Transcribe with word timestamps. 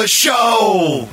The 0.00 0.08
show. 0.08 1.06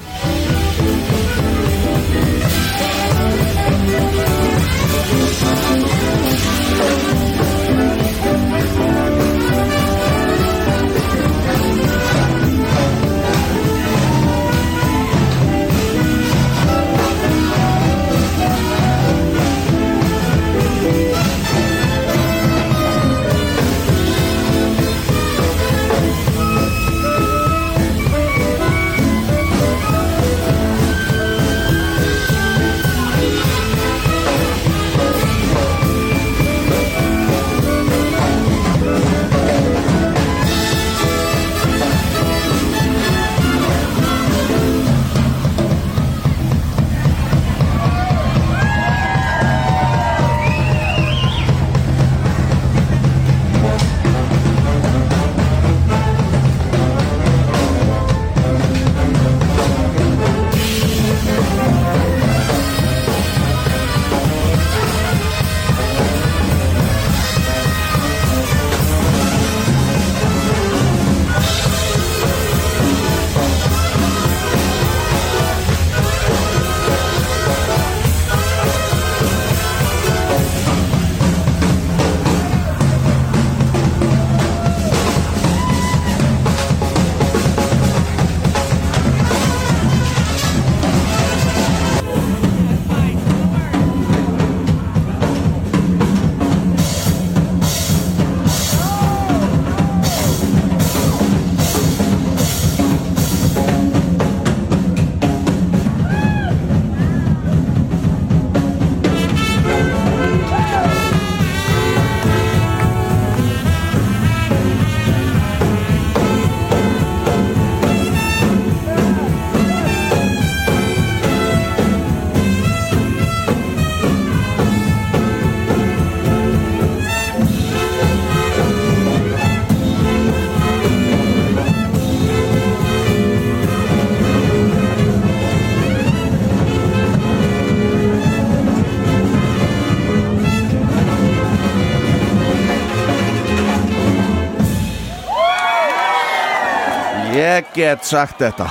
Get 147.78 148.06
sagt 148.06 148.42
þetta. 148.42 148.68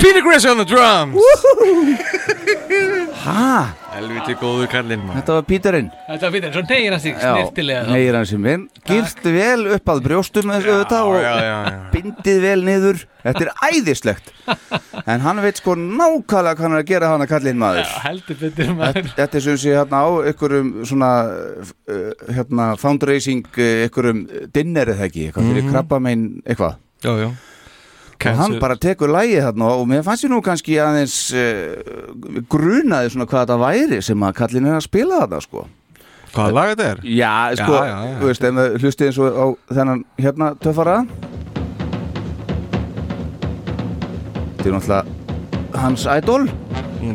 Peter 0.00 0.20
Chris 0.24 0.44
on 0.48 0.58
the 0.60 0.66
drums. 0.68 1.16
Hæ? 3.26 3.74
Helviti 3.96 4.34
góður 4.38 4.68
kallinn 4.70 5.00
maður. 5.06 5.16
Þetta 5.22 5.34
var 5.38 5.44
Píterinn 5.48 5.86
Þetta 6.06 6.26
var 6.26 6.32
fyrir, 6.34 6.50
svo 6.52 6.62
neyir 6.68 6.92
hann 6.92 7.00
sig 7.00 7.14
snirtilega 7.16 7.86
Neyir 7.88 8.18
hann 8.18 8.26
sem 8.28 8.42
minn 8.44 8.66
Girt 8.86 9.22
vel 9.24 9.62
upp 9.78 9.88
að 9.94 10.02
brjóstum 10.04 10.52
þessu 10.52 10.74
auðvitað 10.74 11.08
og 11.08 11.16
já, 11.24 11.30
já, 11.46 11.54
já. 11.64 11.78
bindið 11.94 12.40
vel 12.44 12.58
niður. 12.68 13.00
Þetta 13.24 13.46
er 13.46 13.50
æðislegt. 13.70 14.28
En 15.06 15.22
hann 15.22 15.38
veit 15.38 15.60
sko 15.60 15.76
nákvæmlega 15.78 16.56
hvað 16.58 16.62
hann 16.66 16.72
er 16.76 16.80
að 16.82 16.88
gera 16.90 17.08
hann 17.12 17.22
að 17.22 17.28
kallinn 17.30 17.58
maður. 17.62 17.84
Já, 17.86 17.98
heldur 18.04 18.38
betur 18.40 18.70
maður. 18.74 19.10
Þetta 19.16 19.38
er 19.40 19.44
sem 19.44 19.58
sé 19.62 19.74
hérna 19.76 20.00
á 20.02 20.08
ykkurum 20.32 20.70
svona 20.88 21.10
uh, 21.30 22.30
hérna 22.36 22.68
fundraising 22.80 23.44
uh, 23.54 23.84
ykkurum 23.86 24.24
dinner 24.54 24.90
eða 24.96 25.06
ekki? 25.08 25.28
Eitthvað 25.30 25.50
fyrir 25.52 25.62
Mhm. 25.66 25.72
krabbamein 25.76 26.24
eitthvað? 26.44 26.80
Já, 27.06 27.12
já 27.24 27.30
og 28.16 28.38
hann 28.40 28.58
bara 28.62 28.76
tekur 28.80 29.10
lægið 29.12 29.42
þarna 29.46 29.70
og 29.76 29.86
mér 29.90 30.04
fannst 30.06 30.24
ég 30.26 30.32
nú 30.32 30.38
kannski 30.44 30.78
aðeins 30.82 31.16
uh, 31.36 32.42
grunaði 32.52 33.12
svona 33.12 33.26
hvað 33.28 33.42
þetta 33.44 33.58
væri 33.60 33.98
sem 34.04 34.24
að 34.26 34.36
kallin 34.40 34.68
er 34.70 34.78
að 34.78 34.86
spila 34.86 35.20
þetta 35.24 35.40
sko. 35.44 35.66
Hvaða 36.36 36.52
lag 36.56 36.70
þetta 36.72 36.88
er? 36.92 37.02
Já, 37.16 37.34
sko, 37.60 37.76
Já, 37.76 37.86
já, 37.86 37.96
já. 37.96 38.16
þú 38.20 38.30
veist, 38.30 38.46
hlustið 38.82 39.06
eins 39.10 39.20
og 39.24 39.36
á 39.40 39.46
þennan 39.78 40.02
hérna 40.20 40.50
töffara. 40.60 40.96
Þetta 44.56 44.68
er 44.68 44.76
náttúrulega 44.76 45.80
hans 45.80 46.06
idol. 46.16 46.46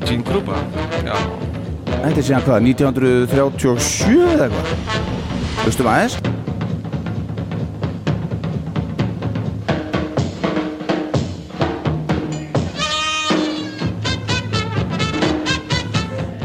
Gene 0.05 0.23
Krupa. 0.25 0.61
Þetta 2.01 2.17
er 2.17 2.25
síðan 2.25 2.45
hvað, 2.47 2.67
1937 2.71 4.21
eða 4.35 4.47
eitthvað? 4.47 5.01
Hlustum 5.61 5.89
aðeins 5.91 6.15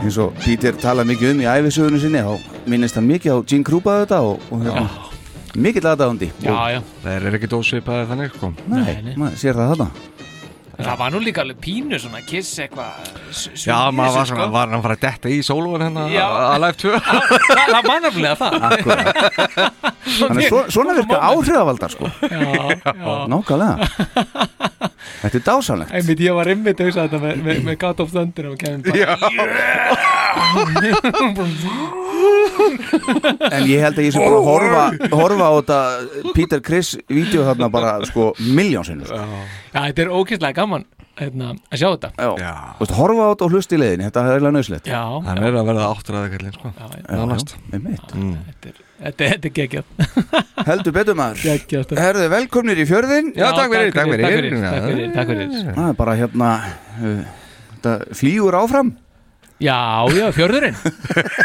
eins 0.07 0.19
og 0.23 0.37
Peter 0.39 0.77
tala 0.79 1.05
mikið 1.07 1.33
um 1.35 1.41
í 1.43 1.49
æfisögunum 1.51 2.03
sinni 2.03 2.21
þá 2.23 2.35
minnist 2.71 2.99
hann 2.99 3.09
mikið 3.11 3.35
á 3.35 3.39
Gene 3.51 3.67
Krupa 3.67 4.01
þetta 4.05 4.21
og, 4.23 4.43
og 4.55 4.63
hérna, 4.63 4.85
Já, 6.45 6.55
já. 6.77 6.81
Það 7.03 7.15
er 7.31 7.39
ekki 7.39 7.49
dósvipaði 7.51 8.05
þannig 8.11 8.37
sko. 8.37 8.53
Nei, 8.71 9.15
maður 9.17 9.41
sér 9.41 9.59
það 9.59 9.73
þarna. 9.73 9.89
Það 10.77 10.99
var 11.01 11.13
nú 11.15 11.21
líka 11.25 11.41
alveg 11.41 11.59
pínu 11.65 11.97
svona 12.01 12.19
kiss 12.29 12.51
eitthvað 12.61 13.07
Já, 13.65 13.79
maður 13.97 14.19
var 14.19 14.27
sko. 14.29 14.35
svona, 14.35 14.49
var 14.53 14.75
hann 14.75 14.83
fara 14.85 14.97
að 14.99 15.05
detta 15.07 15.31
í 15.33 15.39
sólun 15.47 15.81
hérna 15.87 16.05
Já. 16.13 16.27
að 16.29 16.59
live 16.67 16.77
2 16.83 16.91
Það 17.07 17.73
það 17.73 17.89
var 17.89 18.03
nefnilega 18.05 18.37
það. 18.43 18.53
Svona 20.77 20.99
virka 21.01 21.23
áhrifavaldar 21.31 21.97
sko. 21.97 22.13
Já, 22.29 22.37
já. 22.77 23.17
Nákvæmlega 23.33 24.86
Þetta 25.23 25.39
er 25.41 25.45
dásanlegt 25.47 25.93
Einmitt, 25.97 26.21
ég 26.25 26.35
var 26.37 26.49
einmitt 26.53 26.81
að 26.81 26.91
hugsa 26.91 27.07
þetta 27.07 27.21
með, 27.23 27.43
með, 27.47 27.63
með 27.69 27.79
God 27.85 28.01
of 28.05 28.11
Thunder 28.15 28.51
og 28.53 28.57
kemur 28.61 28.85
bara. 28.91 30.27
En 33.51 33.67
ég 33.69 33.83
held 33.85 33.99
að 33.99 34.05
ég 34.07 34.15
sé 34.15 34.21
bara 34.23 34.39
að 34.39 34.47
horfa, 34.49 34.83
horfa 35.13 35.49
á 35.49 35.53
þetta 35.59 35.79
Peter 36.37 36.63
Criss 36.65 36.97
vídeo 37.11 37.45
þarna 37.47 37.69
bara 37.73 37.97
sko 38.09 38.31
miljónsinnur 38.41 39.11
Já, 39.11 39.23
Já, 39.75 39.81
þetta 39.89 40.05
er 40.07 40.13
ókýrslega 40.17 40.57
gaman 40.61 40.87
hérna, 41.21 41.53
að 41.71 41.81
sjá 41.81 41.87
þetta. 41.93 42.11
Já. 42.17 42.51
Þú 42.77 42.83
veist, 42.83 42.95
horfa 42.97 43.27
á 43.27 43.29
þetta 43.31 43.47
og 43.47 43.55
hlusta 43.55 43.77
í 43.77 43.79
leiðinni, 43.81 44.07
þetta 44.09 44.23
er 44.23 44.35
eiginlega 44.35 44.57
nöðslegt 44.57 44.91
Hann 44.91 45.41
er 45.41 45.57
að 45.61 45.71
verða 45.71 45.87
áttræða 45.93 46.33
kallinn 46.35 46.57
sko. 46.57 46.73
Já, 46.77 46.91
já, 46.97 47.07
Nánast. 47.21 47.55
Einmitt. 47.73 48.13
þetta 48.17 48.71
er, 48.73 48.83
þetta, 49.07 49.31
þetta 49.33 49.49
er 49.51 49.55
geggjað. 49.61 49.89
Heldur 50.71 50.97
betur 50.97 51.19
maður. 51.19 51.65
Herðu, 52.03 52.29
velkomnir 52.37 52.83
í 52.83 52.87
fjörðin 52.89 53.33
Já, 53.37 53.49
takk 53.57 53.73
fyrir, 53.73 53.97
takk 53.97 54.13
fyrir 54.13 54.27
Takk 54.27 54.37
fyrir, 54.37 54.61
takk 54.61 54.87
fyrir, 54.93 55.11
takk 55.17 55.33
fyrir. 55.33 55.75
Það 55.81 55.91
er 55.91 55.99
bara 56.05 56.21
hérna 56.21 56.53
uh, 57.01 57.19
Þetta 57.73 57.99
flýgur 58.21 58.57
áfram. 58.61 58.95
Já, 59.57 60.05
já, 60.13 60.27
fjörðurinn. 60.37 60.75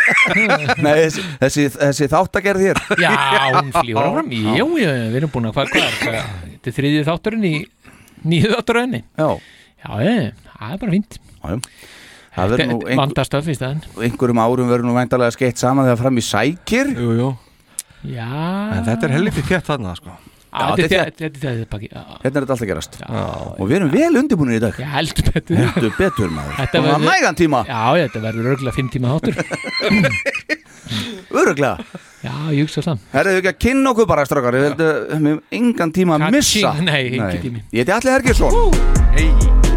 Nei, 0.84 0.96
þessi, 1.06 1.22
þessi, 1.40 1.68
þessi 1.78 2.08
þáttagerð 2.12 2.64
hér. 2.66 2.82
Já, 3.00 3.12
hún 3.56 3.70
flýgur 3.72 4.02
áfram. 4.04 4.34
Já, 4.36 4.66
já, 4.84 4.90
við 5.14 5.20
erum 5.22 5.32
búin 5.32 5.48
að 5.48 5.56
hvað, 5.56 5.72
hvað 5.72 5.86
er 5.86 6.02
hvað, 6.02 6.34
Þetta 6.52 6.72
er 6.72 6.76
þriðið 6.76 7.08
þátturinn 7.08 7.46
í 7.48 7.54
nýju 8.28 8.52
þátturöðinni 8.54 9.02
Já, 9.18 9.30
Já, 9.82 10.32
það 10.60 10.74
er 10.76 10.82
bara 10.86 10.96
fínt. 10.96 11.20
Já, 11.42 11.56
já. 11.56 11.60
Það 12.32 12.52
verður 12.54 12.70
nú 12.70 12.76
einhver, 12.88 13.88
einhverjum 14.08 14.40
árum 14.40 14.70
verður 14.72 14.88
nú 14.88 14.94
væntalega 14.96 15.36
skeitt 15.36 15.60
saman 15.60 15.84
þegar 15.90 16.00
fram 16.00 16.20
í 16.22 16.24
sækir. 16.24 16.92
Jú, 16.96 17.16
jú. 17.18 17.32
Já. 18.08 18.28
En 18.78 18.86
þetta 18.88 19.10
er 19.10 19.16
helviti 19.18 19.44
þétt 19.50 19.68
þarna 19.68 19.96
sko. 20.00 20.14
Já, 20.52 20.76
þetta 20.76 20.82
Þetta 20.82 20.96
er 20.96 21.02
er 21.02 21.12
þetta 21.12 21.50
er 21.52 21.60
þetta 21.62 21.78
Já, 21.82 22.02
Hérna 22.22 22.28
er 22.28 22.44
þetta 22.44 22.56
alltaf 22.56 22.68
gerast. 22.68 22.98
Já, 23.00 23.26
Og 23.56 23.70
við 23.70 23.76
erum 23.78 23.92
vel 23.94 24.20
undirbúinir 24.20 24.58
í 24.60 24.64
dag. 24.64 24.80
Ég 24.80 24.90
held 24.96 25.22
betur. 25.28 25.60
Heldur 25.62 25.94
betur 25.98 26.34
maður. 26.36 26.58
Þetta 26.60 26.82
verður- 26.86 27.06
nægan 27.08 27.40
tíma, 27.40 27.62
Já, 27.68 27.84
já, 27.96 28.08
þetta 28.08 28.24
verður 28.26 28.50
örgulega 28.56 28.76
fimm 28.76 28.90
tíma 28.92 29.14
þáttur. 29.16 29.36
Öruglega 31.32 31.78
Já, 32.22 32.34
ég 32.52 32.66
hugsa 32.66 32.84
það 32.84 33.00
Herðu 33.14 33.38
ekki 33.40 33.52
að 33.54 33.60
kynna 33.64 33.94
okkur 33.94 34.10
bara 34.12 34.26
strákar. 34.28 34.58
Við 34.60 34.68
heldum 34.70 35.42
engan 35.62 35.96
tíma 35.96 36.20
að 36.20 36.36
missa. 36.36 36.76
Nei, 36.84 37.16
ekki 37.16 37.42
tími. 37.48 37.64
Ég 37.72 37.86
heiti 37.86 37.96
Alli 37.96 38.16
Hergersson 38.18 38.52
Yes 39.16 39.71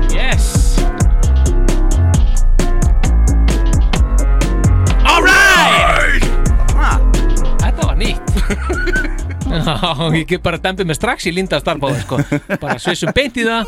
Já, 9.54 10.10
ég 10.18 10.26
get 10.28 10.42
bara 10.44 10.58
dempið 10.58 10.86
mig 10.90 10.96
strax 10.98 11.26
í 11.30 11.32
linda 11.34 11.60
starfbáði 11.62 12.00
sko. 12.02 12.16
bara 12.62 12.78
svissum 12.82 13.12
beint 13.14 13.36
í 13.38 13.44
það. 13.46 13.62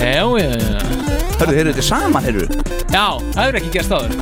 Já, 0.00 0.24
já, 0.40 0.50
já. 0.50 0.80
Herðu, 1.36 1.54
heyrðu 1.58 1.72
þetta 1.76 1.84
saman, 1.86 2.24
heyrðu. 2.26 2.46
Já, 2.90 3.06
það 3.32 3.42
hefur 3.44 3.56
ekki 3.60 3.70
gerst 3.76 3.92
áður. 3.92 4.12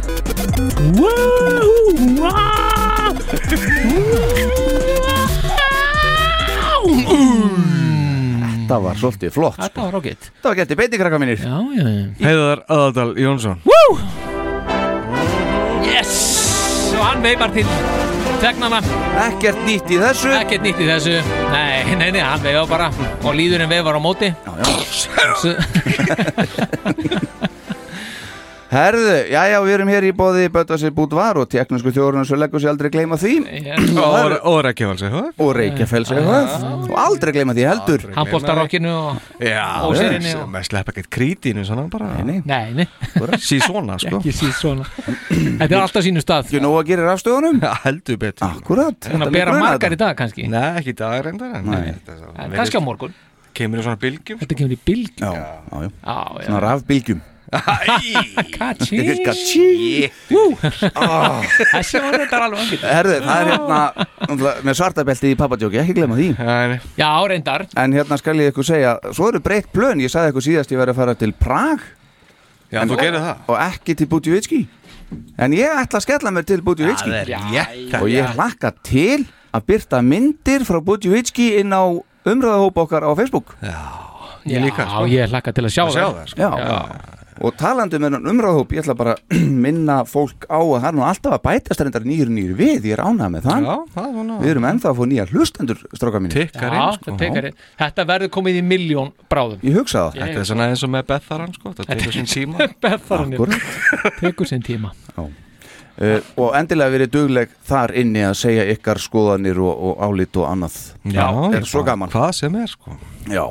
Þetta 8.65 8.79
var 8.81 8.97
svolítið 9.01 9.33
flott 9.35 9.57
sko. 9.59 9.63
Þetta 9.67 9.85
var 9.87 9.99
ágætt. 10.01 10.29
Þetta 10.31 10.49
var 10.51 10.59
getið 10.61 10.81
beiti 10.81 11.01
krakka 11.01 11.19
mínir. 11.21 11.43
Já, 11.45 11.57
já, 11.77 11.85
já. 11.85 12.05
Heiðar 12.25 12.65
Aðaldal 12.69 13.11
Jónsson. 13.21 13.59
Yes! 15.85 16.15
Og 16.95 17.03
hann 17.05 17.25
veifar 17.25 17.53
til 17.55 17.67
tegnana 18.45 18.81
Ekkert 19.25 19.61
nýtt 19.65 19.89
í 19.95 19.97
þessu. 20.03 20.29
Ekkert 20.37 20.67
nýtt 20.67 20.81
í 20.83 20.89
þessu. 20.89 21.15
Nei, 21.55 21.97
nei, 21.97 22.11
nei, 22.13 22.21
hann 22.21 22.43
veifar 22.45 22.69
bara. 22.69 22.89
Og 23.23 23.33
líðurinn 23.39 23.71
veifar 23.71 23.97
á 23.97 24.01
móti. 24.05 24.29
Já, 24.45 24.53
já. 24.61 24.65
Herðu, 28.75 29.11
já, 29.31 29.43
já, 29.53 29.57
við 29.63 29.73
erum 29.77 29.91
hér 29.93 30.05
í 30.09 30.11
bóði 30.17 30.49
Böttasir 30.51 30.91
Búdvar 30.95 31.39
og 31.39 31.47
teknísku 31.53 31.93
þjórun 31.95 32.25
svo 32.27 32.35
leggur 32.41 32.59
sér 32.59 32.73
aldrei 32.73 32.89
gleyma 32.91 33.15
því. 33.21 33.35
Og 33.95 34.33
og 34.51 34.57
Reykjavík 34.67 35.39
og 35.45 35.51
Reykjafells 35.55 36.11
EHF 36.17 36.89
og 36.89 36.97
aldrei 36.99 37.35
gleyma 37.37 37.55
því 37.55 37.67
heldur. 37.69 38.07
Rockinu 38.59 38.91
og 38.95 39.21
Já, 39.39 39.67
Og 39.87 39.95
serinni 39.99 40.33
og- 40.35 40.49
Með 40.55 40.67
slepp 40.69 40.91
ekkert 40.91 41.09
krítinu 41.11 41.65
svona 41.67 41.87
bara 41.91 42.09
Nei, 42.25 42.25
nei, 42.25 42.43
Nei, 42.45 42.73
nei, 42.83 43.39
Sí 43.39 43.61
svona 43.61 43.99
sko. 43.99 44.19
Ekki 44.19 44.33
síð 44.35 44.53
svona. 44.59 44.85
Þetta 45.31 45.71
er 45.71 45.81
alltaf 45.81 46.05
sínu 46.07 46.23
stað. 46.25 46.49
Ekki 46.51 46.63
nóg 46.65 46.79
að 46.81 46.87
gera 46.91 47.07
rafstöðunum? 47.13 47.61
Já, 47.63 47.75
heldur 47.85 48.19
betur. 48.19 48.49
Akkurat 48.49 49.09
Hún 49.11 49.23
að 49.27 49.33
bera 49.39 49.55
margar 49.59 49.93
í 49.95 49.97
dag 50.01 50.17
kannski. 50.19 50.49
Nei, 50.51 50.65
ekki 50.81 50.95
í 50.95 50.99
dag 50.99 51.23
reyndar 51.25 51.55
en 51.61 51.71
Nei. 51.71 51.95
þetta 51.95 52.19
svo- 52.19 52.35
En 52.39 52.51
Kannski 52.59 52.79
á 52.79 52.83
morgun. 52.83 53.15
Kemur 53.55 53.79
í 53.79 53.83
svona 53.87 54.01
bylgjum 54.03 54.41
Þetta 54.43 54.57
kemur 54.59 54.75
í 54.75 54.79
bylg 54.85 55.21
Já, 55.23 55.31
já, 55.31 55.45
já, 55.71 55.91
Já, 56.03 56.17
já. 56.41 56.47
Svona 56.49 56.61
rafbylgjum 56.65 57.21
Kachi 58.55 59.03
Gatsi 59.25 60.11
Þessi 60.29 62.03
var 62.05 62.19
þetta 62.19 62.41
alveg 62.47 62.63
angið 62.65 62.87
Herðu, 62.89 63.17
það 63.25 63.35
er 63.41 63.51
hérna 63.53 63.81
með 64.65 64.79
svartabelti 64.79 65.33
í 65.33 65.39
pappatjóki, 65.39 65.81
ekki 65.83 65.97
gleyma 65.99 66.17
því. 66.19 66.29
Nei, 66.39 66.79
Já, 66.99 67.11
reyndar. 67.31 67.67
En 67.81 67.95
hérna 67.97 68.19
skal 68.21 68.37
ég 68.43 68.53
ykkur 68.53 68.67
segja, 68.67 68.97
svo 69.15 69.29
eru 69.31 69.43
breytt 69.45 69.71
plön. 69.75 70.03
Ég 70.03 70.13
sagði 70.13 70.33
ykkur 70.35 70.47
síðast 70.49 70.73
ég 70.75 70.81
verið 70.81 70.95
að 70.95 71.01
fara 71.03 71.17
til 71.21 71.35
Prag. 71.39 71.85
Já, 72.73 72.83
þú 72.89 72.99
gerir 72.99 73.21
það. 73.21 73.45
Og 73.53 73.61
ekki 73.69 73.95
til 74.01 74.09
Budjovitski 74.11 74.65
En 75.39 75.55
ég 75.55 75.71
ætla 75.71 76.01
að 76.01 76.07
skella 76.07 76.33
mér 76.35 76.47
til 76.49 76.63
Budjovitski 76.65 77.13
rétt 77.29 77.97
og 78.01 78.09
ég 78.11 78.35
hlakka 78.35 78.73
til 78.87 79.27
að 79.55 79.67
byrta 79.69 80.01
myndir 80.03 80.65
frá 80.67 80.81
Budjovitski 80.83 81.53
inn 81.61 81.75
á 81.75 81.85
umræðahóp 82.25 82.79
okkar 82.87 83.05
á 83.07 83.11
Facebook. 83.15 83.53
Ég 84.49 84.61
líka, 84.65 84.85
sko. 84.89 85.05
Já, 85.07 85.13
ég 85.23 85.31
hlakka 85.33 85.53
til 85.57 85.65
að 85.65 85.73
sjá 85.73 85.85
Að 85.85 85.93
sjá 85.95 86.05
það 86.05 86.17
það 86.19 86.33
sko 86.33 86.41
Já. 86.43 87.24
Og 87.43 87.57
talandi 87.59 87.99
með 87.99 88.15
um 88.21 88.29
umræðahóp, 88.31 88.73
ég 88.77 88.85
ætla 88.85 88.95
bara 88.95 89.15
að 89.19 89.41
minna 89.65 89.97
fólk 90.07 90.45
á 90.47 90.59
að 90.63 90.77
það 90.77 90.87
er 90.91 90.95
nú 90.95 91.03
alltaf 91.09 91.33
að 91.35 91.43
bætast 91.49 91.81
reyndar 91.83 92.05
nýjur 92.07 92.31
nýjur 92.31 92.53
við, 92.61 92.87
ég 92.87 92.95
er 92.95 93.03
ánægð 93.03 93.33
með 93.35 93.49
það. 93.49 93.67
Já, 93.67 93.75
það 93.97 94.07
er 94.07 94.13
svona. 94.19 94.37
Við 94.45 94.53
erum 94.53 94.67
ennþá 94.71 94.91
að 94.93 95.01
fá 95.01 95.05
nýja 95.11 95.27
hlustendur, 95.33 95.81
stráka 95.99 96.21
mínu 96.23 96.35
Tikkar 96.37 96.77
Já, 96.77 96.79
inn 96.85 96.95
sko. 96.95 97.05
þetta 97.09 97.19
tekar 97.25 97.49
inn. 97.51 97.59
Þetta 97.83 98.07
verður 98.13 98.33
komið 98.39 98.61
í 98.61 98.63
miljón 98.71 99.11
bráðum. 99.35 99.65
Ég 99.67 99.81
hugsa 99.81 100.05
það. 100.05 100.21
Þetta 100.23 100.45
er 100.45 100.49
svona 100.53 100.69
eins 100.71 100.85
og 100.87 100.93
með 100.95 101.09
Betharan 101.11 101.57
sko. 101.59 101.75
Það 101.81 101.91
tekur 101.91 102.17
sín 102.21 102.31
tíma. 102.37 102.71
Akkurat. 102.95 103.59
Tekur 104.23 104.51
sinn 104.55 104.63
tíma. 104.71 104.95
Uh, 105.95 106.19
Og 106.43 106.55
endilega 106.59 106.91
verið 106.91 107.11
dugleg 107.15 107.53
þar 107.67 107.93
inni 107.99 108.23
að 108.27 108.33
segja 108.41 108.65
ykkar 108.73 108.99
skoðanir 109.03 109.59
og, 109.63 109.75
og 109.91 110.01
álit 110.03 110.35
og 110.43 110.49
annað. 110.51 110.79
Já, 111.07 111.27
er 111.55 111.67
svo 111.71 111.85
gaman. 111.87 112.11
Hvað 112.15 112.33
sem 112.41 112.57
er 112.63 112.71
sko. 112.73 112.97
Já 113.31 113.45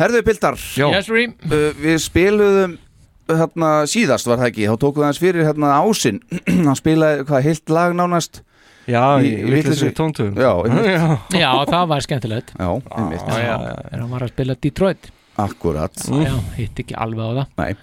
Herðu 0.00 0.22
Pildar, 0.24 0.56
Já. 0.80 0.86
Yes, 0.96 1.10
uh, 1.12 1.66
við 1.80 1.98
spiluðum 2.00 2.78
hérna 3.30 3.68
síðast 3.86 4.26
var 4.26 4.40
það 4.40 4.48
ekki, 4.50 4.64
þá 4.70 4.76
tókum 4.82 5.02
við 5.04 5.08
hans 5.10 5.20
fyrir 5.22 5.44
hérna 5.46 5.74
ásinn, 5.84 6.22
hann 6.66 6.78
spilaði 6.78 7.26
hvað, 7.28 7.44
heilt 7.46 7.72
lag 7.76 7.92
nánast? 7.98 8.40
Já, 8.90 9.02
Í- 9.22 9.36
í 9.44 9.50
vitleysu- 9.52 9.92
tóntugum 9.94 10.34
Já, 10.40 10.50
einmitt. 10.64 10.88
já. 10.88 11.42
Já, 11.44 11.50
það 11.68 11.84
var 11.92 12.00
skemmtilegt. 12.06 12.48
Já, 12.58 12.70
einmitt, 12.96 13.28
já. 13.38 13.54
Er 13.92 14.00
hann 14.00 14.10
var 14.10 14.24
að 14.26 14.32
spila 14.32 14.56
Detroit. 14.58 15.10
Akkurat. 15.40 16.02
Já, 16.10 16.32
hitt 16.56 16.80
ekki 16.82 16.96
alveg 16.98 17.22
á 17.22 17.32
það. 17.38 17.46
Nei. 17.60 17.76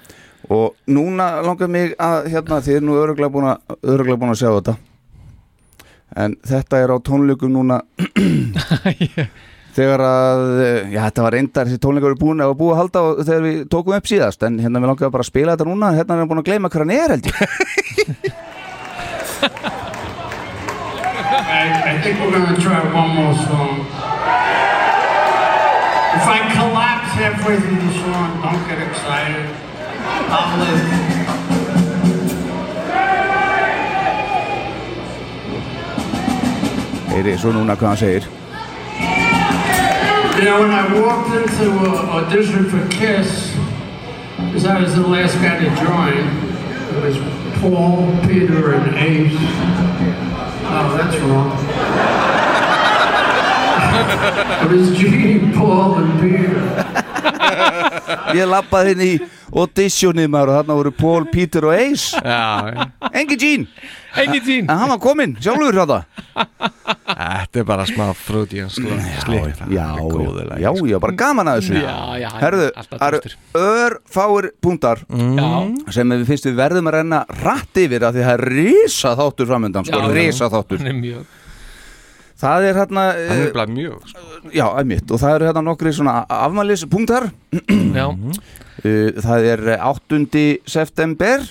og 0.50 0.76
núna 0.88 1.30
langar 1.44 1.68
mig 1.72 1.94
að 2.00 2.28
hérna, 2.34 2.60
þið 2.64 2.76
er 2.80 2.84
nú 2.88 2.98
öruglega 3.02 3.32
búin 3.34 3.48
að 3.54 3.78
öruglega 3.94 4.20
búin 4.22 4.34
að 4.34 4.42
sjá 4.42 4.50
þetta. 4.58 4.76
En 6.24 6.36
þetta 6.48 6.80
er 6.84 6.94
á 6.94 6.98
tónleikum 7.04 7.52
núna 7.56 7.80
þegar 9.78 10.02
að 10.02 10.42
eh, 10.64 10.90
já, 10.96 11.02
þetta 11.04 11.26
var 11.26 11.34
reyndar, 11.38 11.68
þessi 11.70 11.82
tónleikar 11.84 12.12
eru 12.14 12.22
búin 12.22 12.42
að 12.42 12.58
búið 12.58 12.74
að 12.74 12.80
halda 12.82 13.00
og 13.06 13.12
þegar 13.28 13.44
við 13.46 13.58
tókum 13.74 13.98
upp 13.98 14.08
síðast 14.10 14.40
en 14.48 14.54
hérna 14.64 14.82
við 14.82 14.90
langar 14.92 15.14
bara 15.14 15.24
að 15.26 15.32
spila 15.32 15.54
þetta 15.54 15.70
núna 15.70 15.88
hérna 15.94 16.12
er 16.16 16.20
hann 16.24 16.32
búin 16.32 16.42
að 16.42 16.50
gleyma 16.50 16.72
hver 16.74 16.84
hann 16.86 16.98
er 16.98 17.10
held 17.14 17.26
ég 17.30 17.36
I, 21.28 21.92
I 21.92 22.02
think 22.02 22.20
we're 22.20 22.32
to 22.32 22.62
try 22.62 22.80
one 22.94 23.16
more 23.16 23.34
song. 23.36 23.80
If 26.18 26.26
I 26.26 26.40
collapse 26.56 27.12
halfway 27.14 27.60
through 27.60 27.78
the 27.78 27.94
song, 28.00 28.42
don't 28.42 28.68
get 28.68 28.80
excited. 28.88 29.50
I'll 30.32 30.58
live. 30.58 30.84
Heyri, 37.12 37.38
svo 37.42 37.52
núna 37.52 37.76
hvað 37.78 37.90
hann 37.90 37.98
segir 38.02 38.24
You 40.38 40.44
know, 40.44 40.60
when 40.60 40.70
I 40.70 41.02
walked 41.02 41.30
into 41.34 41.72
an 41.72 42.10
audition 42.10 42.70
for 42.70 42.88
Kiss, 42.90 43.58
because 44.38 44.68
I 44.68 44.80
was 44.80 44.94
the 44.94 45.02
last 45.02 45.34
guy 45.42 45.58
to 45.58 45.66
join, 45.84 46.96
it 46.96 47.04
was 47.04 47.18
Paul, 47.60 48.16
Peter, 48.28 48.76
and 48.76 48.96
Ace. 48.98 49.34
Oh, 50.70 50.96
that's 50.96 51.18
wrong. 51.22 52.37
It 53.98 54.72
was 54.72 54.92
Gene, 55.00 55.54
Paul, 55.56 55.98
and 56.02 56.20
Peter. 56.22 56.64
Ég 58.38 58.46
lappaði 58.50 58.94
inn 58.96 59.04
í 59.06 59.12
auditionið 59.58 60.28
maður 60.32 60.52
og 60.52 60.58
þarna 60.60 60.76
voru 60.80 60.92
Paul, 60.96 61.24
Peter 61.32 61.66
og 61.70 61.74
Ace. 61.76 62.20
Já, 62.20 62.88
Engi 63.16 63.38
Gene, 63.40 63.68
Engin 64.18 64.44
tín 64.44 64.68
en 64.70 64.80
hann 64.82 64.90
var 64.92 65.00
kominn, 65.02 65.36
sjálfur 65.44 65.78
þetta 65.78 66.00
þetta 67.08 67.62
er 67.62 67.66
bara 67.68 67.86
smá 67.88 68.08
frúti 68.18 68.60
en 68.64 68.70
slík 68.74 69.62
Já, 69.72 69.88
já, 69.96 70.58
já, 70.62 70.72
já, 70.92 71.00
bara 71.02 71.16
gaman 71.18 71.52
að 71.52 71.62
þessu. 71.62 71.80
Já, 71.82 71.96
já, 72.22 72.30
Herðu, 72.42 72.68
alltaf 72.82 73.02
það 73.02 73.18
eru 73.18 73.34
örfáir 73.64 74.50
punktar 74.64 75.04
Já, 75.08 75.50
sem 75.98 76.16
við 76.18 76.26
finnst 76.32 76.50
við 76.50 76.60
verðum 76.62 76.92
að 76.92 76.98
renna 77.00 77.24
rætt 77.44 77.82
yfir 77.86 78.08
af 78.10 78.16
því 78.18 78.26
það 78.28 78.36
er 78.38 78.46
risa 78.58 79.16
þáttur 79.22 79.52
framöndan 79.54 79.88
sko, 79.88 80.06
risa 80.16 80.50
þáttur 80.54 80.84
er 80.84 80.98
mjög 80.98 81.36
Það 82.38 82.66
er 82.70 82.76
hérna, 82.78 83.04
Það 83.18 83.40
er 83.48 83.54
bara 83.56 83.72
mjög 83.74 84.02
sko. 84.12 84.26
já, 84.54 84.66
einmitt 84.78 85.10
og 85.12 85.22
það 85.24 85.36
eru 85.40 85.48
hérna 85.50 85.64
nokkri 85.66 85.94
svona 85.98 86.18
afmælis 86.30 86.84
punktar 86.92 87.30
Já, 87.98 88.08
Uh, 88.86 89.10
Það 89.26 89.46
er 89.50 89.62
8. 89.82 90.20
september 90.70 91.42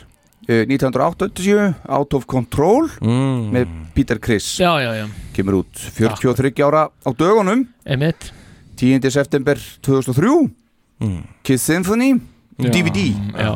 uh, 0.46 0.62
1980 0.62 1.74
Out 1.90 2.14
of 2.14 2.26
Control 2.30 2.86
mm. 3.02 3.48
með 3.50 3.72
Peter 3.96 4.20
Criss 4.22 4.52
já, 4.62 4.70
já, 4.78 4.92
já 5.02 5.06
kemur 5.34 5.58
út 5.64 5.82
43 5.98 6.62
ára 6.62 6.84
á 7.02 7.10
dögunum 7.18 7.66
Einmitt 7.84 8.30
10. 8.78 9.10
september 9.10 9.58
2003 9.82 10.52
Mm. 10.96 11.26
Kiss 11.44 11.60
Symphony. 11.68 12.14
DVD 12.56 13.12
Já, 13.36 13.52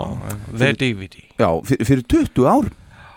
The 0.52 0.72
DVD 0.76 1.14
Já, 1.40 1.48
fyr- 1.64 1.84
fyrir 1.88 2.02
20 2.04 2.44
ár 2.44 2.66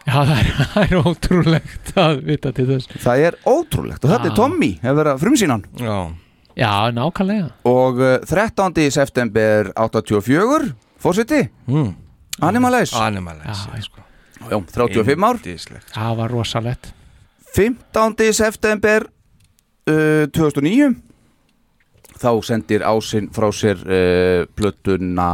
já 0.08 0.18
það, 0.20 0.34
er, 0.40 0.50
það 0.74 0.84
er 0.84 1.08
ótrúlegt 1.10 1.92
að 2.04 2.22
vita 2.28 2.52
til 2.56 2.68
þess 2.72 3.02
Það 3.04 3.26
er 3.30 3.38
ótrúlegt 3.50 4.04
og 4.06 4.12
þetta 4.14 4.30
er. 4.32 4.36
Tommy 4.38 4.72
hefur 4.84 5.00
verið 5.02 5.14
að 5.14 5.24
frumsýnan 5.26 5.66
Já, 5.80 5.98
Já, 6.60 6.72
nákvæmlega 6.94 7.48
og 7.70 8.02
uh, 8.04 8.18
13. 8.30 8.82
september 8.94 9.72
84 9.80 10.74
fórseti 11.04 11.42
mm. 11.68 11.90
Animalize 12.44 12.98
Animalize 13.00 13.56
Já, 13.74 13.82
sko. 13.88 14.04
Já, 14.44 14.58
35 14.76 15.24
ár 15.24 15.40
Yndislegt. 15.40 15.90
Það 15.96 16.20
var 16.20 16.34
rosalegt 16.36 16.92
15. 17.54 18.16
september 18.34 19.08
uh, 19.88 20.26
2009 20.34 20.94
þá 22.24 22.30
sendir 22.46 22.84
ásinn 22.88 23.28
frá 23.36 23.50
sér 23.56 23.80
uh, 23.84 24.46
plötuna 24.56 25.28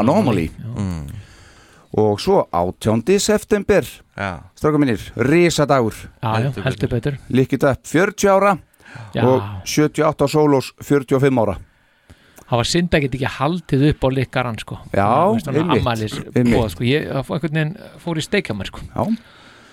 Anomaly 0.00 0.46
já. 0.48 0.70
mm. 0.76 1.23
Og 1.96 2.18
svo 2.22 2.44
18. 2.50 3.18
september 3.22 3.84
Já, 4.18 4.30
stráka 4.58 4.78
mínir, 4.78 5.00
risadagur. 5.16 5.94
Já, 6.22 6.32
já, 6.44 6.50
Heldur 6.64 6.88
betur. 6.90 7.18
líkit 7.30 7.64
upp 7.66 7.74
40 7.86 8.28
ára 8.30 8.56
Já, 9.14 9.22
og 9.26 9.42
78 9.66 10.28
sólós 10.30 10.72
45 10.82 11.38
ára. 11.42 11.56
Það 12.44 12.60
var 12.60 12.68
synd 12.68 12.92
að 12.94 13.00
geta 13.06 13.16
ekki 13.18 13.30
haldið 13.38 13.84
upp 13.88 14.04
á 14.04 14.08
likkarann 14.14 14.58
sko. 14.60 14.76
Já, 14.92 15.06
einmitt, 15.48 16.74
sko. 16.74 16.84
Ég 16.84 17.08
veginn 17.56 17.72
fór 18.04 18.20
í 18.20 18.24
steikjamær 18.26 18.68
sko. 18.70 18.82
Já, 18.84 19.06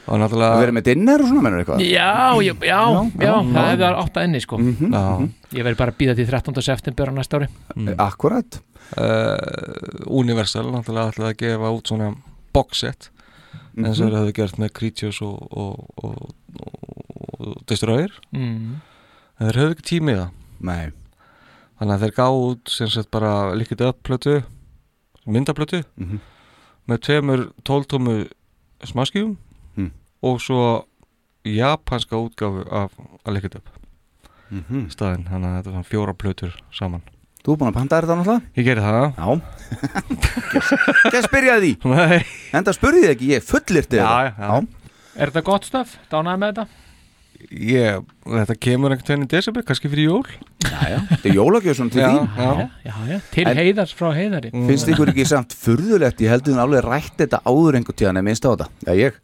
og 0.08 0.18
náttúrulega 0.22 0.62
vera 0.64 0.74
með 0.78 0.88
dinner 0.88 1.22
og 1.22 1.28
svona 1.30 1.44
mennur 1.46 1.62
eitthvað? 1.62 1.84
Já, 1.86 2.10
já, 2.42 2.54
já, 2.66 2.80
já, 3.22 3.34
það 3.52 3.70
hefði 3.70 3.90
átt 3.92 4.18
að 4.18 4.24
enni 4.26 4.42
sko. 4.42 4.58
Mhm, 4.58 4.94
Já, 4.96 5.04
Ég 5.60 5.68
verði 5.68 5.78
bara 5.84 5.92
að 5.92 6.00
býða 6.00 6.16
til 6.16 6.26
13. 6.32 6.62
september 6.66 7.12
á 7.12 7.14
næsta 7.14 7.38
ári. 7.42 7.48
Mm. 7.76 7.94
Akkurat 8.00 8.62
uh, 8.98 9.38
Universal 10.08 10.72
náttúrulega 10.72 11.12
ætlaði 11.14 11.32
að 11.34 11.42
gefa 11.44 11.72
út 11.78 11.88
svona 11.92 12.12
boxset 12.54 13.10
eins 13.78 14.00
og 14.00 14.08
Mhm. 14.08 14.12
þeir 14.12 14.18
hefðu 14.20 14.34
gert 14.36 14.58
með 14.60 14.72
Creatures 14.74 15.22
og, 15.22 15.38
og, 15.52 15.86
og, 16.04 16.34
og, 16.60 16.74
og 17.40 17.62
Destroyer 17.68 18.12
mm. 18.32 18.82
en 19.40 19.48
þeir 19.48 19.60
höfðu 19.62 19.76
ekki 19.78 19.88
tími 19.92 20.12
í 20.16 20.20
það 20.20 20.30
Nei, 20.62 20.92
þannig 21.80 21.94
að 21.96 22.02
þeir 22.06 22.16
gáðu 22.20 22.42
út 22.52 22.70
sem 22.70 22.88
sagt 22.92 23.12
bara 23.12 23.32
líkit 23.56 23.82
upp 23.82 24.04
plötu 24.04 24.42
myndaplötu 25.26 25.84
Mhm. 25.98 26.20
með 26.90 27.02
tveimur 27.08 27.48
tóltómu 27.64 28.28
smaskjum 28.84 29.38
Mm. 29.78 29.92
og 30.24 30.42
svo 30.42 30.86
japanska 31.46 32.16
útgáfu 32.20 32.68
af 32.72 32.92
að 33.26 33.34
líkit 33.40 33.56
upp 33.56 33.70
Mhm. 34.52 34.90
staðinn, 34.92 35.28
þannig 35.32 35.48
að 35.48 35.56
þetta 35.64 35.68
er 35.68 35.72
svona 35.72 35.90
fjóra 35.90 36.14
plötur 36.14 36.54
saman 36.72 37.02
þú 37.42 37.54
er 37.56 37.60
búin 37.62 37.72
að 37.72 37.78
panta 37.80 38.02
þetta 38.02 38.18
náttúrulega? 38.20 38.52
Ég 38.60 38.68
geri 38.68 38.82
það. 38.86 39.08
Já. 39.18 39.30
Gæst 41.14 41.28
spyrjaði 41.30 41.72
því. 41.82 41.90
Nei. 41.96 42.22
En 42.56 42.68
það 42.68 42.78
spurði 42.78 43.02
þið 43.06 43.14
ekki, 43.16 43.32
ég 43.36 43.46
fullirti 43.48 44.00
Já, 44.02 44.06
þetta. 44.06 44.46
já. 44.46 45.18
Er 45.22 45.32
þetta 45.34 45.44
gott 45.50 45.68
stöf? 45.68 45.98
Dánaði 46.12 46.42
með 46.46 46.54
þetta? 46.54 46.68
ég, 47.58 48.04
þetta 48.22 48.54
kemur 48.62 48.94
einhvern 48.94 49.08
veginn 49.10 49.24
í 49.26 49.30
desember, 49.32 49.64
kannski 49.66 49.90
fyrir 49.90 50.12
jól. 50.12 50.28
Já, 50.62 50.76
já. 50.92 50.98
Þetta 51.10 51.30
er 51.32 51.34
jólagjöf 51.40 51.78
svona 51.80 51.94
til 51.96 52.04
Já, 52.04 52.10
þín. 52.12 52.28
já. 52.38 52.68
Já, 52.86 52.94
já, 53.10 53.18
til 53.34 53.46
En- 53.50 53.58
heiðars 53.58 53.94
frá 53.98 54.12
heiðari. 54.14 54.52
Finnst 54.70 54.92
ykkur 54.94 55.10
ekki 55.10 55.26
samt 55.26 55.56
furðulegt? 55.58 56.22
Ég 56.22 56.30
heldur 56.36 56.54
hún 56.54 56.62
alveg 56.62 56.86
rætt 56.86 57.18
þetta 57.24 57.40
áður 57.50 57.80
einhvern 57.80 57.98
tíðan 57.98 58.22
En 58.22 58.28
minnst 58.30 58.46
á 58.46 58.54
þetta, 58.54 58.68
já 58.86 58.94
ég 59.02 59.18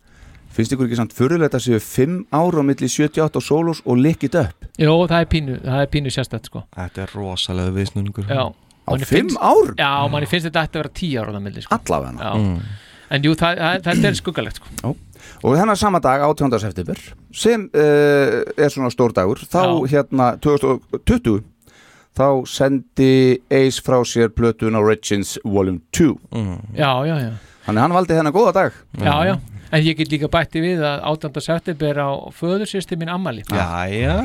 Finnst 0.58 0.74
ykkur 0.74 0.88
ekki 0.90 0.98
samt 0.98 1.14
furðulegt 1.14 1.54
að 1.54 1.66
séu 1.68 1.80
5 1.84 2.14
ára 2.34 2.62
á 2.62 2.64
milli 2.66 2.88
78 2.90 3.38
og 3.38 3.44
Solos 3.46 3.82
og 3.86 4.00
Lick 4.02 4.24
It 4.26 4.38
Up 4.40 4.66
Jó, 4.82 4.94
það 5.10 5.20
er 5.22 5.28
pínu, 5.34 5.58
það 5.62 5.82
er 5.84 5.90
pínu 5.94 6.14
sérstætt 6.14 6.50
sko 6.50 6.64
þetta 6.74 7.04
er 7.06 7.14
rosalega 7.18 7.74
viðsnunningur 7.78 8.26
Já, 8.32 8.44
Á 8.48 8.90
manni 8.90 9.06
5 9.06 9.12
finnst, 9.12 9.38
árum? 9.38 9.76
já, 9.78 9.92
manni 10.10 10.30
finnst 10.32 10.48
þetta 10.50 10.64
ætti 10.66 10.80
að 10.80 10.84
vera 10.84 10.94
10 11.02 11.18
ára 11.22 11.30
á 11.30 11.36
það 11.38 11.44
milli 11.48 11.64
sko. 11.66 11.78
Allavega 11.78 12.24
Já, 12.24 12.32
mm. 12.42 12.62
en 13.18 13.28
jú, 13.28 13.34
það, 13.42 13.60
það, 13.62 13.82
þetta 13.90 14.10
er 14.12 14.18
skuggalegt 14.22 14.62
sko. 14.62 14.94
Og 15.44 15.58
þennan 15.60 15.78
sama 15.78 16.00
dag, 16.02 16.24
18. 16.24 16.58
september 16.64 17.02
Sem 17.36 17.66
uh, 17.76 18.38
er 18.58 18.72
svona 18.74 18.90
stór 18.94 19.12
dagur 19.14 19.42
Þá 19.44 19.60
Já. 19.62 19.74
hérna 19.92 20.32
2020 20.42 21.44
Þá 22.18 22.28
sendi 22.50 23.12
Ace 23.54 23.84
frá 23.86 24.00
sér 24.08 24.32
plötun 24.34 24.80
Origins 24.80 25.36
Volume 25.46 25.84
2 25.94 26.16
Mm. 26.32 26.58
Já, 26.74 26.90
já, 27.06 27.16
já 27.28 27.32
Þannig 27.68 27.84
hann 27.84 27.94
valdi 28.00 28.16
þennan 28.18 28.34
góða 28.34 28.54
dag 28.56 28.80
Já, 29.04 29.14
já, 29.28 29.36
en 29.72 29.84
ég 29.84 29.98
get 30.00 30.12
líka 30.14 30.30
bætti 30.32 30.62
við 30.64 30.84
að 30.86 31.02
18. 31.12 31.42
september 31.48 32.00
á 32.04 32.10
föðursýsti 32.40 32.98
mín 33.00 33.12
ammali 33.14 33.44
Jæja 33.50 34.22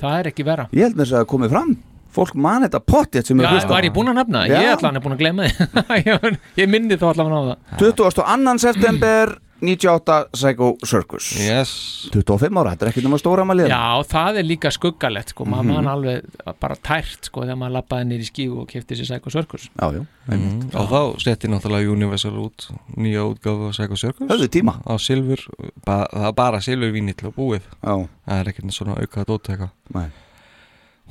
það 0.00 0.16
er 0.20 0.30
ekki 0.32 0.46
vera 0.46 0.68
Ég 0.72 0.86
held 0.88 0.96
með 0.96 1.04
þess 1.06 1.14
að 1.16 1.22
það 1.22 1.30
komið 1.34 1.54
fram 1.56 1.76
Fólk 2.16 2.32
man 2.40 2.62
þetta 2.64 2.78
pottið 2.80 3.26
sem 3.28 3.40
er 3.42 3.44
Já, 3.44 3.50
hlusta 3.52 3.68
var 3.74 3.84
ég 3.84 3.92
búinn 3.92 4.08
að 4.08 4.14
nefna 4.22 4.40
það? 4.40 4.52
Já. 4.54 4.60
Ég 4.62 4.70
ætla 4.72 4.88
hann 4.88 4.96
er 4.96 5.02
búinn 5.04 5.16
að 5.16 5.20
gleyma 5.20 5.48
því 5.50 5.98
Ég- 6.06 6.38
Ég 6.62 6.70
minni 6.72 6.96
þá 6.96 7.04
allavega 7.10 7.36
á 7.36 7.44
það 7.44 7.82
22. 7.82 8.54
september 8.62 9.34
98 9.60 10.28
Psycho 10.36 10.76
Circus. 10.84 11.30
Yes. 11.40 11.70
25 12.12 12.58
ára, 12.60 12.74
þetta 12.74 12.84
er 12.86 12.90
ekki 12.92 13.02
nema 13.06 13.16
stóra 13.20 13.44
malið 13.48 13.70
Já, 13.72 13.78
það 14.10 14.38
er 14.42 14.44
líka 14.44 14.70
skuggalegt 14.74 15.32
sko. 15.32 15.46
maður 15.48 15.64
Mhm. 15.64 15.74
man 15.74 15.88
alveg 15.88 16.24
bara 16.60 16.76
tært 16.76 17.24
sko, 17.30 17.40
þegar 17.46 17.56
maður 17.56 17.72
lappaði 17.78 18.04
nýr 18.10 18.20
í 18.20 18.28
skíu 18.28 18.58
og 18.60 18.68
kefti 18.68 18.98
sér 18.98 19.08
Psycho 19.08 19.30
Circus. 19.30 19.68
Já, 19.80 19.86
já. 19.96 20.06
mm. 20.28 20.74
og 20.74 20.88
þá 20.90 21.00
setti 21.24 21.48
náttúrulega 21.48 21.92
Universal 21.92 22.32
út 22.36 22.68
nýja 22.96 23.24
útgáfu 23.24 23.68
á 23.68 23.72
Psycho 23.72 23.96
Circus. 23.96 24.28
Höfðu 24.28 24.48
tíma. 24.48 24.76
Á 24.84 24.92
silfur, 25.00 25.40
ba 25.86 26.06
það 26.12 26.28
er 26.28 26.32
bara 26.32 26.60
silfur 26.60 26.92
vínill 26.92 27.24
og 27.24 27.34
búið. 27.34 27.62
Já, 27.82 28.08
það 28.28 28.40
er 28.40 28.44
ekkert 28.52 28.72
svona 28.72 28.96
aukað 29.00 29.24
dótteka 29.26 29.70
Nei. 29.94 30.10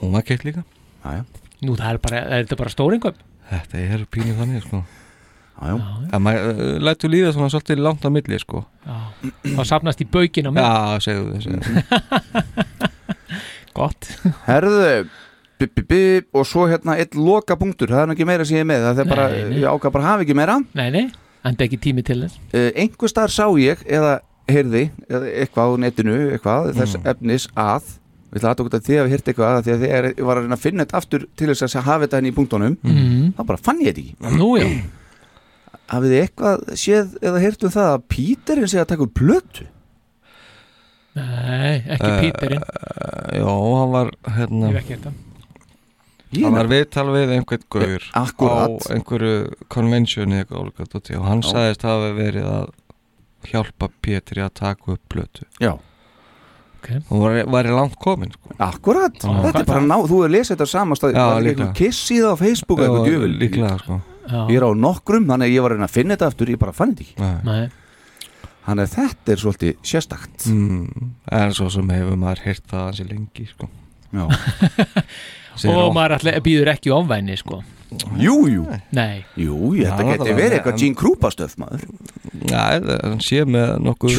hún 0.02 0.12
var 0.12 0.22
keitt 0.22 0.44
líka. 0.46 0.64
Já, 1.04 1.12
já, 1.22 1.26
Nú, 1.64 1.76
það 1.76 1.90
er, 1.94 1.98
bara, 1.98 2.18
er 2.30 2.44
þetta 2.46 2.58
bara 2.58 2.70
stóringöp 2.70 3.16
þetta 3.50 3.78
er 3.80 4.06
pínu 4.12 4.36
þannig 4.38 4.64
sko 4.66 4.84
já, 5.56 5.74
já. 5.76 6.08
að 6.16 6.24
maður 6.26 6.50
uh, 6.52 6.72
lætur 6.84 7.14
líða 7.14 7.34
svona 7.36 7.52
svolítið 7.54 7.84
langt 7.86 8.06
á 8.06 8.10
milli 8.14 8.40
sko. 8.42 8.64
Þá 8.86 9.62
sapnast 9.72 10.04
í 10.04 10.08
baukinn 10.12 10.50
á 10.50 10.52
mig 10.56 10.66
já, 10.66 11.06
segðu 11.08 11.36
þið, 11.36 11.46
segðu 11.46 11.62
þið 11.66 12.86
Gott. 13.76 14.10
Herðu 14.46 14.86
bi, 15.60 15.68
bi, 15.68 15.84
bi, 15.84 16.04
og 16.36 16.48
svo 16.48 16.68
hérna 16.70 16.96
eitt 17.00 17.18
loka 17.20 17.58
punktur 17.60 17.92
það 17.92 18.04
er 18.04 18.10
nú 18.10 18.16
ekki 18.16 18.28
meira 18.28 18.48
sem 18.48 18.60
ég 18.60 18.66
er 18.66 18.70
með 18.70 18.88
það 18.88 19.04
er 19.04 19.12
bara, 19.12 19.28
Nei, 19.34 19.60
ég 19.62 19.68
ákvað 19.72 19.98
bara 19.98 20.08
hafa 20.12 20.26
ekki 20.26 20.38
meira. 20.38 20.62
Nei, 20.78 20.88
nei, 20.94 21.04
en 21.44 21.58
það 21.58 21.66
er 21.66 21.68
ekki 21.70 21.84
tími 21.88 22.06
til 22.08 22.22
þess. 22.24 22.40
Uh, 22.54 22.72
einhver 22.72 23.12
staðar 23.12 23.36
sá 23.36 23.46
ég 23.62 23.84
eða 23.88 24.18
heyrði 24.52 24.90
eða 25.10 25.30
eitthvað 25.42 25.72
á 25.72 25.82
netinu 25.86 26.18
eitthvað 26.36 26.74
þess 26.78 27.00
efnis 27.02 27.48
að 27.58 27.96
við 28.36 28.44
ætla 28.44 28.52
að 28.52 28.68
þetta 28.68 28.84
því 28.86 28.98
að 28.98 29.06
við 29.06 29.14
hýrt 29.16 29.30
eitthvað 29.32 29.58
að 29.58 29.66
því 29.66 29.74
að 29.74 29.84
að 29.86 30.08
ég 30.10 30.28
var 30.28 30.40
að 30.40 30.46
reyna 30.46 30.58
að 30.58 30.64
finna 30.66 30.86
þetta 30.86 31.00
aftur 31.00 31.26
til 31.40 31.48
þess 31.52 31.66
að 31.66 31.88
hafa 31.88 32.04
þetta 32.04 32.20
henni 32.20 32.32
í 32.32 32.36
punktunum 32.36 32.78
mm. 32.84 33.34
þá 33.38 33.42
bara 33.48 33.62
fann 33.64 33.82
ég 33.82 33.96
þetta 33.96 34.04
ekki. 34.04 34.36
Nú, 34.36 34.50
hafið 35.92 36.14
þið 36.16 36.22
eitthvað 36.24 36.66
séð 36.82 37.16
eða 37.22 37.42
heyrt 37.44 37.64
um 37.68 37.74
það 37.76 37.90
að 37.94 38.06
Píterinn 38.16 38.72
sé 38.72 38.80
að 38.82 38.88
taka 38.94 39.06
upp 39.08 39.14
plötu 39.20 39.68
Nei, 41.16 41.84
ekki 41.96 42.10
Eh, 42.10 42.18
Píterinn 42.26 42.64
uh, 42.64 43.38
já, 43.40 43.46
hann 43.48 43.92
var 43.94 44.10
hérna, 44.36 44.72
Ég 44.72 44.76
hef 44.76 44.90
ekki 44.90 45.14
Ég 46.36 46.44
hann 46.44 46.58
var 46.58 46.68
viðtal 46.68 47.06
við 47.14 47.32
einhvern 47.38 47.68
gaur 47.72 48.08
Akkurat. 48.20 48.74
á 48.76 48.92
einhverju 48.92 49.36
konvensjoni 49.72 50.42
og 50.52 50.72
hann 51.30 51.44
Já. 51.46 51.48
sagðist 51.54 51.86
hafa 51.88 52.10
verið 52.18 52.50
að 52.50 52.72
hjálpa 53.48 53.90
Pétri 54.04 54.42
að 54.44 54.52
taka 54.60 54.92
upp 54.98 55.04
plötu 55.08 55.46
Já, 55.64 55.78
hún 57.10 57.22
var, 57.24 57.38
var 57.54 57.70
í 57.70 57.72
langt 57.78 57.96
komin 58.02 58.34
sko. 58.36 58.52
akkurat, 58.60 59.16
Já. 59.22 59.32
þetta 59.46 59.62
er 59.64 59.70
bara 59.72 59.86
ná 59.86 59.96
þú 60.10 60.20
er 60.26 60.34
lesið 60.36 60.58
þetta 60.58 60.68
á 60.68 60.74
sama 60.76 60.98
stað 61.00 61.16
Já, 61.16 61.22
Það 61.22 61.38
er 61.38 61.46
líklega. 61.48 61.70
eitthvað 61.70 61.80
kiss 61.80 62.12
í 62.12 62.20
það 62.20 62.36
á 62.36 62.42
Facebook 62.44 62.80
eitthvað 62.84 63.08
djöful 63.08 63.32
líklega 63.46 63.78
sko. 63.86 64.02
Já. 64.26 64.40
Ég 64.50 64.58
er 64.58 64.66
á 64.66 64.72
nokkrum, 64.74 65.26
þannig 65.30 65.52
að 65.52 65.56
ég 65.56 65.66
var 65.66 65.76
að 65.78 65.94
finna 65.94 66.16
þetta 66.16 66.30
aftur 66.32 66.52
ég 66.54 66.62
bara 66.62 66.74
fann 66.76 66.96
þetta 66.98 67.06
ekki 67.06 67.50
Nei. 67.50 67.66
Þannig 68.66 68.88
að 68.88 68.94
þetta 68.96 69.32
er 69.36 69.42
svolítið 69.44 69.74
sérstakt 69.86 70.46
mm, 70.50 71.10
en 71.38 71.52
svo 71.54 71.68
sem 71.70 71.92
hefur 71.94 72.18
maður 72.18 72.42
heyrt 72.48 72.64
það 72.72 72.86
hansi 72.88 73.06
lengi 73.06 73.46
sko. 73.52 73.70
Og 75.70 75.92
maður 75.96 76.16
alltaf 76.18 76.40
býður 76.46 76.72
ekki 76.74 76.94
ofvæni 76.96 77.38
sko. 77.38 77.62
Jú, 78.20 78.36
jú. 78.50 78.64
Nei, 78.98 79.24
Jú, 79.40 79.74
ég, 79.78 79.86
þetta 79.88 80.04
náttúrulega. 80.08 80.36
verið 80.40 80.56
eitthvað 80.58 80.80
Gene 80.82 80.96
Krupa 81.00 81.30
stöf 81.32 81.54
maður. 81.62 81.84
Já, 82.50 82.64
hann 83.06 83.22
sé 83.24 83.44
með 83.48 83.76
nokkuð 83.86 84.16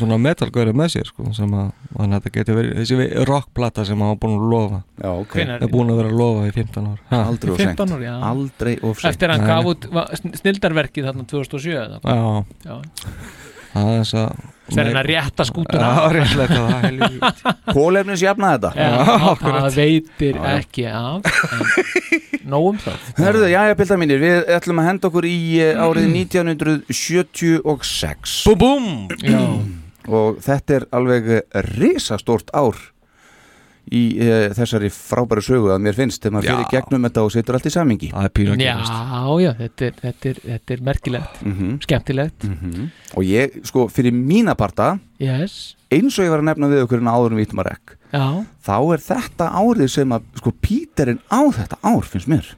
svona 0.00 0.16
metalgöri 0.20 0.72
með 0.76 0.88
sér 0.96 1.06
sko, 1.10 1.28
sem 1.36 1.52
að 1.54 1.70
hann 1.98 2.16
þetta 2.16 2.32
getur 2.34 2.58
verið 2.58 2.80
þessi 2.80 3.24
rockplata 3.28 3.84
sem 3.86 4.00
hann 4.02 4.12
var 4.14 4.18
búin 4.24 4.36
að 4.40 4.48
lofa. 4.50 4.80
Já, 5.02 5.10
ok. 5.12 5.36
Hvenær? 5.38 5.62
er 5.62 5.72
búin 5.72 5.92
að 5.94 6.00
vera 6.02 6.10
að 6.10 6.18
lofa 6.22 6.48
í 6.48 6.52
15 6.56 6.90
ár. 6.90 6.98
Ha, 7.12 7.22
Aldrei 7.30 7.52
of 7.52 7.60
seint. 7.62 7.76
15 7.78 7.94
ára, 7.96 8.04
já. 8.08 8.16
Aldrei 8.32 8.74
of 8.82 9.00
seint. 9.00 9.12
Eftir 9.14 9.28
að 9.30 9.36
hann 9.36 9.46
gaf 9.52 9.70
út 9.72 9.88
va- 9.92 10.08
sn- 10.18 10.36
snildarverkið 10.42 11.10
þarna 11.10 11.26
2007 11.30 11.76
eða? 11.84 12.00
Já, 12.02 12.44
Já. 12.66 12.80
Það 13.76 13.90
er 13.92 13.98
þess 14.02 14.14
að 14.20 14.30
þegar 14.66 14.86
hann 14.88 14.98
að 14.98 15.06
rétta 15.06 15.44
skútuna. 15.46 15.86
Já, 15.86 15.90
réttlega 16.16 16.56
það 16.56 16.82
helvíti. 16.86 17.18
Kólefnis 17.76 18.22
jafna 18.24 18.46
þetta. 18.56 18.70
Já, 18.76 18.90
það 19.42 19.68
veitir 19.76 20.34
ekki 20.56 20.84
af 20.90 21.22
en 21.26 21.30
nóg 22.50 22.64
um 22.72 22.78
það. 22.82 22.98
Hörðu, 23.22 23.46
já, 23.52 23.60
já, 23.70 23.74
pilda 23.78 23.96
mínir, 24.02 24.18
við 24.22 24.36
ætlum 24.56 24.80
að 24.82 24.88
henda 24.90 25.04
okkur 25.10 25.24
í 25.28 25.30
eh, 25.62 25.78
árið 25.78 26.06
1976 26.26 28.36
Búm! 28.46 28.86
Búm 29.22 29.86
og 30.06 30.38
þetta 30.44 30.74
er 30.76 30.84
alveg 30.94 31.24
risastórt 31.74 32.52
ár 32.54 32.76
í 33.94 34.02
uh, 34.18 34.48
þessari 34.56 34.90
frábæru 34.90 35.44
sögu 35.44 35.70
að 35.74 35.84
mér 35.86 35.96
finnst 35.98 36.22
þegar 36.22 36.36
maður 36.36 36.48
fyrir 36.50 36.70
gegnum 36.72 37.06
þetta 37.06 37.24
og 37.26 37.34
setur 37.34 37.58
allt 37.58 37.68
í 37.68 37.74
samingi 37.74 38.10
já, 38.10 38.74
já 39.42 39.50
þetta, 39.60 39.88
er, 39.90 40.00
þetta, 40.00 40.32
er, 40.32 40.40
þetta 40.46 40.76
er 40.76 40.82
merkilegt. 40.90 41.42
Mm 41.44 41.78
skemmtilegt. 41.86 42.46
Og 43.16 43.24
ég, 43.26 43.60
sko, 43.66 43.86
fyrir 43.92 44.14
mína 44.14 44.56
parta 44.58 44.96
yes. 45.22 45.76
eins 45.92 46.18
og 46.18 46.26
ég 46.26 46.32
var 46.32 46.42
að 46.42 46.50
nefna 46.50 46.70
við 46.72 46.84
okkur 46.86 47.02
en 47.02 47.12
áður 47.12 47.36
um 47.36 47.40
Vítmarek 47.40 47.96
Já, 48.12 48.44
þá 48.62 48.76
er 48.94 49.02
þetta 49.02 49.48
árið 49.60 49.90
sem 49.92 50.14
að 50.14 50.30
sko 50.40 50.52
Píterinn 50.62 51.20
á 51.30 51.40
þetta 51.54 51.78
ár 51.82 52.06
finnst 52.06 52.30
mér. 52.30 52.54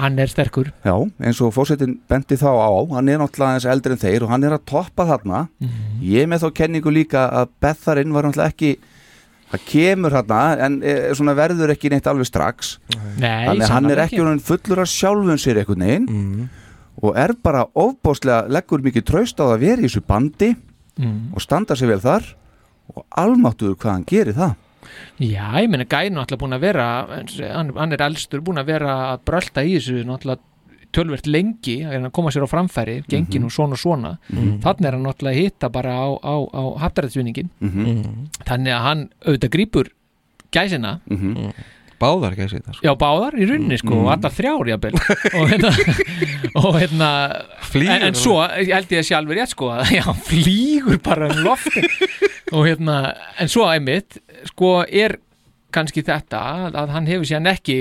Hann 0.00 0.16
er 0.22 0.30
sterkur. 0.32 0.70
Já, 0.86 0.94
eins 1.20 1.40
og 1.44 1.52
fórsetin 1.52 1.98
benti 2.08 2.38
þá 2.40 2.48
á 2.56 2.72
hann 2.94 3.10
er 3.12 3.18
náttúrulega 3.20 3.58
eins 3.58 3.66
eldri 3.68 3.96
en 3.96 4.00
þeir 4.00 4.24
og 4.24 4.30
hann 4.32 4.46
er 4.48 4.54
að 4.56 4.64
toppa 4.70 5.04
þarna. 5.10 5.42
Ég 6.00 6.24
er 6.24 6.30
með 6.30 6.46
þá 6.46 6.54
kenningu 6.62 6.94
líka 6.94 7.26
að 7.28 7.50
Betharinn 7.60 8.14
var 8.14 8.24
náttúrulega 8.24 8.54
ekki 8.54 8.70
það 9.50 9.66
kemur 9.66 10.14
þarna 10.14 10.40
en 10.66 10.78
e, 10.82 10.96
svona 11.18 11.34
verður 11.38 11.74
ekki 11.74 11.90
neitt 11.92 12.08
alveg 12.10 12.28
strax 12.28 12.76
Nei, 13.18 13.46
þannig 13.48 13.66
að 13.66 13.74
hann 13.74 13.90
er 13.90 14.02
ekki 14.04 14.22
orðinn 14.22 14.42
fullur 14.46 14.82
af 14.84 14.90
sjálfun 14.92 15.42
sér 15.42 15.62
einhvern 15.62 15.86
veginn 15.86 16.08
mm. 16.08 16.48
og 17.02 17.20
er 17.20 17.34
bara 17.42 17.66
ofbóðslega 17.74 18.50
leggur 18.52 18.84
mikið 18.86 19.06
traust 19.10 19.42
á 19.42 19.50
að 19.50 19.62
vera 19.64 19.82
í 19.82 19.88
þessu 19.88 20.04
bandi 20.06 20.52
mm. 20.54 21.20
og 21.34 21.44
standa 21.44 21.78
sér 21.78 21.94
vel 21.94 22.02
þar 22.04 22.34
og 22.94 23.06
almáttuður 23.22 23.78
hvað 23.80 23.96
hann 23.96 24.10
gerir 24.10 24.38
það 24.38 24.58
Já, 25.20 25.60
ég 25.60 25.68
meina 25.70 25.84
Gæn 25.84 26.08
er 26.08 26.14
náttúrulega 26.16 26.40
búin 26.40 26.56
að 26.56 26.62
vera 26.64 26.86
hann 27.06 27.94
er 27.94 28.02
elstur 28.06 28.40
búin 28.44 28.60
að 28.62 28.70
vera 28.72 28.94
að 29.10 29.26
brölda 29.28 29.64
í 29.66 29.74
þessu 29.76 30.04
náttúrulega 30.08 30.46
tölvert 30.96 31.26
lengi 31.30 31.76
að 31.86 31.92
reyna 31.96 32.08
að 32.10 32.14
koma 32.18 32.30
sér 32.34 32.46
á 32.46 32.52
framfæri 32.52 32.96
gengi 33.10 33.38
nú 33.42 33.50
svona 33.52 33.76
og 33.78 33.82
svona 33.82 34.12
þannig 34.30 34.86
er 34.88 34.96
hann 34.96 35.04
náttúrulega 35.06 35.34
að 35.36 35.42
hitta 35.44 35.68
bara 35.74 35.92
á, 35.94 36.08
á, 36.18 36.34
á 36.50 36.62
haftarætsvinningin 36.84 37.50
Mm. 37.60 38.30
þannig 38.48 38.72
að 38.74 38.82
hann 38.88 39.04
auðvitað 39.26 39.52
grípur 39.54 39.90
gæsina. 40.50 40.96
Báðar 42.00 42.32
að 42.32 42.48
setja 42.48 42.72
sko. 42.72 42.80
Já, 42.86 42.94
báðar 42.96 43.34
í 43.36 43.44
runni 43.50 43.76
sko 43.76 43.98
og 44.00 44.06
allar 44.14 44.32
þrjár 44.32 44.70
jafnvel. 44.70 44.94
Og 45.36 45.50
hérna, 45.50 45.70
og 46.64 46.78
hérna 46.80 47.08
en, 47.76 48.06
en 48.08 48.16
svo 48.16 48.38
ég 48.56 48.70
held 48.72 48.94
ég 48.96 49.02
að 49.02 49.08
sjálfur 49.10 49.36
rétt 49.36 49.52
sko 49.52 49.68
að 49.74 49.90
hann 50.06 50.22
flýgur 50.24 50.96
bara 51.04 51.28
um 51.28 51.42
lofti 51.44 51.84
og 52.56 52.64
hérna, 52.66 52.96
en 53.38 53.52
svo 53.52 53.66
einmitt 53.68 54.16
sko 54.48 54.78
er 54.88 55.18
kannski 55.70 56.02
þetta 56.02 56.40
að, 56.40 56.80
að 56.80 56.94
hann 56.96 57.06
hefur 57.12 57.28
síðan 57.28 57.52
ekki 57.52 57.76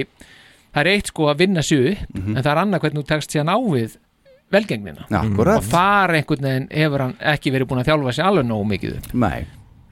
það 0.73 0.81
er 0.83 0.91
eitt 0.93 1.11
sko 1.11 1.29
að 1.31 1.41
vinna 1.43 1.63
sig 1.65 1.85
upp 1.93 2.17
en 2.19 2.39
það 2.43 2.51
er 2.53 2.61
annað 2.63 2.83
hvernig 2.85 3.03
þú 3.03 3.09
tekst 3.13 3.35
síðan 3.35 3.53
á 3.53 3.57
við 3.59 3.97
velgengnina 4.53 5.05
Já, 5.09 5.19
akkurat. 5.21 5.61
Og 5.61 5.69
þar 5.69 6.15
einhvern 6.17 6.45
veginn 6.49 6.67
hefur 6.73 7.03
hann 7.05 7.15
ekki 7.33 7.53
verið 7.53 7.69
búin 7.69 7.81
að 7.83 7.89
þjálfa 7.91 8.13
sig 8.17 8.25
alveg 8.25 8.47
nógu 8.49 8.67
mikið 8.71 8.95
upp. 8.97 9.09
Nei, 9.13 9.45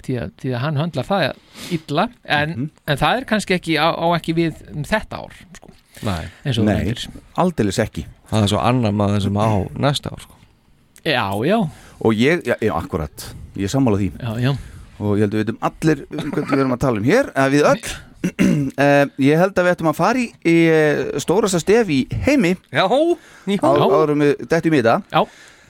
því 0.07 0.15
að, 0.23 0.31
því 0.41 0.53
að 0.53 0.63
hann 0.63 0.79
höndlar 0.81 1.07
það 1.07 1.25
illa 1.77 2.07
en, 2.37 2.55
en 2.87 3.01
það 3.01 3.19
er 3.19 3.27
kannski 3.29 3.57
ekki 3.57 3.77
á, 3.77 3.87
á 3.93 4.05
ekki 4.17 4.37
við 4.37 4.63
um 4.73 4.87
þetta 4.87 5.21
ár 5.21 5.35
sko, 5.57 5.73
Nei, 6.07 6.93
aldeilis 7.41 7.79
ekki. 7.81 8.05
Það 8.29 8.43
er 8.45 8.51
svo 8.51 8.61
annar 8.61 8.93
maður 8.97 9.23
sem 9.27 9.37
á 9.39 9.49
næsta 9.81 10.11
ár 10.13 10.25
sko. 10.25 10.35
Já, 11.07 11.25
já, 11.47 11.57
og 12.03 12.17
ég, 12.17 12.43
já, 12.45 12.57
já 12.61 12.73
akkurat. 12.77 13.29
Ég 13.57 13.69
er 13.69 13.71
sammála 13.73 14.01
því. 14.01 14.09
Já, 14.19 14.33
já. 14.43 14.51
Og 14.97 15.13
ég 15.17 15.25
held 15.25 15.33
að 15.33 15.39
við 15.39 15.43
veitum 15.45 15.59
allir 15.69 16.03
um 16.09 16.31
hvað 16.33 16.51
við 16.51 16.61
erum 16.63 16.75
að 16.75 16.83
tala 16.83 17.01
um 17.01 17.07
hér 17.07 17.31
að 17.37 17.55
við 17.55 17.67
öll 17.71 17.95
uh, 18.25 19.03
ég 19.29 19.41
held 19.41 19.57
að 19.57 19.67
við 19.67 19.73
ættum 19.75 19.91
að 19.91 19.99
fara 19.99 20.21
í, 20.21 20.27
í 20.47 20.55
uh, 20.71 21.01
stórasta 21.23 21.61
stef 21.63 21.91
í 21.93 22.03
heimi. 22.27 22.55
Já, 22.71 22.85
á, 22.87 23.71
árum 23.71 24.23
við 24.25 24.47
dettum 24.49 24.77
í 24.77 24.81
þetta 24.81 24.97
Já, 25.13 25.21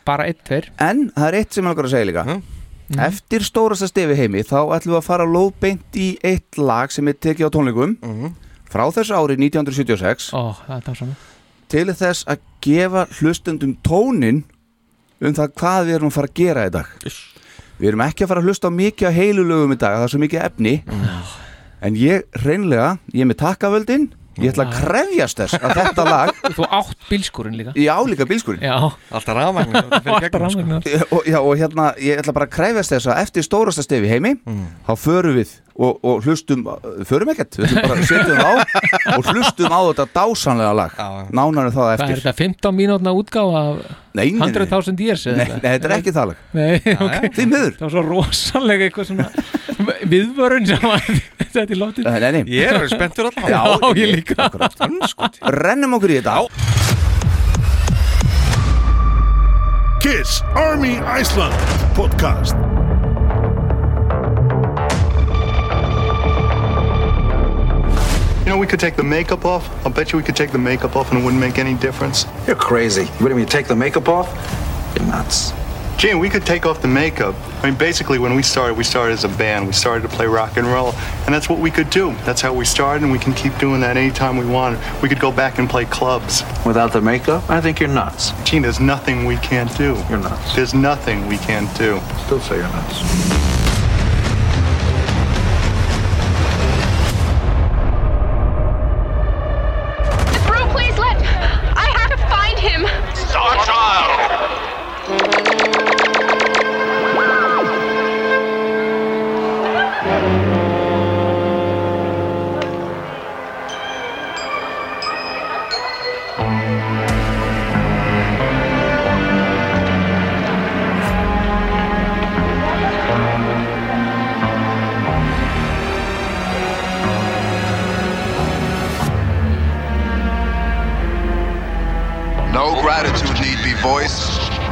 bara 0.07 0.27
eitt, 0.29 0.43
tveir. 0.47 0.69
En 0.81 1.07
það 1.15 1.29
er 1.29 1.39
eitt 1.41 1.53
sem 1.53 1.63
ég 1.63 1.69
langar 1.71 1.89
að 1.89 1.95
segja 1.97 2.11
líka. 2.11 2.27
Mhm. 2.87 3.01
eftir 3.03 3.43
stórasta 3.43 3.87
stefi 3.89 4.15
heimi 4.15 4.45
þá 4.47 4.61
ætlum 4.71 4.93
við 4.93 4.99
að 5.01 5.07
fara 5.09 5.25
lóðbeint 5.27 5.97
í 5.99 6.05
eitt 6.23 6.55
lag 6.55 6.91
sem 6.95 7.07
er 7.11 7.17
tekið 7.19 7.49
á 7.51 7.55
tónleikum. 7.55 7.97
Frá 8.67 8.85
þessu 8.91 9.15
ári 9.15 9.35
1976 9.39 10.29
Ó, 10.35 10.55
það 10.67 10.75
er 10.77 11.15
til 11.71 11.87
þess 11.91 12.27
að 12.27 12.43
gefa 12.63 13.05
hlustendum 13.19 13.75
tónin 13.83 14.43
um 15.19 15.33
það 15.35 15.53
hvað 15.59 15.87
við 15.87 15.97
erum 15.97 16.11
að 16.11 16.15
fara 16.17 16.29
að 16.31 16.37
gera 16.39 16.67
í 16.67 16.73
dag. 16.77 16.93
Við 17.77 17.89
erum 17.91 18.05
ekki 18.07 18.25
að 18.25 18.31
fara 18.31 18.41
að 18.43 18.49
hlusta 18.49 18.71
á 18.71 18.77
mikið 18.77 19.09
á 19.09 19.17
heilu 19.17 19.45
lögum 19.47 19.75
í 19.75 19.79
dag 19.79 19.97
það 19.97 20.05
er 20.07 20.13
svo 20.13 20.21
mikið 20.23 20.45
efni 20.47 20.73
en 21.81 21.99
ég 21.99 22.25
reynlega, 22.43 22.95
ég 23.13 23.25
er 23.25 23.29
með 23.31 23.41
takkavöldin. 23.43 24.09
Ég 24.37 24.53
ætla 24.53 24.67
að 24.67 24.73
krefjast 24.77 25.39
þess 25.41 25.57
að 25.57 25.71
þetta 25.79 26.03
lag 26.05 26.31
Þú 26.57 26.65
átt 26.77 27.05
bílskurinn 27.09 27.55
líka. 27.57 27.73
Ég 27.73 27.89
álíka 27.89 28.27
bílskurinn 28.29 28.61
Já, 28.61 28.75
alltaf 29.09 29.33
rafmagn 29.33 29.79
átt 29.81 30.37
rafmagnar 30.37 30.89
og, 31.09 31.29
og 31.41 31.53
hérna, 31.57 31.87
ég 32.01 32.21
ætla 32.21 32.35
bara 32.37 32.45
að 32.45 32.53
krefjast 32.53 32.93
þess 32.93 33.09
að 33.09 33.23
eftir 33.23 33.47
stórasta 33.47 33.85
stefi 33.85 34.05
í 34.05 34.11
heimi 34.13 34.35
þá 34.85 34.93
förum 35.01 35.39
við 35.39 35.55
og, 35.77 35.97
og 36.05 36.25
hlustum 36.25 36.63
förum 37.05 37.31
ekkert, 37.33 37.57
við 37.59 37.69
ætlum 37.69 37.89
bara 37.89 37.97
að 37.97 38.07
setjum 38.09 38.39
á 38.41 38.51
og 39.17 39.27
hlustum 39.31 39.73
á 39.73 39.79
þetta 39.89 40.07
dásanlega 40.15 40.77
lag. 40.79 40.95
Já. 40.97 41.09
nánar 41.37 41.69
en 41.69 41.75
það 41.75 41.83
Hvað 41.83 41.93
er 41.93 42.05
eftir 42.05 42.21
þetta, 42.21 42.35
15 42.41 42.77
mínútna 42.77 43.13
útgáfa 43.17 43.61
af 43.61 43.83
nei, 44.17 44.31
nei, 44.33 44.39
nei, 44.41 44.49
100.000 44.49 45.05
years 45.05 45.27
nei, 45.37 45.45
þetta 45.61 45.89
er 45.91 45.95
ekki 45.99 46.13
það 46.15 46.31
lag. 46.31 46.41
Nei, 46.57 46.95
ok. 46.95 47.27
því 47.37 47.47
miður. 47.51 47.77
Það 47.77 47.85
var 47.85 47.93
svo 47.93 48.05
rosalega 48.07 48.87
eitthvað 48.89 49.11
svona 49.11 49.29
viðvörun 50.11 50.65
sem 50.69 50.85
að 50.89 51.09
þetta 51.41 51.63
er 51.75 51.81
látið 51.81 52.07
nei, 52.09 52.19
nei, 52.23 52.31
nei. 52.37 52.43
Ég 52.57 52.69
er 52.71 52.79
alveg 52.79 52.93
spenntur 52.95 53.25
alltaf 53.29 53.49
Já, 53.51 53.61
ég 53.99 54.13
líka 54.15 54.39
Akkurat. 54.47 55.39
rennum 55.61 55.97
okkur 55.99 56.15
í 56.15 56.19
þetta 56.21 56.37
Kiss 59.99 60.41
Army 60.55 60.99
Iceland 61.01 61.55
podcast. 61.97 62.55
You 68.45 68.53
know, 68.53 68.57
we 68.57 68.67
could 68.67 68.79
take 68.79 68.95
the 68.95 69.03
makeup 69.03 69.43
off. 69.43 69.67
I'll 69.85 69.91
bet 69.91 70.13
you 70.13 70.17
we 70.17 70.23
could 70.23 70.37
take 70.37 70.51
the 70.51 70.57
makeup 70.57 70.95
off 70.95 71.11
and 71.11 71.19
it 71.19 71.23
wouldn't 71.25 71.41
make 71.41 71.57
any 71.59 71.73
difference. 71.73 72.25
You're 72.45 72.55
crazy. 72.55 73.03
What 73.19 73.27
do 73.27 73.29
you 73.29 73.35
mean, 73.35 73.45
take 73.45 73.67
the 73.67 73.75
makeup 73.75 74.07
off? 74.07 74.29
You're 74.95 75.05
nuts. 75.07 75.51
Gene, 75.97 76.19
we 76.19 76.29
could 76.29 76.45
take 76.45 76.67
off 76.67 76.79
the 76.83 76.87
makeup. 76.87 77.33
I 77.63 77.71
mean, 77.71 77.75
basically, 77.75 78.19
when 78.19 78.35
we 78.35 78.43
started, 78.43 78.77
we 78.77 78.83
started 78.83 79.13
as 79.13 79.23
a 79.23 79.29
band. 79.29 79.65
We 79.65 79.73
started 79.73 80.07
to 80.07 80.15
play 80.15 80.27
rock 80.27 80.55
and 80.55 80.67
roll, 80.67 80.93
and 81.25 81.33
that's 81.33 81.49
what 81.49 81.57
we 81.57 81.71
could 81.71 81.89
do. 81.89 82.13
That's 82.23 82.39
how 82.39 82.53
we 82.53 82.65
started, 82.65 83.01
and 83.01 83.11
we 83.11 83.17
can 83.17 83.33
keep 83.33 83.57
doing 83.57 83.81
that 83.81 83.97
anytime 83.97 84.37
we 84.37 84.45
want. 84.45 84.79
We 85.01 85.09
could 85.09 85.19
go 85.19 85.31
back 85.31 85.57
and 85.57 85.67
play 85.67 85.85
clubs. 85.85 86.43
Without 86.67 86.93
the 86.93 87.01
makeup? 87.01 87.49
I 87.49 87.61
think 87.61 87.79
you're 87.79 87.89
nuts. 87.89 88.31
Gene, 88.43 88.61
there's 88.61 88.79
nothing 88.79 89.25
we 89.25 89.37
can't 89.37 89.75
do. 89.75 89.95
You're 90.07 90.19
nuts. 90.19 90.55
There's 90.55 90.75
nothing 90.75 91.25
we 91.25 91.37
can't 91.37 91.75
do. 91.75 91.99
Still 92.25 92.41
say 92.41 92.57
you're 92.57 92.69
nuts. 92.69 93.86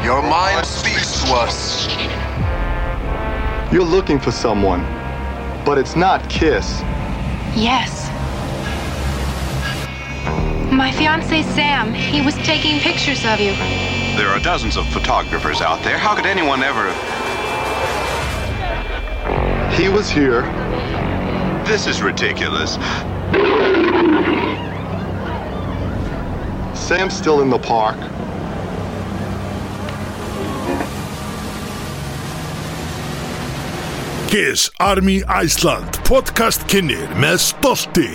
Your 0.06 0.22
mind 0.22 0.64
speaks 0.68 1.24
to 1.24 1.34
us. 1.34 1.88
You're 3.74 3.82
looking 3.82 4.20
for 4.20 4.30
someone, 4.30 4.82
but 5.66 5.80
it's 5.80 5.96
not 5.96 6.30
Kiss. 6.30 6.82
Yes. 7.56 8.08
My 10.72 10.92
fiance 10.92 11.42
Sam, 11.42 11.92
he 11.92 12.24
was 12.24 12.36
taking 12.46 12.80
pictures 12.82 13.26
of 13.26 13.40
you. 13.40 13.54
There 14.16 14.30
are 14.30 14.38
dozens 14.38 14.78
of 14.78 14.88
photographers 14.90 15.62
out 15.62 15.84
there. 15.84 15.98
How 15.98 16.14
could 16.14 16.28
anyone 16.28 16.62
ever. 16.62 16.94
He 19.74 19.90
was 19.90 20.08
here. 20.08 20.44
This 21.66 21.88
is 21.88 22.04
ridiculous. 22.04 22.76
Sam's 26.80 27.18
still 27.18 27.42
in 27.42 27.50
the 27.50 27.58
park. 27.58 27.98
Kiss 34.28 34.70
Army 34.80 35.22
Iceland 35.44 36.00
podcast 36.08 36.64
kynir 36.68 37.10
með 37.22 37.38
stolti. 37.44 38.10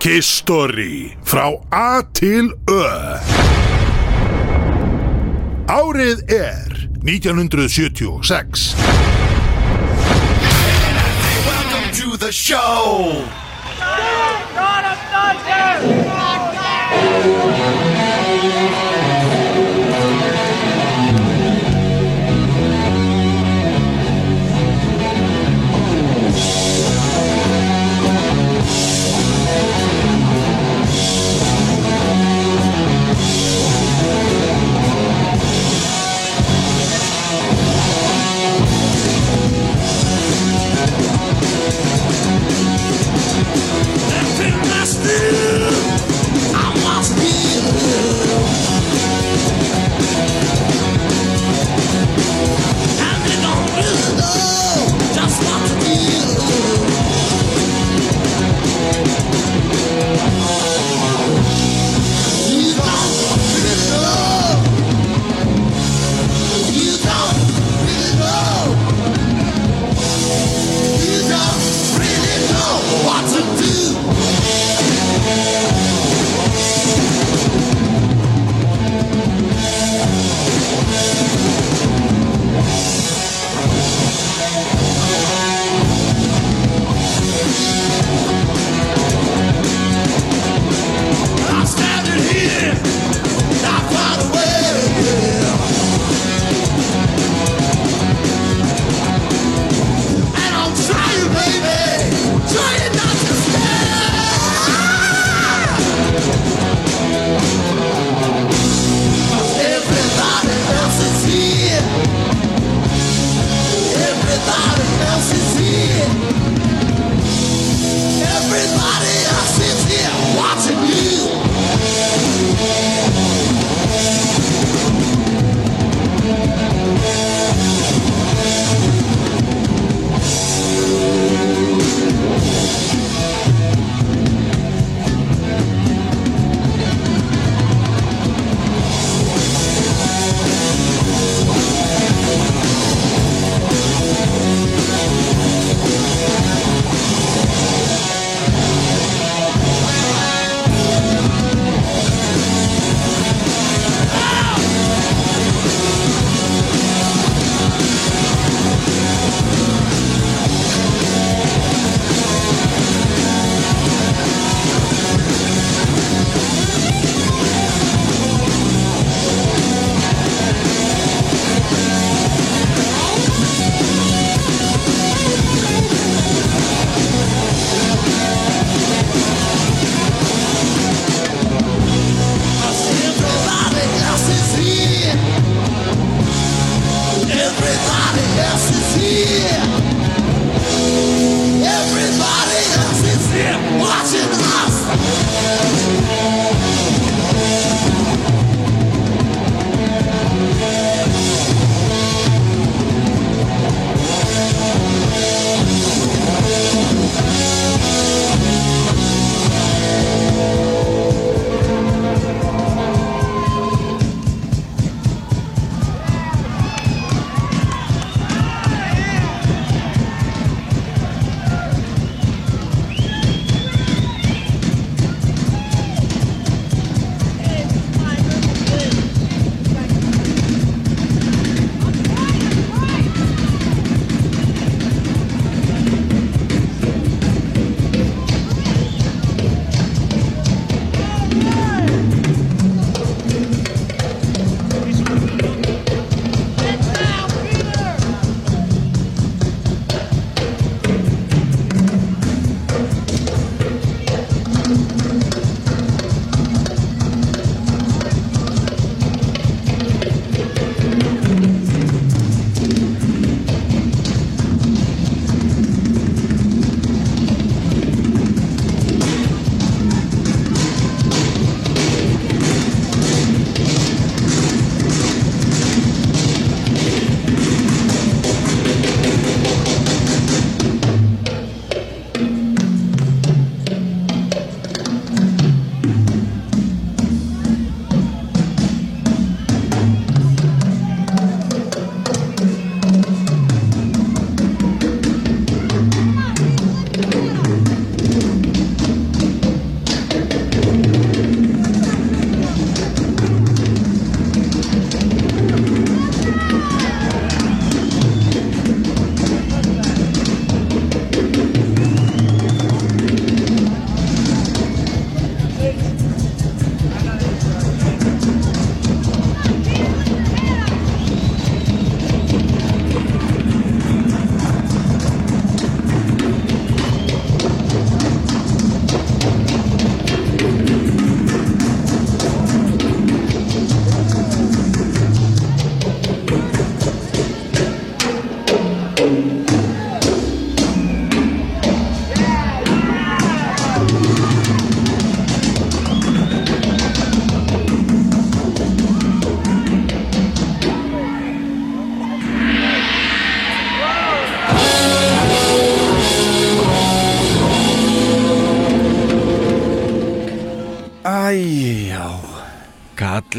Kiss 0.00 0.28
Story 0.40 1.14
frá 1.26 1.46
A 1.74 2.02
til 2.16 2.52
Ö. 2.68 2.82
Árið 5.70 6.22
er 6.28 6.76
1976 7.02 8.74
Welcome 11.48 11.88
to 11.96 12.16
the 12.20 12.32
show. 12.32 13.24
Æjá 17.00 17.79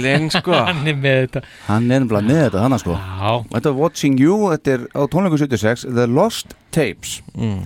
Kallinn 0.02 0.30
sko. 0.34 0.58
Hann 0.70 0.84
er 0.90 0.98
með 1.00 1.18
þetta. 1.26 1.44
Hann 1.70 1.88
er 1.92 2.04
nefnilega 2.04 2.28
með 2.28 2.42
þetta 2.48 2.64
þannig 2.66 2.84
sko. 2.84 2.98
Já. 3.00 3.34
Þetta 3.56 3.72
er 3.74 3.80
Watching 3.82 4.20
You, 4.22 4.38
þetta 4.56 4.76
er 4.78 4.86
á 4.98 5.02
tónleikum 5.14 5.42
76 5.42 5.88
The 5.96 6.08
Lost 6.12 6.56
Tapes. 6.76 7.18
Mm. 7.38 7.64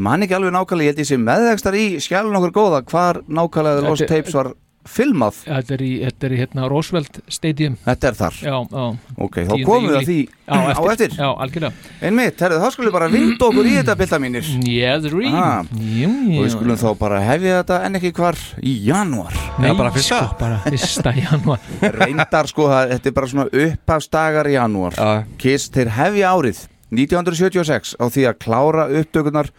Man 0.00 0.24
ekki 0.24 0.32
alveg 0.38 0.54
nákvæmlega, 0.54 0.86
ég 0.86 0.94
held 0.94 1.02
ég 1.02 1.08
sé 1.10 1.16
meðvegstar 1.20 1.74
í 1.76 1.84
skjálun 2.00 2.36
okkur 2.38 2.54
góða 2.56 2.78
hvar 2.88 3.18
nákvæmlega 3.28 3.80
The 3.82 3.88
Lost 3.88 4.04
Þetta- 4.06 4.20
Tapes 4.22 4.36
var 4.38 4.52
filmað? 4.90 5.36
Þetta 5.46 5.74
er 5.76 5.82
í, 5.86 5.90
þetta 6.04 6.26
er 6.28 6.32
í 6.34 6.38
hérna 6.40 6.64
Roosevelt 6.70 7.20
Stadium. 7.30 7.76
Þetta 7.84 8.08
er 8.10 8.16
þar? 8.18 8.38
Já, 8.42 8.54
já. 8.70 8.86
Ok, 9.26 9.38
þá 9.46 9.52
10. 9.54 9.64
komum 9.68 9.86
við 9.90 9.98
að 10.00 10.08
því 10.10 10.16
á 10.50 10.56
eftir, 10.60 10.90
eftir. 10.94 11.14
Já, 11.20 11.28
algjörlega. 11.44 11.90
Einmitt, 12.10 12.42
herðu, 12.44 12.58
þá 12.64 12.68
skulum 12.74 12.88
við 12.90 12.96
bara 12.98 13.08
vinda 13.14 13.46
okkur 13.50 13.68
í 13.70 13.74
þetta 13.78 13.96
bylta 14.00 14.20
mínir. 14.24 14.50
Yeah, 14.66 14.98
the 15.00 15.12
dream. 15.14 15.34
Ah, 15.38 15.62
Jú, 15.78 16.10
Og 16.10 16.42
við 16.44 16.50
skulum 16.56 16.80
þá 16.80 16.88
bara 17.04 17.20
hefja 17.24 17.60
þetta 17.62 17.80
en 17.86 18.00
ekki 18.00 18.12
hvar 18.18 18.40
í 18.60 18.74
janúar. 18.88 19.38
Nei, 19.62 19.70
sko, 20.02 20.20
bara 20.40 20.60
fyrsta 20.66 21.14
janúar. 21.16 21.64
Reyndar 22.00 22.50
sko, 22.50 22.68
það- 22.72 22.94
þetta 22.96 23.12
er 23.12 23.16
bara 23.20 23.32
svona 23.34 23.48
upphafsdagar 23.64 24.50
í 24.50 24.58
janúar. 24.58 24.98
Kiss, 25.40 25.70
þeir 25.72 25.94
hefja 26.00 26.34
árið 26.34 26.64
1976 26.90 27.94
á 28.02 28.04
því 28.10 28.24
að 28.30 28.38
klára 28.42 28.88
upptökunar 29.00 29.50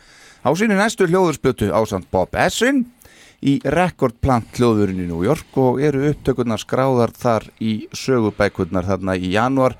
á 0.44 0.50
sínu 0.58 0.76
næstu 0.76 1.06
hljóðurspötu 1.08 1.70
á 1.72 1.80
samt 1.88 2.10
Bob 2.12 2.34
Essin 2.36 2.84
í 3.42 3.58
rekordplant 3.66 4.54
hljóðurinn 4.58 5.02
í 5.02 5.08
New 5.10 5.24
York 5.26 5.58
og 5.58 5.82
eru 5.82 6.06
upptökunar 6.12 6.62
skráðar 6.62 7.14
þar 7.18 7.48
í 7.60 7.88
sögubækurnar 7.98 8.86
þarna 8.86 9.18
í 9.18 9.32
janúar 9.34 9.78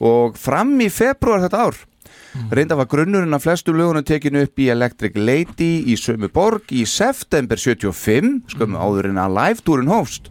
og 0.00 0.36
fram 0.40 0.74
í 0.80 0.90
februar 0.92 1.44
þetta 1.44 1.64
ár. 1.68 1.78
Reynda 2.50 2.76
var 2.78 2.86
grunnurinn 2.90 3.34
að 3.34 3.44
flestu 3.48 3.72
lögunum 3.74 4.04
tekinu 4.06 4.44
upp 4.46 4.60
í 4.62 4.68
Electric 4.70 5.16
Lady 5.18 5.70
í 5.90 5.96
sömu 5.98 6.30
borg 6.32 6.70
í 6.70 6.84
september 6.86 7.58
75 7.58 8.52
skömmu 8.52 8.78
áður 8.78 9.10
en 9.10 9.18
að 9.22 9.34
live-túrin 9.38 9.90
hófst. 9.90 10.30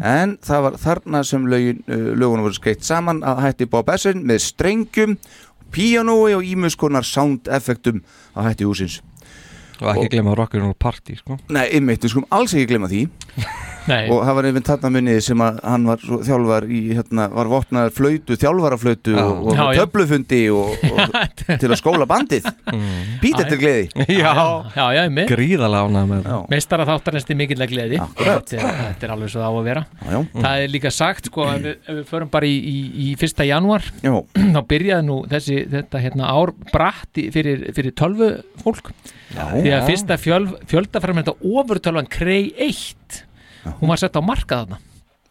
En 0.00 0.38
það 0.42 0.62
var 0.66 0.76
þarna 0.80 1.22
sem 1.28 1.46
lögin, 1.46 1.82
uh, 1.84 2.12
lögunum 2.16 2.46
voru 2.48 2.56
skreitt 2.56 2.84
saman 2.84 3.22
að 3.22 3.42
hætti 3.44 3.68
Bob 3.70 3.90
Essin 3.92 4.24
með 4.24 4.40
strengjum 4.48 5.18
píanói 5.74 6.34
og 6.38 6.46
ímuskonar 6.46 7.04
sound 7.04 7.50
effektum 7.52 8.02
að 8.34 8.48
hætti 8.48 8.68
húsins 8.68 9.00
Og 9.82 9.90
ekki 9.96 10.10
glemma 10.14 10.34
rockin' 10.38 10.62
og 10.68 10.76
party 10.78 11.16
sko 11.18 11.38
Nei, 11.50 11.66
einmitt, 11.74 12.04
við 12.04 12.14
skulum 12.14 12.28
alls 12.34 12.54
ekki 12.54 12.68
glemma 12.70 12.90
því 12.92 13.06
Nei. 13.84 14.06
og 14.08 14.22
það 14.24 14.36
var 14.38 14.46
einmitt 14.48 14.68
þarna 14.70 14.88
munnið 14.94 15.18
sem 15.26 15.40
að 15.44 15.56
hann 15.68 15.82
var 15.90 16.00
svo 16.00 16.16
þjálfar 16.24 16.64
í, 16.72 16.78
hérna, 16.96 17.26
var 17.34 17.48
vopnaður 17.52 17.90
flöytu, 17.92 18.36
þjálfaraflöytu 18.40 19.12
Já. 19.12 19.24
og, 19.26 19.42
og 19.50 19.58
Já, 19.58 19.64
já. 19.74 19.80
töflufundi 19.82 20.38
og, 20.56 20.86
og 20.88 21.18
til 21.60 21.68
að 21.68 21.74
skóla 21.82 22.06
bandið 22.08 22.46
Pít 23.20 23.42
eftir 23.42 23.60
gleði 23.60 24.06
Já, 24.14 24.32
já, 24.72 24.86
já, 24.96 25.02
með 25.12 25.28
Gríðalega 25.34 25.90
ánægð 25.90 26.08
með 26.14 26.30
Já. 26.32 26.38
Meistara 26.54 26.86
þáttarins 26.88 27.28
til 27.28 27.36
mikillega 27.42 27.72
gleði 27.74 28.00
þetta 28.22 28.56
er, 28.56 28.64
þetta 28.78 29.08
er 29.10 29.14
alveg 29.18 29.34
svo 29.34 29.42
það 29.44 29.52
á 29.52 29.52
að 29.60 29.68
vera 29.68 29.84
Já, 29.84 30.14
já. 30.14 30.22
Það 30.46 30.64
er 30.64 30.72
líka 30.78 30.94
sagt, 31.02 31.28
sko, 31.28 31.48
ef 31.52 31.60
við, 31.66 31.76
ef 31.84 31.98
við 32.00 32.06
förum 32.14 32.32
bara 32.38 32.48
í, 32.48 32.56
í, 32.56 32.78
í 33.04 33.10
fyrsta 33.20 33.44
janúar 33.50 33.84
Já. 34.00 34.14
þá 34.56 34.60
byrjaði 34.72 35.08
nú 35.10 35.18
þessi, 35.34 35.60
þetta 35.76 36.00
hérna 36.06 36.32
ár 36.32 36.54
bratt 36.72 37.20
í- 37.20 37.28
fyrir, 37.36 37.66
fyrir 37.76 37.92
tölvu 38.00 38.30
fólk 38.64 38.94
Já. 39.32 39.44
því 39.54 39.70
að 39.70 39.78
Já. 39.78 39.86
fyrsta 39.88 40.18
fjöl, 40.20 40.44
fjöldafræmenda 40.70 41.34
ofurtölvan 41.40 42.10
Krei 42.10 42.52
1 42.58 43.24
hún 43.80 43.88
var 43.88 43.96
sett 44.02 44.16
á 44.16 44.22
markað 44.22 44.66
þarna. 44.66 44.78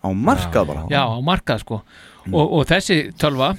Á 0.04 0.10
markað 0.12 0.68
bara? 0.68 0.84
Já, 0.92 1.04
á 1.06 1.20
markað 1.24 1.62
sko. 1.64 1.82
Og, 2.32 2.44
og 2.60 2.66
þessi 2.68 2.98
tölva 3.20 3.54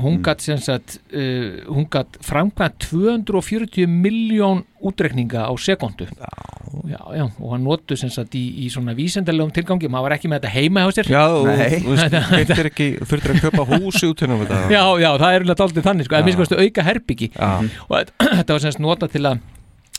hún 0.00 0.20
gatt 0.24 0.40
sem 0.40 0.56
sagt 0.62 0.98
uh, 1.12 1.60
hún 1.68 1.84
gatt 1.92 2.16
framkvæmt 2.24 2.86
240 2.86 3.84
miljón 3.90 4.62
útrekninga 4.80 5.44
á 5.44 5.52
sekundu 5.60 6.06
já. 6.08 7.00
já, 7.18 7.24
og 7.36 7.52
hann 7.52 7.64
notu 7.66 7.96
sem 8.00 8.08
sagt 8.12 8.32
í, 8.38 8.64
í 8.64 8.70
svona 8.72 8.94
vísendalegum 8.96 9.52
tilgangi. 9.52 9.90
Maður 9.92 10.06
var 10.08 10.16
ekki 10.16 10.30
með 10.30 10.40
þetta 10.40 10.54
heima 10.54 10.86
hjá 10.86 10.94
sér. 11.00 11.10
Já, 11.12 11.24
veist, 11.44 12.16
getur 12.48 12.70
ekki 12.70 12.88
þurftir 13.02 13.34
að 13.34 13.44
köpa 13.44 13.66
húsi 13.74 14.08
út 14.08 14.24
hérna 14.24 14.40
þetta. 14.44 14.60
Já, 14.72 14.82
já, 15.02 15.10
það 15.20 15.36
er 15.36 15.44
alveg 15.44 15.64
aldrei 15.66 15.86
þannig 15.90 16.08
sko, 16.08 16.16
að 16.20 16.28
minnst 16.30 16.40
kostu 16.44 16.60
auka 16.60 16.86
herbyggi. 16.86 17.30
Já. 17.34 17.50
og 17.88 17.96
þetta- 17.98 18.30
þetta 18.40 18.56
var 18.56 18.64
semst 18.64 18.84
notað 18.86 19.16
til 19.18 19.26
að 19.26 19.42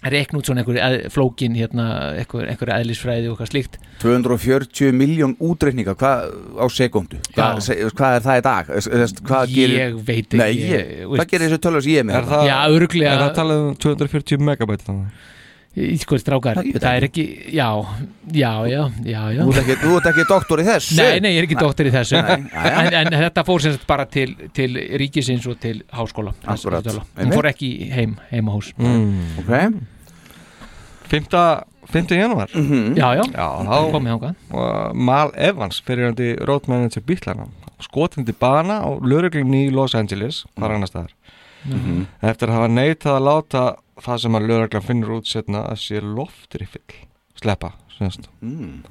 reikna 0.09 0.39
út 0.39 0.47
svona 0.49 0.63
einhver 0.63 0.77
eð, 0.81 0.95
flókin 1.13 1.53
hérna, 1.53 1.85
einhver, 2.17 2.47
einhver 2.49 2.71
eðlisfræði 2.73 3.27
og 3.29 3.35
eitthvað 3.37 3.51
slíkt. 3.51 3.75
240 4.01 4.91
miljón 4.97 5.35
útreikninga 5.37 5.93
á 5.93 6.65
sekundu 6.73 7.19
se, 7.61 7.75
hvað 7.93 8.15
er 8.17 8.25
það 8.25 8.39
í 8.39 8.45
dag? 8.47 8.71
Hvað 9.21 9.51
Ég 9.51 9.55
gerir, 9.55 9.93
veit 10.01 10.25
ekki, 10.25 10.37
Nei, 10.41 10.51
ég- 10.57 10.71
ég, 10.71 11.05
veist- 11.05 11.21
hvað 11.21 11.29
gerir 11.35 11.49
þessu 11.51 11.61
tölvur 11.67 11.83
sem 11.85 11.91
ég 11.93 11.99
er 11.99 12.07
með 12.09 12.15
Er 12.17 12.25
það, 12.31 12.47
Já, 12.49 12.57
örugglega- 12.73 13.11
Er 13.13 13.21
það 13.27 13.35
talað 13.35 13.61
um 13.67 13.75
240 13.75 14.37
megabæti 14.49 14.87
þannig? 14.89 15.11
Sko 16.01 16.17
strákar, 16.19 16.57
veit 16.65 16.81
það 16.83 16.95
er 16.99 17.05
ekki 17.07 17.23
já, 17.55 17.67
já, 18.33 18.51
já, 18.67 18.81
já, 19.07 19.21
já. 19.31 19.41
Þú 19.45 19.53
ert 19.53 19.61
ekki, 19.61 19.75
þú 19.85 19.91
ert 19.97 20.09
ekki 20.11 20.25
doktor 20.27 20.59
í 20.59 20.65
þessu. 20.67 20.97
Nei, 20.99 21.19
nei, 21.23 21.29
ég 21.31 21.39
er 21.39 21.47
ekki 21.47 21.59
doktor 21.61 21.87
í 21.87 21.93
þessu. 21.93 22.19
Nei, 22.19 22.35
en, 22.71 22.89
en 22.99 23.15
þetta 23.21 23.45
fór 23.47 23.63
sem 23.63 23.75
sagt 23.77 23.87
bara 23.87 24.05
til, 24.11 24.33
til 24.57 24.75
ríkisins 24.99 25.47
og 25.47 25.59
til 25.63 25.81
háskóla 25.95 26.33
hún 26.43 27.31
fór 27.31 27.47
ekki 27.53 27.71
heim, 27.95 28.17
heimahús 28.31 28.73
Mm. 28.77 29.39
Ok. 29.39 29.51
5. 31.11 31.27
5. 31.91 32.15
januar 32.15 32.49
Mhm. 32.55 32.95
já, 32.95 33.15
já, 33.15 33.23
Já, 33.31 33.47
þá 33.67 33.91
komið 33.91 34.11
þangað. 34.13 34.35
og 34.51 34.95
Mal 34.95 35.31
Evans 35.35 35.81
fyrirhandi 35.85 36.35
roadmanager 36.47 37.01
bílana 37.01 37.47
skotin 37.81 38.25
til 38.25 38.35
bana 38.39 38.79
á 38.83 38.89
lögreglunni 39.01 39.67
í 39.69 39.71
Los 39.73 39.95
Angeles 39.95 40.45
var 40.55 40.71
annar 40.71 40.87
staðar. 40.87 41.11
Mhm. 41.65 42.05
eftir 42.23 42.47
að 42.49 42.53
hafa 42.53 42.67
neitað 42.67 43.17
að 43.17 43.25
láta 43.27 43.75
það 44.05 44.17
sem 44.25 44.37
að 44.39 44.47
lögreglan 44.51 44.87
finnur 44.87 45.15
út 45.19 45.29
setna 45.29 45.63
að 45.71 45.79
sé 45.83 46.01
loftrifill 46.01 46.97
sleppa 47.41 47.71
semst. 47.97 48.27
mm. 48.41 48.81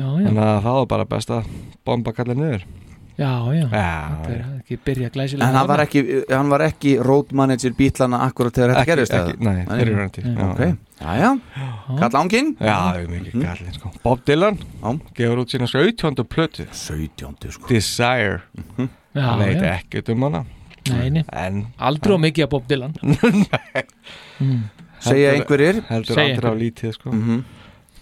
já, 0.00 0.08
já, 0.20 0.28
að 0.32 0.58
það 0.66 0.80
var 0.80 0.90
bara 0.94 1.04
best 1.16 1.30
að 1.30 1.46
bomba 1.86 2.12
kallið 2.16 2.40
niður 2.42 2.66
já, 3.16 3.30
já. 3.56 3.64
Já, 3.72 3.92
þetta 4.22 4.32
er 4.34 4.42
ekki 4.60 4.76
byrja 4.84 5.08
glæsilega 5.14 5.48
En 5.48 5.56
hann 5.56 5.68
var 5.70 5.82
ekki, 5.86 6.02
hann 6.28 6.50
var 6.52 6.64
ekki 6.66 6.96
road 7.00 7.30
manager 7.32 7.72
bítlana 7.78 8.18
akkurat 8.26 8.52
þegar 8.58 8.82
þetta 8.84 8.96
eða? 9.06 9.22
ekki- 9.30 9.46
nei, 9.46 9.80
eru 9.80 9.94
reyndi, 9.96 10.24
já. 10.36 10.74
Já, 10.96 11.30
Kall 12.00 12.18
ángin 12.20 12.52
Já, 12.60 12.74
það 12.76 13.08
mikið 13.14 13.40
kallið 13.46 13.72
sko. 13.78 13.90
Bob 14.04 14.20
Dylan 14.28 14.58
Já. 14.82 14.90
gefur 15.16 15.42
út 15.44 15.52
sína 15.54 15.66
17. 15.70 16.24
plötu 16.28 16.66
17. 16.72 17.50
sko 17.56 17.68
Desire 17.72 18.42
já, 18.76 18.88
Það 19.16 19.42
veit 19.46 19.66
ekkert 19.72 20.12
um 20.12 20.22
hana 20.28 20.44
Nei, 20.92 21.10
nei. 21.10 21.24
En 21.32 21.66
aldrei 21.78 22.14
á 22.14 22.18
mikið 22.26 22.46
að 22.46 22.50
Bob 22.54 22.66
Dylan. 22.70 22.94
Segja 25.06 25.32
heldur- 25.32 25.40
einhverjir. 25.42 25.82
Heldur 25.90 26.14
Segja 26.18 26.34
aldrei 26.36 26.50
á 26.50 26.54
lítið 26.62 26.92
sko. 26.96 27.12
Mhm. 27.12 27.44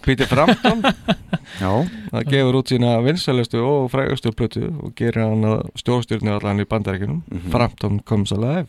Peter 0.05 0.27
Frampton. 0.29 0.83
Já, 1.63 1.71
Það 2.11 2.27
gefur 2.29 2.57
út 2.59 2.69
sína 2.69 2.91
vinsælustu 3.01 3.61
og 3.65 3.87
frægustu 3.93 4.31
plötu 4.37 4.67
og 4.83 4.91
gerir 4.97 5.23
hann 5.23 5.45
að 5.49 5.63
stjórnstjórnu 5.81 6.33
allan 6.35 6.61
í 6.61 6.65
bandarækjunum 6.69 7.23
Frampton 7.53 7.99
Comes 8.05 8.33
Alive 8.35 8.67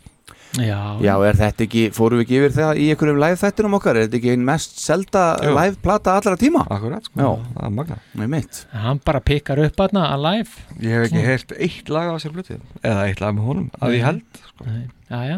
já, 0.56 0.78
já, 1.04 1.12
er 1.28 1.36
þetta 1.36 1.64
ekki, 1.66 1.82
fórum 1.96 2.20
við 2.20 2.24
ekki 2.26 2.36
yfir 2.40 2.52
það 2.56 2.78
í 2.80 2.86
einhverjum 2.92 3.18
live 3.20 3.38
þættinum 3.42 3.74
okkar, 3.78 3.96
er 4.00 4.06
þetta 4.06 4.18
ekki 4.20 4.30
einn 4.32 4.44
mest 4.46 4.78
selda 4.80 5.24
live 5.42 5.76
plata 5.84 6.14
allra 6.16 6.36
tíma? 6.40 6.62
Akkurat, 6.72 7.04
sko, 7.10 7.18
Já. 7.20 7.30
það 7.56 7.66
er 7.68 7.74
magna 7.76 7.98
Nei, 8.16 8.26
mitt 8.36 8.60
hann 8.72 9.00
bara 9.04 9.20
pikkar 9.20 9.60
upp 9.66 9.82
aðna 9.86 10.06
alive 10.14 10.64
Ég 10.80 10.94
hef 10.96 11.08
ekki 11.10 11.24
heyrt 11.26 11.56
eitt 11.58 11.90
lag 11.92 12.08
á 12.08 12.16
sér 12.22 12.32
plötu 12.36 12.56
eða 12.82 13.04
eitt 13.10 13.20
lag 13.24 13.34
með 13.36 13.48
honum, 13.50 13.68
að 13.80 13.96
ég 13.98 14.06
held 14.06 14.40
sko. 14.46 14.64
Nei, 14.70 14.86
já, 15.10 15.18
já. 15.34 15.36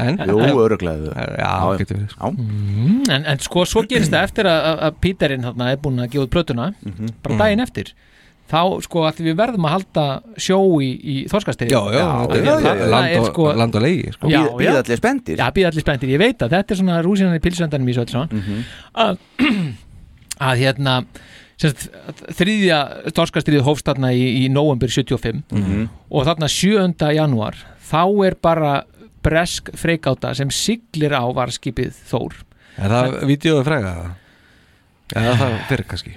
En, 0.00 0.22
Jú, 0.30 0.38
öruglega 0.64 1.12
já, 1.12 1.36
Já, 1.44 1.76
getur 1.82 2.00
við 2.00 2.08
sko. 2.14 2.30
Já, 2.32 2.32
Mm, 2.44 3.02
en, 3.12 3.24
en 3.34 3.38
sko 3.44 3.66
svo 3.68 3.82
gerist 3.88 4.10
það 4.14 4.24
eftir 4.30 4.48
að, 4.48 4.60
að- 4.70 4.80
að 4.88 4.96
Píterinn 5.04 5.44
þarna 5.44 5.68
er 5.74 5.76
búin 5.84 6.00
að 6.00 6.10
gefa 6.14 6.24
út 6.24 6.32
plötuna. 6.32 6.70
Mhm. 6.84 7.12
bara 7.22 7.36
daginn 7.44 7.60
eftir 7.60 7.92
þá 8.50 8.60
sko 8.84 9.04
að 9.08 9.20
við 9.24 9.36
verðum 9.38 9.64
að 9.66 9.72
halda 9.74 10.06
sjó 10.36 10.58
í, 10.84 10.90
í 11.00 11.14
Já, 11.72 11.80
já, 11.90 11.98
Já, 11.98 12.44
já, 12.44 12.56
já, 12.60 12.74
já. 12.76 12.88
land 12.92 13.16
og- 13.18 13.26
sko, 13.30 13.46
land 13.56 13.74
og 13.74 13.82
leiði 13.82 14.12
sko. 14.12 14.28
Já, 14.28 14.40
Bíð- 14.44 14.58
bíða 14.60 14.82
allir 14.82 14.96
spenntir 15.00 15.36
Já, 15.40 15.46
býða 15.50 15.70
allir 15.72 15.80
spenntir, 15.86 16.08
ég 16.14 16.18
veit 16.18 16.38
að 16.44 16.50
þetta 16.58 16.70
er 16.74 16.80
svona 16.82 17.02
rúsinan 17.02 17.34
í 17.38 17.40
pilsöndanum 17.40 17.88
í 17.88 17.94
svo 17.94 18.04
alls 18.04 18.30
Mhm. 18.30 18.64
að, 18.94 19.18
að 20.48 20.58
hérna 20.60 20.96
semst, 21.56 21.88
þriðja 22.34 22.78
þorskastriðið 23.14 23.62
hófst 23.64 23.86
þarna 23.86 24.12
í, 24.12 24.44
í 24.44 24.48
november 24.50 24.88
75 24.88 25.42
Mhm. 25.52 25.88
og 26.10 26.26
þarna 26.26 26.48
7. 26.50 27.14
janúar 27.14 27.54
þá 27.90 28.26
er 28.26 28.34
bara 28.42 28.84
bresk 29.22 29.70
freikáta 29.72 30.34
sem 30.36 30.50
siglir 30.50 31.14
á 31.16 31.24
varskipið 31.32 31.94
Þór 32.10 32.32
Er 32.76 32.90
það 32.90 33.22
vídeoðu 33.24 33.64
fræga? 33.64 34.16
Eða 35.14 35.34
það 35.38 35.58
fyrir 35.68 35.84
kannski 35.88 36.14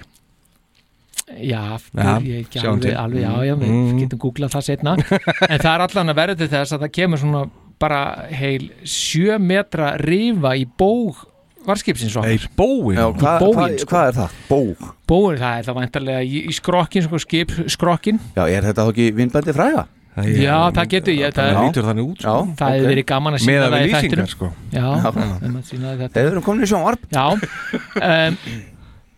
Já, 1.36 1.62
Já, 1.94 2.12
ég 2.24 2.44
ekki 2.46 2.58
sjáum 2.62 2.74
alveg, 2.78 2.88
til. 2.88 2.96
alveg, 2.96 3.22
já, 3.22 3.32
já, 3.48 3.54
við 3.60 3.68
Mm. 3.72 3.98
getum 4.02 4.18
googlað 4.24 4.54
það 4.56 4.66
setna 4.68 4.94
en 5.52 5.58
það 5.60 5.72
er 5.74 5.84
allan 5.86 6.12
að 6.14 6.16
verða 6.22 6.36
til 6.40 6.48
þess 6.54 6.72
að 6.76 6.84
það 6.86 6.92
kemur 6.98 7.18
svona 7.22 7.42
bara 7.78 8.00
heil 8.34 8.70
sjö 8.84 9.36
metra 9.38 9.92
rifa 10.00 10.54
í 10.58 10.64
bóg 10.66 11.20
varskipsins 11.68 12.16
okkar. 12.16 12.30
Ei, 12.32 12.38
bóin 12.56 12.96
Já, 12.96 13.04
hvað 13.12 13.42
Bóginn, 13.44 13.58
hva, 13.58 13.68
sko. 13.78 13.90
hva 13.92 14.02
er 14.08 14.16
það? 14.16 14.34
Bóg 14.48 14.88
Bóin, 15.10 15.36
það 15.38 15.58
er 15.60 15.66
það 15.68 15.76
væntarlega 15.82 16.22
í, 16.24 16.40
í 16.48 16.54
skrokkin, 16.56 17.04
sko, 17.04 17.20
skip, 17.20 17.52
skrokkin 17.68 18.20
Já, 18.38 18.42
er 18.48 18.62
þetta 18.70 18.86
þá 18.88 18.92
ekki 18.94 19.08
vinnbændi 19.18 19.54
fræga? 19.56 19.84
Já, 20.18 20.56
það 20.74 20.88
getur 20.90 21.14
ég, 21.14 21.34
Það 21.36 21.50
það, 21.52 21.60
lítur 21.68 21.84
þannig 21.86 22.06
út 22.08 22.22
Já, 22.24 22.32
sko. 22.32 22.54
það 22.58 22.72
hefur 22.72 22.86
ok. 22.86 22.90
verið 22.90 23.06
gaman 23.12 23.36
að 23.36 23.42
sína 23.44 23.52
Með 23.52 23.60
að 23.60 23.68
það 23.68 23.78
við 23.78 23.84
í 23.84 23.92
þættinum 23.92 24.08
lýsingar 24.08 24.32
sko 24.32 24.48
Já, 24.72 24.86
Já. 24.88 25.12
þeim 25.44 25.54
að 25.60 25.68
sína 25.68 25.92
það 26.00 26.10
Þeir 26.16 26.30
eru 26.32 26.42
komin 26.48 26.64
í 26.64 26.70
sjónvarp 26.72 27.04
Já 27.14 27.26
um, 28.08 28.40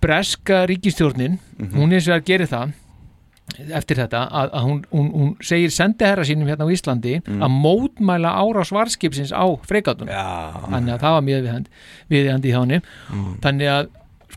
breska 0.00 0.62
ríkistjórnin 0.70 1.38
hún 1.74 1.92
eins 1.92 2.08
og 2.08 2.16
að 2.18 2.26
gera 2.30 2.48
það 2.50 2.76
eftir 3.74 3.98
þetta 3.98 4.24
að, 4.30 4.50
að 4.54 4.66
hún, 4.66 4.82
hún, 4.94 5.08
hún 5.10 5.30
segir 5.42 5.72
sendiherra 5.74 6.24
sínum 6.24 6.48
hérna 6.48 6.68
á 6.68 6.72
Íslandi 6.72 7.16
að 7.26 7.54
mótmæla 7.54 8.30
ára 8.38 8.62
svarskipsins 8.64 9.32
á 9.34 9.44
freikátunum 9.66 10.12
þannig 10.70 10.94
að 10.94 11.02
það 11.02 11.16
var 11.16 11.24
mjög 11.26 11.48
viðhand 12.14 12.46
í 12.46 12.54
hjáni 12.54 12.82
þannig 13.42 13.72
að 13.74 13.90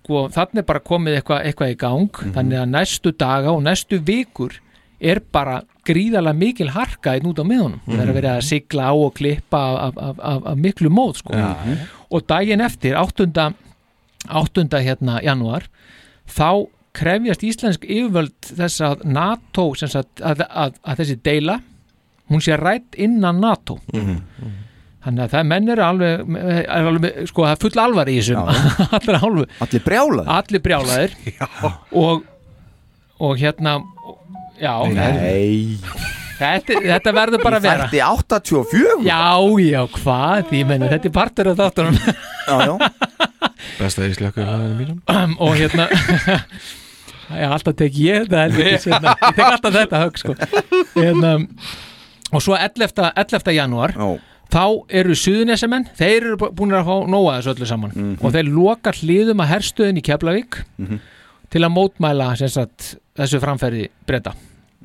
sko 0.04 0.28
þannig 0.34 0.64
er 0.64 0.68
bara 0.68 0.84
komið 0.84 1.18
eitthvað 1.20 1.48
eitthva 1.48 1.70
í 1.72 1.76
gang. 1.80 2.22
Þannig 2.36 2.60
að 2.60 2.72
næstu 2.74 3.14
daga 3.20 3.54
og 3.54 3.64
næstu 3.66 4.00
vikur 4.04 4.56
er 5.04 5.20
bara 5.36 5.60
gríðarlega 5.88 6.40
mikil 6.40 6.70
harka 6.72 7.14
einn 7.18 7.28
út 7.30 7.40
á 7.40 7.46
miðunum. 7.48 7.82
Það 7.86 8.02
er 8.04 8.12
að 8.12 8.18
vera 8.20 8.34
að 8.40 8.46
sigla 8.48 8.88
á 8.88 8.94
og 8.96 9.14
klippa 9.18 9.62
af, 9.88 9.98
af, 10.00 10.22
af, 10.32 10.42
af 10.54 10.58
miklu 10.64 10.92
mót 10.94 11.20
sko. 11.22 11.36
og 12.14 12.26
daginn 12.30 12.64
eftir 12.64 12.96
8. 13.00 13.28
8. 14.30 14.68
hérna 14.84 15.20
janúar 15.26 15.66
þá 16.30 16.68
krefjast 16.94 17.44
íslensk 17.44 17.86
yfirvöld 17.90 18.52
þess 18.54 18.82
að 18.86 19.02
NATO 19.10 19.72
sagt, 19.76 20.22
að, 20.22 20.44
að, 20.50 20.76
að 20.86 21.00
þessi 21.02 21.16
deila 21.26 21.56
hún 22.32 22.42
sé 22.44 22.56
rætt 22.58 22.96
innan 23.02 23.42
NATO. 23.44 23.80
Þannig 25.04 25.24
að 25.26 25.34
það 25.34 25.48
menn 25.50 25.72
eru 25.74 25.84
alveg, 25.84 26.22
er 26.54 26.70
alveg 26.88 27.18
sko 27.28 27.44
það 27.44 27.56
er 27.56 27.62
full 27.66 27.82
alvar 27.84 28.12
í 28.12 28.18
þessum 28.22 28.52
allir, 29.00 29.18
alveg, 29.20 29.58
Allir 29.66 29.84
brjálaðir? 29.90 30.30
allir 30.38 30.64
brjálaðir. 30.64 31.18
Og, 32.04 32.24
og 33.20 33.34
hérna 33.42 33.76
já, 34.62 34.74
Nei. 34.94 35.76
Þetta, 36.34 36.80
þetta 36.82 37.12
verður 37.16 37.44
bara 37.44 37.60
að 37.60 37.66
vera. 37.68 37.90
Þetta 37.92 38.00
er 38.00 38.24
84 38.24 38.96
já, 39.06 39.20
já, 39.64 39.82
hvað, 40.00 40.56
ég 40.58 40.70
menna 40.72 40.90
þetta 40.92 41.10
er 41.10 41.14
partur 41.20 41.52
af 41.52 41.60
þáttunum. 41.60 42.00
Já, 42.48 42.56
já 42.64 42.74
Besta 43.80 44.06
í 44.08 44.14
slökkur 44.16 44.50
mínum 44.78 45.00
og 45.42 45.56
hérna 45.58 45.88
já, 47.42 47.48
alltaf 47.50 47.76
tek 47.80 47.96
ég 47.98 48.28
þetta 48.30 48.44
ég 48.60 48.84
tek 48.84 49.42
alltaf 49.48 49.74
þetta 49.74 50.02
högg 50.04 50.20
sko. 50.22 50.36
hérna, 50.98 51.34
og 52.34 52.44
svo 52.44 52.58
11. 52.60 52.94
11. 53.16 53.54
janúar 53.58 53.96
Já. 53.98 54.08
þá 54.54 54.64
eru 55.02 55.16
suðunesamenn 55.18 55.88
þeir 55.98 56.30
eru 56.34 56.52
búin 56.54 56.76
að 56.78 56.90
fá 56.90 56.96
nóa 57.10 57.38
þessu 57.40 57.54
öllu 57.56 57.70
saman 57.70 57.96
og 58.20 58.36
þeir 58.36 58.52
loka 58.54 58.94
hliðum 59.00 59.42
að 59.46 59.54
herstöðin 59.56 60.02
í 60.02 60.06
Keflavík 60.06 60.60
til 61.54 61.62
að 61.64 61.74
mótmæla 61.76 62.32
sem 62.40 62.50
sagt, 62.50 62.96
þessu 63.18 63.42
framferði 63.44 63.88
breyta 64.10 64.36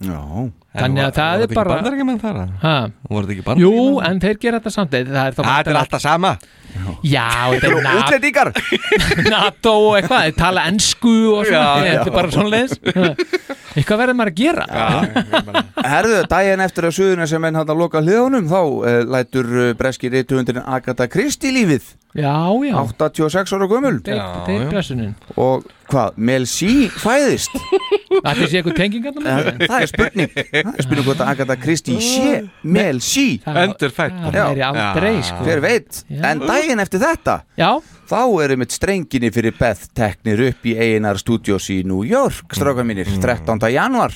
Já 0.05 0.21
Þannig 0.69 1.01
að 1.07 1.15
það 1.17 1.43
er 1.47 1.53
bara 1.57 1.77
Bandar 1.79 1.95
ekki 1.97 2.05
með 2.05 2.19
það 2.21 2.39
Ha? 2.63 2.73
Voru 3.09 3.25
þetta 3.25 3.35
ekki 3.39 3.45
bandar 3.47 3.63
Jú, 3.65 3.71
en 4.05 4.19
þeir 4.21 4.39
gera 4.43 4.59
þetta 4.61 4.73
samt 4.75 4.97
Það 4.99 5.21
er, 5.23 5.37
Það 5.39 5.71
er 5.73 5.79
alltaf 5.81 6.03
sama. 6.05 6.33
Já, 7.09 7.25
þetta 7.55 7.71
er 7.71 7.77
Útlendingar? 8.03 8.51
NATO 9.33 9.73
og 9.87 9.97
eitthvað, 9.97 10.27
þeir 10.29 10.37
tala 10.39 10.67
ensku 10.69 11.15
og 11.33 11.49
svona, 11.49 11.71
þetta 11.89 12.11
er 12.11 12.17
bara 12.19 12.35
svona 12.37 12.53
leis 12.53 12.77
Eitthvað 13.79 14.01
verður 14.01 14.17
maður 14.19 14.31
að 14.33 14.39
gera. 14.41 14.65
Herðu, 15.87 16.17
daginn 16.33 16.63
eftir 16.65 16.87
að 16.89 16.95
suðuna 16.97 17.27
sem 17.31 17.45
enn 17.47 17.59
hann 17.61 17.69
að 17.71 17.79
loka 17.79 18.01
hliðunum 18.03 18.49
þá 18.51 18.59
uh, 18.59 18.89
lætur 19.13 19.51
uh, 19.55 19.69
breski 19.79 20.11
reytuundurinn 20.11 20.65
Agatha 20.67 21.07
Christie 21.13 21.53
lífið. 21.55 21.87
Já, 22.19 22.33
já. 22.65 22.75
86 22.75 23.53
ára 23.55 23.69
blessunin 24.73 25.11
Og 25.39 25.67
hvað, 25.93 26.17
Mel 26.17 26.47
C 26.49 26.89
fæðist? 26.99 27.53
Það 28.25 28.31
er 28.33 28.49
sé 28.49 28.59
eitthvað 28.63 28.79
tengingarna 28.81 29.35
Eh, 29.39 29.61
Það 29.69 29.85
er 29.85 29.91
spurning 29.93 30.33
Er 30.77 30.85
spurning 30.87 31.07
hvort 31.07 31.23
að 31.25 31.31
Agatha 31.33 31.57
Christie 31.63 31.99
sé 32.03 32.43
Mel 32.63 33.01
C 33.01 33.41
Endur 33.47 33.91
fætt 33.95 34.19
Það 34.27 34.39
er 34.53 34.63
aldrei, 34.69 35.15
sko. 35.23 35.45
Hver 35.47 35.61
veit, 35.65 36.03
en 36.11 36.43
daginn 36.45 36.83
eftir 36.85 37.01
þetta 37.03 37.39
Já. 37.59 37.71
Þá 38.09 38.21
erum 38.45 38.63
við 38.65 38.77
strenginni 38.77 39.31
fyrir 39.35 39.57
Beth 39.59 39.89
teknir 39.97 40.41
upp 40.51 40.65
í 40.69 40.77
A&R 40.79 41.19
Studios 41.21 41.69
í 41.75 41.83
New 41.85 42.05
York, 42.09 42.55
stráka 42.57 42.85
mínir, 42.85 43.07
13. 43.21 43.59
januar 43.73 44.13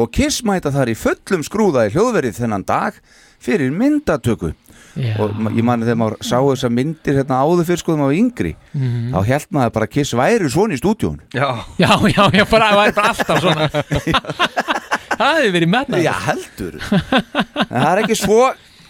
og 0.00 0.08
Kiss 0.14 0.40
mæta 0.48 0.70
þar 0.72 0.88
í 0.88 0.96
fullum 0.96 1.42
skrúða 1.44 1.82
í 1.88 1.92
hljóðverið 1.92 2.38
þennan 2.40 2.62
dag 2.64 2.96
fyrir 3.42 3.70
myndatöku. 3.76 4.54
Já. 4.92 5.14
og 5.24 5.30
ég 5.56 5.64
mani 5.64 5.86
þegar 5.86 5.96
maður 5.96 6.18
sá 6.20 6.36
þessar 6.36 6.72
myndir 6.76 7.16
hérna 7.16 7.38
áður 7.40 7.64
fyrir 7.64 7.80
skoðum 7.80 8.02
á 8.04 8.08
yngri 8.12 8.50
Mhm. 8.76 9.14
þá 9.14 9.24
held 9.24 9.46
maður 9.56 9.70
bara 9.72 9.86
að 9.86 9.90
Kiss 9.94 10.12
væri 10.12 10.50
svona 10.52 10.74
í 10.76 10.80
stúdíun 10.82 11.16
Já, 11.32 11.48
Já, 11.80 11.96
já, 12.12 12.44
bara, 12.50 12.90
bara 12.92 13.08
alltaf 13.08 13.40
svona 13.40 13.70
Það 15.18 15.38
hefur 15.38 15.54
verið 15.58 15.72
metnað 15.76 16.04
Já, 16.06 16.12
heldur. 16.26 16.76
En 16.82 17.78
það 17.78 17.92
er 17.92 18.02
ekki 18.04 18.18
svo 18.22 18.42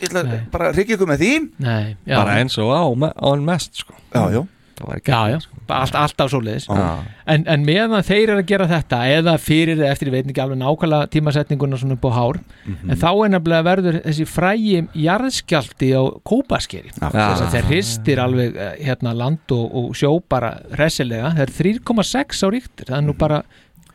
ég 0.02 0.08
ætla 0.10 0.40
bara 0.50 0.72
ríkja 0.74 0.96
ykkur 0.96 1.12
með 1.12 1.22
því. 1.22 1.34
Nei, 1.62 1.94
já. 2.08 2.16
Bara 2.16 2.40
eins 2.40 2.58
og 2.58 2.72
á, 2.74 2.82
á 3.14 3.28
en 3.32 3.46
mest 3.46 3.84
sko. 3.84 3.94
Já, 4.10 4.24
já. 4.34 4.42
Það 4.72 4.88
var 4.88 4.98
ekki 4.98 5.12
Já, 5.12 5.20
já, 5.30 5.38
bara 5.68 5.84
allt, 5.84 5.96
alltaf 6.00 6.30
svoleiðis. 6.32 6.64
Já. 6.66 6.86
en, 7.34 7.44
en 7.54 7.64
meðan 7.66 8.04
þeir 8.06 8.22
eru 8.32 8.40
að 8.40 8.48
gera 8.48 8.66
þetta 8.70 9.00
eða 9.14 9.34
fyrir 9.38 9.76
eða 9.76 9.90
eftir, 9.92 10.08
ég 10.08 10.14
veit 10.16 10.30
ekki 10.32 10.42
alveg 10.42 10.58
nákvæmlega 10.62 11.10
tímasetninguna 11.12 11.78
svona 11.78 11.96
upp 11.98 12.06
á 12.08 12.12
hár 12.16 12.38
en 12.66 12.98
þá 12.98 13.06
er 13.12 13.32
nefnilega 13.34 13.66
verður 13.68 13.98
þessi 14.08 14.26
frægi 14.32 14.80
jarðskjaldi 15.04 15.90
á 15.94 16.02
kópaskeri 16.26 16.94
þess 16.96 17.44
að 17.44 17.52
þeir 17.54 17.68
hristir 17.70 18.22
alveg 18.24 18.56
eh, 18.58 18.72
hérna 18.88 19.14
land 19.14 19.54
og, 19.54 19.66
og 19.82 19.92
sjó 19.98 20.16
bara 20.32 20.54
hressilega, 20.74 21.34
það 21.36 21.44
er 21.46 21.54
3,6 21.60 22.42
á 22.42 22.48
ríktir. 22.56 22.88
Það 22.90 22.98
er 22.98 23.06
nú 23.06 23.16
bara 23.20 23.42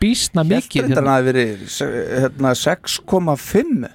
býstna 0.02 0.44
mikið 0.48 0.92
Hérna 0.92 1.16
hafi 1.18 1.28
verið 1.32 1.66
hérna, 2.24 2.54
6,5 2.58 3.90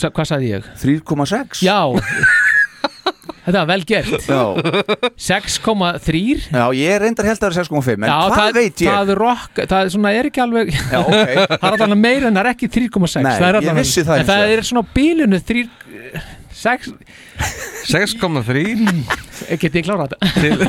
Sa- 0.00 0.10
Hvað 0.14 0.30
sagði 0.30 0.52
ég? 0.54 0.70
3,6 0.80 1.64
Já 1.66 1.78
Þetta 3.40 3.62
var 3.62 3.68
vel 3.70 3.84
gert 3.88 4.26
Já. 4.28 4.42
6,3 5.16 6.50
Já, 6.52 6.64
ég 6.76 6.98
reyndar 7.02 7.28
held 7.30 7.40
að 7.40 7.46
það 7.46 7.50
er 7.50 7.56
6,5 7.60 7.94
en 7.96 8.08
Já, 8.10 8.16
hvað 8.20 8.36
það, 8.36 8.50
veit 8.58 8.82
ég? 8.84 8.90
það 8.90 9.12
er 9.14 9.20
rock, 9.24 9.62
það 9.62 9.78
er 9.80 9.94
svona 9.94 10.12
er 10.16 10.28
ekki 10.30 10.42
alveg 10.44 10.74
Já, 10.74 10.98
ok. 11.00 11.32
það 11.62 11.70
er 11.72 11.86
alveg 11.86 12.02
meira 12.02 12.28
en 12.30 12.36
það 12.36 12.42
er 12.44 12.50
ekki 12.54 12.70
3,6 12.76 13.24
Nei, 13.24 13.32
er 13.48 13.60
ég 13.64 13.80
vissi 13.80 14.04
það 14.06 14.22
en 14.22 14.28
það 14.30 14.52
er 14.56 14.68
svona 14.70 14.84
bílunu 14.94 15.40
3 15.50 15.64
6 16.20 16.39
6,3 16.60 18.76
Getið 19.60 19.78
ég 19.80 19.84
klárað 19.86 20.12
þetta? 20.12 20.26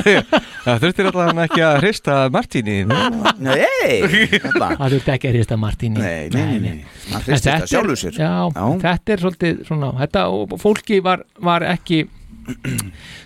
Það 0.62 0.76
þurftir 0.84 1.04
alltaf 1.10 1.38
ekki 1.44 1.60
að 1.66 1.74
hrista 1.82 2.14
Martíni 2.32 2.76
Nei. 2.86 3.96
Það 4.60 4.86
þurfti 4.94 5.10
ekki 5.16 5.28
að 5.30 5.34
rista 5.36 5.56
Martíni 5.60 5.98
Nei, 6.00 6.24
nei, 6.32 6.56
nei, 6.62 6.78
En 7.12 7.18
hristir 7.26 7.36
þetta 7.36 7.56
það 7.58 7.66
sjálfur 7.74 7.98
sér. 8.00 8.14
Já, 8.18 8.32
Já. 8.56 8.64
þetta 8.86 9.08
er 9.16 9.20
svolítið 9.26 9.54
svona 9.68 9.88
þetta, 10.00 10.20
og 10.32 10.38
fólki 10.62 10.96
var, 11.04 11.18
var 11.42 11.60
ekki 11.72 11.98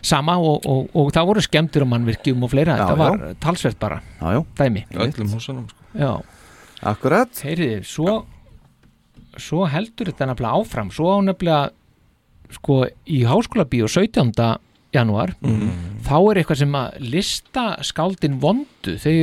sama 0.04 0.34
og, 0.42 0.56
og, 0.68 0.80
og 0.98 1.06
það 1.14 1.28
voru 1.30 1.40
skemmtir 1.44 1.82
og 1.86 1.90
mannvirkjum 1.94 2.42
og 2.44 2.50
fleira, 2.52 2.74
Já, 2.76 2.80
þetta 2.82 2.96
var 3.00 3.12
já. 3.22 3.26
talsvert 3.46 3.78
bara 3.80 3.98
Já, 4.20 4.26
já. 4.36 4.40
dæmi 4.60 4.82
Öllum 5.06 5.28
húsunum 5.36 5.66
sko. 5.70 5.80
Já 5.96 6.12
Akkurat 6.92 7.32
Heyriði, 7.46 7.78
svo 7.88 8.12
svo 9.40 9.64
heldur 9.68 10.06
þetta 10.10 10.26
nefnilega 10.30 10.56
áfram 10.60 10.90
svo 10.92 11.06
á 11.16 11.18
nefnilega 11.24 11.70
sko 12.54 12.84
í 13.06 13.24
háskóla 13.26 13.66
bíó 13.68 13.88
17. 13.90 14.32
janúar 14.94 15.34
þá 16.06 16.16
er 16.18 16.40
eitthvað 16.40 16.62
sem 16.62 16.74
að 16.78 16.98
lista 17.02 17.68
skáldin 17.84 18.40
vondu 18.40 18.96
þau 19.02 19.14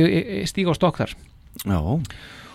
stíga 0.50 0.74
á 0.74 0.78
stokk 0.78 1.02
þar 1.02 1.14
Já 1.64 1.80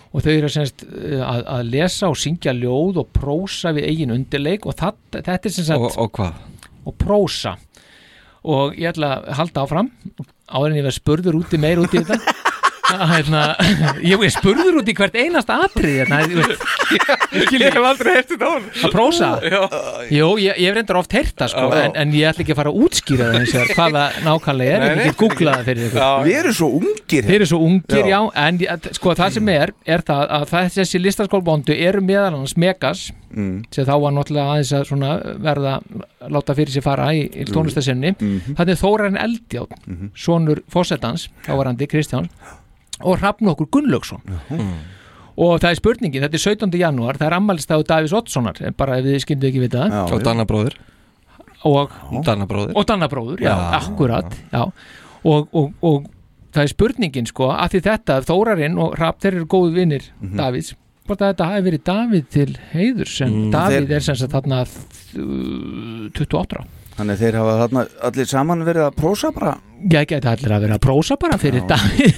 og 0.10 0.26
þau 0.26 0.32
eru 0.34 0.50
semst 0.52 0.84
uh, 0.88 1.22
að, 1.22 1.42
að 1.54 1.72
lesa 1.76 2.10
og 2.10 2.18
syngja 2.20 2.54
ljóð 2.58 3.04
og 3.04 3.10
prósa 3.16 3.74
við 3.78 3.90
eigin 3.92 4.14
undirleik 4.16 4.66
og 4.70 4.78
það, 4.80 5.02
þetta 5.20 5.38
er 5.38 5.56
sem 5.56 5.68
sagt 5.68 5.86
og, 5.86 5.98
og 6.02 6.14
hvað? 6.18 6.40
og 6.90 6.96
prósa 6.98 7.56
og 8.50 8.78
ég 8.80 8.90
ætla 8.94 9.12
að 9.20 9.34
halda 9.38 9.66
áfram 9.66 9.92
áður 10.50 10.72
en 10.72 10.80
ég 10.80 10.88
verð 10.88 10.98
spurður 10.98 11.40
úti 11.42 11.60
meir 11.62 11.82
út 11.84 11.94
í 11.94 12.02
þetta 12.02 12.36
hérna, 13.14 13.42
ég 14.04 14.24
er 14.26 14.32
spurður 14.34 14.80
út 14.82 14.90
í 14.90 14.96
hvert 14.98 15.16
einasta 15.20 15.60
atrið 15.66 15.96
hérna, 16.02 16.20
þú 16.26 16.40
veist, 16.42 16.66
Ég 17.54 17.62
hef 17.70 17.78
aldrei 17.86 18.14
hert 18.16 18.32
þetta 18.32 18.48
á 18.48 18.52
hann 18.56 18.66
að 18.88 18.94
prósa. 18.94 19.28
Jú, 20.10 20.30
ég, 20.42 20.58
ég 20.58 20.70
hef 20.72 20.76
reyndar 20.80 20.98
oft 21.02 21.14
heyrt 21.14 21.36
það 21.38 21.52
sko, 21.54 21.66
en, 21.78 21.94
en 22.02 22.14
ég 22.18 22.30
ætla 22.32 22.44
ekki 22.46 22.56
að 22.56 22.60
fara 22.62 22.72
að 22.74 22.80
útskýra 22.88 23.28
það 23.30 23.38
eins 23.40 23.54
og 23.60 23.74
hvað 23.78 23.98
það 24.00 24.18
nákvæmlega 24.26 24.74
er, 24.74 24.80
Nei, 24.80 24.90
ég 24.90 24.98
nei. 25.00 25.06
get 25.12 25.20
googlað 25.22 25.60
það 25.60 25.70
fyrir 25.70 25.88
ykkur. 25.90 26.26
Við 26.30 26.40
erum 26.42 26.58
svo 26.60 26.70
ungir 26.80 27.30
Þeir 27.30 27.38
eru 27.40 27.50
svo 27.54 27.62
ungir, 27.68 28.02
Já. 28.02 28.10
já, 28.10 28.20
en 28.48 28.60
ég- 28.66 28.90
sko 29.00 29.16
það 29.20 29.38
sem 29.38 29.54
er, 29.56 29.74
er 29.86 30.06
það 30.10 30.36
að 30.40 30.54
þessi 30.80 31.04
listaskólbóndu 31.06 31.78
eru 31.78 32.02
meðal 32.06 32.36
hans 32.40 32.58
Megas 32.58 33.10
Mm. 33.30 33.60
sem 33.70 33.86
þá 33.86 33.92
var 34.02 34.14
náttúrulega 34.16 34.54
aðeins 34.56 34.72
að 34.74 34.86
svona 34.90 35.10
verða 35.38 35.74
láta 36.34 36.56
fyrir 36.58 36.72
sér 36.74 36.82
fara 36.82 37.12
í, 37.14 37.28
í 37.30 37.44
tónlistasinni 37.46 38.16
Mhm. 38.18 38.56
þannig 38.58 38.74
er 38.74 38.80
Þórarinn 38.82 39.20
Eldjátt 39.22 39.76
sonur 40.18 40.64
fósettans, 40.74 41.28
ávarandi 41.46 41.86
Kristjáns 41.86 42.32
og 43.04 43.18
Hrafn 43.22 43.48
okkur 43.54 43.70
Gunnlaugsson. 43.72 44.22
Og 45.40 45.60
það 45.64 45.70
er 45.72 45.78
spurningin, 45.80 46.24
þetta 46.26 46.36
er 46.36 46.44
17. 46.44 46.74
janúar 46.82 47.16
það 47.18 47.28
er 47.30 47.36
ammælistæðu 47.38 47.86
Davís 47.88 48.14
Oddssonar 48.18 48.58
bara 48.76 48.98
ef 49.00 49.06
þið 49.06 49.20
skyndu 49.24 49.48
ekki 49.48 49.62
vita 49.64 49.86
það. 49.88 50.14
Og 50.18 50.46
bróðir 50.50 50.76
og, 51.64 51.94
Danna 52.26 52.46
bróðir 52.48 52.76
og 52.76 52.86
Danna 52.88 53.08
bróður, 53.12 53.40
já, 53.44 53.52
Já. 53.52 53.80
akkurat 53.80 54.36
já. 54.52 54.62
Og, 55.24 55.48
og, 55.54 55.72
og 55.84 56.06
það 56.56 56.62
er 56.64 56.72
spurningin 56.74 57.28
sko, 57.28 57.50
að 57.52 57.74
því 57.76 57.82
þetta, 57.88 58.20
Þórarinn 58.28 58.78
og 58.80 58.94
Rapp, 59.00 59.20
þeir 59.24 59.36
eru 59.42 59.46
góðu 59.52 59.74
vinnir 59.76 60.06
Mhm. 60.20 60.36
Davíðs, 60.40 60.74
hvort 61.08 61.22
að 61.24 61.34
þetta 61.34 61.48
hafi 61.52 61.66
verið 61.70 61.84
Davíð 61.90 62.28
til 62.36 62.58
heiður 62.74 63.08
sem 63.12 63.30
Mm, 63.34 63.52
Davíð 63.52 63.88
þeir- 63.88 63.96
er 63.96 64.00
sem 64.08 64.16
sagt 64.16 64.32
þarna 64.32 64.62
uh, 64.62 66.10
28 66.16 66.56
ára 66.56 66.66
Þannig 67.00 67.16
að 67.16 67.22
þeir 67.24 67.36
hafa 67.40 67.52
þarna 67.62 67.82
allir 68.10 68.28
saman 68.28 68.64
verið 68.68 68.86
að 68.90 68.96
prósa 69.00 69.30
bara 69.36 69.56
Já, 69.80 70.02
geta 70.04 70.34
allir 70.34 70.52
að 70.52 70.64
vera 70.66 70.76
að 70.76 70.82
prósa 70.84 71.16
bara 71.16 71.38
fyrir 71.40 71.64
Davíð. 71.70 72.18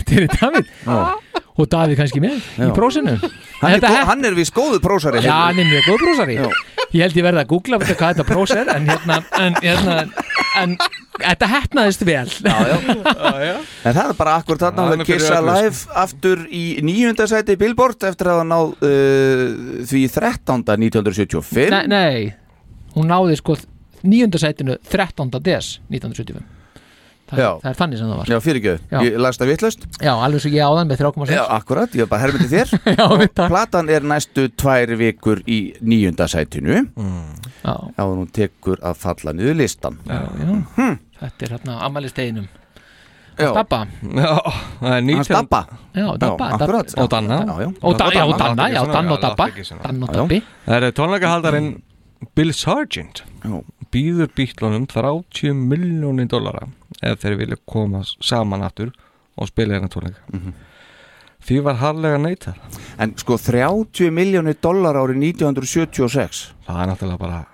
og 1.61 1.67
Davíð 1.69 1.99
kannski 1.99 2.21
með 2.23 2.39
í 2.39 2.65
Já. 2.65 2.71
prósinu 2.73 3.13
Hann 3.61 3.75
er, 3.77 3.85
hann 4.09 4.25
er 4.25 4.33
við 4.33 4.49
skóðu 4.49 4.79
prósari 4.81 5.21
Já, 5.21 5.35
hann 5.51 5.61
er 5.61 5.69
mjög 5.69 5.91
góð 5.91 6.01
prósari 6.07 6.37
Já. 6.39 6.47
Ég 6.91 7.05
held 7.05 7.19
ég 7.19 7.27
verði 7.27 7.43
að 7.43 7.51
googla 7.51 7.79
hvað 7.83 7.99
þetta 8.01 8.25
prós 8.27 8.53
er 8.55 8.71
en 8.73 8.89
hérna, 8.89 9.17
en, 9.37 9.57
hérna 9.61 9.97
en 10.57 10.73
þetta 11.21 11.49
hefnaðist 11.51 12.05
vel 12.07 12.25
Já, 12.41 12.55
já. 12.65 13.55
En 13.85 13.95
það 13.99 14.03
er 14.07 14.17
bara 14.17 14.37
akkur 14.41 14.61
þarna 14.63 14.87
að 14.95 15.05
kissa 15.11 15.41
live 15.45 15.99
aftur 16.01 16.45
í 16.49 16.63
nýjunda 16.85 17.29
sæti 17.29 17.59
Billboard 17.61 18.09
eftir 18.09 18.31
að 18.31 18.41
hafa 18.41 18.49
náð 18.49 18.73
uh, 18.89 19.45
því 19.91 20.05
13. 20.17 20.65
1975 20.73 21.69
Nei, 21.75 21.83
nei, 21.91 22.33
hún 22.97 23.11
náði 23.11 23.37
sko 23.37 23.59
nýjundasætinu 24.03 24.77
13. 24.89 25.29
des 25.43 25.79
1975 25.89 26.43
það, 27.31 27.39
Já. 27.39 27.49
það 27.63 27.69
er 27.71 27.77
þannig 27.79 27.99
sem 27.99 28.09
það 28.11 28.19
var. 28.19 28.29
Já, 28.31 28.37
fyrirgjöð, 28.43 28.79
ég 29.05 29.17
las 29.23 29.39
það 29.39 29.51
vitlaust. 29.53 29.85
Já, 30.03 30.11
alveg 30.13 30.43
svo 30.43 30.51
ég 30.51 30.65
áðan 30.67 30.89
með 30.91 31.03
3,6 31.03 31.33
Já, 31.35 31.43
akkurat, 31.57 31.95
ég 31.95 32.05
er 32.05 32.09
bara 32.11 32.25
hermyndi 32.25 32.49
þér. 32.51 32.73
Já, 32.99 33.03
við 33.21 33.27
takk 33.39 33.53
Platan 33.53 33.91
er 33.95 34.07
næstu 34.11 34.47
tvær 34.59 34.95
vikur 34.99 35.43
í 35.47 35.59
nýjunda 35.79 36.27
sætinu. 36.31 36.81
Já, 37.61 37.75
Já, 37.95 38.01
hún 38.03 38.31
tekur 38.35 38.81
að 38.83 38.97
falla 39.05 39.35
niður 39.37 39.61
listan. 39.61 40.01
Já, 40.09 40.25
já. 40.41 40.97
Þetta 41.21 41.47
er 41.47 41.55
hérna 41.55 41.77
ammælisteginum 41.85 42.49
Já. 43.39 43.51
Dabba 43.55 43.85
Já, 44.01 44.31
það 44.81 44.95
er 44.95 45.03
19 45.07 45.15
Hans 45.17 45.29
Dabba 45.31 45.59
Já, 45.95 46.07
Dabba 46.19 46.47
Já, 46.49 46.55
akkurat. 46.57 46.95
Og 46.97 47.09
Danna. 47.09 47.37
Og 47.81 47.95
Danna, 47.97 48.67
já, 48.73 48.81
Danna 48.91 49.13
og 49.15 49.21
Dabba. 49.21 49.47
Danna 49.85 50.09
og. 50.09 50.15
Dabbi 50.17 50.41
Það 50.65 50.87
er 50.89 50.95
tónleikahaldarinn 50.97 51.69
Bill 52.37 52.53
Sargent. 52.53 53.23
Já. 53.41 53.61
Býður 53.91 54.29
bítlunum 54.37 54.85
30 54.87 55.53
miljónir 55.53 56.27
dollara 56.31 56.67
ef 57.03 57.19
þeir 57.23 57.37
vilja 57.39 57.57
koma 57.67 58.03
saman 58.23 58.63
aftur 58.63 58.91
og 59.37 59.47
spila 59.51 59.75
hérna 59.79 59.89
tónleika 59.91 60.21
Mhm. 60.33 60.53
Því 61.41 61.55
var 61.65 61.73
harlega 61.81 62.19
neitað. 62.21 62.53
En 63.01 63.15
sko 63.17 63.33
30 63.35 64.11
miljónir 64.13 64.53
dólar 64.61 64.93
árið 64.93 65.17
1976 65.17 66.51
Það 66.67 66.81
er 66.83 66.87
náttúrulega 66.91 67.17
bara 67.17 67.45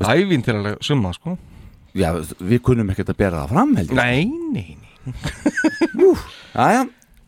ævintýralega 0.00 0.78
summa 0.80 1.12
sko. 1.12 1.36
Já, 1.94 2.14
við 2.40 2.60
kunnum 2.62 2.88
ekkert 2.94 3.10
að 3.12 3.16
bera 3.18 3.42
það 3.44 3.48
fram 3.52 3.76
heldur 3.76 3.96
Nei, 3.96 4.24
nei, 4.52 4.76
nei. 4.80 5.12
Jæja, 6.54 6.86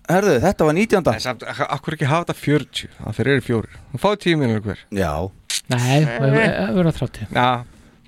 herðu, 0.08 0.34
þetta 0.44 0.64
var 0.68 0.74
19. 0.78 1.12
En 1.14 1.20
samt, 1.20 1.44
akkur 1.44 1.96
ekki 1.96 2.08
hafa 2.10 2.30
þetta 2.30 2.38
40 2.38 2.88
Það 2.96 3.16
fyrir 3.18 3.32
eru 3.36 3.44
fjórir. 3.46 3.76
Það 3.92 4.00
fá 4.04 4.10
10 4.24 4.40
miljónir 4.40 4.64
hver? 4.64 4.82
Já. 4.96 5.12
Nei, 5.70 6.00
það 6.06 6.74
verður 6.78 6.90
að 6.92 6.98
30 7.02 7.28
Já 7.36 7.48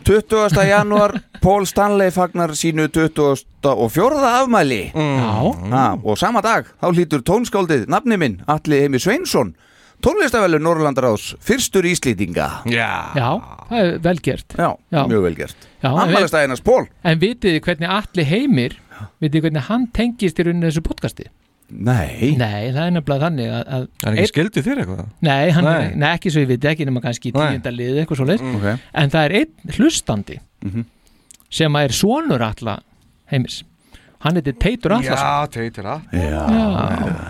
20. 0.03 0.67
januar, 0.69 1.13
Paul 1.43 1.65
Stanley 1.67 2.11
fagnar 2.11 2.51
sínu 2.59 2.89
24. 2.89 4.27
afmæli 4.43 4.91
Já 4.95 5.53
ha, 5.71 5.99
og 6.05 6.19
sama 6.19 6.41
dag 6.43 6.67
þá 6.83 6.89
hlýtur 6.93 7.23
tónskáldið 7.23 7.87
nafni 7.91 8.17
minn 8.19 8.41
Alli 8.51 8.81
Heimi 8.83 8.99
Sveinsson 9.03 9.55
tónlistavelu 10.03 10.59
Norrlandaráðs 10.59 11.37
fyrstur 11.41 11.87
íslýtinga 11.87 12.49
Já 12.67 12.91
Já, 13.15 13.29
það 13.71 13.79
er 13.85 13.99
vel 14.03 14.19
gert 14.23 14.57
Já, 14.59 14.71
Já. 14.91 15.03
mjög 15.07 15.23
vel 15.29 15.35
gert 15.39 15.69
Já, 15.83 15.91
en- 15.93 15.99
Afmælistæðinars 16.07 16.65
Pól 16.67 16.87
En 17.05 17.19
vitið 17.23 17.57
þið 17.59 17.63
hvernig 17.69 17.89
Alli 17.99 18.25
Heimir 18.25 18.79
vitið 19.23 19.37
þið 19.39 19.47
hvernig 19.47 19.69
hann 19.71 19.87
tengist 19.95 20.39
í 20.39 20.47
rauninni 20.47 20.71
þessu 20.71 20.83
podcasti? 20.87 21.29
Nei 21.73 22.35
Nei, 22.37 22.69
það 22.75 22.83
er 22.87 22.91
nefnilega 22.99 23.25
þannig 23.27 23.49
að, 23.49 23.63
að 23.77 23.85
Það 24.03 24.09
er 24.13 24.19
ekki 24.23 24.33
skildið 24.33 24.67
þér 24.69 24.81
eitthvað 24.83 25.07
Nei, 25.29 25.51
hann, 25.57 25.65
Nei. 25.65 25.91
nei. 26.03 26.09
ekki 26.17 26.33
svo 26.35 26.43
ég 26.45 26.51
viti 26.53 26.69
ekki 26.73 26.87
nema 26.89 27.01
kannski 27.05 27.31
í 27.31 27.35
Nei. 27.37 27.47
tíunda 27.57 27.73
liði 27.73 28.03
eitthvað 28.05 28.21
svo 28.21 28.27
leið 28.29 28.47
Ok. 28.57 28.67
en 29.03 29.11
það 29.17 29.25
er 29.29 29.37
einn 29.41 29.77
hlustandi 29.79 30.39
Mhm. 30.63 30.85
sem 31.51 31.77
er 31.77 31.89
sonur 31.97 32.43
alla 32.47 32.79
heimis 33.33 33.63
hann 34.23 34.37
heitir 34.39 34.55
Teitur 34.63 34.93
Allarsson 34.95 35.17
Já, 35.19 35.47
teitur 35.51 35.85
að 35.85 36.01
Já, 36.13 36.45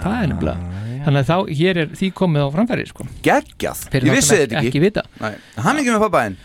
það 0.03 0.17
er 0.23 0.27
nefnilega 0.33 0.79
þannig 1.03 1.23
að 1.25 1.31
þá, 1.33 1.37
hér 1.59 1.79
er 1.83 1.87
því 1.99 2.09
komið 2.15 2.43
á 2.47 2.49
framfæri 2.55 2.85
sko. 2.87 3.05
Geggjað, 3.27 3.81
Fyrir 3.91 4.07
ég 4.07 4.15
vissi 4.15 4.37
þetta 4.39 4.59
ekki 4.61 4.69
ekki 4.71 4.81
vita. 4.85 5.03
Nei. 5.19 5.33
Hann 5.65 5.81
ekki 5.81 5.91
með 5.97 6.05
pappaðinn 6.05 6.37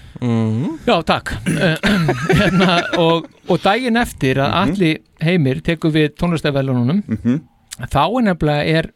Já, 0.88 0.96
takk 1.06 1.34
hérna, 2.40 2.78
og, 2.98 3.28
og 3.52 3.60
daginn 3.62 4.00
eftir 4.02 4.40
að 4.42 4.56
allir 4.62 4.98
heimir 5.22 5.62
tekur 5.66 5.94
við 5.94 6.16
tónlistafælunum 6.18 7.04
Mhm. 7.06 7.38
Þá 7.86 8.02
er 8.08 8.26
nefnilega 8.32 8.78
er 8.82 8.90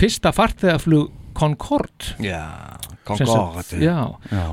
fyrsta 0.00 0.32
farþegaflug 0.34 1.10
Concorde. 1.34 2.14
Já, 2.22 2.78
Sem 3.18 3.26
sagt, 3.26 3.72
já. 3.82 3.96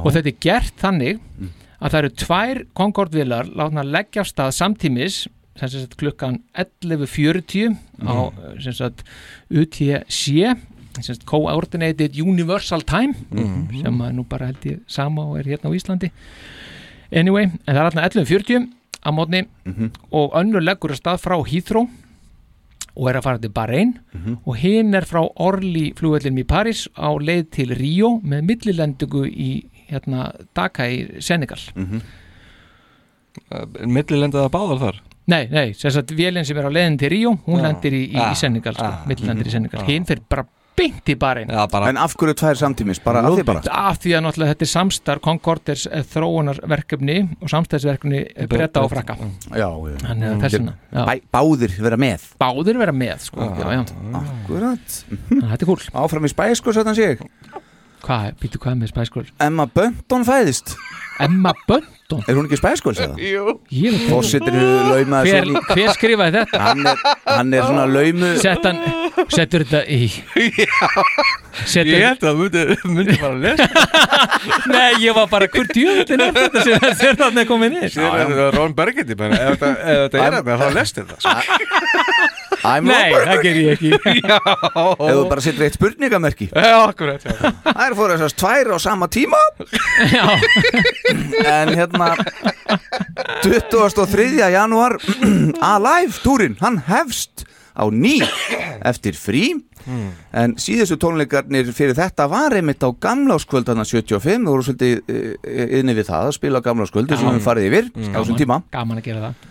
og 0.02 0.08
þetta 0.12 0.28
er 0.32 0.40
gert 0.42 0.74
þannig 0.82 1.20
að 1.82 1.92
það 1.94 2.00
eru 2.00 2.10
tvær 2.24 2.60
Concorde-vilar 2.76 3.52
látna 3.54 3.84
að 3.86 3.92
leggja 3.94 4.24
af 4.26 4.28
stað 4.32 4.52
samtímis 4.58 5.20
sem 5.60 5.70
sagt 5.70 5.94
klukkan 6.00 6.40
11.40 6.58 7.78
á 8.02 8.34
sem 8.64 8.74
sagt 8.74 9.04
UTC 9.54 10.56
sem 11.06 11.16
Coordinated 11.30 12.18
Universal 12.20 12.82
Time 12.84 13.14
sem 13.30 14.02
að 14.04 14.14
nú 14.18 14.26
bara 14.28 14.50
held 14.50 14.66
ég 14.66 14.82
sama 14.92 15.22
og 15.30 15.38
er 15.40 15.48
hérna 15.54 15.70
á 15.70 15.78
Íslandi. 15.78 16.10
Anyway, 17.14 17.46
en 17.46 17.76
það 17.76 17.78
er 17.78 17.86
alltaf 18.02 18.26
11.40 18.26 18.68
á 19.06 19.10
mótni 19.14 19.46
og 20.12 20.34
önnur 20.36 20.62
leggur 20.66 20.92
að 20.92 21.00
stað 21.04 21.22
frá 21.24 21.38
Heathrow 21.46 21.88
og 22.96 23.08
er 23.10 23.20
að 23.20 23.24
fara 23.28 23.40
til 23.42 23.52
Bahrein 23.56 23.94
og 24.46 24.56
hinn 24.60 24.94
er 24.98 25.06
frá 25.08 25.22
Orly 25.40 25.92
flugvellinum 25.98 26.42
í 26.44 26.48
Paris 26.48 26.88
á 27.00 27.10
leið 27.16 27.46
til 27.56 27.76
Rio 27.78 28.18
með 28.24 28.44
millilendingu 28.50 29.24
í 29.30 29.52
hérna 29.92 30.32
Dhaka 30.56 30.88
í 30.92 31.22
Senegal. 31.24 31.60
Millilendaða 33.88 34.50
báðar 34.52 34.80
þar? 34.82 35.00
Nei, 35.32 35.46
nei, 35.54 35.68
sem 35.78 35.94
sagt 35.94 36.12
vélinn 36.18 36.44
sem 36.48 36.58
er 36.60 36.68
á 36.68 36.72
leiðin 36.74 36.98
til 37.00 37.12
Ríó 37.14 37.32
hún 37.46 37.62
Já. 37.62 37.68
lendir 37.68 37.94
í, 37.96 38.02
í, 38.10 38.18
Ah, 38.20 38.32
í 38.34 38.40
Senegal 38.40 38.74
sko, 38.76 38.88
ah, 38.88 39.04
millilendir 39.08 39.46
í 39.46 39.52
mhm, 39.52 39.54
Senegal. 39.54 39.84
Ah. 39.84 39.88
hinn 39.88 40.08
fyrir 40.10 40.24
bara 40.28 40.46
beint 40.82 41.12
í 41.14 41.16
barinn. 41.20 41.52
Já, 41.54 41.62
bara 41.72 41.92
En 41.92 42.00
af 42.02 42.16
hverju 42.18 42.36
tvær 42.42 42.60
samtímis, 42.60 43.02
bara 43.04 43.24
af 43.26 43.38
því 43.38 43.46
bara? 43.48 43.64
Af 43.70 44.02
því 44.04 44.16
að 44.18 44.26
náttúrulega 44.28 44.56
þetta 44.56 44.68
er 44.68 44.72
samstar 44.74 45.22
Concorders 45.24 45.88
eh, 45.90 46.06
þróunarverkefni 46.12 47.18
og 47.40 47.54
samstæðsverkefni 47.54 48.24
bretta 48.52 48.84
og 48.86 48.92
frakka. 48.94 49.18
Já, 49.56 49.68
Þannig 50.06 50.46
vegna 50.46 50.78
já. 50.92 51.04
Bæ, 51.08 51.14
Báðir 51.34 51.76
vera 51.88 52.00
með. 52.02 52.30
Báðir 52.42 52.82
vera 52.82 52.96
með 52.96 53.28
sko, 53.30 53.50
já, 53.62 53.68
já. 53.78 53.84
Akkurat. 54.22 55.02
Þannig 55.10 55.52
þetta 55.54 55.66
er 55.66 55.70
cool 55.72 55.90
Áfram 56.06 56.28
í 56.28 56.34
spæsku, 56.34 56.74
svo 56.76 56.88
þann 56.88 56.98
sé. 56.98 57.12
ég 57.16 57.70
Hvað, 58.02 58.32
býtu 58.42 58.58
hvað 58.62 58.80
með 58.82 58.90
spæskól? 58.96 59.26
Emma 59.46 59.68
Bunton 59.70 60.24
fæðist 60.26 60.72
Emma 61.22 61.52
Bunton? 61.68 62.24
Er 62.26 62.34
hún 62.40 62.48
ekki 62.48 62.58
spæskól, 62.58 62.96
segða? 62.98 63.14
Jú 63.22 63.52
Ég 63.78 63.94
veit 63.94 64.08
Fósittir 64.10 64.56
laumaði 64.58 65.30
hver, 65.30 65.46
sér 65.46 65.52
í 65.52 65.62
hver 65.70 65.92
skrifaði 65.96 66.40
þetta? 66.40 66.62
Hann 66.66 66.82
er, 66.90 67.04
hann 67.30 67.54
er 67.54 67.68
svona 67.68 67.86
laumu 67.92 68.32
Sett 68.42 68.66
hann, 68.66 68.80
settur 69.30 69.68
þetta 69.68 69.84
í 69.86 70.10
Settur 71.68 71.92
Ég 71.92 72.06
held 72.08 72.26
að 72.26 72.26
það 72.26 72.42
myndi, 72.42 72.64
myndi 72.96 73.18
bara 73.22 73.36
að 73.36 73.42
lesa 73.46 73.66
Nei, 74.72 74.90
ég 75.06 75.16
var 75.20 75.30
bara, 75.32 75.48
hver 75.54 75.70
djöfnir 75.76 76.26
er 76.26 76.34
þetta 76.40 76.66
sem 76.66 76.86
þér 77.04 77.20
þarna 77.22 77.46
komin 77.52 77.78
inn? 77.78 77.88
Sér 77.94 78.08
er 78.10 78.32
þetta 78.34 78.50
Ron 78.58 78.74
Bergetti 78.82 79.18
bara 79.20 79.38
Ef 79.38 79.62
þetta- 79.62 79.78
þetta 80.02 80.26
er 80.26 80.38
þetta, 80.40 80.58
þá 80.58 80.68
lest 80.80 81.02
þetta. 81.02 81.16
I'm 82.68 82.86
Nei, 82.86 83.10
Robert 83.10 83.28
það 83.32 83.44
ger 83.46 83.60
ég 83.62 83.72
ekki. 83.76 83.92
Já. 84.22 84.38
Ef 84.38 85.00
þú 85.02 85.24
bara 85.32 85.44
setur 85.46 85.66
eitt 85.66 85.78
spurningamerki. 85.78 86.48
Já, 86.54 86.76
akkurat 86.86 87.24
já. 87.26 87.34
Það 87.66 87.82
er 87.88 87.96
fór 87.98 88.14
þessast 88.16 88.38
tvær 88.42 88.72
á 88.74 88.78
sama 88.84 89.08
tíma. 89.12 89.40
Já, 90.12 90.26
En 91.62 91.74
hérna 91.78 92.12
23. 93.44 94.28
januar 94.54 94.98
Alive 95.74 96.22
túrin, 96.24 96.58
hann 96.62 96.82
hefst 96.88 97.46
á 97.74 97.88
ný 97.90 98.20
eftir 98.86 99.16
frí. 99.18 99.54
En 100.38 100.54
síðustu 100.62 101.00
tónleikarnir 101.02 101.72
fyrir 101.74 101.96
þetta 101.98 102.28
var 102.30 102.54
einmitt 102.54 102.84
á 102.86 102.90
gamláskvöld 102.94 103.66
þarna 103.72 103.86
75, 103.88 104.44
þú 104.46 104.52
voru 104.54 104.66
svolítið 104.68 105.80
inni 105.82 105.96
við 105.98 106.12
það 106.12 106.28
að 106.30 106.36
spila 106.38 106.62
á 106.62 106.66
gamláskvöldi 106.68 107.18
sem 107.18 107.32
við 107.32 107.46
farið 107.48 107.70
yfir 107.72 107.88
á 108.14 108.20
þessum 108.20 108.38
tíma. 108.38 108.60
Gaman 108.76 109.02
að 109.02 109.08
gera 109.10 109.24
það. 109.26 109.48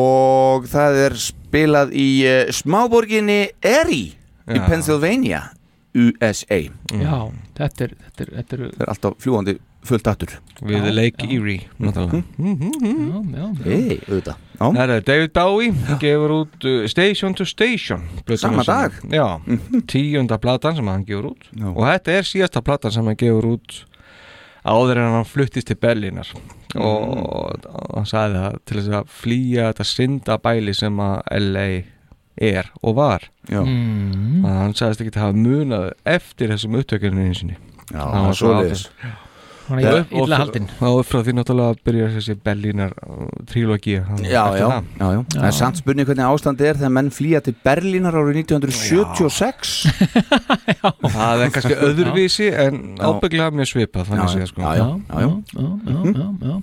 Og 0.00 0.66
það 0.70 0.98
er 1.04 1.14
spilað 1.50 1.90
í 1.98 2.08
uh, 2.24 2.44
smáborginni 2.54 3.40
Erie 3.60 4.14
í 4.50 4.56
Já. 4.58 4.66
Pennsylvania 4.68 5.42
USA 5.94 6.60
Já, 6.94 7.16
þetta 7.58 7.88
er, 7.88 7.96
þetta 7.98 8.22
er, 8.22 8.30
þetta 8.38 8.56
er 8.56 8.62
það 8.70 8.84
er 8.86 8.92
alltaf 8.94 9.18
fljúandi 9.24 9.56
fullt 9.88 10.06
aftur 10.10 10.36
Við 10.60 10.86
Lake 10.92 11.24
Erie 11.26 11.64
náttúrulega. 11.80 12.20
Já, 12.38 13.18
já, 13.34 13.46
já 13.64 14.34
Já. 14.60 14.66
Það 14.76 14.90
er 14.92 15.04
David 15.08 15.30
Bowie 15.32 15.70
gefur 16.02 16.34
út 16.42 16.66
uh, 16.68 16.82
Station 16.92 17.34
to 17.34 17.46
Station 17.48 18.02
Sama 18.36 18.62
dag? 18.68 18.92
Mhm. 19.02 19.14
Já, 19.16 19.26
tíunda 19.88 20.36
platan 20.38 20.76
sem 20.76 20.86
hann 20.92 21.06
gefur 21.08 21.30
út 21.32 21.48
Já. 21.56 21.70
og 21.72 21.80
þetta 21.88 22.18
er 22.18 22.28
síðasta 22.28 22.62
platan 22.62 22.92
sem 22.92 23.08
hann 23.08 23.16
gefur 23.18 23.54
út 23.56 23.80
áður 24.64 25.02
en 25.02 25.14
hann 25.18 25.28
fluttist 25.28 25.70
til 25.70 25.78
Berlínar. 25.80 26.32
Mm. 26.70 26.82
og 26.86 27.64
hann 27.96 28.06
sagði 28.06 28.42
það 28.44 28.58
til 28.64 28.76
þess 28.76 28.92
að 29.00 29.08
flýja 29.20 29.64
þetta 29.70 29.86
syndabæli 29.90 30.74
sem 30.78 31.00
að 31.02 31.16
LA 31.40 31.64
er 32.40 32.70
og 32.80 32.94
var. 33.00 33.26
Já, 33.50 33.64
mm. 33.64 34.44
hann 34.46 34.76
sagðist 34.78 35.02
ekki 35.02 35.16
að 35.16 35.24
hafa 35.24 35.40
munað 35.40 35.88
eftir 36.08 36.54
þessum 36.54 36.78
upptökunum 36.78 37.24
einu 37.24 37.40
sinni. 37.40 37.58
Já 37.90 38.04
Hann 38.04 38.28
var 38.28 38.38
svo 38.38 38.54
leiðis 38.54 38.86
Svona 39.70 39.82
ég 39.84 39.88
er 40.00 40.06
illa 40.18 40.38
haldinn. 40.40 40.64
Og 40.82 41.00
frá 41.06 41.20
því 41.22 41.32
náttúrulega 41.38 41.76
byrjar 41.86 42.14
þessi 42.16 42.34
Berlínar 42.42 42.94
trílogi 43.50 43.92
Já, 44.26 44.40
já, 44.58 44.66
já, 44.66 44.72
já. 44.98 45.20
Það 45.36 45.46
er 45.46 45.54
samt 45.60 45.78
spurning 45.78 46.08
hvernig 46.08 46.26
ástand 46.26 46.64
er 46.66 46.80
þegar 46.80 46.94
menn 46.96 47.10
flýja 47.14 47.42
til 47.46 47.54
Berlínar 47.66 48.18
árið 48.18 48.40
1976 48.42 49.76
Það 51.14 51.44
er 51.44 51.54
kannski 51.54 51.78
öðruvísi 51.90 52.48
en 52.50 52.80
ábygglega 52.98 53.54
mjög 53.60 53.70
svipað 53.74 54.02
Já, 54.02 54.08
þannig 54.10 54.34
séð 54.34 54.50
sko. 54.50 54.64
Já, 54.64 54.72
já, 54.74 54.88
já, 55.06 55.22
já. 55.22 55.30
já, 55.86 56.00
já, 56.10 56.28
já. 56.50 56.58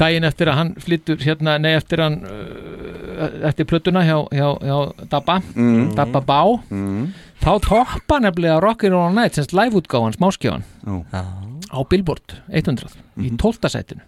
Daginn 0.00 0.24
eftir 0.24 0.48
að 0.48 0.56
hann 0.60 0.70
flyttur 0.80 1.20
hérna, 1.20 1.58
nei 1.60 1.74
eftir 1.76 2.00
hann 2.00 2.20
uh, 2.24 3.48
eftir 3.50 3.66
plötuna 3.68 4.00
hjá, 4.06 4.16
hjá, 4.32 4.46
hjá 4.64 5.08
Dabba 5.12 5.40
Mm. 5.54 5.90
Dabba 5.98 6.22
Bá 6.24 6.40
Mm. 6.70 7.10
þá 7.42 7.50
toppa 7.66 8.20
nefnilega 8.20 8.60
Rockin' 8.64 8.96
All 8.96 9.12
Night 9.16 9.36
semst 9.36 9.52
live-útgáfan, 9.56 10.16
smáskjáfan 10.16 10.64
Já. 10.84 11.24
á 11.72 11.78
Billboard 11.88 12.38
100 12.48 12.96
í 13.20 13.30
12. 13.36 13.68
sætinu 13.68 14.00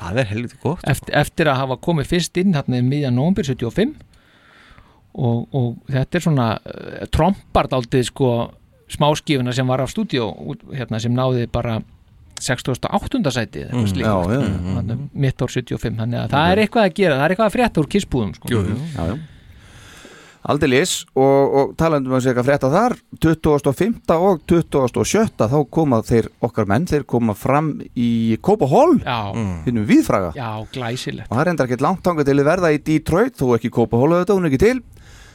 Það 0.00 0.18
er 0.20 0.26
helviti 0.32 0.56
gott 0.62 0.82
eftir, 0.90 1.14
eftir 1.14 1.46
að 1.48 1.60
hafa 1.62 1.76
komið 1.80 2.08
fyrst 2.10 2.36
inn 2.40 2.52
hérna 2.56 2.80
í 2.80 2.84
miðjan 2.84 3.14
nóvambir 3.16 3.46
75 3.46 3.94
og, 5.14 5.44
og 5.54 5.76
þetta 5.92 6.18
er 6.18 6.24
svona 6.24 6.48
uh, 6.58 7.04
trompart 7.14 7.72
aldrei 7.76 8.02
sko 8.04 8.30
smáskífuna 8.90 9.52
sem 9.54 9.66
var 9.70 9.80
af 9.84 9.92
stúdíó 9.94 10.26
út- 10.34 10.64
hérna, 10.74 10.98
sem 11.00 11.14
náði 11.14 11.46
bara 11.52 11.78
68. 12.44 13.32
sæti 13.34 13.64
Mm, 13.64 13.86
slíkt 13.90 14.06
já, 14.06 14.14
já, 14.14 14.40
já. 14.40 14.48
Mm, 14.48 14.74
þarna 14.78 14.98
mitt 15.24 15.42
ár 15.44 15.54
75 15.54 16.00
þannig 16.00 16.18
að 16.22 16.34
það 16.34 16.50
er 16.52 16.64
eitthvað 16.64 16.88
að 16.88 16.98
gera, 16.98 17.20
það 17.20 17.24
er 17.24 17.34
eitthvað 17.34 17.48
að 17.50 17.56
frétta 17.58 17.80
úr 17.82 17.88
kissbúðum 17.94 18.34
sko. 18.36 18.64
Já. 18.94 19.14
Aldeilis 20.44 20.90
og, 21.16 21.54
og 21.56 21.70
talandum 21.80 22.18
að 22.18 22.26
segja 22.26 22.42
frétta 22.44 22.68
þar 22.68 22.94
25. 23.24 23.94
og 24.12 24.42
27. 24.50 25.46
þá 25.48 25.56
koma 25.72 26.02
þeir 26.04 26.28
okkar 26.44 26.68
menn 26.68 26.84
þeir 26.90 27.06
koma 27.08 27.32
fram 27.38 27.70
í 27.96 28.36
Kópahól 28.44 28.98
Já. 29.00 29.32
hinnum 29.64 29.86
viðfraga 29.88 30.34
Já, 30.36 30.50
glæsilegt 30.74 31.30
og 31.30 31.38
það 31.38 31.44
er 31.46 31.52
enda 31.54 31.66
ekki 31.68 31.80
langt 31.80 32.04
tanga 32.04 32.26
til 32.28 32.36
að 32.36 32.50
verða 32.50 32.74
í 32.76 32.82
Detroit 32.84 33.40
þó 33.40 33.46
ekki 33.56 33.72
Kópahól 33.72 34.10
auðvitað, 34.12 34.36
hún 34.36 34.44
er 34.44 34.52
ekki 34.52 34.62
til 34.66 34.76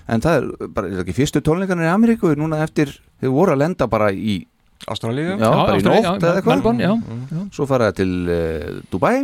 en 0.09 0.23
það 0.25 0.37
er 0.37 0.69
bara 0.77 0.93
er 0.93 1.01
ekki 1.03 1.17
fyrstu 1.17 1.41
tónleikarnir 1.45 1.89
í 1.89 1.93
Ameríku 1.95 2.35
núna 2.37 2.61
eftir, 2.65 2.93
þeir 3.21 3.33
voru 3.33 3.55
að 3.55 3.63
lenda 3.63 3.89
bara 3.89 4.11
í 4.13 4.43
Ástralíu? 4.87 5.35
Já, 5.35 5.49
bara 5.51 5.77
í 5.77 5.83
nótt 5.83 6.23
eða 6.23 6.35
eitthvað. 6.39 6.53
Melbourne, 6.53 6.83
já, 6.87 6.93
já. 7.35 7.43
Svo 7.57 7.67
fara 7.69 7.89
það 7.91 7.99
til 7.99 8.11
uh, 8.31 8.81
Dubai. 8.93 9.15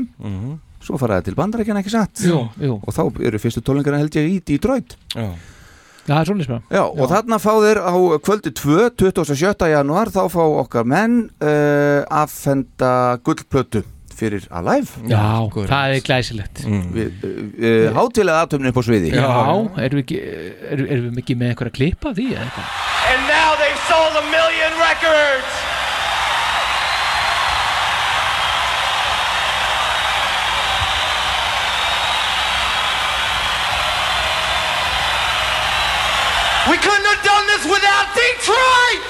Svo 0.86 1.00
fara 1.02 1.20
það 1.20 1.30
til 1.30 1.38
Bandarækjana 1.40 1.82
ekki 1.82 1.94
satt? 1.96 2.26
Jú, 2.28 2.44
jú. 2.62 2.76
Og 2.84 2.94
þá 2.94 3.04
eru 3.26 3.40
fyrstu 3.42 3.64
tónleikarna 3.66 4.02
held 4.04 4.20
ég 4.20 4.32
í 4.36 4.40
Detroit. 4.52 4.98
Já. 5.16 5.30
Já, 6.06 6.12
það 6.14 6.20
er 6.20 6.28
svolítið 6.30 6.46
spara 6.46 6.78
Já, 6.78 6.84
og 6.86 7.08
þarna 7.10 7.38
fá 7.42 7.52
þeir 7.64 7.80
á 7.82 7.94
kvöldi 8.28 8.52
2, 8.54 8.76
27. 9.02 9.70
januar, 9.72 10.12
þá 10.14 10.22
fá 10.30 10.44
okkar 10.46 10.86
menn 10.86 11.16
uh, 11.42 12.04
aðfenda 12.14 12.92
gullplötu 13.26 13.82
fyrir 14.16 14.46
Alive. 14.54 15.02
Já, 15.10 15.50
það 15.68 15.96
er 15.98 16.04
glæsilegt. 16.06 16.62
Við, 16.94 17.26
uh, 17.26 17.90
hátilega 17.98 18.46
aðtöfni 18.46 18.70
upp 18.70 18.78
á 18.80 18.84
sviði. 18.86 19.12
Já, 19.18 19.26
erum 19.82 20.00
við 20.00 20.04
ekki 20.06 20.20
erum, 20.22 20.86
erum 20.94 21.10
við 21.10 21.24
ekki 21.26 21.40
með 21.42 21.52
eitthvað 21.56 21.72
að 21.72 21.78
klippa 21.82 22.14
því 22.16 22.28
eða 22.36 22.46
eitthvað? 22.46 22.70
And 23.10 23.26
now 23.28 23.50
they've 23.58 23.82
sold 23.90 24.14
a 24.22 24.26
million 24.30 24.78
records. 24.78 25.64
We 36.70 36.78
couldn't 36.78 37.06
have 37.06 37.22
done 37.24 37.46
this 37.54 37.55
without 37.72 38.08
Detroit. 38.18 39.04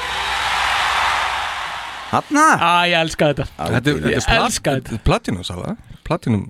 Hanna? 2.15 2.45
Á, 2.61 2.71
ég 2.87 2.95
elska 3.01 3.31
þetta 3.33 3.45
Þetta 3.57 3.89
er- 3.91 3.95
Ég 4.11 4.19
er 4.21 4.37
elska 4.39 4.69
plat- 4.71 4.83
þetta 4.85 4.93
er 4.99 5.03
platinum 5.07 5.43
sala 5.43 5.75
Platinum 6.07 6.43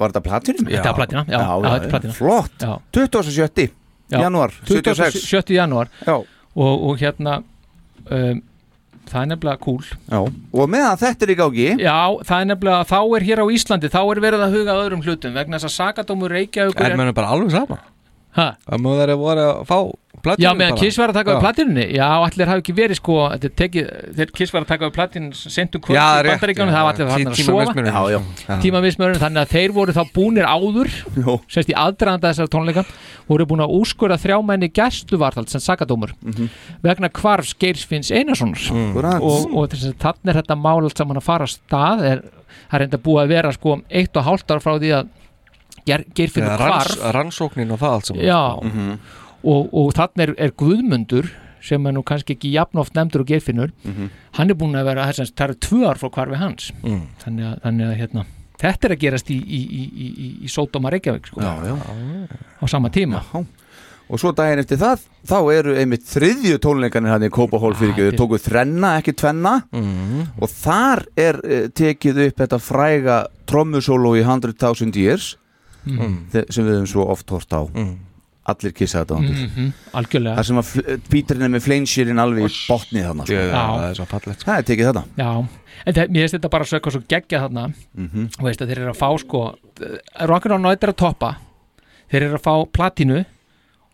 Var 0.00 0.08
þetta 0.10 0.22
platinum? 0.24 0.66
Þetta 0.66 0.88
er 0.90 0.94
platinum, 0.98 1.26
já, 1.30 1.38
já, 1.38 1.60
þetta 1.62 1.84
er 1.86 1.90
platinum. 1.92 2.14
Flott. 2.16 2.58
Já. 2.58 2.72
27. 2.92 3.68
Já, 4.10 4.18
januar 4.24 4.50
76. 4.66 5.12
27. 5.20 5.54
januar 5.54 5.88
Já. 6.06 6.16
og, 6.56 6.82
og 6.88 6.98
hérna 6.98 7.36
um, 8.10 8.42
það 9.06 9.20
er 9.22 9.26
nefnilega 9.30 9.60
cool 9.62 9.84
Já, 10.10 10.18
og 10.18 10.68
meðan 10.72 10.98
þetta 10.98 11.22
er 11.28 11.32
í 11.32 11.38
gági 11.38 11.68
Já, 11.78 12.00
það 12.26 12.40
er 12.40 12.48
nefnilega, 12.50 12.82
þá 12.90 12.98
er 13.16 13.26
hér 13.28 13.42
á 13.44 13.46
Íslandi 13.54 13.88
þá 13.92 14.00
er 14.10 14.20
verið 14.26 14.42
að 14.48 14.56
huga 14.58 14.74
að 14.74 14.82
öðrum 14.88 15.04
hlutum 15.06 15.34
vegna 15.38 15.58
þess 15.60 15.70
að 15.70 15.76
Sakadómur 15.78 16.34
Reykjavíkur 16.34 16.88
Er 16.90 16.96
mennum 16.98 17.14
bara 17.14 17.30
alveg 17.36 17.50
sama 17.54 17.78
Ha? 18.32 18.48
Það 18.66 18.80
má 18.80 18.90
þeirra 18.96 19.16
voru 19.20 19.42
að 19.44 19.66
fá 19.68 19.78
platinum 20.22 20.44
Já, 20.46 20.58
meðan. 20.58 20.78
Kiss 20.80 20.98
var 21.00 21.10
að 21.12 21.16
taka 21.18 21.30
Já. 21.30 21.34
við 21.36 21.42
platinunni 21.46 21.86
Já, 21.96 22.06
allir 22.26 22.50
hafi 22.52 22.62
ekki 22.62 22.74
verið 22.78 22.98
sko 23.00 23.16
þegar 23.42 24.32
Kiss 24.38 24.52
var 24.54 24.62
að 24.64 24.68
taka 24.72 24.88
við 24.88 24.94
platinun 24.96 25.32
sentum 25.34 25.82
kvöld 25.82 25.98
í 25.98 26.28
bandaríkjónu 26.28 26.74
það 26.76 26.86
var 26.86 26.94
allir 26.94 27.12
hann 27.12 27.32
að 27.32 27.40
sofa. 27.42 28.58
Tímamismörun, 28.62 29.18
þannig 29.22 29.42
að 29.44 29.52
þeir 29.56 29.74
voru 29.76 29.94
þá 29.96 30.02
búnir 30.14 30.46
áður 30.48 30.90
Jó. 31.18 31.34
semst 31.50 31.70
í 31.72 31.76
aðdraðanda 31.78 32.32
þessar 32.32 32.50
tónleika 32.52 32.84
voru 33.28 33.46
búin 33.50 33.64
að 33.64 33.74
úrskurða 33.78 34.18
þrjá 34.22 34.38
menni 34.46 34.68
gæstuvarðald 34.74 35.50
sem 35.52 35.62
sakadómur 35.62 36.12
vegna 36.84 37.10
hvarfs 37.18 37.54
Geirsfinns 37.62 38.10
Einarssonar 38.12 38.58
Akkúrat. 38.62 39.22
og, 39.22 39.48
og 39.56 39.68
þess 39.72 39.90
að 39.92 39.98
þannig 40.06 40.32
er 40.34 40.40
þetta 40.42 40.58
mál 40.58 40.78
allt 40.82 40.98
saman 41.02 41.20
að 41.20 41.26
fara 41.26 41.48
stað 41.50 42.04
er, 42.10 42.22
það 42.70 42.78
er 42.80 42.86
enda 42.88 43.02
búið 43.06 43.22
að 43.24 43.34
vera 43.36 43.52
sko 43.56 43.76
eitt 43.90 44.16
og 44.20 44.26
hálft 44.28 44.54
ár 44.54 44.62
frá 44.64 44.76
því 44.78 44.94
að 45.00 45.10
Geir, 45.82 46.04
Geirfinnur 46.14 46.60
hvarf 46.60 46.92
Rannsóknin 47.16 47.72
og 47.74 47.80
það 47.80 47.94
allt 47.96 48.06
saman 48.12 48.22
Já, 48.28 48.40
Mhm. 48.62 48.92
Og, 49.44 49.72
og 49.74 49.92
þannig 49.94 50.28
er, 50.28 50.34
er 50.38 50.50
Guðmundur 50.58 51.30
sem 51.62 51.86
er 51.86 51.92
nú 51.94 52.02
kannski 52.02 52.34
ekki 52.36 52.52
jafn 52.56 52.78
oft 52.82 52.94
nefndur 52.94 53.20
og 53.22 53.26
Geirfinnur 53.30 53.70
Mhm. 53.84 54.10
hann 54.38 54.50
er 54.50 54.54
búin 54.54 54.74
að 54.74 54.84
vera, 54.84 55.06
þess 55.12 55.20
að 55.30 55.34
það 55.34 55.44
eru 55.48 55.54
tvö 55.66 55.88
ár 55.90 55.98
frá 55.98 56.10
hvarfi 56.10 56.36
hans 56.40 56.72
Mm. 56.82 57.02
þannig, 57.24 57.44
að, 57.52 57.60
þannig 57.62 57.86
að 57.86 57.96
hérna, 58.00 58.24
þetta 58.58 58.84
er 58.88 58.94
að 58.96 58.98
gerast 59.00 59.30
í, 59.30 59.36
í, 59.38 59.60
í, 59.62 59.82
í, 59.94 60.06
í, 60.26 60.28
í 60.44 60.48
Sódóma 60.48 60.90
Reykjavík 60.90 61.26
sko, 61.26 61.40
Já, 61.40 61.54
já. 61.66 61.76
á 62.62 62.64
sama 62.68 62.88
tíma 62.90 63.22
Já. 63.32 63.44
Og 64.12 64.18
svo 64.20 64.32
daginn 64.34 64.58
eftir 64.58 64.76
það, 64.76 64.98
þá 65.24 65.36
eru 65.54 65.74
einmitt 65.78 66.02
þriðju 66.04 66.58
tónleikarnir 66.60 67.08
hann 67.14 67.22
í 67.22 67.30
Kópahól 67.32 67.72
fyrir 67.78 67.94
ekki, 67.94 68.10
þau 68.10 68.18
tóku 68.18 68.38
þrenna, 68.42 68.98
ekki 69.00 69.14
tvenna 69.16 69.62
Mhm. 69.72 70.26
og 70.42 70.48
þar 70.50 71.06
er 71.16 71.34
uh, 71.38 71.68
tekið 71.72 72.26
upp 72.26 72.36
þetta 72.42 72.58
fræga 72.60 73.26
trommusólo 73.46 74.12
í 74.18 74.24
100.000 74.26 74.96
Years 74.96 75.36
Mm. 75.86 76.26
sem 76.50 76.64
við 76.66 76.74
höfum 76.82 76.86
svo 76.86 77.08
oft 77.08 77.30
hort 77.30 77.48
á 77.50 77.62
allir 78.50 78.72
kissa 78.74 79.04
þetta 79.04 79.18
Mhm, 79.22 79.72
algjörlega. 79.94 80.36
það 80.36 80.46
sem 80.48 80.56
að 80.62 81.00
Peterinn 81.10 81.42
er 81.46 81.52
með 81.54 81.62
fleinshýrin 81.66 82.18
alveg 82.22 82.48
í 82.48 82.54
botnið 82.68 83.04
þarna 83.06 83.26
sko. 83.26 83.42
Það 83.52 83.84
er 83.90 83.94
svo 84.00 84.06
fallegt 84.10 84.44
það 84.44 84.58
er 84.58 84.62
tekið 84.70 84.88
þetta 84.90 85.04
Já, 85.16 85.30
en 85.86 85.94
það, 85.94 86.08
mér 86.10 86.20
finnst 86.24 86.34
þetta 86.38 86.50
bara 86.50 86.64
svo 86.64 86.78
eitthvað 86.78 86.92
svo 86.96 87.02
geggja 87.08 87.40
þarna. 87.44 87.66
Mhm. 87.94 88.24
og 88.38 88.44
veist 88.48 88.60
að 88.62 88.68
þeir 88.72 88.78
eru 88.82 88.90
að 88.92 88.98
fá 89.02 89.10
sko 89.22 89.42
Rock'n'Roll 90.32 90.60
Night 90.62 90.82
er 90.84 90.92
að 90.92 90.96
toppa. 90.96 91.36
Þeir 92.10 92.22
eru 92.26 92.36
að 92.38 92.42
fá 92.42 92.54
platínu 92.72 93.24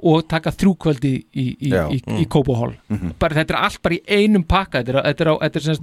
og 0.00 0.28
taka 0.28 0.50
þrjúkvöldi 0.54 1.12
í, 1.34 1.44
í, 1.58 1.68
í, 1.68 1.70
í, 1.98 2.22
í 2.22 2.26
Mm. 2.28 3.12
Bara 3.18 3.34
þetta 3.34 3.50
er 3.54 3.60
allt 3.64 3.82
bara 3.82 3.94
í 3.94 4.00
einum 4.08 4.44
pakka. 4.46 4.82
Þetta 4.82 4.88
er, 4.94 5.02
þetta 5.12 5.20
er, 5.20 5.28
á, 5.28 5.34
þetta 5.42 5.56
er 5.56 5.64
semst, 5.66 5.82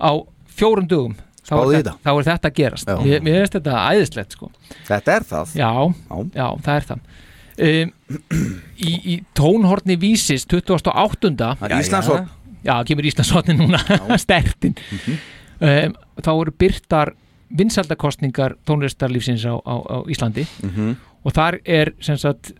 á 0.00 0.10
fjórum 0.54 0.86
dugum 0.88 1.14
þá 1.44 1.54
er, 1.54 1.82
þetta, 1.82 1.92
þá 2.04 2.10
er 2.18 2.24
þetta 2.28 2.48
að 2.50 2.54
gerast. 2.54 2.86
Já. 2.88 2.96
mér, 3.04 3.20
mér 3.22 3.38
finnst 3.44 3.56
þetta 3.58 3.74
æðislegt 3.94 4.32
sko. 4.32 4.50
Þetta 4.88 5.14
er 5.14 5.26
það. 5.30 5.54
Já, 5.54 5.70
já, 6.34 6.46
það 6.64 6.74
er 6.76 6.86
það 6.90 7.00
um, 7.58 7.92
í, 8.78 8.92
í 9.14 9.14
tónhorni 9.36 9.96
vísis 10.00 10.46
2008 10.50 11.30
Það 11.38 11.70
er 11.70 11.76
Íslandshorn. 11.80 12.28
já, 12.64 12.74
kemur 12.88 13.04
Íslandshorni 13.10 13.54
núna 13.58 13.78
stertin 14.24 14.74
Mhm. 14.90 15.18
um, 15.60 15.94
þá 16.22 16.30
eru 16.40 16.52
byrtar 16.58 17.14
vinsaldakostningar 17.54 18.56
tónlistarlífsins 18.66 19.44
á, 19.46 19.54
á, 19.62 19.74
á 19.86 19.96
Íslandi 20.10 20.46
Mhm. 20.62 20.96
og 21.24 21.32
þar 21.32 21.60
er 21.64 21.92
sem 22.00 22.16
sagt 22.16 22.52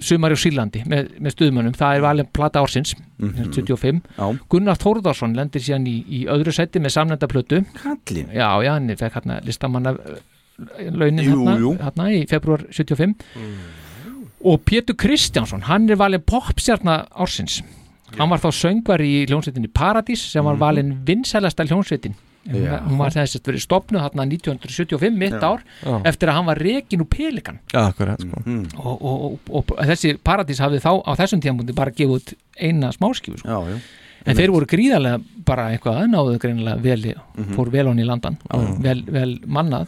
sumari 0.00 0.34
á 0.34 0.38
Sílandi 0.38 0.84
með, 0.86 1.08
með 1.18 1.32
stuðmönnum, 1.34 1.74
það 1.74 1.96
er 1.96 2.00
valin 2.04 2.26
plata 2.32 2.60
ársins 2.62 2.94
Mhm. 3.18 3.50
75, 3.52 4.02
Já. 4.16 4.38
Gunnar 4.48 4.76
Þórðarsson 4.78 5.34
lendir 5.34 5.60
síðan 5.60 5.86
í, 5.90 6.04
í 6.06 6.26
öðru 6.30 6.52
seti 6.54 6.78
með 6.78 6.92
samnenda 6.94 7.26
plötu 7.26 7.64
Kallinn 7.82 8.28
já, 8.30 8.46
já, 8.62 8.72
hann 8.72 8.88
fekk 8.96 9.12
hérna 9.18 9.40
listamanna 9.44 9.96
launin 10.92 11.24
hérna, 11.24 11.56
jú. 11.58 11.72
hérna 11.78 12.06
í 12.14 12.28
februar 12.30 12.62
75 12.70 13.14
og 13.34 13.77
Pétur 14.64 14.94
Kristjánsson 14.96 15.62
hann 15.66 15.88
er 15.90 15.96
valin 15.96 16.20
popstjarnar 16.22 17.08
ársins 17.14 17.62
hann 18.18 18.30
var 18.30 18.38
þá 18.38 18.50
söngvar 18.54 19.00
í 19.04 19.26
hljónsveitinni 19.28 19.68
Paradís 19.68 20.22
sem 20.30 20.44
var 20.44 20.54
Mhm. 20.54 20.60
valin 20.60 20.94
vinsælasta 21.04 21.64
hljónsveitin 21.66 22.14
hún, 22.48 22.62
Já. 22.64 22.78
hún 22.86 22.96
var 22.98 23.10
þess 23.10 23.36
að 23.36 23.42
verið 23.50 23.60
stopnuð 23.66 24.00
hérna 24.00 24.24
1975 24.24 25.12
mitt 25.18 25.32
Já. 25.34 25.42
ár 25.42 25.60
Já. 25.84 26.02
eftir 26.06 26.28
að 26.28 26.32
hann 26.34 26.46
var 26.46 26.56
rekin 26.58 27.00
úr 27.00 27.08
Pelikan 27.10 27.58
akkurat 27.74 28.20
sko 28.20 28.38
og, 28.78 29.02
og, 29.02 29.38
og, 29.50 29.64
og 29.72 29.86
þessi 29.86 30.16
Paradís 30.24 30.58
hafði 30.60 30.80
þá 30.80 31.02
á 31.04 31.12
þessum 31.18 31.40
tíðanbúndi 31.42 31.74
bara 31.74 31.90
gefið 31.90 32.14
út 32.16 32.34
eina 32.58 32.90
smáskífu 32.92 33.38
sko. 33.38 33.48
já, 33.48 33.68
já. 33.74 33.78
en 34.26 34.36
þeir 34.36 34.50
voru 34.50 34.66
gríðarlega 34.66 35.22
bara 35.44 35.68
eitthvað 35.72 36.02
aðnáðu 36.06 36.38
greinilega 36.38 36.80
vel, 36.82 37.02
í- 37.04 37.14
Mhm. 37.36 37.54
fór 37.54 37.70
vel 37.70 37.86
honni 37.86 38.02
í 38.02 38.06
landan 38.06 38.36
Já. 38.50 38.80
vel, 38.82 39.02
vel 39.02 39.38
mannað 39.46 39.86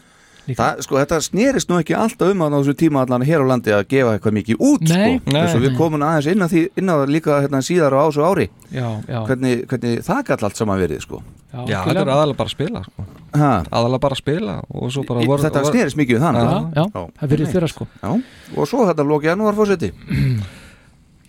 Það, 0.50 0.80
sko, 0.82 0.96
þetta 0.98 1.18
snerist 1.22 1.68
nú 1.70 1.76
ekki 1.78 1.94
alltaf 1.94 2.30
um 2.32 2.40
að 2.42 2.54
á 2.54 2.58
þessu 2.60 2.74
tíma 2.80 3.02
allan 3.04 3.22
hér 3.28 3.42
á 3.44 3.46
landi 3.50 3.70
að 3.76 3.84
gefa 3.92 4.14
eitthvað 4.16 4.34
mikið 4.38 4.56
út 4.66 4.80
Nei. 4.88 5.18
sko. 5.20 5.30
þess 5.30 5.54
að 5.54 5.60
Nei. 5.60 5.66
við 5.68 5.76
komum 5.78 6.02
aðeins 6.06 6.28
inn 6.32 6.42
á 6.42 6.48
því 6.50 6.62
inn 6.80 6.90
á 6.90 6.94
það 6.96 7.12
líka 7.14 7.36
hérna, 7.44 7.60
síðar 7.62 7.94
á 7.94 8.00
ásu 8.08 8.24
ári 8.24 8.46
Já, 8.72 8.86
já. 9.06 9.18
Hvernig, 9.28 9.66
hvernig 9.70 10.02
það 10.06 10.22
gall 10.30 10.44
allt 10.48 10.56
saman 10.56 10.80
verið 10.80 11.00
sko. 11.04 11.22
Já, 11.50 11.82
þetta 11.84 12.00
er 12.06 12.10
aðalega 12.14 12.36
bara 12.40 12.48
að 12.48 12.54
spila 12.56 12.82
sko. 12.86 13.06
Ha. 13.34 13.50
aðalega 13.70 14.00
bara 14.00 14.14
að 14.14 14.22
spila 14.22 14.54
og 14.70 14.90
svo 14.94 15.04
bara 15.06 15.20
Í- 15.22 15.26
voru, 15.30 15.42
Þetta 15.42 15.64
snerist 15.70 15.96
mikið 15.98 16.18
við 16.18 16.24
þann 16.26 16.38
Já, 16.40 16.58
já, 16.80 16.84
það 17.20 17.30
virðist 17.34 17.54
vera, 17.58 17.68
sko. 17.70 17.86
Já, 18.02 18.10
og 18.56 18.68
svo 18.70 18.86
þetta 18.90 19.06
loki 19.06 19.26
janúar 19.30 19.54
fórseti 19.58 19.92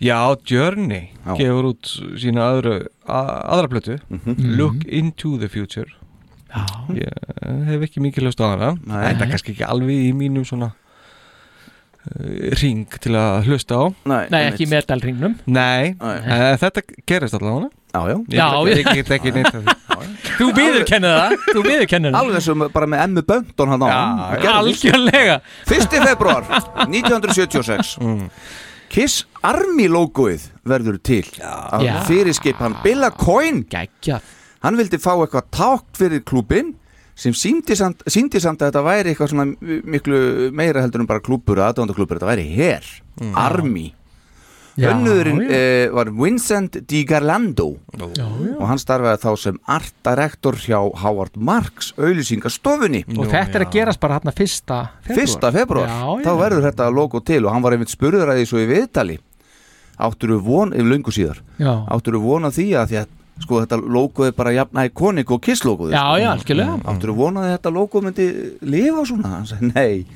Já, 0.02 0.18
Journey 0.50 1.10
Já. 1.26 1.34
gefur 1.38 1.68
út 1.72 1.90
sína 2.18 2.48
öðru, 2.56 2.76
að, 3.06 3.28
aðra 3.54 3.68
plötu 3.70 3.98
Mhm. 4.10 4.56
Look 4.58 4.84
into 4.86 5.36
the 5.38 5.48
future 5.48 5.86
Já. 5.86 6.01
Ég 6.92 7.66
hef 7.70 7.84
ekki 7.88 8.02
mikið 8.04 8.26
löst 8.28 8.40
á 8.44 8.46
hana. 8.52 8.72
Nei. 8.84 9.02
Þetta 9.08 9.24
er 9.26 9.30
kannski 9.34 9.54
ekki 9.56 9.66
alveg 9.68 10.02
í 10.08 10.10
mínum 10.16 10.44
svona 10.48 10.72
uh, 10.72 12.48
ring 12.60 12.86
til 13.02 13.14
að 13.18 13.46
hlusta 13.48 13.78
á. 13.78 13.84
Nei, 14.12 14.24
Nei, 14.32 14.40
ekki 14.50 14.66
í 14.66 14.70
metalringnum. 14.72 15.36
Nei, 15.46 15.94
uh, 16.00 16.50
þetta 16.60 16.84
gerist 17.08 17.38
allavega 17.38 17.70
Já, 17.92 18.00
já. 18.08 18.16
Já, 18.32 18.46
Ég 18.72 18.86
get- 18.88 19.10
ekki 19.18 19.32
neitt 19.36 19.50
af 19.52 19.62
því. 19.62 19.78
Þú 20.38 20.46
býður 20.56 20.84
kennið 20.88 21.12
það, 21.12 21.32
þú 21.52 21.62
býður 21.66 21.88
kennið 21.90 22.14
það. 22.14 22.18
Alveg 22.22 22.42
sem 22.46 22.62
bara 22.72 22.86
með 22.88 23.02
Emmu 23.04 23.22
Böndon 23.28 23.72
hann 23.74 23.82
á. 23.84 23.88
Algjörlega. 24.56 25.34
1. 25.68 25.98
februar 26.08 26.46
1976 26.88 27.98
Mm. 28.00 28.24
Kiss 28.92 29.22
Army 29.44 29.86
logoið 29.92 30.48
verður 30.68 30.98
til. 31.04 31.22
Já. 31.38 31.52
að 31.78 31.86
fyrirskipan 32.08 32.74
Billa 32.82 33.08
Coyne. 33.16 33.62
Gækja 33.72 34.18
Hann 34.62 34.76
vildi 34.78 34.98
fá 35.02 35.12
eitthvað 35.16 35.48
tákt 35.54 35.98
fyrir 35.98 36.22
klúbin 36.26 36.74
sem 37.18 37.34
síndi 37.36 37.74
samt, 37.76 38.00
síndi 38.08 38.40
samt 38.40 38.62
að 38.62 38.70
þetta 38.70 38.82
væri 38.86 39.10
eitthvað 39.12 39.32
svona 39.34 39.46
miklu 39.84 40.50
meira 40.56 40.80
heldur 40.84 41.02
en 41.04 41.08
bara 41.10 41.20
klúbur 41.20 41.58
eða 41.60 41.72
aðdóndaklúbur, 41.74 42.16
þetta 42.20 42.30
væri 42.34 42.46
her 42.56 42.86
Mm. 43.20 43.34
Army. 43.36 43.90
Önnurinn 44.80 45.42
eh, 45.52 45.90
var 45.92 46.08
Vincent 46.16 46.78
Di 46.88 47.02
Garlando. 47.04 47.74
Já, 47.92 48.06
já. 48.16 48.24
og 48.56 48.62
hann 48.70 48.80
starfaði 48.80 49.20
þá 49.20 49.32
sem 49.42 49.58
art 49.68 49.92
director 50.08 50.56
hjá 50.56 50.78
Howard 51.02 51.36
Marks 51.36 51.90
auðlýsingastofunni 52.00 53.02
Og 53.18 53.28
þetta 53.28 53.58
er 53.60 53.66
að 53.66 53.74
gerast 53.74 54.00
bara 54.00 54.16
hérna 54.16 54.32
fyrsta 54.32 54.78
februar 55.04 55.18
Fyrsta 55.20 55.50
februar, 55.52 55.92
Já, 55.92 56.00
já. 56.16 56.24
þá 56.24 56.32
verður 56.40 56.64
þetta 56.70 56.88
logo 56.96 57.20
til 57.20 57.42
og 57.44 57.52
hann 57.52 57.62
var 57.66 57.76
einmitt 57.76 57.92
spurður 57.92 58.32
að 58.32 58.40
því 58.40 58.48
svo 58.48 58.62
í 58.64 58.68
viðtali. 58.72 59.18
Áttur 60.08 60.32
við 60.38 60.40
von, 60.48 60.72
yfir 60.72 60.88
löngu 60.88 61.12
síðar. 61.12 61.42
Já. 61.60 61.74
áttur 61.92 62.16
við 62.16 62.24
von 62.32 62.48
að 62.48 62.56
því 62.56 62.66
að 62.80 62.88
því 62.94 63.00
að 63.02 63.12
sko 63.42 63.62
þetta 63.64 63.78
logo 63.82 64.24
er 64.28 64.32
bara 64.38 64.52
jafn 64.56 64.82
ikonik 64.86 65.30
og 65.34 65.42
Kiss 65.44 65.64
logoði 65.66 65.92
Já, 65.96 66.04
já, 66.22 66.28
algjörlega. 66.36 66.78
áttur 66.84 67.12
við 67.12 67.16
von 67.22 67.40
að 67.42 67.50
þetta 67.56 67.72
logo 67.78 68.00
myndi 68.04 68.28
lifa 68.62 69.04
svona, 69.08 69.28
hann 69.38 69.46
sagði 69.50 69.72
nei 69.74 70.06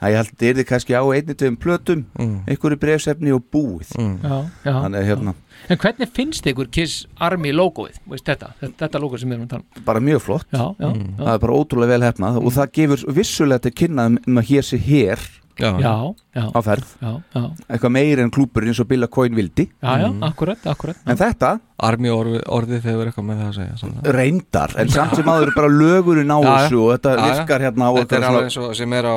það 0.00 0.10
ég 0.14 0.16
held 0.16 0.28
þetta 0.30 0.46
er 0.48 0.54
þið 0.56 0.66
kannski 0.70 0.94
á 0.96 1.02
einni 1.12 1.34
tveim 1.36 1.56
plötum 1.60 2.04
Mm. 2.16 2.38
einhverju 2.48 2.78
brefsefni 2.80 3.32
og 3.36 3.42
búið 3.52 3.90
Já, 3.96 4.38
já. 4.64 4.72
þannig 4.80 5.00
að 5.02 5.08
hérna 5.10 5.34
En 5.68 5.76
hvernig 5.76 6.08
finnst 6.16 6.46
ykkur 6.48 6.70
Kiss 6.72 7.02
Army 7.20 7.50
logoið, 7.52 7.98
veist 8.08 8.24
þetta, 8.24 8.54
þetta, 8.62 8.78
þetta 8.86 9.00
logo 9.02 9.18
sem 9.20 9.28
við 9.28 9.34
erum 9.36 9.44
að 9.44 9.50
tala 9.50 9.62
um? 9.76 9.84
bara 9.84 10.00
mjög 10.00 10.20
flott 10.24 10.46
Já, 10.52 10.64
já, 10.80 10.88
Mm. 10.88 11.04
já. 11.18 11.24
það 11.24 11.34
er 11.34 11.38
bara 11.44 11.52
ótrúlega 11.60 11.92
vel 11.92 12.06
hefnað 12.08 12.36
og 12.40 12.52
það 12.56 12.72
gefur 12.78 13.04
vissulega 13.20 13.60
til 13.66 13.72
kynna 13.72 14.06
um 14.08 14.40
að 14.40 14.48
hér 14.54 14.64
sé 14.70 14.78
hér 14.80 15.18
Já, 15.60 15.70
Já, 15.80 15.94
já, 16.34 16.44
á 16.56 16.60
ferð. 16.64 16.86
Já, 17.02 17.10
já, 17.36 17.42
eitthvað 17.70 17.92
meir 17.92 18.18
en 18.24 18.30
klúpur 18.30 18.64
eins 18.64 18.80
og 18.80 18.88
Billa 18.88 19.06
Coyne 19.08 19.36
vildi. 19.36 19.68
Já, 19.82 19.98
já, 20.00 20.08
Mm. 20.10 20.22
akkurat, 20.24 20.58
akkurat. 20.66 20.96
En 21.06 21.16
þetta? 21.16 21.60
Armi 21.80 22.08
orðið, 22.08 22.42
orðið 22.48 22.80
þegar 22.82 23.06
eitthvað 23.10 23.26
með 23.30 23.38
það 23.40 23.48
að 23.50 23.54
segja 23.60 23.76
svona. 23.80 24.12
reyndar 24.16 24.74
en 24.78 24.88
samt 24.88 25.14
sem 25.16 25.24
aður 25.24 25.46
er 25.48 25.54
bara 25.56 25.68
lögurinn 25.68 26.30
á 26.32 26.38
þessu 26.44 26.80
og 26.84 26.98
þetta 26.98 27.14
virkar 27.28 27.60
hérna 27.60 27.88
á 27.88 27.92
Þetta 28.00 28.16
er 28.16 28.22
alveg 28.28 28.42
eins 28.50 28.56
og 28.58 28.74
sem 28.76 28.92
er 28.92 29.04
á 29.04 29.16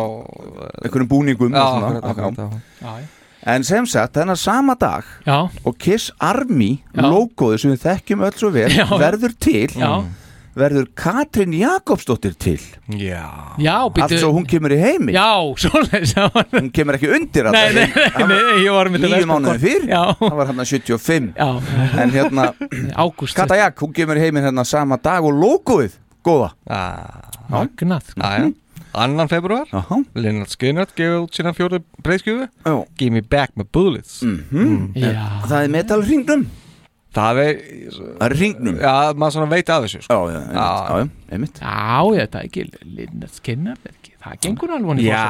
einhverjum 0.83 1.07
búningum 1.11 1.51
Já, 1.53 1.63
og 1.63 1.81
svona. 1.81 2.01
akkurat, 2.03 2.39
akkurat, 2.39 3.09
en 3.45 3.63
sem 3.67 3.85
sagt 3.85 4.13
þennan 4.15 4.37
sama 4.39 4.75
dag 4.79 5.03
Já. 5.27 5.49
og 5.65 5.77
Kiss 5.77 6.11
Army 6.21 6.81
logoðu 6.95 7.59
sem 7.59 7.71
við 7.75 7.81
þekkjum 7.83 8.23
öll 8.29 8.37
svo 8.39 8.51
vel 8.55 8.69
Já. 8.71 8.85
verður 8.87 9.33
til 9.39 9.67
Já. 9.67 10.03
Verður 10.57 10.87
Katrin 10.97 11.53
Jakobsdóttir 11.57 12.35
til? 12.39 12.59
Já. 12.99 13.23
Já, 13.61 13.75
allt 13.89 14.15
svo 14.19 14.31
hún 14.35 14.45
kemur 14.49 14.73
í 14.75 14.79
heimi? 14.81 15.15
Já, 15.15 15.27
svoleiðis 15.63 16.13
hún 16.53 16.69
kemur 16.75 16.97
ekki 16.99 17.09
undir 17.15 17.49
Nei, 17.53 17.65
nei, 17.73 17.87
nei, 17.93 18.27
nei, 18.29 18.39
ég 18.65 18.75
var 18.75 18.91
með 18.93 19.07
nýju 19.07 19.29
mánuði 19.29 19.59
fyrr? 19.63 19.87
Já, 19.89 20.03
það 20.21 20.37
var 20.39 20.51
hérna 20.51 20.67
75 20.69 21.31
já. 21.37 21.49
En 22.03 22.13
hérna 22.15 22.47
Ágúst. 23.05 23.37
Kata 23.37 23.57
Jak, 23.59 23.79
hún 23.83 23.93
kemur 23.95 24.19
í 24.19 24.25
heiminn 24.27 24.45
hérna 24.45 24.65
sama 24.67 24.99
dag 25.01 25.25
og 25.25 25.33
logoið 25.37 25.97
góða. 26.23 26.51
Magnað 27.53 28.11
sko. 28.13 28.21
Aja. 28.23 28.51
Annan 28.93 29.25
februar 29.25 29.65
Aha. 29.73 29.95
Leonard 30.21 30.51
Skinner 30.53 30.85
gefið 30.85 31.23
út 31.23 31.33
sína 31.33 31.49
fjóru 31.57 31.79
breyðskjöfu 32.05 32.45
Já. 32.45 32.75
Give 32.99 33.09
me 33.15 33.23
back 33.25 33.55
my 33.57 33.65
bullets. 33.65 34.19
Mhm. 34.21 34.91
Já. 34.93 35.41
það 35.49 35.63
er 35.63 35.71
metal 35.73 36.03
hringnum 36.05 36.43
Það 37.13 37.39
er 37.43 37.59
það 37.93 38.23
er 38.25 38.33
hringnum? 38.39 38.77
Já, 38.81 38.93
maður 39.13 39.35
svona 39.35 39.49
veit 39.51 39.69
af 39.69 39.83
þessu 39.85 39.99
sko. 40.01 40.15
já, 40.33 40.39
já, 40.39 40.39
einmitt, 40.39 40.55
já, 40.57 41.03
já, 41.03 41.33
einmitt. 41.35 41.59
Já, 41.61 41.99
þetta 42.17 42.39
er 42.39 42.47
ekki 42.47 42.63
er 42.63 43.91
ekki, 43.91 44.13
það 44.23 44.39
gengur 44.47 44.73
alveg 44.73 45.01
í 45.03 45.05
Já, 45.05 45.27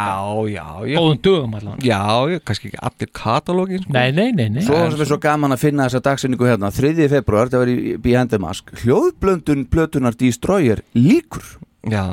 já, 0.53 0.67
Góðum 0.93 1.19
dögum 1.27 1.57
allan. 1.59 1.81
Já, 1.83 1.99
já, 2.31 2.39
kannski 2.47 2.71
ekki 2.71 2.79
allir 2.87 3.11
katalógin 3.19 3.83
sko. 3.83 3.95
Nei, 3.97 4.15
nei, 4.15 4.29
nei, 4.31 4.47
nei. 4.55 4.63
Svo 4.63 4.79
sem 4.79 5.03
er 5.03 5.11
svo 5.11 5.19
gaman 5.27 5.57
að 5.57 5.65
finna 5.65 5.89
þessa 5.89 6.03
dagsinningu 6.07 6.47
hérna. 6.47 6.71
3. 6.71 7.09
februar, 7.17 7.51
það 7.51 7.65
var 7.65 7.73
í 7.73 7.77
Behind 8.07 8.31
the 8.31 8.39
Mask. 8.39 8.71
Hljóðblöndun 8.85 9.67
plötunar 9.67 10.15
Destroyer 10.15 10.85
líkur. 10.95 11.43
Já. 11.83 12.05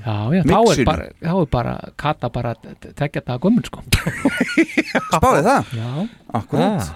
Já, 0.00 0.16
já, 0.32 0.42
þá 0.48 0.58
er 0.64 0.84
bara, 0.88 1.08
þá 1.20 1.32
er 1.36 1.48
bara 1.52 1.72
Kata 2.00 2.32
bara 2.32 2.54
að 2.56 2.92
tekja 2.96 3.20
það 3.20 3.42
gömul 3.44 3.68
sko. 3.68 3.84
Spáði 5.12 5.44
það? 5.44 5.74
Já. 5.76 5.90
Akkurat 6.40 6.94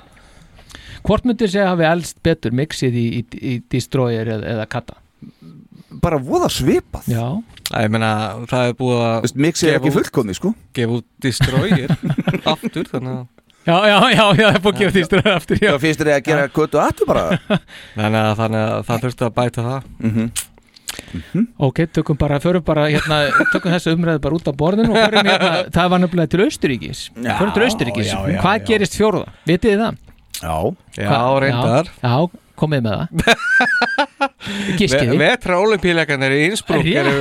Hvort 1.08 1.24
myndir 1.28 1.48
segja 1.48 1.70
hafi 1.70 1.86
elst 1.88 2.18
betur 2.26 2.52
mixið 2.56 2.98
í, 3.00 3.04
í, 3.20 3.22
í 3.40 3.52
Destroyer 3.72 4.28
eða, 4.34 4.50
eða 4.54 4.66
Kata? 4.68 4.98
Bara 6.02 6.18
voða 6.20 6.50
svipað. 6.52 7.08
Já. 7.08 7.24
Æ, 7.72 7.78
ég 7.86 7.92
meina, 7.92 8.10
það 8.48 8.70
er 8.70 8.76
búið 8.78 9.00
að 9.06 9.32
Mixið 9.44 9.70
er 9.70 9.78
ekki 9.80 9.92
fullkomi, 9.96 10.36
sko. 10.36 10.52
Gefa 10.76 10.98
út 11.00 11.06
Destroyer 11.24 11.94
aftur, 12.52 12.88
þannig 12.92 13.16
að 13.16 13.26
Já, 13.68 13.74
já, 13.84 13.96
já, 14.14 14.22
já, 14.32 14.44
það 14.48 14.54
er 14.54 14.62
búið 14.64 14.70
að 14.74 14.78
gefa 14.82 14.94
Destroyer 14.96 15.34
aftur 15.34 15.58
já. 15.60 15.70
Það 15.74 15.82
finnst 15.82 16.02
þér 16.04 16.12
að 16.14 16.22
gera 16.28 16.52
köttu 16.56 16.80
aftur 16.80 17.08
bara? 17.10 17.24
Þannig 17.98 18.20
að, 18.20 18.30
þannig 18.38 18.62
að 18.68 18.86
það 18.88 19.02
þurfti 19.04 19.26
að 19.26 19.34
bæta 19.40 19.66
það. 19.66 19.90
Mhm. 20.04 20.30
Ok, 21.62 21.82
tökum 21.94 22.16
bara, 22.18 22.38
förum 22.42 22.64
bara 22.64 22.88
hérna, 22.90 23.18
tökum 23.52 23.72
þessu 23.74 23.92
umræðu 23.94 24.22
bara 24.24 24.38
út 24.38 24.48
af 24.50 24.56
borðinu 24.58 24.90
og 24.92 24.98
förum 24.98 25.28
hérna, 25.30 25.50
það 25.76 25.92
var 25.92 26.02
nefnilega 26.02 26.32
til 26.32 26.40
Austuríkis 26.46 27.02
Já, 27.14 27.32
förum 27.38 27.52
til 27.54 27.92
já, 28.02 28.16
hvað 28.40 28.56
já. 28.56 28.64
gerist 28.66 28.96
fjórða? 28.98 29.28
Vitið 29.46 29.74
þið 29.74 29.82
það? 29.84 30.00
Já. 30.42 30.56
Já, 30.98 31.16
reyndar 31.42 31.90
Já, 31.98 32.08
já, 32.08 32.44
komið 32.58 32.84
með 32.86 32.96
það. 32.98 33.08
Vetra 35.18 35.58
olimpíuleikarnir 35.62 36.34
í 36.34 36.40
Innsbruck 36.48 36.86
eru, 36.90 37.14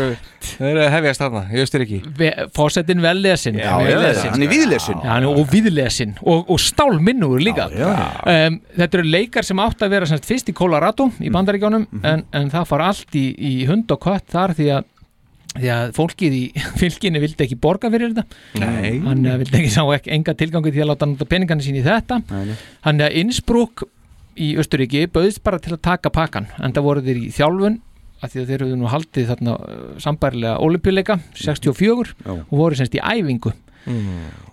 þeir 0.44 0.70
eru 0.70 0.82
að 0.86 0.92
hefjast 0.96 1.22
þarna 1.24 1.42
í 1.52 1.62
Östuríki 1.62 2.00
Fósettin 2.56 3.02
vel 3.04 3.16
lesin 3.22 3.58
Já, 3.60 3.68
já, 3.86 3.98
hann 4.32 4.44
er 4.46 4.52
Já, 5.04 5.18
er 5.22 5.28
og 5.30 5.44
viðlesin 5.52 6.16
og, 6.24 6.50
og 6.54 6.62
stálminnugur 6.62 7.44
líka. 7.44 7.68
Já, 7.74 7.92
um, 8.48 8.60
Þetta 8.78 9.02
eru 9.02 9.08
leikar 9.18 9.48
sem 9.48 9.62
átt 9.64 9.86
að 9.86 9.96
vera 9.98 10.10
semst, 10.10 10.28
fyrst 10.30 10.52
í 10.52 10.58
Colorado 10.58 11.10
í 11.22 11.32
bandaríkjónum 11.34 11.88
en, 12.02 12.26
en 12.32 12.54
það 12.54 12.70
far 12.74 12.86
allt 12.90 13.18
í, 13.20 13.28
í 13.38 13.54
hund 13.70 13.92
og 13.94 14.02
kött 14.08 14.28
þar 14.34 14.56
því 14.58 14.72
að 14.80 14.88
því 15.62 15.72
að 15.74 15.92
fólkið 15.98 16.38
í 16.38 16.44
fylginni 16.82 17.22
vildi 17.24 17.46
ekki 17.48 17.58
borga 17.64 17.92
fyrir 17.94 18.14
þetta 18.16 18.62
Nei. 18.64 19.00
hann 19.06 19.26
eh, 19.26 19.38
vildi 19.44 19.60
ekki 19.64 19.74
sá 19.74 19.84
ekki 19.96 20.14
enga 20.18 20.36
tilgangi 20.38 20.74
til 20.76 20.84
að 20.86 20.92
láta 20.94 21.28
peningarnir 21.30 21.68
sín 21.68 21.80
í 21.80 21.86
þetta 21.86 22.22
hann 22.86 23.02
er 23.04 23.16
Innsbruck 23.22 23.86
í 24.38 24.52
Östuríki 24.62 25.08
bauðist 25.10 25.42
bara 25.46 25.58
til 25.64 25.74
að 25.78 25.84
taka 25.90 26.12
pakkan 26.14 26.46
en 26.62 26.74
það 26.76 26.86
voru 26.92 27.02
þeir 27.08 27.22
í 27.26 27.30
þjálfun 27.34 27.80
að 28.22 28.32
því 28.34 28.42
að 28.42 28.50
þeir 28.52 28.62
eru 28.66 28.76
nú 28.82 28.88
haldið 28.90 29.28
þarna 29.30 29.54
uh, 29.62 29.80
sambærilega 30.02 30.58
olimpíuleika 30.66 31.20
64 31.38 32.14
Já. 32.26 32.32
og 32.34 32.54
voru 32.58 32.78
semst 32.80 32.96
í 32.98 33.02
æfingu 33.02 33.54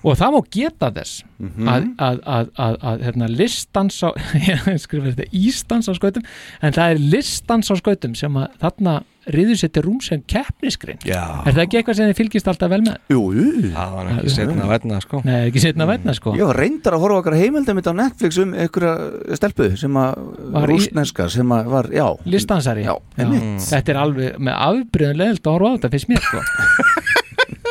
og 0.05 0.14
það 0.20 0.34
má 0.36 0.40
geta 0.55 0.90
þess 0.94 1.22
Mhm. 1.44 1.66
að, 1.68 1.86
að, 1.98 2.18
að, 2.34 2.50
að, 2.64 2.74
að 2.88 3.00
hérna, 3.05 3.26
listans 3.34 3.96
á 4.07 4.09
ég 4.38 4.78
skrifa 4.80 5.11
þetta 5.11 5.26
ístans 5.34 5.88
á 5.90 5.92
skautum 5.98 6.22
en 6.62 6.76
það 6.76 6.92
er 6.94 7.00
listans 7.16 7.68
á 7.68 7.74
skautum 7.80 8.14
sem 8.16 8.36
að 8.38 8.55
þarna 8.62 8.94
riður 9.33 9.59
sér 9.61 9.70
til 9.75 9.83
rúm 9.87 10.01
sem 10.05 10.22
keppniskrin 10.29 10.99
Já. 11.07 11.22
er 11.47 11.55
það 11.55 11.62
ekki 11.64 11.79
eitthvað 11.81 11.99
sem 11.99 12.11
þið 12.11 12.18
fylgist 12.20 12.51
alltaf 12.53 12.72
vel 12.72 12.81
með? 12.85 12.99
Jú, 13.12 13.22
jú. 13.37 13.47
Það 13.75 13.95
var 13.97 14.11
ekki 14.14 14.35
setna 14.35 14.66
að 14.66 14.72
verna 14.75 15.01
sko. 15.05 15.20
Nei, 15.25 15.39
ekki 15.49 15.62
setna 15.64 15.89
vætna 15.89 16.16
sko. 16.18 16.35
Ég 16.39 16.51
var 16.51 16.61
reyndar 16.61 16.97
að 16.99 17.05
horfa 17.07 17.20
okkar 17.22 17.39
heimildamitt 17.41 17.89
á 17.91 17.95
Netflix 18.01 18.41
um 18.43 18.55
einhverja 18.55 19.37
stelpu 19.41 19.70
sem 19.81 20.01
að 20.01 20.68
rústneska 20.70 21.29
sem 21.33 21.57
að 21.57 21.72
var, 21.75 21.91
já. 21.95 22.07
Listansari. 22.29 22.85
Já, 22.89 22.95
einmitt. 23.18 23.64
þetta 23.70 23.95
er 23.95 24.03
alveg 24.05 24.39
með 24.43 24.61
afbreyðan 24.68 25.22
leðilt 25.22 25.49
að 25.49 25.57
horfa 25.59 25.72
á 25.72 25.75
þetta 25.79 25.95
finnst 25.97 26.12
mér 26.12 26.29
sko. 26.29 26.45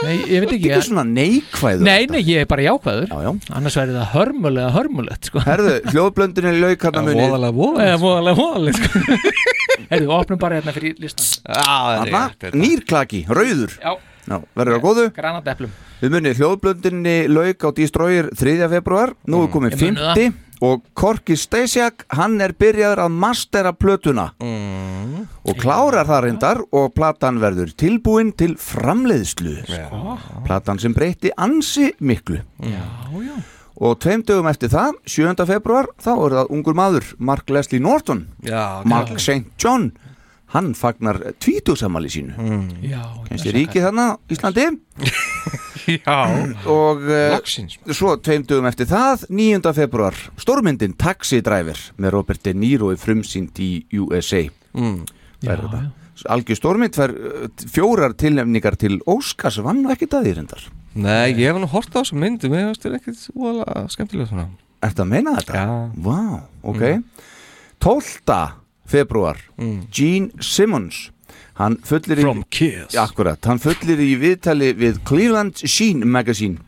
Nei, 0.03 0.17
ég 0.27 0.43
veit 0.43 0.51
ekki 0.57 0.67
Þetta 0.67 0.79
er 0.81 0.85
svona 0.87 1.03
neikvæður 1.07 1.85
Nei, 1.87 2.07
nei, 2.11 2.19
ég 2.27 2.43
er 2.43 2.47
bara 2.49 2.65
jákvæður. 2.65 3.05
Já, 3.07 3.21
já. 3.23 3.31
Annars 3.55 3.77
verður 3.79 3.99
það 4.01 4.09
hörmulega 4.17 4.71
hörmulegt 4.75 5.29
sko. 5.29 5.43
Herðu, 5.45 5.75
hljóðblöndunni 5.93 6.53
lauk 6.59 6.83
hann 6.87 6.99
að 6.99 7.07
muni 7.07 7.23
Voðalega 7.23 7.55
voðalega 7.59 7.87
Eða 7.87 8.01
voðalega 8.03 8.41
voðalega 8.41 8.81
sko 8.81 9.53
Herðu, 9.91 10.09
opnum 10.15 10.39
bara 10.41 10.59
hérna 10.59 10.73
fyrir 10.75 10.95
listan 11.01 11.27
Þarna, 11.47 12.23
nýrklaki, 12.55 13.25
rauður. 13.29 13.75
Já, 13.81 13.97
Já, 14.23 14.37
verður 14.55 14.77
það 14.77 14.85
góðu. 14.87 15.09
granateplum 15.17 15.73
Við 16.03 16.15
munið 16.15 16.39
hljóðblöndunni 16.39 17.17
lauk 17.31 17.67
á 17.67 17.69
Destroyer 17.75 18.29
3. 18.39 18.55
februar 18.71 19.13
Nú 19.27 19.43
er 19.45 19.53
komið 19.53 19.75
Ég 19.75 19.83
muni 19.83 20.07
50 20.15 20.41
og 20.63 20.83
Korki 20.95 21.35
Stasiak 21.35 22.05
hann 22.15 22.39
er 22.43 22.53
byrjaður 22.55 23.01
að 23.03 23.15
mastera 23.19 23.73
plötuna. 23.75 24.29
Og 24.39 25.57
klárar 25.59 26.07
það 26.07 26.21
reyndar 26.27 26.61
og 26.71 26.93
platan 26.95 27.41
verður 27.43 27.73
tilbúin 27.75 28.31
til 28.37 28.53
framleiðslu. 28.55 29.57
Platan 30.47 30.79
sem 30.79 30.95
breytti 30.95 31.33
ansi 31.35 31.91
miklu. 31.99 32.39
Já, 32.63 32.85
já 33.25 33.35
og 33.83 33.97
tveim 34.03 34.21
dögum 34.23 34.47
eftir 34.51 34.71
það, 34.71 34.95
7. 35.09 35.33
februar 35.49 35.89
þá 36.01 36.11
er 36.15 36.35
það 36.39 36.51
ungur 36.55 36.77
maður, 36.77 37.09
Mark 37.19 37.49
Leslie 37.51 37.81
Norton 37.83 38.25
Já, 38.47 38.81
Mark 38.87 39.15
já. 39.15 39.19
St. 39.19 39.51
John 39.59 39.91
hann 40.53 40.73
fagnar 40.77 41.17
tvítugsamali 41.41 42.11
sínu 42.13 42.35
Mm. 42.37 42.67
Já, 42.85 43.01
kennst 43.27 43.47
ég 43.49 43.55
ríkið 43.57 43.87
þarna 43.87 44.05
Íslandi 44.31 44.67
Já 46.05 46.19
og 46.69 47.01
uh, 47.09 47.33
Loksins. 47.33 47.75
svo 47.91 48.13
tveim 48.23 48.45
dögum 48.47 48.69
eftir 48.69 48.87
það 48.87 49.25
9. 49.33 49.73
februar, 49.75 50.15
stórmyndin 50.39 50.93
Taxi 50.95 51.41
Driver 51.43 51.79
með 51.97 52.13
Robert 52.15 52.43
De 52.45 52.53
Niro 52.55 52.93
í 52.93 52.99
frumsýnd 53.01 53.59
í 53.59 53.71
USA 53.99 54.45
mm. 54.77 55.01
Fær 55.43 55.65
þetta. 55.65 55.81
Algjör 56.31 56.59
stórmynd 56.59 56.97
fær 56.97 57.13
uh, 57.13 57.45
fjórar 57.73 58.15
tilnefningar 58.19 58.77
til 58.79 58.99
Óskars 59.09 59.59
vann 59.63 59.83
nú 59.83 59.93
ekki 59.93 60.09
það 60.11 60.31
í 60.31 60.35
reyndar 60.39 60.67
Nei, 60.93 61.33
ég 61.33 61.49
hef 61.49 61.57
nú 61.57 61.69
hort 61.71 61.89
á 61.93 62.01
þessu 62.03 62.19
myndi 62.21 62.51
Mér 62.53 62.69
finnst 62.69 62.85
þetta 62.85 62.99
ekkert 63.01 63.23
úalega 63.33 63.85
skemmtilega 63.93 64.29
svona 64.29 64.49
Ertu 64.83 65.05
að 65.05 65.09
meina 65.09 65.37
þetta? 65.39 65.63
Já 65.63 65.67
Vá, 66.05 66.19
ok 66.69 66.83
12. 67.83 68.37
februar 68.93 69.41
Gene 69.91 70.43
Simmons 70.43 71.07
hann 71.59 71.77
fullir 71.85 72.21
í 72.21 72.25
From 72.25 72.43
Kiss. 72.53 72.95
Akkurat, 72.97 73.41
hann 73.45 73.61
fullir 73.61 73.99
í 74.01 74.13
viðtali 74.21 74.71
við 74.77 75.01
Cleveland 75.07 75.61
Sheen 75.61 76.05
Magazine 76.09 76.61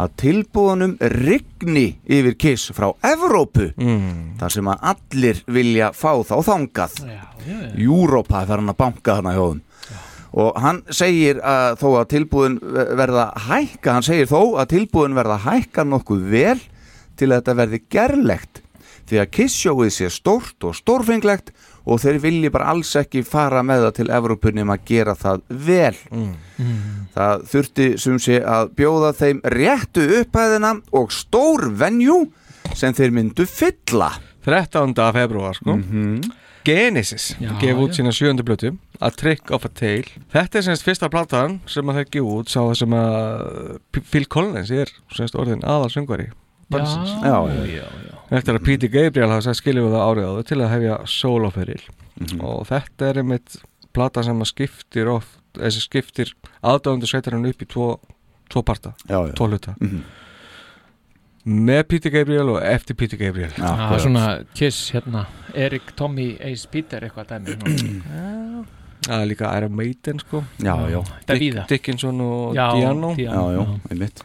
að 0.00 0.14
tilbúðunum 0.22 0.94
rigni 1.12 1.86
yfir 2.04 2.38
Kiss 2.38 2.72
frá 2.76 2.90
Evrópu 3.06 3.70
mm. 3.76 4.38
þar 4.40 4.54
sem 4.56 4.70
að 4.72 4.88
allir 4.92 5.42
vilja 5.46 5.92
fá 5.96 6.12
þá 6.26 6.36
þangað. 6.48 6.96
Júrópa 7.78 8.42
er 8.42 8.56
hann 8.56 8.72
að 8.72 8.80
banka 8.80 9.18
þarna 9.18 9.36
þeim. 9.38 9.62
Og 10.32 10.56
hann 10.64 10.80
segir 10.88 11.42
að 11.44 11.76
þó 11.82 11.88
að 12.00 12.10
tilbúðin 12.14 12.58
verða 12.96 13.26
hækka 13.50 13.96
hann 13.98 14.06
segir 14.06 14.30
þó 14.30 14.56
að 14.62 14.70
tilbúðin 14.72 15.16
verða 15.18 15.40
hækka 15.44 15.84
nokkuð 15.84 16.22
vel 16.32 16.60
til 17.20 17.28
að 17.28 17.36
þetta 17.42 17.56
verði 17.58 17.82
gerlegt. 17.92 18.62
Því 19.10 19.20
að 19.20 19.32
kissjóið 19.36 19.92
sé 19.92 20.08
stórt 20.14 20.64
og 20.64 20.76
stórfenglegt 20.78 21.52
og 21.84 21.98
þeir 22.02 22.18
vilji 22.22 22.50
bara 22.54 22.70
alls 22.72 22.92
ekki 23.00 23.24
fara 23.26 23.62
með 23.66 23.86
það 23.88 23.94
til 23.98 24.08
Evrópunum 24.18 24.70
að 24.74 24.84
gera 24.92 25.14
það 25.18 25.40
vel 25.68 25.96
það 27.14 27.46
þurfti 27.52 27.86
sem 27.98 28.18
sé 28.22 28.38
að 28.46 28.70
bjóða 28.78 29.10
þeim 29.18 29.40
réttu 29.56 30.04
upphæðina 30.20 30.74
og 31.00 31.10
stór 31.14 31.66
venjú 31.80 32.20
sem 32.78 32.94
þeir 32.94 33.10
myndu 33.18 33.46
fylla 33.50 34.12
13. 34.46 34.94
februar 35.14 35.54
sko 35.58 35.76
Genesis 36.62 37.32
Já, 37.42 37.50
gef 37.58 37.74
út 37.82 37.90
já. 37.90 37.96
sína 37.98 38.12
sjöndu 38.14 38.44
blötu 38.46 38.70
A 39.02 39.10
Trick 39.10 39.50
of 39.50 39.64
a 39.66 39.70
Tale 39.74 40.06
Þetta 40.30 40.60
er 40.60 40.66
semst 40.68 40.84
fyrsta 40.86 41.08
platan 41.10 41.56
sem 41.66 41.88
að 41.90 41.98
þeir 41.98 42.10
gefa 42.14 42.36
út 42.38 42.52
sá 42.52 42.60
það 42.62 42.76
sem 42.78 42.94
að 42.94 43.42
P- 43.90 44.04
Phil 44.12 44.28
Collins 44.30 44.70
er 44.70 44.92
semst 45.16 45.34
orðin 45.34 45.64
aðalsöngvari 45.66 46.28
bandsins. 46.72 47.10
Já, 47.18 47.34
já, 47.50 47.82
já. 47.82 48.21
Eftir 48.32 48.56
að 48.56 48.64
Peter 48.64 48.88
Gabriel 48.92 49.28
hafa 49.32 49.44
sagt 49.48 49.60
skiljum 49.60 49.88
við 49.90 49.94
það 49.96 50.06
árið 50.08 50.28
áður 50.30 50.46
til 50.48 50.58
að 50.64 50.70
hefja 50.72 50.96
soloferil 51.12 51.82
og 52.40 52.62
þetta 52.70 53.08
er 53.10 53.20
einmitt 53.22 53.56
plata 53.92 54.22
sem 54.24 54.40
að 54.40 54.48
skiptir 54.52 55.10
oft, 55.12 55.38
þessi 55.58 55.82
skiptir 55.84 56.30
aðdáðundu 56.64 57.08
sveitar 57.10 57.34
hann 57.36 57.48
upp 57.50 57.60
í 57.64 57.68
tvo, 57.68 57.86
tvo 58.52 58.62
parta, 58.64 58.94
Já, 59.08 59.18
já. 59.28 59.32
tvo 59.36 59.48
hluta. 59.50 59.74
Mhm. 59.80 60.02
með 61.44 61.82
Peter 61.90 62.10
Gabriel 62.14 62.48
og 62.54 62.60
eftir 62.62 62.94
Peter 62.94 63.18
Gabriel. 63.18 63.50
Það 63.50 63.92
er 63.96 64.02
svona 64.04 64.26
Kiss 64.54 64.92
hérna 64.94 65.24
Erik, 65.58 65.90
Tommy, 65.98 66.36
Ace, 66.40 66.68
Peter 66.70 67.02
eitthvað 67.02 67.32
dæmi. 67.34 67.56
Það 69.02 69.18
er 69.18 69.26
líka 69.26 69.48
Iron 69.58 69.72
Maiden 69.74 70.20
sko. 70.22 70.44
Já, 70.62 70.76
víða. 71.26 71.64
Dickinson 71.66 72.20
og 72.22 72.54
Já, 72.54 72.68
Diano. 72.76 73.08
Já, 73.18 73.32
já, 73.56 73.64
einmitt 73.90 74.22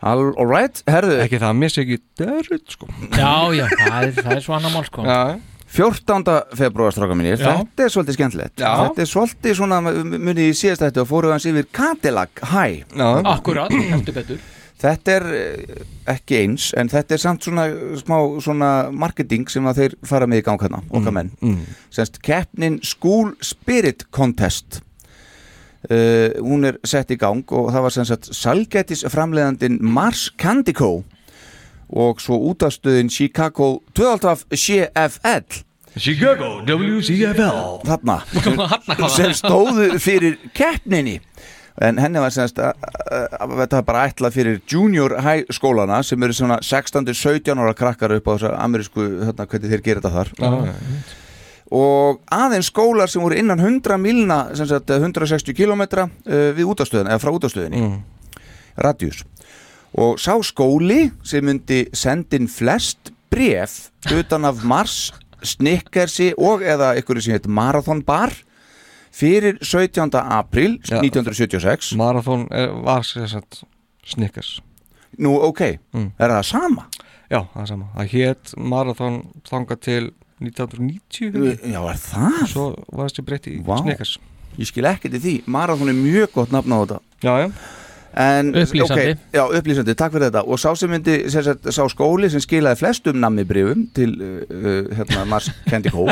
All, 0.00 0.28
all 0.38 0.46
right, 0.46 0.82
herðu. 0.86 1.16
Ekki 1.24 1.40
það, 1.42 1.54
mér 1.58 1.72
sé 1.74 1.82
ekki 1.84 1.96
Derrit 2.20 2.74
sko. 2.76 2.86
Já, 3.10 3.32
já, 3.56 3.64
það 3.72 3.96
er, 4.04 4.12
það 4.20 4.34
er 4.36 4.42
svo 4.44 4.54
annar 4.58 4.74
mál 4.76 4.84
sko. 4.86 5.06
Já, 5.08 5.22
14. 5.68 6.36
februar 6.56 6.94
stráka 6.96 7.16
mínir, 7.18 7.34
Já. 7.36 7.50
þetta 7.58 7.84
er 7.84 7.90
svolítið 7.92 8.16
skemmtilegt. 8.16 8.54
Já. 8.62 8.70
Þetta 8.86 9.02
er 9.04 9.10
svolítið 9.10 9.56
svona, 9.58 9.80
munið 9.84 10.44
í 10.46 10.54
síðast 10.56 10.84
þetta 10.86 11.02
og 11.02 11.10
fóruð 11.10 11.34
hans 11.34 11.48
yfir 11.50 11.66
Cadillac 11.76 12.40
High 12.54 12.86
já. 12.96 13.08
Akkurat, 13.34 13.74
heldur 13.90 14.16
betur. 14.16 14.40
Þetta 14.78 15.14
er 15.18 15.24
eh, 15.34 15.78
ekki 16.14 16.36
eins 16.38 16.68
en 16.78 16.88
þetta 16.88 17.16
er 17.16 17.20
samt 17.20 17.42
svona 17.42 17.64
smá 17.98 18.16
svona 18.40 18.68
marketing 18.94 19.48
sem 19.50 19.66
að 19.66 19.80
þeir 19.82 19.96
fara 20.06 20.28
með 20.30 20.40
í 20.40 20.44
gang 20.46 20.62
hérna, 20.62 20.78
okkar 20.94 21.16
menn. 21.16 21.32
mm. 21.42 21.64
Semst 21.98 22.20
keppnin 22.22 22.78
School 22.86 23.32
Spirit 23.42 24.06
Contest 24.14 24.78
uh, 25.86 26.40
hún 26.42 26.66
er 26.68 26.80
sett 26.86 27.12
í 27.14 27.18
gang 27.20 27.44
og 27.54 27.70
það 27.74 27.86
var 27.86 27.94
sem 27.94 28.08
sagt 28.08 28.32
salgætis 28.34 29.06
framleiðandin 29.12 29.78
Mars 29.82 30.28
Candy 30.38 30.74
Co 30.76 31.04
og 31.88 32.20
svo 32.20 32.36
útastöðin 32.50 33.08
Chicago 33.12 33.78
12 33.96 34.44
CFL 34.52 35.64
Chicago 35.98 36.60
WCFL 36.66 37.80
þarna. 37.86 38.18
Sem 39.16 39.32
stóðu 39.36 39.96
fyrir 40.02 40.36
keppninni. 40.56 41.18
En 41.82 41.98
henni 42.02 42.18
var 42.18 42.32
semst 42.34 42.58
að, 42.58 42.74
að, 43.06 43.26
að 43.38 43.52
þetta 43.60 43.78
var 43.78 43.86
bara 43.86 44.04
ætlað 44.10 44.34
fyrir 44.34 44.58
junior 44.66 45.14
high 45.22 45.46
skólana 45.54 46.00
sem 46.02 46.22
eru 46.26 46.34
svona 46.34 46.58
16-17 46.66 47.54
ára 47.54 47.74
krakkar 47.78 48.16
upp 48.16 48.26
á 48.26 48.32
þessar 48.34 48.56
amerísku 48.58 49.06
hérna, 49.28 49.46
hvernig 49.46 49.74
þeir 49.74 49.84
gera 49.86 50.02
þetta 50.02 50.14
þar. 50.16 50.32
Já, 50.42 50.74
og 51.70 52.20
aðeins 52.32 52.70
skólar 52.72 53.10
sem 53.12 53.22
voru 53.22 53.36
innan 53.36 53.60
100 53.60 53.98
milna 54.00 54.54
sem 54.56 54.66
sagt 54.70 54.90
160 54.90 55.52
km 55.54 55.82
uh, 55.82 56.08
við 56.56 56.64
útastöðin 56.64 57.10
eða 57.12 57.20
frá 57.22 57.32
útastöðinni 57.34 57.82
Mm. 57.82 57.98
radjus 58.78 59.24
og 59.98 60.18
sá 60.20 60.34
skóli 60.44 61.10
sem 61.24 61.44
myndi 61.44 61.86
sendin 61.96 62.48
flest 62.48 63.10
bref 63.30 63.90
utan 64.12 64.44
af 64.44 64.62
Mars 64.64 65.12
Snickersi 65.42 66.32
og 66.38 66.62
eða 66.62 66.94
ykkur 66.98 67.20
sem 67.22 67.36
heit 67.36 67.46
Marathon 67.46 68.02
Bar 68.02 68.32
fyrir 69.12 69.58
17. 69.62 70.10
april 70.20 70.78
Já. 70.84 71.00
1976 71.02 71.92
Marathon 71.96 72.46
er, 72.50 72.68
var 72.84 73.02
sér 73.06 73.26
sagt 73.28 73.62
Snickers 74.06 74.60
nú 75.18 75.36
ok, 75.42 75.78
Mm. 75.92 76.12
er 76.18 76.28
það 76.30 76.42
sama? 76.44 76.86
Já, 77.30 77.40
það 77.54 77.60
er 77.62 77.66
sama 77.66 77.86
Það 77.96 78.08
hétt 78.12 78.52
Marathon 78.56 79.16
þangað 79.48 79.80
til 79.80 80.10
1990 80.40 81.72
já, 81.72 81.80
er 81.90 81.98
það? 82.02 82.38
Svo 82.52 82.64
var 82.94 83.08
þessi 83.10 83.24
breytti 83.26 83.56
í 83.58 83.60
Vá. 83.66 83.76
Snickers. 83.82 84.16
Ég 84.58 84.68
skil 84.70 84.86
ekkert 84.90 85.14
í 85.18 85.20
því, 85.22 85.34
Marathon 85.50 85.90
er 85.92 85.98
mjög 85.98 86.32
gott 86.34 86.54
nafn 86.54 86.74
á 86.74 86.78
þetta. 86.82 86.98
Já, 87.22 87.34
já. 87.44 87.50
En, 88.18 88.48
Upplýsandi. 88.56 89.12
ok, 89.14 89.34
Já, 89.36 89.42
upplýsandi, 89.58 89.94
takk 89.94 90.14
fyrir 90.14 90.30
þetta. 90.30 90.42
Og 90.48 90.58
sá 90.58 90.72
sem 90.80 90.90
myndi, 90.90 91.18
sem 91.30 91.44
sagt, 91.46 91.68
sá 91.76 91.84
skóli 91.92 92.30
sem 92.32 92.42
skilaði 92.42 92.80
flestum 92.80 93.18
nammibrifum 93.22 93.84
til 93.94 94.14
uh, 94.16 94.40
uh, 94.48 94.88
hérna, 94.96 95.26
Mars 95.28 95.50
Candy 95.68 95.92
Co 95.94 96.08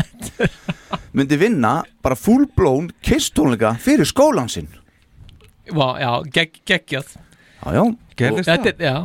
myndi 1.17 1.39
vinna 1.41 1.81
bara 2.05 2.15
fullblown 2.21 2.91
kistónleika 3.03 3.73
fyrir 3.83 4.07
skólan 4.07 4.51
sinn. 4.53 4.69
Vá, 5.75 5.97
Já, 5.99 6.13
gegg, 6.31 6.61
geggjað. 6.69 7.17
Já, 7.65 7.73
já, 7.81 7.85
Gerðist 8.17 8.49
Þetta 8.53 8.71
það? 8.77 8.87
já 8.87 8.97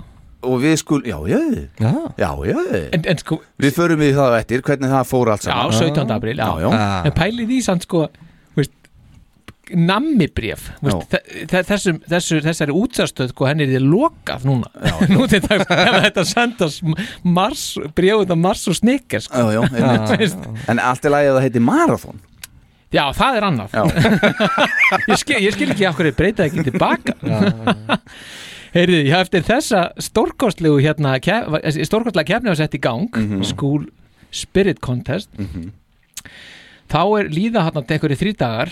og 0.41 0.57
við 0.63 0.75
skul, 0.81 1.01
já, 1.05 1.17
já, 1.29 1.39
Já, 1.81 1.91
já, 2.17 2.31
já. 2.49 2.81
En, 2.97 3.05
en 3.13 3.21
sko, 3.21 3.39
Við 3.61 3.75
förum 3.77 4.01
við 4.01 4.15
það 4.17 4.37
eftir, 4.39 4.63
hvernig 4.65 4.91
það 4.93 5.07
fór 5.11 5.31
allt 5.33 5.45
já, 5.45 5.53
saman 5.53 5.79
17. 5.79 6.13
april 6.17 6.37
Já, 6.41 6.45
Já, 6.61 6.67
já. 6.67 6.91
En 7.09 7.15
pælið 7.17 7.53
í 7.55 7.59
samt 7.65 7.85
sko 7.87 8.05
veist, 8.57 8.73
Nammibref 9.77 10.65
Þessari 11.51 12.73
útsastöð 12.75 13.31
sko, 13.31 13.47
henni 13.47 13.67
er 13.67 13.75
þið 13.77 13.85
lokað 13.91 14.49
núna. 14.49 14.71
Nú 15.13 15.29
til 15.31 15.39
þetta 15.45 15.77
þetta 16.07 16.25
sendast 16.27 16.83
Mars, 17.23 17.67
bréfut 17.95 18.33
af 18.33 18.41
Mars 18.41 18.65
og 18.67 18.75
Snickers 18.81 19.29
sko. 19.29 19.47
Já, 19.53 19.63
já, 19.71 20.27
En 20.67 20.81
allt 20.81 21.07
er 21.07 21.15
lagið 21.15 21.31
að 21.31 21.39
það 21.39 21.47
heiti 21.47 21.65
Marathon. 21.69 22.19
Já, 22.91 23.05
það 23.15 23.37
er 23.37 23.45
annað. 23.47 23.75
Já. 23.77 23.83
ég, 25.13 25.19
skil, 25.21 25.37
ég 25.39 25.55
skil 25.55 25.69
ekki 25.71 25.85
af 25.87 25.95
hverju 25.95 26.15
breyta 26.17 26.43
ekki 26.49 26.65
tilbaka 26.67 27.15
Heyrðu, 28.71 29.01
ég 29.03 29.15
eftir 29.19 29.43
þessa 29.43 29.81
stórkostlegu 29.99 30.77
hérna, 30.79 31.17
stórkostlega 31.19 32.27
kefni 32.35 32.47
var 32.53 32.55
sett 32.55 32.73
í 32.77 32.79
gang 32.81 33.09
Mhm. 33.11 33.43
School 33.45 33.85
Spirit 34.31 34.79
Contest. 34.79 35.29
Þá 36.91 37.01
er 37.19 37.29
líða 37.31 37.63
hann 37.67 37.73
að 37.81 37.91
einhverju 37.97 38.17
þrý 38.19 38.37
dagar 38.37 38.69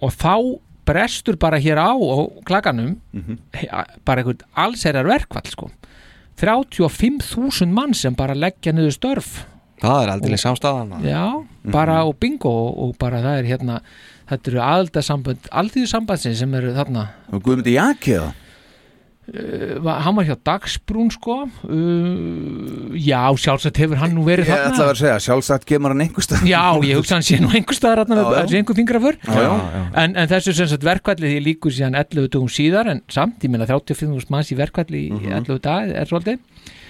og 0.00 0.12
þá 0.12 0.58
brestur 0.88 1.36
bara 1.36 1.58
hér 1.60 1.76
á 1.76 1.92
á 1.92 2.18
klaganum 2.44 2.96
Mhm. 3.12 3.38
he- 3.54 3.68
bara 4.04 4.22
einhvern 4.22 4.40
allserjar 4.56 5.04
verkvall 5.04 5.46
sko. 5.50 5.70
35.000 6.36 7.72
mann 7.72 7.92
sem 7.94 8.14
bara 8.14 8.34
leggja 8.34 8.72
niður 8.72 8.94
störf. 8.96 9.44
Það 9.82 10.02
er 10.02 10.08
aldrei 10.12 10.36
samstæðan 10.38 11.02
Já, 11.04 11.44
bara 11.70 12.04
og 12.04 12.18
bingo 12.18 12.48
og, 12.50 12.78
og 12.78 12.98
bara 12.98 13.20
það 13.22 13.38
er 13.38 13.44
hérna 13.56 13.80
þetta 14.28 14.48
eru 14.48 14.60
aðaldasambönd, 14.60 15.48
alþýðusambandsinn 15.52 16.34
sem 16.36 16.54
eru 16.54 16.72
þarna. 16.74 17.08
Og 17.32 17.42
Guðmundi 17.42 17.74
Jakið 17.76 18.32
uh, 19.28 19.78
var- 19.84 20.00
hann 20.06 20.16
var 20.16 20.24
hjá 20.28 20.36
Dagsbrún 20.48 21.10
sko 21.14 21.36
uh, 21.44 22.94
já, 22.98 23.20
sjálfsagt 23.38 23.78
hefur 23.82 24.00
hann 24.00 24.14
nú 24.16 24.24
verið 24.26 24.48
Ég 24.48 24.54
ætla 24.54 24.68
að 24.68 24.72
þarna 24.72 24.84
vera 24.84 24.94
að 24.94 25.00
segja, 25.02 25.18
sjálfsagt 25.26 25.66
kemur 25.68 25.94
hann 25.94 26.04
einhver 26.06 26.24
stað 26.26 26.46
Já, 26.48 26.62
ég 26.88 26.98
hugsa 27.00 27.18
hann 27.18 27.26
sé 27.28 27.38
nú 27.42 27.50
einhver 27.52 27.76
staðar 27.78 28.02
þarna 28.04 28.18
Já, 28.18 28.24
já. 28.28 28.38
þessi 28.46 28.60
einhver 28.62 28.78
fingraför 28.80 29.18
Já, 29.26 29.38
já. 29.44 29.84
en, 30.04 30.16
en 30.24 30.30
þessu 30.32 30.54
sem 30.58 30.70
sagt 30.72 30.86
verkvalli 30.88 31.32
því 31.34 31.42
líkur 31.48 31.76
síðan 31.78 31.98
11 32.00 32.30
dugum 32.34 32.50
síðar 32.52 32.90
en 32.94 33.02
samt, 33.12 33.38
ég 33.44 33.52
meina 33.52 33.68
35.000 33.68 34.32
manns 34.34 34.52
í 34.54 34.58
verkvalli 34.58 35.04
í 35.08 35.22
11 35.28 35.62
dag 35.64 35.92
er 36.02 36.08
svolítið. 36.10 36.40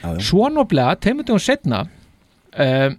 Já, 0.02 0.08
já. 0.14 0.18
svo 0.30 0.48
noblega, 0.54 0.96
teimur 1.02 1.26
dugum 1.28 1.42
setna 1.42 1.84
um, 2.54 2.98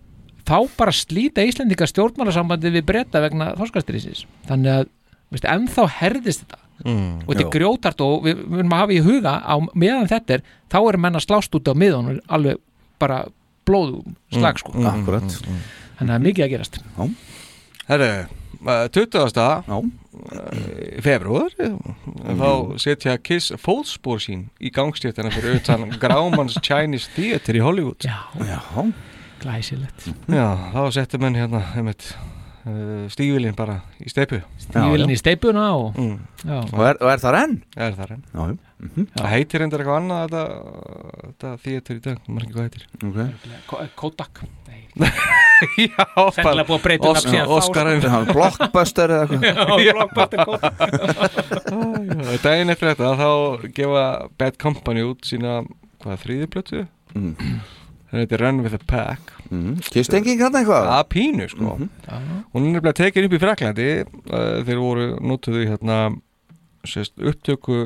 þá 0.50 0.56
bara 0.80 0.94
slíta 0.96 1.44
Íslendinga 1.46 1.86
stjórnmálasambandi 1.90 2.72
við 2.74 2.86
breyta 2.90 3.22
vegna 3.22 3.52
þorskastriðsins 3.60 4.24
þannig 4.50 4.72
að, 4.80 4.88
veist, 5.36 5.46
ennþá 5.46 5.86
herðist 6.00 6.46
þetta 6.48 6.66
Mm, 6.86 7.26
og 7.26 7.34
þetta 7.34 7.46
er 7.46 7.54
grjótart 7.58 8.02
og 8.06 8.26
við, 8.28 8.42
erum 8.60 8.76
að 8.76 8.84
hafa 8.84 8.96
í 8.96 9.04
huga 9.04 9.36
á 9.44 9.56
meðan 9.74 10.10
þetta 10.12 10.38
er, 10.38 10.44
þá 10.72 10.80
erum 10.82 11.06
menn 11.06 11.20
að 11.20 11.26
slást 11.26 11.56
út 11.60 11.72
á 11.72 11.74
miðunum 11.76 12.22
alveg 12.32 12.62
bara 13.02 13.24
blóðum 13.68 14.16
slag 14.34 14.60
sko. 14.62 14.74
Mm, 14.76 14.86
mm, 14.86 14.92
Akkúrat. 14.94 15.40
þannig 15.40 16.00
að 16.00 16.08
það 16.08 16.16
er 16.18 16.26
mikið 16.28 16.46
að 16.46 16.54
gerast. 16.54 16.80
Herru, 17.90 18.10
uh, 18.64 18.86
20. 18.94 19.20
uh, 19.26 19.84
februar 21.06 21.56
þá 21.58 22.50
setja 22.82 23.18
Kiss 23.24 23.54
fótspór 23.62 24.22
sín 24.24 24.48
í 24.62 24.72
gangstéttina 24.74 25.32
fyrir 25.34 25.60
utan 25.60 25.88
Grauman's 26.02 26.60
Chinese 26.62 27.12
Theatre 27.16 27.60
í 27.60 27.64
Hollywood. 27.64 28.06
Já, 28.06 28.20
já. 28.46 28.60
glæsilegt. 29.44 30.10
Já, 30.28 30.48
þá 30.76 30.82
setja 30.96 31.22
menn 31.22 31.40
hérna 31.40 31.64
einmitt, 31.76 32.12
stígvilin 33.14 33.56
bara 33.58 33.80
í 34.00 34.10
steipu 34.12 34.40
Stígvélin 34.62 35.14
í 35.14 35.18
steipuna 35.20 35.66
og 35.78 35.98
mm. 36.00 36.18
Og 36.50 36.84
er, 36.86 37.00
og 37.02 37.10
er 37.12 37.20
það 37.22 37.38
enn? 37.42 37.56
Er 37.76 37.96
það 37.98 38.16
enn. 38.16 38.24
Já, 38.32 38.42
já. 38.48 38.56
Það 39.18 39.28
heitir 39.34 39.64
endur 39.66 39.82
eitthvað 39.84 39.98
annað 40.00 40.22
þetta, 40.24 40.44
þetta 41.26 41.50
theatre 41.66 41.96
í 41.98 42.04
dag, 42.06 42.22
maður 42.30 42.46
ekki 42.46 42.56
hvað 42.56 42.68
heitir. 42.70 42.86
Okay. 43.10 43.28
Ko- 43.68 43.82
Kodak. 44.00 44.44
Já, 45.80 46.06
Sennilega 46.32 46.64
búið 46.70 46.78
að 46.78 46.84
breyta 46.86 47.10
um 47.10 47.16
nafn 47.18 47.26
síðan 47.26 47.50
þá, 47.50 47.54
Óskarinn 47.58 48.02
sko. 48.04 48.20
Blockbuster 48.32 49.12
eða 49.16 49.24
eitthvað. 49.28 50.30
Daginn 52.46 52.72
eftir 52.72 52.88
þetta 52.94 53.12
þá 53.20 53.32
gefa 53.76 54.06
Bad 54.40 54.56
Company 54.62 55.04
út 55.08 55.28
sína 55.28 55.60
hvað 56.00 56.24
þriðiplötu 56.24 56.86
mm. 57.16 57.34
Það 58.10 58.24
heitir 58.24 58.42
Run 58.42 58.64
with 58.66 58.74
a 58.74 58.80
Pack. 58.90 59.34
Mm. 59.52 59.76
Kist 59.94 60.14
enginn 60.18 60.40
kannan 60.40 60.64
eitthvað? 60.64 60.88
Að 60.96 61.04
pínu 61.14 61.46
sko. 61.52 61.76
Hún 61.78 62.64
er 62.64 62.72
nefnilega 62.74 62.96
tekin 62.98 63.28
upp 63.28 63.36
í 63.38 63.42
Fraklandi 63.44 63.88
uh, 64.02 64.64
þeir 64.66 64.82
voru 64.82 65.06
notuðu 65.22 65.68
hérna 65.70 66.00
sérst, 66.90 67.14
upptöku 67.22 67.84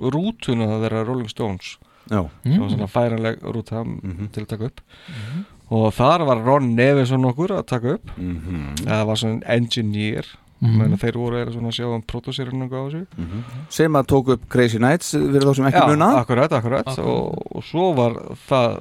rútuna 0.00 0.68
það 0.68 0.84
þeirra 0.86 1.02
Rolling 1.08 1.32
Stones. 1.32 1.74
Já. 2.10 2.20
sem 2.44 2.60
var 2.60 2.68
svona 2.68 2.88
færanleg 2.92 3.40
rúta 3.48 3.80
til 4.34 4.42
að 4.44 4.48
taka 4.50 4.68
upp. 4.68 4.80
Og 5.72 5.86
þar 5.96 6.26
var 6.28 6.42
Ron 6.44 6.74
Nevison 6.76 7.24
okkur 7.30 7.54
að 7.56 7.66
taka 7.72 7.94
upp. 7.96 8.10
Mhm. 8.18 8.74
það 8.84 9.06
var 9.08 9.16
svona 9.16 9.46
engineer. 9.56 10.26
Mhm. 10.64 10.76
menn 10.78 10.96
þeir 10.96 11.16
voru 11.18 11.40
að 11.44 11.72
sjá 11.76 11.84
um 11.92 12.02
pródúsirinn 12.02 12.62
og 12.64 12.72
á 12.72 12.80
þessu. 12.88 13.06
Sem 13.68 13.92
að 13.92 14.06
tók 14.06 14.28
upp 14.32 14.48
Crazy 14.48 14.78
Nights 14.78 15.10
fyrir 15.12 15.44
þá 15.44 15.56
sem 15.56 15.66
ekki 15.66 15.80
Já, 15.82 15.88
muna. 15.88 16.08
akkurat, 16.20 16.52
akkurat, 16.52 16.86
Akkurat. 16.86 16.98
Og, 17.04 17.56
og 17.56 17.64
svo 17.64 17.92
var 17.96 18.12
það 18.48 18.78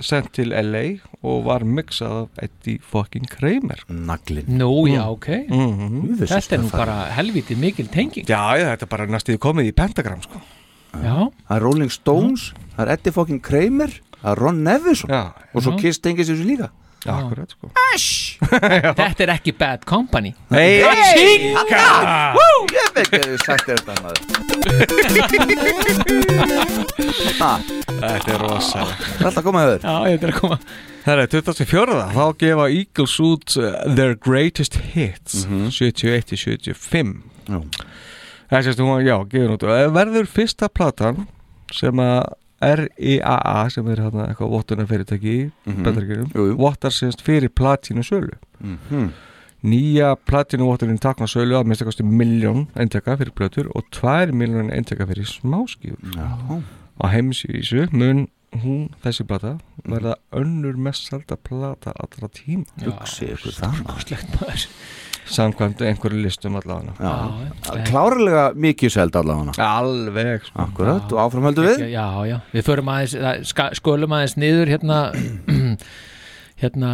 sendt 0.00 0.32
til 0.38 0.54
LA 0.54 0.84
og 1.22 1.44
var 1.46 1.64
mixað 1.66 2.14
af 2.22 2.46
Eddie 2.46 2.80
fucking 2.80 3.26
Kramer. 3.30 3.82
Naglin 3.88 4.48
Nú, 4.48 4.86
já, 4.88 5.04
ok. 5.10 5.28
Mm 5.50 6.16
Þetta 6.22 6.56
er 6.56 6.62
nú 6.64 6.70
bara 6.72 6.96
helviti 7.12 7.54
mikil 7.58 7.88
tenging. 7.92 8.26
Já, 8.28 8.56
já, 8.56 8.72
þetta 8.72 8.88
er 8.88 8.92
bara 8.96 9.06
næstíð 9.10 9.42
komið 9.42 9.72
í 9.72 9.76
pentagram 9.76 10.22
sko. 10.24 10.40
Já. 10.92 11.28
Það 11.48 11.56
er 11.56 11.62
Rolling 11.66 11.92
Stones, 11.92 12.52
það 12.76 12.86
er 12.86 12.94
Eddie 12.96 13.12
fucking 13.12 13.42
Kramer 13.42 14.00
Það 14.22 14.30
er 14.30 14.38
Ron 14.38 14.62
Nevison. 14.62 15.10
Já. 15.10 15.22
Og 15.52 15.64
svo 15.64 15.74
Já. 15.74 15.80
Kiss 15.82 15.98
tengið 16.02 16.30
sér 16.30 16.44
líka 16.46 16.70
akkurat 17.10 17.50
sko. 17.54 17.70
Þetta 19.00 19.24
er 19.24 19.32
ekki 19.34 19.52
Bad 19.58 19.84
Company. 19.88 20.34
Nei, 20.52 20.78
Ég 20.78 20.86
veit 22.72 23.00
ekki 23.02 23.18
að 23.18 23.28
þið 23.32 23.40
sagt 23.42 23.66
þetta 23.68 23.92
Þetta 28.02 28.32
er 28.32 28.40
rosalega 28.42 28.96
Það 29.02 29.20
er 29.20 29.28
alltaf 29.28 29.44
komað 29.46 29.66
höfður 29.66 29.82
Já, 29.82 29.94
þetta 30.12 30.26
er 30.26 30.32
að 30.32 30.38
koma. 30.38 30.58
Það 31.02 31.22
er 31.22 31.30
2004. 31.32 31.98
Þá 32.14 32.24
gefa 32.42 32.66
Eagles 32.78 33.16
út 33.26 33.56
uh, 33.58 33.64
Their 33.98 34.14
Greatest 34.22 34.78
Hits 34.92 35.42
71-75 35.50 37.14
Já. 37.48 37.58
Það 38.52 38.58
er 38.58 38.64
sérst, 38.66 38.80
hún 38.84 38.90
var, 38.92 39.00
já, 39.06 39.16
gefur 39.32 39.54
út. 39.54 39.62
Og 39.64 39.94
verður 39.96 40.26
fyrsta 40.28 40.68
platan 40.68 41.22
sem 41.72 42.02
að 42.04 42.34
RIAA 42.62 43.70
sem 43.74 43.88
er 43.92 43.96
hérna 44.04 44.28
eitthvað 44.30 44.52
vottunar 44.54 44.86
fyrirtæki 44.90 45.32
í 45.34 45.50
Mhm. 45.66 45.82
Bandaríkjunum, 45.84 46.32
Jú, 46.34 46.46
jú. 46.52 46.56
vottar 46.56 46.90
sérst 46.94 47.22
fyrir 47.22 47.48
platínu 47.50 48.02
sölu 48.04 48.36
Mhm. 48.62 49.12
Nýja 49.64 50.16
platínu 50.26 50.66
votturinn 50.66 50.98
takna 50.98 51.26
sölu 51.26 51.54
að 51.54 51.66
minnst 51.66 51.84
kosti 51.86 52.02
miljón 52.02 52.66
eintaka 52.74 53.16
fyrir 53.16 53.30
plötur 53.32 53.68
og 53.76 53.84
tvær 53.92 54.32
miljón 54.32 54.72
eintaka 54.74 55.06
fyrir 55.06 55.24
smáskífur 55.24 56.14
Já. 56.16 56.62
á 57.00 57.06
heimsvísu 57.12 57.88
mun 57.92 58.26
hún, 58.52 58.90
þessi 59.04 59.24
plata 59.26 59.58
verða 59.86 60.14
önnur 60.32 60.76
mest 60.76 61.06
selda 61.08 61.36
plata 61.36 61.92
allra 61.94 62.28
tíma 62.28 62.66
Hugsi 62.82 63.26
ykkur 63.32 63.54
það 63.54 63.84
maður. 63.84 64.02
Slegt 64.02 64.40
maður 64.40 64.66
samkvæmt 65.30 65.82
einhverju 65.86 66.22
listum 66.24 66.56
allavega. 66.58 66.94
Já. 66.98 67.82
Klárlega 67.88 68.46
mikið 68.58 68.94
seld 68.96 69.16
allavega. 69.16 69.54
Alveg 69.62 70.46
sko. 70.48 70.64
Akkurat, 70.66 71.12
og 71.12 71.20
áfram 71.26 71.46
höldum 71.50 71.68
við. 71.68 71.84
Já, 71.92 72.06
já, 72.28 72.38
við 72.52 72.66
förum 72.66 72.90
aðeins 72.92 73.54
skölum 73.78 74.16
aðeins 74.16 74.38
niður 74.40 74.72
hérna 74.74 75.02
hérna, 76.62 76.90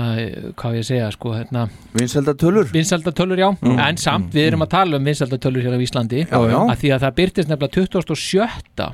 hvað 0.59 0.77
ég 0.79 0.85
segja 0.89 1.11
sko, 1.15 1.35
hérna 1.37 1.67
Vinseldatölur 1.95 2.71
Vinseldatölur, 2.73 3.39
já, 3.39 3.49
Mm. 3.61 3.79
en 3.79 3.97
samt 3.97 4.33
við 4.33 4.47
erum 4.49 4.63
að 4.65 4.71
tala 4.71 4.97
um 4.97 5.05
vinseldatölur 5.05 5.63
hér 5.63 5.77
á 5.77 5.81
Íslandi 5.85 6.25
Já, 6.25 6.39
já. 6.49 6.59
að 6.73 6.77
því 6.81 6.89
að 6.97 7.03
það 7.05 7.15
byrtist 7.21 7.49
nefnilega 7.49 7.75
27. 7.75 8.49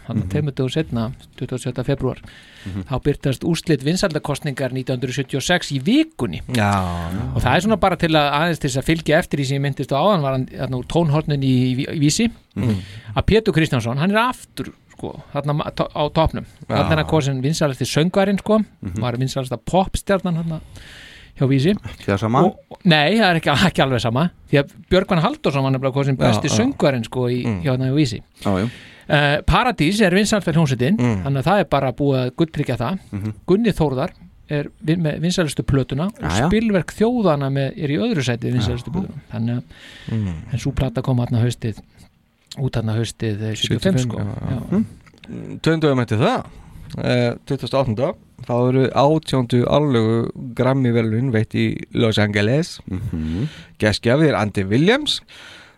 þannig 0.07 0.25
að 0.25 0.31
teimur 0.35 0.53
dögur 0.59 0.73
setna 0.75 1.13
27. 1.39 1.85
februar 1.85 2.19
þá 2.65 2.95
byrtast 3.05 3.45
úrslit 3.45 3.83
vinsaldakostningar 3.85 4.73
1976 4.73 5.73
í 5.77 5.81
vikunni 5.85 6.41
já, 6.57 6.71
og 7.35 7.43
það 7.45 7.57
er 7.57 7.61
svona 7.67 7.77
bara 7.81 7.97
til 8.01 8.13
að 8.17 8.31
aðeins 8.33 8.59
til 8.63 8.71
þess 8.71 8.81
að 8.83 8.89
fylgja 8.89 9.19
eftir 9.21 9.41
í 9.41 9.45
sem 9.49 9.59
ég 9.59 9.65
myndist 9.67 9.93
á 9.93 10.01
áðan 10.01 10.23
var 10.25 10.39
hann 10.39 10.75
úr 10.79 10.87
tónhornin 10.89 11.45
í, 11.45 11.55
í, 11.77 11.87
í 11.87 12.01
vísi 12.01 12.31
Mhm. 12.55 12.77
að 13.19 13.25
Pétur 13.27 13.53
Kristjánsson, 13.53 13.99
hann 13.99 14.13
er 14.13 14.29
aftur 14.31 14.69
sko, 15.05 15.23
þarna 15.35 15.75
to- 15.77 15.89
á 15.93 16.03
topnum 16.17 16.47
þarna 16.69 16.93
er 16.93 16.97
hann 17.03 17.07
kosin 17.07 17.43
vinsalasti 17.45 17.85
söngvarinn 17.85 18.39
sko, 18.41 18.59
Mhm. 18.83 19.01
var 19.01 19.17
vinsalasta 19.21 19.57
popstjarnan 19.59 20.37
hann 20.37 20.61
hjá 21.39 21.47
vísi 21.51 21.75
og, 21.75 22.59
Nei, 22.85 23.17
það 23.19 23.31
er 23.31 23.41
ekki, 23.41 23.51
ekki 23.69 23.83
alveg 23.85 24.01
sama 24.01 24.31
því 24.51 24.59
að 24.63 24.75
Björgvann 24.91 25.21
Halldórsson 25.23 25.63
var 25.63 25.71
nefnilega 25.75 25.93
kosin 25.95 26.17
besti 26.17 26.49
já. 26.49 26.57
söngvarinn 26.61 27.05
sko 27.05 27.29
í, 27.29 27.45
Mm. 27.45 27.63
hjá 27.63 27.71
hann 27.77 27.89
hjá 27.89 27.95
vísi 27.95 28.21
Uh, 29.07 29.43
Paradís 29.45 30.01
er 30.01 30.15
vinsalfell 30.15 30.55
hljómsveitin 30.55 30.97
Mm. 30.97 31.25
þannig 31.27 31.43
að 31.43 31.45
það 31.45 31.59
er 31.61 31.65
bara 31.69 31.93
búið 31.93 32.21
að 32.25 32.31
gulltryggja 32.39 32.77
það 32.79 32.99
Mhm. 33.13 33.33
Gunni 33.47 33.73
Þórðar 33.77 34.11
er 34.49 34.71
vin, 34.83 35.03
með 35.03 35.21
vinsalistu 35.21 35.63
plötuna 35.63 36.07
og 36.07 36.19
Jæja. 36.23 36.49
spilverk 36.49 36.87
þjóðana 36.97 37.51
með, 37.53 37.73
er 37.85 37.89
í 37.93 37.99
öðru 38.01 38.25
sæti 38.25 38.51
vinsalistu 38.53 38.91
plötuna 38.91 39.21
þannig 39.31 39.59
að 39.59 39.63
Mm. 40.11 40.35
en 40.53 40.59
svo 40.59 40.73
plata 40.75 41.03
kom 41.03 41.19
hann 41.19 41.29
haustið 41.39 41.77
út 42.61 42.77
hann 42.79 42.93
haustið 42.95 43.43
eh, 43.51 43.57
75 43.59 44.05
sko 44.07 44.21
já, 44.21 44.29
já. 44.29 44.61
Já. 44.71 44.85
Töndum 45.65 46.03
eftir 46.03 46.21
það 46.21 46.47
eh, 47.01 47.33
2008. 47.51 48.15
þá 48.45 48.55
eru 48.69 48.87
átjóndu 48.93 49.63
allögu 49.73 50.17
Grammy 50.59 50.93
velun 50.95 51.33
veitt 51.35 51.55
í 51.57 51.67
Los 51.97 52.19
Angeles 52.19 52.79
mm 52.87 53.01
-hmm. 53.11 53.47
Geskjafið 53.79 54.29
er 54.29 54.41
Andy 54.41 54.65
Williams 54.65 55.21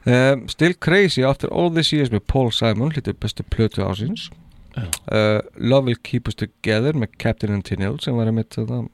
um, 0.07 0.49
Still 0.49 0.75
Crazy 0.75 1.23
After 1.23 1.49
All 1.49 1.71
This 1.71 1.93
Years 1.93 2.11
með 2.11 2.27
Paul 2.27 2.53
Simon 2.53 2.93
hlýttur 2.93 3.15
bestu 3.21 3.43
plötu 3.43 3.83
ásins 3.87 4.31
uh, 4.77 5.41
Love 5.57 5.87
Will 5.87 6.01
Keep 6.03 6.29
Us 6.29 6.35
Together 6.35 6.97
með 6.97 7.17
Captain 7.19 7.53
and 7.53 7.65
Tennille 7.65 8.01
sem 8.03 8.17
var 8.17 8.27
einmitt 8.27 8.55
þarna, 8.57 8.89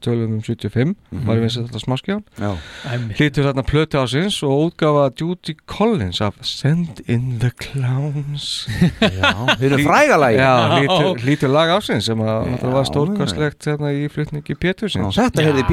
tölum 0.00 0.32
um 0.34 0.40
75 0.42 0.94
Mhm. 1.12 1.26
var 1.26 1.36
einmitt 1.36 1.54
þetta 1.56 1.80
smáskján 1.82 2.22
Já. 2.40 2.56
Einmitt. 2.90 3.16
hlýttur 3.18 3.44
þarna 3.46 3.62
plötu 3.68 3.98
ásins 4.00 4.42
og 4.42 4.72
útgafa 4.72 5.10
Judy 5.20 5.54
Collins 5.66 6.20
af 6.20 6.34
Send 6.42 7.02
in 7.06 7.38
the 7.38 7.50
Clowns. 7.50 8.66
Já, 9.00 9.56
þeir 9.60 9.72
eru 9.72 9.78
frægalagi 9.84 10.38
Já, 10.40 10.52
hlýtur, 10.78 11.20
hlýtur 11.24 11.52
lag 11.54 11.68
ásins 11.76 12.08
sem 12.08 12.18
að 12.18 12.64
var 12.72 12.84
stórkastlegt 12.88 13.64
hérna 13.70 13.92
í 13.94 14.08
flutningi 14.10 14.54
Pétursins 14.58 15.14
Já, 15.16 15.28
þetta 15.28 15.46
heyrði 15.46 15.66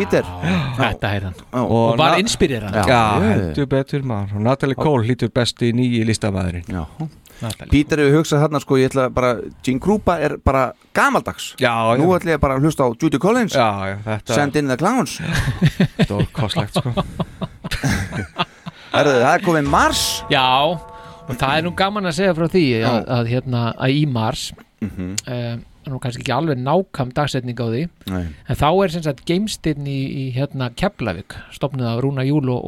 Þetta 0.77 1.13
hann. 1.29 1.33
Já. 1.53 1.61
og 1.63 1.97
var 1.97 2.17
inspirerað 2.21 2.73
Já, 2.73 3.01
ég- 3.17 3.29
heldur 3.31 3.65
betur 3.67 4.01
maður. 4.03 4.35
Og 4.35 4.41
Natalie 4.41 4.75
Cole 4.75 5.07
hlýtur 5.07 5.29
besti 5.33 5.71
nýji 5.73 6.03
listamæðurinn 6.05 6.67
Já 6.69 6.85
Peter 7.69 8.01
hefur 8.01 8.17
hugsað 8.19 8.43
þarna 8.45 8.61
sko, 8.63 8.77
ég 8.81 8.89
ætla 8.91 9.07
bara 9.13 9.31
Gene 9.65 9.79
Krupa 9.83 10.15
er 10.23 10.37
bara 10.43 10.63
gamaldags. 10.97 11.51
Já, 11.61 11.73
Nú 11.99 12.09
ætla 12.17 12.33
ég 12.35 12.41
bara 12.41 12.57
að 12.57 12.65
hlusta 12.65 12.87
á 12.87 12.89
Judy 12.97 13.19
Collins. 13.21 13.53
Já, 13.53 13.67
já, 13.91 13.97
þetta 14.07 14.33
Send 14.39 14.55
in 14.61 14.67
the 14.71 14.77
Clowns. 14.77 15.17
Stórkostlegt 16.07 16.77
sko. 16.79 16.93
Herðu, 18.93 19.15
það 19.21 19.31
er 19.33 19.43
komið 19.45 19.69
Mars. 19.71 20.03
Já, 20.33 20.45
og 21.27 21.33
það 21.35 21.55
er 21.59 21.65
nú 21.67 21.73
gaman 21.77 22.09
að 22.09 22.17
segja 22.21 22.35
frá 22.37 22.47
því 22.51 22.63
að, 22.87 22.99
að, 23.17 23.31
hérna, 23.35 23.63
að 23.77 23.97
í 24.01 24.05
mars 24.09 24.47
Mhm. 24.77 25.15
um, 25.25 25.61
nú 25.89 25.97
kannski 26.03 26.21
ekki 26.21 26.33
alveg 26.35 26.59
nákam 26.61 27.09
dagsetning 27.15 27.57
á 27.57 27.65
því 27.65 27.79
Nei. 28.11 28.27
en 28.45 28.55
þá 28.59 28.67
er 28.83 28.91
sem 28.93 29.01
sagt 29.07 29.23
geimstinn 29.25 29.87
í, 29.89 29.95
í 30.05 30.25
hérna 30.35 30.67
Keflavík 30.77 31.33
stopnið 31.55 31.87
af 31.89 32.01
Rúna 32.03 32.25
Júl 32.27 32.45
og, 32.53 32.59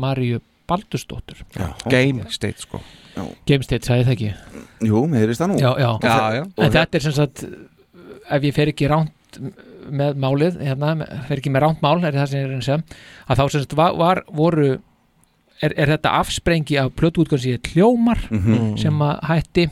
Maríu 0.00 0.40
Baldursdóttur. 0.70 1.42
Game 1.92 2.24
State 2.32 2.62
sko 2.64 2.80
Geimstinn, 3.46 3.82
sagði 3.86 4.04
það 4.08 4.14
ekki 4.16 4.30
Jú, 4.88 5.04
með 5.10 5.20
heyrist 5.22 5.40
það 5.42 5.52
nú 5.52 5.58
já, 5.62 5.70
já. 5.78 5.90
Já, 6.02 6.16
já. 6.38 6.42
En 6.64 6.72
þetta 6.74 6.98
er 6.98 7.04
sem 7.06 7.12
sagt 7.14 7.44
ef 8.34 8.42
ég 8.48 8.54
fer 8.56 8.72
ekki 8.72 8.88
ránt 8.90 9.38
með 9.94 10.16
málið, 10.16 10.58
hérna, 10.64 10.94
fer 11.28 11.38
ekki 11.42 11.52
með 11.52 11.62
ránt 11.66 11.82
mál 11.84 11.98
er 12.08 12.14
það 12.16 12.28
sem 12.32 12.40
ég 12.40 12.48
er 12.48 12.56
að 12.56 12.66
segja 12.66 12.82
að 13.28 13.38
þá 13.40 13.44
sem 13.52 13.64
sagt 13.64 13.74
var, 13.78 13.94
var 14.00 14.22
voru 14.32 14.68
er, 15.62 15.72
er 15.76 15.92
þetta 15.94 16.12
afsprengi 16.22 16.78
af 16.80 16.92
plötuútgáðsíði 16.98 17.60
hljómar 17.74 18.22
Mhm. 18.30 18.76
sem 18.80 19.02
að 19.04 19.18
hætti 19.28 19.66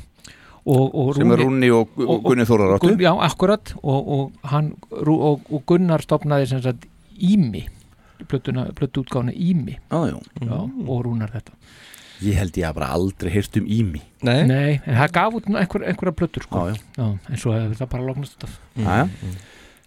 og, 0.62 0.94
og 0.94 1.14
Sem 1.16 1.32
er 1.34 1.40
Rúni 1.42 1.70
og, 1.74 1.88
og 2.06 2.20
Gunni 2.22 2.44
Þórar 2.46 2.76
áttu 2.76 2.92
Gun, 2.92 3.00
Já, 3.02 3.10
akkurat 3.26 3.72
og, 3.82 4.08
og, 4.18 4.32
hann, 4.52 4.74
Rú, 4.92 5.16
og, 5.32 5.40
og 5.50 5.64
Gunnar 5.66 6.04
stopnaði 6.04 6.46
sem 6.52 6.62
sagt 6.62 6.86
Ími 7.18 7.64
plötuútgáðuna 8.28 9.32
Ími 9.34 9.78
Já, 9.90 9.98
já. 10.12 10.18
já, 10.44 10.58
og 10.86 11.04
Rúnar 11.06 11.32
þetta 11.34 11.52
Ég 12.22 12.38
held 12.38 12.58
ég 12.58 12.66
að 12.68 12.76
bara 12.78 12.90
aldrei 12.96 13.32
heyrt 13.34 13.56
um 13.58 13.66
Ími 13.66 14.02
Nei, 14.22 14.42
Nei, 14.46 14.80
en 14.86 14.98
það 15.00 15.14
gaf 15.16 15.38
út 15.38 15.48
einhver, 15.50 15.86
einhverja 15.90 16.14
plötur 16.14 16.44
sko. 16.46 16.66
Já, 16.70 16.76
já. 16.98 17.06
en 17.28 17.40
svo 17.40 17.54
hefur 17.56 17.78
það 17.80 17.88
bara 17.94 18.06
loknast 18.06 18.44
af 18.46 18.58
Jæja. 18.78 19.06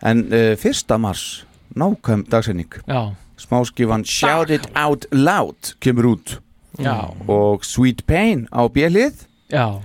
En 0.05 0.25
uh, 0.27 0.55
fyrsta 0.59 0.97
mars 1.01 1.45
nákvæm 1.75 2.25
dagsetning 2.31 2.81
Já. 2.83 3.13
Smáskifan 3.39 4.03
Shout 4.07 4.51
It 4.51 4.67
Out 4.75 5.07
Loud 5.11 5.75
kemur 5.83 6.15
út 6.15 6.37
Já. 6.79 7.11
og 7.31 7.63
Sweet 7.65 8.03
Pain 8.07 8.47
á 8.51 8.67
bjellið 8.67 9.23
Já. 9.53 9.79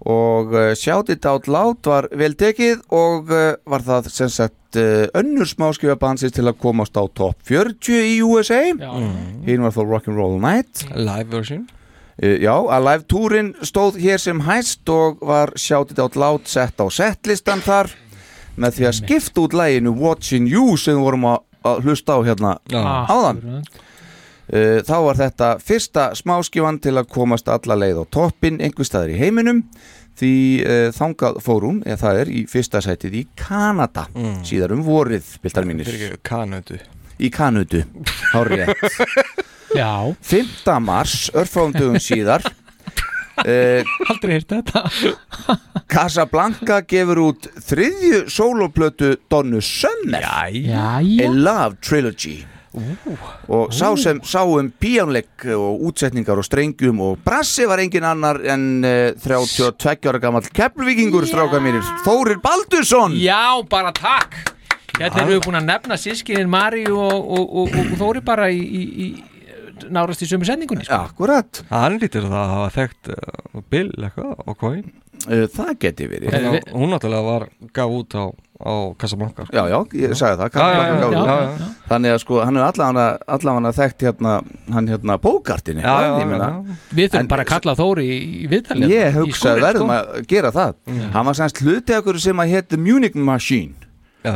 og 0.00 0.54
uh, 0.54 0.72
Shout 0.74 1.12
It 1.12 1.28
Out 1.28 1.48
Loud 1.48 1.84
var 1.84 2.08
vel 2.16 2.36
tekið 2.40 2.80
og 2.88 3.28
uh, 3.28 3.52
var 3.68 3.84
það 3.84 4.08
sem 4.14 4.32
sagt 4.32 4.56
önnur 5.18 5.48
smáskifabansins 5.50 6.30
til 6.36 6.44
að 6.46 6.60
komast 6.62 6.94
á 6.94 7.02
top 7.10 7.40
40 7.42 8.04
í 8.06 8.20
USA 8.22 8.60
hinn 8.68 8.78
var 9.64 9.74
þá 9.74 9.80
Rock'n'Roll 9.82 10.38
Night 10.38 10.84
Live 10.94 11.26
version 11.34 11.66
já, 12.20 12.52
að 12.52 12.84
live 12.88 13.04
túrin 13.08 13.52
stóð 13.64 13.96
hér 14.02 14.20
sem 14.20 14.40
hæst 14.44 14.88
og 14.92 15.20
var 15.24 15.52
Shout 15.56 15.92
It 15.94 16.00
Out 16.02 16.16
Loud 16.20 16.48
sett 16.50 16.76
á 16.80 16.86
settlistan 16.92 17.62
þar 17.64 17.92
með 18.60 18.76
því 18.76 18.88
að 18.90 18.96
skipta 18.98 19.40
út 19.46 19.54
læginu 19.56 19.94
Watching 19.96 20.48
You 20.50 20.74
sem 20.76 20.98
við 20.98 21.06
vorum 21.06 21.24
að, 21.30 21.38
að 21.64 21.86
hlusta 21.86 22.16
á 22.16 22.20
hérna 22.26 22.50
áðan. 23.08 23.40
Uh, 24.50 24.80
þá 24.82 24.96
var 25.06 25.16
þetta 25.20 25.48
fyrsta 25.62 26.08
smáskifan 26.18 26.80
til 26.82 26.96
að 26.98 27.06
komast 27.14 27.48
alla 27.48 27.76
leið 27.78 28.00
á 28.02 28.04
toppin 28.10 28.58
einhver 28.60 28.84
staðar 28.88 29.12
í 29.14 29.18
heiminum. 29.20 29.60
Því 30.20 30.32
uh, 30.66 30.88
þangað 30.92 31.38
fór 31.40 31.64
hún 31.68 31.78
eða 31.86 32.00
það 32.02 32.18
er 32.24 32.32
í 32.34 32.40
fyrsta 32.50 32.82
sætið 32.84 33.14
í 33.22 33.26
Kanada 33.38 34.08
Mm. 34.12 34.40
síðar 34.44 34.74
um 34.74 34.82
vorið, 34.84 35.36
bildar 35.40 35.64
mínir. 35.70 35.88
Kanödu 36.26 36.80
í 37.20 37.30
Kanudu, 37.32 37.84
hárið 38.34 38.74
Já. 39.76 40.14
5. 40.22 40.80
mars, 40.80 41.30
örfáum 41.34 41.72
dögum 41.72 42.00
síðar 42.10 42.42
uh, 43.46 44.10
Aldrei 44.10 44.36
heyrt 44.38 44.52
þetta. 44.52 44.84
Casablanca 45.90 46.80
gefur 46.88 47.22
út 47.30 47.50
þriðju 47.66 48.24
sóloplötu 48.30 49.14
Donnu 49.30 49.62
Summer 49.64 50.24
Jæja. 50.24 50.86
A 51.00 51.28
Love 51.30 51.80
Trilogy. 51.84 52.40
Og 53.50 53.72
sá 53.74 53.88
sem 53.98 54.20
sá 54.22 54.44
um 54.46 54.68
píjónleik 54.70 55.42
og 55.56 55.80
útsetningar 55.88 56.38
og 56.38 56.46
strengjum 56.46 57.00
og 57.02 57.16
brassi 57.24 57.66
var 57.66 57.82
engin 57.82 58.06
annar 58.06 58.38
en 58.46 58.84
uh, 58.86 59.10
32 59.18 60.06
ára 60.06 60.20
gammal 60.22 60.46
keppluvíkingur 60.46 61.26
stráka 61.26 61.58
mínir, 61.62 61.82
Þórir 62.06 62.38
Baldursson. 62.42 63.18
Já, 63.18 63.58
bara 63.70 63.90
takk. 63.96 64.38
Hérna 65.00 65.24
erum 65.24 65.32
við 65.32 65.42
búin 65.46 65.58
að 65.58 65.66
nefna 65.70 65.96
sískinin 65.98 66.50
Mari 66.50 66.84
og, 66.92 67.10
og, 67.10 67.58
og, 67.64 67.74
og 67.74 67.92
Þóri 67.98 68.22
bara 68.22 68.50
í, 68.52 68.60
í 68.60 69.08
nárast 69.88 70.22
í 70.24 70.28
sömu 70.30 70.44
sendingunni 70.48 70.84
sko. 70.86 70.98
Akkurat 71.10 71.62
Hann 71.70 71.96
lítur 72.02 72.26
það 72.28 72.40
að 72.42 72.52
hafa 72.56 72.70
þekkt 72.76 73.10
uh, 73.14 73.62
Bill 73.72 73.88
eitthvað 73.96 74.44
og 74.44 74.56
Coin 74.60 74.84
uh, 75.30 75.46
Það 75.54 75.72
geti 75.86 76.08
verið 76.10 76.36
Hún, 76.36 76.60
hún 76.82 76.92
náttúrulega 76.94 77.26
var 77.26 77.46
gaf 77.76 77.94
út 77.96 78.16
á, 78.18 78.24
á 78.60 78.72
Casablanca 79.00 79.46
sko. 79.48 79.56
Já, 79.56 79.62
já, 79.72 79.78
ég 80.04 80.14
sagði 80.18 80.40
það 80.42 80.58
Já, 80.60 80.68
já, 80.70 80.80
já, 80.86 81.10
já, 81.10 81.36
já. 81.40 81.68
Þannig 81.90 82.14
að 82.14 82.20
sko, 82.24 82.38
hann 82.46 82.60
er 82.60 82.66
allavega 82.68 83.06
allavega 83.36 83.72
þekkt 83.80 84.06
hérna, 84.08 84.34
hann 84.76 84.90
hérna 84.92 85.18
bókartinni 85.24 85.84
Já, 85.86 85.94
já, 86.04 86.10
ég 86.20 86.30
meina. 86.30 86.48
já. 86.50 86.78
Við 87.00 87.12
þurfum 87.14 87.30
bara 87.34 87.46
að 87.46 87.52
kalla 87.54 87.76
Þóri 87.80 88.06
í, 88.10 88.18
í 88.44 88.48
viðtalið 88.52 88.94
Ég 88.96 89.10
í 89.10 89.16
hugsaði 89.18 89.36
skúrinn, 89.40 89.66
verðum 89.68 89.92
sko. 89.94 90.00
að 90.20 90.26
gera 90.34 90.54
það 90.56 90.74
Hann 91.16 91.30
var 91.30 91.38
semst 91.40 91.62
hluti 91.64 91.96
okkur 92.00 92.20
sem 92.28 92.42
að 92.44 92.54
hétt 92.56 92.76
Munich 92.80 93.16
Machine 93.18 93.88
Já. 94.20 94.34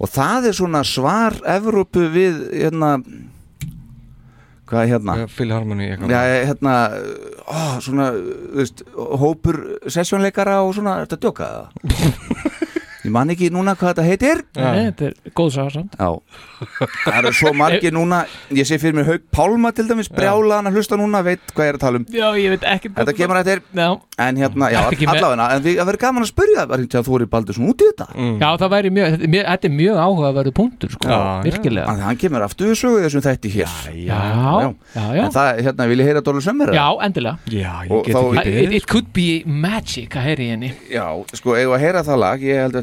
Og 0.00 0.08
það 0.08 0.46
er 0.48 0.54
svona 0.56 0.80
svar 0.88 1.34
Evrópu 1.52 2.06
við 2.14 2.38
hérna 2.62 2.94
Hvað 4.68 4.82
er 4.82 4.90
hérna? 4.92 5.14
Eitthvað 5.94 6.12
Já, 6.12 6.20
hérna 6.50 6.72
ó, 7.48 7.60
svona, 7.84 8.08
þú 8.12 8.60
veist, 8.60 8.82
hópur 9.22 9.60
sessjónleikara 9.88 10.58
og 10.66 10.74
svona, 10.76 10.98
er 11.00 11.08
þetta 11.08 11.20
djóka 11.24 11.50
það? 11.54 11.68
Ég 13.04 13.12
man 13.14 13.30
ekki 13.30 13.48
núna 13.54 13.74
hvað 13.78 13.92
þetta 13.92 14.04
heitir. 14.06 14.40
Nei, 14.58 14.88
þetta 14.90 15.06
er 15.08 15.32
góð 15.38 15.50
saga 15.54 15.70
samt. 15.70 15.94
Já, 15.98 16.08
það 17.04 17.18
eru 17.20 17.32
svo 17.38 17.52
margir 17.54 17.92
núna 17.94 18.24
Ég 18.50 18.66
sé 18.66 18.78
fyrir 18.82 18.96
mér 18.96 19.06
Haug 19.06 19.22
Pálma 19.34 19.70
til 19.70 19.86
dæmis 19.86 20.08
Brjála 20.10 20.58
hann 20.58 20.66
að 20.70 20.78
hlusta 20.80 20.98
núna, 20.98 21.20
veit 21.22 21.42
hvað 21.54 21.68
ég 21.68 21.70
er 21.70 21.78
að 21.78 21.82
tala 21.84 22.00
um. 22.00 22.06
Já, 22.10 22.26
ég 22.40 22.50
veit 22.54 22.64
ekki 22.66 22.90
Þetta 22.96 23.14
kemur 23.14 23.38
eftir. 23.38 23.62
Já. 23.78 23.88
En 24.18 24.40
hérna, 24.42 24.70
já, 24.74 24.80
allavega 24.82 25.46
En 25.54 25.62
því 25.62 25.74
að 25.78 25.90
vera 25.92 26.02
gaman 26.02 26.26
að 26.26 26.30
spyrja 26.32 26.66
það 26.66 27.06
þú 27.06 27.12
eru 27.20 27.28
baldur 27.30 27.54
svona 27.54 27.70
út 27.70 27.78
í 27.78 27.88
þetta? 27.92 28.06
Já, 28.42 28.48
það 28.58 28.72
væri 28.74 28.90
mjög, 28.96 29.06
þetta 29.14 29.24
er 29.28 29.32
mjög, 29.34 29.44
þetta 29.52 29.68
er 29.68 29.74
mjög 29.78 29.96
áhugaverðu 30.02 30.52
punktur 30.58 30.90
sko, 30.96 31.06
virkilega. 31.46 31.86
Að 31.92 32.02
Hann 32.08 32.18
kemur 32.18 32.42
aftur 32.48 32.66
við 32.72 32.80
sögu 32.82 32.98
þessum 33.04 33.22
þætti 33.28 33.48
hér. 33.54 33.70
Já, 33.94 34.18
já, 34.18 35.04
já. 35.14 35.22
En 35.22 35.34
það, 35.36 35.48
hérna, 35.68 35.88
vil 35.92 36.00
ég 36.02 36.10
heyra 36.10 36.22
Dólu 36.26 36.42
Sömmur? 36.42 36.74
Já, 36.74 36.86
endilega 37.06 37.36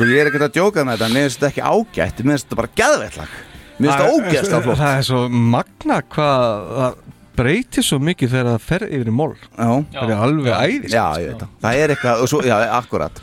Sko, 0.00 0.08
ég 0.08 0.22
er 0.22 0.30
ekkert 0.30 0.46
að 0.48 0.54
djóka 0.56 0.84
með 0.88 0.96
þetta 0.96 1.12
Mér 1.12 1.26
finnst 1.28 1.42
þetta 1.42 1.50
ekki 1.52 1.64
ágætt 1.68 2.24
Mér 2.24 2.32
finnst 2.32 2.46
þetta 2.48 2.60
bara 2.62 2.72
geðveitt 2.80 3.20
lag. 3.20 3.38
Mér 3.76 3.90
finnst 3.90 4.00
þetta 4.00 4.10
ógæst 4.16 4.52
flott. 4.64 4.80
Það 4.80 4.96
er 4.96 5.08
svo 5.10 5.22
magna 5.28 6.00
hvað 6.16 6.68
það 6.80 7.00
breytir 7.40 7.84
svo 7.86 7.96
mikið 8.04 8.32
þegar 8.34 8.48
það 8.50 8.64
fer 8.68 8.82
yfir 8.90 9.08
í 9.08 9.12
mól 9.16 9.30
Já. 9.36 9.68
Það 9.94 10.10
er 10.12 10.22
alveg 10.26 10.56
æðist 10.56 10.92
Já, 10.96 11.04
ég 11.22 11.28
veit 11.30 11.40
það. 11.44 11.52
Það 11.62 11.78
er 11.84 11.92
eitthvað, 11.94 12.22
og 12.24 12.28
svo, 12.32 12.40
já, 12.44 12.56
akkurat. 12.76 13.20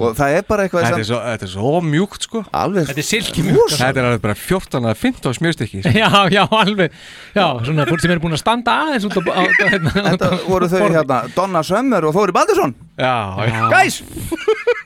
Og 0.00 0.14
það 0.18 0.32
er 0.38 0.44
bara 0.48 0.64
eitthvað 0.66 0.84
Þetta 0.86 1.02
er 1.02 1.06
svo, 1.10 1.18
þetta 1.26 1.46
er 1.46 1.50
svo 1.52 1.70
mjúkt 1.86 2.26
sko. 2.26 2.42
Alveg 2.62 2.88
Þetta 2.88 3.02
er 3.02 3.06
silki 3.06 3.44
mjúkt 3.46 3.74
Þetta 3.76 4.00
er 4.02 4.08
alveg 4.08 4.22
bara 4.24 4.36
14 4.38 4.88
að 4.90 4.98
15 5.04 5.36
smjörstykki 5.38 5.82
Já, 6.00 6.08
já, 6.34 6.42
alveg. 6.46 6.96
Já, 7.36 7.46
svona 7.66 7.86
fólk 7.90 8.02
sem 8.02 8.14
er 8.14 8.22
búin 8.22 8.34
að 8.38 8.42
standa 8.42 8.74
aðeins 8.84 9.06
út 9.06 9.18
á, 9.18 9.22
á, 9.30 9.42
á, 9.46 9.64
hérna, 9.70 9.94
Þetta 10.08 10.30
voru 10.48 10.70
þau 10.70 10.82
hérna 10.88 11.20
Donna 11.36 11.62
Sömmur 11.66 12.06
og 12.10 12.16
Þóri 12.18 12.34
Baldursson. 12.38 12.74
Já, 12.98 13.14
Já. 13.50 13.62
Gæs 13.76 14.00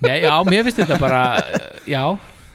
Nei, 0.04 0.20
já, 0.24 0.34
mér 0.48 0.64
finnst 0.66 0.78
þetta 0.82 0.98
bara 1.00 1.20
Já, 1.88 2.04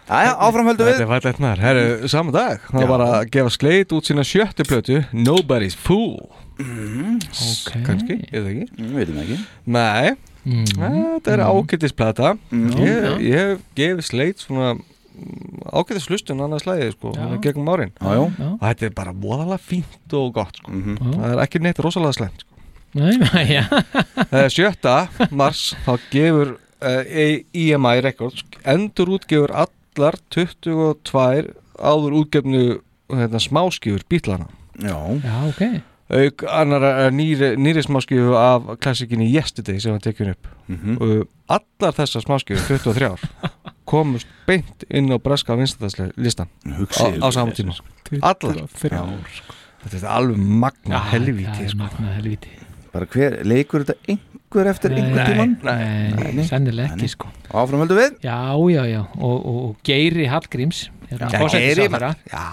Jæja, 0.09 0.31
áfram 0.41 0.65
höldum 0.71 0.87
við 0.89 0.95
Þetta 0.97 1.05
er 1.05 1.11
fællegt 1.13 1.41
maður, 1.43 1.59
herru, 1.67 2.07
saman 2.09 2.33
dag 2.33 2.63
Það 2.69 2.79
var 2.81 2.91
bara 2.95 3.09
að 3.19 3.29
gefa 3.35 3.51
sleit 3.53 3.91
út 3.97 4.07
sína 4.09 4.23
sjöttu 4.25 4.65
plötu 4.69 5.01
Nobody's 5.13 5.75
Fool 5.77 6.17
Ok 6.59 7.75
Kanski, 7.85 8.17
ég 8.31 8.43
veit 8.45 8.49
ekki 8.55 8.65
Við 8.81 8.97
veitum 9.01 9.21
ekki 9.25 9.39
Nei, 9.77 10.15
Mm. 10.49 10.63
þetta 11.19 11.31
er 11.33 11.41
ágættisplata 11.43 12.29
Mm. 12.49 12.69
Ég 12.79 13.07
ég 13.27 13.33
hef 13.35 13.59
gefið 13.75 14.05
sleit 14.07 14.39
svona 14.39 14.69
ágættis 15.75 16.07
hlustun 16.07 16.39
annars 16.41 16.63
slæðið 16.63 16.93
sko, 16.95 17.11
Já. 17.11 17.19
svona 17.19 17.39
gegnum 17.43 17.67
árin 17.73 17.91
Já, 17.99 18.07
já. 18.15 18.23
Já. 18.39 18.47
og 18.55 18.63
þetta 18.63 18.85
er 18.87 18.93
bara 18.95 19.11
voðalega 19.13 19.59
fínt 19.59 20.13
og 20.15 20.31
gott 20.33 20.55
sko. 20.61 20.71
Mhm. 20.71 20.95
það 21.19 21.33
er 21.35 21.41
ekki 21.43 21.59
neitt 21.61 21.81
rosalega 21.83 22.15
slemt 22.15 22.39
sko. 22.39 22.55
Nei, 22.95 23.45
já 23.59 23.65
Eh, 24.31 24.47
7. 24.49 25.29
mars 25.35 25.75
þá 25.85 25.99
gefur 26.09 26.55
EMI 26.81 27.99
Records 28.05 28.45
endur 28.63 29.15
útgefur 29.17 29.51
allar 29.51 30.15
22 30.31 31.53
áður 31.79 32.17
útgefnu 32.21 32.63
hérna, 33.11 33.39
smáskifur 33.41 34.03
bítlana 34.09 34.47
Já, 34.79 34.95
Já, 34.95 35.35
ok. 35.49 35.63
Auk 36.09 36.43
annar 36.49 36.81
uh, 36.87 37.07
nýri, 37.13 37.51
nýri 37.59 37.83
smáskifu 37.85 38.31
af 38.39 38.69
klassikinni 38.81 39.27
Yesterday 39.29 39.77
sem 39.83 39.93
var 39.93 40.01
tekjun 40.01 40.31
upp. 40.31 40.47
Mhm. 40.71 40.95
og 40.97 41.27
allar 41.51 41.93
þessar 41.99 42.23
smáskifur 42.25 42.79
23 42.79 43.09
ár 43.11 43.19
komust 43.89 44.27
beint 44.47 44.85
inn 44.89 45.11
á 45.11 45.17
breska 45.21 45.57
vinstæðslistan 45.57 46.47
á, 46.47 47.05
á 47.21 47.27
saman 47.33 47.53
tíma. 47.57 47.75
Allar. 48.21 48.63
Þetta 48.79 49.95
er 49.99 50.07
alveg 50.11 50.37
magna 50.37 50.99
helvíti 51.11 51.69
sko. 51.69 51.83
magna 51.83 52.15
helvíti. 52.17 52.51
Bara 52.93 53.05
hver, 53.05 53.39
leikur 53.45 53.85
þetta 53.85 54.17
einhver 54.49 54.71
eftir 54.71 54.95
einhver 54.97 55.29
tíman? 55.29 55.55
Nei, 55.63 56.33
nei, 56.33 56.45
sennilega 56.47 56.95
ekki 56.95 57.09
sko 57.13 57.29
Áfram 57.53 57.83
höldum 57.83 57.99
við 57.99 58.17
Já, 58.25 58.39
já, 58.73 58.81
já 58.89 59.01
og, 59.19 59.37
og, 59.37 59.61
og 59.69 59.77
Geiri 59.85 60.25
Hallgríms 60.29 60.89
hérna. 61.09 61.29
Geiri, 61.53 61.87
já. 62.29 62.43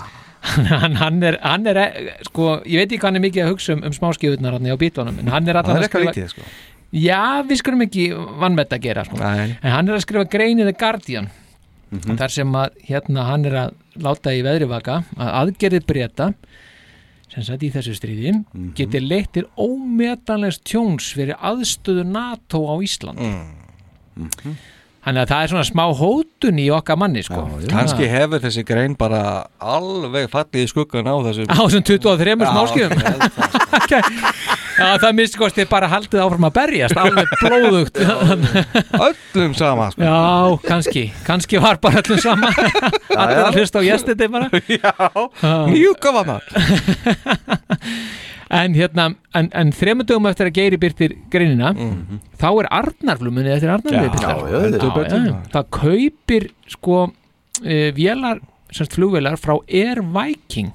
hann, 0.82 0.96
hann 1.00 1.22
er, 1.22 1.38
hann 1.42 1.66
er 1.66 1.80
sko, 2.28 2.60
ég 2.64 2.82
veit 2.82 2.90
ekki 2.90 3.00
hvað 3.00 3.10
hann 3.10 3.20
er 3.20 3.24
mikið 3.24 3.44
að 3.44 3.50
hugsa 3.54 3.74
um, 3.74 3.82
um 3.86 3.96
smáskjöfurnar 3.96 4.58
á 4.60 4.76
bítunum 4.78 5.18
en 5.22 5.32
hann 5.32 5.48
er 5.48 5.56
er 5.56 5.62
að 5.64 5.86
skrifa 5.88 6.12
lítið 6.12 6.28
sko. 6.34 6.46
Já, 6.96 7.42
við 7.48 7.60
skulum 7.60 7.82
ekki 7.82 8.04
vannmett 8.14 8.72
að 8.72 8.84
gera 8.86 9.04
sko. 9.08 9.18
Nei. 9.18 9.56
en 9.58 9.72
hann 9.74 9.88
er 9.90 9.96
að 9.98 10.04
skrifa 10.06 10.28
grein 10.30 10.62
í 10.62 10.68
The 10.68 10.76
Guardian 10.78 11.32
þar 12.20 12.32
sem 12.34 12.54
að 12.58 12.78
hérna 12.86 13.26
hann 13.30 13.48
er 13.48 13.58
að 13.64 13.74
láta 14.02 14.34
í 14.34 14.42
veðrivaka 14.44 15.00
að 15.16 15.34
aðgerðið 15.40 15.86
breyta 15.88 16.30
sem 17.36 17.44
sagt 17.44 17.66
í 17.66 17.72
þessu 17.74 17.92
stríði 17.96 18.32
geti 18.78 19.02
leitt 19.02 19.34
til 19.36 19.44
ómetanlegs 19.60 20.62
tjóns 20.64 21.10
fyrir 21.16 21.36
aðstöðu 21.36 22.06
NATO 22.08 22.62
á 22.64 22.74
Ísland 22.80 23.20
Þannig 25.06 25.22
að 25.22 25.28
það 25.30 25.42
er 25.44 25.50
svona 25.52 25.66
smá 25.68 25.84
hótun 25.94 26.56
í 26.58 26.64
okkar 26.74 26.96
manni 26.98 27.20
sko. 27.22 27.44
kannski 27.70 28.08
hefur 28.10 28.40
þessi 28.42 28.64
grein 28.66 28.96
bara 28.98 29.20
alveg 29.62 30.26
fallið 30.32 30.64
í 30.64 30.70
skuggan 30.72 31.06
á 31.06 31.14
þessu. 31.28 31.46
Á 31.46 31.62
þessum 31.62 31.84
23 31.86 32.34
Já, 32.34 32.48
smáskjöfum 32.50 32.98
það 34.76 35.14
minnst 35.14 35.38
kosti 35.38 35.64
bara 35.70 35.86
haldið 35.92 36.24
áfram 36.24 36.48
að 36.48 36.56
berjast 36.58 36.98
alveg 36.98 37.30
blóðugt. 37.38 38.02
Öllum 39.06 39.54
sama 39.54 39.86
sko. 39.94 40.02
Já, 40.02 40.58
kannski, 40.66 41.06
kannski 41.28 41.62
var 41.62 41.78
bara 41.78 42.02
öllum 42.02 42.20
sama. 42.26 42.50
Allir 43.14 43.44
að 43.46 43.60
hlusta 43.60 43.78
á 43.78 43.82
jestiti 43.86 44.26
bara. 44.26 44.50
Já, 44.66 44.92
mjög 45.70 46.02
gaman. 46.02 46.42
En 48.50 48.74
hérna, 48.78 49.08
en, 49.34 49.48
en 49.52 49.72
þremur 49.74 50.06
dögum 50.06 50.26
eftir 50.30 50.46
að 50.46 50.54
Geiri 50.60 50.76
byrtir 50.78 51.16
greinina 51.32 51.72
þá 52.38 52.48
er 52.62 52.68
Arnarflumunni 52.70 53.50
eftir 53.50 53.72
Arnarflumunni. 53.74 55.32
Það 55.50 55.64
kaupir 55.74 56.46
sko 56.70 57.00
uh, 57.08 57.88
vélar, 57.96 58.38
semst 58.70 58.94
flugvélar 58.94 59.36
frá 59.42 59.56
Air 59.66 59.98
Viking 60.14 60.70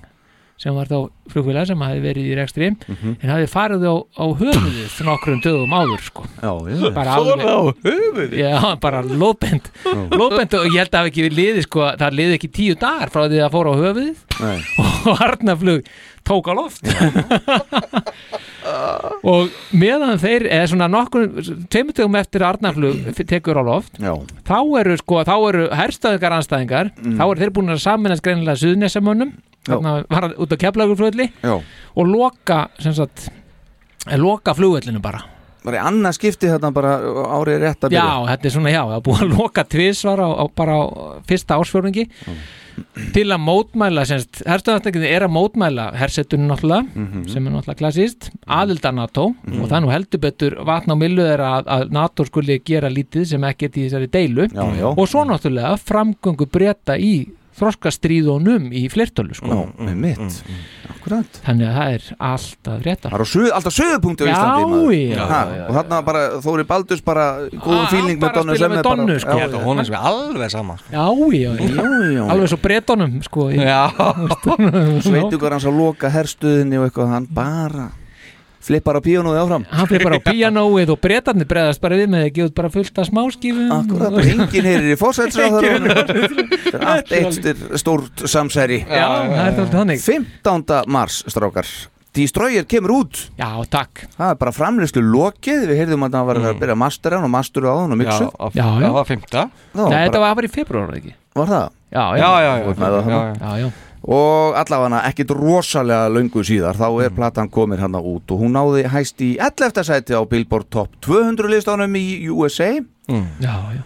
sem 0.62 0.76
var 0.78 0.86
þá 0.92 0.98
flugvélar 1.32 1.66
sem 1.66 1.80
hafi 1.82 2.02
verið 2.04 2.28
í 2.30 2.36
rekstri 2.38 2.68
Mhm. 2.76 3.16
en 3.24 3.30
hafi 3.34 3.48
farið 3.50 3.86
á, 3.90 3.96
á 3.98 4.26
höfuðið 4.42 5.00
nokkrum 5.10 5.42
dögum 5.42 5.74
áður 5.74 6.04
sko. 6.06 6.26
Já, 6.38 6.52
já. 6.70 6.92
Bara 6.94 7.16
alveg 7.18 7.42
á 7.50 7.60
höfuðið? 7.88 8.36
Já, 8.38 8.54
bara 8.84 9.02
lóðbend 9.02 9.72
lóðbend 10.14 10.54
og 10.60 10.70
ég 10.70 10.78
held 10.84 10.92
að 10.92 10.94
það 10.94 11.02
hafi 11.02 11.12
ekki 11.16 11.30
liðið 11.40 11.66
sko, 11.66 11.88
það 12.04 12.18
liði 12.22 12.38
ekki 12.38 12.52
tíu 12.60 12.78
dagar 12.78 13.10
frá 13.14 13.26
því 13.26 13.40
að 13.42 13.44
það 13.48 13.56
fór 13.58 13.72
á 13.72 13.74
höfuðið. 13.82 14.24
Nei. 14.42 14.60
og 15.12 15.26
Arnarflug 15.26 15.92
tók 16.22 16.46
á 16.46 16.54
loft. 16.54 16.86
Og 19.26 19.50
meðan 19.78 20.20
þeir 20.22 20.46
eða 20.54 20.68
svona 20.70 20.88
nokkur, 20.92 21.28
tveimutugum 21.74 22.16
eftir 22.20 22.44
að 22.46 22.56
Arnarflug 22.56 23.10
tekur 23.30 23.58
á 23.58 23.64
loft 23.66 23.98
Já, 24.02 24.14
þá 24.48 24.56
eru 24.82 24.96
sko, 25.02 25.22
þá 25.28 25.34
eru 25.50 25.64
herstaðingar 25.78 26.36
anstæðingar, 26.38 26.92
þá 27.02 27.24
eru 27.26 27.42
þeir 27.42 27.54
búin 27.58 27.74
að 27.74 27.82
saminast 27.84 28.24
greinilega 28.26 28.62
suðnesamönnum 28.62 29.34
þarna 29.68 29.94
var 30.10 30.22
hann 30.28 30.38
út 30.42 30.56
á 30.56 30.58
keflagurflöðli 30.64 31.28
já. 31.44 31.54
og 31.96 32.08
loka 32.08 32.64
sagt, 32.80 33.30
eh, 34.08 34.18
loka 34.18 34.54
flugvöllinu 34.58 35.02
bara. 35.02 35.22
Bara 35.64 35.78
í 35.78 35.82
annað 35.86 36.16
skipti 36.18 36.50
þarna 36.50 36.72
bara 36.74 36.96
árið 37.38 37.60
rétt 37.62 37.84
að 37.86 37.94
Já, 37.94 38.02
byrja 38.02 38.32
þetta 38.32 38.46
er 38.50 38.56
svona, 38.56 38.72
já, 38.74 38.82
það 38.90 39.04
búið 39.06 39.22
að 39.28 39.36
loka 39.38 39.64
tvisvar 39.70 40.24
á, 40.26 40.30
á 40.42 40.46
bara 40.58 40.74
á 40.74 40.84
fyrsta 41.30 41.60
ásfjörningi 41.62 42.08
til 43.14 43.26
að 43.30 43.42
mótmæla 43.44 44.06
semst, 44.08 44.40
herstöðarteknið 44.48 45.06
er 45.12 45.26
að 45.28 45.34
mótmæla 45.36 45.86
hersetunum 46.00 46.48
náttúrulega, 46.50 46.88
Mhm. 46.96 47.28
sem 47.30 47.46
er 47.48 47.52
náttúrulega 47.52 47.78
klassíst 47.82 48.30
aðilda 48.48 48.92
NATO 48.96 49.26
og 49.28 49.68
það 49.70 49.84
nú 49.84 49.92
heldur 49.92 50.20
betur 50.24 50.56
vatn 50.66 50.90
á 50.90 50.96
millu 50.98 51.22
er 51.22 51.40
að, 51.46 51.68
að 51.68 51.92
NATO 51.92 52.26
skuli 52.26 52.58
gera 52.66 52.90
lítið 52.90 53.28
sem 53.28 53.42
ekkert 53.44 53.78
í 53.78 53.86
þessari 53.86 54.10
deilu. 54.10 54.48
Já, 54.50 54.66
já. 54.80 54.88
og 54.98 55.06
svo 55.08 55.26
náttúrulega 55.28 55.78
framgöngu 55.78 56.48
breyta 56.50 56.98
í 56.98 57.28
þroskastríðunum 57.60 58.70
í 58.76 58.86
flertölu 58.92 59.36
sko. 59.38 59.66
Með 59.82 59.96
mitt 60.06 60.38
Akkurat 60.92 61.40
þannig 61.46 61.68
að 61.68 61.76
það 61.78 61.94
er 61.96 62.04
alltaf 62.30 62.84
rétta 62.86 63.10
Það 63.12 63.18
er 63.18 63.24
á 63.26 63.30
suð, 63.32 63.48
alltaf 63.58 63.76
söðupunkti 63.76 64.24
á 64.24 64.28
Íslandi 64.32 65.00
já, 65.02 65.24
já, 65.26 65.40
já. 65.58 65.64
Og 65.66 65.78
þarna 65.80 66.02
bara 66.08 66.22
Þóri 66.46 66.66
Baldurs 66.70 67.02
bara 67.06 67.26
góðum 67.52 67.88
fíling 67.92 68.22
með 68.22 68.36
Donnu 68.38 68.58
sem 68.58 68.72
með 68.72 68.78
er 68.78 68.86
bara 68.86 69.00
Donnu, 69.02 69.16
sko. 69.24 69.38
Hún 69.66 69.82
er 69.82 69.90
sem 69.90 69.98
alveg 70.12 70.54
sama 70.54 70.78
sko. 70.82 70.92
Já, 70.94 71.06
já, 71.38 71.56
já, 71.58 71.72
já, 71.72 72.12
já. 72.18 72.26
alveg 72.36 72.52
svo 72.54 72.60
breytonum 72.62 73.18
sko, 73.26 73.48
í- 73.52 73.62
Já, 73.62 73.82
Sveitugar 75.08 75.58
hans 75.58 75.66
að 75.70 75.82
loka 75.82 76.12
herstuðinni 76.14 76.80
og 76.82 76.88
eitthvað 76.90 77.12
Hann 77.16 77.28
bara 77.34 77.90
flippar 78.66 78.98
á 78.98 79.02
píónuði 79.06 79.40
áfram. 79.42 79.66
Hann 79.72 79.88
bara 80.06 80.20
á 80.20 80.26
píanóið 80.32 80.92
og 80.96 81.00
breytarnir 81.04 81.50
breyðast 81.50 81.82
bara 81.84 81.98
við 82.00 82.12
með 82.14 82.26
að 82.28 82.34
gefa 82.38 82.50
út 82.52 82.58
bara 82.62 82.74
fullt 82.74 83.02
af 83.02 83.10
smáskífum 83.10 83.72
Akkurat, 83.78 84.18
og 84.18 84.32
enginn 84.34 84.68
heyrir 84.72 84.92
í 84.94 85.00
fósætsráður 85.00 85.88
Þetta 86.72 86.78
er 86.78 86.86
allt 86.96 87.16
eitt 87.18 87.64
stórt 87.82 88.26
samsæri. 88.30 88.82
Já, 88.86 89.08
það 89.08 89.40
er 89.48 89.58
þetta 89.58 89.72
þannig. 89.80 90.04
15. 90.06 90.78
mars, 90.92 91.22
strákar. 91.32 91.68
Destroyer 92.12 92.66
kemur 92.68 92.92
út. 93.06 93.20
Já, 93.40 93.48
takk. 93.72 94.02
Það 94.18 94.34
er 94.34 94.40
bara 94.42 94.52
framleyslu 94.52 95.00
lokið. 95.14 95.62
Við 95.70 95.78
heyrðum 95.80 96.04
að 96.10 96.18
það 96.18 96.26
var 96.28 96.40
að 96.50 96.58
byrja 96.60 96.76
masteran 96.82 97.24
og 97.24 97.32
masteru 97.32 97.70
á 97.72 97.76
hann 97.80 97.94
og 97.96 97.96
já, 97.96 98.02
mixu 98.04 98.28
á- 98.36 98.52
Já, 98.52 98.66
já. 98.68 98.82
það 98.84 98.98
var 98.98 99.08
fymta 99.08 99.44
Það 99.72 99.80
Nei, 99.80 99.86
var, 99.96 100.02
þetta 100.10 100.20
var 100.26 100.36
bara 100.42 100.50
í 100.50 100.52
februar, 100.52 100.92
ekki? 101.00 101.14
var 101.40 101.48
það? 101.54 101.70
Já, 101.92 102.04
Já, 102.20 102.30
já, 102.44 102.52
já, 102.52 103.32
já, 103.40 103.56
já. 103.64 103.72
Og 104.02 104.56
allavega 104.58 105.04
ekkit 105.12 105.30
rosalega 105.38 106.10
löngu 106.10 106.42
síðar 106.48 106.80
Þá 106.80 106.88
er 107.06 107.14
platan 107.14 107.50
komin 107.54 107.82
hann 107.84 107.94
út 108.00 108.32
Og 108.34 108.42
hún 108.42 108.56
náði 108.58 108.88
hæst 108.90 109.22
í 109.22 109.36
11. 109.38 109.84
sæti 109.86 110.18
á 110.18 110.22
Billboard 110.26 110.72
Top 110.74 110.96
200 111.06 111.52
listanum 111.52 111.96
í 112.00 112.28
USA 112.34 112.74
Mm. 113.12 113.26
já, 113.42 113.56
já. 113.76 113.82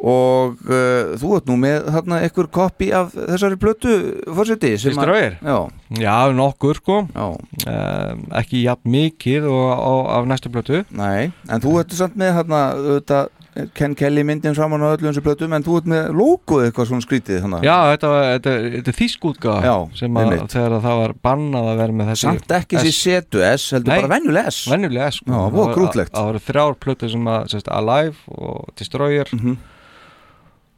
Og 0.00 0.54
uh, 0.64 1.10
þú 1.20 1.32
ert 1.36 1.48
nú 1.50 1.56
með 1.60 1.88
þarna 1.92 2.20
einhver 2.24 2.46
koppi 2.48 2.86
af 2.96 3.10
þessari 3.12 3.58
plötu 3.60 3.90
fórseti 4.32 4.70
sem 4.80 4.96
að-? 4.96 5.34
Já, 5.44 5.56
Já, 6.00 6.14
nokkur 6.32 6.78
sko 6.78 7.02
já, 7.10 7.26
um, 7.34 8.22
Ekki 8.40 8.62
jafn 8.62 8.88
mikið 8.94 9.50
og, 9.50 9.66
og, 9.74 10.00
af 10.16 10.30
næstu 10.30 10.48
blötu 10.54 10.80
nei 10.96 11.28
En 11.50 11.60
þú 11.60 11.74
ert 11.82 11.92
samt 11.98 12.16
með 12.16 12.38
þarna 12.38 12.62
auðvitað, 12.78 13.28
Ken 13.74 13.94
Kelly 13.98 14.22
myndin 14.26 14.54
saman 14.56 14.82
á 14.82 14.88
öllu 14.94 15.08
þessu 15.10 15.22
plötum 15.24 15.52
En 15.56 15.64
þú 15.66 15.76
ert 15.80 15.88
með 15.92 16.08
logoð 16.18 16.64
eitthvað 16.66 16.88
svona 16.90 17.04
skrítið 17.04 17.40
þarna. 17.44 17.60
Já, 17.66 17.76
þetta, 17.92 18.10
þetta, 18.34 18.54
þetta 18.76 18.92
er 18.94 18.98
þýskútga 19.00 19.54
sem 20.00 20.18
að 20.20 20.34
þegar 20.54 20.76
að 20.78 20.84
það 20.88 21.00
var 21.02 21.14
bannað 21.28 21.68
að 21.72 21.80
vera 21.82 21.96
með 22.00 22.10
þessi 22.12 22.26
Samt 22.28 22.54
ekki 22.60 22.76
þessi 22.80 22.94
setu 22.98 23.44
S 23.50 23.68
Heldur 23.76 23.92
Nei. 23.92 24.00
bara 24.00 24.12
venjuleg 24.16 24.50
S 24.52 24.60
Venjulega 24.70 25.10
sko 25.18 25.30
Já, 25.30 25.40
Það. 25.40 26.12
Það 26.16 26.28
voru 26.30 26.42
þrjár 26.48 26.78
plötu 26.86 27.10
sem 27.14 27.30
að 27.34 27.48
sérst, 27.54 27.68
Alive 27.80 28.16
og 28.38 28.72
Destroyer 28.80 29.28
Mhm. 29.36 29.56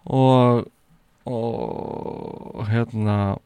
og 0.06 0.66
og 1.24 2.66
hérna 2.66 3.36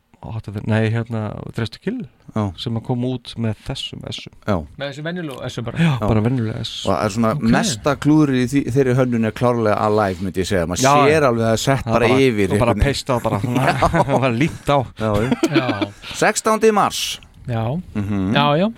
nei, 0.66 0.90
hérna 0.90 1.20
Drestu 1.56 1.78
Kill 1.82 2.00
Já. 2.34 2.52
sem 2.58 2.74
að 2.76 2.84
koma 2.86 3.06
út 3.16 3.34
með 3.38 3.54
þessum 3.66 4.02
S-um. 4.10 4.32
Já. 4.46 4.56
Með 4.78 4.90
þessu 4.92 5.04
venjulegu, 5.06 5.38
þessu 5.46 5.64
bara. 5.64 5.78
Já, 5.78 5.92
bara 6.00 6.20
venjulega 6.26 6.60
S. 6.64 6.72
Og 6.86 6.92
það 6.94 7.04
er 7.04 7.14
svona 7.16 7.30
Ok. 7.36 7.42
mesta 7.56 7.96
klúður 7.96 8.32
í 8.36 8.44
því, 8.52 8.62
þeirri 8.76 8.94
hönnun 9.00 9.26
er 9.26 9.32
klárlega 9.32 9.76
alive 9.86 10.20
myndi 10.26 10.40
ég 10.44 10.46
segja, 10.50 10.66
maður 10.66 10.82
Já, 10.82 10.94
sér 10.96 11.20
já. 11.22 11.28
alveg 11.28 11.44
að 11.44 11.46
það 11.46 11.52
er 11.52 11.62
sett 11.66 11.84
bara, 11.84 12.08
bara- 12.08 12.20
yfir 12.26 12.52
og 12.52 12.58
bara 12.58 12.74
peista 12.84 13.20
bara 13.26 14.18
var 14.20 14.32
líkt 14.32 14.66
á. 14.68 14.78
Já, 14.98 15.10
já. 15.22 15.30
Já, 15.50 15.92
16. 16.14 16.72
mars. 16.72 17.20
Já, 17.46 17.64
Mhm. 17.94 18.34
já, 18.34 18.46
já. 18.58 18.68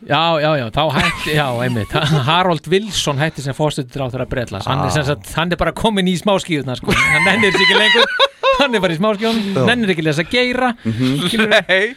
Já, 0.00 0.40
já, 0.40 0.56
já, 0.56 0.70
þá 0.72 0.92
hætti, 0.96 1.34
já, 1.36 1.46
einmitt. 1.60 1.90
Harold 2.28 2.66
Wilson 2.72 3.18
hætti 3.20 3.42
sem 3.44 3.52
fórstutur 3.52 4.00
á 4.00 4.08
þeirra 4.08 4.26
Bretlands. 4.30 4.64
Hann, 4.66 4.80
er 4.86 4.90
sem 4.94 5.04
sagt, 5.04 5.28
hann 5.36 5.52
er 5.52 5.56
bara 5.60 5.72
komin 5.76 6.08
í 6.08 6.14
smáskíðuna 6.16 6.72
sko. 6.80 6.90
hann 6.96 7.24
nennir 7.28 7.52
sér 7.52 7.60
ekki 7.66 7.76
lengur 7.76 8.06
hann 8.60 8.74
er 8.76 8.80
bara 8.84 8.94
í 8.94 8.98
smáskjón 9.00 9.38
Já. 9.56 9.64
nennir 9.70 9.92
ekki 9.94 10.04
lesa 10.06 10.24
geira 10.28 10.74
Nei. 10.84 11.94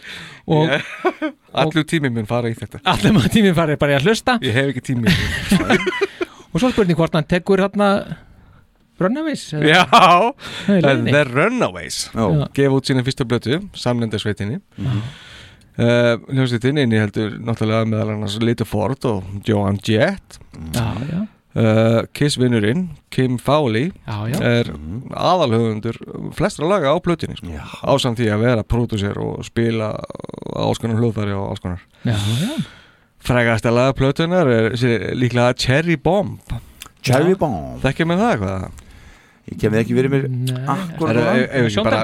Og, 0.48 0.68
Ég- 0.68 1.34
Allur 1.56 1.85
tími 1.88 2.10
mun 2.11 2.26
fara 2.27 2.49
í 2.52 2.56
þetta. 2.57 2.81
Allir 2.91 3.14
maður 3.15 3.31
tíminn 3.31 3.53
farið 3.56 3.77
bara 3.80 3.94
í 3.94 3.95
að 4.02 4.07
hlusta. 4.10 4.34
Ég 4.44 4.52
hef 4.57 4.72
ekki 4.73 4.81
tími. 4.90 5.07
Og 6.53 6.60
svo 6.60 6.72
spurning 6.73 6.98
hvort 6.99 7.14
hann 7.15 7.23
tekur 7.30 7.61
hérna 7.64 7.88
Runaways 8.99 9.45
Já, 9.56 9.85
The 10.68 11.23
Runaways. 11.30 12.10
Gefa 12.53 12.76
út 12.76 12.90
sína 12.91 13.06
fyrstu 13.07 13.26
blötu, 13.30 13.61
samlendasveitinni 13.73 14.60
mm 14.60 14.90
Mhm. 14.90 15.06
Hljómsveitin 16.30 16.77
inni 16.77 16.99
heldur 17.02 17.31
náttúrulega 17.41 17.88
meðal 17.90 18.11
annars 18.14 18.35
Lita 18.45 18.65
Ford 18.68 19.07
og 19.10 19.23
Joan 19.48 19.80
Jett. 19.81 20.35
Já, 20.76 20.84
já 21.10 21.22
Uh, 21.53 22.01
Kiss 22.17 22.34
vinnurinn, 22.41 22.88
Kim 23.13 23.35
Fowley 23.38 23.91
Já, 24.07 24.15
já. 24.31 24.39
er 24.41 24.71
aðalhöfundur 25.13 25.99
flestra 26.34 26.65
laga 26.65 26.89
á 26.89 26.97
plötinni 26.97 27.35
sko. 27.38 27.51
ásamt 27.85 28.17
því 28.17 28.30
að 28.34 28.41
vera 28.47 28.63
pródúser 28.65 29.19
og 29.21 29.43
spila 29.45 29.91
áskonar 30.57 30.97
hljóðfæri 30.97 31.35
og 31.38 31.51
áskonar 31.53 31.84
Já, 32.09 32.15
já. 32.17 32.55
Frægasta 33.23 33.69
laga 33.69 33.93
plötunar 33.93 34.49
er 34.49 34.73
líklega 35.13 35.53
Cherry 35.55 35.95
Bomb. 35.95 36.41
Cherry 37.05 37.35
Bomb. 37.39 37.77
Þekkir 37.85 38.09
með 38.09 38.23
það 38.23 38.34
eitthvað? 38.34 38.81
Ég 39.53 39.59
kemur 39.61 39.80
ekki 39.84 39.95
verið 39.97 40.13
mér 40.15 40.25
akkur 40.73 41.09
Er 41.11 41.19
það 41.19 41.39
ekki 41.67 41.84
bara, 41.85 42.01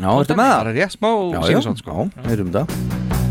Já, 0.00 0.10
ertu 0.22 0.38
með 0.38 0.48
það? 0.48 0.56
Bara 0.62 0.74
rétt 0.80 0.96
smá 0.96 1.10
síðan 1.50 1.78
sko. 1.84 2.08
Já, 2.16 2.26
heyrum 2.30 2.54
það 2.56 3.21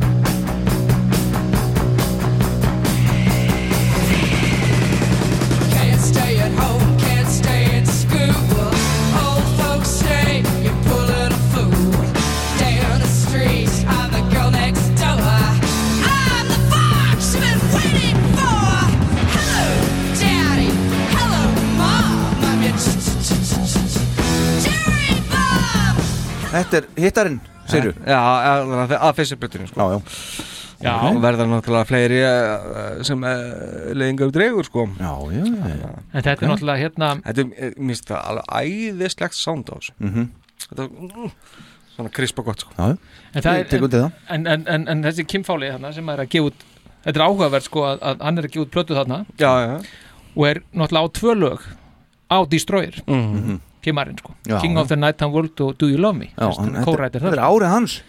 Er 26.79 26.87
hittarinn, 26.95 27.39
segir 27.69 27.93
Já, 28.07 28.17
að, 28.17 28.73
að, 28.85 28.95
að 28.97 29.13
fyrstu 29.19 29.37
plötunni 29.41 29.67
sko. 29.69 29.79
Já, 29.81 29.97
já. 29.97 30.47
Já, 30.81 30.95
Ok. 31.11 31.17
verða 31.21 31.45
náttúrulega 31.45 31.85
fleiri 31.85 32.19
uh, 32.25 33.01
sem 33.05 33.21
uh, 33.21 33.91
leiðingar 33.93 34.31
dregur 34.33 34.65
sko. 34.65 34.87
Já, 34.97 35.11
já, 35.29 35.43
já. 35.45 35.89
En 36.13 36.23
þetta 36.25 36.31
er 36.33 36.49
náttúrulega 36.49 36.81
hérna 36.81 37.09
Þetta 37.27 37.43
er, 37.43 37.51
eh, 37.57 37.75
mér 37.77 37.93
finnst 37.93 38.07
það 38.09 38.23
alveg 38.31 38.55
æðislegt 38.61 39.37
sound 39.37 39.69
á 39.69 39.73
þessu. 39.77 39.93
Mhm. 40.01 40.25
Þetta 40.65 40.87
er 40.87 40.89
mm, 40.89 41.35
svona 41.95 42.13
krisp 42.17 42.41
og 42.41 42.49
gott 42.49 42.65
sko. 42.65 42.73
Já, 42.77 42.97
það. 43.37 44.11
en, 44.33 44.47
en, 44.47 44.65
en, 44.65 44.87
en 44.95 45.03
þessi 45.05 45.27
Kim 45.29 45.45
Fowley 45.45 45.69
þarna 45.75 45.93
sem 45.93 46.09
er 46.15 46.23
að 46.25 46.31
gefa 46.33 46.49
út 46.51 46.67
Þetta 47.01 47.17
er 47.17 47.25
áhugavert 47.25 47.65
sko 47.65 47.83
að, 47.89 48.01
að 48.05 48.19
hann 48.27 48.37
er 48.37 48.45
að 48.45 48.51
gefa 48.53 48.65
út 48.67 48.73
plötu 48.75 48.97
þarna. 48.97 49.21
Já, 49.41 49.51
já. 49.65 49.77
Og 50.37 50.43
er 50.49 50.59
náttúrulega 50.69 51.05
á 51.05 51.15
tvö 51.17 51.33
lög 51.37 51.63
Á 52.31 52.37
Destroyer. 52.49 52.97
Mhm. 53.05 53.61
Kimarinn 53.81 54.17
sko. 54.21 54.35
Já, 54.47 54.59
King 54.61 54.77
of 54.77 54.87
the 54.91 54.97
Nighttime 54.99 55.33
World 55.33 55.61
og 55.65 55.77
Do 55.81 55.89
You 55.89 55.97
Love 56.01 56.17
Me? 56.17 56.31
Já, 56.37 56.47
hann- 56.57 56.75
þetta 56.85 57.31
er 57.31 57.43
árið 57.47 57.69
hans. 57.71 58.01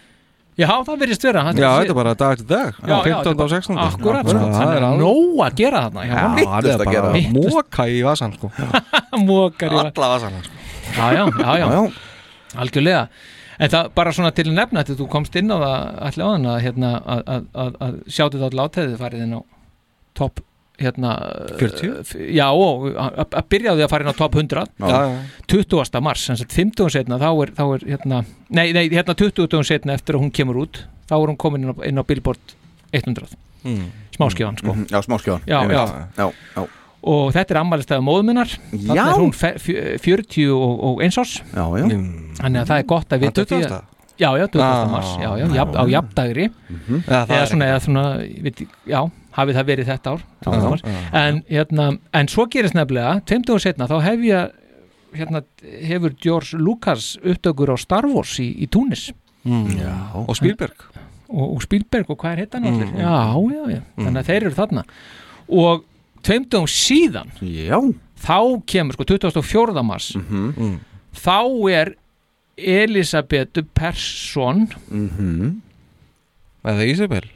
Já, 0.52 0.68
það 0.84 0.98
verðist 1.00 1.22
vera 1.24 1.42
hann 1.46 1.56
Já, 1.56 1.68
þetta 1.80 1.92
er 1.94 1.96
bara 1.96 2.14
dag 2.14 2.32
eftir 2.36 2.46
dag. 2.50 2.74
Já, 2.76 2.96
já, 3.08 3.14
15. 3.24 3.40
og 3.40 3.50
16. 3.50 3.78
Akkurat, 3.80 4.26
sko, 4.28 4.48
það 4.52 4.72
er 4.76 4.84
nóg 5.00 5.38
að 5.46 5.54
gera 5.62 5.80
þarna 5.86 6.02
Já, 6.04 6.16
það 6.36 6.68
er 6.68 6.82
bara 6.84 7.12
móka 7.36 7.86
í 7.88 8.02
vasan 8.04 8.34
sko. 8.36 8.50
Mókar 9.30 9.72
í 9.72 9.80
Alla 9.80 10.10
vasan 10.12 10.36
sko. 10.42 10.58
Já, 10.92 11.06
já, 11.16 11.24
já, 11.24 11.54
já, 11.56 11.68
já. 11.72 11.82
algjörlega. 12.60 13.08
En 13.62 13.70
það 13.72 13.90
bara 13.96 14.12
svona 14.12 14.32
til 14.36 14.44
að 14.50 14.56
nefna 14.58 14.82
þetta 14.82 14.98
þú 15.00 15.08
komst 15.08 15.36
inn 15.40 15.52
á 15.52 15.56
það 15.56 16.20
á 16.20 16.28
að, 16.28 16.60
hérna, 16.66 16.92
að, 17.00 17.22
að, 17.34 17.44
að, 17.64 17.76
að 17.86 17.98
sjáttu 18.12 18.40
þetta 18.42 18.60
látæðið 18.60 18.96
farið 19.00 19.24
inn 19.24 19.36
á 19.38 19.40
topp 20.18 20.44
hérna 20.80 21.12
40? 21.58 22.00
f- 22.02 22.16
Já, 22.32 22.46
og 22.52 22.86
að, 22.96 23.26
að 23.28 23.48
byrja 23.52 23.72
á 23.72 23.74
því 23.76 23.84
að 23.86 23.90
fara 23.92 24.04
inn 24.06 24.12
á 24.12 24.16
topp 24.18 24.34
100 24.40 24.64
Já, 24.80 24.88
já. 24.88 25.18
20. 25.52 26.00
mars, 26.02 26.24
sem 26.26 26.36
sagt 26.40 26.52
50 26.56 26.90
setna 26.90 27.18
þá 27.20 27.28
er, 27.44 27.52
þá 27.58 27.64
er 27.76 27.84
hérna, 27.92 28.22
nei, 28.50 28.72
nei, 28.72 28.88
hérna 28.90 29.14
20 29.14 29.62
setna 29.68 29.94
eftir 29.94 30.16
að 30.16 30.24
hún 30.24 30.32
kemur 30.34 30.62
út 30.64 30.82
þá 31.10 31.14
er 31.20 31.28
hún 31.32 31.36
komin 31.38 31.62
inn 31.68 31.74
á, 31.74 31.76
inn 31.86 32.00
á 32.00 32.04
Billboard 32.08 32.56
100 32.92 33.36
Mm. 33.62 33.84
smáskjáðan 34.16 34.56
sko 34.58 34.72
Mhm, 34.74 34.86
Já, 34.90 34.98
smáskjáðan 35.06 35.42
Já, 35.46 35.58
já. 35.70 35.82
já, 36.18 36.26
já. 36.56 36.62
og 37.06 37.28
þetta 37.32 37.54
er 37.54 37.58
ammælistæða 37.60 38.02
móðminnar 38.02 38.50
þannig 38.72 38.98
er 39.12 39.20
hún 39.22 39.30
fe- 39.32 39.54
fjö- 39.62 39.98
40 40.02 40.48
og, 40.50 40.72
og 40.88 41.02
eins 41.04 41.14
árs 41.22 41.36
Já, 41.54 41.62
já 41.78 41.86
þannig 42.40 42.58
að 42.58 42.66
það 42.72 42.78
er 42.82 42.88
gott 42.90 43.06
að 43.14 43.20
vita 43.22 43.44
því 43.46 43.60
20. 43.62 43.70
að 43.70 43.82
já, 44.18 44.30
já, 44.34 44.46
20. 44.50 44.62
Ah, 44.66 44.90
mars, 44.90 45.12
já, 45.14 45.30
já, 45.38 45.46
á 45.62 45.82
já. 45.86 45.86
jafndagri 45.94 46.48
Já, 46.50 47.06
það 47.06 47.30
eða 47.30 47.38
er 47.38 47.46
svona, 47.52 47.68
eða 47.70 47.80
svona 47.86 48.04
veit, 48.42 48.64
já, 48.90 49.00
hafið 49.36 49.56
það 49.58 49.66
verið 49.72 49.86
þetta 49.92 50.12
ár 50.12 50.20
Já, 50.22 50.50
20. 50.50 50.82
já, 50.84 50.98
en, 51.22 51.42
hérna, 51.48 51.86
en 52.12 52.28
svo 52.28 52.46
gerist 52.52 52.74
nefnilega 52.74 53.20
20 53.26 53.54
og 53.54 53.60
setna, 53.64 53.86
þá 53.88 53.96
hef 54.02 54.20
ég 54.28 54.50
hérna, 55.14 55.42
hefur 55.88 56.14
George 56.24 56.56
Lucas 56.58 57.18
upptökur 57.22 57.72
á 57.72 57.76
Star 57.80 58.06
Wars 58.06 58.38
í, 58.40 58.50
í 58.64 58.68
Túnis 58.68 59.10
Mm. 59.42 59.74
Og 60.14 60.36
Spielberg 60.38 60.84
og, 61.28 61.56
og 61.56 61.62
Spielberg 61.64 62.06
og 62.12 62.18
hvað 62.20 62.32
er 62.36 62.40
hittan 62.44 62.62
allir 62.68 62.86
Mm. 62.86 63.00
já, 63.02 63.14
já, 63.50 63.62
já, 63.74 63.80
þannig 63.98 64.20
að 64.20 64.28
þeir 64.28 64.44
eru 64.46 64.54
þarna 64.54 64.84
og 65.48 65.84
20 66.22 66.66
síðan 66.70 67.32
Já 67.42 67.80
þá 68.22 68.62
kemur 68.70 68.94
sko 68.94 69.04
24. 69.04 69.82
mars 69.82 70.12
Mhm. 70.14 70.78
þá 71.10 71.42
er 71.74 71.94
Elisabethu 72.56 73.64
Persson 73.74 74.68
Mhm. 74.90 75.60
Eða 76.64 76.86
Isabel 76.86 77.26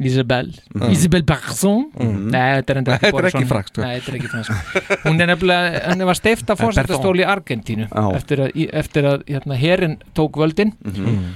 Isabel, 0.00 0.48
Mhm. 0.74 0.90
Isabel 0.90 1.22
Persson 1.22 1.90
Mhm. 1.98 2.30
Nei, 2.32 2.62
þetta 2.62 2.70
er 2.70 2.78
enda 2.80 2.98
Þetta 2.98 3.28
ekki 3.28 3.46
franskt, 3.46 3.72
sko. 3.74 3.82
Nei, 3.82 4.00
þetta 4.00 4.08
er 4.08 4.18
ekki 4.18 4.30
franskt 4.32 5.02
Hún 5.04 5.20
er 5.20 5.26
nefnilega, 5.26 5.82
henni 5.90 6.04
var 6.08 6.14
steift 6.14 6.46
að 6.48 6.56
fórsetastóli 6.62 7.20
í 7.20 7.28
Argentínu 7.28 7.88
Já. 7.90 8.14
eftir 8.16 8.38
að, 8.46 8.68
eftir 8.72 9.02
að 9.04 9.24
hérna, 9.28 9.54
herin 9.60 9.98
tók 10.14 10.32
völdin 10.40 10.72
Mhm. 10.82 11.34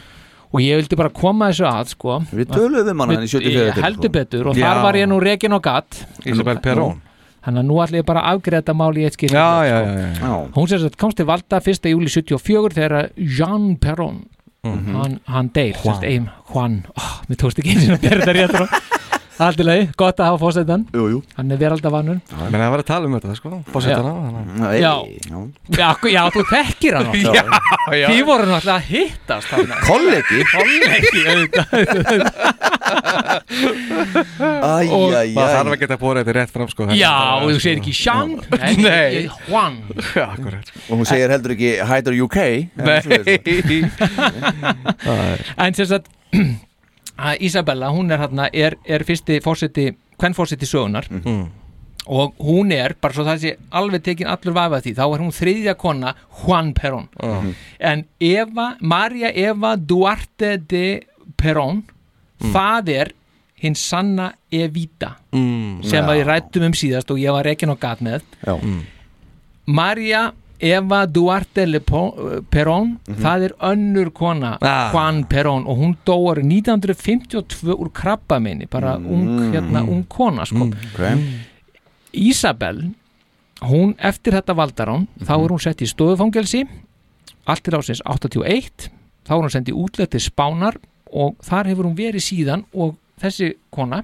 og 0.54 0.60
ég 0.60 0.76
vildi 0.80 0.96
bara 0.96 1.10
koma 1.10 1.50
þessu 1.50 1.66
að 1.68 1.88
sko 1.92 2.20
Við 2.32 2.46
töluðum 2.46 3.02
um 3.02 3.10
henni 3.10 3.26
í 3.26 3.28
74 3.28 3.74
ég 3.76 3.82
heldur 3.84 4.08
betur 4.10 4.46
og 4.48 4.56
Já. 4.56 4.72
þar 4.72 4.82
var 4.82 4.94
ég 4.94 5.06
nú 5.08 5.20
rekin 5.20 5.52
og 5.52 5.62
gatt 5.62 6.06
Isabel 6.24 6.56
Perón 6.58 7.00
Þannig 7.46 7.60
að 7.62 7.66
nú 7.68 7.76
ætla 7.78 7.98
ég 8.00 8.06
bara 8.06 8.22
að 8.22 8.40
afgreða 8.40 8.62
þetta 8.64 8.74
mál 8.74 8.94
í 8.98 9.04
eitt 9.06 9.20
Já, 9.22 9.28
sko. 9.28 9.36
já, 9.36 9.62
já, 9.62 9.78
já. 9.86 10.18
Já, 10.18 10.50
Hún 10.56 10.66
sem 10.68 10.80
sagt 10.80 10.96
komst 10.96 11.16
til 11.16 11.26
valda 11.26 11.60
1. 11.60 11.90
júli 11.92 12.08
74 12.08 12.72
þegar 12.74 13.10
Jean 13.16 13.76
Perón 13.76 14.24
Mhm. 14.74 14.96
hann, 14.96 15.20
hann 15.26 15.50
deyr 15.54 15.74
Juan. 16.52 16.84
oh, 16.96 17.12
mér 17.28 17.36
tókst 17.40 17.58
ekki 17.62 17.74
eins 17.76 17.88
og 17.88 17.96
að 17.98 18.08
bera 18.08 18.20
þetta 18.24 18.36
rétt 18.36 18.60
frá 19.36 19.44
Allt 19.46 19.60
í 19.60 19.62
lagi, 19.68 19.84
gott 20.00 20.16
að 20.20 20.26
hafa 20.30 20.38
jú 21.12 21.18
Hann 21.36 21.52
er 21.52 21.58
veraldavanur 21.60 22.18
Menni 22.32 22.58
það 22.62 22.70
var 22.72 22.80
að 22.82 22.88
tala 22.88 23.04
um 23.10 23.14
þetta 23.18 23.34
sko 23.36 23.50
Fórsetana 23.72 24.12
Nei, 24.62 24.76
Já. 24.80 24.94
já. 25.28 25.38
Já, 25.76 25.88
já, 26.14 26.22
þú 26.32 26.40
þekkir 26.50 26.92
hann 26.96 27.08
Já, 27.26 27.32
já. 28.00 28.06
Því 28.10 28.18
voru 28.26 28.44
náttúrulega 28.48 28.76
að 28.76 28.86
hittast 28.90 29.46
þarna. 29.52 29.74
Kollegi? 29.86 30.38
Kollegi, 30.50 31.20
auðvitað. 31.30 31.66
Æj, 34.66 34.88
Og- 34.90 35.14
æj, 35.14 35.34
Það 35.36 35.50
þarf 35.54 35.72
ekki 35.76 35.86
að 35.90 35.98
bóra 36.02 36.20
þetta 36.24 36.34
rétt 36.36 36.52
fram 36.54 36.68
sko 36.72 36.82
Já, 36.96 37.12
og 37.42 37.48
þú 37.52 37.58
segir 37.62 37.78
ekki 37.82 37.94
Jean 37.96 38.30
Nei. 38.80 39.14
Akkurat. 40.26 40.66
Og 40.88 40.94
hún 41.00 41.06
segir 41.08 41.28
heldur 41.34 41.52
ekki 41.56 41.70
Hættur 41.86 42.14
UK 42.26 42.38
Nei. 42.80 43.00
En 45.66 45.72
sem 45.76 45.86
sagt 45.92 46.06
að 47.18 47.40
Isabella, 47.40 47.88
hún 47.90 48.10
er 48.12 48.18
hérna 48.18 48.48
er, 48.52 48.76
er 48.84 49.04
fyrsti 49.04 49.40
fórseti, 49.40 49.90
hvern 50.18 50.34
fórseti 50.36 50.66
sögunar 50.68 51.06
Mm. 51.10 51.46
og 52.06 52.34
hún 52.38 52.72
er, 52.72 52.94
bara 53.00 53.14
svo 53.14 53.24
það 53.24 53.38
sé 53.42 53.56
alveg 53.72 54.02
tekin 54.02 54.26
allur 54.30 54.52
vafa 54.54 54.80
því, 54.80 54.94
þá 54.94 55.04
er 55.14 55.20
hún 55.24 55.32
þriðja 55.34 55.74
kona 55.76 56.14
Juan 56.44 56.72
Perón 56.74 57.08
Mm. 57.22 57.54
en 57.80 58.04
Eva, 58.20 58.76
Maria 58.80 59.30
Eva 59.34 59.76
Duarte 59.76 60.56
de 60.68 61.02
Perón 61.36 61.82
það 62.40 62.88
er 62.88 63.12
hinn 63.56 63.74
sanna 63.74 64.34
Evita 64.52 65.16
Mm. 65.32 65.82
sem 65.82 66.04
Já. 66.04 66.08
að 66.10 66.18
ég 66.20 66.26
rættum 66.26 66.62
um 66.66 66.72
síðast 66.72 67.10
og 67.10 67.16
ég 67.18 67.32
var 67.32 67.44
rekin 67.44 67.70
og 67.70 67.80
gat 67.80 68.00
með 68.00 68.20
Já, 68.46 68.60
Maria 69.66 70.32
Eva 70.60 71.06
Duarte 71.06 71.66
Le 71.66 71.80
Po- 71.80 72.40
Perón 72.50 72.98
það 73.06 73.42
er 73.48 73.52
önnur 73.60 74.10
kona 74.12 74.58
Ah. 74.60 74.90
Juan 74.92 75.24
Perón 75.28 75.66
og 75.66 75.76
hún 75.78 75.96
dó 76.06 76.16
árið 76.32 76.44
1952 76.48 77.74
úr 77.76 77.90
krabbameini 77.92 78.66
bara 78.70 78.96
ung, 78.96 79.52
hérna, 79.52 79.82
ung 79.82 80.04
kona 80.08 80.44
sko. 80.46 80.64
ok. 80.70 81.00
Isabel 82.12 82.90
hún 83.66 83.94
eftir 83.98 84.32
þetta 84.36 84.54
valdarán 84.56 85.06
þá 85.24 85.32
er 85.44 85.48
hún 85.52 85.60
sett 85.62 85.82
í 85.84 85.88
stofufangelsi 85.88 86.64
allt 87.46 87.62
til 87.64 87.74
ásins 87.78 88.02
81 88.04 88.90
þá 89.26 89.32
er 89.36 89.42
hún 89.42 89.52
sendið 89.54 89.78
útlega 89.80 90.10
til 90.16 90.20
Spánar 90.24 90.76
og 91.12 91.36
þar 91.44 91.70
hefur 91.70 91.84
hún 91.88 91.96
verið 91.98 92.24
síðan 92.24 92.64
og 92.74 92.96
þessi 93.20 93.54
kona 93.72 94.02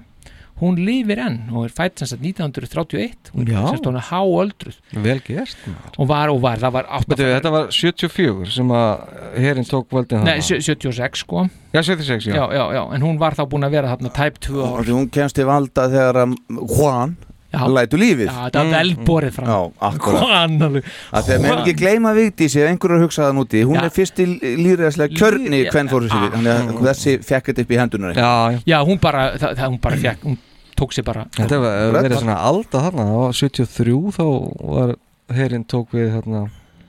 hún 0.61 0.77
lifir 0.77 1.19
enn 1.19 1.39
og 1.51 1.65
er 1.65 1.73
fætt 1.73 1.99
sem 1.99 2.07
sagt 2.07 2.21
1931 2.21 3.31
hún 3.33 3.47
Já. 3.49 3.57
er 3.63 3.67
sagt 3.73 3.85
hún 3.89 3.97
er 3.97 4.05
háöldruð. 4.11 4.77
Vel 4.93 5.19
gert 5.25 5.55
og 5.97 6.07
var 6.07 6.29
og 6.29 6.41
var, 6.41 6.57
var 6.71 6.85
Betu, 7.07 7.23
Þetta 7.23 7.51
var 7.51 7.67
74 7.73 8.53
sem 8.53 8.69
að 8.69 9.07
herin 9.41 9.65
tók 9.67 9.89
völdin 9.91 10.23
Nei, 10.23 10.37
sjö- 10.39 10.61
76 10.61 11.23
sko. 11.25 11.47
Já, 11.73 11.81
76, 11.81 12.25
já, 12.29 12.35
já, 12.37 12.47
já, 12.53 12.63
já, 12.77 12.83
en 12.95 13.01
hún 13.01 13.17
var 13.19 13.33
þá 13.33 13.47
búin 13.49 13.65
að 13.65 13.71
vera 13.79 13.95
þarna 13.95 14.13
tæp 14.13 14.39
2 14.39 14.61
Og 14.61 14.79
ár. 14.79 14.83
því 14.85 14.93
hún 14.99 15.09
kemst 15.09 15.35
til 15.35 15.45
valda 15.49 15.87
þegar 15.89 16.21
að 16.23 16.35
Juan 16.77 17.17
Já. 17.53 17.63
lætu 17.69 17.99
lífið. 18.01 18.27
Já, 18.27 18.37
þetta 18.47 18.63
var 18.63 18.71
vel 18.73 18.93
borið 19.07 19.35
fram. 19.35 19.49
Já, 19.51 19.57
akkurat. 19.89 20.23
Juan 20.23 20.55
alveg. 20.67 20.87
Að 21.13 21.27
Þegar 21.27 21.43
meðum 21.43 21.59
ekki 21.63 21.75
gleyma 21.83 22.13
Vigdísi 22.17 22.63
ef 22.63 22.69
einhverju 22.71 23.03
hugsa 23.03 23.27
það 23.27 23.35
núti. 23.37 23.61
Hún 23.69 23.77
Já. 23.77 23.83
er 23.83 23.93
fyrsti 23.93 24.25
líðræðslega 24.41 25.19
kjörni 25.19 25.59
hvern 25.69 25.91
fóru 25.91 26.09
sér 26.09 26.33
Þannig 26.33 26.53
að 26.73 26.87
þessi 26.89 27.15
fekk 27.29 27.51
þetta 27.51 27.65
upp 27.67 27.71
í 27.75 27.79
hendunar 27.83 28.17
Já, 28.17 28.31
já. 28.55 28.59
Já, 28.73 28.77
hún 28.89 28.99
bara, 29.03 29.27
það, 29.37 29.55
það, 29.59 29.69
hún 29.69 29.79
bara 29.85 30.01
fekk, 30.07 30.25
hún 30.25 30.37
tók 30.81 30.95
sér 30.97 31.05
bara. 31.05 31.27
Þetta 31.37 31.61
var 31.61 31.95
verið 31.99 32.19
svona 32.23 32.39
alda 32.49 32.83
þarna. 32.87 33.07
Það 33.11 33.21
var 33.21 33.39
73 33.43 33.97
þá 34.17 34.25
var 34.73 34.95
herin 35.37 35.65
tók 35.69 35.93
við 35.93 36.09
þarna 36.17 36.43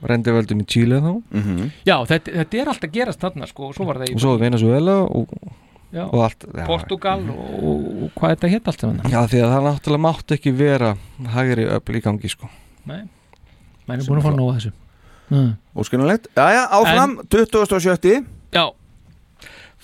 rendi 0.05 0.33
völdum 0.37 0.61
í 0.61 0.67
Chile 0.69 1.01
þá. 1.01 1.13
Mhm. 1.33 1.69
Já, 1.89 1.97
þetta, 2.09 2.33
þetta 2.41 2.61
er 2.61 2.73
alltaf 2.73 2.93
gerast 2.93 3.21
þarna 3.21 3.49
sko, 3.49 3.69
og 3.71 3.77
svo 3.77 3.87
var 3.89 4.01
það 4.03 4.11
í 4.13 4.17
og 4.17 4.25
svo 4.25 4.35
Venezuela 4.41 4.97
og, 5.05 5.33
Já. 5.95 6.05
og 6.11 6.21
allt 6.27 6.45
já, 6.51 6.65
Portugal 6.67 7.21
og, 7.31 7.83
og 8.05 8.09
hvað 8.19 8.33
þetta 8.35 8.49
hétt 8.51 8.71
allt 8.73 8.81
saman? 8.83 9.13
Já, 9.13 9.21
því 9.31 9.43
að 9.45 9.53
það 9.55 9.67
náttúrulega 9.69 10.05
mátti 10.07 10.35
ekki 10.39 10.53
vera 10.59 10.89
hægri 11.37 11.67
öfl 11.77 11.99
í 12.01 12.03
gangi 12.03 12.31
sko. 12.33 12.49
Nei, 12.91 13.05
maður 13.87 14.03
er 14.03 14.09
búin 14.09 14.21
að 14.21 14.27
fá 14.27 14.33
nóg 14.35 14.49
að 14.51 14.57
þessu. 14.59 14.73
Mm. 15.31 15.53
Óskinnulegt 15.81 16.27
Jæja, 16.37 16.65
áfram, 16.77 17.15
2070 17.33 18.27
Já. 18.53 18.65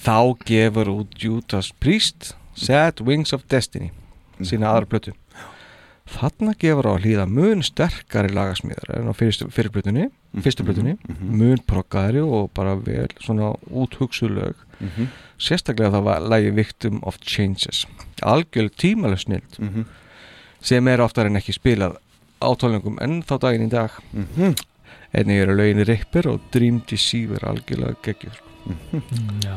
Þá 0.01 0.19
gefur 0.49 0.91
út 0.93 1.15
Judas 1.20 1.70
Priest 1.81 2.35
Sad 2.59 3.01
Wings 3.07 3.32
of 3.37 3.47
Destiny 3.49 3.91
sína 4.41 4.70
aðra 4.74 4.89
plötu. 4.89 5.15
Þarna 6.11 6.55
gefur 6.59 6.89
á 6.91 6.93
að 6.97 7.05
hlýða 7.07 7.27
mun 7.31 7.61
sterkari 7.65 8.32
lagasmíðar 8.35 8.97
en 8.99 9.09
á 9.09 9.15
fyrstu, 9.15 9.47
fyrir 9.53 9.70
plötunni 9.70 10.09
fyrstu 10.43 10.65
plötunni, 10.66 10.97
mun 11.20 11.61
proggaðari 11.69 12.23
og 12.24 12.51
bara 12.57 12.74
vel 12.78 13.09
svona 13.23 13.53
úthugsulög 13.70 14.55
Mhm. 14.81 15.09
Sérstaklega 15.41 15.91
það 15.97 16.05
var 16.05 16.21
lægi 16.31 16.51
Victim 16.55 17.01
of 17.03 17.17
Changes. 17.25 17.87
Algjörl 18.23 18.71
tímalega 18.77 19.19
snild 19.25 19.59
Mhm. 19.59 19.85
sem 20.61 20.89
er 20.89 21.01
oftar 21.01 21.27
en 21.27 21.37
ekki 21.41 21.55
spilað 21.57 21.97
á 22.41 22.49
tólingum 22.57 22.99
enn 23.01 23.23
þá 23.23 23.39
daginn 23.41 23.67
í 23.67 23.71
dag. 23.71 23.91
Mhm. 24.12 24.55
einnig 25.15 25.41
eru 25.43 25.55
löginni 25.57 25.85
Ripper 25.89 26.29
og 26.29 26.41
Dream 26.53 26.83
Deceiver 26.89 27.39
algjörlega 27.49 27.97
geggjur 28.05 28.37
Já. 29.41 29.57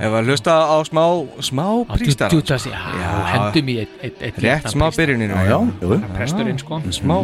Ef 0.00 0.12
að 0.12 0.26
hlusta 0.26 0.50
á 0.68 0.76
smá 0.84 1.04
smá 1.40 1.86
prístar 1.86 2.28
hendum 2.30 3.68
í 3.68 3.78
eitt, 3.78 4.20
Rétt 4.42 4.68
smá 4.74 4.90
byrjuninu 4.90 5.34
sko. 6.58 6.82
Smá 6.90 7.16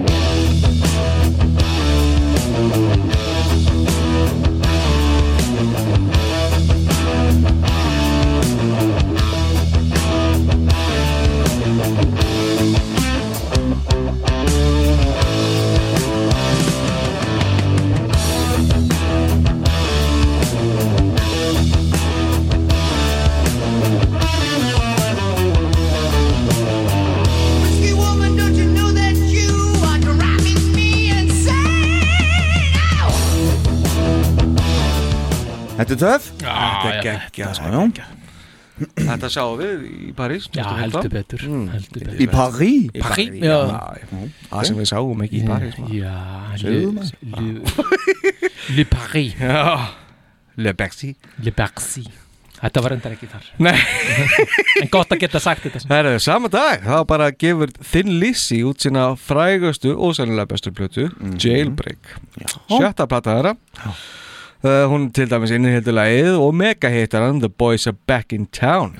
Þetta 35.78 35.94
er 35.94 36.00
töf 36.04 36.30
Þetta 36.38 36.88
er 36.92 36.96
já, 36.96 37.02
geggjað 37.08 37.58
sko. 37.58 37.82
Já, 37.98 38.06
Þetta 38.78 39.28
sáum 39.34 39.56
við 39.58 39.86
í 39.90 40.12
París 40.14 40.44
Já, 40.54 40.64
heldur 40.78 41.08
betur, 41.10 41.42
heldur 41.42 42.04
betur. 42.04 42.20
Í 42.22 42.28
Paris 42.30 42.84
Í 42.92 43.02
París, 43.02 43.08
París, 43.08 43.40
já. 43.42 43.58
já. 43.58 44.20
Það 44.52 44.68
sem 44.70 44.78
við 44.78 44.90
sáum 44.92 45.24
ekki 45.26 45.40
í 45.40 45.48
París. 45.48 45.80
Já, 45.90 46.14
le, 46.62 46.76
maður. 46.94 47.82
le, 48.76 48.86
Paris. 48.92 49.34
Já. 49.42 49.64
Le 50.58 50.74
Bercy. 50.74 51.12
Le 51.42 51.52
Bercy. 51.54 52.02
Þetta 52.58 52.82
var 52.82 52.94
endar 52.96 53.12
ekki 53.14 53.28
þar. 53.30 53.44
Nei. 53.66 53.76
En 54.82 54.90
gott 54.94 55.10
að 55.14 55.22
geta 55.24 55.40
sagt 55.42 55.66
þetta. 55.66 55.82
Það 55.90 56.08
er 56.12 56.22
sama 56.22 56.50
dag, 56.50 56.82
þá 56.86 56.96
bara 57.06 57.28
gefur 57.34 57.70
Thin 57.78 58.16
Lizzy 58.22 58.60
út 58.66 58.82
sína 58.82 59.10
frægustu 59.18 59.94
og 59.94 60.14
sennilega 60.18 60.50
bestu 60.52 60.70
plötu, 60.74 61.08
Jailbreak. 61.38 62.14
Sjötta 62.70 63.06
plata 63.10 63.34
þeirra 63.38 63.54
uh, 64.64 64.86
Hún 64.90 65.10
til 65.14 65.28
dæmis 65.30 65.52
innihildi 65.54 65.92
lagið 65.94 66.38
og 66.38 66.54
megahitaran 66.58 67.40
The 67.42 67.48
Boys 67.48 67.86
Are 67.86 67.96
Back 68.06 68.32
in 68.32 68.46
Town. 68.46 68.94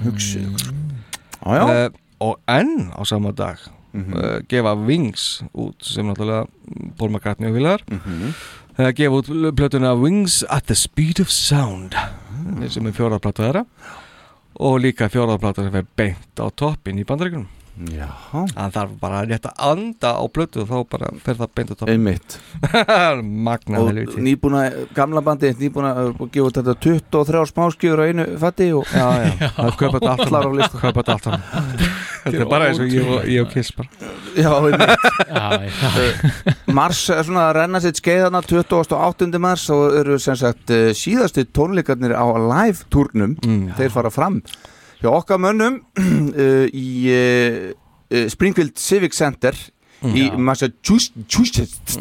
Já. 1.47 1.64
Uh, 1.64 1.90
Og 2.20 2.35
enn 2.51 2.90
á 2.98 3.02
sama 3.06 3.30
dag 3.30 3.60
uh, 3.94 4.40
gefa 4.51 4.72
Wings 4.74 5.44
út 5.55 5.78
sem 5.86 6.06
náttúrulega 6.06 6.48
Paul 6.98 7.10
McCartney 7.14 7.48
og 7.48 7.55
Villar. 7.55 7.78
Mhm. 7.90 8.32
uh, 8.78 8.90
gefa 8.90 9.20
út 9.20 9.30
plötuna 9.55 9.94
Wings 9.94 10.44
at 10.51 10.64
the 10.66 10.74
Speed 10.74 11.20
of 11.20 11.30
Sound 11.30 11.94
sem 12.68 12.86
er 12.86 12.93
fjóraðplata 12.97 13.44
þeirra. 13.47 13.64
Og 14.59 14.80
líka 14.82 15.06
fjóraðplata 15.09 15.62
sem 15.62 15.72
fer 15.72 15.86
beint 15.97 16.43
á 16.43 16.51
toppin 16.51 16.98
í 16.98 17.05
bandaríkunum 17.06 17.47
Já 17.94 18.09
Það 18.55 18.72
þarf 18.74 18.94
bara 19.00 19.18
að 19.22 19.28
rétt 19.30 19.44
að 19.46 19.60
anda 19.70 20.10
á 20.18 20.24
plötu 20.34 20.62
og 20.64 20.68
þá 20.70 20.78
bara 20.90 21.10
fer 21.22 21.36
það 21.38 21.50
beint 21.55 21.70
á 21.70 21.74
toppin 21.78 21.92
Einmitt 21.94 22.36
Magna 23.48 23.78
Og 23.82 23.90
helviti 23.92 24.24
nýbúna, 24.24 24.62
gamla 24.96 25.22
bandi 25.22 25.52
Nýbúna 25.60 25.92
að 26.02 26.10
gefa 26.34 26.48
út 26.48 26.59
þetta 26.59 26.74
23 26.82 27.42
smáskjöður 27.52 28.02
á 28.02 28.05
einu 28.10 28.26
fatti 28.42 28.68
og 28.74 28.90
Já, 28.90 29.06
já, 29.22 29.30
það 29.60 29.76
kaupa 29.82 30.00
þetta 30.00 30.10
allt 30.14 30.24
Allar 30.28 30.48
á 30.48 30.52
listu. 30.59 30.80
Þetta 30.82 31.14
allt 31.14 31.28
saman. 31.28 31.44
Þetta 32.28 32.40
er 32.44 32.48
bara 32.50 32.66
eins 32.68 32.80
og 32.82 32.90
ég 32.92 33.06
og- 33.14 33.28
ég 33.30 33.44
og 33.46 33.52
Kiss 33.55 33.70
bara 33.72 33.88
Já, 34.36 34.50
einmitt 34.59 34.96
Já, 35.30 35.46
já. 35.64 36.56
Mars 36.76 37.05
er 37.14 37.22
svona 37.24 37.44
að 37.48 37.55
renna 37.60 37.80
sitt 37.84 38.00
skeiðana 38.02 38.42
28. 38.44 39.30
mars 39.40 39.68
og 39.72 39.94
eru 40.02 40.18
sem 40.20 40.36
sagt 40.36 40.74
eh, 40.74 40.90
síðasti 40.98 41.46
tónleikarnir 41.55 42.12
á 42.18 42.26
live 42.36 42.84
turnum 42.92 43.36
Mm. 43.38 43.70
þeir 43.78 43.92
fara 43.94 44.10
fram 44.12 44.42
hjá 45.03 45.11
okkar 45.12 45.41
mönnum 45.43 45.81
uh, 45.99 46.66
í 46.87 46.89
uh, 47.12 47.70
uh, 48.11 48.27
Springfield 48.33 48.79
Civic 48.81 49.16
Center 49.16 49.57
í 50.07 50.29
Massachusetts 50.39 51.97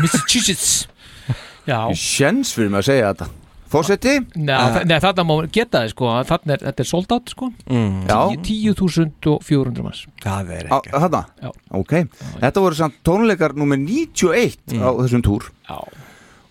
Massachusetts. 0.00 0.86
Já. 1.66 1.80
Sjens 1.98 2.52
fyrir 2.54 2.70
mig 2.70 2.84
að 2.84 2.88
segja 2.92 3.10
þetta. 3.10 3.26
Fósetti? 3.66 4.12
Nei, 4.38 4.84
nei 4.86 4.98
þarna 5.02 5.24
má 5.26 5.32
geta 5.50 5.80
þið 5.82 5.90
sko 5.90 6.10
þarna 6.28 6.54
er, 6.54 6.60
þetta 6.68 6.84
er 6.84 6.88
sold 6.88 7.14
out 7.16 7.32
sko. 7.32 7.48
Mm. 7.66 8.04
Já. 8.06 8.20
10.400 8.46 9.82
manns. 9.82 10.04
Það 10.22 10.52
er 10.54 10.68
Á, 10.70 10.78
þarna? 10.86 11.22
Já. 11.42 11.50
Ok, 11.80 11.94
þetta 12.38 12.62
voru 12.62 12.78
samt 12.78 13.00
tónleikar 13.06 13.56
nummer 13.58 13.80
91 13.80 14.78
á 14.78 14.88
þessum 15.02 15.24
túr. 15.26 15.48
Já. 15.66 15.80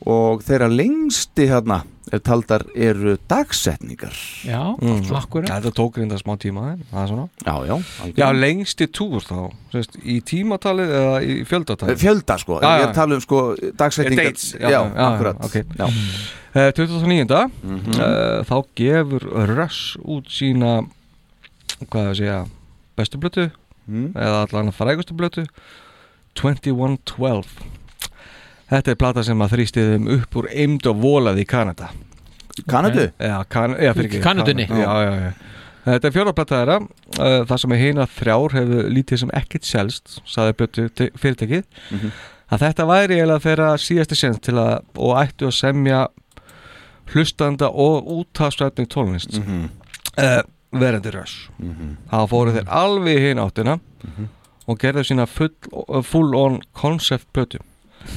Og 0.06 0.44
þeirra 0.46 0.68
lengsti 0.70 1.48
hérna 1.50 1.82
er 2.14 2.20
taldar 2.22 2.62
eru 2.78 3.16
dagsetningar 3.28 4.14
Já, 4.46 4.60
Mm. 4.78 5.00
akkurat 5.18 5.50
Þetta 5.50 5.72
tók 5.74 5.98
reynda 5.98 6.20
smá 6.22 6.36
tíma 6.38 6.78
það 6.94 7.30
Já, 7.46 7.56
já 7.66 8.14
Já, 8.16 8.28
lengsti 8.32 8.86
túr 8.88 9.22
þá 9.26 9.52
sérst, 9.74 9.98
Í 10.06 10.20
tímatalið 10.22 10.94
eða 11.00 11.16
í 11.26 11.40
fjöldatalið 11.50 11.98
Fjölda 12.04 12.38
sko, 12.38 12.60
Já, 12.62 12.70
ég 12.80 12.88
er 12.90 12.94
tala 12.94 13.16
um 13.18 13.22
sko 13.26 13.56
dagsetningar 13.74 14.26
Dates, 14.30 14.54
Já, 14.54 14.70
já, 14.70 14.82
já, 14.94 15.08
akkurat 15.10 15.46
ok. 15.46 15.56
já. 15.78 15.88
Uh, 16.56 16.72
2009. 16.72 17.50
Mhm. 17.64 17.98
uh, 18.00 18.44
þá 18.48 18.64
gefur 18.76 19.26
Rush 19.58 19.98
út 20.06 20.30
sína 20.30 20.86
hvað 21.90 22.12
að 22.12 22.16
segja 22.22 22.46
bestu 22.96 23.18
blötu 23.18 23.52
Mm. 23.88 24.14
eða 24.16 24.46
allan 24.48 24.72
frægustu 24.74 25.14
blötu 25.14 25.44
2112 26.34 27.46
Þetta 28.70 28.92
er 28.92 28.96
plata 28.98 29.24
sem 29.24 29.42
að 29.46 29.52
þrýstiðum 29.56 30.08
upp 30.20 30.36
úr 30.42 30.48
eimd 30.52 30.88
og 30.90 31.02
volað 31.04 31.42
í 31.44 31.46
Kanada 31.46 31.90
Kanadu? 32.72 33.10
Já, 33.20 33.44
kan, 33.52 33.76
já 33.78 33.92
fyrir 33.94 34.10
ekki 34.10 34.22
Kanadunni? 34.24 34.66
Já, 34.70 34.94
já, 35.06 35.12
já 35.26 35.34
Þetta 35.86 36.08
er 36.10 36.14
fjóraplata 36.16 36.60
þeirra 36.64 36.76
uh, 36.82 37.42
það 37.46 37.58
sem 37.62 37.74
er 37.76 37.78
hina 37.84 38.06
þrjár 38.10 38.56
hefur 38.58 38.88
lítið 38.90 39.20
sem 39.22 39.34
ekkert 39.38 39.68
selst 39.70 40.16
saði 40.26 40.56
blötu 40.58 40.88
fyrirtækið 41.14 41.64
Mhm. 41.94 42.12
að 42.50 42.64
þetta 42.64 42.86
væri 42.90 43.20
eiginlega 43.20 43.44
þeirra 43.44 43.68
síðasti 43.78 44.16
sens 44.18 44.40
til 44.42 44.56
að 44.58 44.80
og 44.98 45.14
ættu 45.22 45.46
að 45.46 45.54
semja 45.60 46.00
hlustanda 47.14 47.70
og 47.70 48.08
útastrætning 48.18 48.88
tónlist 48.90 49.38
Mhm. 49.38 49.70
uh, 50.18 50.42
verandi 50.74 51.12
röss 51.14 51.50
Mhm. 51.60 51.98
það 52.12 52.28
fóru 52.34 52.54
þeir 52.58 52.68
alveg 52.82 53.18
í 53.18 53.28
hinn 53.30 53.38
áttina 53.46 53.80
og 54.68 54.80
gerðu 54.80 55.04
sína 55.06 55.28
full, 55.28 55.54
full 56.04 56.34
on 56.36 56.62
concept 56.74 57.28
plötu 57.34 57.60
uh, 57.60 57.66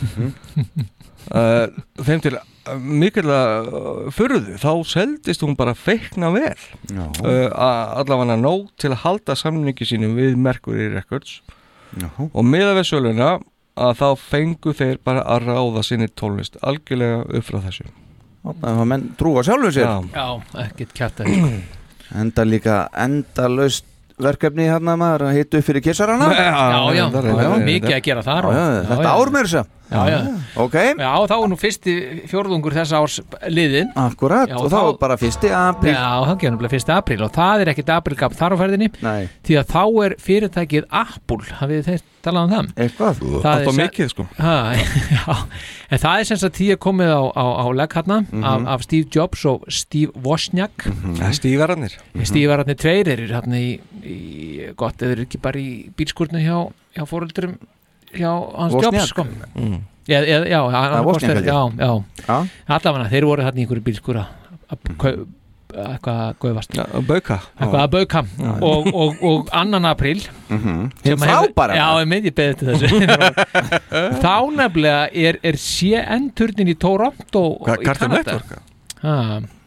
þeim 2.09 2.20
til 2.24 2.35
uh, 2.39 2.44
mikilvæg 2.78 3.69
furðu 4.16 4.56
þá 4.60 4.73
seldist 4.89 5.43
hún 5.44 5.56
bara 5.59 5.74
feikna 5.77 6.28
vel. 6.35 6.56
Uh, 6.94 7.48
allavega 7.52 8.36
nóg 8.40 8.62
til 8.81 8.90
að 8.94 9.02
halda 9.05 9.32
samningi 9.39 9.85
sínum 9.89 10.12
við 10.19 10.39
Mercury 10.40 10.86
Records. 10.94 11.32
Já. 11.97 12.10
og 12.20 12.44
meða 12.44 12.74
við 12.77 12.85
söluna 12.90 13.28
að 13.78 13.93
þá 13.97 14.09
fengu 14.20 14.74
þeir 14.77 14.98
bara 15.06 15.23
að 15.24 15.47
ráða 15.48 15.82
sinni 15.86 16.09
tónlist 16.12 16.59
algjörlega 16.60 17.23
upp 17.24 17.44
frá 17.47 17.59
þessu. 17.65 17.86
Það 18.60 18.85
menn 18.90 19.06
trúa 19.19 19.43
sjálfum 19.47 19.73
sér. 19.74 19.89
Já. 19.89 19.97
Já, 20.12 20.28
ekkert 20.66 21.20
að 21.20 21.27
Enda 22.19 22.43
líka 22.48 22.77
endalaust 22.97 23.86
verkefni 24.23 24.66
hérna 24.69 24.97
maður 24.99 25.28
að 25.28 25.36
hita 25.39 25.61
upp 25.61 25.66
fyrir 25.69 25.85
kissarana 25.85 26.28
Já, 26.35 26.51
já, 26.97 27.05
mikið 27.65 27.95
að 27.97 28.05
gera 28.09 28.24
þar 28.27 28.49
Þetta 28.89 29.05
já, 29.05 29.12
ár 29.15 29.32
með 29.35 29.47
þess 29.47 29.61
Já, 29.89 30.02
já. 30.12 30.19
Ok, 30.60 30.74
Já, 30.98 31.12
þá 31.31 31.35
er 31.39 31.48
nú 31.48 31.56
fyrsti 31.56 31.93
fjórðungur 32.28 32.74
þess 32.77 32.93
árs 32.98 33.19
liðin 33.48 33.89
akkurat 33.97 34.51
Já, 34.52 34.59
og 34.60 34.69
þá 34.73 34.81
bara 35.01 35.16
fyrsti 35.16 35.48
apríl. 35.55 35.94
Já, 35.94 36.05
það 36.28 36.36
gerur 36.43 36.55
nefnilega 36.56 36.74
fyrsti 36.77 36.93
apríl 36.93 37.23
og 37.24 37.32
það 37.32 37.62
er 37.65 37.70
ekkit 37.73 37.93
aprílgap 37.97 38.36
þar 38.36 38.52
á 38.52 38.60
ferðinni 38.60 38.90
Nei. 39.01 39.28
því 39.48 39.56
að 39.62 39.73
þá 39.73 39.82
er 40.05 40.16
fyrirtækið 40.27 40.89
Apple, 41.01 41.40
hafið 41.62 41.82
þið 41.89 42.02
talað 42.28 42.44
um 42.44 42.52
það? 42.52 42.69
Eitthvað? 42.85 43.23
Það 43.47 43.62
er 43.65 43.77
mikið, 43.78 44.10
sko. 44.12 44.27
ha, 44.43 44.55
já, 45.16 45.36
En 45.89 46.02
það 46.02 46.20
er 46.20 46.27
sem 46.28 46.40
sagt 46.43 46.59
því 46.60 46.66
að 46.74 46.81
komið 46.85 47.12
á, 47.16 47.23
á, 47.32 47.44
á 47.65 47.66
legg 47.73 47.94
hérna 47.97 48.19
Mhm. 48.28 48.44
af, 48.44 48.66
af 48.74 48.82
Steve 48.85 49.09
Jobs 49.15 49.44
og 49.48 49.65
Steve 49.73 50.12
Wozniak. 50.27 50.85
Það 50.85 51.24
er 51.31 51.36
stífararnir 51.39 51.94
Stífararnir 52.28 52.77
tveir 52.77 53.09
eru 53.15 53.31
hérna 53.32 53.56
í, 53.56 53.70
í 54.05 54.19
gott 54.77 55.01
eða 55.01 55.16
eru 55.16 55.24
ekki 55.24 55.40
bara 55.40 55.56
í 55.62 55.89
bílskurnu 55.97 56.43
hjá, 56.44 56.59
hjá 56.98 57.06
fóröldurum 57.09 57.56
hjá 58.14 58.32
hans. 58.56 58.76
Jobs 58.82 59.09
sko. 59.12 59.26
Mm. 59.55 59.80
Já, 60.09 60.22
já, 60.24 60.39
já, 60.48 60.60
allavega 62.68 63.10
þeir 63.12 63.26
voru 63.28 63.44
þarna 63.44 63.60
í 63.60 63.64
einhverju 63.66 63.85
bílskura 63.85 64.22
að 64.72 64.94
kau- 65.02 65.26
eitthvað 65.68 66.39
bauka. 67.05 67.36
Eitthvað 67.60 67.82
að 67.82 67.90
bauka. 67.93 68.22
Og, 68.64 68.86
og, 68.89 69.18
og 69.28 69.51
annan 69.52 69.85
apríl 69.90 70.22
Hinn 70.48 70.89
sem 71.05 71.18
hefur- 71.20 71.52
frábæra 71.52 71.76
já, 71.76 71.85
ég 72.01 72.09
meði 72.09 72.32
beðið 72.32 72.56
til 72.56 72.68
þessu. 72.72 72.89
Þá 74.24 74.32
nefnilega 74.56 75.02
er, 75.12 75.39
er 75.44 75.60
CN-turnin 75.60 76.72
í 76.72 76.76
Toronto 76.80 77.44
Hvað, 77.66 77.85
í 77.85 77.93
Kanada. 78.01 78.39
Ha, 79.02 79.14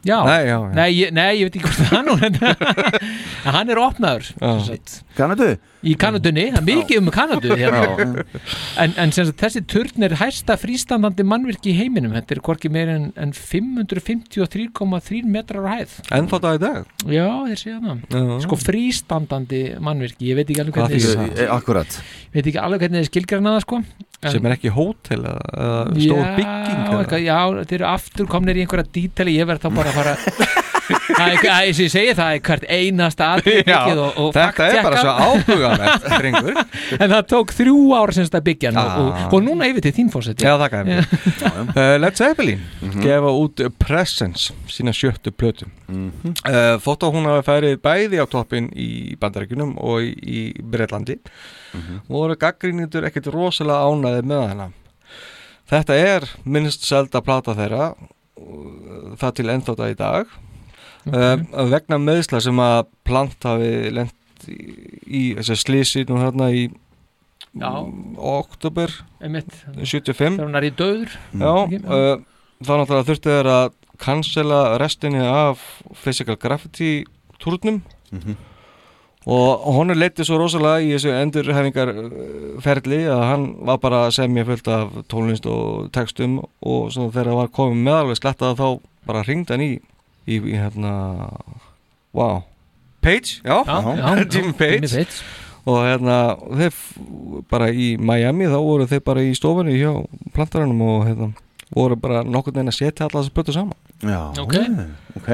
já. 0.04 0.18
Nei, 0.26 0.40
já, 0.50 0.56
já. 0.58 0.74
Nei, 0.74 0.90
ég, 0.98 1.14
nei, 1.16 1.30
ég 1.38 1.52
veit 1.52 1.60
ekki 1.62 1.70
hvort 1.70 1.92
það 1.92 2.10
nú 2.10 2.18
en 2.26 3.54
hann 3.56 3.70
er 3.72 3.80
opnaður 3.86 4.26
sem 4.66 4.82
Kanadu? 5.16 5.54
Í 5.82 5.94
Kanadunni, 6.00 6.44
það 6.54 6.60
er 6.60 6.66
mikið 6.68 7.00
um 7.02 7.08
Kanadu 7.14 7.56
hérna. 7.58 8.26
en, 8.84 8.94
en 9.02 9.14
sem 9.16 9.26
sagt, 9.30 9.40
þessi 9.42 9.62
turn 9.72 10.06
er 10.06 10.14
hæsta 10.20 10.58
frístandandi 10.62 11.26
mannvirki 11.26 11.72
í 11.74 11.78
heiminum. 11.80 12.14
Þetta 12.18 12.36
er 12.38 12.42
hvorki 12.46 12.72
meir 12.74 12.92
en, 12.94 13.08
en 13.18 13.34
553,3 13.38 15.24
metrar 15.26 15.66
á 15.66 15.72
hæð. 15.80 15.98
En 16.14 16.30
þá 16.32 16.38
dag 16.46 16.60
í 16.60 16.62
dag? 16.66 16.94
Já, 17.10 17.28
þeir 17.50 17.62
segja 17.64 17.80
það. 17.88 17.98
Sko 18.46 18.60
frístandandi 18.62 19.64
mannvirki, 19.82 20.30
ég 20.30 20.40
veit 20.40 20.48
ekki 20.54 20.64
alveg 20.66 20.80
hvernig 20.80 21.08
það? 21.10 21.36
Eh, 21.36 21.52
Akkurat. 21.58 22.00
Veit 22.36 22.46
ekki 22.46 22.62
alveg 22.62 22.86
hvernig 22.86 23.02
þið 23.04 23.12
skilgrænaða 23.12 23.66
sko. 23.66 23.82
En- 24.22 24.36
sem 24.36 24.46
er 24.46 24.54
ekki 24.54 24.70
hótel 24.70 25.24
eða 25.26 25.76
stór 25.98 26.28
bygging 26.38 27.24
já, 27.26 27.40
þeir 27.66 27.80
eru 27.80 27.88
aftur 27.90 28.28
komnir 28.30 28.60
í 28.60 28.62
einhverja 28.68 28.86
dítali, 28.94 29.34
ég 29.40 29.50
verð 29.50 29.66
þá 29.66 29.74
bara 29.80 29.90
að 29.90 29.98
fara 29.98 30.14
Það 30.92 31.28
er, 31.28 31.38
að, 31.42 31.62
eins 31.68 31.80
og 31.80 31.86
ég 31.86 31.92
segi 31.94 32.16
það 32.18 32.34
er 32.36 32.42
hvert 32.48 32.66
einasta 32.78 33.28
atrið 33.38 33.58
Já, 33.62 33.64
byggið 33.72 34.02
og, 34.06 34.20
og 34.26 34.32
þetta 34.36 34.68
er 34.72 34.86
bara 34.88 35.02
svo 35.02 35.14
áhugavert, 35.28 36.08
drengur. 36.18 36.60
En 37.02 37.14
það 37.14 37.24
tók 37.32 37.54
þrjú 37.56 37.76
ár 37.98 38.14
semst 38.18 38.36
að 38.38 38.46
byggja 38.50 38.72
hann 38.72 38.82
og, 38.82 38.92
og, 39.02 39.12
Ah. 39.12 39.28
og 39.36 39.44
núna 39.46 39.68
yfir 39.72 39.86
til 39.88 39.94
þín 40.00 40.12
fórseti 40.14 40.46
Já, 40.48 40.54
þakka 40.62 40.82
þér. 40.88 41.08
Uh, 41.72 41.96
Led 42.04 42.18
Zeppelin. 42.20 42.62
Gefa 43.02 43.32
út 43.44 43.64
Presence 43.82 44.54
sína 44.72 44.94
sjöttu 44.96 45.32
plötu. 45.36 45.68
Mhm. 45.92 46.36
uh, 46.48 46.76
Þótt 46.82 47.04
að 47.08 47.16
hún 47.18 47.28
hafi 47.30 47.46
færið 47.50 47.78
bæði 47.84 48.22
á 48.22 48.26
toppin 48.32 48.70
í 48.76 48.90
Bandaríkunum 49.22 49.76
og 49.82 50.04
í, 50.06 50.12
í 50.22 50.42
Breitlandi 50.64 51.18
voru 52.12 52.36
gaggrínindur 52.36 53.06
ekkert 53.08 53.30
rosalega 53.32 53.88
ánæði 53.88 54.24
með 54.28 54.42
hana. 54.52 54.66
Þetta 55.72 55.96
er 55.96 56.26
minnst 56.44 56.84
selda 56.84 57.22
plata 57.24 57.54
þeirra 57.56 57.92
uh, 57.94 59.14
það 59.22 59.36
til 59.38 59.48
ennþátt 59.54 59.84
í 59.88 59.96
dag 60.00 60.34
Mhm. 61.06 61.48
uh, 61.54 61.66
vegna 61.72 61.98
meðsla 61.98 62.42
sem 62.46 62.60
að 62.62 62.86
plant 63.08 63.44
hafi 63.48 63.90
lent 63.92 64.14
í, 64.48 64.58
í 65.08 65.22
þessi 65.40 65.56
slísi 65.58 66.04
nú 66.10 66.20
hérna 66.22 66.52
í 66.54 66.68
Já. 67.58 67.72
oktober 68.18 68.92
Einmitt. 69.22 69.50
75 69.82 70.38
Þegar 70.38 70.46
hann 70.46 70.56
er 70.62 70.68
í 70.70 70.72
döður 70.78 71.16
Já, 71.34 71.54
Ekki? 71.66 71.80
uh, 71.86 72.22
þá 72.62 72.72
náttúrulega 72.78 73.08
þurftu 73.10 73.34
þeir 73.34 73.50
að 73.56 73.74
cancela 74.02 74.62
restinni 74.82 75.20
af 75.26 75.60
Physical 76.04 76.38
Graffiti 76.42 77.06
túrnum 77.42 77.82
Mhm. 78.12 78.36
og 79.26 79.66
honum 79.76 79.98
leiti 79.98 80.24
svo 80.26 80.38
rosalega 80.42 80.82
í 80.82 80.94
þessu 80.96 81.12
endurhefingar 81.14 81.92
ferli 82.62 83.04
að 83.06 83.22
hann 83.30 83.46
var 83.66 83.78
bara 83.78 84.08
að 84.08 84.16
semja 84.18 84.46
fullt 84.48 84.68
af 84.68 84.90
tónlist 85.08 85.46
og 85.46 85.92
textum 85.94 86.40
og 86.62 86.90
þegar 86.94 87.30
það 87.30 87.38
var 87.42 87.48
komið 87.54 87.84
með 87.86 88.00
alveg 88.02 88.18
slettað 88.22 88.58
þá 88.58 88.68
bara 89.06 89.24
ringdi 89.28 89.54
hann 89.54 89.62
í 89.66 89.80
í, 90.32 90.40
í 90.54 90.58
hérna 90.58 90.94
wow, 92.16 92.42
Page, 93.02 93.40
já, 93.44 93.56
Já, 93.66 93.78
já, 93.98 94.26
Jimmy 94.34 94.52
já, 94.52 94.58
Page 94.58 94.76
Jimmy 94.82 94.90
Page. 95.06 95.22
og 95.66 95.80
hérna 95.86 96.18
þeir 96.58 96.76
bara 97.50 97.70
í 97.74 97.94
Miami 98.02 98.50
þá 98.50 98.58
voru 98.62 98.86
þeir 98.90 99.04
bara 99.06 99.24
í 99.26 99.32
stofunni 99.38 99.78
hjá 99.80 99.92
plantaranum 100.36 100.82
og 100.88 101.08
hérna 101.10 101.32
voru 101.72 101.96
bara 102.02 102.22
nokkur 102.28 102.54
neginn 102.58 102.72
að 102.74 102.78
setja 102.82 103.08
alla 103.08 103.22
þess 103.22 103.32
að 103.32 103.36
plötu 103.38 103.54
saman. 103.56 103.78
Já, 104.04 104.22
Ok. 104.44 104.56
ok. 105.22 105.30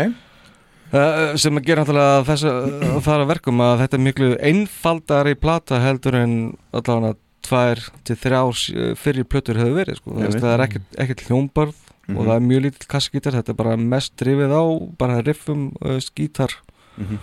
Uh, 0.87 1.33
sem 1.35 1.57
að 1.59 1.65
gera 1.67 1.81
náttúrulega 1.83 2.19
þess 2.29 2.45
að 2.47 2.67
það 3.03 3.09
er 3.17 3.21
að 3.25 3.31
verkum 3.33 3.63
að 3.65 3.81
þetta 3.81 3.97
er 3.97 4.03
miklu 4.05 4.27
einfaldari 4.51 5.33
plata 5.35 5.79
heldur 5.83 6.15
en 6.15 6.35
allavega 6.71 7.17
tvær 7.47 7.81
til 8.07 8.15
þrjár 8.21 8.61
fyrir 9.01 9.27
plötur 9.27 9.59
hefur 9.59 9.75
verið 9.81 9.99
sko. 9.99 10.15
Það 10.37 10.47
er 10.53 10.63
ekkert, 10.67 10.87
ekkert 11.03 11.25
hljómbarð 12.07 12.15
Mhm. 12.15 12.17
og 12.17 12.25
það 12.27 12.35
er 12.35 12.47
mjög 12.47 12.61
lítill 12.63 12.87
kassagítar 12.87 13.33
þetta 13.35 13.49
er 13.49 13.53
bara 13.55 13.77
mest 13.77 14.15
drifið 14.17 14.51
á 14.55 14.63
bara 14.97 15.21
riffum, 15.21 15.71
uh, 15.85 15.97
skítar 15.99 16.49
Mhm. 16.97 17.17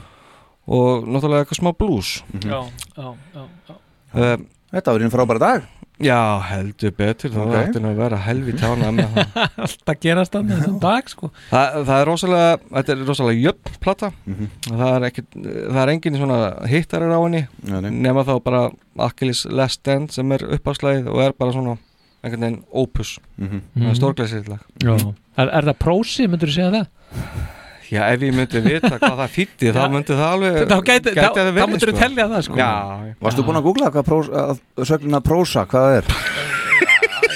og 0.66 1.04
náttúrulega 1.06 1.44
eitthvað 1.44 1.60
smá 1.60 1.72
blues 1.76 2.22
Já, 2.44 2.64
já, 2.96 3.14
já, 3.34 3.46
já. 3.68 3.74
uh, 4.14 4.36
Þetta 4.74 4.90
var 4.92 5.00
einn 5.00 5.10
frábæra 5.10 5.38
dag 5.38 5.62
Já, 6.02 6.40
heldur 6.42 6.90
betur 6.90 7.30
þá 7.30 7.38
Ok. 7.38 7.54
ætti 7.54 7.78
að 7.78 7.94
vera 7.96 8.16
helvi 8.18 8.52
tána 8.58 8.88
með 8.90 9.12
það 9.14 9.50
Alltaf 9.64 10.00
gerast 10.02 10.32
hann 10.34 10.48
þennan 10.48 10.80
dag 10.80 11.08
sko 11.08 11.30
Það, 11.50 11.84
það 11.86 12.00
er 12.00 12.06
rosalega, 12.08 12.58
þetta 12.74 12.88
er 12.96 13.04
rosalega 13.06 13.44
jöfn 13.44 13.78
plata 13.80 14.10
Mhm. 14.26 14.48
það, 14.66 14.96
er 14.96 15.06
ekkit, 15.10 15.30
það 15.70 15.82
er 15.84 15.92
engin 15.94 16.16
svona 16.18 16.66
hittarir 16.66 17.14
á 17.14 17.20
henni 17.22 17.46
nema 18.02 18.24
þá 18.26 18.42
bara 18.42 18.70
Achilles 18.98 19.44
Last 19.46 19.80
Stand 19.80 20.10
sem 20.10 20.32
er 20.32 20.38
uppáslæðið 20.58 21.06
og 21.14 21.20
er 21.20 21.32
bara 21.38 21.52
svona 21.52 21.78
einhvern 22.24 22.40
veginn 22.46 22.62
opus 22.84 23.18
Mhm. 23.38 23.60
það 23.76 23.90
er 23.90 23.98
stórglæsið 24.00 24.48
lag 24.48 24.62
Já. 24.82 24.94
Er, 25.36 25.48
er 25.50 25.68
það 25.68 25.78
prósi, 25.84 26.26
myndur 26.30 26.48
þú 26.48 26.54
segja 26.54 26.70
það? 26.74 26.86
Já, 27.94 28.00
ef 28.14 28.20
ég 28.24 28.32
myndi 28.34 28.60
vita 28.64 28.90
hvað 28.98 29.18
það 29.20 29.32
þýtti 29.36 29.72
þá 29.74 29.80
Já. 29.84 29.88
myndi 29.92 30.14
það 30.16 30.30
alveg 30.34 30.54
Þá 30.64 30.78
gæti- 30.88 31.12
þá- 31.14 31.20
það 31.20 31.34
þá 31.34 31.52
verið, 31.54 31.70
myndirðu 31.74 31.98
telja 32.00 32.26
það, 32.32 32.42
sko. 32.46 32.56
Já, 32.56 32.70
Varstu 33.20 33.44
búinn 33.44 33.58
að 33.60 33.66
googla 33.68 33.90
hvað 33.94 34.06
prós, 34.08 34.28
að, 34.32 34.60
sögnuna 34.88 35.20
prósa, 35.20 35.66
hvað 35.68 35.84
það 35.84 35.96
er? 35.98 36.04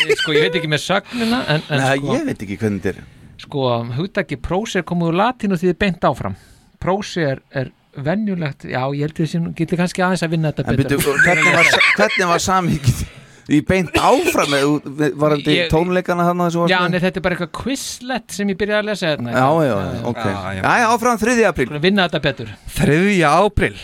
Ég, 0.08 0.16
sko, 0.22 0.32
ég 0.32 0.40
veit 0.46 0.54
ekki 0.58 0.70
með 0.72 0.82
sögnina 0.86 1.40
en, 1.52 1.62
en 1.68 1.78
Nei, 1.82 1.98
sko, 1.98 2.14
ég 2.16 2.24
veit 2.30 2.42
ekki 2.46 2.56
hvernig 2.58 2.82
þetta 2.82 3.02
er 3.04 3.04
sko 3.38 3.64
hugtaki 3.98 4.36
prósi 4.42 4.80
er 4.80 4.86
komið 4.88 5.10
úr 5.12 5.18
latínu 5.20 5.58
því 5.58 5.68
þið 5.68 5.74
er 5.74 5.78
beint 5.84 6.06
áfram 6.08 6.34
Prósi 6.80 7.22
er, 7.26 7.40
er 7.52 7.70
venjulegt 7.98 8.64
Já, 8.70 8.82
ég 8.94 9.04
held 9.04 9.14
því 9.18 9.26
sem 9.28 9.46
getur 9.58 9.78
kannski 9.82 10.02
aðeins 10.02 10.22
að 10.26 10.30
vinna 10.34 10.52
þetta 10.52 10.76
betur 10.80 10.98
hvernig 11.22 11.54
var, 11.54 11.70
hvernig 11.98 12.28
var 12.32 12.42
samhengið 12.42 13.04
í 13.48 13.60
beint 13.64 13.94
áfram 13.96 14.52
eða 14.58 15.10
var 15.16 15.36
þetta 15.38 15.54
Ég- 15.54 15.70
tónleikana 15.72 16.26
þarna 16.28 16.48
þessu 16.50 16.66
Já, 16.68 16.80
en 16.84 16.92
þetta 17.00 17.16
er 17.16 17.24
bara 17.24 17.36
eitthvað 17.38 17.52
quizlet 17.64 18.30
sem 18.36 18.48
ég 18.52 18.58
byrjaði 18.60 18.82
að 18.82 18.88
lesa 18.90 19.06
hérna 19.12 19.32
Já, 19.32 19.46
já, 19.68 19.76
ok 20.10 20.24
Já, 20.24 20.54
já. 20.58 20.88
Áfram 20.92 21.18
3. 21.22 21.44
apríl 21.48 21.66
Skulum 21.70 21.82
vinna 21.86 22.08
þetta 22.08 22.20
betur 22.28 22.50
3. 22.76 23.22
ápril 23.24 23.76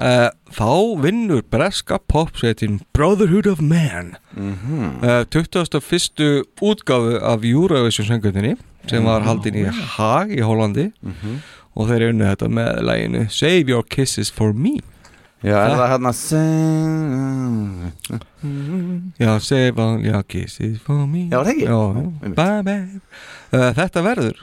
uh, 0.00 0.28
þá 0.52 0.70
vinnur 1.04 1.42
breska 1.50 1.98
popsveitin 2.10 2.80
Brotherhood 2.92 3.46
of 3.46 3.60
Man 3.60 4.16
Mhm. 4.36 5.02
uh, 5.02 5.24
21. 5.24 6.44
útgáfu 6.60 7.16
af 7.22 7.44
Eurovision 7.44 8.06
söngutinni 8.06 8.56
sem 8.88 9.04
var 9.04 9.20
haldin 9.22 9.54
í 9.54 9.64
Haag 9.96 10.30
í 10.36 10.40
Hollandi 10.44 10.92
Mhm. 11.02 11.40
og 11.76 11.88
þeir 11.88 12.08
unnu 12.10 12.24
þetta 12.28 12.48
með 12.48 12.80
læginu 12.82 13.30
Save 13.30 13.68
Your 13.68 13.82
Kisses 13.82 14.30
For 14.30 14.52
Me 14.52 14.78
Já, 15.46 15.54
er 15.54 15.76
Það- 15.78 15.90
hérna 15.92 16.12
Já, 19.18 19.38
Save 19.40 19.78
All 19.82 20.00
Your 20.04 20.22
Kisses 20.26 20.78
For 20.82 21.06
Me. 21.06 21.28
Já, 21.30 21.42
það 21.42 21.50
ekki? 21.52 21.66
Já, 21.66 21.78
Já, 21.78 22.04
einmitt. 22.22 22.36
bye 22.38 22.62
bye. 22.62 23.00
Uh, 23.52 23.72
Þetta 23.76 24.02
verður 24.06 24.40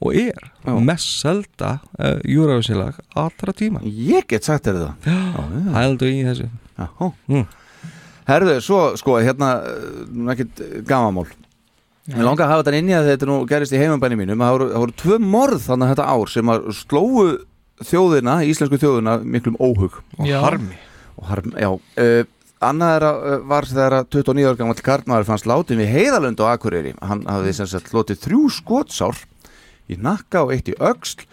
og 0.00 0.14
er 0.14 0.48
Já. 0.66 0.74
mest 0.84 1.08
selda 1.22 1.70
uh, 1.98 2.18
Eurovision 2.24 2.78
lag 2.78 2.98
allra 3.16 3.52
tíma. 3.56 3.80
Ég 3.86 4.26
get 4.28 4.44
sagt 4.44 4.66
þér 4.68 4.80
það. 4.82 4.94
Já, 5.06 5.16
já. 5.56 5.72
Hældu 5.80 6.10
í 6.12 6.22
þessu. 6.26 6.48
Já, 6.78 6.88
Mm. 7.28 7.46
Herðu, 8.26 8.54
svo, 8.60 8.78
sko, 8.98 9.20
hérna 9.22 9.50
uh, 9.62 10.32
ekkert 10.34 10.58
gamamál 10.86 11.28
Mér 12.06 12.22
langar 12.22 12.46
að 12.46 12.50
hafa 12.52 12.62
þetta 12.68 12.78
inn 12.78 12.90
í 12.90 12.94
að 12.94 13.08
þetta 13.10 13.26
nú 13.26 13.36
gerist 13.50 13.72
í 13.74 13.78
heimambænum 13.80 14.18
mínum. 14.20 14.38
Það 14.38 14.52
voru, 14.54 14.66
voru 14.78 14.92
tvö 14.94 15.16
morð 15.18 15.64
þannig 15.64 15.88
þetta 15.90 16.04
ár 16.06 16.30
sem 16.30 16.50
að 16.54 16.66
slóu 16.78 17.24
þjóðina, 17.84 18.38
íslensku 18.48 18.78
þjóðina 18.80 19.18
miklum 19.24 19.58
óhug. 19.60 20.00
Og 20.18 20.28
Já. 20.28 20.40
harmi. 20.44 20.78
og 21.16 21.28
harmi, 21.30 21.52
já. 21.60 21.70
Uh, 21.96 22.24
Annað 22.64 22.94
er 22.96 23.04
að, 23.04 23.18
uh, 23.20 23.40
var 23.44 23.66
þegar 23.68 23.94
að 23.98 24.06
29 24.16 24.46
ára 24.48 24.56
gammal 24.56 24.80
karlmaður 24.80 25.26
fannst 25.28 25.48
látin 25.48 25.80
við 25.82 25.90
heiðalönd 25.92 26.40
á 26.40 26.56
Akureyri. 26.56 26.94
Hann 27.04 27.26
hafði 27.28 27.52
sem 27.58 27.68
sagt 27.68 27.92
lotið 27.92 28.22
þrjú 28.22 28.44
skotsár 28.48 29.18
í 29.92 29.98
nakka 30.00 30.46
og 30.46 30.54
eitt 30.56 30.70
í 30.72 30.76
öxl. 30.80 31.26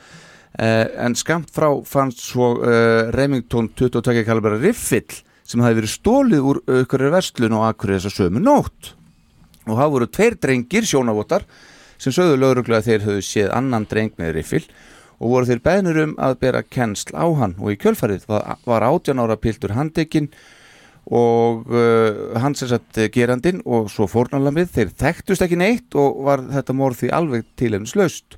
Uh, 0.60 0.86
en 1.02 1.16
skamt 1.16 1.48
frá 1.50 1.70
fannst 1.88 2.20
svo 2.28 2.58
uh, 2.60 3.10
Remington 3.16 3.72
22 3.72 4.26
kalibra 4.28 4.60
riffill 4.60 5.16
sem 5.48 5.64
hafði 5.64 5.80
verið 5.80 5.94
stólið 5.96 6.50
úr 6.52 6.60
ykkur 6.84 7.08
verslun 7.16 7.56
á 7.56 7.72
Akureyri 7.72 8.02
þessa 8.04 8.14
sömu 8.20 8.44
nótt. 8.44 8.92
Og 9.64 9.80
það 9.80 9.94
voru 9.96 10.10
tveir 10.12 10.36
drengir 10.44 10.86
sjónavotar 10.86 11.48
sem 12.04 12.12
sögðu 12.12 12.36
lögreglu 12.42 12.76
að 12.76 12.90
þeir 12.92 13.08
höfðu 13.08 13.24
séð 13.24 13.54
annan 13.56 13.88
dreng 13.88 14.12
með 14.20 14.36
riffil 14.42 14.66
og 15.24 15.32
voru 15.32 15.50
þeir 15.50 15.64
beðnur 15.64 16.02
um 16.04 16.18
að 16.20 16.36
bera 16.44 16.64
kennsl 16.68 17.16
á 17.16 17.26
hann. 17.40 17.56
Og 17.64 17.74
í 17.74 17.80
kjölfarið 17.80 18.28
var, 18.28 18.60
var 18.68 18.86
18 18.90 19.24
ára 19.24 19.40
piltur 19.40 19.76
handekinn 19.78 20.30
og 21.12 21.68
uh, 21.68 22.38
hann 22.40 22.56
sem 22.56 22.70
sagt 22.72 23.00
gerandinn 23.12 23.60
og 23.68 23.90
svo 23.92 24.08
fórnalamið 24.08 24.72
þeir 24.72 24.94
þekktust 25.02 25.44
ekki 25.44 25.60
neitt 25.60 25.98
og 26.00 26.22
var 26.24 26.46
þetta 26.54 26.76
morð 26.78 27.02
því 27.02 27.12
alveg 27.18 27.50
tilhemslaust 27.60 28.38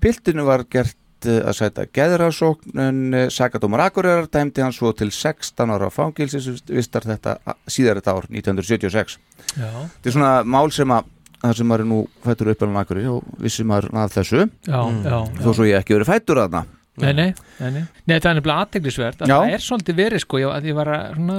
piltinu 0.00 0.46
var 0.48 0.64
gert 0.72 0.96
uh, 1.28 1.42
að 1.50 1.58
sæta 1.58 1.84
geðrásókn 1.92 2.80
en 2.80 3.02
uh, 3.12 3.26
sakadómar 3.28 3.84
Akureyrar 3.90 4.30
dæmdi 4.32 4.64
hann 4.64 4.72
svo 4.72 4.94
til 4.96 5.12
16 5.12 5.74
ára 5.76 5.90
fangilsisvistar 5.92 7.04
þetta 7.10 7.36
síðar 7.68 8.00
þetta 8.00 8.16
ár 8.16 8.30
1976 8.32 9.18
Já. 9.60 9.68
Þetta 9.68 10.08
er 10.08 10.16
svona 10.16 10.34
mál 10.48 10.72
sem 10.72 10.96
að 10.96 11.12
það 11.40 11.56
sem 11.60 11.66
maður 11.70 11.84
er 11.86 11.88
nú 11.92 12.00
fættur 12.24 12.50
upp 12.52 12.62
alveg 12.66 12.76
nakkur 12.76 13.00
og 13.14 13.30
vissi 13.40 13.64
maður 13.64 13.90
að 14.02 14.14
þessu 14.18 14.42
Já, 14.68 14.80
já, 15.06 15.18
þó 15.40 15.48
svo 15.56 15.66
ég 15.68 15.78
ekki 15.80 15.96
verið 15.98 16.10
fættur 16.12 16.42
að 16.44 16.54
það 16.58 16.76
Nei, 17.00 17.12
nei, 17.16 17.28
nei, 17.60 17.68
nei. 17.70 17.84
nei, 18.04 18.16
það 18.20 18.26
er 18.30 18.34
nefnilega 18.36 18.62
aðteglisvert 18.66 19.22
að 19.24 19.30
það 19.30 19.52
er 19.54 19.62
svolítið 19.64 19.96
verið 20.02 20.20
sko, 20.24 20.40
ég, 20.42 20.50
að 20.52 20.66
ég 20.68 20.74
var 20.76 20.88
að 20.92 21.14
svona, 21.16 21.36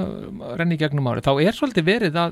renni 0.57 0.73
í 0.77 0.79
gegnum 0.81 1.09
árið, 1.11 1.27
þá 1.27 1.33
er 1.43 1.57
svolítið 1.59 1.85
verið 1.91 2.17
að, 2.17 2.31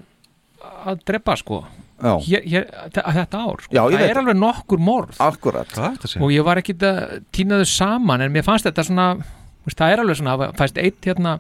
að 0.90 1.04
drepa 1.06 1.36
sko 1.38 1.60
Já. 2.00 2.14
hér, 2.26 2.46
hér, 2.48 2.66
þe- 2.96 3.04
þetta 3.20 3.42
ár 3.44 3.62
sko. 3.66 3.76
Já, 3.76 3.82
það 3.84 3.98
veit 4.00 4.06
er 4.10 4.20
alveg 4.24 4.38
nokkur 4.40 4.82
morð 4.88 5.20
Akkurat 5.22 5.76
og 6.24 6.32
ég 6.34 6.46
var 6.48 6.62
ekki 6.64 6.78
að 6.80 7.20
týna 7.36 7.60
þau 7.60 7.70
saman 7.76 8.24
en 8.26 8.32
mér 8.34 8.48
fannst 8.48 8.66
þetta 8.70 8.86
svona 8.88 9.08
veist, 9.20 9.78
það 9.78 9.92
er 9.94 10.02
alveg 10.06 10.18
svona, 10.22 10.38
það 10.40 10.56
fæst 10.64 10.80
eitt 10.82 11.10
hérna 11.12 11.34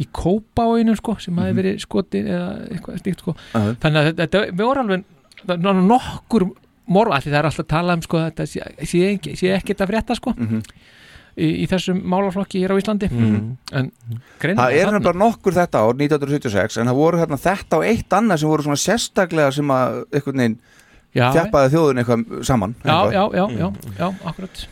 í 0.00 0.06
kópáinu 0.16 0.94
sko, 0.96 1.16
sem 1.20 1.42
hafi 1.42 1.56
verið 1.58 1.82
skotið 1.82 2.30
eða 2.30 2.48
eitthvað 2.70 3.02
slíkt 3.02 3.24
sko 3.26 3.34
Mhm. 3.34 3.66
Já. 3.74 3.74
þannig 3.84 4.00
að 4.00 4.14
þetta, 4.22 4.44
er 4.70 4.82
alveg 4.84 5.04
nokkur 5.46 6.48
morð, 6.86 7.12
af 7.16 7.24
því 7.24 7.30
það 7.32 7.38
er 7.38 7.44
alltaf 7.48 7.64
að 7.64 7.68
tala 7.68 7.94
um 7.96 8.02
sko, 8.02 8.18
þetta 8.18 8.46
sé, 8.46 8.60
sé, 8.84 8.98
ekki, 9.14 9.36
sé 9.40 9.52
ekki 9.56 9.74
þetta 9.74 9.86
frétta 9.88 10.14
sko 10.18 10.34
Mhm. 10.36 10.60
í, 11.36 11.46
í 11.64 11.66
þessum 11.66 12.02
málaflokki 12.04 12.60
hér 12.62 12.70
á 12.70 12.80
Íslandi 12.80 13.08
Mhm. 13.10 13.56
en 13.72 13.92
greinilega 14.38 14.60
Það 14.68 14.72
er 14.74 14.86
þarna- 14.86 14.98
nefnilega 15.00 15.18
nokkur 15.24 15.52
þetta 15.52 15.78
ár 15.80 15.94
1976 15.96 16.76
en 16.80 16.86
það 16.86 16.94
voru 16.94 17.18
hérna 17.18 17.38
þetta 17.40 17.76
og 17.78 17.84
eitt 17.84 18.08
annað 18.10 18.38
sem 18.38 18.48
voru 18.48 18.62
svona 18.62 18.84
sérstaklega 18.84 19.52
sem 19.52 19.66
að 19.68 20.04
einhvern 20.12 20.36
veginn 20.36 20.58
Já. 21.14 21.32
þjappaði 21.32 21.70
þjóðin 21.74 21.98
eitthvað 22.04 22.44
saman 22.44 22.74
já, 22.84 22.90
eitthvað. 22.90 23.12
já, 23.12 23.30
já, 23.34 23.48
já, 23.58 23.72
já, 23.98 24.14
akkurat. 24.24 24.66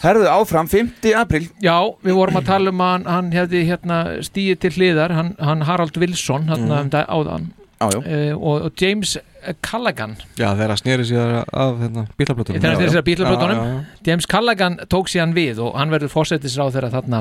Herðu 0.00 0.26
áfram 0.32 0.66
5. 0.68 1.12
april 1.14 1.48
Já, 1.60 1.76
við 2.02 2.14
vorum 2.14 2.36
að 2.36 2.44
tala 2.46 2.70
um 2.70 2.78
að 2.78 2.90
hann, 2.92 3.04
hann 3.04 3.30
hefði 3.32 3.66
hérna 3.68 4.18
stíið 4.24 4.58
til 4.60 4.70
hliðar, 4.70 5.10
hann, 5.12 5.36
hann 5.38 5.60
Harald 5.60 5.96
Wilson 5.96 6.46
hérna 6.48 6.84
Mhm. 6.84 6.94
um 6.94 7.04
áðan 7.04 7.46
já. 7.78 7.98
Eh, 8.04 8.32
og, 8.34 8.64
og 8.68 8.82
James 8.82 9.16
Callaghan 9.64 10.16
Já, 10.36 10.48
þegar 10.58 10.72
að 10.74 10.80
sneri 10.82 11.04
sér 11.06 11.34
af 11.46 11.76
hérna, 11.82 12.04
bílaplötunum 12.18 12.58
þegar 12.60 12.74
hann 12.74 12.80
fyrir 12.82 12.94
sér 12.94 13.02
að 13.02 13.08
Já, 13.08 13.62
já, 13.62 13.72
já. 13.72 14.04
James 14.10 14.26
Callaghan 14.34 14.78
tók 14.90 15.10
síðan 15.12 15.34
við 15.36 15.60
og 15.62 15.76
hann 15.78 15.92
verður 15.94 16.12
fórsetisráð 16.14 16.74
þeirra 16.78 16.90
þarna 16.96 17.20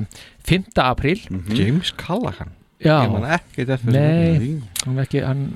5. 0.50 0.72
apríl 0.86 1.20
James 1.54 1.94
Callaghan 2.00 2.56
Já, 2.82 2.98
Nei, 3.90 4.62
hann 4.86 5.00
ekki 5.02 5.22
hann, 5.26 5.48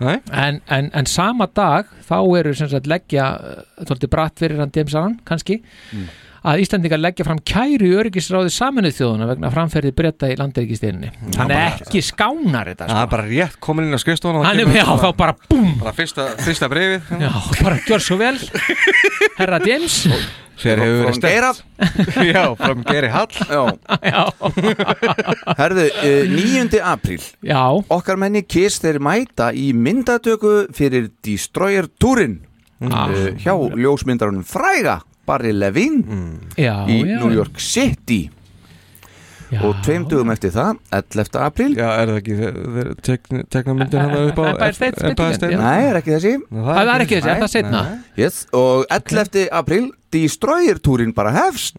Nei. 0.00 0.14
en, 0.32 0.60
en, 0.72 0.90
en 0.96 1.06
sama 1.10 1.46
dag 1.52 1.90
þá 2.08 2.16
eru 2.40 2.54
sem 2.56 2.68
sagt 2.72 2.88
leggja 2.90 3.26
uh, 3.36 3.84
þóldi 3.88 4.08
bratt 4.12 4.40
fyrir 4.40 4.60
hann 4.62 4.72
James 4.74 4.94
Allen 4.96 5.18
kannski 5.28 5.62
Mm. 5.92 6.06
Að 6.42 6.60
Íslandingar 6.64 6.98
leggja 6.98 7.24
fram 7.26 7.38
kæru 7.46 7.86
í 7.86 7.94
öryggisráði 8.00 8.50
saminuð 8.50 8.96
þjóðuna 8.98 9.28
vegna 9.30 9.50
framferði 9.54 9.92
breyta 9.94 10.30
í 10.32 10.36
landeríkistinni 10.40 11.10
hann 11.38 11.50
er 11.54 11.76
ekki 11.78 12.02
skánar 12.02 12.72
þetta 12.72 12.88
Það 12.90 13.02
er 13.04 13.10
bara 13.14 13.26
rétt 13.30 13.58
komin 13.62 13.86
inn 13.88 13.94
á 13.94 14.00
skrifstofan 14.02 14.44
Hann 14.48 14.62
er- 14.64 14.74
já, 14.74 14.84
þá 14.98 15.08
bara 15.16 15.36
búm 15.48 15.74
Bara 15.82 15.94
fyrsta, 15.94 16.28
fyrsta 16.42 16.68
breyfið 16.72 17.22
Já, 17.22 17.30
bara 17.62 17.78
gjör 17.86 18.02
svo 18.02 18.18
vel. 18.20 18.38
Herra 19.38 19.60
James. 19.66 20.00
Sér 20.62 20.78
hefur 20.82 21.06
verið 21.06 21.16
stefnt 21.16 22.26
Já, 22.28 22.42
from 22.58 22.82
Geiri 22.86 23.08
Hall. 23.10 23.30
Já. 24.02 24.26
Herðu, 25.58 25.86
uh, 25.88 26.34
9. 26.34 26.80
apríl. 26.86 27.22
Já. 27.42 27.62
Okkar 27.90 28.18
menni 28.20 28.42
Kiss 28.46 28.78
þeir 28.82 28.98
mæta 29.02 29.50
í 29.56 29.70
myndatöku 29.74 30.68
fyrir 30.76 31.10
Destroyer 31.24 31.88
Tourin 31.98 32.40
Ah. 32.82 33.06
uh, 33.14 33.28
hjá 33.38 33.52
ljósmyndarunum 33.78 34.42
fræga 34.42 34.96
Barry 35.26 35.52
Levine 35.52 36.02
Já, 36.58 36.86
í 36.90 37.02
já. 37.04 37.18
New 37.22 37.32
York 37.34 37.60
City 37.62 38.24
og 39.52 39.74
tveim 39.84 40.06
dugum 40.08 40.30
eftir 40.32 40.48
það 40.54 40.78
11. 40.96 41.34
apríl 41.44 41.74
Já, 41.76 41.88
er 42.00 42.08
það 42.08 42.18
ekki 42.22 42.36
þeir 42.38 42.86
tekna, 43.04 43.40
tekna 43.52 43.74
myndin 43.76 44.00
hann 44.00 44.30
upp 44.30 44.38
á 44.40 44.44
Empire 44.48 44.72
State 45.36 45.50
já. 45.52 45.58
Nei, 45.60 45.82
er 45.90 45.98
ekki 46.00 46.14
þessi 46.14 46.32
Það 46.48 46.92
er 46.94 47.04
ekki 47.04 47.18
þessi, 47.18 47.28
er 47.34 47.42
það 47.42 47.52
seinna? 47.52 47.82
yes. 48.16 48.38
Og 48.56 48.86
11. 48.88 49.44
apríl 49.52 49.90
Destroyer 50.12 50.80
túrin 50.84 51.12
bara 51.16 51.30
hefst 51.36 51.76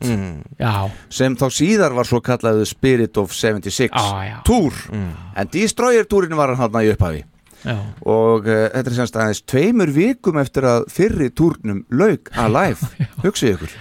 Já. 0.62 0.90
sem 1.10 1.36
þá 1.38 1.48
síðar 1.54 1.94
var 1.98 2.06
svo 2.10 2.22
kallaðu 2.26 2.64
Spirit 2.70 3.18
of 3.22 3.34
76 3.34 3.90
Ah, 3.98 4.22
já. 4.30 4.38
túr 4.46 4.74
en 4.94 5.50
Destroyer 5.54 6.06
túrin 6.06 6.38
var 6.38 6.54
hann 6.54 6.62
hann 6.62 6.86
í 6.86 6.94
upphafi 6.94 7.24
Já. 7.64 7.78
og 8.04 8.48
uh, 8.50 8.68
þetta 8.74 8.92
er 8.92 8.98
semst 8.98 9.18
aðeins 9.18 9.42
tveimur 9.48 9.94
vikum 9.96 10.40
eftir 10.42 10.68
að 10.68 10.88
fyrri 10.92 11.30
túrnum 11.32 11.84
lauk 11.96 12.32
alive, 12.44 12.90
hugsið 13.24 13.56
ykkur 13.56 13.76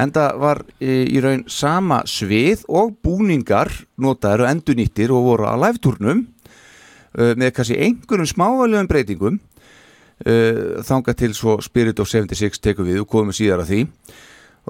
en 0.00 0.14
það 0.14 0.40
var 0.40 0.62
í, 0.78 0.94
í 1.16 1.20
raun 1.22 1.44
sama 1.50 2.00
svið 2.08 2.64
og 2.68 2.94
búningar 3.04 3.72
notaður 4.00 4.46
og 4.46 4.52
endurnýttir 4.54 5.12
og 5.12 5.26
voru 5.26 5.48
að 5.50 5.64
live 5.66 5.84
túrnum 5.84 6.24
uh, 6.24 7.34
með 7.36 7.54
kannski 7.58 7.78
einhverjum 7.78 8.32
smávalegum 8.32 8.90
breytingum 8.90 9.38
uh, 9.40 10.80
þangað 10.86 11.20
til 11.24 11.32
svo 11.36 11.60
Spirit 11.64 12.00
of 12.00 12.10
76 12.10 12.62
tekur 12.62 12.88
við 12.88 13.04
og 13.04 13.10
komum 13.12 13.36
síðar 13.36 13.64
að 13.66 13.74
því 13.74 13.84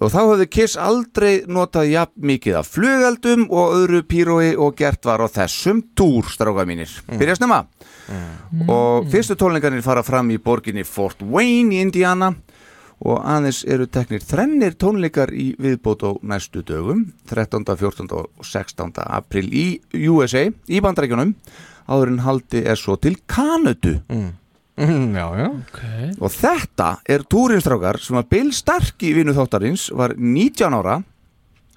og 0.00 0.12
þá 0.12 0.20
höfðu 0.20 0.46
Kiss 0.52 0.78
aldrei 0.80 1.32
notað 1.50 1.90
jafn 1.90 2.26
mikið 2.30 2.58
af 2.60 2.70
flugaldum 2.74 3.46
og 3.50 3.74
öðru 3.80 4.02
pírói 4.06 4.52
og 4.54 4.76
gert 4.78 5.04
var 5.08 5.24
á 5.24 5.28
þessum 5.28 5.82
túr, 5.98 6.28
stráka 6.30 6.64
mínir. 6.68 6.92
Byrja 7.10 7.36
snemma. 7.40 7.64
Og 8.66 9.06
fyrstu 9.10 9.36
tónleikarnir 9.38 9.84
fara 9.86 10.02
fram 10.02 10.30
í 10.34 10.38
borginni 10.42 10.84
Fort 10.84 11.22
Wayne 11.22 11.76
í 11.76 11.82
Indiana 11.84 12.32
og 13.00 13.22
aðeins 13.24 13.62
eru 13.64 13.86
teknir 13.88 14.24
þrennir 14.24 14.74
tónleikar 14.76 15.32
í 15.32 15.54
viðbót 15.60 16.04
á 16.04 16.10
næstu 16.20 16.60
dögum 16.66 17.06
13., 17.30 17.64
14. 17.64 18.10
og 18.12 18.44
16. 18.44 18.92
april 19.06 19.48
í 19.48 19.66
USA, 20.10 20.44
í 20.68 20.82
bandrækjunum 20.84 21.32
áður 21.90 22.12
en 22.12 22.22
haldi 22.26 22.60
er 22.68 22.78
svo 22.78 22.98
til 23.00 23.16
Kanadu 23.30 24.00
Mm, 24.80 25.12
já, 25.12 25.26
já 25.36 25.48
okay. 25.50 26.06
og 26.16 26.30
þetta 26.32 26.86
er 27.04 27.24
túrinstrákar 27.28 27.98
sem 28.00 28.16
að 28.16 28.28
Bill 28.32 28.52
Starkey 28.56 29.12
vinnu 29.12 29.34
þáttarins 29.36 29.90
var 29.92 30.14
19 30.16 30.72
ára 30.72 31.02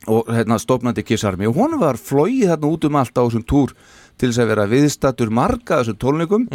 og 0.08 0.30
hérna 0.32 0.56
stofnandi 0.62 1.04
kissarmi 1.04 1.50
og 1.50 1.58
hún 1.58 1.76
var 1.82 2.00
flóið 2.00 2.54
þarna 2.54 2.70
út 2.70 2.88
um 2.88 3.00
allt 3.02 3.20
á 3.20 3.24
þessum 3.26 3.44
túr 3.44 3.74
til 4.18 4.30
þess 4.32 4.42
að 4.44 4.52
vera 4.54 4.66
viðstatur 4.72 5.30
marga 5.34 5.80
af 5.80 5.84
þessum 5.86 6.00
tónleikum 6.04 6.48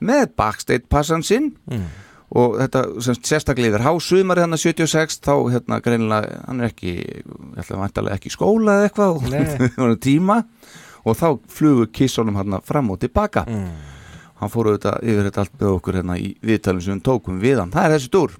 með 0.00 0.26
backstage 0.36 0.86
passan 0.92 1.22
sinn. 1.24 1.52
Og 2.36 2.56
þetta 2.58 2.80
semst 3.06 3.28
sérstaklega 3.30 3.70
yfir 3.76 3.84
hásumari 3.86 4.42
hann 4.42 4.58
76 4.58 5.20
þá 5.22 5.34
hérna 5.54 5.78
greinilega 5.80 6.40
hann 6.48 6.60
er 6.60 6.72
ekki, 6.72 6.94
ég 6.98 7.60
ætla 7.62 7.78
vantarlega 7.78 8.18
ekki 8.18 8.32
í 8.32 8.34
skóla 8.34 8.80
eða 8.80 8.88
eitthvað 8.88 9.12
og 9.14 9.28
það 9.30 9.76
var 9.84 9.94
tíma. 10.02 10.38
Og 11.06 11.14
þá 11.14 11.28
flugu 11.54 11.86
kissunum 11.94 12.34
hann 12.40 12.56
fram 12.66 12.90
og 12.90 12.98
tilbaka. 13.04 13.44
Hann 14.36 14.50
fór 14.52 14.72
auðvitað 14.72 15.04
yfir 15.06 15.28
þetta 15.30 15.44
allt 15.44 15.54
með 15.60 15.70
okkur 15.78 15.96
hérna 16.00 16.16
í 16.18 16.32
viðtalum 16.44 16.82
sem 16.82 16.98
við 16.98 17.04
tókum 17.06 17.38
við 17.40 17.60
hann, 17.62 17.70
það 17.72 17.86
er 17.86 17.94
þessi 17.94 18.10
túr 18.12 18.34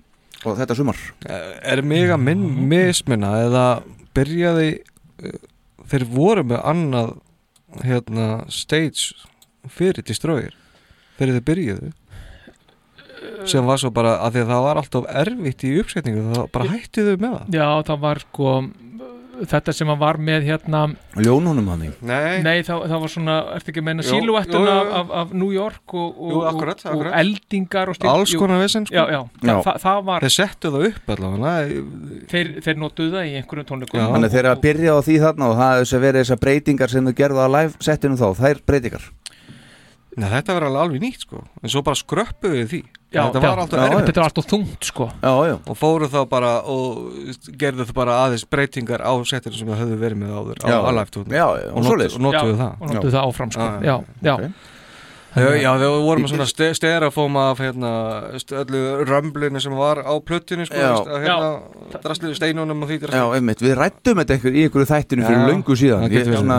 og 0.46 0.58
þetta 0.58 0.74
sumar. 0.76 0.98
Er 1.64 1.80
mig 1.86 2.10
að 2.12 2.20
minn 2.26 2.42
mismunna 2.68 3.30
eða 3.46 3.62
byrjaði 4.18 4.66
uh, 4.76 5.38
þeir 5.88 6.04
voru 6.10 6.44
með 6.50 6.60
annað 6.68 7.14
hérna 7.84 8.26
stage 8.52 9.14
fyrir 9.68 10.04
Destroyer 10.06 10.54
fyrir 11.18 11.38
þeir 11.38 11.46
byrjuðu 11.50 11.92
sem 13.48 13.66
var 13.66 13.80
svo 13.80 13.90
bara 13.94 14.16
að 14.22 14.36
því 14.36 14.42
að 14.44 14.50
það 14.52 14.64
var 14.66 14.80
alltaf 14.80 15.06
erfitt 15.22 15.64
í 15.66 15.72
uppsetningu 15.80 16.24
þá 16.34 16.40
bara 16.54 16.68
hættu 16.70 17.04
þau 17.06 17.16
með 17.22 17.32
það. 17.36 17.56
Já, 17.56 17.68
það 17.88 18.02
var 18.04 18.20
sko 18.22 18.52
þetta 19.44 19.72
sem 19.76 19.90
hann 19.90 19.98
var 20.00 20.18
með 20.22 20.46
hérna 20.48 20.80
Ljónunum 21.20 21.68
hann 21.72 21.82
Nei, 22.06 22.42
Nei, 22.44 22.62
það, 22.66 22.84
það 22.90 23.02
var 23.02 23.12
svona, 23.12 23.36
ertu 23.56 23.72
ekki 23.72 23.82
að 23.82 23.86
meina 23.88 24.06
jú. 24.06 24.36
af, 24.36 24.92
af, 25.00 25.12
af 25.20 25.34
New 25.36 25.50
York 25.54 25.94
og, 25.96 26.06
og, 26.14 26.32
Jú, 26.32 26.40
akkurat, 26.50 26.82
og, 26.84 26.92
akkurat. 26.94 27.12
og 27.12 27.18
eldingar 27.20 27.92
og 27.92 28.08
Alls 28.12 28.34
konar 28.38 28.62
vesen, 28.62 28.88
sko. 28.88 28.96
Já, 28.96 29.04
já, 29.12 29.20
Já. 29.20 29.52
Það, 29.52 29.60
það, 29.66 29.80
það 29.84 30.00
var 30.08 30.26
Þeir 30.26 30.34
settu 30.36 30.72
það 30.74 30.88
upp 30.90 31.12
allavega 31.16 31.54
þeir, 32.32 32.52
þeir 32.66 32.80
notuðu 32.82 33.14
það 33.16 33.28
í 33.28 33.36
einhverjum 33.40 33.70
tónleikum 33.70 34.04
Þannig 34.16 34.34
þeir 34.36 34.50
að 34.52 34.64
byrja 34.66 34.96
á 34.96 34.98
því 35.06 35.18
þarna 35.26 35.50
og 35.50 35.60
það 35.60 35.72
er 35.76 35.84
þess 35.84 35.98
að 35.98 36.04
vera 36.06 36.24
þessar 36.24 36.42
breytingar 36.46 36.94
sem 36.94 37.10
þau 37.10 37.16
gerðu 37.22 37.44
á 37.44 37.48
live 37.58 37.86
settinu 37.90 38.20
þá, 38.20 38.28
þær 38.40 38.62
breytingar 38.66 39.08
Nei, 40.16 40.30
þetta 40.32 40.56
var 40.56 40.70
alveg 40.70 41.02
nýtt 41.02 41.26
sko 41.26 41.42
En 41.60 41.72
svo 41.72 41.82
bara 41.84 41.98
skröppuðu 42.00 42.62
við 42.62 42.70
því 42.72 42.82
Já, 43.14 43.20
Þetta 43.30 43.40
var 43.40 43.60
alltaf 43.62 43.82
erfitt. 43.84 44.08
Þetta 44.08 44.20
var 44.20 44.30
alltaf 44.32 44.46
þungt 44.50 44.86
sko. 44.88 45.04
Já, 45.22 45.32
já. 45.46 45.54
Og 45.70 45.76
fóru 45.78 46.08
þá 46.10 46.16
bara 46.28 46.52
og 46.66 47.44
gerðu 47.60 47.86
það 47.86 47.98
bara 48.00 48.16
aðeins 48.24 48.44
breytingar 48.50 49.04
á 49.06 49.12
setinu 49.30 49.54
sem 49.60 49.70
það 49.70 49.82
höfðu 49.84 49.98
verið 50.00 50.20
með 50.24 50.32
áður 50.34 50.58
á 50.58 50.66
já, 50.66 51.44
og 51.70 51.86
og, 52.18 52.24
notuðu 52.26 52.56
það. 52.58 52.72
og 52.80 52.90
notuðu 52.90 53.14
það 53.14 53.28
áfram, 53.30 53.52
sko. 53.54 53.68
Já, 53.86 53.94
já. 54.26 54.34
Já, 54.42 54.50
já, 55.36 55.70
við 55.80 55.94
vorum 56.06 56.28
svona 56.30 56.46
ste 56.48 56.70
sterafóma 56.76 57.50
af 57.52 57.60
hérna, 57.60 57.90
öllu 58.62 58.82
römblinu 59.08 59.60
sem 59.60 59.74
var 59.76 60.00
á 60.00 60.12
plöttinu 60.24 60.64
sko, 60.68 60.80
hérna, 61.22 61.50
drastlið 62.02 62.36
steinunum 62.38 62.84
og 62.86 62.90
því 62.90 62.98
Já, 63.12 63.24
einmitt, 63.36 63.62
við 63.64 63.74
rættum 63.78 64.20
þetta 64.22 64.36
einhver, 64.36 64.56
í 64.56 64.64
einhverju 64.66 64.88
þættinu 64.90 65.26
fyrir 65.26 65.42
Já, 65.42 65.48
löngu 65.50 65.76
síðan. 65.78 66.06
Ég, 66.12 66.30
svona, 66.30 66.58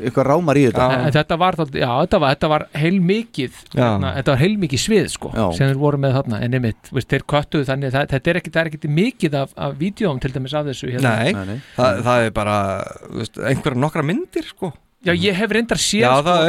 eitthvað 0.00 0.28
rámar 0.30 0.60
í 0.60 0.64
þetta. 0.68 0.88
En 0.96 1.14
þetta 1.16 1.38
var, 1.40 1.58
það, 1.60 1.78
já, 1.82 1.90
þetta 2.02 2.20
var, 2.22 2.34
þetta 2.36 2.50
var 2.52 2.66
heilmikið 2.76 3.60
hérna, 3.76 4.14
þetta 4.18 4.34
var 4.34 4.42
heilmikið 4.42 4.82
svið 4.86 5.10
sko 5.14 5.34
sem 5.56 5.70
þeir 5.70 5.82
voru 5.82 6.02
með 6.02 6.16
þarna. 6.20 6.40
En 6.46 6.58
einmitt, 6.58 6.90
veist, 6.96 7.10
þeir 7.12 7.26
köttuðu 7.34 7.68
þannig 7.70 7.92
að 7.92 7.98
það, 7.98 8.10
þetta 8.16 8.32
er 8.34 8.40
er 8.40 8.70
ekki 8.70 8.92
mikið 8.96 9.38
af, 9.42 9.54
af 9.66 9.76
vídjóum 9.80 10.20
til 10.22 10.32
dæmis 10.34 10.56
af 10.56 10.66
þessu 10.70 10.90
hérna. 10.94 11.14
Nei, 11.22 11.60
Það, 11.76 12.02
það 12.06 12.26
er 12.26 12.34
bara 12.36 12.58
veist, 13.20 13.40
einhverja 13.40 13.82
nokkra 13.86 14.04
myndir 14.06 14.50
sko 14.50 14.72
Já, 15.06 15.12
ég 15.14 15.36
hef 15.38 15.52
reyndar 15.54 15.78
séð 15.78 16.04
sko, 16.06 16.22
það 16.26 16.40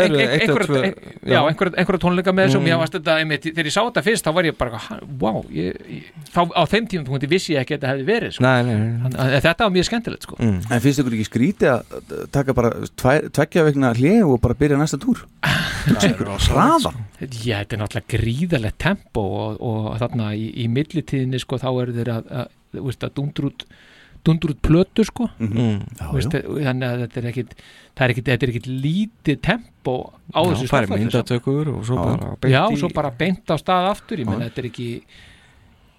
einhverja- 1.78 2.02
tónleika 2.04 2.34
með 2.34 2.48
þessum, 2.48 2.64
Mm. 2.64 2.70
ég 2.72 2.80
varst 2.82 2.94
þetta 2.98 3.16
einmitt, 3.22 3.44
þegar 3.54 3.68
ég 3.70 3.76
sá 3.76 3.82
þetta 3.86 4.04
fyrst, 4.08 4.26
þá 4.28 4.34
var 4.34 4.44
ég 4.50 4.58
bara 4.58 4.78
"Ha, 4.78 5.00
wow, 5.20 5.46
ég, 5.54 5.78
ég, 5.88 6.04
þá 6.34 6.42
á 6.58 6.64
þeim 6.66 6.88
tímum 6.90 7.06
punkti 7.06 7.28
vissi 7.30 7.54
ég 7.54 7.62
ekki 7.62 7.78
að 7.78 7.80
þetta 7.80 7.92
hefði 7.94 8.06
verið 8.08 8.32
sko. 8.34 8.44
Nei, 8.44 8.64
nei, 8.64 8.76
nei. 8.76 9.12
Að 9.12 9.42
Þetta 9.48 9.64
var 9.68 9.72
mjög 9.78 9.86
skemmtilegt 9.90 10.24
sko. 10.28 10.36
Mm. 10.40 10.60
En 10.72 10.80
finnst 10.82 11.00
ykkur 11.00 11.14
ekki 11.18 11.30
skrítið 11.30 11.70
að 11.70 12.32
taka 12.32 12.54
bara 12.54 12.70
tvær- 12.98 13.30
tveggja 13.32 13.64
vegna 13.64 13.94
hlið 13.94 14.26
og 14.34 14.42
bara 14.42 14.54
byrja 14.54 14.78
næsta 14.78 14.98
túr? 14.98 15.24
Hraða 15.88 16.94
Já, 17.22 17.64
þetta 17.64 17.74
er 17.78 17.82
náttúrulega 17.82 18.12
gríðalegt 18.14 18.78
tempo 18.82 19.22
og, 19.24 19.62
og 19.62 19.98
þarna 20.02 20.32
í, 20.38 20.50
í 20.64 20.68
millitíðinni 20.72 21.40
sko, 21.42 21.58
þá 21.62 21.70
eru 21.84 21.96
þeir 21.96 22.12
að, 22.14 22.28
að, 22.42 22.48
veist, 22.84 23.04
að 23.08 23.14
dundur 23.18 23.50
út 23.52 23.66
dundur 24.28 24.52
út 24.54 24.60
plötu 24.68 25.06
sko. 25.08 25.30
Mhm. 25.40 25.70
Já, 25.98 26.06
Þú 26.10 26.18
veist, 26.20 26.36
þannig 26.36 26.88
að 26.92 27.02
þetta 27.06 27.22
er 27.24 27.30
ekkit 27.32 27.56
það 27.98 28.04
er 28.06 28.14
ekkit, 28.14 28.28
þetta 28.30 28.44
er 28.48 28.52
ekkit 28.54 28.68
lítið 28.84 29.40
tempo 29.48 29.96
á 30.36 30.40
Já, 30.44 30.50
þessu 30.52 30.68
stofnfæri, 30.68 31.00
myndatökur 31.08 31.72
og 31.74 31.82
svo 31.88 31.96
bara 32.04 32.36
beint 32.42 32.54
já, 32.54 32.62
í- 32.70 32.78
svo 32.84 32.90
bara 32.94 33.12
beint 33.24 33.48
á 33.50 33.56
stað 33.58 33.90
aftur 33.96 34.20
ég 34.22 34.28
meina 34.30 34.46
þetta 34.52 34.62
er 34.64 34.70
ekki 34.70 34.90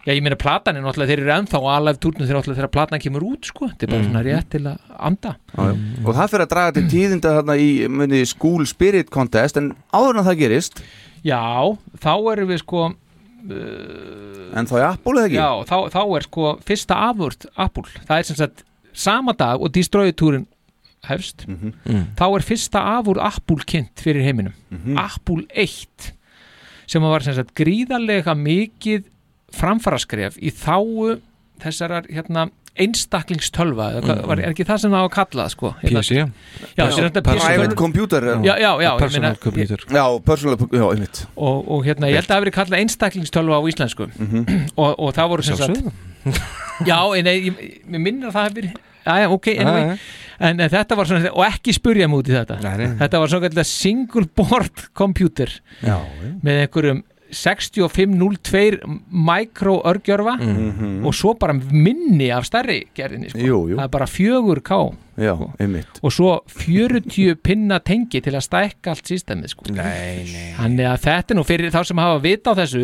já, 0.06 0.12
ég 0.14 0.22
meina 0.22 0.36
platan 0.40 0.76
er 0.78 0.84
náttúrulega, 0.86 1.10
þeir 1.10 1.22
eru 1.24 1.32
ennþá 1.34 1.58
á 1.58 1.68
alveg 1.74 1.98
túrnum 2.00 2.24
þegar 2.28 2.38
náttúrulega 2.38 2.60
þegar 2.60 2.72
platan 2.76 3.02
kemur 3.02 3.24
út 3.28 3.44
sko, 3.50 3.66
þetta 3.72 3.82
er 3.82 3.90
bara 3.92 4.04
svona 4.06 4.22
Mhm. 4.22 4.28
rétt 4.28 4.48
til 4.50 4.62
að 4.62 4.78
anda. 5.10 5.32
Já, 5.56 5.64
já. 5.66 6.06
Og 6.06 6.14
það 6.14 6.30
fyrir 6.30 6.46
að 6.46 6.52
draga 6.54 6.72
til 6.78 6.86
tíðinda 6.88 7.34
þarna 7.36 7.56
í 7.58 7.88
muni, 7.88 8.22
School 8.26 8.64
Spirit 8.66 9.10
Contest 9.10 9.56
en 9.58 9.74
áður 9.92 10.18
en 10.18 10.24
það 10.24 10.38
gerist 10.38 10.82
já, 11.24 11.42
þá 11.98 12.12
erum 12.32 12.48
við 12.48 12.58
sko 12.62 12.94
En 13.38 14.66
þá 14.68 14.74
er 14.78 14.86
Apple 14.88 15.14
eða 15.20 15.28
ekki? 15.28 15.38
Já, 15.38 15.50
þá, 15.68 15.76
þá 15.94 16.00
er 16.18 16.26
sko 16.26 16.52
fyrsta 16.66 16.96
afvörd 17.08 17.46
Apple, 17.56 17.84
það 18.08 18.18
er 18.18 18.28
sem 18.28 18.36
sagt 18.40 18.64
sama 18.98 19.34
dag 19.38 19.60
og 19.62 19.72
Destroyer-túrin 19.74 20.46
hefst 21.08 21.44
Mhm. 21.46 21.72
Mm. 21.86 22.06
þá 22.18 22.24
er 22.34 22.42
fyrsta 22.42 22.80
afvörð 22.98 23.22
Apple 23.22 23.64
kynnt 23.64 23.94
fyrir 24.02 24.24
heiminum 24.26 24.52
Mhm. 24.72 24.98
Apple 24.98 25.44
1 25.54 26.12
sem 26.86 27.02
var 27.02 27.20
sem 27.20 27.34
sagt 27.34 27.54
gríðarlega 27.54 28.34
mikið 28.34 29.04
framfaraskref 29.52 30.36
í 30.42 30.50
þáu 30.50 31.20
þessarar 31.60 32.06
hérna 32.10 32.50
einstaklingstölva 32.78 33.86
Mm. 33.98 34.22
var, 34.28 34.38
er 34.42 34.52
ekki 34.52 34.64
það 34.68 34.78
sem 34.82 34.90
það 34.94 35.02
á 35.02 35.06
að 35.08 35.12
kalla 35.14 35.46
sko? 35.52 35.70
Hérna, 35.82 36.00
PC. 36.02 36.18
já, 36.78 36.84
sem 36.94 37.04
þetta 37.08 37.22
Private 37.26 37.74
computer 37.78 38.22
já, 38.22 38.54
já, 38.56 38.56
já, 38.58 38.80
ég 38.84 38.98
Personal 38.98 39.30
meina- 39.30 39.42
computer. 39.42 39.78
Já, 39.90 40.04
personal, 40.24 40.56
já, 40.72 40.84
einmitt. 40.92 41.26
Og, 41.36 41.70
og 41.70 41.84
hérna, 41.86 42.08
ég 42.10 42.18
held 42.18 42.24
að 42.24 42.28
það 42.28 42.36
hafi 42.38 42.46
verið 42.46 42.56
kallað 42.58 42.78
einstaklingstölva 42.82 43.58
á 43.58 43.62
íslensku. 43.72 44.08
Mhm. 44.18 44.44
og, 44.82 44.94
og 44.98 45.14
það 45.14 45.28
voru 45.34 45.42
sem 45.42 45.56
sagt 45.56 45.82
já, 46.86 46.98
en 47.18 47.26
ég, 47.26 47.48
ég, 47.48 47.98
minnir 47.98 48.28
að 48.28 48.34
það 48.36 48.42
hafi 48.48 48.54
verið 48.60 48.72
já, 49.08 49.28
ok, 49.32 49.46
Já, 49.54 49.60
anyway. 49.64 49.98
en, 50.40 50.60
en 50.60 50.70
þetta 50.70 50.96
var 50.98 51.06
svona, 51.08 51.30
og 51.32 51.44
ekki 51.48 51.72
spurja 51.72 52.08
mig 52.08 52.18
út 52.20 52.28
í 52.28 52.34
þetta. 52.36 52.58
Nei, 52.62 52.74
nei. 52.76 52.88
þetta 53.00 53.20
var 53.22 53.28
svona 53.32 53.64
single 53.64 54.26
board 54.36 54.82
computer. 54.92 55.48
Já, 55.82 55.96
með 56.44 56.60
einhverjum 56.66 57.02
6502 57.30 58.78
micro 59.10 59.82
örgjörfa 59.84 60.36
Mhm. 60.40 61.06
og 61.06 61.14
svo 61.14 61.34
bara 61.38 61.52
minni 61.52 62.30
af 62.30 62.44
stærri 62.44 62.84
gerðinni 62.94 63.28
sko. 63.30 63.38
Jú, 63.38 63.68
jú. 63.70 63.76
það 63.76 63.84
er 63.84 63.88
bara 63.88 64.06
4K 64.06 64.94
Já, 65.18 65.32
einmitt. 65.58 65.98
Og 66.06 66.12
svo 66.14 66.36
40 66.46 67.34
pinna 67.42 67.80
tengi 67.82 68.20
til 68.22 68.32
að 68.38 68.44
stækka 68.46 68.92
allt 68.92 69.08
sístemið 69.10 69.50
sko. 69.52 69.64
Nei, 69.74 70.22
nei. 70.30 70.44
Þannig 70.58 70.86
að 70.92 71.00
þetta 71.06 71.34
er 71.34 71.38
nú 71.40 71.44
fyrir 71.48 71.72
þá 71.74 71.78
sem 71.88 72.00
hafa 72.02 72.20
vita 72.22 72.52
á 72.54 72.58
þessu 72.60 72.82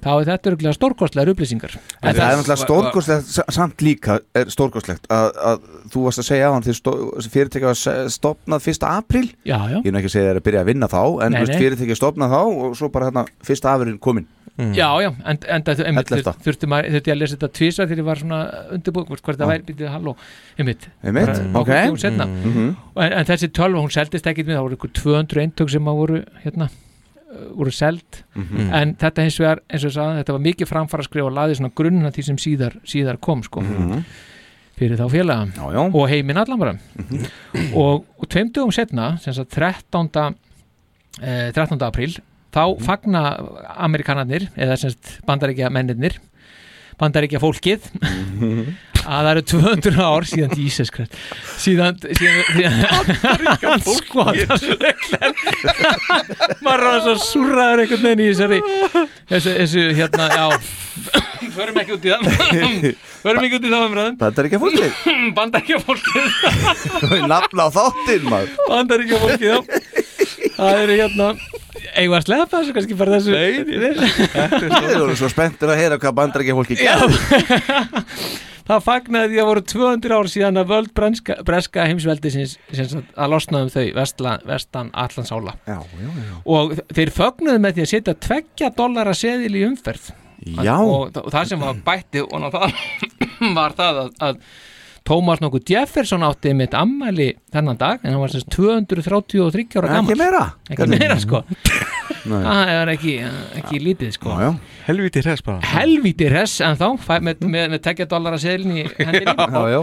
þá 0.00 0.08
er 0.14 0.28
þetta 0.30 0.50
örgulega 0.52 0.76
stórkostlegar 0.78 1.32
upplýsingar. 1.34 1.76
En 2.00 2.14
það 2.16 2.22
er 2.30 2.40
náttúrulega 2.40 2.62
stórkostlegt 2.64 3.26
sa- 3.34 3.46
samt 3.52 3.84
líka 3.84 4.18
er 4.34 4.48
stórkostlegt 4.52 5.06
að, 5.12 5.28
að 5.52 5.66
þú 5.92 6.04
varst 6.06 6.22
að 6.24 6.28
segja 6.30 6.48
á 6.48 6.54
hann 6.56 6.64
því 6.64 7.28
fyrirtækja 7.36 7.66
var 7.70 7.80
se- 7.82 7.96
stofnað 8.16 8.70
1. 8.72 8.88
apríl. 8.88 9.28
Já, 9.44 9.58
já. 9.68 9.78
Ég 9.82 9.86
er 9.86 9.92
nú 9.92 10.00
ekki 10.00 10.10
að 10.12 10.16
segja 10.16 10.30
þér 10.32 10.40
að 10.40 10.46
byrja 10.48 10.64
að 10.64 10.70
vinna 10.72 10.88
þá 10.88 11.02
en 11.26 11.38
fyrirtækja 11.52 11.98
stofnað 12.00 12.32
þá 12.36 12.40
og 12.46 12.76
svo 12.80 12.88
bara 12.94 13.10
hérna 13.10 13.26
fyrsta 13.44 13.74
afurinn 13.76 14.00
kominn 14.56 14.74
Já, 14.74 14.88
já, 15.04 15.10
en, 15.24 15.38
en 15.48 15.62
það 15.66 15.82
þur- 15.84 16.38
þurfti, 16.46 16.66
maður, 16.72 16.90
þurfti 16.96 17.12
að 17.12 17.18
lesa 17.20 17.36
þetta 17.36 17.50
tvísvar 17.58 17.86
þegar 17.90 18.00
ég 18.02 18.06
var 18.08 18.20
svona 18.22 18.38
undirbúið 18.76 19.08
hvort 19.10 19.38
það 19.40 19.50
væri, 19.52 19.64
býtið, 19.68 19.88
halló, 19.92 20.16
einmitt 20.58 20.88
Einmitt, 21.04 21.26
bara 21.26 21.36
ok. 21.36 21.52
nokkuð 21.52 21.82
dögum 21.84 21.98
seinna. 22.00 22.26
Mhm. 22.26 22.76
Og 22.96 23.02
en, 23.04 23.12
en 23.12 23.24
þessi 23.28 23.48
tölva, 23.52 23.82
hún 23.84 23.92
seldist 23.92 24.26
ekkit 24.26 24.46
með 24.48 24.56
það 24.58 24.66
voru 24.68 24.76
ykkur 24.80 24.92
200 25.02 25.42
eintök 25.44 25.70
sem 25.70 25.84
að 25.92 25.96
voru 26.00 26.22
hérna, 26.44 26.68
uh, 26.70 27.48
voru 27.58 27.70
seld 27.72 28.22
Mhm. 28.34 28.70
en 28.72 28.94
þetta 28.96 29.22
hins 29.26 29.38
vegar, 29.38 29.60
eins 29.68 29.84
og 29.84 29.90
ég 29.90 29.96
sagði, 29.98 30.22
þetta 30.24 30.32
var 30.38 30.44
mikið 30.48 30.66
framfara 30.72 31.02
að 31.02 31.08
skrifa 31.10 31.26
og 31.26 31.36
laði 31.36 31.56
svona 31.60 31.74
grunnuna 31.74 32.10
því 32.12 32.24
sem 32.24 32.36
síðar, 32.36 32.76
síðar 32.84 33.20
kom 33.20 33.42
sko 33.42 33.60
Mhm. 33.60 34.04
fyrir 34.76 34.96
þá 34.98 35.06
félaga 35.10 35.52
já, 35.56 35.72
já. 35.72 35.94
og 35.94 36.08
heiminn 36.08 36.36
allan 36.36 36.58
bara 36.58 36.78
og, 37.74 38.04
og 38.18 38.28
tveim 38.28 38.50
dögum 38.52 38.72
setna 38.72 39.18
sem 39.20 39.32
sagt 39.32 39.50
13. 39.50 40.34
Eh, 41.22 41.50
13. 41.52 41.78
apríl 41.80 42.18
þá 42.56 42.64
fagna 42.86 43.22
amerikanarnir 43.84 44.48
eða 44.56 44.78
sem 44.80 44.94
sagt 44.94 45.18
bandaríkja 45.28 45.68
mennirnir 45.74 46.16
bandaríkja 47.00 47.42
fólkið 47.42 47.84
að 49.06 49.22
það 49.22 49.28
eru 49.30 49.42
200 49.52 49.98
ár 50.02 50.26
síðan 50.26 50.54
Jesus 50.58 50.90
Christ 50.94 51.12
síðan, 51.62 51.98
síðan, 52.18 52.42
síðan 52.56 53.84
sko 54.00 54.24
maður 56.66 56.86
er 56.90 57.04
svo 57.04 57.14
surraður 57.22 57.84
einhvern 57.84 58.06
veginn 58.08 58.24
í 58.24 58.30
þessari 58.32 58.58
þessu, 59.30 59.52
þessu 59.60 59.84
hérna, 60.00 60.26
já. 60.32 60.46
Förum 61.56 61.78
ekki 61.80 61.94
út 61.96 62.04
í 62.04 62.10
það. 62.12 62.20
Förum 63.24 63.44
ekki 63.46 63.58
út 63.58 63.66
í 63.66 63.70
það 63.72 63.84
umræðum 63.88 64.16
Bandaríkja 64.20 64.60
fólkið 64.62 64.90
bandaríkja 65.36 65.78
fólkið 65.84 67.26
Nafna 67.30 67.68
á 67.68 67.70
þáttinn 67.76 68.26
maður. 68.30 68.50
Bandaríkja 68.70 69.20
fólkið 69.22 69.48
já. 69.48 69.58
Það 70.56 70.82
eru 70.82 70.98
hérna 71.02 71.30
eigum 71.96 72.12
við 72.12 72.18
að 72.18 72.26
slepa 72.28 72.60
þessu 72.60 72.74
kannski 72.76 72.98
bara 72.98 73.16
þessu 73.16 73.32
Þið 74.66 74.90
eru 74.96 75.16
svo 75.18 75.30
spenntur 75.32 75.72
að 75.72 75.80
heyra 75.82 76.00
hvað 76.02 76.18
bandaríkja 76.20 76.58
fólkið 76.58 76.84
Já. 76.84 76.92
gerði 77.00 77.16
það 78.66 78.82
fagnaði 78.82 79.30
því 79.30 79.40
að 79.40 79.48
voru 79.50 79.64
200 79.72 80.16
ár 80.16 80.30
síðan 80.30 80.60
að 80.60 80.70
völd 80.72 80.92
breska, 80.96 81.38
breska 81.46 81.86
heimsveldi 81.86 82.32
sinns, 82.34 82.56
sinns 82.74 82.96
að 82.98 83.32
losna 83.32 83.62
um 83.62 83.72
þau 83.72 83.84
vestla, 83.94 84.36
vestan 84.48 84.90
allansála 84.90 85.56
já, 85.68 85.78
já, 85.78 86.08
já. 86.10 86.36
og 86.56 86.74
þeir 86.90 87.12
fögnuðu 87.14 87.62
með 87.62 87.76
því 87.76 87.84
að 87.84 87.92
setja 87.92 88.16
tveggja 88.26 88.72
dollara 88.76 89.14
seðil 89.16 89.54
í 89.54 89.66
umferð 89.68 90.12
Já. 90.46 90.76
og, 90.78 91.16
og 91.16 91.30
það 91.32 91.48
sem 91.50 91.62
var 91.62 91.78
bætti 91.86 92.20
og 92.22 92.42
ná 92.42 92.50
það 92.52 92.74
var 93.58 93.74
það 93.78 94.00
að, 94.02 94.10
að 94.26 94.40
Tómas 95.06 95.38
nokkuð 95.42 95.68
Jefferson 95.70 96.24
átti 96.26 96.50
mitt 96.58 96.74
ammæli 96.74 97.28
þennan 97.54 97.78
dag 97.78 98.02
en 98.02 98.12
hann 98.16 98.22
var 98.24 98.32
semst 98.32 98.48
233 98.50 99.78
ára 99.78 99.92
gammal 99.92 100.16
Ekki 100.16 100.18
meira 100.18 100.40
ekki 100.74 100.88
meira 100.90 101.18
sko. 101.22 101.42
Nei. 102.30 102.40
það 102.42 102.70
er 102.72 102.90
ekki, 102.96 103.12
ekki 103.60 103.78
lítið 103.84 104.10
sko. 104.16 104.32
Já, 104.34 104.48
já. 104.48 104.80
Helvíti 104.88 105.22
hress 105.22 105.44
bara. 105.46 105.60
Helvíti 105.76 106.26
hress 106.30 106.56
en 106.66 106.74
þá 106.80 106.86
fæ, 106.98 107.12
með, 107.22 107.44
með, 107.46 107.68
með 107.76 107.82
tekja 107.86 108.08
dollara 108.10 108.40
seðilin 108.42 108.80
í 108.82 108.84
hendinni. 109.06 109.36
Já, 109.46 109.62
já. 109.76 109.80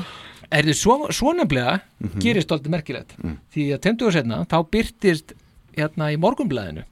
er 0.60 0.68
þið 0.68 0.78
svo, 0.82 0.98
svo 1.16 1.32
nefnilega 1.38 1.78
gerist 2.20 2.52
alltaf 2.52 2.74
merkilegt. 2.76 3.16
Því 3.56 3.70
að 3.78 3.84
20 3.88 4.08
år 4.10 4.16
setna 4.18 4.42
þá 4.52 4.58
byrtist 4.76 5.36
hérna 5.80 6.12
í 6.12 6.20
morgunblæðinu 6.20 6.84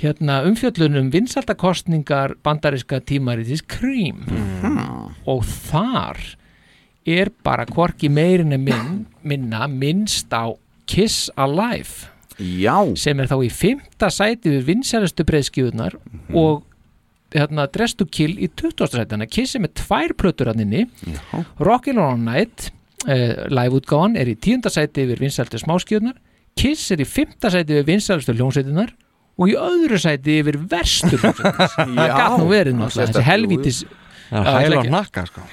hérna 0.00 0.38
umfjöllunum 0.48 1.10
vinsaldakostningar 1.12 2.38
bandaríska 2.40 3.02
tímaritis 3.04 3.60
Cream. 3.68 4.24
Og 5.28 5.44
þar 5.68 6.16
er 7.06 7.30
bara 7.44 7.64
hvorki 7.68 8.10
meirin 8.12 8.52
en 8.52 8.64
minn, 8.64 9.06
minna 9.22 9.66
minnst 9.70 10.30
á 10.32 10.52
Kiss 10.90 11.30
Alive 11.38 12.08
Já. 12.40 12.76
sem 12.96 13.20
er 13.20 13.28
þá 13.30 13.36
í 13.46 13.50
fymta 13.52 14.08
sæti 14.12 14.50
við 14.56 14.66
vinsælustu 14.70 15.24
breyðskjöðunar 15.28 15.96
og 16.36 16.62
hérna, 17.34 17.66
Dress 17.72 17.94
to 17.94 18.06
Kill 18.10 18.34
í 18.40 18.48
20. 18.48 18.88
sæti 18.90 19.16
að 19.18 19.26
Kiss 19.32 19.54
er 19.56 19.64
með 19.64 19.74
tvær 19.82 20.14
plötur 20.18 20.50
hann 20.50 20.62
inni 20.64 20.86
Rockin' 21.60 22.00
All 22.00 22.18
Night 22.20 22.70
uh, 23.06 23.46
live-útgáðan 23.52 24.16
er 24.20 24.32
í 24.32 24.36
tíunda 24.40 24.72
sæti 24.72 25.04
yfir 25.06 25.20
vinsælustu 25.24 25.60
smáskjöðunar 25.64 26.18
Kiss 26.58 26.90
er 26.92 27.00
í 27.04 27.06
fymta 27.08 27.52
sæti 27.52 27.76
yfir 27.78 27.88
vinsælustu 27.94 28.34
hljónsætunar 28.36 28.92
og 29.40 29.48
í 29.48 29.56
öðru 29.56 29.96
sæti 30.02 30.40
yfir 30.42 30.58
verstu 30.68 31.16
hljónsætunar 31.16 31.70
það 31.76 31.96
Já. 31.96 32.16
gæt 32.18 32.36
nú 32.42 32.48
verið 32.50 32.76
náttúrulega 32.80 33.12
þessi 33.14 33.26
helvítis 33.30 33.82
Það 34.30 34.46
er 34.60 34.74
á 34.74 34.78
ekki- 34.80 34.90
hnakka 34.92 35.22
sko. 35.26 35.44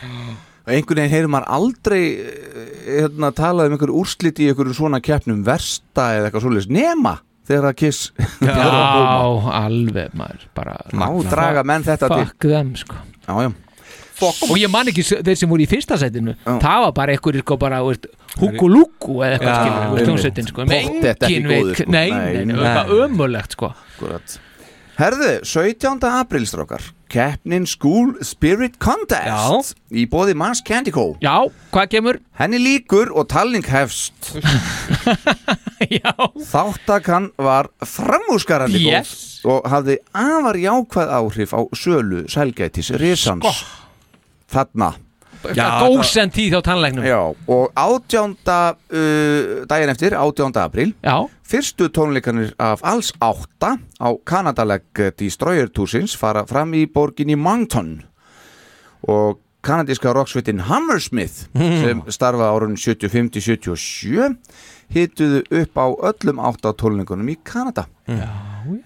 Og 0.68 0.73
einhvern 0.76 0.99
veginn 0.99 1.14
heyrir 1.15 1.31
maður 1.31 1.48
aldrei 1.57 2.02
eh, 2.19 2.73
hérna, 2.99 3.30
talað 3.35 3.69
um 3.72 3.77
einhver 3.77 3.94
úrslit 3.95 4.41
í 4.44 4.49
einhverjum 4.52 4.76
svona 4.76 4.99
keppnum 5.03 5.45
versta 5.48 6.10
eða 6.18 6.27
eitthvað 6.27 6.44
svoleiðis 6.44 6.68
nema 6.76 7.14
þegar 7.48 7.69
það 7.69 7.77
kiss. 7.80 8.02
Já, 8.44 8.65
alveg 9.64 10.11
maður 10.19 10.41
bara 10.57 10.73
Má 10.91 11.07
draga 11.31 11.64
menn 11.64 11.85
þetta 11.88 12.10
til. 12.11 12.26
Fuck 12.27 12.49
them 12.52 12.73
sko. 12.76 12.99
Já, 13.23 13.34
já. 13.48 13.53
Og 14.49 14.56
ég 14.57 14.72
man 14.73 14.89
ekki 14.89 15.03
þeir 15.06 15.35
sem 15.38 15.49
voru 15.52 15.61
í 15.61 15.68
fyrsta 15.69 15.94
sætinu 16.02 16.34
það 16.44 16.80
var 16.88 16.94
bara 16.98 17.14
einhverjir 17.14 17.44
sko 17.45 17.57
bara 17.61 17.84
húkulúku 17.85 19.19
eða 19.22 19.38
eitthvað 19.38 19.52
Já, 19.53 19.60
skilur 19.61 19.77
einmitt. 19.85 20.07
hljómsveitin 20.07 20.48
sko. 20.49 20.65
Með 20.68 20.88
Pottþétt 20.88 21.23
ekki 21.27 21.35
engin 21.38 21.48
góður, 21.52 21.69
veit 21.69 21.77
sko. 21.84 21.91
nei, 21.94 22.10
Nei, 22.10 22.18
nei, 22.18 22.34
nei, 22.34 22.45
nei. 22.49 22.64
eitthvað 22.65 22.94
ömulegt 23.06 23.56
sko. 23.56 23.69
Akkurat. 23.94 24.38
Herðu, 24.98 25.30
17. 25.45 26.07
aprílstrókar 26.23 26.88
Keppnin 27.09 27.65
School 27.69 28.13
Spirit 28.25 28.77
Contest 28.84 29.75
í 29.91 30.03
bóði 30.11 30.35
Mars 30.38 30.61
Candy 30.65 30.91
Co 30.95 31.15
Já, 31.23 31.47
hvað 31.73 31.88
kemur? 31.93 32.19
Henni 32.39 32.59
líkur 32.61 33.11
og 33.15 33.27
talning 33.31 33.65
hefst 33.71 34.34
Já 36.01 36.13
Þáttakann 36.51 37.31
var 37.38 37.69
framúskarandi 37.85 38.81
Yes. 38.88 39.41
góð 39.43 39.51
og 39.57 39.67
hafði 39.71 39.97
afar 40.17 40.57
jákvæð 40.59 41.11
áhrif 41.21 41.53
á 41.55 41.61
sölu 41.77 42.23
sælgætis 42.31 42.89
risans 42.99 43.45
Sko. 43.45 43.84
Þarna 44.51 44.93
góðsend 45.55 46.35
tíð 46.35 46.57
á 46.57 46.61
tannleiknum 46.65 47.07
Já, 47.07 47.19
og 47.31 47.71
átjánda 47.77 48.59
uh, 48.75 49.65
daginn 49.69 49.93
eftir, 49.93 50.17
átjánda 50.17 50.67
apríl 50.67 50.93
Já. 51.03 51.17
Fyrstu 51.47 51.87
tónleikanir 51.93 52.51
af 52.59 52.83
alls 52.83 53.13
átta 53.23 53.77
á 54.03 54.09
Kanadaleg 54.27 54.83
Destroyer 55.15 55.69
Tours 55.71 56.15
fara 56.19 56.43
fram 56.47 56.73
í 56.75 56.83
borginni 56.91 57.37
Moncton. 57.39 58.01
Og 59.07 59.39
kanadíska 59.63 60.11
rocksveitin 60.15 60.59
Hammersmith 60.67 61.47
sem 61.83 62.01
starfa 62.11 62.51
árun 62.51 62.75
75-77 62.75 64.35
hituðu 64.93 65.41
upp 65.61 65.79
á 65.79 65.87
öllum 66.11 66.39
átta 66.43 66.73
tónleikunum 66.75 67.31
í 67.31 67.37
Kanada. 67.47 67.87
Já, 68.07 68.27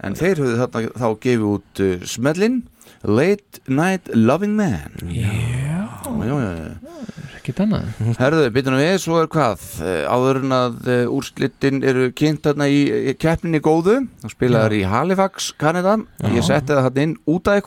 en 0.02 0.18
þeir 0.18 0.42
höfðu 0.42 0.56
þarna 0.62 1.02
þá 1.02 1.08
gefið 1.26 1.48
út 1.50 1.82
uh, 1.82 1.92
smellin 2.06 2.62
Late 3.02 3.62
Night 3.66 4.10
Loving 4.14 4.54
Man. 4.58 4.98
Já, 5.10 5.30
já, 5.30 5.71
já, 6.20 6.34
já. 6.42 6.98
Ekkert 7.38 7.62
annað 7.64 8.18
Herðu, 8.20 8.44
byttunum 8.54 8.82
við, 8.82 8.92
svo 9.02 9.18
er 9.22 9.30
hvað 9.32 9.64
eh, 9.82 10.04
áður 10.06 10.40
en 10.42 10.54
að 10.56 10.90
eh, 10.92 11.02
úrslitin 11.10 11.82
eru 11.82 12.10
kynnt 12.14 12.44
þarna 12.46 12.68
í 12.70 12.84
í 13.12 13.16
keppninni 13.18 13.62
góðu 13.64 13.98
og 14.22 14.34
spilaðar 14.34 14.76
í 14.76 14.84
Halifax, 14.86 15.50
Kanada 15.58 15.98
Já. 16.20 16.30
ég 16.36 16.46
setti 16.46 16.74
það 16.74 16.88
þarna 16.88 17.06
inn 17.08 17.18
út 17.32 17.50
af 17.50 17.58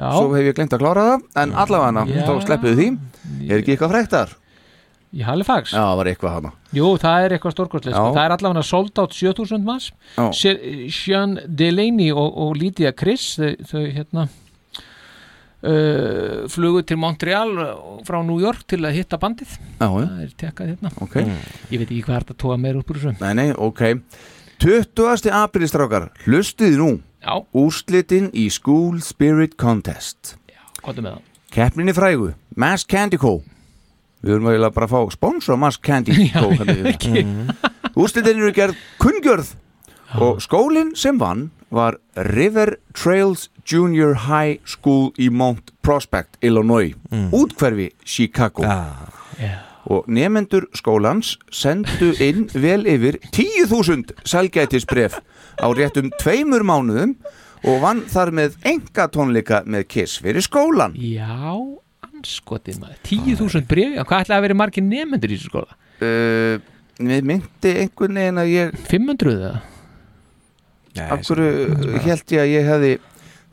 Já. 0.00 0.16
svo 0.16 0.30
hef 0.32 0.46
ég 0.48 0.56
glemt 0.56 0.72
að 0.72 0.80
klára 0.80 1.06
það 1.10 1.24
en 1.42 1.56
allavega 1.60 2.04
Já. 2.08 2.22
þá 2.24 2.34
sleppuðu 2.46 2.76
því 2.78 2.86
er 3.50 3.58
ekki 3.58 3.74
eitthvað 3.74 3.92
frektar? 3.92 4.36
Í 5.10 5.24
Halifax? 5.26 5.72
Já, 5.74 5.82
það 5.82 5.96
var 5.98 6.08
eitthvað 6.12 6.34
hana 6.36 6.52
Jú, 6.70 6.90
það 7.02 7.24
er 7.24 7.32
eitthvað 7.34 7.54
stórkostlega 7.56 7.96
sko. 7.96 8.12
Það 8.14 8.24
er 8.24 8.34
allavega 8.36 8.62
sold 8.62 9.00
out 9.02 9.16
7000 9.16 9.64
manns 9.66 9.88
Sean 10.94 11.34
Delaney 11.44 12.12
og, 12.14 12.30
og 12.30 12.54
Lydia 12.56 12.92
Chris 12.96 13.34
þau, 13.36 13.50
þau 13.66 13.82
hérna 13.90 14.28
uh, 15.62 16.48
flugu 16.52 16.82
til 16.88 16.98
Montreal 17.00 17.50
frá 18.06 18.20
New 18.26 18.40
York 18.42 18.64
til 18.70 18.80
að 18.86 18.96
hitta 19.00 19.18
bandið 19.20 19.52
Já, 19.56 19.86
það 19.86 20.20
er 20.24 20.34
tekkað 20.40 20.72
hérna 20.74 20.92
Ok. 21.04 21.16
Ég 21.70 21.78
veit 21.82 21.86
ekki 21.90 22.02
hvað 22.06 22.16
er 22.18 22.26
þetta 22.26 22.36
að 22.36 22.42
tóa 22.44 22.58
meir 22.62 22.80
upp 22.80 22.90
úr 22.94 23.00
þessu 23.02 23.14
Nei, 23.20 23.32
nei, 23.38 23.48
ok 23.56 23.82
20. 24.60 25.30
aprílstrákar, 25.40 26.10
hlustuði 26.26 26.76
nú 26.80 26.90
Já. 27.20 27.34
Úrslitin 27.56 28.30
í 28.36 28.46
School 28.52 29.00
Spirit 29.04 29.56
Contest 29.60 30.34
Hvað 30.80 31.00
með 31.04 31.10
það? 31.14 31.26
Keppninni 31.50 31.94
frægu, 31.96 32.30
Mass 32.56 32.86
Candy 32.88 33.18
Co 33.20 33.38
Við 34.20 34.34
erum 34.36 34.50
eiginlega 34.50 34.74
bara 34.76 34.86
að 34.88 34.94
fá 34.94 35.14
sponsor 35.16 35.56
Mass 35.60 35.80
Candy 35.80 36.28
Co 36.34 36.50
hérna. 36.56 36.76
ekki. 36.92 37.24
Úrslitin 37.96 38.36
eru 38.40 38.52
gerð 38.56 38.80
kunngjörð 39.00 39.54
og 40.18 40.40
skólinn 40.42 40.94
sem 40.98 41.18
vann 41.20 41.50
var 41.70 41.96
River 42.16 42.74
Trails 42.98 43.48
Junior 43.70 44.14
High 44.26 44.58
School 44.66 45.12
í 45.22 45.28
Mount 45.30 45.70
Prospect, 45.86 46.34
Illinois. 46.42 46.94
Útkverfi 47.30 47.90
Chicago. 48.04 48.64
Og 49.90 50.04
nefendur 50.12 50.66
skólans 50.76 51.36
sendu 51.54 52.10
inn 52.22 52.48
vel 52.54 52.84
yfir 52.90 53.16
10.000 53.32 54.12
selgætisbref 54.28 55.16
á 55.62 55.66
réttum 55.74 56.10
tveimur 56.20 56.62
mánuðum 56.68 57.14
og 57.64 57.80
vann 57.82 58.02
þar 58.10 58.30
með 58.36 58.58
enga 58.68 59.06
tónleika 59.12 59.62
með 59.66 59.86
Kiss 59.90 60.18
fyrir 60.20 60.44
skólan 60.44 60.94
Já, 61.00 61.56
anskotið 62.10 62.78
maður. 62.82 63.00
10.000 63.08 63.66
brefi, 63.70 63.96
hvað 64.04 64.26
ætlaði 64.26 64.38
að 64.38 64.46
vera 64.46 64.58
margir 64.60 64.84
nefnendur 64.86 65.32
í 65.32 65.38
þessu 65.40 65.50
skóla? 65.54 65.78
uh, 66.04 66.60
Við 67.00 67.24
myndi 67.32 67.74
einhvern 67.80 68.20
veginn 68.20 68.40
að 68.44 68.52
ég 68.52 68.78
500 68.92 69.34
eða? 69.38 69.52
Af 70.98 71.22
hverju 71.28 72.00
held 72.04 72.32
ég 72.34 72.40
að 72.42 72.50
ég 72.50 72.66
hefði 72.70 72.92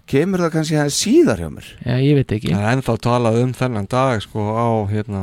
kemur 0.07 0.41
það 0.45 0.53
kannski 0.55 0.77
aðeins 0.79 0.97
síðar 1.03 1.41
hjá 1.43 1.49
mér? 1.51 1.67
Já, 1.83 1.93
ég 2.01 2.15
veit 2.17 2.31
ekki. 2.37 2.53
Það 2.55 2.63
er 2.63 2.77
ennþá 2.77 2.95
talað 3.03 3.39
um 3.43 3.51
þennan 3.57 3.89
dag 3.91 4.23
sko 4.23 4.45
á 4.55 4.67
hérna 4.89 5.21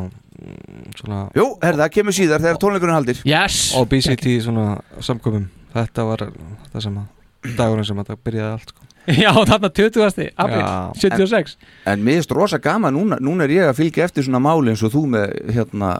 svona 0.98 1.20
Jú, 1.36 1.46
herði, 1.62 1.80
það 1.82 1.92
kemur 1.96 2.16
síðar 2.18 2.42
þegar 2.44 2.60
tónleikurinn 2.62 2.96
haldir 2.98 3.20
Yes. 3.26 3.58
Obesity 3.80 4.36
svona 4.44 4.66
samkomum. 5.04 5.46
Þetta 5.74 6.04
var 6.06 6.26
það 6.72 6.84
sem 6.86 6.98
að 7.00 7.54
dagurinn 7.58 7.88
sem 7.88 8.02
þetta 8.02 8.18
byrjaði 8.28 8.52
allt 8.58 8.74
sko. 8.74 8.90
Já, 9.24 9.30
þarna 9.34 9.70
20. 9.70 10.30
april, 10.36 10.60
Já. 10.60 10.92
76 11.02 11.56
En 11.90 12.04
mér 12.04 12.20
finnst 12.20 12.34
rosa 12.36 12.58
gaman, 12.62 12.94
núna, 12.96 13.18
núna 13.20 13.44
er 13.44 13.54
ég 13.54 13.68
að 13.68 13.80
fylgja 13.82 14.06
eftir 14.08 14.26
svona 14.26 14.40
máli 14.42 14.72
eins 14.72 14.84
og 14.86 14.94
þú 14.94 15.04
með 15.14 15.34
hérna, 15.54 15.90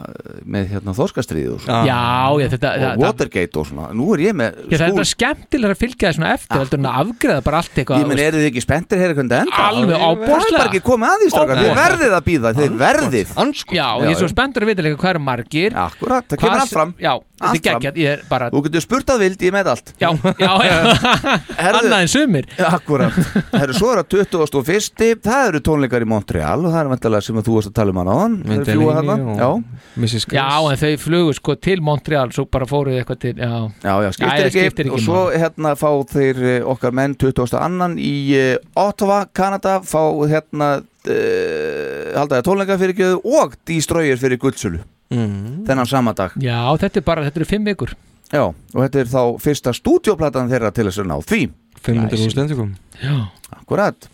með 0.41 0.71
hérna 0.73 0.95
þorskastriðið 0.97 1.51
og 1.55 1.61
svona. 1.65 1.81
Já, 1.85 2.01
já, 2.41 2.47
þetta 2.55 2.73
og 2.89 3.03
Watergate 3.03 3.61
og 3.61 3.69
svona, 3.69 3.91
nú 3.93 4.09
er 4.15 4.25
ég 4.25 4.37
með 4.37 4.63
Já, 4.71 4.79
það 4.81 5.03
er 5.03 5.11
skemmtilega 5.11 5.77
að 5.77 5.83
fylgja 5.83 6.09
það 6.09 6.17
svona 6.19 6.33
eftir 6.33 6.61
heldur 6.63 6.81
en 6.81 6.89
að 6.89 6.99
afgreða 7.03 7.45
bara 7.45 7.61
allt 7.61 7.79
eitthvað 7.83 8.01
Ég 8.01 8.09
menn, 8.09 8.23
eru 8.25 8.41
þið 8.41 8.49
ekki 8.49 8.65
spenntir 8.65 9.03
hér 9.03 9.15
það 9.15 9.25
enda? 9.25 9.43
Alveg 9.65 11.33
strákar, 11.35 11.61
þið 11.61 11.77
verðið 11.77 12.15
að 12.15 12.25
býða, 12.25 12.51
þið 12.57 12.75
verðið. 12.79 13.33
Já, 13.75 13.87
ég 14.01 14.11
er 14.11 14.19
svo 14.19 14.29
spenntur 14.31 14.65
að 14.65 14.71
vita 14.71 14.85
líka 14.85 14.99
hvað 15.01 15.13
eru 15.15 15.23
margir. 15.25 15.75
Akkurat, 15.85 16.27
það 16.29 16.41
kemur 16.41 16.63
allt 16.63 16.73
fram. 16.73 16.93
Já, 17.01 17.13
þetta 17.35 17.55
er 17.55 17.63
geggjart, 17.65 17.97
ég 17.99 18.13
er 18.15 18.21
bara 18.29 18.47
Þú 18.53 18.61
getur 18.67 18.83
spurt 18.83 19.11
að 19.11 19.23
vild, 19.25 19.41
ég 19.43 19.53
með 19.55 19.69
allt 19.73 19.91
Já, 19.99 20.09
já, 20.39 20.51
já 20.65 20.75
Annað 21.69 21.97
en 21.97 22.11
sumir 22.11 22.47
Akkurat, 22.69 23.17
Herru, 23.51 23.75
svo 23.75 23.91
er 23.91 24.01
það 24.01 24.29
21. 24.55 25.19
Það 25.25 25.49
eru 25.49 25.61
tónleikar 25.65 26.05
í 26.05 26.09
Montreal 26.09 26.57
og 26.61 26.71
það 26.71 26.79
er 26.81 26.91
vantilega 26.93 27.27
sem 27.27 27.41
að 27.41 27.49
þú 27.49 27.57
varst 27.57 27.71
að 27.71 27.75
tala 27.79 27.93
um 27.93 28.01
hann 28.01 28.11
á 28.11 28.15
hann 28.21 28.37
Mynd 28.45 28.69
Delaney 28.69 29.43
og 29.45 29.99
Mrs. 29.99 30.27
Já, 30.35 30.47
en 30.71 30.81
þau 30.81 30.93
flugu 31.05 31.35
sko 31.37 31.57
til 31.67 31.77
Montreal 31.85 32.33
svo 32.35 32.47
bara 32.51 32.69
fóruð 32.69 32.99
eitthvað 33.01 33.21
til 33.25 33.35
Já, 33.35 33.53
Já, 33.83 33.93
já, 34.05 34.09
skiptir, 34.15 34.31
Jæja, 34.31 34.47
ekki. 34.47 34.65
skiptir 34.65 34.89
ekki 34.89 34.95
og 34.95 35.05
svo 35.05 35.21
hérna 35.35 35.75
fá 35.79 35.89
þeir 36.11 36.43
eh, 36.55 36.67
okkar 36.75 36.95
menn 36.95 37.15
20. 37.19 37.55
annan 37.59 37.99
í 37.99 38.15
uh, 38.39 38.55
Ottawa, 38.85 39.25
Kanada 39.35 39.79
fá 39.85 40.01
hérna 40.29 40.75
uh, 40.79 42.11
haldaði 42.15 42.45
tónleika 42.47 42.79
fyrir 42.81 42.99
gjöðu 42.99 43.39
og 43.39 43.55
Destroyer 43.67 44.19
fyrir 44.21 44.41
guldsölu 44.41 44.81
mm. 45.13 45.54
Þennan 45.67 45.87
sama 45.89 46.13
dag. 46.13 46.31
Já, 46.41 46.59
þetta 46.77 46.97
er 47.01 47.05
bara, 47.07 47.23
þetta 47.27 47.41
eru 47.41 47.45
fimm 47.49 47.65
vikur. 47.65 47.95
Já, 48.31 48.41
og 48.49 48.79
þetta 48.81 48.99
er 48.99 49.05
þá 49.11 49.21
fyrsta 49.41 49.73
stúdioplatan 49.73 50.49
þeirra 50.49 50.71
til 50.73 50.85
þess 50.89 50.99
að 51.03 51.09
ná 51.11 51.17
því. 51.21 51.41
500 51.85 52.23
úr 52.25 52.31
stendikum 52.33 52.71
Já. 52.97 53.15
Akkurat. 53.53 54.07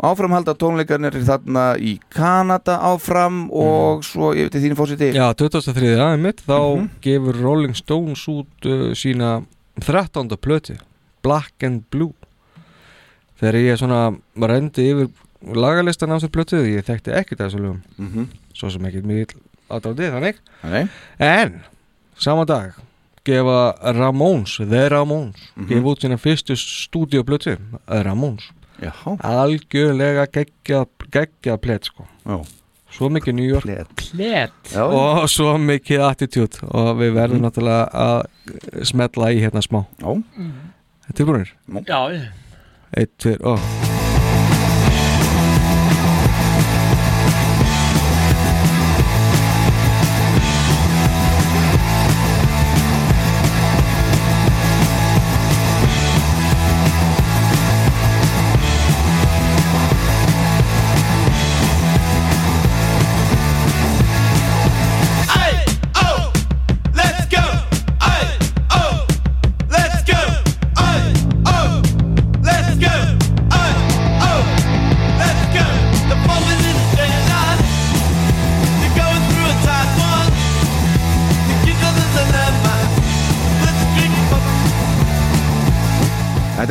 Áfram 0.00 0.32
halda 0.32 0.54
tónleikarnir 0.56 1.12
þarna 1.24 1.64
í 1.76 1.98
Kanada 2.12 2.78
áfram 2.88 3.50
og 3.52 4.00
svo, 4.04 4.30
ég 4.36 4.48
veit 4.48 4.56
þín 4.62 4.76
fórsiti 4.78 5.10
Já, 5.12 5.26
2003. 5.36 5.90
aðeimitt 6.00 6.40
þá 6.46 6.56
Mhm. 6.76 6.88
gefur 7.04 7.40
Rolling 7.40 7.74
Stones 7.76 8.22
út 8.28 8.64
uh, 8.66 8.92
sína 8.96 9.44
13. 9.80 10.28
plöti 10.40 10.78
Black 11.22 11.62
and 11.62 11.82
Blue. 11.90 12.12
Þegar 13.40 13.54
ég 13.60 13.76
svona 13.80 14.16
rendi 14.40 14.88
yfir 14.92 15.08
lagalistan 15.56 16.12
á 16.12 16.16
þessu 16.16 16.28
plötu 16.32 16.60
ég 16.64 16.84
þekkti 16.84 17.12
ekkert 17.16 17.40
af 17.40 17.52
þessu 17.52 17.60
lögum. 17.60 17.82
Mhm. 17.98 18.26
svo 18.54 18.70
sem 18.70 18.82
ekkert 18.84 19.04
mjög 19.08 19.34
aðdráðið 19.70 20.14
þannig. 20.16 20.40
Nei. 20.64 20.88
en 21.18 21.60
sama 22.18 22.44
dag 22.44 22.72
gefa 23.24 23.74
Ramones, 23.94 24.56
The 24.56 24.88
Ramones 24.88 25.36
Mhm. 25.56 25.66
gefa 25.68 25.88
út 25.92 26.00
sína 26.04 26.16
fyrstu 26.18 26.56
stúdíoplötu 26.56 27.56
Ramones. 27.88 28.50
Já. 28.80 28.92
algjörlega 29.20 30.26
geggja 30.32 30.86
geggja 31.12 31.56
plöt 31.58 31.84
sko. 31.84 32.06
Já. 32.26 32.40
Svo 32.90 33.08
mikið 33.08 33.34
New 33.34 33.46
York. 33.46 33.64
Og 34.74 35.28
svo 35.28 35.52
mikið 35.58 36.00
attitude. 36.08 36.58
Og 36.70 36.96
við 36.98 37.12
verðum 37.14 37.44
náttúrulega 37.44 37.86
að 37.92 38.84
smetla 38.84 39.30
í 39.30 39.38
hérna 39.40 39.62
smá. 39.62 39.84
Já. 40.00 40.22
Tilbúinir? 41.14 41.52
Já. 41.86 42.30
Eitt, 42.96 43.12
tveir, 43.18 43.38
og 43.44 43.58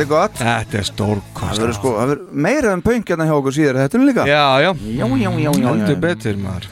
Þetta 0.00 0.08
er 0.08 0.16
gott. 0.16 0.38
Þetta 0.40 0.78
er 0.80 0.86
stórkost 0.88 1.50
Það 1.50 1.58
verður 1.60 1.74
sko, 1.76 1.90
það 1.98 2.10
verður 2.10 2.36
meira 2.46 2.70
en 2.72 2.82
pönk 2.84 3.10
hérna 3.10 3.24
hjá 3.28 3.32
okkur 3.36 3.52
síðar 3.52 3.78
Þetta 3.82 3.98
er 3.98 4.04
líka. 4.08 4.24
Já, 4.30 4.44
já. 4.64 4.70
Já, 4.96 5.06
já, 5.20 5.30
já, 5.44 5.72
já. 5.76 5.96
betur 6.00 6.38
maður. 6.40 6.68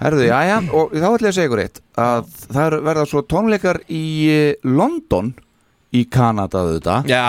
Herðu, 0.00 0.24
já, 0.26 0.38
já, 0.48 0.56
og 0.74 0.90
þá 0.90 1.06
ætla 1.06 1.14
ég 1.14 1.30
að 1.30 1.36
segja 1.36 1.48
ykkur 1.48 1.62
eitt 1.62 1.78
að 2.02 2.32
það 2.56 2.76
verða 2.88 3.04
svo 3.06 3.22
tónleikar 3.30 3.78
í 3.86 4.02
eh, 4.34 4.56
London 4.66 5.30
í 5.94 6.00
Kanada 6.10 6.58
auðvitað 6.64 7.06
Já, 7.06 7.22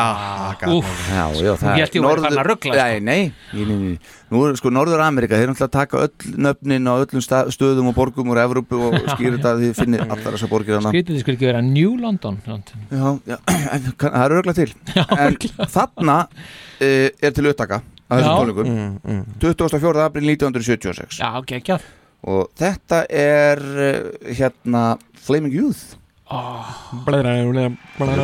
Úff. 0.73 0.91
já, 1.11 1.25
já, 1.37 1.51
Nú 1.61 1.73
hélt 1.77 1.95
ég 1.95 2.05
væri 2.05 2.21
farin 2.23 2.39
að 2.41 2.47
rugla, 2.49 2.71
sko. 2.71 2.77
Já, 2.79 2.85
nei, 2.99 3.21
nei, 3.53 3.65
nei, 3.65 3.75
nei, 3.77 3.97
nú 4.33 4.41
er 4.47 4.55
sko 4.57 4.71
Norður 4.73 5.03
Amerika, 5.05 5.37
þeir 5.37 5.51
alltaf 5.53 5.67
að 5.67 5.73
taka 5.75 6.01
öll 6.07 6.33
nöfnin 6.47 6.89
á 6.89 6.93
öllum 6.97 7.21
sta- 7.21 7.43
stöðum 7.53 7.91
og 7.91 7.95
borgum 7.99 8.31
úr 8.33 8.41
Evrópu 8.41 8.79
og 8.89 8.95
skýra 9.13 9.35
þetta 9.37 9.51
að 9.53 9.63
þið 9.67 9.73
finnir 9.81 10.05
allar 10.07 10.33
þessar 10.37 10.51
borgir 10.51 10.79
hana 10.79 10.93
Skrítið 10.95 11.13
þið 11.17 11.23
skulle 11.25 11.37
ekki 11.39 11.49
vera 11.51 11.61
New 11.67 11.93
London 12.01 12.39
Já, 12.45 13.09
já, 13.29 13.37
en 13.75 13.91
kann- 14.01 14.15
það 14.15 14.25
eru 14.25 14.39
örgla 14.41 14.55
til 14.57 14.71
En 14.95 15.37
þarna 15.75 16.17
uh, 16.25 17.09
er 17.21 17.35
til 17.37 17.45
upptaka 17.51 17.81
að 18.05 18.21
þessum 18.21 18.31
Já. 18.31 18.39
tónleikum 18.39 18.71
Mm, 18.71 18.97
mm. 19.01 19.21
24. 19.41 20.01
april 20.09 20.27
1976 20.33 21.21
Já, 21.21 21.29
geggjað 21.53 21.85
og 22.25 22.47
þetta 22.57 23.03
er 23.13 23.61
uh, 23.61 24.33
hérna 24.33 24.83
Flaming 25.25 25.53
Youth 25.53 25.93
Það 26.25 28.17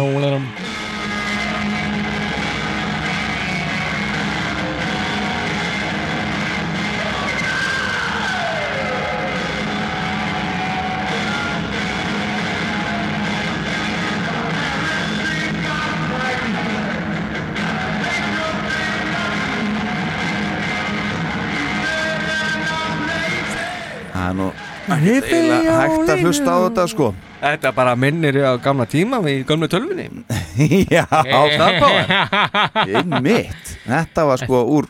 ekkert 25.02 25.28
eiginlega 25.34 25.76
hægt 25.82 26.10
að 26.16 26.24
hlusta 26.26 26.54
á 26.54 26.58
þetta 26.68 26.88
sko. 26.94 27.10
Þetta 27.42 27.72
bara 27.76 27.96
minnir 27.98 28.38
á 28.46 28.54
gamla 28.62 28.86
tíma 28.86 29.20
í 29.30 29.42
gamla 29.50 29.68
tölvunni. 29.72 30.08
Já, 30.96 31.06
Star 31.10 31.78
Power 31.82 32.06
einmitt. 33.02 33.78
Þetta 33.88 34.26
var 34.32 34.38
sko 34.46 34.66
úr 34.78 34.90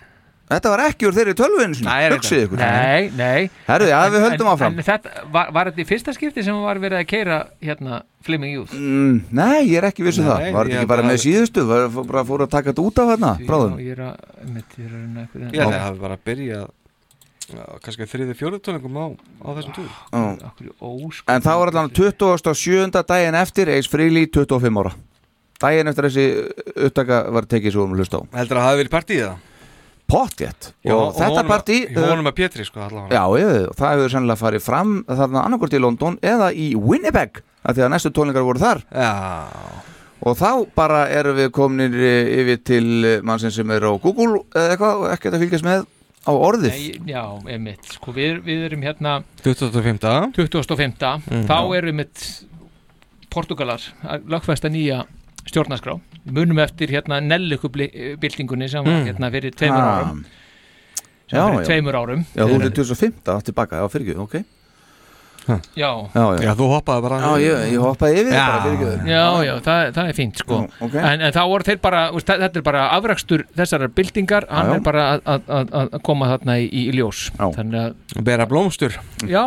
Þetta 0.52 0.68
var 0.74 0.82
ekki 0.84 1.06
úr 1.08 1.14
þeirri 1.16 1.32
tölvun 1.40 1.72
Nei, 1.86 2.10
Hugsið 2.12 2.42
ykkur. 2.44 2.60
Nei, 2.60 3.06
nei. 3.16 3.46
Herðu, 3.70 3.86
já, 3.88 4.00
við 4.12 4.18
En- 4.18 4.24
höldum 4.26 4.48
en- 4.50 4.52
áfram. 4.52 4.74
En 4.76 4.84
þetta, 4.84 5.14
var, 5.32 5.52
var 5.56 5.70
þetta 5.70 5.80
í 5.80 5.86
fyrsta 5.88 6.12
skipti 6.18 6.44
sem 6.44 6.58
var 6.60 6.82
verið 6.84 7.00
að 7.00 7.06
keira 7.08 7.38
hérna 7.64 8.02
Flaming 8.28 8.52
Youth? 8.58 8.74
mm, 8.76 9.22
Nei, 9.32 9.62
ég 9.70 9.78
er 9.80 9.88
ekki 9.88 10.04
vissu 10.04 10.26
það. 10.26 10.44
Nei, 10.44 10.52
Var 10.52 10.68
þetta 10.68 10.76
ég 10.76 10.82
ekki 10.84 10.90
bara 10.92 11.06
bara- 11.06 11.14
með 11.14 11.22
síðustu? 11.24 11.64
Var 11.72 11.88
fór- 11.96 12.10
bara 12.12 12.26
fór 12.28 12.44
að 12.44 12.52
taka 12.58 12.74
þetta 12.74 12.84
út 12.90 13.00
af 13.00 13.14
hérna 13.14 13.32
Ég 13.40 13.48
er 13.48 13.56
að, 13.56 13.80
ég 13.80 13.96
er 13.96 14.04
að 14.04 14.92
reyna 14.92 15.24
eitthvað 15.24 15.56
Já, 15.56 15.64
það 15.72 15.80
hafi 15.88 16.04
bara 16.04 16.20
byrjað 16.28 16.52
já, 16.52 16.68
kannski 17.84 18.08
þriði 18.10 18.36
fjóruðtóningum 18.40 18.98
á, 18.98 19.06
á 19.44 19.50
þessum 19.58 19.78
túr. 19.78 21.22
En 21.32 21.46
það 21.46 21.62
var 21.62 21.72
allan 21.74 21.94
27. 21.96 23.04
daginn 23.12 23.40
eftir 23.40 23.72
Eis 23.74 23.90
Freely 23.92 24.26
25 24.28 24.82
ára. 24.84 24.96
Daginn 25.62 25.92
eftir 25.92 26.10
þessi 26.10 26.28
upptaka 26.88 27.24
var 27.36 27.48
tekið 27.50 27.76
svo 27.76 27.86
um 27.86 27.96
að 27.96 28.04
hlusta 28.04 28.22
á. 28.22 28.22
Heldur 28.42 28.58
að 28.58 28.64
það 28.64 28.70
hafi 28.70 28.82
verið 28.82 28.94
partíið 28.96 29.24
það? 29.28 29.48
Pottjett 30.12 30.74
Og 30.92 31.14
þetta 31.16 31.44
partí 31.48 31.78
Pétri 32.36 32.66
sko 32.68 32.82
allavega. 32.84 33.16
Já, 33.16 33.24
ég, 33.40 33.70
það 33.80 33.94
hefur 33.94 34.12
sennilega 34.12 34.42
farið 34.42 34.66
fram 34.66 34.98
þarna 35.08 35.46
annarkvort 35.46 35.78
í 35.78 35.80
London 35.80 36.18
eða 36.20 36.50
í 36.52 36.74
Winnipeg 36.76 37.40
af 37.62 37.78
því 37.78 37.86
að 37.86 37.94
næstu 37.94 38.12
tónleikar 38.12 38.44
voru 38.44 38.62
þar. 38.62 38.84
Já. 38.92 39.12
Og 40.22 40.36
þá 40.38 40.50
bara 40.76 41.06
erum 41.10 41.38
við 41.40 41.50
kominir 41.56 41.96
eh, 41.96 42.34
yfir 42.42 42.60
til 42.68 42.86
mannsinn 43.26 43.54
sem 43.56 43.72
er 43.74 43.88
á 43.88 43.94
Google 44.04 44.44
eða 44.52 44.76
eitthvað 44.76 45.00
og 45.00 45.08
ekkert 45.16 45.38
að 45.38 45.46
fylgjast 45.46 45.66
með 45.66 45.88
á 46.22 46.32
orðið 46.32 46.70
Nei, 46.76 47.14
já, 47.14 47.24
einmitt, 47.50 47.86
sko 47.98 48.12
við, 48.14 48.42
við 48.46 48.66
erum 48.70 48.82
hérna 48.86 49.24
25. 49.44 50.32
25. 50.36 51.02
Mm. 51.32 51.46
þá 51.50 51.58
erum 51.78 51.96
mitt 52.02 52.26
Portugalar 53.32 53.82
að 54.04 54.28
lögfesta 54.30 54.70
nýja 54.70 55.04
stjórnarskrá 55.48 55.98
Við 56.22 56.36
munum 56.38 56.60
eftir 56.62 56.92
hérna 56.94 57.18
Nellikubildingunni 57.26 58.68
sem 58.70 58.84
var 58.86 59.00
Mm. 59.02 59.06
hérna 59.10 59.32
fyrir 59.34 59.52
tveimur 59.58 59.82
Ah. 59.82 59.98
árum 59.98 60.26
sem 61.32 61.40
Já, 61.40 61.44
var 61.44 61.52
fyrir 61.52 61.62
já. 61.64 61.68
tveimur 61.72 61.96
árum 61.96 62.26
Já, 62.36 62.44
þú 62.46 62.62
er 62.62 62.70
2015 62.70 63.42
tilbaka, 63.50 63.76
já, 63.82 63.88
fyrir 63.90 64.06
ekki, 64.12 64.18
ok 64.20 64.36
Já, 65.48 65.58
Já, 65.76 65.90
já, 66.14 66.24
Já, 66.46 66.52
þú 66.60 66.68
hoppaði 66.70 67.02
bara 67.08 67.18
Já, 67.24 67.32
ég, 67.42 67.64
ég 67.74 67.82
hoppaði 67.82 68.20
yfir 68.22 68.34
Já. 68.36 68.42
það 68.42 68.52
bara, 68.52 68.62
fyrir 68.62 68.92
ekki 68.92 69.10
Já, 69.12 69.24
já, 69.48 69.54
það, 69.66 69.82
það 69.96 70.10
er 70.12 70.18
fínt 70.20 70.38
sko. 70.44 70.60
Já, 70.62 70.86
ok. 70.88 70.96
en, 71.02 71.22
en 71.28 71.34
þá 71.34 71.42
voru 71.50 71.68
þeir 71.70 71.80
bara, 71.82 72.02
þetta 72.22 72.62
er 72.62 72.66
bara 72.68 72.84
afrakstur 72.98 73.46
þessarar 73.58 73.94
byltingar, 73.98 74.46
hann 74.50 74.70
Já, 74.70 74.72
já. 74.72 74.76
er 74.78 74.86
bara 74.86 75.08
að- 75.18 75.26
að- 75.26 75.74
að 75.82 75.90
að 75.98 76.02
koma 76.08 76.30
þarna 76.36 76.60
í, 76.62 76.70
í 76.70 76.86
ljós. 76.94 77.24
Já. 77.40 77.48
þannig 77.58 77.82
að, 77.82 78.24
Bera 78.30 78.46
blómstur. 78.46 79.00
Já 79.26 79.44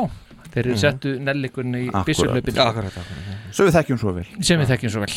þeir 0.54 0.60
eru 0.64 0.74
Mhm. 0.74 0.80
settu 0.80 1.12
nellikunni 1.20 1.80
í 1.86 1.90
akkurat. 1.90 2.98
Svo 3.54 3.66
við 3.68 3.74
þekkjum 3.76 3.98
svo 4.00 4.12
vel. 4.14 4.24
Sem 4.40 4.60
við 4.60 4.70
þekkjum 4.72 4.90
svo 4.94 5.00
vel, 5.04 5.14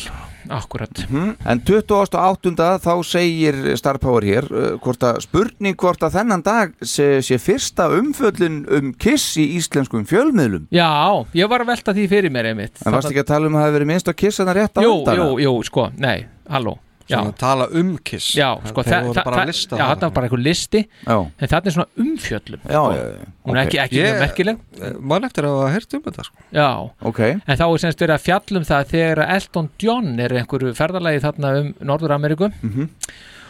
akkurat. 0.58 1.00
Mhm. 1.08 1.36
En 1.46 1.60
28. 1.60 2.78
þá 2.82 2.92
segir 3.04 3.76
Star 3.78 3.98
Power 3.98 4.22
hér 4.22 4.44
uh, 4.50 4.78
hvort 4.78 4.98
að 5.06 5.20
spurning 5.22 5.76
hvort 5.76 6.02
að 6.06 6.18
þennan 6.18 6.42
dag 6.46 6.74
sé, 6.82 7.20
sé 7.22 7.38
fyrsta 7.38 7.88
umföllin 7.98 8.64
um 8.70 8.92
kiss 8.94 9.36
í 9.36 9.46
íslenskum 9.58 10.06
fjölmiðlum. 10.06 10.66
Já, 10.70 11.24
ég 11.34 11.48
var 11.50 11.60
að 11.64 11.72
velta 11.74 11.94
því 11.94 12.08
fyrir 12.08 12.30
mér 12.34 12.50
einmitt. 12.52 12.78
En 12.86 12.92
varst 12.92 13.10
ekki 13.10 13.22
að 13.24 13.30
tala 13.34 13.46
um 13.46 13.54
að 13.54 13.62
það 13.62 13.66
hefði 13.68 13.78
verið 13.78 13.90
minnst 13.94 14.08
á 14.08 14.14
kiss 14.14 14.40
en 14.40 14.46
það 14.46 14.60
rétt 14.62 14.78
á 14.78 14.80
Jú, 14.82 14.94
jú, 15.06 15.28
jú, 15.46 15.54
sko, 15.64 15.90
nei, 15.98 16.26
halló 16.48 16.78
Svona 17.16 17.32
tala 17.40 17.66
um 17.72 17.94
kiss. 18.04 18.26
Já 18.36 18.48
sko, 18.68 18.82
Þeir 18.84 18.92
það, 18.92 19.06
voru 19.08 19.14
það, 19.18 19.24
bara 19.24 19.36
að 19.36 19.40
það, 19.40 19.46
lista 19.52 19.76
já, 19.78 19.84
þetta 19.88 20.06
var 20.08 20.14
bara 20.18 20.26
einhver 20.28 20.42
listi. 20.44 20.82
Já. 21.06 21.16
en 21.38 21.48
þetta 21.48 21.66
er 21.70 21.74
svona 21.78 22.04
umfjöllum 22.04 22.60
Já, 22.68 22.82
sko. 22.82 22.92
já, 22.92 23.04
já, 23.08 23.30
Hún 23.48 23.56
er 23.56 23.62
ekki, 23.66 23.78
ekki 23.84 24.02
mjög 24.04 24.20
merkileg. 24.20 24.58
Man 25.00 25.24
eftir 25.24 25.44
að 25.48 25.56
hafa 25.58 25.72
heyrt 25.72 25.94
um 25.98 26.02
þetta 26.08 26.24
sko. 26.28 26.36
Já, 26.52 26.68
Ok, 27.08 27.20
en 27.46 27.56
þá 27.56 27.64
er 27.64 27.78
semst 27.86 28.04
verið 28.04 28.14
að 28.18 28.26
fjallum 28.28 28.68
það 28.68 28.92
þegar 28.92 29.24
Elton 29.38 29.70
John 29.78 30.20
er 30.20 30.36
einhverju 30.42 30.74
ferðalagi 30.76 31.20
þarna 31.24 31.54
um 31.62 31.72
Norður-Ameríku 31.80 32.52
Mhm. 32.62 32.90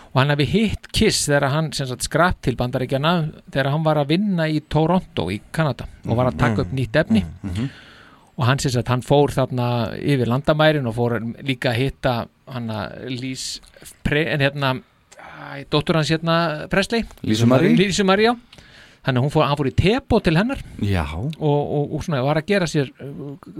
og 0.08 0.14
hann 0.22 0.30
hefði 0.30 0.46
hitt 0.46 0.88
Kiss 0.92 1.26
þegar 1.28 1.50
hann 1.50 1.70
skrapp 1.72 2.40
til 2.42 2.54
bandaríkjana 2.56 3.32
þegar 3.50 3.70
hann 3.70 3.82
var 3.84 3.96
að 3.96 4.08
vinna 4.14 4.46
í 4.48 4.60
Toronto 4.68 5.26
í 5.30 5.40
Kanada 5.52 5.84
og 6.06 6.16
var 6.16 6.30
að 6.30 6.38
taka 6.38 6.62
upp 6.62 6.72
nýtt 6.72 6.92
efni. 6.96 7.24
Mhm. 7.42 7.68
Og 8.38 8.46
hann 8.46 8.60
sem 8.62 8.70
sagt 8.70 8.90
hann 8.92 9.02
fór 9.02 9.32
þarna 9.34 9.68
yfir 9.98 10.30
landamærin 10.30 10.86
og 10.86 10.94
fór 10.94 11.18
líka 11.42 11.72
að 11.72 11.80
hitta 11.82 12.12
hann 12.48 12.70
að 12.70 13.08
Lís 13.18 13.48
en 14.08 14.44
hérna 14.44 14.76
dóttur 15.70 15.98
hans 15.98 16.10
hérna 16.12 16.68
Presley. 16.70 17.04
Lísu 17.26 17.48
Marie. 17.50 17.74
Lísu 17.76 18.06
Marie, 18.06 18.30
já. 18.30 18.64
Þannig 19.08 19.20
að 19.20 19.24
hún 19.24 19.32
fór, 19.32 19.44
hann 19.46 19.56
fór 19.56 19.68
í 19.70 19.74
tepo 19.78 20.18
til 20.20 20.36
hennar. 20.36 20.60
Og, 21.16 21.36
og, 21.38 21.92
og 21.96 22.02
svona 22.04 22.20
var 22.26 22.40
að 22.40 22.48
gera 22.50 22.66
sér 22.68 22.90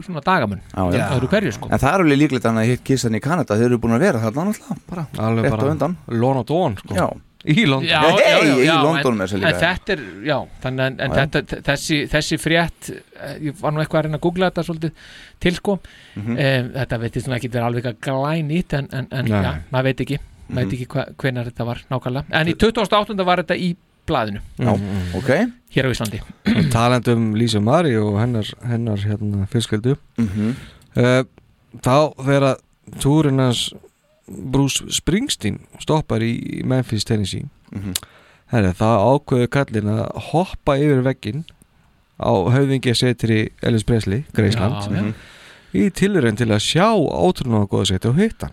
svona 0.05 0.21
dagamun 0.27 0.61
Já, 0.75 0.83
já. 0.93 1.05
öðru 1.15 1.31
hverju 1.31 1.53
sko. 1.57 1.71
En 1.73 1.81
það 1.81 1.93
er 1.95 2.05
alveg 2.05 2.21
líklegt 2.21 2.49
að 2.51 2.59
hitt 2.69 2.85
kissan 2.87 3.17
í 3.17 3.23
Kanada. 3.25 3.57
Þeir 3.57 3.71
eru 3.71 3.81
búin 3.83 3.97
að 3.97 4.05
vera 4.09 4.23
þarna 4.27 4.49
náttúrulega 4.51 4.79
bara 4.91 5.07
bara 5.57 5.71
undan. 5.73 5.97
Lón 6.11 6.43
og 6.43 6.49
Dón 6.51 6.77
sko. 6.83 6.99
Já, 6.99 7.07
Í 7.47 7.65
London? 7.69 7.87
Já, 7.87 8.01
Nei, 8.03 8.19
já, 8.19 8.39
já, 8.43 8.73
í 8.75 8.79
London 8.83 9.21
en, 9.23 9.45
en 9.47 9.59
þetta 9.61 9.93
er, 9.95 10.01
já 10.27 10.37
þannig 10.65 11.01
en, 11.05 11.13
þetta, 11.15 11.59
þessi, 11.69 11.99
þessi 12.11 12.39
frétt 12.43 12.89
eh, 12.91 13.37
ég 13.47 13.61
var 13.61 13.71
nú 13.73 13.79
eitthvað 13.85 14.01
að 14.01 14.09
reyna 14.09 14.19
að 14.19 14.25
googla 14.27 14.49
þetta 14.51 14.65
svolítið 14.67 15.13
til 15.45 15.55
sko. 15.55 15.77
Mhm. 16.17 16.33
um, 16.35 16.71
þetta 16.75 16.99
veitir 17.05 17.23
svona 17.23 17.37
ekki 17.39 17.51
vera 17.55 17.69
alveg 17.71 17.87
að 17.93 18.01
glænýtt 18.09 18.75
en, 18.81 18.89
en, 19.13 19.31
já, 19.31 19.53
maður 19.71 19.89
veit 19.93 20.01
ekki. 20.07 20.19
Maður 20.19 20.49
Mhm. 20.49 20.57
veit 20.59 20.73
ekki 20.79 20.87
hva, 20.97 21.05
hvenar 21.23 21.45
þetta 21.53 21.65
var 21.69 21.81
nákvæmlega. 21.93 22.25
En 22.41 22.49
í 22.49 22.55
2008. 22.59 23.25
var 23.25 23.43
þetta 23.45 23.57
í 23.61 23.77
blaðinu. 24.09 24.41
Já, 24.59 24.71
ok. 25.15 25.31
Hér 25.77 25.85
á 25.87 25.91
Íslandi. 25.93 26.21
Og 26.57 26.71
talandi 26.73 27.13
um 27.13 27.35
Lisa 27.37 27.61
Marie 27.61 27.99
og 28.01 28.17
hennar, 28.19 28.49
hennar 28.67 28.97
hérna, 29.05 29.47
fyrsköldu 29.53 29.97
Mhm. 30.19 30.55
uh, 30.97 31.23
þá 31.85 32.15
þegar 32.17 32.47
að 32.55 32.57
túrin 32.99 33.39
hans 33.39 33.69
Bruce 34.29 34.85
Springsteen 34.93 35.61
stoppar 35.81 36.23
í 36.25 36.63
Memphis, 36.65 37.05
Tennessee 37.05 37.47
Mhm. 37.73 37.95
herri, 38.53 38.73
það 38.73 39.03
ákveðu 39.13 39.49
kallin 39.53 39.91
að 39.93 40.05
hoppa 40.31 40.77
yfir 40.81 41.03
veggin 41.05 41.45
á 42.19 42.33
höfðingi 42.49 42.95
setri 42.97 43.51
Ellis 43.63 43.85
Presley, 43.85 44.25
Graceland 44.33 44.89
Já, 44.89 45.03
já. 45.03 45.13
í 45.75 45.91
tilurinn 45.93 46.37
til 46.37 46.49
að 46.49 46.65
sjá 46.65 46.89
ótrúlega 46.97 47.69
góða 47.69 47.87
seti 47.93 48.09
og 48.09 48.17
hitta 48.17 48.49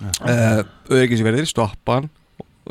uh, 0.00 0.64
auðvitað 0.90 1.46
stoppa 1.46 2.00
hann 2.00 2.10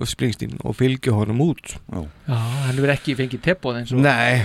Springsteen 0.10 0.56
og 0.66 0.74
fylgja 0.74 1.14
honum 1.14 1.42
út. 1.46 1.76
Já, 1.78 2.00
Já, 2.26 2.34
hann 2.34 2.78
hefur 2.80 2.92
ekki 2.96 3.14
fengið 3.20 3.42
teppoð 3.46 3.76
eins 3.78 3.92
og 3.94 4.00
Nei, 4.02 4.42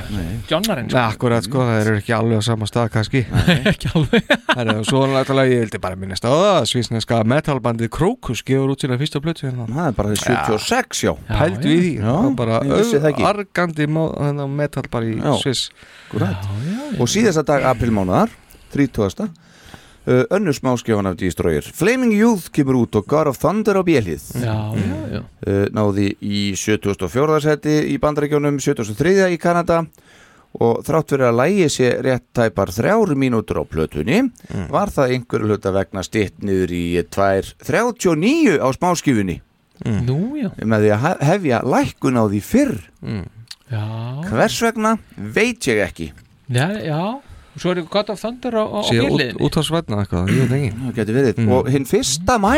Johnarinn 0.50 0.90
Nei, 0.92 1.00
akkurat 1.00 1.46
sko, 1.46 1.62
það 1.64 1.80
eru 1.84 1.94
ekki 2.02 2.14
alveg 2.16 2.42
á 2.42 2.44
sama 2.44 2.68
stað 2.68 2.90
kannski. 2.92 3.22
Ekki 3.72 3.90
alveg. 3.96 4.28
Herra, 4.52 4.76
og 4.82 4.88
svo 4.90 5.06
náttúrulega 5.08 5.54
ég 5.54 5.64
vildi 5.64 5.80
bara 5.80 5.96
minnast 6.00 6.28
á 6.28 6.30
það 6.30 6.50
að 6.52 6.68
svísneska 6.74 7.22
metalbandið 7.32 7.92
Krokus 7.96 8.44
gefur 8.44 8.74
út 8.74 8.84
sína 8.84 9.00
fyrsta 9.00 9.24
plötu 9.24 9.48
hérna. 9.48 9.68
Það 9.72 9.88
er 9.88 9.98
bara 10.02 10.20
76, 10.20 11.02
já. 11.06 11.14
Pældu 11.32 11.72
í 11.72 11.80
því, 11.80 11.94
Já, 11.96 12.12
það 12.12 12.28
er 12.28 12.38
bara 12.42 12.60
það 12.68 13.26
argandi 13.32 13.88
hérna, 13.88 14.48
metal 14.60 14.86
bara 14.92 15.08
í 15.08 15.16
Akkurat. 15.24 16.48
Og 17.00 17.08
síðasta 17.08 17.46
dag 17.48 17.64
aprilmánaðar 17.72 18.36
30. 18.76 19.47
Uh, 20.08 20.22
önnur 20.32 20.54
smáskjáðan 20.56 21.10
af 21.10 21.16
Destroyer. 21.20 21.66
Flaming 21.76 22.14
Youth 22.16 22.46
kemur 22.56 22.78
út 22.86 22.96
og 22.96 23.04
God 23.10 23.28
of 23.28 23.36
Thunder 23.42 23.76
á 23.76 23.84
já, 23.84 24.54
já 25.12 25.20
uh, 25.20 25.66
náði 25.76 26.14
í 26.24 26.38
74. 26.56 27.40
seti 27.44 27.74
í 27.92 27.98
bandaríkjónum 28.00 28.56
73. 28.56 29.28
í 29.34 29.36
Kanada. 29.42 29.82
Og 30.64 30.80
þrátt 30.86 31.12
fyrir 31.12 31.26
að 31.28 31.36
lægi 31.42 31.66
sé 31.68 31.90
rétt 32.02 32.24
tæpar 32.32 32.72
þrjár 32.72 33.12
mínútur 33.20 33.60
á 33.60 33.64
plötunni 33.68 34.22
var 34.72 34.88
það 34.88 35.12
einhverju 35.18 35.50
hluta 35.50 35.74
vegna 35.76 36.00
stitt 36.02 36.40
niður 36.40 36.72
í 36.72 36.84
2.39 37.04 38.56
á 38.56 38.68
smáskifunni. 38.72 39.42
Nú, 40.08 40.16
já. 40.40 40.48
Með 40.64 40.86
því 40.88 40.94
að 40.96 41.04
he- 41.04 41.26
hefja 41.28 41.60
lækkun 41.68 42.16
á 42.16 42.24
því 42.32 42.40
fyrr. 42.42 42.78
Já, 43.68 43.84
hvers 44.24 44.56
vegna? 44.64 44.96
Veit 45.20 45.68
ég 45.68 45.84
ekki. 45.84 46.08
Já, 46.48 46.66
já 46.80 47.20
Og 47.58 47.62
svo 47.64 47.72
er 47.74 47.80
God 47.90 48.12
of 48.14 48.20
Thunder 48.22 48.54
á, 48.54 48.64
á, 48.70 48.80
Sér 48.86 49.08
út, 49.10 49.22
út 49.48 49.58
á 49.58 49.62
svetna 49.66 49.98
eitthvað, 50.04 50.28
ég 50.30 50.46
veit 50.46 50.54
ekki. 50.58 50.70
Það 50.84 50.92
getur 51.00 51.16
verið. 51.18 51.40
Og 51.58 51.70
hinn 51.74 51.86
fyrsta 51.90 52.36
mæ 52.38 52.52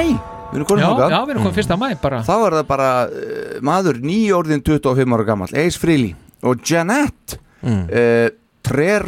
við 0.50 0.58
erum 0.58 0.66
komin 0.68 0.82
Já, 0.84 0.88
þangað. 0.90 1.14
já, 1.14 1.20
við 1.24 1.32
erum 1.34 1.44
komið 1.46 1.58
fyrsta 1.60 1.78
mæ 1.80 1.88
bara. 2.02 2.18
Þá 2.26 2.34
er 2.36 2.56
það 2.58 2.66
bara 2.68 2.88
uh, 3.06 3.54
maður 3.70 4.00
nýjórðin 4.04 4.64
25 4.66 5.14
ára 5.16 5.26
gammal 5.30 5.48
Ace 5.56 5.80
Frehley 5.80 6.12
og 6.44 6.60
Jeanette 6.66 7.40
Mm. 7.60 7.82
uh, 7.92 8.28
Trer 8.64 9.04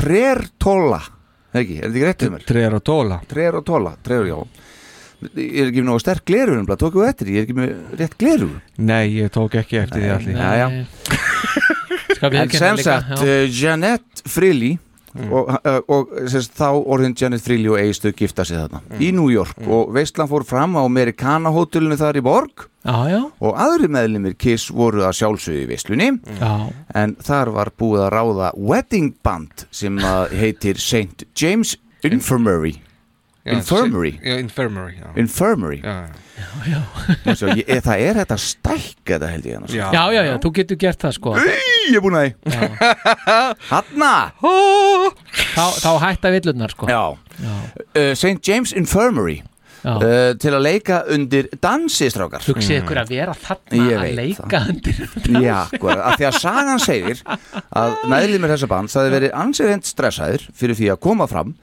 Trertola. 0.00 1.00
Ekki, 1.52 1.74
er 1.82 1.90
þetta 1.90 1.98
ekki 1.98 2.04
rétt 2.06 2.22
um 2.24 2.32
mér? 2.32 2.80
Tóla 2.86 3.18
Trertola, 3.28 3.92
Trer, 4.02 4.24
já. 4.30 4.38
Ég 5.36 5.58
er 5.60 5.68
ekki 5.68 5.82
með 5.82 5.88
nógu 5.90 6.00
sterk 6.00 6.24
gleru 6.24 6.54
um 6.56 6.64
tóku 6.80 7.02
eftir, 7.04 7.28
því, 7.28 7.34
ég 7.36 7.42
er 7.42 7.44
ekki 7.44 7.56
með 7.58 7.98
rétt 8.00 8.14
gleru 8.16 8.46
Nei, 8.80 9.18
ég 9.18 9.28
tók 9.34 9.52
ekki 9.60 9.82
eftir 9.82 10.00
því 10.00 10.12
allir 10.14 10.38
en 12.40 12.54
sem 12.56 12.80
sagt, 12.80 13.12
uh, 13.20 13.44
Jeanette 13.52 14.24
Frehley 15.12 15.32
og, 15.34 15.50
uh, 15.66 15.78
og 15.90 16.14
sagt, 16.30 16.56
þá 16.58 16.68
orðin 16.80 17.16
Janet 17.18 17.44
Frehley 17.44 17.70
og 17.72 17.80
þau 18.00 18.12
gifta 18.22 18.46
sig 18.46 18.60
þarna. 18.60 18.82
Í 19.00 19.10
New 19.16 19.30
York. 19.32 19.58
Og 19.66 19.94
veistlan 19.94 20.30
fór 20.30 20.46
fram 20.48 20.76
á 20.78 20.82
Americana 20.82 21.52
hótelinu 21.54 21.98
þar 22.00 22.20
í 22.20 22.24
borg. 22.24 22.66
Já 22.80 23.20
og 23.44 23.58
aðri 23.60 23.90
meðlumir 23.92 24.38
Kiss 24.40 24.70
voru 24.72 25.02
að 25.04 25.18
sjálfsögðu 25.18 25.64
í 25.66 25.68
veislunni. 25.68 26.10
Já. 26.40 26.52
en 26.96 27.16
þar 27.20 27.50
var 27.52 27.70
búið 27.76 28.06
að 28.06 28.12
ráða 28.14 28.52
wedding 28.56 29.14
band 29.22 29.66
sem 29.70 29.98
heitir 30.32 30.80
St. 30.80 31.26
James 31.36 31.76
Infirmary 32.06 32.78
Infirmary? 33.56 34.12
Já, 34.22 34.36
infirmary 34.44 34.94
já. 35.00 35.08
Infirmary? 35.24 35.80
Svo, 37.36 37.50
ég, 37.52 37.66
ég, 37.68 37.82
það 37.84 38.02
er 38.06 38.20
þetta 38.22 38.36
stækka 38.40 39.16
þetta 39.18 39.28
held 39.34 39.48
ég. 39.50 39.66
Já. 39.76 39.86
Já, 39.92 40.02
já, 40.16 40.22
já, 40.30 40.32
þú 40.40 40.52
getur 40.56 40.78
gert 40.80 41.04
það 41.04 41.14
sko. 41.18 41.34
Í, 41.36 41.58
ég 41.90 41.98
er 42.00 42.04
búin 42.04 42.16
að 42.16 42.32
Hanna! 43.72 44.14
Þá, 45.54 45.64
þá 45.82 45.90
hætta 46.06 46.32
villurnar 46.36 46.76
sko. 46.76 46.90
Já, 46.90 47.04
Uh, 47.40 48.12
St. 48.12 48.36
James 48.44 48.74
Infirmary 48.76 49.38
uh, 49.88 50.34
til 50.36 50.50
að 50.52 50.60
leika 50.60 50.98
undir 51.08 51.46
dansistrákar 51.64 52.44
Hugsið 52.44 52.82
ykkur 52.82 53.00
að 53.00 53.12
vera 53.14 53.32
þarna 53.32 53.86
Ég 53.88 53.96
að 54.02 54.12
leika 54.18 54.60
undir 54.68 54.98
Já, 55.40 55.56
hvað, 55.80 56.02
að 56.04 56.18
því 56.20 56.26
að 56.28 56.36
sagan 56.42 56.82
segir 56.84 57.22
að 57.72 57.96
meðlumir 58.12 58.52
þessa 58.52 58.68
band 58.74 58.92
það 58.92 59.06
hefði 59.06 59.16
verið 59.16 59.32
ansið 59.40 59.70
reynd 59.70 59.88
stressaðir 59.88 60.44
fyrir 60.60 60.76
því 60.82 60.90
að 60.92 61.00
koma 61.08 61.28
fram 61.32 61.54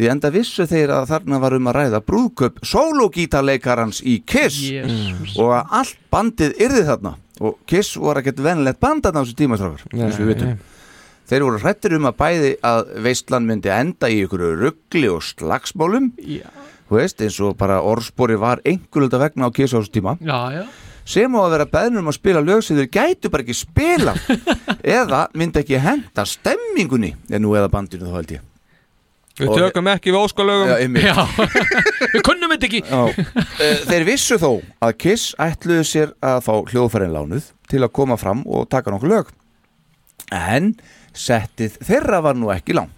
því 0.00 0.08
enda 0.08 0.30
vissu 0.32 0.64
þeir 0.64 0.94
að 0.96 1.10
þarna 1.10 1.38
var 1.42 1.54
um 1.58 1.66
að 1.68 1.76
ræða 1.76 1.98
brúðköp 2.08 2.60
sólogítarleikarans 2.64 4.00
í 4.08 4.16
Kiss. 4.24 4.56
Jesus. 4.64 5.34
og 5.36 5.52
að 5.58 5.74
allt 5.80 5.98
bandið 6.14 6.56
yrði 6.64 6.84
þarna. 6.88 7.14
Og 7.40 7.58
Kiss 7.68 7.98
var 8.00 8.20
ekkert 8.20 8.40
venlegt 8.44 8.80
band 8.80 9.04
þarna 9.04 9.20
á 9.20 9.24
þessu 9.24 9.36
tímastrákar 9.36 9.96
eins 10.00 10.16
og 10.16 10.24
við 10.24 10.32
vitum. 10.32 10.58
Þeir 11.30 11.44
voru 11.46 11.60
hrættir 11.62 11.94
um 11.94 12.08
að 12.08 12.16
bæði 12.18 12.52
að 12.66 12.92
veistlan 13.04 13.46
myndi 13.46 13.70
enda 13.70 14.08
í 14.10 14.22
ykkur 14.24 14.46
ruggli 14.58 15.10
og 15.12 15.22
slagsmálum. 15.22 16.10
Já. 16.18 16.48
Þú 16.90 16.98
veist, 16.98 17.22
eins 17.22 17.38
og 17.44 17.54
bara 17.60 17.78
orðspori 17.86 18.38
var 18.40 18.64
einhverjölda 18.66 19.20
vegna 19.20 19.46
á 19.46 19.54
Kiss 19.54 19.76
á 19.76 19.78
þessu 19.78 19.94
tíma. 20.00 20.16
Já, 20.24 20.40
já. 20.56 20.64
Sem 21.10 21.32
á 21.36 21.40
að 21.44 21.54
vera 21.54 21.70
beðnur 21.70 22.02
um 22.02 22.10
að 22.10 22.18
spila 22.18 22.42
lög 22.44 22.64
sem 22.64 22.80
þeir 22.80 22.90
gætu 22.96 23.30
bara 23.32 23.44
ekki 23.44 23.56
spila 23.56 24.14
eða 24.98 25.26
myndi 25.38 25.62
ekki 25.62 25.80
henda 25.82 26.26
stemmingunni 26.28 27.14
en 27.30 27.44
nú 27.44 27.54
eða 27.58 27.72
bandinu 27.72 28.10
þá 28.10 28.18
held 28.18 28.34
ég 28.36 28.49
Við 29.40 29.52
tökum 29.56 29.90
ekki 29.92 30.12
við 30.14 30.20
óskalögum. 30.20 30.96
Já, 31.00 31.14
við 32.14 32.22
kunnum 32.26 32.54
þetta 32.54 32.68
ekki. 32.70 32.82
Já. 32.86 33.26
Eh, 33.60 33.82
Þeir 33.88 34.06
vissu 34.08 34.38
þó 34.40 34.50
að 34.84 34.94
Kiss 35.02 35.34
ætluðu 35.40 35.84
sér 35.88 36.14
að 36.24 36.40
fá 36.46 36.52
hljóðfærin 36.70 37.14
lánuð 37.16 37.50
til 37.70 37.82
að 37.86 37.92
koma 38.00 38.16
fram 38.20 38.42
og 38.46 38.68
taka 38.72 38.92
nokkuð 38.94 39.14
lög. 39.16 39.34
En 40.34 40.72
settið 41.16 41.76
þeirra 41.84 42.20
var 42.28 42.38
nú 42.38 42.52
ekki 42.54 42.76
langt. 42.78 42.96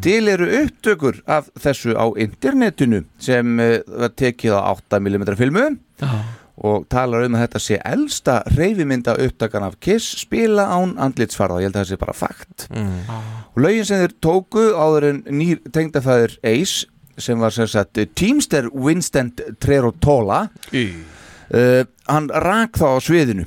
Til 0.00 0.22
eru 0.30 0.46
upptökur 0.62 1.18
af 1.28 1.48
þessu 1.60 1.92
á 1.98 2.06
internetinu 2.22 3.02
sem 3.20 3.58
uh, 3.60 3.80
var 4.00 4.12
tekið 4.16 4.54
á 4.56 4.72
8mm 4.78 5.26
filmu. 5.36 5.64
Já. 6.00 6.12
Og 6.56 6.86
talar 6.88 7.26
um 7.26 7.34
að 7.36 7.42
þetta 7.44 7.60
sé 7.60 7.76
elsta 7.84 8.36
reyfimynda 8.56 9.16
upptakan 9.26 9.66
af 9.66 9.74
Kiss 9.84 10.16
spila 10.22 10.64
án 10.72 10.94
andlitsfarða, 10.96 11.58
ég 11.60 11.68
held 11.68 11.76
að 11.76 11.82
það 11.82 11.90
sé 11.90 11.98
bara 12.00 12.14
fakt. 12.16 12.66
Og 13.54 13.58
lögin 13.60 13.84
sem 13.84 14.00
þeir 14.04 14.14
tóku 14.24 14.62
áður 14.72 15.08
en 15.10 15.18
nýr 15.36 15.60
tengdafæður 15.72 16.38
Ace 16.48 16.86
sem 17.18 17.40
var 17.40 17.52
sem 17.52 17.68
sagt 17.68 18.00
Teamster 18.14 18.70
Winston 18.72 19.30
Trerotola 19.60 20.46
uh, 21.52 21.84
hann 22.08 22.30
rak 22.32 22.76
þá 22.80 22.88
á 22.96 22.98
sviðinu. 23.04 23.46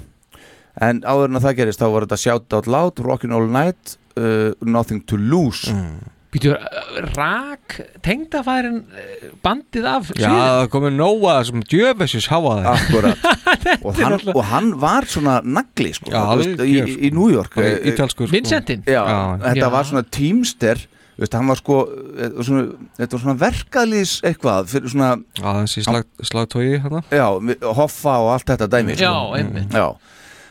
En 0.82 1.02
áður 1.04 1.28
en 1.30 1.36
að 1.42 1.44
það 1.50 1.58
gerist 1.60 1.82
þá 1.82 1.90
var 1.92 2.06
þetta 2.06 2.22
Shout 2.24 2.54
Out 2.56 2.68
Loud, 2.70 3.02
Rockin' 3.04 3.34
All 3.36 3.50
Night 3.52 3.98
uh, 4.18 4.54
Nothing 4.62 5.02
to 5.10 5.18
Lose 5.18 5.74
Býtu, 6.30 6.52
rak 7.16 7.80
tengdafærin 8.06 8.84
eh, 8.94 9.32
bandið 9.42 9.88
af 9.90 10.12
Já, 10.14 10.30
það 10.30 10.68
komið 10.76 10.94
nóga 11.00 11.40
sem 11.48 11.64
djöfessis 11.72 12.28
það 12.30 12.68
Akkurat 12.70 13.26
og 13.88 13.98
hann, 13.98 14.20
og 14.36 14.44
hann 14.52 14.70
var 14.82 15.08
svona 15.10 15.40
nagli 15.42 15.90
sko, 15.98 16.14
Já, 16.14 16.22
þú 16.30 16.44
veist, 16.44 16.62
í, 16.70 17.08
í 17.10 17.12
New 17.16 17.32
York. 17.34 17.58
ítalskur, 17.58 18.30
sko. 18.30 18.36
Vincentin 18.36 18.86
Já, 18.86 19.02
Já. 19.02 19.18
þetta 19.48 19.66
Já. 19.66 19.72
var 19.74 19.90
svona 19.90 20.06
Teamster 20.06 20.86
þú 20.86 21.26
veist, 21.26 21.36
hann 21.36 21.50
var 21.52 21.60
sko 21.60 21.80
eh, 21.90 22.38
svona, 22.46 22.64
þetta 23.02 23.18
var 23.18 23.24
svona 23.26 23.38
verkaðlýs 23.42 24.14
eitthvað 24.30 24.70
fyrir 24.72 24.94
svona, 24.94 25.10
Já, 25.42 25.50
þessi 25.64 25.84
slag, 25.90 26.08
slagtói 26.30 26.68
hérna 26.78 27.02
já, 27.10 27.26
hoffa 27.82 28.16
og 28.22 28.32
allt 28.38 28.54
þetta 28.54 28.70
dæmi 28.72 28.96
Já, 28.96 29.10
sko. 29.10 29.36
einmitt. 29.42 29.74
Já, 29.76 29.90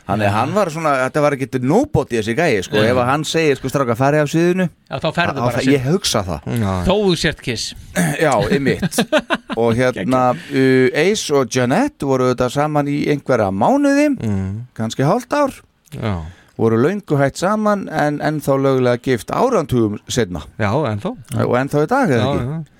þannig 0.09 0.27
að 0.29 0.35
hann 0.35 0.53
var 0.57 0.71
svona 0.73 0.93
þetta 1.05 1.23
var 1.25 1.35
ekki 1.37 1.61
nobody 1.63 2.17
þessi 2.19 2.35
gæi 2.37 2.63
sko, 2.65 2.81
ef 2.81 2.97
að 3.03 3.09
hann 3.11 3.25
segir 3.29 3.59
sko 3.59 3.71
stráka 3.71 3.95
farið 3.99 4.23
af 4.25 4.31
sviðinu 4.33 4.65
Já, 4.69 4.95
þá 5.03 5.09
ferðu 5.19 5.43
bara 5.45 5.61
sér. 5.61 5.73
ég 5.75 5.85
hugsa 5.85 6.23
það. 6.25 6.49
Já, 6.59 6.71
Þó 6.87 6.93
þú 6.95 7.13
sért 7.21 7.43
kiss. 7.45 7.67
Já, 8.25 8.33
ymmit 8.57 8.99
Og 9.61 9.77
hérna 9.77 10.23
uh, 10.33 11.03
Ace 11.03 11.35
og 11.35 11.53
Jeanette 11.53 12.07
voru 12.09 12.31
þetta 12.31 12.49
saman 12.53 12.89
í 12.89 13.03
einhverja 13.13 13.51
mánuði 13.53 14.09
mm. 14.15 14.49
kannski 14.77 15.05
hálft 15.05 15.33
ár. 15.35 15.53
Já, 15.93 16.15
voru 16.59 16.79
löngu 16.81 17.17
hætt 17.19 17.39
saman 17.39 17.85
en 17.93 18.17
ennþá 18.25 18.57
lögulega 18.59 18.99
gift 19.03 19.29
árantugum 19.31 19.99
setna 20.11 20.41
já, 20.59 20.71
ennþá. 20.89 21.13
Og 21.45 21.55
ennþá 21.61 21.85
í 21.85 21.89
dag 21.93 22.11
eða 22.17 22.25
Já, 22.25 22.33
ekki? 22.33 22.49
já. 22.49 22.78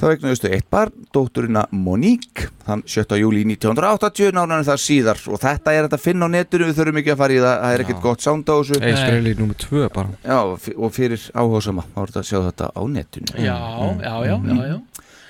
Þá 0.00 0.06
eignuðustu 0.10 0.50
eitt 0.54 0.66
barn, 0.72 1.06
dótturina 1.14 1.66
Monique 1.76 2.48
þann 2.66 2.82
7. 2.88 3.18
júli 3.20 3.44
1980 3.46 4.34
nánan 4.36 4.64
það 4.66 4.80
síðar. 4.84 5.20
Og 5.28 5.40
þetta 5.42 5.74
er 5.76 5.86
þetta 5.86 5.98
að 6.00 6.06
finna 6.06 6.28
á 6.28 6.34
netinu 6.34 6.70
við 6.70 6.80
þurfum 6.80 7.00
ekki 7.02 7.14
að 7.14 7.20
fara 7.22 7.36
í 7.36 7.42
það, 7.44 7.56
það 7.64 7.74
er 7.76 7.84
ekkert 7.84 8.02
gott 8.06 8.24
sound 8.24 8.48
á 8.50 8.54
þessu. 8.56 8.80
Eis 8.80 9.02
Freili 9.04 9.36
nummer 9.38 9.60
2 9.60 9.84
bara. 9.94 10.16
Já, 10.24 10.40
og 10.76 10.96
fyrir 10.96 11.28
áhugasama 11.34 11.86
þá 11.92 12.00
er 12.00 12.12
þetta 12.14 12.24
að 12.24 12.30
sjá 12.30 12.38
þetta 12.48 12.72
á 12.72 12.82
netinu. 12.96 13.36
Já, 13.36 13.56
já, 14.00 14.14
já, 14.30 14.34
já, 14.34 14.64
já. 14.72 14.80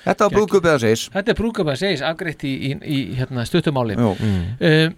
Þetta 0.01 0.25
var 0.25 0.33
brúðkupið 0.33 0.71
að 0.71 0.81
segis 0.81 1.05
Þetta 1.13 1.31
er 1.31 1.37
brúkabæð 1.37 1.79
segis 1.81 2.01
afgreitt 2.05 2.43
í, 2.47 2.51
í, 2.57 2.71
í 2.81 2.99
hérna, 3.19 3.43
stuttumáli 3.45 3.97
Já. 3.99 4.07
um, 4.09 4.37
það, 4.57 4.85
þeir 4.87 4.95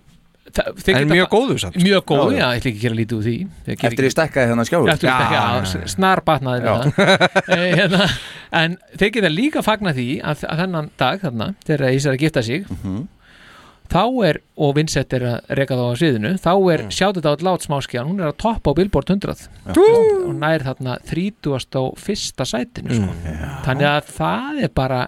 En 0.54 1.08
mjög 1.10 1.30
góður 1.32 1.58
samt. 1.64 1.78
Mjög 1.82 2.04
góður, 2.12 2.36
Já, 2.36 2.38
já, 2.38 2.44
já. 2.44 2.50
ég 2.54 2.60
ætla 2.60 2.70
ekki 2.70 2.78
að 2.78 2.84
gera 2.84 2.98
lítið 3.00 3.18
úr 3.18 3.24
því. 3.26 3.36
Eftir 3.74 4.06
ég 4.06 4.14
stækkaði 4.14 4.50
þennan 4.52 4.68
skjálfur? 4.70 4.92
Eftir 4.94 5.10
ég 5.10 5.16
stækkaði, 5.18 5.72
já, 5.82 5.92
snar 5.94 6.22
batnaði 6.28 6.62
við 6.62 6.70
það. 6.70 7.08
Hérna, 7.80 8.08
En 8.54 8.76
þeir 9.02 9.12
geta 9.16 9.32
líka 9.34 9.64
fagna 9.66 9.94
því 9.98 10.08
að, 10.22 10.44
að 10.46 10.60
þennan 10.62 10.90
dag 11.02 11.24
þarna, 11.24 11.48
þegar 11.66 11.96
Ís 11.98 12.06
er 12.06 12.14
að 12.14 12.26
gifta 12.28 12.44
sig 12.46 12.68
Mhm. 12.70 13.00
þá 13.94 14.04
er, 14.26 14.40
og 14.58 14.76
Vincent 14.78 15.14
er 15.18 15.26
að 15.28 15.56
reka 15.58 15.78
þá 15.78 15.84
á 15.90 15.94
sviðinu, 16.00 16.34
þá 16.42 16.52
er 16.74 16.84
mm. 16.86 16.92
sjátt 16.98 17.26
át 17.30 17.44
lát 17.46 17.66
smáskjan, 17.66 18.08
hún 18.10 18.22
er 18.22 18.30
að 18.32 18.38
toppa 18.42 18.74
á 18.74 18.78
Billboard 18.78 19.10
100 19.10 19.50
og 19.74 20.32
nær 20.38 20.64
þarna 20.66 20.96
30. 21.10 21.82
og 21.82 21.98
fyrsta 22.02 22.46
sætinu 22.48 22.96
sko. 22.96 23.18
þannig 23.66 23.90
að 23.90 24.14
það 24.16 24.62
er 24.66 24.74
bara 24.74 25.02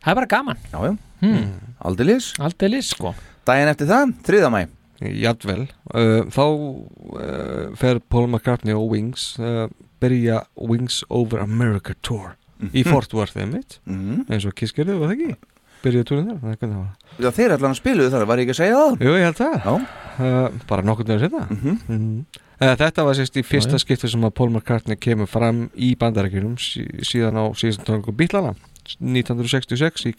það 0.00 0.12
er 0.14 0.18
bara 0.22 0.30
gaman. 0.30 0.62
Já, 0.72 0.78
já, 0.86 0.96
hmm. 1.20 1.50
aldeilis. 1.90 2.32
Aldeilis, 2.40 2.94
sko 2.94 3.14
Daginn 3.50 3.72
eftir 3.74 3.90
það, 3.90 4.14
þriða 4.30 4.52
mæ 4.54 4.62
Jafnvel 5.00 5.62
uh, 5.96 6.26
Þá 6.28 6.42
uh, 6.46 7.76
fer 7.80 8.00
Paul 8.12 8.26
McCartney 8.28 8.74
og 8.76 8.90
Wings 8.94 9.30
uh, 9.40 9.66
byrja 10.00 10.42
Wings 10.60 11.02
Over 11.08 11.40
America 11.44 11.94
Tour 12.04 12.36
í 12.60 12.82
Mhm. 12.84 12.90
Fort 12.92 13.14
Worth 13.16 13.38
einmitt 13.40 13.78
Mhm. 13.88 14.26
eins 14.28 14.44
og 14.44 14.52
Kiss 14.54 14.74
gerði, 14.76 14.98
var 15.00 15.08
það 15.08 15.16
ekki? 15.16 15.36
Byrjaði 15.80 16.04
túrin 16.10 16.26
þar, 16.28 16.40
það 16.42 16.50
er 16.52 16.56
hvernig 16.60 16.76
það 16.76 16.82
var 16.84 17.24
Já, 17.24 17.30
þeir 17.38 17.54
allan 17.56 17.74
spiluðu 17.78 18.10
þar, 18.12 18.26
var 18.28 18.36
ég 18.42 18.44
ekki 18.44 18.52
að 18.52 18.58
segja 18.60 18.80
það? 18.82 18.98
Jú, 19.06 19.14
ég 19.16 19.24
held 19.24 19.38
það 19.38 19.54
Já. 19.64 19.72
uh, 20.20 20.58
Bara 20.68 20.82
nokkur 20.84 21.08
nefnir 21.08 21.22
setna 21.24 21.46
mm 21.48 21.78
-hmm. 21.88 22.18
uh, 22.60 22.74
Þetta 22.82 23.04
var 23.08 23.14
sérst 23.16 23.36
í 23.40 23.44
fyrsta 23.48 23.72
Já, 23.72 23.80
já. 23.80 23.84
skipti 23.86 24.08
sem 24.12 24.20
að 24.28 24.34
Paul 24.36 24.50
McCartney 24.50 24.96
kemur 25.00 25.26
fram 25.26 25.70
í 25.74 25.94
bandarækjunum 25.96 26.58
sí, 26.60 26.84
síðan 27.00 27.40
á 27.40 27.44
síðan 27.56 27.84
tónleikum 27.88 28.16
Bílana 28.20 28.54
1966 29.00 30.04
í 30.04 30.12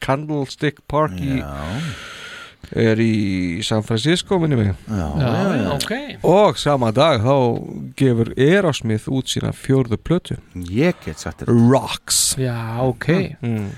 Candlestick, 0.00 0.80
Park 0.88 1.12
í, 1.20 1.38
er 2.70 3.00
í 3.02 3.62
San 3.66 3.82
Francisco 3.86 4.38
minni 4.38 4.58
mig. 4.58 4.72
Já, 4.86 5.08
já, 5.18 5.30
já. 5.56 5.70
ok. 5.74 5.92
og 6.22 6.58
sama 6.58 6.92
dag 6.94 7.22
þá 7.24 7.34
gefur 7.98 8.32
Erosmith 8.36 9.08
út 9.10 9.30
sína 9.32 9.52
fjórðu 9.56 9.98
plötu. 9.98 10.38
Ég 10.54 10.98
get 11.04 11.18
sagt 11.18 11.42
þetta 11.42 11.56
Rocks. 11.56 12.20
Já, 12.38 12.80
ok. 12.86 13.08
Mm. 13.42 13.70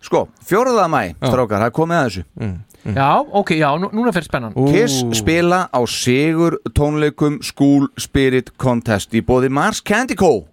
Sko, 0.00 0.28
fjóraða 0.48 0.86
mæ, 0.88 1.02
strákar, 1.20 1.60
það 1.66 1.74
komið 1.76 1.98
að 1.98 2.06
þessu. 2.08 2.26
Mm. 2.40 2.58
Já, 2.96 3.08
ok, 3.20 3.50
já, 3.58 3.68
nú, 3.76 3.90
núna 3.92 4.12
fyrir 4.16 4.24
spennan. 4.30 4.54
Kiss 4.72 5.02
spila 5.18 5.66
á 5.68 5.80
Sigur 5.84 6.56
tónleikum 6.72 7.42
School 7.44 7.90
Spirit 8.00 8.54
Contest 8.56 9.12
í 9.12 9.20
bóði 9.20 9.50
Mars 9.52 9.82
Candy 9.84 10.16
Co. 10.16 10.46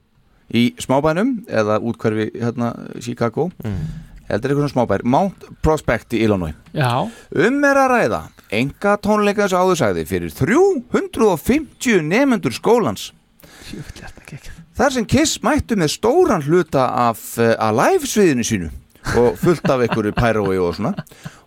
í 0.48 0.70
smábænum 0.80 1.42
eða 1.48 1.80
útkverfi 1.84 2.30
hérna 2.40 2.70
Chicago 3.04 3.50
heldur 4.28 4.54
eitthvað 4.54 4.66
svona 4.66 4.74
smábær. 4.76 5.06
Mount 5.08 5.48
Prospect 5.66 6.18
í 6.18 6.24
Illinois. 6.26 6.56
Já, 6.76 7.08
Um 7.36 7.64
er 7.68 7.80
að 7.84 7.94
ræða 7.96 8.24
enga 8.54 8.96
tónleika 9.04 9.48
sem 9.50 9.60
áður 9.60 9.80
sagði 9.82 10.06
fyrir 10.08 10.34
350 10.36 12.04
nefendur 12.08 12.56
skólans. 12.56 13.12
Þar 14.78 14.94
sem 14.94 15.08
Kiss 15.10 15.40
mættu 15.44 15.76
með 15.80 15.96
stóran 15.98 16.46
hluta 16.46 16.86
af 17.10 17.20
uh, 17.42 17.56
Alive 17.68 18.08
sviðinu 18.08 18.46
sínu 18.48 18.70
og 19.18 19.38
fullt 19.40 19.70
af 19.72 19.82
einhverju 19.86 20.12
pærói 20.18 20.58
og 20.60 20.74
svona 20.76 20.92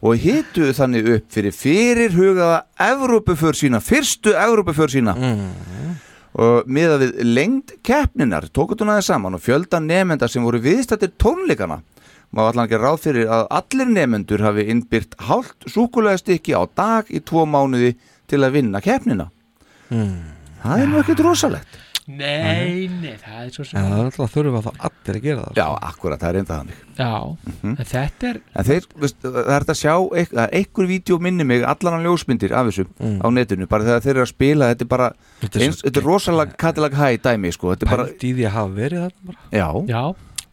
og 0.01 0.17
hituðu 0.17 0.73
þannig 0.77 1.09
upp 1.15 1.27
fyrir 1.35 1.53
fyrirhugaða 1.53 2.63
Evrópuför 2.89 3.57
sína, 3.57 3.83
fyrstu 3.85 4.33
Evrópuför 4.33 4.89
sína. 4.93 5.13
Og 6.41 6.69
miða 6.71 6.97
við 7.03 7.19
lengd 7.27 7.75
keppninar 7.85 8.47
tókut 8.55 8.81
hún 8.81 8.93
aðeins 8.95 9.11
saman 9.11 9.37
og 9.37 9.43
fjölda 9.45 9.81
nefenda 9.83 10.29
sem 10.31 10.45
voru 10.45 10.61
viðstættir 10.63 11.13
tónleikana 11.21 11.81
má 12.37 12.45
allan 12.47 12.67
ekki 12.69 12.79
ráð 12.81 12.99
fyrir 13.07 13.31
að 13.33 13.47
allir 13.59 13.91
nefendur 13.91 14.45
hafi 14.47 14.67
innbyrt 14.71 15.17
hálft 15.29 15.69
súkulega 15.71 16.21
stykki 16.23 16.55
á 16.55 16.63
dag 16.79 17.11
í 17.11 17.23
tvo 17.27 17.47
mánuði 17.49 17.97
til 18.31 18.43
að 18.47 18.57
vinna 18.61 18.83
keppnina? 18.85 19.31
Það 19.91 20.83
er 20.85 20.91
nú 20.91 21.01
ekkert 21.01 21.25
rosalegt. 21.27 21.79
Nei, 22.11 22.89
nei, 22.91 23.13
það 23.21 23.43
er 23.45 23.51
svo 23.55 23.63
En 23.63 23.69
sem 23.69 23.85
það 23.87 23.93
er 24.01 24.07
alltaf 24.09 24.33
þurfa 24.35 24.61
þá 24.65 24.71
allir 24.89 25.17
að 25.19 25.25
gera 25.27 25.43
það. 25.45 25.59
Já, 25.61 25.67
akkurat, 25.91 26.23
það 26.23 26.31
er 26.31 26.39
enda 26.41 26.57
þannig. 26.57 26.79
Já, 26.97 27.11
en 27.71 27.77
þetta 27.91 28.29
er 28.31 28.39
En 28.41 28.67
þeir, 28.67 28.87
veist, 29.05 29.19
það 29.23 29.39
er 29.43 29.53
hægt 29.55 29.71
að 29.75 29.79
sjá 29.79 29.93
það 30.33 30.41
er 30.43 30.55
einhver 30.59 30.89
vídeo 30.91 31.19
minni 31.23 31.47
mig, 31.47 31.63
allan 31.71 31.99
á 32.03 32.07
ljósmyndir 32.09 32.55
af 32.57 32.71
þessu 32.71 32.87
á 32.99 33.27
netinu, 33.37 33.69
bara 33.71 33.87
þegar 33.87 34.03
þeir 34.07 34.15
eru 34.17 34.25
að 34.25 34.33
spila 34.33 34.71
þetta 34.73 34.87
er 34.87 34.91
bara, 34.97 35.11
Þetta 35.45 35.61
er 35.61 35.67
eins, 35.67 35.79
svo 35.79 35.87
þetta 35.87 36.03
er 36.03 36.09
rosalega 36.11 36.59
Cadillac 36.65 36.99
High 36.99 37.23
dæmi, 37.29 37.55
sko 37.55 37.75
þetta 37.75 37.87
er 37.87 37.93
bara, 37.95 38.09
Pælt 38.11 38.27
í 38.27 38.33
því 38.41 38.49
að 38.49 38.57
hafa 38.59 38.75
verið 38.81 39.05
það 39.05 39.15
bara. 39.31 39.41
Já, 39.61 39.69
Já, 39.95 40.03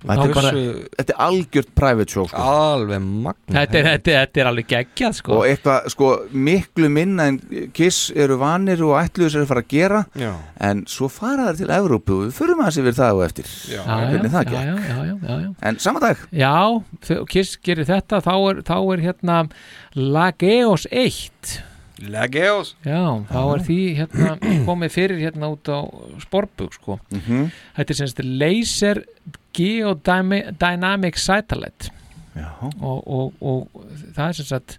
þetta 0.03 0.25
er, 0.27 0.33
bara, 0.35 0.49
þetta 0.97 1.13
er 1.13 1.21
algjört 1.25 1.69
private 1.75 2.13
show, 2.13 2.25
sko. 2.29 2.37
Alveg 2.37 3.01
magna 3.01 3.55
þetta 3.63 3.79
er, 3.79 3.87
þetta, 3.87 4.11
er- 4.11 4.19
þetta 4.27 4.41
er 4.43 4.49
alveg 4.51 4.67
geggjað 4.73 5.15
sko. 5.17 5.31
og 5.39 5.45
eitthvað, 5.49 5.87
sko, 5.95 6.09
miklu 6.47 6.89
minna 6.93 7.25
en 7.31 7.39
Kiss 7.73 8.11
eru 8.15 8.37
vanir 8.37 8.83
og 8.85 8.93
ætluðu 9.01 9.31
sér 9.33 9.45
að 9.45 9.49
fara 9.53 9.63
að 9.65 9.71
gera. 9.73 10.03
Já. 10.15 10.33
en 10.69 10.85
svo 10.85 11.09
fara 11.09 11.47
þær 11.51 11.57
til 11.63 11.71
Evrópu. 11.79 12.17
Og 12.19 12.27
við 12.27 12.35
förum 12.37 12.61
að 12.65 12.71
sér 12.77 12.85
við 12.89 12.95
það 13.01 13.15
og 13.17 13.25
eftir. 13.25 13.45
Já, 13.73 13.81
það 13.87 14.03
já, 14.03 14.43
gekk. 14.43 14.51
já, 14.53 14.61
já, 14.61 14.75
já, 14.77 15.15
já, 15.27 15.39
já. 15.41 15.49
en 15.71 15.79
sama 15.79 15.99
dag, 15.99 16.17
Já, 16.31 16.83
Kiss 17.29 17.57
gerir 17.63 17.85
þetta 17.89 18.21
þá 18.21 18.33
er, 18.51 18.61
þá 18.67 18.75
er 18.93 19.03
hérna 19.07 19.39
Lageos 19.95 20.85
1 20.91 21.57
Legeos 22.13 22.75
Já, 22.85 23.01
þá 23.31 23.39
er 23.55 23.63
því 23.65 23.77
hérna 23.97 24.35
komið 24.67 24.91
fyrir 24.93 25.17
hérna 25.23 25.49
út 25.55 25.65
á 25.73 25.81
Sporbug 26.21 26.75
sko. 26.77 26.99
Mhm. 27.09 27.47
Þetta 27.79 27.93
er 27.95 27.97
semst 28.03 28.21
Laser 28.21 28.99
Geodynamic 29.57 31.19
Satellite. 31.21 31.91
Og, 32.37 32.99
og, 33.01 33.33
og 33.41 33.85
það 34.13 34.25
er 34.27 34.37
sem 34.37 34.45
sagt 34.45 34.77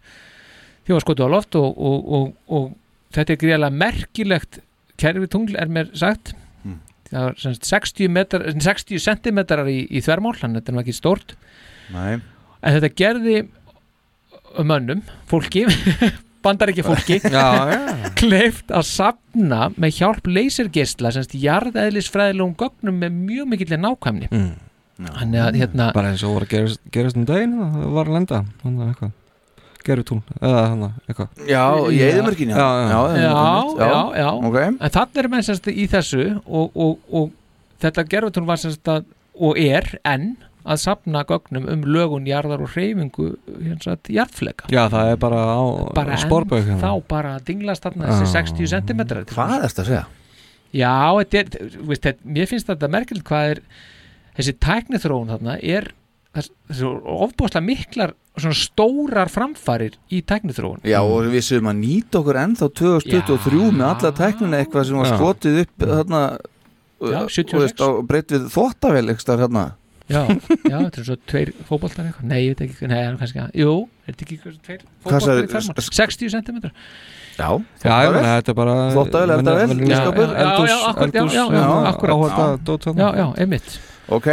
því 0.87 0.95
var 0.95 1.05
skotu 1.05 1.27
á 1.27 1.31
loft 1.31 1.59
og, 1.59 1.73
og, 1.75 2.13
og, 2.15 2.29
og 2.55 3.15
þetta 3.17 3.35
er 3.35 3.41
greiðlega 3.43 3.81
merkilegt 3.83 4.61
kerfi 4.99 5.31
tungl 5.31 5.59
er 5.59 5.71
mér 5.71 5.91
sagt. 5.99 6.33
Mm. 6.63 6.79
það 7.11 7.27
er 7.27 7.39
sem 7.43 7.57
sagt 7.59 7.71
60, 7.75 8.13
metrar, 8.15 8.47
60 8.55 9.03
centimetrar 9.03 9.71
í, 9.71 9.81
í 9.91 10.03
þvermál 10.05 10.37
þannig 10.39 10.61
að 10.61 10.63
þetta 10.63 10.77
er 10.77 10.83
ekki 10.85 10.99
stórt. 11.01 11.39
Næ 11.95 12.19
en 12.63 12.79
þetta 12.79 12.95
gerði 12.99 13.37
mönnum, 14.67 15.03
fólki 15.31 15.65
bandar 16.45 16.73
ekki 16.73 16.85
fólki 16.87 17.19
kleift 18.19 18.73
að 18.75 18.87
sapna 18.89 19.69
með 19.77 20.01
hjálp 20.01 20.31
leysergeisla 20.31 21.13
semst 21.15 21.37
jarðeðlisfræðilegum 21.39 22.57
gögnum 22.59 23.03
með 23.03 23.21
mjög 23.29 23.53
mikillir 23.53 23.83
nákvæmni. 23.83 24.31
Mm. 24.33 24.57
Þannig 24.99 25.41
að 25.45 25.59
hérna 25.63 25.89
Bara 25.95 26.13
eins 26.13 26.25
og 26.27 26.35
voru 26.35 26.49
að 26.49 26.53
gerast, 26.57 26.81
gerast 26.95 27.19
um 27.21 27.27
daginn 27.29 27.57
það 27.61 27.89
var 27.95 28.11
að 28.11 28.17
lenda 28.19 28.41
þannig 28.63 28.83
að 28.85 28.89
eitthvað 28.93 29.17
gerutún 29.89 30.23
eða 30.41 30.65
þannig 30.73 30.97
eitthvað 31.09 31.47
Já, 31.49 31.63
í 31.95 32.01
eyðimörkinni 32.09 32.57
Já, 32.59 32.67
já. 32.67 32.89
já, 32.89 32.99
já, 33.23 33.31
já, 33.79 34.01
já. 34.19 34.29
ok. 34.51 34.59
en 34.67 34.93
þannig 34.99 35.23
er 35.23 35.31
menn 35.33 35.47
semst 35.47 35.71
í 35.71 35.87
þessu 35.93 36.27
og, 36.45 36.75
og, 36.75 36.99
og 37.09 37.31
þetta 37.85 38.05
gerfutún 38.11 38.49
var 38.51 38.61
semst 38.61 38.91
að 38.93 39.07
og 39.39 39.59
er 39.63 39.87
enn 40.09 40.33
að 40.69 40.81
sapna 40.83 41.23
gögnum 41.25 41.65
um 41.71 41.85
lögun 41.89 42.27
jarðar 42.29 42.61
og 42.67 42.73
hreyfingu 42.75 43.29
hérna 43.63 43.95
að 43.95 44.11
jarðfleka 44.13 44.69
Já, 44.75 44.83
það 44.93 45.13
er 45.15 45.21
bara 45.23 45.43
á 45.47 45.63
bara 45.97 46.19
spórbögg 46.21 46.67
enn 46.67 46.75
hérna. 46.75 46.83
þá 46.83 47.07
bara 47.09 47.37
dinglast 47.47 47.87
þarna 47.87 48.11
þessi 48.11 48.33
60 48.35 48.73
cm 48.75 49.05
Hvað 49.31 49.55
er 49.55 49.65
þetta 49.65 49.85
að 49.85 49.89
segja? 49.93 50.03
Já, 50.77 50.93
þetta 51.23 51.39
er, 51.41 51.71
þú 51.79 51.87
veist, 51.89 52.03
þetta, 52.05 52.33
mér 52.37 52.51
finnst 52.51 52.69
þetta 52.69 52.91
merkilegt 52.93 53.29
hvað 53.31 53.53
er 53.55 53.63
þessi 54.39 54.55
tæknithróun 54.65 55.33
þarna 55.35 55.57
er 55.63 55.91
þessi 56.39 56.89
ofbúðslega 57.19 57.65
miklar 57.67 58.13
svona 58.39 58.55
stórar 58.55 59.31
framfarir 59.33 59.97
í 60.15 60.21
tæknithróun 60.23 60.85
Já, 60.87 61.01
og 61.03 61.27
við 61.33 61.43
séum 61.49 61.71
að 61.73 61.81
nýta 61.83 62.21
okkur 62.21 62.39
ennþá 62.45 62.69
2023 62.79 63.73
með 63.75 63.89
alla 63.89 64.13
tæknina 64.21 64.61
eitthvað 64.63 64.87
sem 64.91 65.01
var 65.01 65.11
Já. 65.11 65.17
skotið 65.19 65.61
upp 65.65 65.85
þarna 65.89 66.23
Já, 66.99 67.21
76. 67.31 67.51
þú 67.53 67.63
veist, 67.65 67.83
á 67.83 67.89
breytt 68.11 68.35
við 68.35 68.49
þóttavel 68.55 69.05
eitthvað 69.13 69.45
hérna 69.45 69.67
Já, 70.09 70.23
já, 70.25 70.79
þetta 70.81 71.01
er 71.03 71.05
svo 71.05 71.15
tveir 71.29 71.51
fótboltar 71.69 72.07
eitthvað. 72.09 72.29
Nei, 72.31 72.39
ég 72.47 72.55
veit 72.55 72.63
ekki, 72.65 72.87
nei, 72.89 72.95
það 72.97 73.09
er 73.11 73.17
kannski 73.21 73.43
Jú, 73.61 73.73
er 74.09 74.15
þetta 74.15 74.25
ekki 74.25 74.39
tveir 74.65 74.85
fermar 75.53 75.83
60 75.85 76.33
cm 76.33 76.63
Já, 76.63 77.51
Já, 77.85 77.99
þetta 78.09 78.55
er 78.55 78.57
bara 78.57 78.77
Þvottavél, 78.95 79.35
eldavél, 79.37 79.69
venjuleg- 79.75 79.93
ísskápur. 79.93 80.33
Já, 80.33 80.47
já, 80.49 80.65
já, 80.71 80.79
akkurat, 80.89 81.19
já, 81.19 81.27
já, 81.29 81.45
já, 81.59 81.67
akkurat. 81.93 82.89
Já, 82.97 83.09
já, 83.21 83.27
einmitt 83.45 83.69
Ok. 84.15 84.29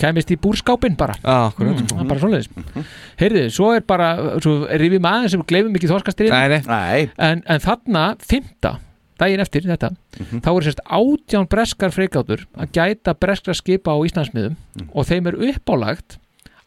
Kæmist 0.00 0.30
í 0.32 0.38
búrskápin 0.40 0.96
bara. 0.98 1.14
Akkurat. 1.20 1.76
Mm, 1.76 1.84
sko. 1.84 1.98
það 1.98 2.04
er 2.04 2.08
bara 2.08 2.22
svoleiðis. 2.22 2.86
Heyrðu, 3.20 3.42
svo 3.54 3.68
er 3.76 3.84
bara, 3.86 4.08
svo 4.42 4.54
rifið 4.80 5.02
maður 5.04 5.34
sem 5.34 5.42
við 5.42 5.50
gleymum 5.52 5.76
ekki 5.78 5.90
þorskastriðin 5.90 6.32
Nei, 6.34 6.56
nei. 6.56 6.62
Nei. 6.66 7.10
En, 7.22 7.44
en 7.46 7.62
þarna, 7.62 8.06
fymta 8.24 8.78
daginn 9.22 9.42
eftir 9.44 9.66
þetta, 9.68 9.92
þá 10.42 10.48
er 10.50 10.66
sérst 10.66 10.82
átján 10.82 11.46
breskar 11.50 11.92
freikátur 11.94 12.46
að 12.58 12.72
gæta 12.74 13.14
breskra 13.14 13.54
skipa 13.54 13.94
á 13.94 13.98
Íslandsmiðum 14.08 14.56
og 14.88 15.06
þeim 15.06 15.28
er 15.30 15.38
uppálagt 15.50 16.18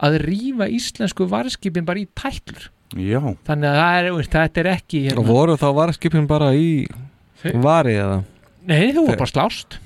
að 0.06 0.20
rífa 0.24 0.70
íslensku 0.72 1.28
varskipin 1.32 1.88
bara 1.88 2.04
í 2.04 2.08
tætlur. 2.16 2.70
Já. 2.96 3.20
Þannig 3.48 3.72
að 3.72 3.80
það 3.82 3.98
er, 3.98 4.30
þetta 4.36 4.62
er 4.62 4.70
ekki 4.76 5.02
Og 5.02 5.10
hérna, 5.10 5.26
voru 5.28 5.58
þá 5.60 5.68
varskipin 5.80 6.30
bara 6.30 6.52
í 6.56 6.70
vari 7.64 7.98
eða? 7.98 8.22
Nei, 8.66 8.92
þau 8.94 9.02
voru 9.08 9.20
bara 9.24 9.32
slást 9.32 9.80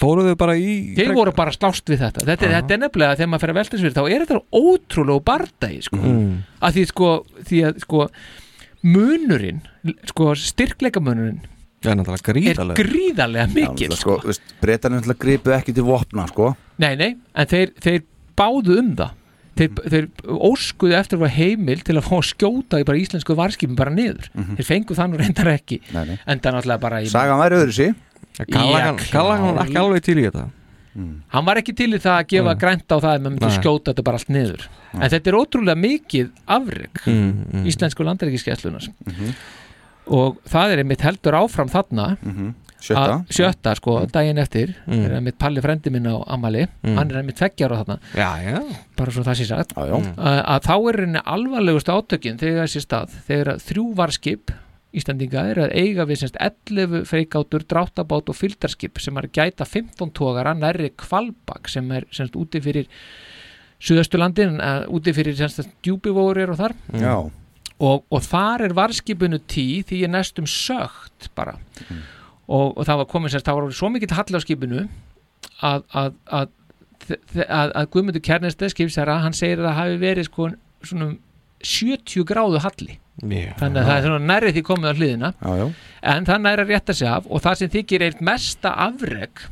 Fóru 0.00 0.24
þau 0.26 0.36
bara 0.40 0.54
í 0.58 0.94
þeir 0.96 1.12
voru 1.14 1.32
bara 1.36 1.52
slást 1.54 1.86
við 1.90 2.00
þetta 2.04 2.24
þetta, 2.26 2.46
er- 2.48 2.54
þetta 2.58 2.74
er 2.74 2.82
nefnilega 2.84 3.16
þegar 3.18 3.30
maður 3.32 3.44
fer 3.44 3.52
að 3.54 3.58
velta 3.60 3.80
sér 3.82 3.94
þá 3.96 4.02
er 4.10 4.24
þetta 4.24 4.40
ótrúlega 4.60 5.24
bardagi 5.30 5.82
sko. 5.86 5.96
Mm. 6.02 6.36
að 6.62 6.72
því 6.78 6.84
sko, 6.92 7.10
því 7.50 7.62
að 7.68 7.80
sko 7.84 8.08
munurinn 8.84 9.60
sko 10.10 10.30
styrkleika 10.38 11.02
munurinn 11.04 11.42
Það 11.84 11.90
er 11.92 11.98
náttúrulega 12.00 12.24
er 12.24 12.38
gríðalega 12.38 12.78
gríðarlega 12.80 13.50
mikil 13.52 13.90
Já, 13.92 13.96
sko, 14.00 14.14
veist, 14.24 14.44
breytan 14.62 14.94
er 14.94 15.02
náttúrulega 15.02 15.20
gripu 15.26 15.52
ekki 15.52 15.74
til 15.76 15.84
vopna 15.84 16.24
sko. 16.30 16.54
Nei, 16.80 16.94
nei, 16.96 17.10
en 17.36 17.50
þeir, 17.50 17.74
þeir 17.84 17.98
báðu 18.40 18.78
um 18.80 18.94
það 18.96 19.10
þeir, 19.54 19.74
þeir 19.92 20.06
óskuðu 20.48 20.96
eftir 20.98 21.18
að 21.20 21.26
fá 21.28 21.34
heimil 21.36 21.82
til 21.86 21.94
að 22.00 22.06
fá 22.08 22.14
að 22.16 22.24
skjóta 22.32 22.80
í 22.80 22.86
bara 22.88 22.98
íslensku 23.02 23.36
varskipin 23.38 23.76
bara 23.78 23.92
niður 23.94 24.30
Mhm. 24.32 24.56
þeir 24.58 24.66
fengu 24.70 24.96
þannig 24.98 25.20
reyndar 25.20 25.50
ekki 25.52 25.78
Nei, 25.92 26.04
nei. 26.08 26.16
en 26.26 26.40
það 26.40 26.56
náttúrulega 26.56 26.80
bara 26.88 27.02
í 27.04 27.12
Sagan 27.12 27.38
væri 27.44 27.60
öðru 27.60 27.76
sí 27.76 27.86
Gallagan 28.50 29.00
Gallagan 29.12 29.58
ekki 29.64 29.78
alveg 29.80 30.02
til 30.10 30.18
í 30.18 30.26
þetta 30.28 30.46
hann 31.34 31.44
var 31.48 31.58
ekki 31.58 31.72
til 31.74 31.88
í 31.90 31.98
það 31.98 32.16
að 32.20 32.26
gefa 32.30 32.52
Nei. 32.54 32.58
grænt 32.62 32.86
á 32.86 32.96
það 33.02 33.08
að 33.10 33.22
maður 33.24 33.32
myndi 33.34 33.48
Nei. 33.48 33.56
skjóta 33.58 33.90
þetta 33.90 34.04
bara 34.06 34.18
allt 34.20 34.28
niður 34.30 34.66
en 34.94 35.10
þetta 35.10 35.30
er 35.32 35.38
ótrúlega 35.40 35.80
mikið 35.82 36.28
afreg 36.46 37.00
Mm, 37.04 37.30
mm. 37.50 37.64
íslensku 37.66 38.06
landaríkiskeslunar 38.06 38.86
og 40.14 40.36
það 40.52 40.74
er 40.74 40.82
einmitt 40.84 41.02
heldur 41.04 41.36
áfram 41.38 41.70
þarna 41.72 42.06
Sjötta. 42.84 43.00
að, 43.00 43.12
sjötta 43.32 43.72
sko, 43.78 43.92
daginn 44.12 44.38
eftir 44.42 44.74
Mm. 44.86 45.04
er 45.06 45.14
einmitt 45.16 45.38
Palli 45.40 45.60
frendi 45.64 45.90
minn 45.90 46.04
á 46.06 46.20
Amali 46.28 46.66
Mm. 46.84 46.96
hann 46.98 47.10
er 47.10 47.22
einmitt 47.22 47.38
tveggjar 47.40 47.72
á 47.72 47.76
þarna 47.80 47.98
Já, 48.14 48.30
já 48.44 48.60
bara 48.96 49.10
svo 49.10 49.22
það 49.24 49.38
sé 49.40 49.46
sagt 49.48 49.72
já, 49.74 49.86
já. 49.88 50.14
Að, 50.14 50.44
að 50.44 50.60
þá 50.68 50.74
er 50.92 51.00
henni 51.00 51.20
alvarlegust 51.24 51.88
átökin 51.88 52.38
þegar 52.38 52.66
þessi 52.68 52.84
stað, 52.84 53.08
þegar 53.26 53.56
þrjú 53.64 53.94
varskip 53.96 54.50
Íslandinga 54.94 55.44
er 55.50 55.60
að 55.64 55.74
eiga 55.74 56.06
við 56.08 56.20
semst 56.22 56.36
11 56.42 57.04
freikátur, 57.10 57.64
dráttabát 57.70 58.30
og 58.30 58.38
fylgdarskip 58.38 59.00
sem 59.02 59.16
er 59.18 59.28
að 59.28 59.38
gæta 59.40 59.66
15 59.66 60.12
tógara 60.14 60.54
nærri 60.56 60.92
Kvalbak 61.00 61.70
sem 61.72 61.90
er 61.94 62.06
semst 62.14 62.36
úti 62.38 62.62
fyrir 62.64 62.90
Suðausturlandin, 63.84 64.60
uh, 64.62 64.84
úti 64.94 65.12
fyrir 65.12 65.36
semst 65.36 65.66
djúbivórir 65.84 66.52
og 66.54 66.60
þar. 66.60 66.76
Já. 66.94 67.16
og, 67.82 68.04
og 68.08 68.22
þar 68.22 68.68
er 68.68 68.76
varskipinu 68.76 69.40
tí 69.50 69.82
því 69.86 70.04
er 70.06 70.12
næstum 70.14 70.46
sögt 70.48 71.28
bara. 71.36 71.58
Og, 72.46 72.76
og 72.76 72.84
það 72.86 73.02
var 73.02 73.10
komið 73.10 73.34
semst, 73.34 73.48
það 73.48 73.60
var 73.60 73.74
svo 73.76 73.90
mikill 73.92 74.14
halli 74.14 74.38
á 74.38 74.44
skipinu 74.44 74.84
að, 75.64 75.84
að, 75.90 76.14
að, 76.38 76.48
að, 77.10 77.74
að, 77.74 77.90
Guðmundur 77.92 78.24
Kjarnestad 78.24 78.72
skipsæra, 78.72 79.20
hann 79.24 79.36
segir 79.36 79.62
að 79.62 79.70
það 79.70 79.78
hafi 79.80 80.00
verið 80.02 80.28
sko 80.28 80.50
svona 80.84 81.14
70 81.64 82.28
gráðu 82.28 82.60
halli 82.64 82.98
Já. 83.22 83.54
þannig 83.60 83.80
að 83.80 83.88
það 83.88 83.96
er 83.96 84.06
svona 84.08 84.28
nærri 84.28 84.52
því 84.54 84.62
komið 84.66 84.90
á 84.90 84.94
hliðina 84.98 85.32
já, 85.38 85.50
já. 85.60 85.66
en 86.12 86.28
það 86.28 86.40
nærri 86.44 86.64
að 86.64 86.72
rétta 86.74 86.96
sig 86.98 87.10
af 87.10 87.28
og 87.30 87.42
það 87.44 87.60
sem 87.60 87.74
þykir 87.74 88.06
eitt 88.08 88.22
mesta 88.26 88.72
afreg 88.84 89.44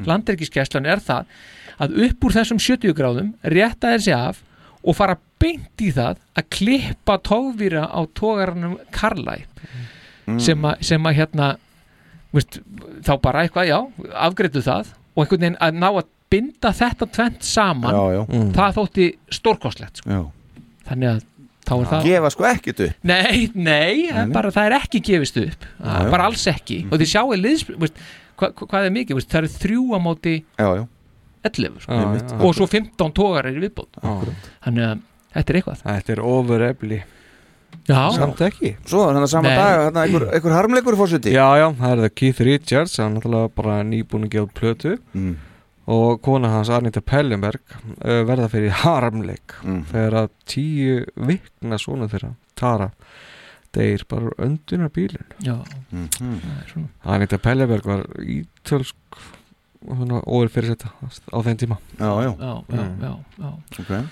mm. 0.00 0.86
er 0.86 1.02
það 1.04 1.34
að 1.80 1.98
upp 2.06 2.24
úr 2.24 2.36
þessum 2.36 2.60
70 2.60 2.96
gráðum 2.96 3.34
rétta 3.56 3.92
þeir 3.92 4.06
sig 4.06 4.16
af 4.16 4.40
og 4.80 4.96
fara 4.96 5.18
beint 5.40 5.84
í 5.84 5.90
það 5.92 6.20
að 6.36 6.48
klippa 6.56 7.18
tófýra 7.24 7.84
á 7.88 8.00
tógarannum 8.16 8.78
Karlæ 8.94 9.42
sem, 10.40 10.64
að, 10.64 10.80
sem 10.86 11.06
að 11.08 11.18
hérna 11.18 11.50
veist, 12.34 12.60
þá 13.04 13.12
bara 13.22 13.44
eitthvað, 13.44 13.70
já, 13.70 13.78
afgreitu 14.14 14.62
það 14.64 14.94
og 15.14 15.24
einhvern 15.24 15.44
veginn 15.44 15.60
að 15.60 15.80
ná 15.80 15.88
að 15.90 16.08
binda 16.30 16.72
þetta 16.76 17.08
tvent 17.10 17.46
saman 17.46 17.96
Já, 17.96 18.02
já. 18.14 18.22
Mm. 18.28 18.50
það 18.54 18.76
þótti 18.78 19.06
stórkostlegt 19.34 20.02
sko. 20.02 20.14
Já. 20.14 20.62
þannig 20.88 21.12
að 21.14 21.24
það 21.90 22.06
gefa 22.08 22.30
sko 22.34 22.46
ekkert 22.50 22.80
upp 22.86 23.04
Nei, 23.10 23.50
nei, 23.54 24.08
það 24.10 24.20
er 24.22 24.26
nei. 24.26 24.34
bara, 24.34 24.50
það 24.56 24.66
er 24.70 24.76
ekki 24.80 25.00
gefist 25.10 25.36
upp 25.42 25.66
Það 25.80 26.00
er 26.00 26.06
já. 26.06 26.10
bara 26.16 26.24
alls 26.30 26.46
ekki 26.52 26.78
og 26.90 26.96
þið 27.00 27.10
sjáu 27.14 27.36
liðs, 27.40 27.64
veist, 27.84 28.00
hva, 28.40 28.48
hva- 28.52 28.68
hvað 28.72 28.88
er 28.88 28.94
mikið 28.98 29.20
veist, 29.20 29.30
það 29.30 29.38
eru 29.44 29.52
þrjú 29.58 29.84
á 29.94 29.98
móti 30.02 30.34
já, 30.58 30.68
já. 30.80 30.84
11 31.50 31.78
sko. 31.80 31.92
Já, 31.92 32.02
já. 32.20 32.40
og 32.44 32.54
svo 32.58 32.66
15 32.68 33.14
tógar 33.16 33.46
er 33.48 33.56
í 33.56 33.62
viðbót 33.64 33.96
Akkurat. 34.02 34.50
þannig 34.66 34.84
að 34.90 35.00
þetta 35.38 35.50
er 35.54 35.60
eitthvað 35.60 35.82
Þetta 35.86 36.12
er 36.16 36.20
overefli 36.34 37.00
Já. 37.88 38.10
Samt 38.12 38.40
ekki 38.44 38.72
Svo 38.84 39.04
þannig 39.06 39.24
að 39.24 39.30
sama 39.30 39.48
Nei. 39.48 39.56
dag 39.56 39.76
hérna, 39.86 40.02
einhver, 40.04 40.24
einhver 40.34 40.52
harmleikur 40.56 40.96
fórseti 40.98 41.32
Já, 41.32 41.46
já, 41.56 41.68
það 41.78 41.92
er 41.94 42.00
það 42.04 42.14
Keith 42.20 42.40
Richards 42.44 42.96
hann 43.00 43.14
er 43.14 43.20
náttúrulega 43.22 43.52
bara 43.56 43.76
nýbúin 43.86 44.26
að 44.26 44.32
gefa 44.34 44.50
plötu 44.58 44.96
Mm. 45.14 45.36
Og 45.86 46.20
kona 46.22 46.48
hans 46.48 46.68
Anita 46.70 47.00
Pellenberg 47.00 47.60
verða 48.00 48.48
fyrir 48.52 48.70
harmleik 48.70 49.54
Mm. 49.64 49.84
þegar 49.90 50.12
að 50.24 50.28
tíu 50.46 51.04
vikna 51.16 51.78
svona 51.78 52.08
þeirra 52.08 52.34
Tara 52.56 52.90
deyr 53.72 54.02
bara 54.08 54.30
öndunar 54.38 54.90
bílun 54.90 55.24
Já, 55.40 55.56
Mhm. 55.92 56.08
það 56.18 56.62
er 56.62 56.68
svona 56.72 56.88
Anita 57.04 57.38
Pellenberg 57.38 57.84
var 57.86 58.02
ítölsk 58.18 58.94
óver 60.26 60.48
fyrir 60.52 60.76
þetta 60.76 60.90
á 61.32 61.38
þeim 61.42 61.56
tíma 61.56 61.78
Já, 61.98 62.10
já, 62.22 62.36
já, 62.38 62.62
já, 62.68 62.84
já, 63.00 63.16
já. 63.38 63.52
Okay. 63.80 64.02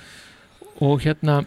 og 0.80 1.00
hérna 1.02 1.46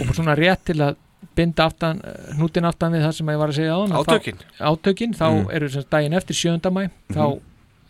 og 0.00 0.14
svona 0.14 0.34
rétt 0.36 0.64
til 0.64 0.74
að 0.82 0.96
binda 1.34 1.64
aftan, 1.66 2.00
hnútin 2.34 2.64
aftan 2.66 2.92
við 2.92 3.02
það 3.06 3.12
sem 3.14 3.26
ég 3.26 3.38
var 3.38 3.48
að 3.48 3.54
segja 3.54 3.74
á 3.74 3.80
Átökin. 4.02 4.38
átökin, 4.60 5.14
þá 5.14 5.24
Mm. 5.30 5.50
eru 5.54 5.68
sem 5.68 5.82
sagt 5.82 5.90
daginn 5.90 6.12
eftir 6.14 6.34
7. 6.34 6.70
mæ 6.70 6.90
þá, 7.10 7.22
Mhm. 7.34 7.40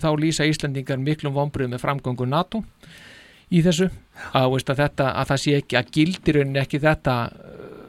Þá 0.02 0.08
lýsa 0.22 0.46
Íslandingar 0.48 1.00
miklum 1.02 1.36
vombriðum 1.36 1.76
með 1.76 1.84
framgöngu 1.84 2.26
NATO 2.28 2.62
í 3.50 3.62
þessu 3.64 3.88
að, 4.32 4.50
veist, 4.52 4.70
að, 4.70 4.82
þetta, 4.84 5.12
að 5.22 5.30
það 5.32 5.42
sé 5.44 5.56
ekki, 5.62 5.78
að 5.80 5.92
gildir 5.96 6.38
rauninni 6.40 6.60
ekki 6.62 6.80
þetta 6.82 7.14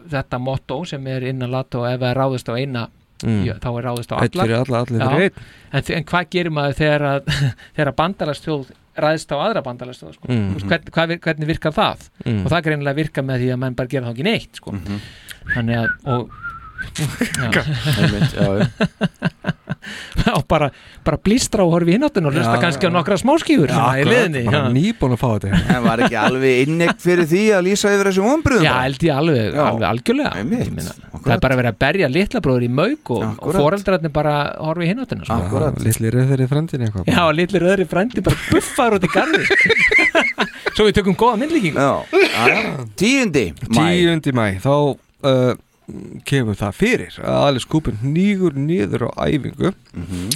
þetta 0.10 0.40
motto 0.42 0.80
sem 0.90 1.08
er 1.12 1.28
innan 1.30 1.52
NATO 1.54 1.84
ef 1.86 2.00
það 2.00 2.10
er 2.14 2.22
ráðist 2.24 2.50
á 2.50 2.56
eina 2.58 2.88
Mm. 3.20 3.42
já, 3.44 3.52
þá 3.60 3.66
er 3.76 3.84
ráðist 3.84 4.12
á 4.16 4.24
allar 4.24 4.52
alla, 4.56 4.80
allir 4.80 5.02
Já. 5.04 5.32
en, 5.76 5.84
en 5.98 6.06
hvað 6.08 6.28
gerir 6.32 6.54
maður 6.56 6.78
þegar 6.78 7.04
að 7.10 7.26
þegar 7.76 7.90
bandalastjóð 7.98 8.70
ræðist 8.96 9.34
á 9.36 9.38
aðra 9.44 9.64
bandalastjóð 9.66 10.14
sko? 10.16 10.30
Mm. 10.30 10.46
mm. 10.54 10.70
hvern, 10.70 10.86
hvað, 10.96 11.12
hvernig 11.26 11.50
virkar 11.50 11.76
það 11.76 12.06
Mm. 12.24 12.46
og 12.46 12.54
það 12.54 12.64
greinilega 12.70 13.00
virkar 13.02 13.26
með 13.28 13.44
því 13.44 13.50
að 13.52 13.60
menn 13.66 13.76
bara 13.76 13.92
gera 13.92 14.08
þá 14.08 14.14
ekki 14.14 14.26
neitt 14.30 14.62
sko. 14.62 14.74
þannig 15.52 15.82
að 15.82 16.14
og. 16.16 16.40
og 20.36 20.44
bara, 20.50 20.70
bara 21.06 21.18
blístra 21.24 21.64
og 21.66 21.72
horfi 21.74 21.92
hináttin 21.96 22.26
og 22.28 22.34
hlusta 22.36 22.58
kannski 22.62 22.86
á 22.88 22.90
nokkra 22.94 23.16
í 24.40 24.42
já. 24.46 24.60
nýbúin 24.74 25.14
að 25.16 25.22
fá 25.22 25.30
þetta 25.36 25.50
En 25.76 25.82
var 25.86 25.98
ekki 26.06 26.18
alveg 26.20 26.54
innegg 26.68 26.98
fyrir 27.02 27.26
því 27.30 27.44
að 27.58 27.62
lýsa 27.68 27.88
yfir 27.96 28.08
þessum 28.12 28.26
vonbröðum 28.30 28.66
Já, 28.68 28.74
held 28.84 29.02
ég 29.08 29.14
alveg, 29.16 29.44
Já. 29.54 29.62
alveg 29.66 29.88
algjörlega. 29.90 30.32
Ég 30.40 30.46
meina, 30.50 30.92
Það 31.20 31.34
er 31.36 31.42
bara 31.46 31.58
verið 31.60 31.72
að 31.72 31.80
berja 31.84 32.08
litla 32.12 32.40
bróður 32.44 32.66
í 32.66 32.72
mauk 32.80 33.04
og, 33.16 33.22
og 33.44 33.50
foreldrarnir 33.58 34.12
bara 34.16 34.34
horfi 34.60 34.84
í 34.86 34.88
hináttina 34.92 35.24
sko. 35.28 35.36
Lilli 35.84 36.08
rauður 36.16 36.40
í 36.44 36.46
frendin 36.50 36.82
eitthvað. 36.88 37.04
Já, 37.12 37.22
litli 37.36 37.60
röðri 37.64 37.86
frændi 37.90 38.20
bara 38.26 38.38
buffar 38.50 38.92
út 38.98 39.06
í 39.08 39.10
garði. 39.14 39.44
Svo 40.80 40.86
við 40.88 40.96
tökum 41.00 41.16
góða 41.20 41.36
myndlíking 41.42 41.76
Tíundi 43.00 43.46
Tíundi 43.68 44.32
mæ 44.36 44.46
Þá 44.64 44.72
uh, 44.72 45.52
kemur 46.26 46.56
það 46.60 46.74
fyrir 46.78 47.20
að 47.24 47.48
Alice 47.48 47.68
Cooper 47.70 47.94
nýgur 48.04 48.54
niður 48.58 49.08
á 49.10 49.30
æfingu 49.30 49.74
Mhm. 49.94 50.30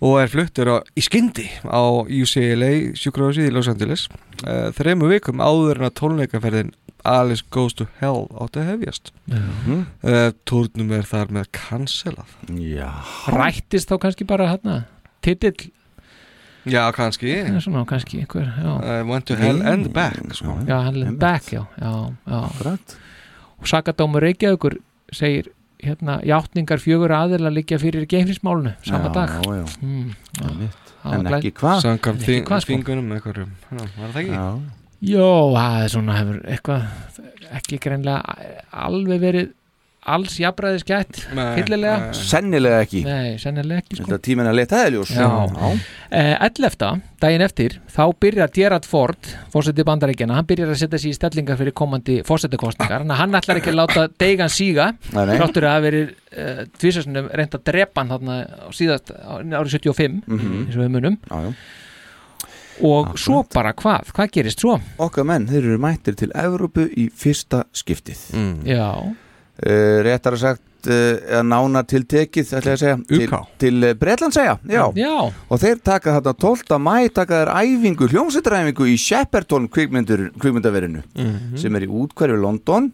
og 0.00 0.20
er 0.22 0.28
fluttur 0.30 0.68
á, 0.70 0.76
í 0.96 1.02
skyndi 1.02 1.48
á 1.66 1.82
UCLA 2.06 2.94
sjúkrahúsið 2.94 3.48
í 3.48 3.54
Los 3.54 3.68
Angeles 3.68 4.08
uh, 4.46 4.70
þremu 4.76 5.08
vikum 5.10 5.40
áður 5.42 5.80
en 5.80 5.88
að 5.90 5.96
tónleikaferðin 6.02 6.72
Alice 7.04 7.42
Goes 7.50 7.74
to 7.78 7.86
Hell 8.00 8.26
átti 8.42 8.60
að 8.62 8.70
hefjast 8.74 9.10
Mhm. 9.26 9.86
uh, 10.04 10.30
Tórnum 10.46 10.92
er 10.92 11.02
þar 11.02 11.28
með 11.34 11.50
cancelað 11.52 12.30
Já 12.58 12.90
Rættist 13.26 13.88
þá 13.90 13.98
kannski 13.98 14.26
bara 14.26 14.46
hérna 14.54 14.84
titill 15.22 15.70
Já, 16.68 16.90
kannski 16.92 17.30
Já, 17.32 17.60
svona, 17.64 17.84
kannski 17.88 18.18
einhver, 18.20 18.44
já. 18.60 18.72
uh, 19.00 19.06
Went 19.08 19.24
to 19.26 19.34
Hell 19.36 19.62
and 19.62 19.88
Back 19.94 20.18
sko. 20.34 20.58
Já, 20.66 20.82
hann 20.84 21.02
er 21.02 21.12
back, 21.16 21.44
já, 21.54 21.62
já, 21.80 22.12
já. 22.28 22.78
Og 23.58 23.66
sakadómur 23.66 24.20
Reykjavíkur 24.20 24.76
segir 25.14 25.52
hérna, 25.78 26.18
játningar 26.26 26.82
fjögur 26.82 27.14
aðeila 27.14 27.52
liggja 27.54 27.78
fyrir 27.78 28.06
geimfrinsmálunu 28.10 28.74
sama 28.82 29.08
Já, 29.08 29.14
dag 29.14 29.34
já. 29.46 29.64
Mm, 29.82 30.10
já. 30.40 30.70
Það 30.98 31.14
En 31.14 31.30
ekki 31.38 31.52
hvað? 31.54 31.84
Einhverjum 33.14 33.52
Já, 33.70 33.78
Var 33.78 34.10
það 34.12 34.20
ekki? 34.22 34.34
Já. 34.34 34.48
Jó, 35.08 35.28
það 35.54 35.76
er 35.84 35.92
svona 35.94 36.16
hefur 36.18 36.40
eitthvað 36.50 37.52
ekki 37.58 37.78
greinlega 37.84 38.36
alveg 38.88 39.22
verið 39.22 39.52
alls 40.14 40.38
jafnræðis 40.40 40.84
gætt 40.88 41.20
fyllilega. 41.30 42.12
Sennilega 42.16 42.80
ekki. 42.86 43.02
Nei, 43.06 43.36
sennilega 43.42 43.82
ekki 43.84 43.98
sko. 43.98 44.06
Þetta 44.08 44.18
tíminn 44.28 44.48
að 44.50 44.56
leta 44.60 44.82
eðljós. 44.86 45.12
Eh, 46.08 46.34
11. 46.40 47.02
daginn 47.20 47.42
eftir 47.44 47.74
þá 47.92 48.02
byrjar 48.22 48.52
Gerard 48.54 48.86
Ford 48.88 49.28
fórseti 49.52 49.84
bandaríkjana, 49.84 50.36
hann 50.38 50.46
byrjar 50.48 50.70
að 50.72 50.78
setja 50.80 51.00
sér 51.02 51.10
í 51.12 51.16
stellingar 51.18 51.58
fyrir 51.60 51.74
komandi 51.76 52.20
fórsetikostningar 52.24 53.02
hann, 53.02 53.10
hann 53.18 53.34
ætlar 53.36 53.60
ekki 53.60 53.72
að 53.74 53.80
láta 53.82 54.06
deigan 54.22 54.48
síga 54.52 54.86
þráttur 55.10 55.66
að 55.68 55.74
hafa 55.74 55.84
verið 55.84 56.06
uh, 56.14 56.62
tvísasunum 56.80 57.28
reynd 57.36 57.58
að 57.58 57.66
drepa 57.68 58.00
hann 58.04 58.14
þarna 58.14 58.38
síðast 58.78 59.12
árið 59.12 59.74
75 59.76 60.22
Mhm. 60.28 60.56
eins 60.64 60.78
og 60.78 60.82
við 60.86 60.94
munum 60.96 61.18
Já, 61.28 61.42
já. 61.44 61.52
og 62.88 63.12
svo 63.18 63.42
bara 63.52 63.72
hvað, 63.74 64.12
hvað 64.14 64.30
gerist 64.38 64.62
svo? 64.64 64.78
Okkar 65.02 65.26
menn, 65.28 65.48
þeir 65.50 65.64
eru 65.72 65.78
mættir 65.82 66.16
til 66.16 66.30
Evrópu 66.32 66.86
í 66.96 67.08
fyrsta 67.12 67.64
skiptið 67.76 68.22
mm. 68.32 68.54
Já 68.70 68.86
uh, 69.66 70.02
Réttar 70.06 70.36
að 70.36 70.42
sagt 70.44 70.88
uh, 70.88 70.94
eða 71.28 71.42
nánar 71.48 71.86
tiltekið 71.90 72.52
ætla 72.58 72.74
ég 72.74 72.78
að 72.78 72.82
segja 72.84 72.98
til, 73.08 73.30
til 73.58 73.84
uh, 73.88 73.94
Bretland 73.98 74.34
segja 74.36 74.58
já. 74.68 74.84
Já. 74.94 75.14
og 75.50 75.60
þeir 75.62 75.80
taka 75.84 76.14
þarna 76.18 76.34
12. 76.38 76.78
mæ 76.78 76.96
taka 77.14 77.42
þeir 77.42 77.52
æfingu, 77.62 78.08
hljómsveitaræfingu 78.12 78.86
í 78.92 78.96
Shepperton 78.98 79.68
kvikmyndur, 79.68 80.28
kvikmyndaverinu 80.38 81.02
Mhm. 81.18 81.56
sem 81.58 81.74
er 81.76 81.88
í 81.88 81.90
útkverfi 81.90 82.38
London 82.40 82.92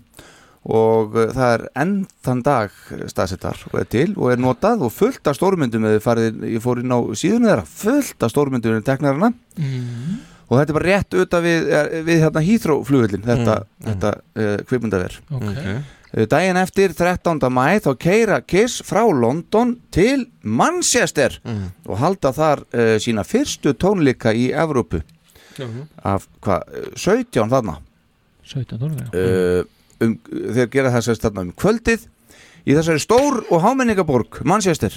og 0.65 1.13
uh, 1.21 1.27
það 1.37 1.51
er 1.59 1.65
enn 1.83 1.97
þann 2.25 2.43
dag 2.47 2.71
staðsettar 3.13 3.59
og 3.71 3.81
er 3.83 3.89
til 3.93 4.15
og 4.17 4.31
er 4.33 4.41
notað 4.41 4.87
og 4.87 4.93
fullt 4.97 5.29
af 5.29 5.37
stórmyndum 5.37 5.85
ég 5.85 6.61
fór 6.65 6.81
inn 6.81 6.95
á 6.95 6.99
síðuna 7.13 7.51
þeirra 7.53 7.67
fullt 7.69 8.25
af 8.25 8.33
stórmyndum 8.33 8.79
er 8.79 8.87
teknarana 8.87 9.33
Mm. 9.55 10.17
og 10.51 10.57
þetta 10.59 10.71
er 10.73 10.75
bara 10.75 10.89
rétt 10.89 11.15
auðvitað 11.15 11.45
við, 11.45 11.69
eh, 11.71 12.01
við 12.09 12.19
hérna 12.25 12.41
Hýþróflugullin 12.43 13.23
þetta, 13.23 13.55
Mm, 13.63 13.85
þetta 13.87 14.11
uh, 14.35 14.57
kvipmyndaver 14.67 15.15
Ok. 15.31 15.61
Uh, 16.15 16.27
Daginn 16.31 16.57
eftir 16.61 16.93
13. 16.95 17.41
mæ 17.51 17.81
þá 17.83 17.91
keira 17.99 18.37
Kiss 18.47 18.83
frá 18.87 19.03
London 19.11 19.77
til 19.91 20.27
Manchester 20.43 21.41
Mm. 21.45 21.73
og 21.89 21.99
halda 21.99 22.31
þar 22.33 22.63
uh, 22.71 22.97
sína 23.03 23.25
fyrstu 23.27 23.73
tónleika 23.75 24.31
í 24.35 24.53
Evrópu 24.55 25.03
Mhm. 25.59 25.89
af 26.05 26.27
hvað, 26.43 26.63
uh, 26.71 26.95
17 26.97 27.51
þarna 27.51 27.77
17 28.45 28.79
tónleika 28.79 29.11
uh, 29.15 29.65
um, 30.01 30.19
þeir 30.55 30.71
gera 30.71 30.91
þess 30.95 31.09
að 31.15 31.21
þarna 31.27 31.41
um 31.49 31.53
kvöldið 31.53 32.07
í 32.67 32.75
þessari 32.75 33.03
stór 33.03 33.43
og 33.51 33.63
hámenningaborg 33.63 34.41
Manchester 34.45 34.93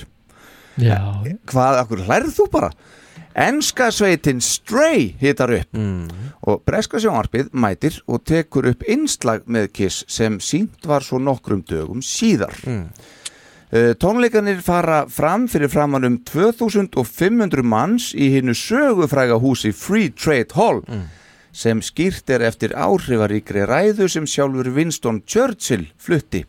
Já. 0.77 1.01
hvað, 1.49 1.79
akkur 1.81 2.05
hlærið 2.05 2.33
þú 2.37 2.49
bara 2.51 2.69
Enska 3.37 3.91
sveitin 3.93 4.41
Stray 4.41 5.11
hittar 5.21 5.51
upp 5.53 5.77
mm. 5.77 6.07
og 6.49 6.63
breska 6.65 6.97
sjónvarpið 7.01 7.51
mætir 7.53 7.99
og 8.09 8.23
tekur 8.25 8.65
upp 8.71 8.81
innslag 8.89 9.45
með 9.45 9.69
Kiss 9.77 10.05
sem 10.09 10.39
sínt 10.41 10.87
var 10.89 11.05
svo 11.05 11.21
nokkrum 11.21 11.63
dögum 11.67 12.01
síðar 12.01 12.57
Mm. 12.67 12.89
Uh, 13.67 13.91
tónleikanir 13.99 14.61
fara 14.63 15.01
fram 15.11 15.43
fyrir 15.51 15.67
framann 15.67 16.07
um 16.07 16.13
2500 16.23 17.65
manns 17.67 18.13
í 18.15 18.29
hinnu 18.31 18.53
sögufræga 18.55 19.35
húsi 19.43 19.73
Free 19.75 20.07
Trade 20.15 20.55
Hall 20.55 20.79
sem 21.51 21.81
skýrt 21.83 22.31
er 22.31 22.45
eftir 22.47 22.71
áhrifaríkri 22.71 23.65
ræðu 23.67 24.07
sem 24.07 24.27
sjálfur 24.29 24.71
Winston 24.71 25.19
Churchill 25.27 25.89
flutti 25.99 26.45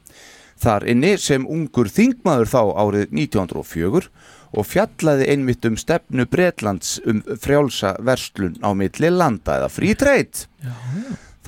þar 0.63 0.87
inni 0.91 1.17
sem 1.19 1.47
ungur 1.47 1.91
þingmaður 1.91 2.53
þá 2.53 2.63
árið 2.85 3.13
1904 3.15 4.11
og 4.53 4.67
fjallaði 4.67 5.29
einmitt 5.33 5.67
um 5.69 5.77
stefnu 5.77 6.27
Bretlands 6.31 6.99
um 7.07 7.23
frjálsa 7.41 7.97
verslun 8.05 8.57
á 8.65 8.73
milli 8.77 9.11
landa 9.13 9.59
eða 9.61 9.73
Free 9.73 9.97
Trade. 9.99 10.49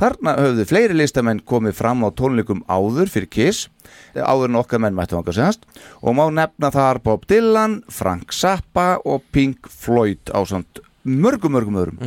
Þarna 0.01 0.37
höfðu 0.39 0.65
fleiri 0.65 0.97
listamenn 0.97 1.43
komið 1.45 1.75
fram 1.77 2.05
á 2.05 2.09
tónleikum 2.17 2.63
áður 2.73 3.11
fyrir 3.13 3.29
Kiss 3.29 3.69
áður 4.15 4.49
en 4.49 4.61
okkar 4.63 4.81
menn 4.81 4.97
mættu 4.97 5.19
vanga 5.19 5.35
segast 5.37 5.67
og 6.01 6.17
má 6.17 6.25
nefna 6.33 6.71
þar 6.73 7.03
Bob 7.05 7.27
Dylan, 7.29 7.83
Frank 7.93 8.33
Zappa 8.33 8.95
og 9.05 9.27
Pink 9.33 9.69
Floyd 9.69 10.33
á 10.33 10.41
samt 10.49 10.81
mörgum 11.05 11.53
mörgum 11.57 11.81
öðrum. 11.83 12.01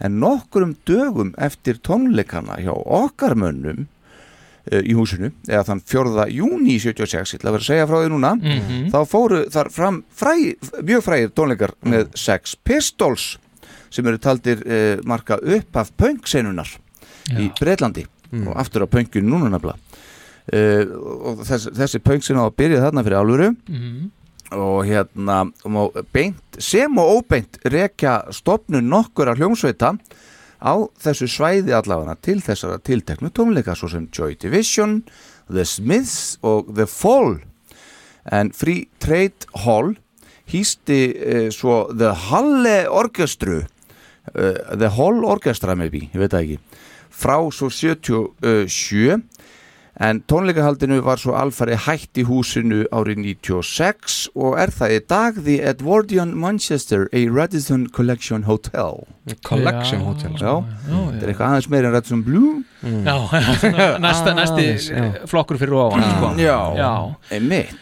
En 0.00 0.20
nokkurum 0.22 0.76
dögum 0.88 1.34
eftir 1.36 1.80
tónleikana 1.82 2.60
hjá 2.62 2.72
okkar 2.72 3.34
mönnum 3.36 3.88
í 4.70 4.94
húsinu 4.94 5.30
eða 5.48 5.64
þann 5.66 5.80
4. 5.82 6.26
júni 6.30 6.76
76 6.78 7.34
ég 7.34 7.40
ætla 7.40 7.50
að 7.50 7.56
vera 7.56 7.64
að 7.64 7.70
segja 7.70 7.86
frá 7.90 7.98
því 8.04 8.10
núna 8.12 8.30
Mhm. 8.38 8.90
þá 8.92 8.98
fóru 9.10 9.40
þar 9.50 9.70
fram 9.74 10.02
fræ, 10.14 10.34
mjög 10.82 11.02
frægir 11.02 11.32
tónleikar 11.34 11.72
með 11.84 12.14
Sex 12.14 12.54
Pistols 12.64 13.38
sem 13.90 14.06
eru 14.06 14.18
taldir 14.18 14.62
uh, 14.62 15.02
marka 15.04 15.36
upp 15.42 15.76
af 15.76 15.90
punk-senunar 15.98 16.68
í 17.38 17.50
Breitlandi 17.58 18.06
og 18.46 18.54
aftur 18.56 18.86
á 18.86 18.88
punkinu 18.90 19.26
núna 19.26 19.50
nefnilega 19.50 19.78
uh, 20.54 20.84
og 21.30 21.42
þess, 21.46 21.66
þessi 21.74 21.98
punk-senu 22.02 22.38
á 22.38 22.46
að 22.46 22.56
byrja 22.62 22.84
þarna 22.86 23.02
fyrir 23.06 23.18
álfuru 23.20 23.50
Mhm. 23.68 24.10
og 24.52 24.84
hérna 24.86 25.52
og 25.64 25.94
beint, 26.12 26.40
sem 26.58 26.98
og 26.98 27.22
óbeint 27.22 27.58
rekja 27.64 28.16
stopnu 28.34 28.80
nokkur 28.82 29.28
af 29.30 29.38
hljómsveita 29.38 29.92
á 30.60 30.74
þessu 31.00 31.28
svæði 31.30 31.74
allavega 31.76 32.16
til 32.22 32.38
þessara 32.44 32.80
tilteknu 32.84 33.32
tónleika 33.34 33.74
svo 33.76 33.90
sem 33.92 34.08
Joy 34.12 34.36
Division, 34.40 35.00
The 35.48 35.64
Smiths 35.64 36.38
og 36.46 36.70
The 36.76 36.86
Fall. 36.86 37.40
En 38.30 38.52
Free 38.52 38.86
Trade 39.00 39.48
Hall 39.64 39.96
hýsti 40.50 41.00
uh, 41.16 41.48
svo 41.54 41.82
The 41.96 42.12
Halle 42.28 42.78
Orkestru 42.88 43.62
uh, 43.62 44.76
The 44.76 44.92
Hall 44.96 45.24
Orkestra 45.24 45.76
maybe, 45.78 46.08
ég 46.12 46.20
veit 46.20 46.34
það 46.34 46.46
ekki 46.46 46.58
frá 47.20 47.36
svo 47.52 47.68
77 47.72 49.20
en 50.00 50.20
tónleikahaldinu 50.30 51.00
var 51.04 51.18
svo 51.20 51.34
alfari 51.36 51.74
hætt 51.86 52.20
í 52.20 52.24
húsinu 52.28 52.84
árið 52.94 53.18
96 53.24 54.28
og 54.38 54.54
er 54.62 54.70
það 54.72 54.94
í 54.94 55.00
dag 55.10 55.40
The 55.44 55.56
Edwardian 55.72 56.34
Manchester 56.38 57.08
a 57.12 57.24
Radisson 57.28 57.88
Collection 57.92 58.44
Hotel. 58.46 59.02
Collection 59.46 60.00
Hotel, 60.06 60.32
Já, 60.40 60.54
já, 60.62 60.96
þetta 61.10 61.24
er 61.26 61.32
eitthvað 61.32 61.46
aðeins 61.50 61.68
meira 61.74 61.90
en 61.90 61.94
Radisson 61.98 62.22
Blue. 62.26 62.62
Já, 62.80 63.16
svona 63.60 63.88
næsta, 64.00 64.34
næsti 64.38 64.66
já. 64.94 65.10
flokkur 65.28 65.58
fyrir 65.60 65.76
ofan 65.82 66.06
sko. 66.06 66.32
Já, 66.40 66.56
Já. 66.78 66.92
einmitt. 67.36 67.76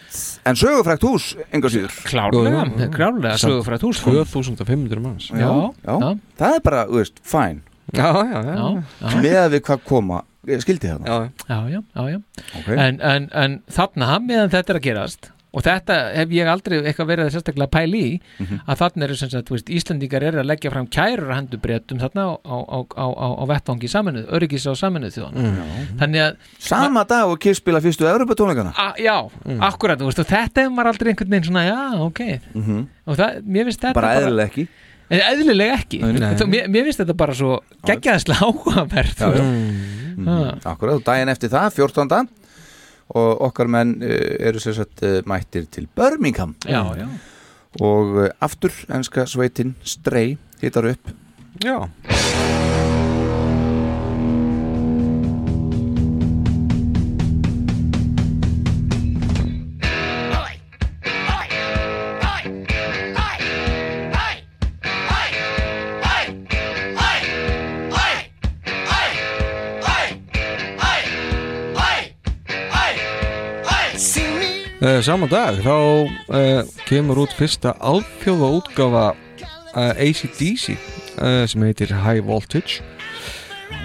En 0.48 0.56
sögufrækt 0.56 1.04
hús, 1.04 1.28
enga 1.52 1.68
síður. 1.70 1.92
Klárlega, 2.08 2.64
klárlega 2.94 3.36
sögufrægt 3.38 3.84
hús 3.86 4.00
sko. 4.00 4.10
2500 4.16 5.02
manns. 5.04 5.28
Já, 5.30 5.52
já. 5.84 6.14
Það 6.40 6.56
er 6.56 6.64
bara, 6.64 6.86
þú 6.88 7.02
veist, 7.02 7.20
fæn 7.22 7.60
Já, 7.92 8.10
já, 8.20 8.40
já. 8.44 8.54
já. 9.00 9.14
Með 9.22 9.36
að 9.40 9.52
við 9.54 9.62
hvað 9.68 9.84
koma, 9.88 10.18
skildi 10.64 10.88
það 10.88 11.08
Já, 11.08 11.18
já, 11.48 11.58
já, 11.68 11.80
já, 11.94 12.08
já. 12.10 12.20
Ok. 12.60 12.68
En, 12.76 13.00
en, 13.00 13.28
en 13.32 13.58
þarna 13.70 14.06
meðan 14.26 14.50
þetta 14.50 14.70
er 14.74 14.80
að 14.80 14.86
gerast 14.88 15.32
og 15.58 15.62
þetta 15.64 15.94
hef 16.12 16.28
ég 16.36 16.44
aldrei 16.52 16.74
eitthvað 16.84 17.06
verið 17.08 17.24
að 17.24 17.30
sérstaklega 17.32 17.70
pæli 17.72 18.00
í 18.04 18.20
Mhm. 18.38 18.58
að 18.68 18.76
þarna 18.82 19.04
eru 19.06 19.14
sem 19.16 19.30
sagt, 19.32 19.46
þú 19.48 19.54
veist, 19.56 19.70
Íslandingar 19.72 20.22
eru 20.28 20.38
að 20.42 20.44
leggja 20.50 20.70
fram 20.70 20.86
kærur 20.86 21.30
breytum 21.62 21.98
þarna 21.98 22.24
á, 22.28 22.32
á, 22.44 22.78
á, 22.84 23.06
á, 23.08 23.28
vettvangi 23.48 23.88
saminuð, 23.88 24.26
öryggis 24.28 24.66
á 24.68 24.76
saminuð 24.76 25.16
þjóðan 25.16 25.32
Mm. 25.40 25.96
þannig 25.98 26.20
að 26.20 26.36
Sama 26.58 27.04
dag 27.04 27.24
og 27.32 27.40
Kiss 27.40 27.58
spila 27.64 27.80
fyrstu 27.80 28.04
Európa-tónleikana 28.04 28.74
a, 28.76 28.92
já, 29.00 29.16
akkurat, 29.60 29.98
þú 29.98 30.04
veist, 30.12 30.18
og 30.20 30.26
þetta 30.26 30.60
hefur 30.62 30.76
maður 30.76 30.92
aldrei 30.92 31.12
einhvern 31.14 31.30
veginn 31.30 31.48
svona, 31.48 31.64
já, 31.64 32.00
ok 32.00 32.20
Mhm. 32.54 32.86
og 33.06 33.16
það, 33.16 33.42
mér 33.48 33.64
finnst 33.64 33.80
þetta 33.80 33.94
Bara 33.94 34.14
eðlilega 34.20 34.50
ekki 34.52 34.68
En 35.08 35.22
eðlilega 35.24 35.78
ekki 35.78 36.00
mér, 36.04 36.66
mér 36.68 36.88
finnst 36.88 37.00
þetta 37.00 37.16
bara 37.16 37.36
svo 37.36 37.58
geggjaðslega 37.88 38.44
áhugaverð. 38.48 39.22
Mm. 40.18 40.58
Akkurat, 40.66 40.98
og 40.98 41.04
daginn 41.06 41.32
eftir 41.32 41.52
það, 41.52 41.70
14. 41.78 42.28
og 43.16 43.44
okkar 43.48 43.70
menn 43.72 43.96
uh, 44.02 44.14
eru 44.50 44.60
sér 44.60 44.80
satt 44.82 45.04
uh, 45.06 45.18
mættir 45.30 45.68
til 45.72 45.88
Birmingham 45.96 46.56
Já, 46.68 46.82
já. 46.98 47.06
og 47.80 48.18
uh, 48.18 48.28
aftur 48.44 48.74
enska 48.92 49.24
sveitin 49.30 49.76
Stray 49.80 50.36
hittar 50.60 50.90
upp 50.92 51.14
Já 51.64 51.88
saman 74.78 75.30
dag 75.30 75.56
þá 75.64 75.74
uh, 75.74 76.60
kemur 76.86 77.24
út 77.24 77.32
fyrsta 77.34 77.72
alþjóða 77.82 78.50
útgáfa 78.60 79.06
uh, 79.10 79.92
ACDC 79.98 80.76
sem 81.18 81.64
heitir 81.66 81.90
High 81.90 82.22
Voltage. 82.22 82.78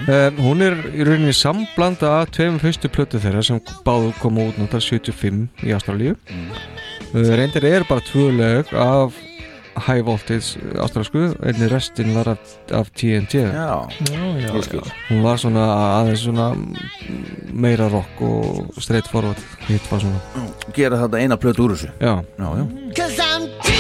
Um, 0.06 0.38
hún 0.38 0.62
er 0.62 0.76
í 0.94 1.02
rauninni 1.02 1.34
samblanda 1.34 2.12
af 2.20 2.34
tveim 2.36 2.60
fyrstu 2.62 2.92
plötu 2.94 3.18
þeirra 3.24 3.42
sem 3.46 3.62
báðu 3.88 4.12
koma 4.20 4.46
út 4.52 4.60
náttúrulega 4.60 5.10
75 5.10 5.66
í 5.66 5.74
Ástralíu. 5.74 6.14
Uh, 7.14 7.34
reyndir 7.40 7.66
er 7.66 7.88
bara 7.90 8.04
tvö 8.06 8.30
lög 8.38 8.70
af 8.78 9.18
High 9.76 10.06
Voltage 10.06 10.60
ástralsku 10.84 11.34
einnig 11.42 11.72
restin 11.72 12.14
var 12.16 12.28
af, 12.36 12.58
af 12.72 12.92
TNT 12.94 13.34
Já, 13.34 13.88
já, 14.12 14.24
já, 14.40 14.82
hún 15.10 15.24
var 15.24 15.38
svona 15.42 15.66
aðeins 16.02 16.24
svona 16.26 16.52
meira 17.54 17.90
rock 17.90 18.22
og 18.22 18.74
straight 18.78 19.08
forward 19.10 19.38
hitt 19.68 19.92
var 19.92 20.00
svona. 20.04 20.48
Gera 20.76 21.00
þetta 21.04 21.22
eina 21.22 21.38
plötu 21.38 21.68
úr 21.68 21.78
þessu. 21.78 21.94
Já, 22.02 22.18
já, 22.38 22.50
já. 22.62 23.73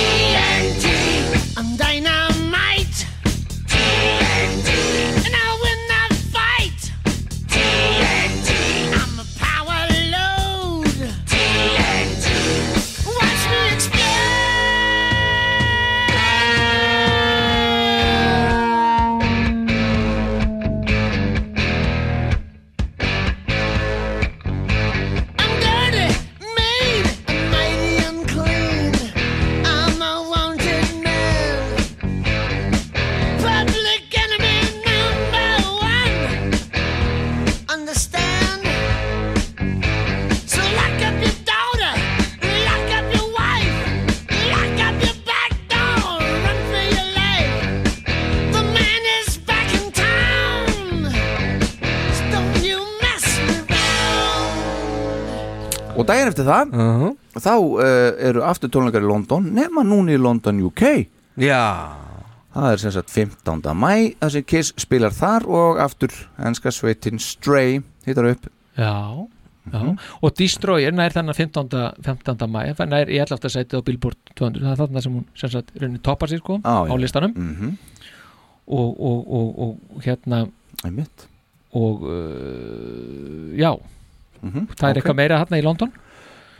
Og 56.04 56.08
daginn 56.12 56.30
eftir 56.32 56.48
það 56.48 56.78
þá 57.40 57.52
uh, 57.56 57.84
eru 58.30 58.44
aftur 58.46 58.70
tónleikar 58.74 59.04
í 59.06 59.10
London 59.10 59.50
nema 59.56 59.84
núna 59.88 60.14
í 60.16 60.20
London 60.22 60.60
UK 60.70 60.84
Já 61.42 61.64
Það 62.54 62.68
er 62.70 62.82
sem 62.84 62.92
sagt 62.94 63.10
15. 63.10 63.64
mæ 63.74 63.94
þar 64.22 64.30
sem 64.36 64.44
Kiss 64.46 64.74
spilar 64.78 65.10
þar 65.18 65.48
og 65.50 65.80
aftur 65.82 66.12
enska 66.46 66.70
sveitin 66.70 67.18
Stray 67.18 67.80
hittar 68.06 68.28
upp 68.30 68.46
Já, 68.78 68.92
já. 69.74 69.80
Mhm. 69.80 69.96
og 70.22 70.36
Destroyer 70.38 70.92
nær 70.94 71.16
þannig 71.16 71.40
15. 71.40 71.74
15. 72.06 72.46
mæ 72.54 72.62
nær 72.86 73.10
í 73.10 73.18
11. 73.24 73.50
sæti 73.50 73.74
á 73.74 73.82
Billboard 73.82 74.20
200 74.38 74.62
það 74.68 74.72
er 74.76 74.82
þarna 74.84 75.02
sem 75.02 75.16
hún 75.18 75.26
sem 75.40 75.50
sagt 75.56 75.74
toppar 76.06 76.30
sér 76.30 76.44
sko 76.44 76.60
Á, 76.62 76.86
á 76.86 76.94
listanum 77.00 77.34
Mhm. 77.34 77.78
og, 78.68 79.02
og, 79.02 79.34
og, 79.34 79.60
og 79.96 80.04
hérna 80.06 80.44
Einmitt. 80.86 81.26
og 81.74 82.04
uh, 82.06 83.50
já 83.58 83.74
Mhm, 84.44 84.68
það 84.76 84.88
er 84.90 84.98
ok. 84.98 85.02
eitthvað 85.02 85.20
meira 85.22 85.42
hérna 85.44 85.60
í 85.62 85.64
London 85.66 85.92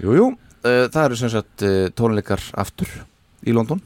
Jú, 0.04 0.14
jú, 0.18 0.28
uh, 0.64 0.86
það 0.94 1.04
eru 1.10 1.18
sem 1.20 1.30
sagt 1.34 1.66
uh, 1.68 1.90
tónleikar 1.98 2.42
aftur 2.64 2.88
í 3.44 3.56
London 3.56 3.82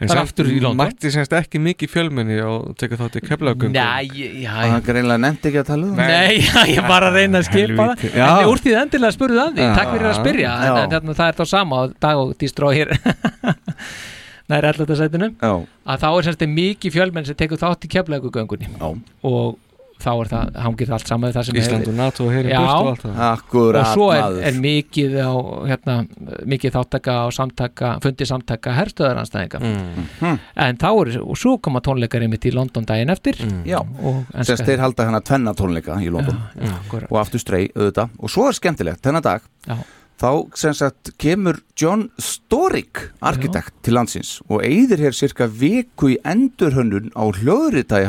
Það 0.00 0.12
er 0.14 0.18
aftur 0.22 0.46
í 0.48 0.54
London. 0.64 0.78
Mætti 0.80 1.10
semst 1.12 1.32
ekki 1.36 1.58
mikið 1.60 1.90
fjölmenni 1.92 2.38
og 2.40 2.70
teka 2.80 2.96
þátt 2.96 3.18
í 3.18 3.22
keflagöngum 3.26 3.74
Nei, 3.74 4.06
já, 4.40 4.54
Það 4.54 4.76
er 4.78 4.84
greinlega 4.86 5.20
nefndi 5.20 5.50
ekki 5.50 5.60
að 5.60 5.66
tala 5.68 5.84
um 5.90 5.98
það. 5.98 6.12
Nei, 6.14 6.38
já, 6.46 6.62
ég 6.72 6.86
var 6.88 7.04
að 7.04 7.18
reyna 7.18 7.42
að 7.42 7.48
skipa 7.50 7.76
það 7.76 7.90
Helvíti, 7.90 8.12
já. 8.16 8.24
En 8.30 8.48
úr 8.48 8.62
því 8.64 8.72
endilega 8.80 9.16
spurðu 9.18 9.42
að 9.44 9.50
því, 9.58 9.66
Já. 9.66 9.74
takk 9.76 9.92
fyrir 9.92 10.08
að 10.08 10.16
spyrja 10.22 10.54
Já. 10.56 10.70
en, 10.70 10.78
en 10.86 10.94
þarna, 10.94 11.16
það 11.20 11.32
er 11.34 11.36
þá 11.42 11.44
sama 11.52 11.76
á 11.76 11.82
dag 12.06 12.22
og 12.22 12.32
Destroyer 12.40 12.94
Það 12.96 14.56
er 14.62 14.68
alltaf 14.70 14.96
sætinu 15.02 15.28
Já. 15.36 15.52
að 15.92 16.00
þá 16.06 16.08
er 16.14 16.28
semst 16.30 16.46
mikið 16.56 16.96
fjölmenn 16.96 17.28
sem 17.28 17.38
tekur 17.44 17.60
þátt 17.60 17.84
í 17.84 17.92
keflagugöngunni 17.98 18.72
og 18.80 19.58
þá 20.00 20.10
er 20.24 20.30
það, 20.32 20.50
hangir 20.64 20.88
það 20.90 20.96
allt 20.96 21.10
saman 21.12 21.30
við 21.30 21.36
það 21.38 21.46
sem 21.50 21.58
Ísland 21.60 21.88
og 21.90 21.94
NATO 22.00 22.24
og 22.26 22.32
heyri 22.34 22.50
Já. 22.50 22.60
burt 22.60 22.80
og 22.80 22.88
allt 22.90 23.04
það. 23.04 23.20
Akkurat 23.30 23.80
og 23.80 23.92
svo 23.94 24.08
er, 24.16 24.38
er 24.50 24.58
mikið 24.64 25.16
á 25.20 25.32
hérna, 25.70 25.96
mikið 26.54 26.74
þáttaka 26.78 27.16
og 27.26 27.32
samtaka 27.36 27.92
fundi 28.04 28.28
samtaka 28.28 28.74
herstöðaranstæðinga 28.80 29.60
Mhm. 29.60 30.38
en 30.56 30.76
þá 30.76 30.88
er, 30.90 31.12
og 31.22 31.36
svo 31.36 31.56
koma 31.62 31.80
tónleikar 31.80 32.22
einmitt 32.22 32.44
í 32.48 32.54
London 32.54 32.84
daginn 32.84 33.10
eftir. 33.10 33.34
Já, 33.64 33.78
og 33.80 34.24
sem 34.42 34.56
sagt, 34.56 34.68
þeir 34.68 34.78
halda 34.86 35.04
hérna 35.08 35.20
tvenna 35.22 35.54
tónleika 35.54 35.96
í 36.00 36.10
London. 36.10 36.36
Já, 36.56 36.66
já, 36.66 36.74
akkurat. 36.80 37.08
og 37.10 37.18
aftur 37.20 37.38
strey 37.40 37.68
auðvitað. 37.74 38.10
Og 38.20 38.28
svo 38.30 38.48
er 38.48 38.52
skemmtilegt 38.58 39.02
þennan 39.02 39.22
dag 39.22 39.42
Já. 39.66 39.76
þá 40.20 40.30
sem 40.54 40.74
sagt 40.74 41.12
kemur 41.18 41.60
John 41.80 42.10
Storik 42.18 43.10
arkitekt 43.22 43.72
til 43.82 43.94
landsins 43.94 44.40
og 44.50 44.60
eigðir 44.62 44.98
hér 45.06 45.14
cirka 45.16 45.46
viku 45.48 46.10
í 46.12 46.18
endurhönnun 46.24 47.10
á 47.16 47.24
hljóðrita 47.32 48.02
í 48.04 48.08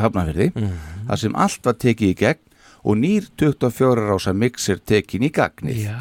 Hafnafyrði 1.02 1.08
þar 1.08 1.22
sem 1.22 1.36
allt 1.36 1.66
var 1.66 1.78
tekið 1.82 2.08
í 2.08 2.18
gegn 2.18 2.40
og 2.82 2.98
nýr 2.98 3.28
24 3.38 4.06
rása 4.08 4.32
mixer 4.34 4.78
tekin 4.78 5.22
í 5.22 5.30
gagnið. 5.30 5.84
Já, 5.86 5.98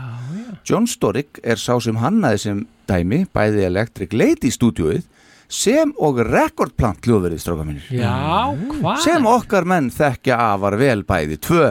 John 0.66 0.88
Storik 0.88 1.40
er 1.44 1.58
sá 1.58 1.80
sem 1.82 1.98
hannaði 2.02 2.42
sem 2.42 2.68
dæmi 2.90 3.26
bæði 3.34 3.66
Electric 3.66 4.14
Lady 4.14 4.52
stúdíóið 4.52 5.06
sem 5.52 5.92
og 6.00 6.22
rekordplant 6.24 7.04
hljóðverið 7.06 7.42
stráka 7.44 7.66
mínir. 7.68 7.88
Já, 7.92 8.56
hvað? 8.56 9.02
sem 9.04 9.28
okkar 9.28 9.68
menn 9.68 9.90
þekkja 9.92 10.38
afar 10.54 10.78
vel 10.80 11.04
bæði 11.08 11.38
tvö. 11.44 11.68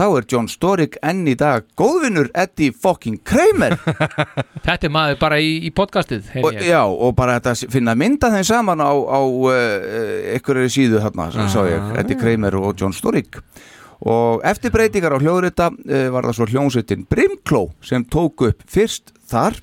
Þá 0.00 0.04
er 0.08 0.28
John 0.32 0.50
Storik 0.50 0.98
enn 1.06 1.22
í 1.30 1.36
dag 1.38 1.68
góðvinnur 1.78 2.32
Eddie 2.34 2.74
fucking 2.74 3.22
Kramer. 3.26 3.76
Þetta 4.66 4.88
er 4.88 4.94
maður 4.94 5.20
bara 5.22 5.40
í, 5.42 5.52
í 5.68 5.72
podcastið 5.74 6.32
og, 6.42 6.58
já, 6.64 6.82
og 6.82 7.14
bara 7.18 7.38
þetta 7.38 7.70
finna 7.72 7.94
mynda 7.98 8.30
þeim 8.34 8.46
saman 8.46 8.82
á, 8.82 8.90
á 8.90 9.20
uh, 9.22 10.34
einhverju 10.34 10.72
síðu 10.72 11.02
þarna 11.04 11.30
sem 11.34 11.50
sá 11.52 11.60
ég, 11.68 11.92
Eddie 12.02 12.18
Kramer 12.18 12.56
og 12.60 12.74
John 12.78 12.94
Storik 12.96 13.40
og 14.00 14.44
eftir 14.48 14.72
breytingar 14.72 15.16
á 15.16 15.18
hljóðrita 15.20 15.70
uh, 15.72 16.06
var 16.12 16.28
það 16.28 16.38
svo 16.38 16.48
hljómsveitin 16.52 17.06
Brimkló 17.10 17.66
sem 17.84 18.04
tók 18.08 18.46
upp 18.48 18.64
fyrst 18.68 19.12
þar 19.28 19.58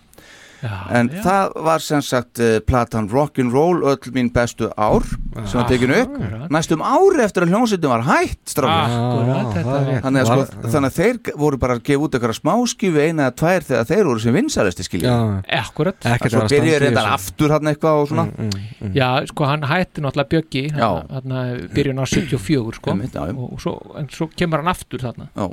en 0.99 1.09
það 1.23 1.53
var 1.67 1.83
sem 1.83 2.01
sagt 2.05 2.41
uh, 2.43 2.57
platan 2.67 3.07
Rock'n'Roll 3.11 3.83
öll 3.91 4.11
mín 4.15 4.29
bestu 4.33 4.69
ár 4.77 5.05
sem 5.45 5.59
var 5.59 5.67
tekinu 5.69 5.97
upp. 6.03 6.17
næstum 6.53 6.83
ári 6.85 7.23
eftir 7.25 7.45
að 7.45 7.53
hljómsveitin 7.53 7.91
var 7.91 8.05
hætt 8.07 8.53
strákar. 8.53 8.95
Akkurat, 8.97 9.57
er 9.61 9.87
rétt. 9.87 10.03
þannig 10.05 10.23
að, 10.23 10.31
sko, 10.31 10.67
þannig 10.67 10.89
að 10.89 10.99
þeir 10.99 11.39
voru 11.43 11.61
bara 11.61 11.77
að 11.77 11.83
gefa 11.89 12.07
út 12.07 12.17
eitthvað 12.17 12.37
smáskifu 12.39 13.03
eina 13.03 13.27
eða 13.27 13.35
tvær 13.41 13.67
þegar 13.69 13.89
þeir 13.91 14.09
voru 14.11 14.23
sem 14.23 14.37
vinsælisti 14.37 14.87
skilja 14.87 15.17
Akkurat 15.57 16.09
Ekkert 16.13 16.35
svo 16.35 16.45
að 16.45 16.55
í 16.57 16.75
þetta 16.77 17.05
aftur 17.13 17.53
hann 17.55 17.71
eitthvað 17.71 18.01
og 18.03 18.09
svona. 18.11 18.49
Já, 18.95 19.09
sko 19.29 19.49
hann 19.49 19.67
hætti 19.67 20.03
náttúrulega 20.03 20.31
Bjöggi 20.33 20.63
Já. 20.71 20.89
þarna 21.11 21.43
byrjun 21.75 22.01
á 22.01 22.05
74 22.07 22.79
sko. 22.79 22.97
Já, 22.97 23.21
já. 23.27 23.35
og 23.35 23.61
svo, 23.61 23.77
en 23.99 24.09
svo 24.13 24.29
kemur 24.33 24.63
hann 24.63 24.73
aftur 24.73 25.03
þarna. 25.03 25.29
Já, 25.35 25.47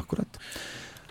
akkurat 0.00 0.40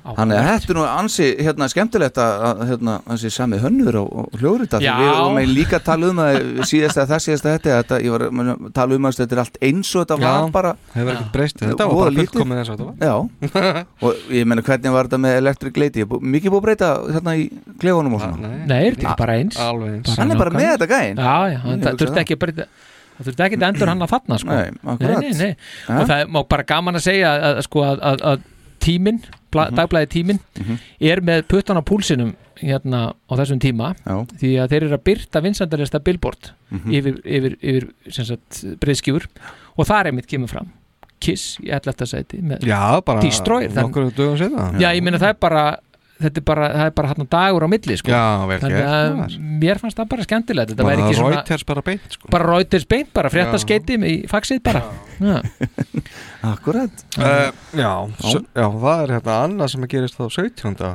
Þannig 0.04 0.38
að 0.40 0.48
þetta 0.50 0.72
er 0.74 0.78
nú 0.78 0.84
ansi 0.88 1.26
hérna, 1.44 1.68
skemmtilegt 1.72 2.20
að, 2.24 2.44
að 2.50 2.62
hérna, 2.70 2.94
ansi 3.14 3.32
sami 3.34 3.60
hönnur 3.62 3.98
og, 4.02 4.10
og 4.22 4.38
hljóðrita 4.40 4.80
því. 4.80 4.90
Við 5.00 5.10
vorum 5.12 5.40
eiginlega 5.42 5.58
líka 5.60 5.80
að 5.80 5.86
tala 5.90 6.10
um 6.10 6.22
það 6.24 6.38
síðast 6.72 7.02
að 7.04 7.10
það 7.14 7.24
síðast 7.26 7.48
að 7.50 7.56
þetta, 7.58 7.78
þetta 7.80 8.00
ég 8.06 8.16
var 8.16 8.26
að 8.30 8.64
tala 8.80 9.00
um 9.00 9.10
að 9.10 9.20
þetta 9.20 9.38
er 9.38 9.42
allt 9.44 9.60
eins 9.70 9.92
og 9.96 10.06
þetta 10.06 10.20
Já, 10.20 10.30
var 10.30 10.54
bara. 10.56 10.74
Hefur 10.96 11.12
ekkert 11.16 11.32
breyst, 11.36 11.64
þetta? 11.64 11.90
Var 11.90 12.00
bara 12.00 12.16
fullkomið 12.20 12.62
eins 12.64 12.72
og 12.74 12.80
þetta 12.80 13.10
Já, 13.10 13.16
og 14.08 14.30
ég 14.40 14.50
meina 14.50 14.66
hvernig 14.70 14.96
var 14.96 15.10
þetta 15.10 15.22
með 15.26 15.40
Electric 15.44 15.82
Lady, 15.84 16.06
Bú- 16.10 16.22
mikið 16.24 16.54
búið 16.56 16.62
að 16.62 16.68
breyta 16.70 16.92
hérna 17.10 17.36
í 17.40 17.50
klefunum 17.82 18.16
og 18.18 18.24
svona. 18.24 18.54
Nei, 18.70 18.78
er 18.88 18.96
þetta 18.96 19.10
ekki 19.10 19.20
bara 19.24 19.36
eins? 19.40 19.60
Alveg 19.60 19.98
eins. 19.98 20.16
Hann 20.20 20.32
er 20.34 20.42
bara 20.42 20.56
með 20.56 20.72
þetta 20.76 20.90
gæinn. 20.94 21.20
Já, 21.20 21.60
það 21.84 22.00
þurfti 22.04 22.24
ekki 22.24 22.40
bara 22.40 22.56
það 23.20 23.28
þurfti 23.28 23.46
ekki 23.50 23.60
að 23.60 23.68
endur 23.68 23.92
hann 23.92 24.06
að 24.06 24.12
fatna 24.14 24.38
sko. 24.40 24.56
Nei, 24.56 24.72
akkurat. 24.94 25.26
nei, 25.26 25.34
nei, 25.36 25.52
og 25.92 26.06
það 26.08 26.16
er 26.24 26.30
má 26.32 26.40
bara 26.54 26.66
gaman 26.70 27.00
að 27.00 27.06
segja 27.10 27.32
að, 27.36 27.46
að, 27.50 27.62
sko, 27.68 27.84
að, 27.84 28.04
að, 28.12 28.24
að 28.32 28.46
tíminn. 28.86 29.20
Dagblæði 29.52 30.10
tíminn 30.14 30.40
er 31.00 31.22
með 31.22 31.44
puttan 31.50 31.78
á 31.80 31.84
púlsinum 31.84 32.36
hérna 32.60 33.14
á 33.16 33.34
þessum 33.40 33.60
tíma 33.64 33.94
Já. 34.06 34.16
því 34.40 34.50
að 34.60 34.70
þeir 34.74 34.84
eru 34.84 34.98
að 34.98 35.04
byrta 35.08 35.42
vinsandarista 35.46 36.00
billboard 36.04 36.52
Mhm. 36.70 36.92
yfir, 36.94 37.16
yfir, 37.26 37.56
yfir 37.62 37.88
sem 38.14 38.26
sagt, 38.26 38.64
breyðskjúfur 38.80 39.26
og 39.78 39.86
það 39.88 40.00
er 40.00 40.06
einmitt 40.12 40.28
kemur 40.28 40.50
fram 40.52 40.68
Kiss 41.20 41.58
í 41.60 41.68
11. 41.72 42.06
sæti 42.08 42.42
með 42.44 42.62
Já, 42.68 43.02
bara 43.04 43.20
Destroyer 43.22 43.72
nokkur 43.76 44.12
dögum 44.16 44.38
setna 44.38 44.72
Já, 44.80 44.92
ég 44.96 45.02
meina 45.04 45.18
það 45.20 45.30
er 45.34 45.40
bara 45.40 45.64
þetta 46.20 46.42
er 46.42 46.46
bara, 46.50 46.70
það 46.76 46.86
er 46.90 46.94
bara 47.00 47.12
hann 47.14 47.30
dagur 47.32 47.66
á 47.66 47.70
milli 47.72 47.96
sko. 48.00 48.12
Já, 48.12 48.24
vel 48.50 48.58
Þannig 48.64 48.88
að 48.90 49.10
maður. 49.20 49.36
mér 49.64 49.82
fannst 49.82 50.00
það 50.00 50.10
bara 50.14 50.26
skemmtilegt 50.28 50.74
þetta 50.74 50.88
væri 50.90 51.04
ekki 51.06 51.20
svona 51.20 51.36
Reuters 51.40 51.66
bara 51.70 51.84
beint 51.90 52.16
sko. 52.18 52.32
bara 52.36 52.50
Reuters 52.54 52.88
beint, 52.94 53.12
bara 53.16 53.32
frétta 53.34 53.60
Já. 53.60 53.64
skeiti 53.66 54.00
í 54.00 54.16
faxið 54.32 54.64
bara 54.66 54.82
já. 55.20 55.38
Akkurat 56.54 57.06
uh, 57.20 57.52
já, 57.76 57.92
já. 58.24 58.40
já, 58.56 58.66
það 58.80 59.04
er 59.04 59.14
hérna 59.18 59.38
annað 59.46 59.72
sem 59.74 59.86
að 59.88 59.94
gerist 59.96 60.20
þá 60.20 60.26
17. 60.40 60.92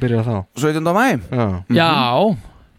Byrja 0.00 0.22
þá 0.26 0.34
17. 0.58 0.92
mæ 0.96 1.06
Já, 1.30 1.46
já, 1.76 1.90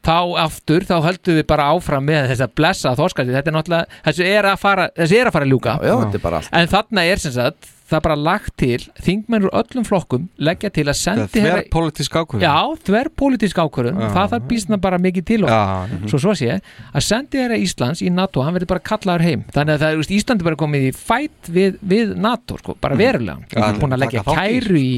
þá 0.08 0.18
aftur 0.44 0.86
þá 0.88 0.96
höldum 1.06 1.38
við 1.40 1.48
bara 1.50 1.70
áfram 1.76 2.06
með 2.08 2.30
þessa 2.34 2.50
blessa 2.58 2.94
þorskasti, 2.98 3.36
þetta 3.38 3.52
er 3.52 3.58
náttúrulega 3.58 4.04
þessu 4.10 4.28
er 4.28 4.50
að 4.54 4.62
fara, 4.64 4.90
þessu 4.98 5.18
er 5.22 5.30
að 5.30 5.36
fara 5.38 5.48
að 5.48 5.54
ljúka 5.54 5.78
Já, 5.82 5.96
þetta 6.04 6.20
er 6.22 6.26
bara 6.28 6.42
allt 6.42 6.54
en 6.62 6.72
þarna 6.74 7.06
er 7.14 7.24
sem 7.24 7.36
sagt 7.38 7.70
það 7.88 7.98
er 7.98 8.04
bara 8.08 8.18
lagt 8.20 8.54
til, 8.60 8.80
þingmenn 9.04 9.48
úr 9.48 9.54
öllum 9.62 9.86
flokkum 9.88 10.28
leggja 10.44 10.72
til 10.76 10.86
að 10.88 10.98
sendi 11.00 11.42
er 11.42 11.48
þver 11.48 11.70
politísk 11.74 12.18
ákvörðun 12.20 12.44
Já, 12.44 12.84
þver 12.90 13.10
pólitísk 13.22 13.62
ákvörðun, 13.64 14.02
Já. 14.04 14.10
það 14.16 14.34
þarf 14.34 14.50
býsna 14.52 14.80
bara 14.84 15.00
mikið 15.04 15.28
til 15.32 15.40
og 15.46 15.54
mhm. 15.54 16.10
svo 16.12 16.22
svo 16.26 16.36
sé 16.38 16.58
að 16.58 17.08
sendi 17.08 17.40
þeirra 17.40 17.62
Íslands 17.64 18.04
í 18.04 18.12
NATO, 18.14 18.44
hann 18.44 18.58
verður 18.58 18.74
bara 18.76 18.86
kallaður 18.92 19.26
heim 19.28 19.48
þannig 19.56 19.78
að 19.78 19.86
það 19.86 19.96
er, 19.96 20.14
Íslandi 20.18 20.48
bara 20.48 20.60
komið 20.60 20.90
í 20.90 20.92
fætt 20.98 21.52
við, 21.54 21.80
við 21.82 22.14
NATO, 22.20 22.60
sko, 22.62 22.78
bara 22.82 23.00
verulega 23.00 23.38
Mhm. 23.38 23.58
Já, 23.58 23.80
búin 23.80 23.96
að 23.96 24.04
leggja 24.04 24.24
kæru 24.28 24.80
í 24.80 24.94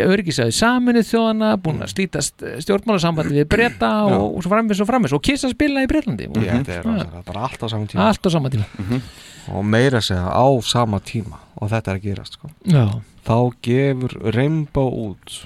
örgisæði 0.00 0.54
saminuð 0.56 1.04
þjóðana 1.10 1.50
búin 1.60 1.82
að 1.84 1.90
slítast 1.92 2.44
stjórnmálasambandi 2.64 3.34
við 3.42 3.48
breyta 3.52 3.90
og, 4.08 4.38
og 4.38 4.42
svo 4.46 4.52
framvis 4.54 4.80
og 4.80 4.88
framvis 4.88 5.12
og 5.12 5.22
kissa 5.22 5.50
spila 5.52 5.82
í 5.84 5.88
Breitlandi 5.90 6.30
og, 6.30 6.38
Ég, 6.40 6.62
þetta 6.64 6.78
er 6.78 7.02
Ja, 7.02 7.22
bara 7.26 7.42
allt 7.48 7.60
á 7.60 7.66
saman 7.68 7.86
tíma. 7.92 8.08
Á 8.08 8.28
sama 8.32 8.48
tíma. 8.54 8.64
Og 9.52 9.64
meira 9.68 10.00
segja 10.00 10.32
á 10.32 10.46
sama 10.64 11.00
tíma. 11.04 11.42
Og 11.60 11.68
þetta 11.68 11.92
er 11.92 12.00
að 12.00 12.06
gerast 12.08 12.38
sko. 12.38 12.48
Þá 13.22 13.36
gefur 13.62 14.16
Rainbow 14.34 14.88
út 15.10 15.36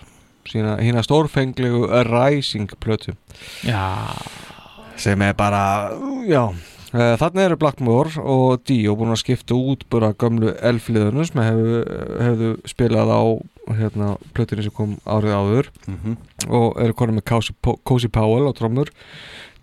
sína 0.47 0.77
hína 0.79 1.03
stórfenglegu 1.03 1.89
Rising 2.07 2.71
plötu. 2.79 3.17
Já. 3.67 4.15
sem 4.97 5.21
er 5.23 5.35
bara 5.35 5.91
já 6.25 6.47
Eh, 6.49 6.76
Þannig 6.93 7.43
eru 7.43 7.57
Blackmore 7.59 8.23
og 8.23 8.61
Dio 8.69 8.95
búin 8.97 9.11
að 9.13 9.19
skipta 9.25 9.57
út 9.59 9.83
bara 9.91 10.13
gömlu 10.15 10.53
elfliðunum 10.65 11.27
sem 11.27 11.41
hefðu, 11.43 11.81
hefðu 12.23 12.51
spilað 12.71 13.11
á 13.11 13.23
hérna, 13.77 14.11
plötunni 14.37 14.63
sem 14.63 14.71
kom 14.77 14.93
árið 15.05 15.35
áður 15.35 15.71
Mhm. 15.89 16.17
og 16.49 16.77
eru 16.81 16.93
konum 16.95 17.17
með 17.19 17.25
Cozy, 17.27 17.53
Po- 17.61 17.81
Cozy 17.85 18.09
Powell 18.09 18.47
á 18.47 18.53
trommur 18.55 18.89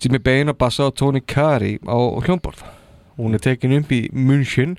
Jimmy 0.01 0.17
Bain 0.19 0.49
á 0.51 0.53
bassa 0.57 0.83
og 0.87 0.95
Tony 0.95 1.21
Carey 1.21 1.79
á 1.87 1.95
hljómborð 1.95 2.59
hún 3.17 3.33
er 3.33 3.39
tekin 3.39 3.71
upp 3.79 3.89
í 3.91 4.09
München 4.11 4.77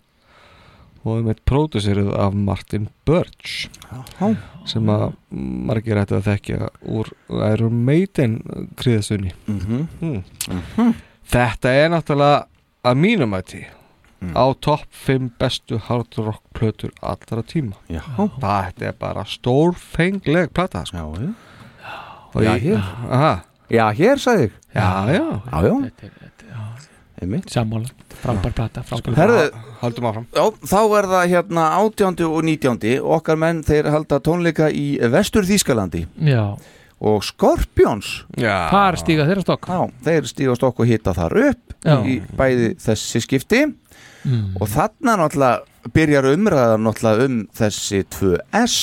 og 1.04 1.18
er 1.18 1.22
með 1.34 1.40
pródusserið 1.46 2.12
af 2.18 2.34
Martin 2.34 2.88
Birch 3.06 3.68
Já. 4.20 4.36
sem 4.66 4.84
að 4.84 5.14
margir 5.32 5.96
ætti 5.96 6.14
að 6.20 6.28
þekkja 6.28 6.68
úr 6.86 7.10
Iron 7.54 7.84
Maiden 7.84 8.42
kriðasunni 8.76 9.32
Mhm. 9.48 9.88
mm. 10.02 10.94
Þetta 11.30 11.70
er 11.72 11.88
náttúrulega 11.94 12.44
að 12.84 13.00
mínum 13.00 13.34
ætti 13.38 13.64
á 14.24 14.44
topp 14.64 14.86
5 15.04 15.30
bestu 15.38 15.76
hard 15.84 16.14
rock 16.16 16.40
plötur 16.56 16.90
allra 17.04 17.42
tíma 17.44 17.76
Já. 17.92 18.00
þetta 18.40 18.86
er 18.88 18.94
bara 18.98 19.24
stórfengleg 19.28 20.48
plata 20.56 20.84
sko. 20.88 20.96
já, 20.96 21.34
Og 22.34 22.42
Já, 22.42 22.54
ég- 22.56 22.62
hér. 22.62 22.78
Aha. 23.10 23.44
Já, 23.70 23.92
hér 23.92 24.16
sagði 24.18 24.46
ég 24.48 24.52
já, 24.74 25.12
já, 25.12 25.40
Já, 25.52 25.62
já 25.62 26.24
Einmitt 27.22 27.48
Sammála, 27.50 27.86
frábær 28.22 28.52
plata 28.52 28.82
frábær 28.82 29.14
Herðu, 29.14 29.44
haldum 29.80 30.04
áfram 30.08 30.26
Já, 30.34 30.44
þá 30.66 30.80
er 30.98 31.06
það 31.12 31.28
hérna 31.30 31.66
18. 31.78 32.24
og 32.26 32.42
19. 32.44 32.98
Okkar 33.00 33.36
menn 33.38 33.62
þeir 33.62 33.88
halda 33.92 34.18
tónleika 34.20 34.70
í 34.72 34.98
Vestur 35.12 35.44
Þýskalandi 35.46 36.06
Já. 36.26 36.56
Og 37.04 37.20
Scorpions 37.26 38.24
Já. 38.40 38.70
Hvar 38.72 38.96
stíga 39.00 39.26
þeirra 39.28 39.44
stokk? 39.44 39.68
Já, 39.68 39.80
þeir 40.06 40.28
stíga 40.30 40.54
stokk 40.56 40.80
og 40.80 40.88
hitta 40.88 41.12
þar 41.16 41.34
upp 41.50 41.74
Já. 41.84 41.96
í 42.08 42.18
bæði 42.38 42.74
þessi 42.84 43.24
skipti 43.26 43.64
Mm. 44.24 44.54
og 44.56 44.70
þarna 44.72 45.18
náttúrulega 45.20 45.90
byrjar 45.92 46.24
umræðan 46.30 46.80
náttúrulega 46.86 47.24
um 47.28 47.34
þessi 47.58 47.98
2S 48.08 48.76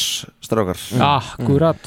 strákar 0.45 0.77
Akkurat. 1.02 1.81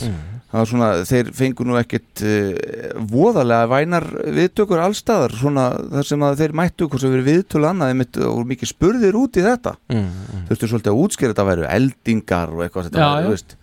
Það 0.50 0.58
var 0.58 0.66
svona, 0.72 0.88
þeir 1.06 1.30
fengu 1.38 1.64
nú 1.68 1.76
ekkit 1.78 2.24
uh, 2.26 2.98
voðalega 3.14 3.68
vænar 3.70 4.08
viðtökur 4.34 4.82
allstaðar, 4.82 5.36
svona 5.38 5.68
þar 5.94 6.08
sem 6.10 6.26
að 6.26 6.42
þeir 6.42 6.56
mættu 6.60 6.88
hvort 6.90 7.04
sem 7.04 7.14
verið 7.14 7.30
viðtölu 7.30 7.68
annað 7.70 7.92
einmitt, 7.94 8.18
og 8.26 8.42
mikið 8.50 8.72
spurðir 8.74 9.20
út 9.22 9.38
í 9.38 9.46
þetta 9.46 9.76
Mm, 9.94 10.10
þurftu 10.50 10.70
svolítið 10.72 10.90
að 10.96 11.00
útskýra 11.04 11.30
þetta 11.36 11.46
væru 11.52 11.68
eldingar 11.78 12.54
og 12.56 12.64
eitthvað 12.66 12.88
þetta 12.90 13.04
Já, 13.06 13.10
væri, 13.30 13.58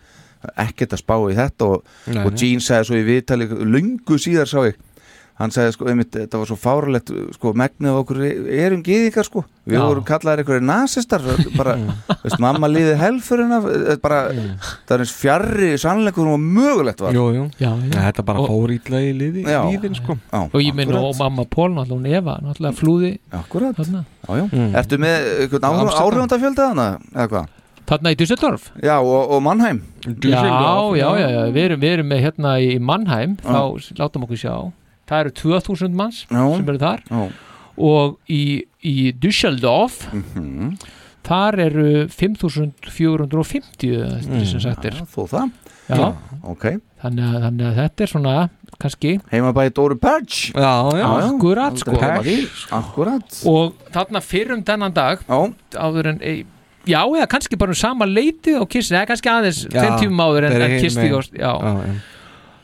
ekkert 0.65 0.95
að 0.95 1.03
spá 1.03 1.15
í 1.29 1.35
þetta 1.37 1.67
og, 1.75 1.83
Nei, 2.07 2.23
og. 2.25 2.31
Gene 2.37 2.63
sagði 2.65 2.89
svo 2.89 3.01
í 3.01 3.05
viðtali 3.09 3.49
lungu 3.49 4.17
síðar 4.21 4.49
sá 4.49 4.61
ég 4.67 4.79
hann 5.41 5.53
sagði 5.53 5.73
sko, 5.75 5.87
einmitt, 5.89 6.11
þetta 6.13 6.39
var 6.41 6.49
svo 6.49 6.57
fáralegt 6.59 7.11
sko, 7.35 7.53
megnið 7.57 7.97
okkur 8.01 8.19
erum 8.25 8.83
gýðingar 8.85 9.25
sko 9.25 9.43
við 9.65 9.77
Já. 9.77 9.83
vorum 9.85 10.05
kallaðir 10.05 10.41
einhverju 10.43 10.63
nasistar 10.65 11.23
bara, 11.55 11.75
veist, 12.23 12.37
mamma 12.41 12.69
líði 12.69 12.95
helfurina 12.99 13.59
bara, 14.03 14.19
það 14.89 14.95
er 14.95 15.03
eins 15.05 15.13
fjarrri 15.17 15.69
sannleikur 15.81 16.29
og 16.33 16.41
mögulegt 16.41 17.03
var 17.05 17.15
jú, 17.17 17.27
jú. 17.37 17.45
Já, 17.61 17.69
já. 17.71 17.95
þetta 18.09 18.25
bara 18.27 18.45
fór 18.49 18.75
ítla 18.75 19.01
í 19.05 19.13
liði, 19.17 19.45
Já. 19.47 19.61
líðin 19.69 19.97
sko. 19.97 20.17
Já, 20.27 20.41
Og 20.49 20.59
ég 20.61 20.77
minn 20.77 20.93
og 20.97 21.15
mamma 21.19 21.47
Pól 21.51 21.71
náttúrulega 21.75 21.97
hún 21.97 22.11
Eva 22.21 22.37
náttúrulega 22.43 22.77
flúði 22.77 23.13
Akkurat 23.41 23.77
þarna, 23.79 24.03
já, 24.27 24.35
já. 24.41 24.45
Mm. 24.51 24.69
Ertu 24.81 25.01
með 25.01 25.57
áhrifandafjölda 25.61 26.69
hana 26.73 26.87
eða 27.15 27.27
hvað? 27.33 27.57
Þarna 27.91 28.13
í 28.15 28.17
Düsseldorf? 28.19 28.69
Já, 28.81 28.95
og, 29.03 29.35
og 29.35 29.41
Mannheim. 29.45 29.83
Já, 30.07 30.41
já, 30.95 31.07
já, 31.19 31.27
já, 31.35 31.41
við 31.51 31.63
erum, 31.67 31.81
við 31.83 31.95
erum 31.97 32.09
með 32.13 32.23
hérna 32.25 32.55
í 32.63 32.71
Mannheim. 32.79 33.35
Þá 33.43 33.61
látum 33.99 34.25
okkur 34.25 34.39
sjá. 34.41 34.55
Það 35.11 35.25
eru 35.25 35.31
2000 35.41 35.95
manns 35.99 36.21
Já. 36.31 36.43
sem 36.55 36.69
eru 36.71 36.79
þar. 36.81 37.01
Já. 37.11 37.23
og 37.81 38.17
í, 38.31 38.63
í 38.85 39.11
Düsseldorf 39.17 40.05
Mhm. 40.13 40.75
þar 41.25 41.59
eru 41.63 41.85
5450 42.11 43.91
mm, 44.27 44.45
sem 44.47 44.61
sagt 44.63 44.85
er. 44.89 44.95
Já, 45.01 45.05
Þó 45.11 45.21
það? 45.31 45.51
Já. 45.91 46.07
Ok. 46.47 46.65
Þannig, 47.01 47.25
að, 47.27 47.37
þannig 47.45 47.65
að 47.67 47.77
þetta 47.81 48.03
er 48.05 48.11
svona 48.11 48.33
kannski 48.81 49.11
Heima 49.31 49.51
bæði 49.53 49.73
Dóru 49.77 49.97
Purge 50.01 50.51
já, 50.53 50.73
já, 50.97 51.07
akkurat 51.27 51.81
sko. 51.81 51.95
Akkurat. 52.77 53.39
Og 53.49 53.73
þarna 53.93 54.21
fyrir 54.23 54.53
um 54.55 54.63
þennan 54.65 54.93
dag 54.95 55.23
Já. 55.27 55.39
áður 55.81 56.11
en 56.13 56.21
ei, 56.21 56.45
já, 56.87 57.01
eða 57.05 57.27
kannski 57.29 57.57
bara 57.57 57.71
um 57.75 57.75
sama 57.77 58.05
leiti 58.09 58.55
og 58.59 58.69
kisti, 58.69 58.95
eða 58.95 59.07
kannski 59.11 59.29
aðeins 59.29 59.65
Já, 59.67 59.81
tveim 59.81 59.99
tímum 60.01 60.23
áður 60.25 60.49
en, 60.49 60.61
en 60.61 60.79
kisti 60.81 61.05
já, 61.11 61.21
Já, 61.37 61.51
já. 61.61 61.93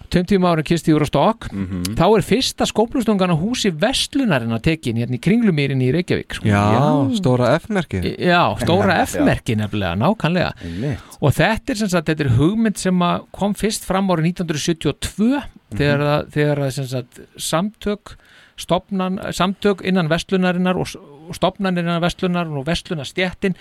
tveim 0.10 0.26
tímum 0.31 0.48
áður 0.49 0.61
en 0.64 0.68
kisti 0.69 0.94
úr 0.95 1.03
á 1.03 1.07
stokk 1.10 1.48
Mhm. 1.52 1.84
þá 1.99 2.03
er 2.18 2.23
fyrsta 2.23 2.65
skóplustungan 2.65 3.34
á 3.34 3.38
húsi 3.38 3.69
vestlunarinn 3.76 4.56
að 4.56 4.64
tekin 4.69 4.95
hérna 4.98 5.18
í 5.18 5.22
kringlumýrin 5.22 5.81
í 5.84 5.91
Reykjavík 5.94 6.34
sko. 6.39 6.48
já, 6.48 7.18
stóra 7.19 7.52
F-merki 7.60 8.02
Já, 8.18 8.56
stóra 8.64 8.95
Já, 8.98 9.06
F-merki 9.06 9.56
nefnilega, 9.60 10.53
Einmitt. 10.64 10.99
og 11.22 11.34
þetta 11.34 11.69
er 11.69 11.76
sem 11.76 11.89
sagt, 11.89 12.07
þetta 12.07 12.26
er 12.26 12.35
hugmynd 12.39 12.77
sem 12.77 12.99
kom 13.35 13.53
fyrst 13.53 13.84
fram 13.85 14.07
árið 14.07 14.31
1972 14.34 15.44
þegar, 15.76 15.99
að, 15.99 16.31
þegar 16.31 16.57
að 16.64 16.72
sem 16.72 16.85
sagt, 16.88 17.19
samtök 17.38 18.15
stopnan, 18.57 19.19
samtök 19.35 19.84
innan 19.85 20.07
vestlunarinnar 20.10 20.80
og, 20.81 20.88
og 21.27 21.35
stopnanir 21.37 21.83
innan 21.85 22.01
vestlunar 22.03 22.47
og 22.49 22.65
vestlunarstjettin 22.67 23.55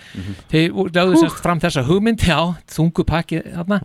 þeir 0.51 0.71
lögðu 0.95 1.21
sagt 1.25 1.43
fram 1.43 1.59
þessa 1.63 1.83
hugmynd 1.87 2.23
já, 2.27 2.39
þungu 2.73 3.05
pakki 3.07 3.41
þarna. 3.45 3.81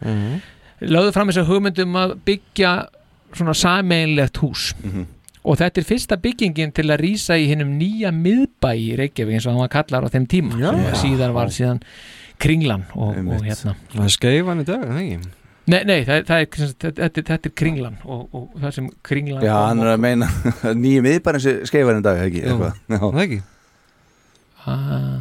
Lögðu 0.82 1.12
fram 1.14 1.30
þessa 1.32 1.46
hugmynd 1.50 1.82
um 1.84 1.98
að 2.02 2.14
byggja 2.26 2.72
svona 3.32 3.54
sameinlegt 3.56 4.40
hús. 4.42 4.70
Og 5.42 5.56
þetta 5.58 5.80
er 5.82 5.86
fyrsta 5.88 6.16
byggingin 6.22 6.70
til 6.74 6.84
að 6.94 7.00
rýsa 7.02 7.34
í 7.40 7.48
hinnum 7.50 7.72
nýja 7.78 8.12
miðbæ 8.14 8.68
í 8.78 8.90
Reykjavík 9.00 9.34
eins 9.40 9.46
og 9.48 9.56
hann 9.56 9.62
var 9.64 9.72
kallar 9.72 10.04
á 10.06 10.08
þeim 10.14 10.26
tíma 10.30 10.58
Já. 10.60 10.68
sem 10.70 11.00
síðan 11.00 11.32
var 11.34 11.50
síðan 11.50 11.80
kringlan 12.42 12.84
og, 12.94 13.08
og 13.08 13.16
Einmitt. 13.18 13.42
hérna. 13.48 13.74
Það 13.90 14.04
er 14.06 14.12
skeifan 14.14 14.62
í 14.62 14.66
dag, 14.68 14.84
það 14.86 15.00
ekki? 15.02 15.16
Nei, 15.72 15.78
nei, 15.86 15.96
það, 16.06 16.22
það 16.26 16.40
er, 16.44 16.70
þetta, 16.84 17.10
þetta, 17.22 17.36
er 17.50 17.52
kringlan 17.58 17.98
og, 18.02 18.22
og 18.34 18.46
það 18.62 18.72
sem 18.78 18.86
kringlan 19.06 19.44
Já, 19.46 19.52
hann 19.66 19.82
er 19.82 19.90
og- 19.90 19.96
að 19.96 20.04
meina 20.06 20.30
nýjum 20.84 21.06
miðbærin 21.06 21.44
sem 21.44 21.60
skeifar 21.70 21.98
en 21.98 22.06
dag, 22.06 22.22
ekki? 22.28 22.42
Já. 22.46 22.54
það 22.98 23.20
ekki 23.26 23.40
ah. 24.66 25.18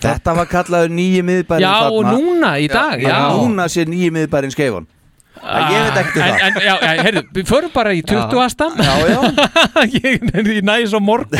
Þetta 0.00 0.32
var 0.38 0.48
kallaður 0.48 0.94
nýjum 0.96 1.28
miðbærin 1.28 1.66
Já, 1.66 1.74
og 1.92 2.06
núna 2.08 2.54
í 2.56 2.70
dag, 2.72 3.02
já. 3.04 3.18
Núna 3.36 3.68
sé 3.68 3.84
nýjum 3.88 4.16
miðbærin 4.16 4.54
skeifan. 4.54 4.88
Ég 5.40 5.84
veit 5.86 5.98
ekkert 6.00 6.16
um 6.16 6.22
en, 6.22 6.32
það. 6.32 6.42
en, 6.46 6.56
já, 6.64 6.72
já, 6.84 7.02
heyrðu, 7.06 7.22
við 7.36 7.46
förum 7.48 7.72
bara 7.72 7.92
í 7.96 8.00
20. 8.04 8.40
astam 8.44 8.74
Já, 8.76 8.92
já. 9.08 9.20
Ég, 10.04 10.24
ég 10.36 10.64
næs 10.66 10.92
á 10.92 11.00
morgun 11.00 11.38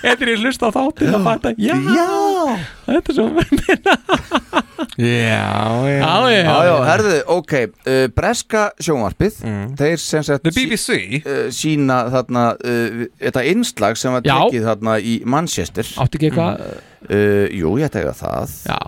Þetta 0.00 0.24
er 0.24 0.30
ég 0.34 0.40
hlust 0.44 0.62
á 0.64 0.68
þáttin 0.72 1.14
að 1.18 1.24
fatta. 1.28 1.52
Já, 1.60 1.76
þetta 2.86 3.12
er 3.12 3.16
svo 3.16 3.26
já, 4.98 5.06
já, 5.86 6.00
Já, 6.00 6.12
já, 6.30 6.40
Já, 6.40 6.56
já, 6.66 6.74
herðu, 6.88 7.14
ok 7.36 7.52
uh, 7.60 8.06
Breska 8.16 8.70
sjónvarpið 8.80 9.38
Mm. 9.40 9.70
Þeir 9.78 9.96
sem 10.02 10.24
sagt 10.26 10.42
The 10.44 10.50
BBC 10.52 10.86
sí- 10.96 11.20
uh, 11.24 11.46
sína 11.54 12.00
þarna 12.12 12.42
uh, 12.60 13.04
Þetta 13.20 13.44
innslag 13.48 13.96
sem 13.96 14.12
var 14.12 14.24
Já. 14.26 14.34
tekið 14.42 14.66
þarna 14.66 14.96
í 15.00 15.14
Manchester. 15.24 15.86
Áttu 16.02 16.18
ekki 16.18 16.28
eitthvað? 16.30 16.64
Uh, 17.08 17.46
Jú, 17.56 17.70
ég 17.80 17.88
tega 17.94 18.12
það. 18.12 18.52
Já, 18.68 18.78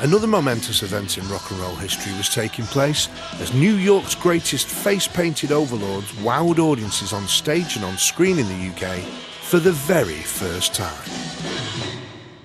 Another 0.00 0.28
momentous 0.30 0.82
event 0.82 1.18
in 1.18 1.28
rock 1.28 1.50
and 1.52 1.60
roll 1.60 1.76
history 1.82 2.12
was 2.16 2.28
taking 2.32 2.64
place 2.72 3.08
as 3.42 3.52
New 3.52 3.74
York's 3.76 4.14
greatest 4.16 4.68
face 4.68 5.06
painted 5.08 5.52
overlords 5.52 6.12
wowed 6.24 6.58
audiences 6.58 7.12
on 7.12 7.26
stage 7.28 7.76
and 7.76 7.84
on 7.84 7.98
screen 7.98 8.38
in 8.38 8.46
the 8.48 8.60
UK 8.72 8.96
for 9.48 9.58
the 9.58 9.72
very 9.72 10.20
first 10.20 10.74
time. 10.74 11.08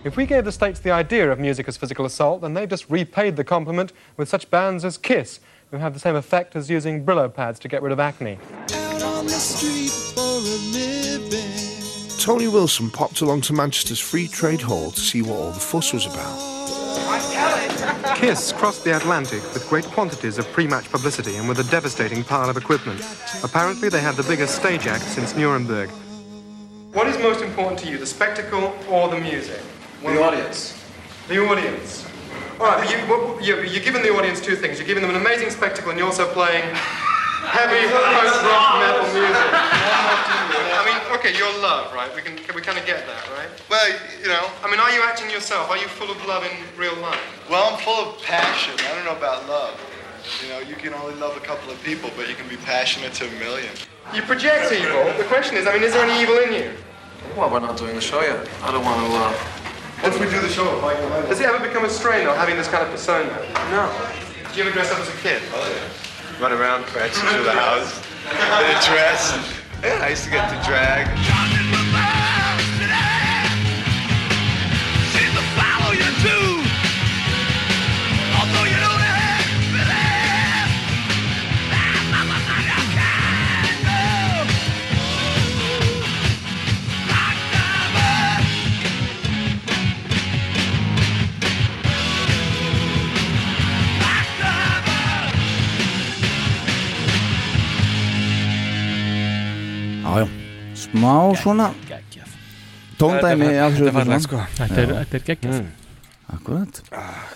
If 0.05 0.15
we 0.15 0.25
gave 0.25 0.45
the 0.45 0.53
states 0.53 0.79
the 0.79 0.91
idea 0.91 1.29
of 1.29 1.37
music 1.37 1.67
as 1.67 1.75
physical 1.75 2.05
assault, 2.05 2.39
then 2.39 2.53
they 2.53 2.65
just 2.65 2.89
repaid 2.89 3.35
the 3.35 3.43
compliment 3.43 3.91
with 4.15 4.29
such 4.29 4.49
bands 4.49 4.85
as 4.85 4.97
Kiss, 4.97 5.41
who 5.71 5.77
have 5.77 5.93
the 5.93 5.99
same 5.99 6.15
effect 6.15 6.55
as 6.55 6.69
using 6.69 7.05
Brillo 7.05 7.33
pads 7.33 7.59
to 7.59 7.67
get 7.67 7.81
rid 7.81 7.91
of 7.91 7.99
acne. 7.99 8.37
Tony 12.21 12.47
Wilson 12.47 12.89
popped 12.89 13.19
along 13.19 13.41
to 13.41 13.53
Manchester's 13.53 13.99
Free 13.99 14.29
Trade 14.29 14.61
Hall 14.61 14.89
to 14.91 14.99
see 15.01 15.21
what 15.21 15.37
all 15.37 15.51
the 15.51 15.59
fuss 15.59 15.91
was 15.91 16.05
about. 16.05 16.39
Kiss 18.15 18.53
crossed 18.53 18.85
the 18.85 18.95
Atlantic 18.95 19.43
with 19.53 19.67
great 19.67 19.83
quantities 19.83 20.37
of 20.37 20.49
pre-match 20.53 20.89
publicity 20.89 21.35
and 21.35 21.49
with 21.49 21.59
a 21.59 21.69
devastating 21.69 22.23
pile 22.23 22.49
of 22.49 22.55
equipment. 22.55 23.01
Apparently, 23.43 23.89
they 23.89 23.99
had 23.99 24.15
the 24.15 24.23
biggest 24.23 24.55
stage 24.55 24.87
act 24.87 25.03
since 25.03 25.35
Nuremberg. 25.35 25.89
What 26.93 27.07
is 27.07 27.17
most 27.17 27.41
important 27.41 27.79
to 27.79 27.89
you, 27.89 27.97
the 27.97 28.05
spectacle 28.05 28.71
or 28.87 29.09
the 29.09 29.19
music? 29.19 29.59
The 30.03 30.21
audience. 30.21 30.79
The 31.27 31.39
audience. 31.41 32.05
All 32.59 32.67
right, 32.67 32.77
but 32.77 33.43
you, 33.43 33.63
you're 33.65 33.83
giving 33.83 34.03
the 34.03 34.13
audience 34.13 34.39
two 34.39 34.55
things. 34.55 34.77
You're 34.77 34.85
giving 34.85 35.01
them 35.01 35.09
an 35.09 35.19
amazing 35.19 35.49
spectacle, 35.49 35.89
and 35.89 35.97
you're 35.97 36.07
also 36.07 36.31
playing 36.33 36.61
heavy 37.49 37.89
post-rock 37.89 38.77
metal 38.77 39.09
music. 39.09 39.41
I 40.69 40.85
mean, 40.85 41.17
okay, 41.17 41.35
you're 41.35 41.49
love, 41.65 41.91
right? 41.95 42.13
We 42.15 42.21
can 42.21 42.37
we 42.53 42.61
kind 42.61 42.77
of 42.77 42.85
get 42.85 43.07
that, 43.07 43.27
right? 43.33 43.49
Well, 43.71 43.89
you 44.21 44.27
know, 44.27 44.45
I 44.61 44.69
mean, 44.69 44.79
are 44.79 44.91
you 44.93 45.01
acting 45.01 45.31
yourself? 45.31 45.71
Are 45.71 45.77
you 45.77 45.87
full 45.87 46.11
of 46.11 46.23
love 46.27 46.45
in 46.45 46.51
real 46.77 46.95
life? 46.97 47.19
well, 47.49 47.73
I'm 47.73 47.81
full 47.81 48.05
of 48.05 48.21
passion. 48.21 48.75
I 48.85 48.93
don't 48.93 49.05
know 49.05 49.17
about 49.17 49.49
love. 49.49 49.81
You 50.43 50.49
know, 50.49 50.59
you 50.59 50.75
can 50.75 50.93
only 50.93 51.15
love 51.15 51.35
a 51.37 51.41
couple 51.41 51.71
of 51.71 51.81
people, 51.83 52.11
but 52.15 52.29
you 52.29 52.35
can 52.35 52.47
be 52.47 52.57
passionate 52.57 53.13
to 53.15 53.27
a 53.27 53.31
million. 53.39 53.73
You 54.13 54.21
project 54.21 54.71
evil. 54.71 55.05
The 55.17 55.25
question 55.25 55.57
is, 55.57 55.65
I 55.65 55.73
mean, 55.73 55.81
is 55.81 55.93
there 55.93 56.05
any 56.05 56.21
evil 56.21 56.37
in 56.37 56.53
you? 56.53 56.71
Well, 57.35 57.49
we're 57.49 57.59
not 57.59 57.77
doing 57.77 57.95
the 57.95 58.01
show 58.01 58.21
yet. 58.21 58.47
I 58.61 58.71
don't 58.71 58.85
want 58.85 58.99
to. 59.01 59.07
Uh... 59.15 59.33
Once 60.03 60.19
we 60.19 60.25
do 60.25 60.41
the 60.41 60.49
show, 60.49 60.65
does 61.27 61.39
it 61.39 61.45
ever 61.45 61.65
become 61.65 61.85
a 61.85 61.89
strain, 61.89 62.25
though, 62.25 62.33
having 62.33 62.57
this 62.57 62.67
kind 62.67 62.83
of 62.83 62.91
persona? 62.91 63.29
No. 63.71 63.89
Did 64.47 64.57
you 64.57 64.63
ever 64.63 64.71
dress 64.71 64.91
up 64.91 64.99
as 64.99 65.07
a 65.07 65.17
kid? 65.19 65.41
Oh, 65.53 65.65
yeah. 65.71 66.43
Run 66.43 66.51
around, 66.51 66.83
prancing 66.85 67.27
through 67.29 67.43
the 67.43 67.53
house 67.53 68.05
in 68.29 68.35
a 68.35 68.81
dress. 68.85 69.59
Yeah, 69.83 69.99
I 70.01 70.11
used 70.11 70.23
to 70.23 70.29
get 70.29 70.47
to 70.47 70.55
drag. 70.65 71.09
Smá 100.75 101.15
svona 101.41 101.69
tóndæmi 102.99 103.47
Þetta 103.49 104.15
er- 104.15 104.19
sko. 104.23 104.41
Þetta 104.57 104.81
er, 104.81 104.91
þetta 105.03 105.15
er 105.19 105.23
geggjað 105.29 105.53
Mm. 105.59 105.71
Akkurat 106.33 106.81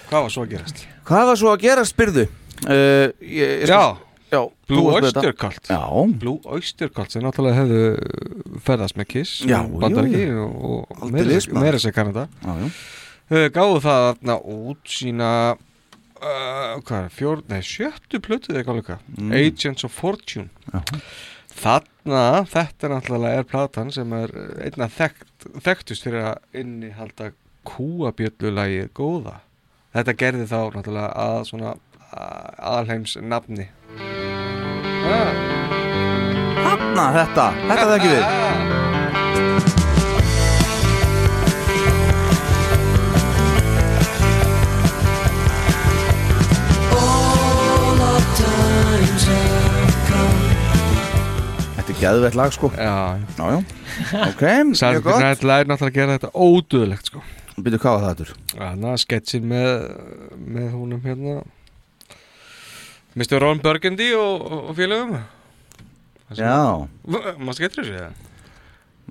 Hvað 0.09 0.21
var 0.23 0.29
svo 0.31 0.43
að 0.45 0.49
gerast? 0.55 0.83
Hvað 1.05 1.25
var 1.29 1.35
svo 1.37 1.49
að 1.53 1.61
gera 1.61 1.83
spyrðu? 1.85 2.27
Uh, 2.65 3.11
ég, 3.21 3.61
ég 3.61 3.67
Já, 3.69 3.97
já 4.31 4.41
Blue. 4.67 4.93
Oyster 4.95 5.33
Cult 5.37 5.67
Já 5.69 5.81
Blue 6.19 6.39
Oyster 6.45 6.89
Cult 6.89 7.11
sem 7.13 7.21
náttúrulega 7.21 7.59
hefðu 7.61 8.59
ferðast 8.65 8.97
með 8.97 9.07
Kiss 9.11 9.41
Já, 9.45 9.59
Bandaríki 9.67 10.23
jú, 10.23 10.33
jú. 10.33 10.47
og, 10.47 10.97
og 11.03 11.11
meira 11.11 11.77
sér- 11.77 11.93
Kanada 11.93 12.27
Já, 12.41 12.55
já 12.57 12.67
uh, 13.29 13.49
gáðu 13.53 13.79
það 13.83 14.03
þarna 14.07 14.37
út 14.55 14.83
sína 14.97 15.31
uh, 15.57 16.81
hvað 16.81 17.03
er, 17.03 17.09
fjór, 17.13 17.43
nei, 17.51 17.61
sjöttu 17.61 18.19
plötu 18.23 18.53
eða 18.53 18.63
eitthvað 18.63 18.79
líka 18.81 18.99
Mm. 19.17 19.31
Agents 19.33 19.83
of 19.83 19.91
Fortune 19.93 20.49
Já. 20.73 20.81
Þarna, 21.57 22.23
þetta 22.49 22.91
náttúrulega 22.91 23.41
er 23.41 23.49
platan 23.49 23.91
sem 23.93 24.13
er 24.17 24.33
einna 24.63 24.87
þekkt, 24.91 25.49
þekktust 25.65 26.07
fyrir 26.07 26.31
að 26.31 26.61
innihalda 26.61 27.31
kúabjöllulagið 27.67 28.89
góða. 28.97 29.39
Þetta 29.97 30.17
gerði 30.21 30.47
þá 30.49 30.59
náttúrulega 30.77 31.11
að 31.25 31.43
svona 31.51 31.75
aðalheims 32.13 33.17
nafni. 33.21 33.69
Hanna 36.67 37.07
þetta, 37.15 37.51
þetta 37.67 37.95
ekki 37.97 38.11
við 38.15 38.76
Þetta 51.87 52.01
er 52.01 52.03
geðveitt 52.03 52.35
lag 52.35 52.51
sko 52.51 52.67
Já, 52.75 52.95
já, 53.15 53.45
já. 53.47 53.59
Ok, 54.27 54.41
mjög 54.67 54.73
Saturday 54.75 55.03
gott 55.05 55.21
Night 55.23 55.43
Live 55.47 55.69
náttúrulega 55.69 55.87
að 55.87 55.95
gera 55.95 56.15
þetta 56.17 56.31
ódöðlegt 56.35 57.07
sko 57.07 57.21
Byrju, 57.63 57.79
hvað 57.79 57.93
var 57.95 58.01
það 58.03 58.17
þetta? 58.19 58.35
Þannig 58.57 58.89
að 58.89 58.97
sketsin 59.05 59.45
með 59.47 59.69
með 60.57 60.65
húnum 60.73 61.05
hérna 61.05 61.35
Mr. 63.15 63.37
Ron 63.39 63.63
Burgundy 63.63 64.09
og, 64.19 64.43
og, 64.49 64.67
og 64.67 64.75
félögum 64.81 65.15
Já. 66.35 66.59
Mástu 67.39 67.63
getur 67.63 67.87
þessu 67.87 67.95
eða? 68.01 68.11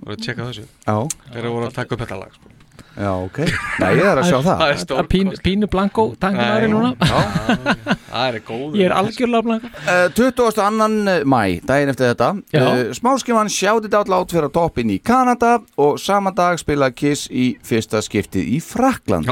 Voru 0.03 0.19
að 0.19 0.27
tjekka 0.29 0.51
þessu 0.51 0.67
Já. 0.69 0.97
Þeir 1.33 1.49
voru 1.57 1.71
að 1.71 1.77
taka 1.81 1.97
upp 1.97 2.05
þetta 2.05 2.21
lag 2.27 2.37
sko. 2.37 2.56
Já, 2.97 3.11
ok. 3.27 3.39
Nei, 3.83 3.91
ég 3.99 4.07
er 4.09 4.19
að 4.23 4.29
sjá 4.31 4.39
það. 4.41 4.61
Það 4.63 4.71
er 4.73 4.79
stór 4.81 5.09
Pínu, 5.13 5.33
pínu 5.45 5.67
blanko 5.69 6.05
tankinari 6.21 6.71
núna. 6.73 6.95
Það 8.17 8.29
er 8.31 8.39
góður 8.47 8.79
Ég 8.81 8.87
er 8.89 8.95
algjörlega 8.97 9.45
blanko 9.45 9.71
Uh, 9.87 10.07
22. 10.17 11.25
mæ, 11.29 11.41
daginn 11.69 11.93
eftir 11.93 12.09
þetta. 12.15 12.31
Já. 12.55 12.63
uh, 12.65 12.95
Smáskiman 12.97 13.51
Shout 13.53 13.85
It 13.91 13.95
Out 13.99 14.09
Loud 14.09 14.33
fyrir 14.33 14.49
að 14.49 14.55
toppin 14.57 14.91
í 14.95 14.97
Kanada 15.05 15.59
og 15.77 16.01
sama 16.01 16.33
dag 16.37 16.57
spila 16.63 16.89
Kiss 16.97 17.27
í 17.29 17.51
fyrsta 17.67 18.01
skiptið 18.03 18.49
í 18.57 18.63
Fraklandi 18.65 19.31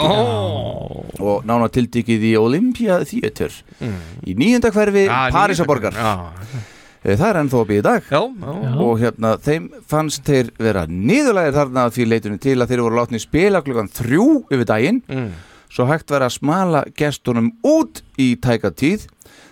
og 1.25 1.45
nána 1.49 1.71
tildikið 1.73 2.29
í 2.31 2.37
Olympia 2.41 3.01
Theatre 3.09 3.51
Mm. 3.81 3.97
í 4.29 4.35
nýjunda 4.39 4.71
hverfi 4.73 5.07
Já, 5.09 5.31
Parísaborgar 5.35 5.93
Já. 5.97 6.13
Eh, 6.41 6.61
Það 7.05 7.27
er 7.29 7.39
ennþá 7.43 7.59
að 7.61 7.67
býja 7.69 7.83
í 7.83 7.85
dag. 7.85 8.07
Já, 8.09 8.21
já. 8.65 8.71
og 8.81 8.93
hérna 9.03 9.33
þeim 9.45 9.65
fannst 9.93 10.25
þeir 10.25 10.53
vera 10.57 10.87
niðurlægir 10.89 11.57
þarna 11.59 11.89
því 11.93 12.07
leitunni 12.09 12.41
til 12.41 12.55
að 12.57 12.71
þeir 12.73 12.83
voru 12.87 12.97
látni 12.97 13.21
spila 13.21 13.61
klukkan 13.65 13.91
þrjú 13.93 14.29
yfir 14.49 14.69
daginn. 14.71 15.03
Mm. 15.11 15.35
svo 15.75 15.89
hægt 15.91 16.13
vera 16.15 16.29
að 16.31 16.37
smala 16.39 16.85
gestunum 16.95 17.49
út 17.67 18.01
í 18.23 18.37
tæka 18.39 18.71
tíð 18.71 19.09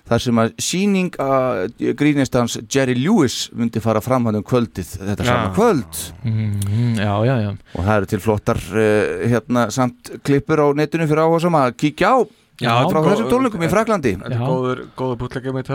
þar 0.06 0.20
sem 0.22 0.39
að 0.39 0.52
síning 0.62 1.16
að 1.22 1.72
grínistans 1.98 2.55
Jerry 2.70 2.94
Lewis 2.94 3.48
myndi 3.58 3.82
fara 3.82 4.00
fram 4.02 4.28
hann 4.28 4.39
um 4.39 4.44
kvöldið 4.47 4.92
þetta 5.00 5.24
Já. 5.24 5.28
sama 5.28 5.50
kvöld. 5.56 6.00
Mm, 6.22 6.94
Já, 6.98 7.14
já, 7.26 7.34
já. 7.42 7.50
Og 7.74 7.82
það 7.82 7.97
eru 7.97 8.10
til 8.12 8.20
flottar 8.22 8.62
uh, 8.70 9.26
hérna 9.32 9.66
samt 9.74 10.12
klippur 10.22 10.62
á 10.62 10.66
netinu 10.78 11.08
fyrir 11.10 11.24
áhuga 11.26 11.42
sem 11.42 11.58
að 11.58 11.76
kíkja 11.84 12.14
á 12.14 12.18
Já, 12.62 12.74
frá 12.86 13.00
þessum 13.02 13.31
tónleikum 13.32 13.62
í 13.64 13.68
Fraklandi 13.72 14.12
Þetta 14.20 14.36
er 14.36 14.42
góður, 14.47 14.82
góður 14.94 15.16
bútleika 15.24 15.55
með 15.56 15.70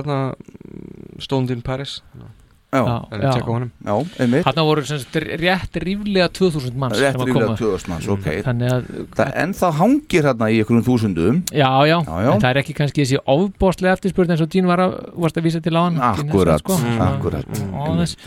Stoned 1.20 1.52
in 1.52 1.62
Paris. 1.62 2.02
Já, 2.68 2.84
En 2.84 3.22
að 3.24 3.32
tjekka 3.32 3.48
á 3.48 3.54
honum. 3.56 3.70
Já, 3.80 3.94
einmitt. 4.20 4.44
Þarna 4.44 4.64
voru 4.68 4.82
rétt 5.40 5.78
ríflega 5.80 6.26
2000 6.36 6.76
manns 6.76 7.00
Rétt 7.00 7.16
að 7.16 7.24
ríflega 7.30 7.46
koma. 7.48 7.56
2000 7.62 7.88
manns, 7.94 8.08
ok. 8.12 8.28
Þannig 8.44 8.74
að 8.74 8.90
Það 9.16 9.32
en 9.44 9.54
það 9.56 9.78
hangir 9.80 10.28
hérna 10.28 10.50
í 10.52 10.58
einhverjum 10.60 10.84
þúsundum. 10.84 11.40
Já, 11.56 11.70
já, 11.88 11.96
Já, 12.04 12.18
já. 12.28 12.32
en 12.34 12.44
það 12.44 12.50
er 12.52 12.60
ekki 12.62 12.76
kannski 12.76 13.06
þessi 13.06 13.22
ofbóstlega 13.24 13.96
eftirspurn 13.96 14.36
eins 14.36 14.44
og 14.44 14.50
Dín 14.52 14.68
var 14.68 14.84
að, 14.84 14.98
varst 15.16 15.40
að 15.40 15.48
vísa 15.48 15.64
til 15.64 15.74
á 15.80 15.82
hann 15.88 15.98
Akkurat, 16.12 16.60
sko. 16.60 16.76
akkurat. 17.08 17.46
Aðeins. 17.88 18.18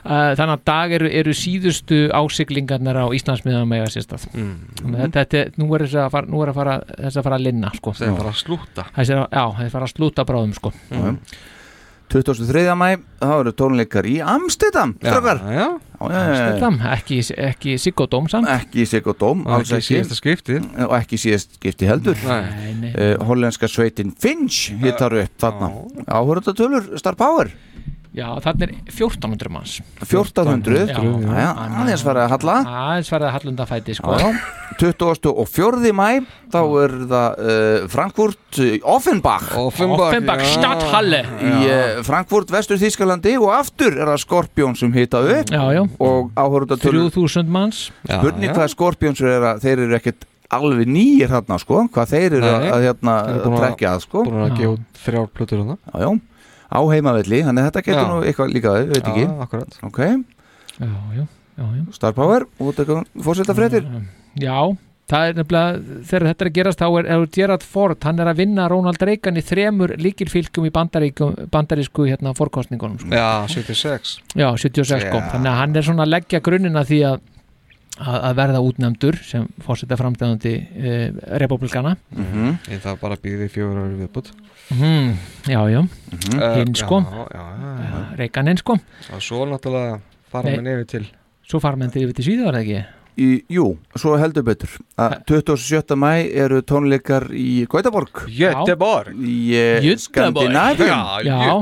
Uh, 0.00 0.32
þannig 0.38 0.54
að 0.54 0.64
dag 0.64 0.92
eru, 0.96 1.08
eru 1.12 1.32
síðustu 1.36 1.98
ásiglingarnar 2.14 2.96
á 3.04 3.06
Íslandsmiðan 3.12 3.68
með 3.68 3.82
að 3.84 3.94
sérstað 3.98 4.22
Mm. 4.32 4.96
Að 4.96 5.10
þetta, 5.18 5.34
er- 5.42 5.50
nú 5.58 5.66
er 5.74 5.82
þess 5.84 5.98
að 6.06 6.10
fara, 6.14 6.26
nú 6.30 6.40
er 6.42 6.48
að 6.48 6.54
fara, 6.54 6.78
þess 6.96 7.16
að 7.18 7.22
fara 7.26 7.36
að 7.36 7.42
linna 7.44 7.70
sko. 7.74 7.90
Þeir 7.92 8.16
fara 8.16 8.30
að 8.30 8.38
slúta 8.40 8.84
Þessi, 8.96 9.10
er 9.10 9.26
að- 9.28 9.70
fara 9.74 9.84
að 9.84 9.92
slúta 9.98 10.24
bráðum 10.24 10.54
sko. 10.54 10.72
Já. 12.10 12.16
23. 12.18 12.74
mæ, 12.74 12.88
þá 13.22 13.32
eru 13.36 13.52
tónleikar 13.54 14.06
í 14.10 14.16
já. 15.54 15.66
Amsterdam, 16.00 16.78
ekki, 16.94 17.18
ekki 17.38 17.76
Siggodóm 17.78 18.26
samt 18.32 18.48
Ekki 18.50 18.86
Sigurdóm, 18.88 19.44
Og 19.46 19.60
ekki 19.60 19.78
síðasta 19.84 20.16
skipti. 20.18 20.56
Og 20.88 20.94
ekki 20.96 21.18
síðast 21.20 21.54
skipti 21.60 21.86
heldur 21.86 22.18
Nei. 22.24 22.72
nei. 22.80 22.90
uh, 22.94 23.14
Hollenska 23.28 23.68
sveitin 23.70 24.10
Finch 24.18 24.72
hittar 24.82 25.14
upp 25.20 25.36
þarna 25.38 25.70
Áhörða 26.08 26.56
tölur 26.56 26.88
Star 26.98 27.18
Power 27.20 27.52
Já, 28.10 28.26
þarna 28.42 28.66
er 28.66 28.72
1400 28.90 29.50
manns. 29.54 29.76
1400 30.02 30.88
Já, 30.90 30.96
Já, 30.98 31.50
aðeins 31.54 32.02
farið 32.02 32.24
að 32.24 32.32
halla. 32.34 32.54
Aðeins 32.66 33.10
farið 33.12 33.26
að 33.28 33.34
hallunda 33.36 33.66
fæti 33.70 33.94
sko. 33.94 34.14
Já, 34.18 34.24
já. 34.24 34.40
24. 34.80 35.92
mæ 35.94 36.08
þá 36.50 36.58
er 36.80 36.94
það 37.10 37.42
uh, 37.44 37.86
Frankfurt 37.92 38.60
uh, 38.64 38.72
Offenbach. 38.96 39.52
Offenbach, 39.60 40.06
Offenbach. 40.08 40.42
Stadthalle. 40.56 41.20
í 41.38 41.52
uh, 41.68 42.00
Frankfurt, 42.06 42.50
vestur 42.54 42.80
Þískalandi 42.80 43.36
og 43.38 43.52
aftur 43.54 43.94
er 43.94 44.10
það 44.10 44.24
Skorpjón 44.24 44.74
sem 44.80 44.96
hita 44.96 45.22
upp. 45.22 45.52
Já, 45.54 45.62
já. 45.76 45.84
og 46.02 46.32
áhörða 46.34 46.80
tölur 46.82 47.12
3000 47.14 47.52
manns. 47.52 47.86
Spurning 48.08 48.56
hvað 48.56 48.74
Skorpjóns 48.74 49.22
er 49.22 49.46
að 49.52 49.62
þeir 49.66 49.84
eru 49.86 49.98
ekkert 50.00 50.26
alveg 50.50 50.90
nýjir 50.90 51.30
þarna 51.30 51.60
sko. 51.62 51.84
Hvað 51.94 52.16
þeir 52.16 52.38
eru 52.40 52.42
Nei. 52.48 52.70
að 52.74 52.88
hérna 52.88 53.14
að- 53.22 53.54
trekja 53.60 53.94
að 53.94 54.02
sko. 54.08 54.24
Búin 54.26 54.42
að 54.48 54.56
gefa 54.58 54.74
út 54.74 55.00
þrjár 55.04 55.30
plötur 55.36 55.62
hana 55.62 55.76
já, 55.78 56.00
já, 56.02 56.10
á 56.70 56.80
heimavelli 56.90 57.42
þannig 57.46 57.64
að 57.64 57.68
þetta 57.70 57.82
getur 57.88 58.02
Já. 58.04 58.10
nú 58.10 58.20
eitthvað 58.24 58.52
líka 58.54 58.74
við 58.78 58.92
veit 58.94 59.08
ekki 59.10 59.24
Já, 59.26 59.32
akkurat 59.46 59.80
ok, 59.90 60.00
Já, 60.80 60.92
já, 61.18 61.24
já, 61.58 61.64
já. 61.76 61.82
Star 61.98 62.14
Power 62.16 62.46
og 62.58 62.70
þetta 62.78 63.02
fórseta 63.26 63.56
fréttir 63.58 63.88
Já, 64.40 64.58
það 65.10 65.26
er 65.32 65.34
nefnilega 65.40 66.02
þegar 66.06 66.26
þetta 66.30 66.44
er 66.46 66.50
að 66.52 66.54
gerast 66.60 66.80
þá 66.84 66.86
er, 67.00 67.08
er 67.16 67.24
Gerard 67.34 67.64
Ford 67.66 68.06
hann 68.06 68.22
er 68.22 68.30
að 68.30 68.38
vinna 68.44 68.68
Ronald 68.70 69.02
Reagan 69.02 69.40
í 69.40 69.42
þremur 69.42 69.96
líkilfylgjum 69.98 70.68
í 70.68 70.72
bandarísku 71.50 72.06
hérna 72.06 72.30
fórkostningunum 72.38 73.00
sko. 73.02 73.10
Já, 73.10 73.26
76 73.50 74.14
Já, 74.38 74.46
76 74.54 75.08
sko, 75.08 75.18
Já. 75.18 75.26
þannig 75.34 75.50
að 75.50 75.58
hann 75.64 75.76
er 75.80 75.86
svona 75.90 76.06
að 76.06 76.12
leggja 76.14 76.40
grunnina 76.46 76.86
því 76.86 77.02
að 77.10 77.20
að 78.00 78.36
verða 78.38 78.60
útnefndur 78.64 79.16
sem 79.28 79.42
fórseta 79.60 79.96
framstæðandi 79.98 80.52
e, 80.56 80.92
republikana 81.42 81.96
Mhm. 82.14 82.54
Ég 82.70 82.80
það 82.80 83.00
bara 83.02 83.16
býði 83.20 83.48
fjóra 83.52 83.82
ári 83.84 83.98
viðbútt 83.98 84.30
mm, 84.70 85.18
Já, 85.50 85.60
já, 85.70 85.82
Eh, 86.40 86.54
hinn 86.60 86.74
sko. 86.74 87.00
Já, 87.00 87.26
já, 87.34 87.44
já, 87.62 87.70
já. 87.90 88.16
Reaganinn 88.16 88.56
sko. 88.60 88.76
Og 89.12 89.20
svo 89.22 89.44
náttúrulega 89.46 90.00
fara 90.30 90.50
Nei. 90.50 90.56
menn 90.60 90.72
yfir 90.74 90.86
til 90.86 91.06
Svo 91.50 91.60
fara 91.60 91.76
menn 91.76 91.90
til 91.90 92.04
yfir 92.06 92.14
til 92.14 92.24
Svíðar 92.28 92.58
ekki? 92.60 92.84
Í, 93.20 93.42
jú, 93.52 93.76
svo 93.98 94.14
heldur 94.16 94.44
betur. 94.46 94.70
Að 94.96 95.18
27. 95.28 95.96
mæ 95.98 96.12
eru 96.30 96.62
tónleikar 96.62 97.26
í 97.34 97.66
Gautaborg. 97.68 98.22
Göteborg. 98.30 99.12
Í. 99.18 99.90
Skandinavíum. 99.98 101.24
Já, 101.26 101.58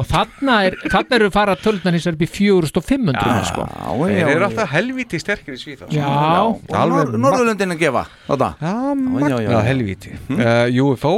og 0.00 0.06
þarna, 0.08 0.54
er, 0.68 0.76
þarna 0.88 1.18
eru 1.18 1.28
fara 1.34 1.56
vegar 1.60 2.14
upp 2.16 2.22
í 2.24 2.28
4500 2.30 3.42
sko. 3.50 3.66
Þeir 4.06 4.30
eru 4.36 4.46
alltaf 4.46 4.70
helvíti 4.72 5.20
sterkir 5.20 5.58
í 5.58 5.60
Nor 5.90 7.12
Norðurlöndin 7.18 7.74
að 7.74 7.82
gefa 7.82 8.06
Já, 8.30 8.74
já, 9.28 9.36
já, 9.44 9.58
helvíti 9.66 10.14
uh, 10.38 10.84
UFO 10.86 11.14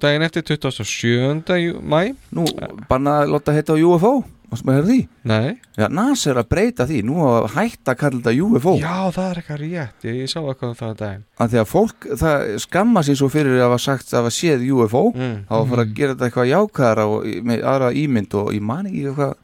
daginn 0.00 0.22
eftir 0.26 0.42
27. 0.44 1.58
jú- 1.60 1.80
mæ 1.82 2.14
Nú, 2.36 2.44
banna 2.88 3.22
að 3.24 3.30
láta 3.34 3.52
heita 3.56 3.72
á 3.72 3.80
UFO 3.80 4.24
Varstu 4.50 4.66
maður 4.68 4.82
að 4.84 4.88
því? 4.90 4.96
Nei. 5.24 5.54
Já, 5.80 5.86
NASA 5.88 6.30
er 6.30 6.38
að 6.42 6.48
breyta 6.52 6.84
því, 6.86 6.98
nú 7.08 7.14
að 7.26 7.46
hætta 7.56 7.94
að 7.94 7.98
kalla 8.02 8.20
þetta 8.20 8.34
UFO 8.44 8.74
Já, 8.78 8.92
það 9.16 9.30
er 9.30 9.38
eitthvað 9.40 9.62
rétt, 9.64 10.04
ég, 10.04 10.18
ég 10.20 10.28
sá 10.30 10.36
eitthvað 10.44 10.68
um 10.68 10.76
það 10.78 10.90
að 10.92 10.98
daginn. 11.00 11.22
Að 11.40 11.48
því 11.54 11.58
að 11.62 11.70
fólk, 11.72 12.06
það 12.20 12.44
skamma 12.62 13.02
sér 13.08 13.18
svo 13.18 13.28
fyrir 13.32 13.56
að 13.56 13.64
hafa 13.64 13.78
sagt 13.82 14.12
að 14.12 14.20
hafa 14.20 14.34
séð 14.36 14.66
UFO 14.76 15.02
Mm. 15.16 15.32
þá 15.48 15.54
að 15.58 15.68
fara 15.72 15.82
að 15.88 15.94
gera 15.96 16.14
þetta 16.14 16.28
eitthvað 16.28 16.52
jákæðara 16.52 17.06
og 17.14 17.24
með 17.50 17.64
aðra 17.72 17.88
ímynd 18.04 18.34
og 18.38 18.52
ég 18.54 18.62
man 18.62 18.86
ekki 18.92 19.02
eitthvað. 19.08 19.34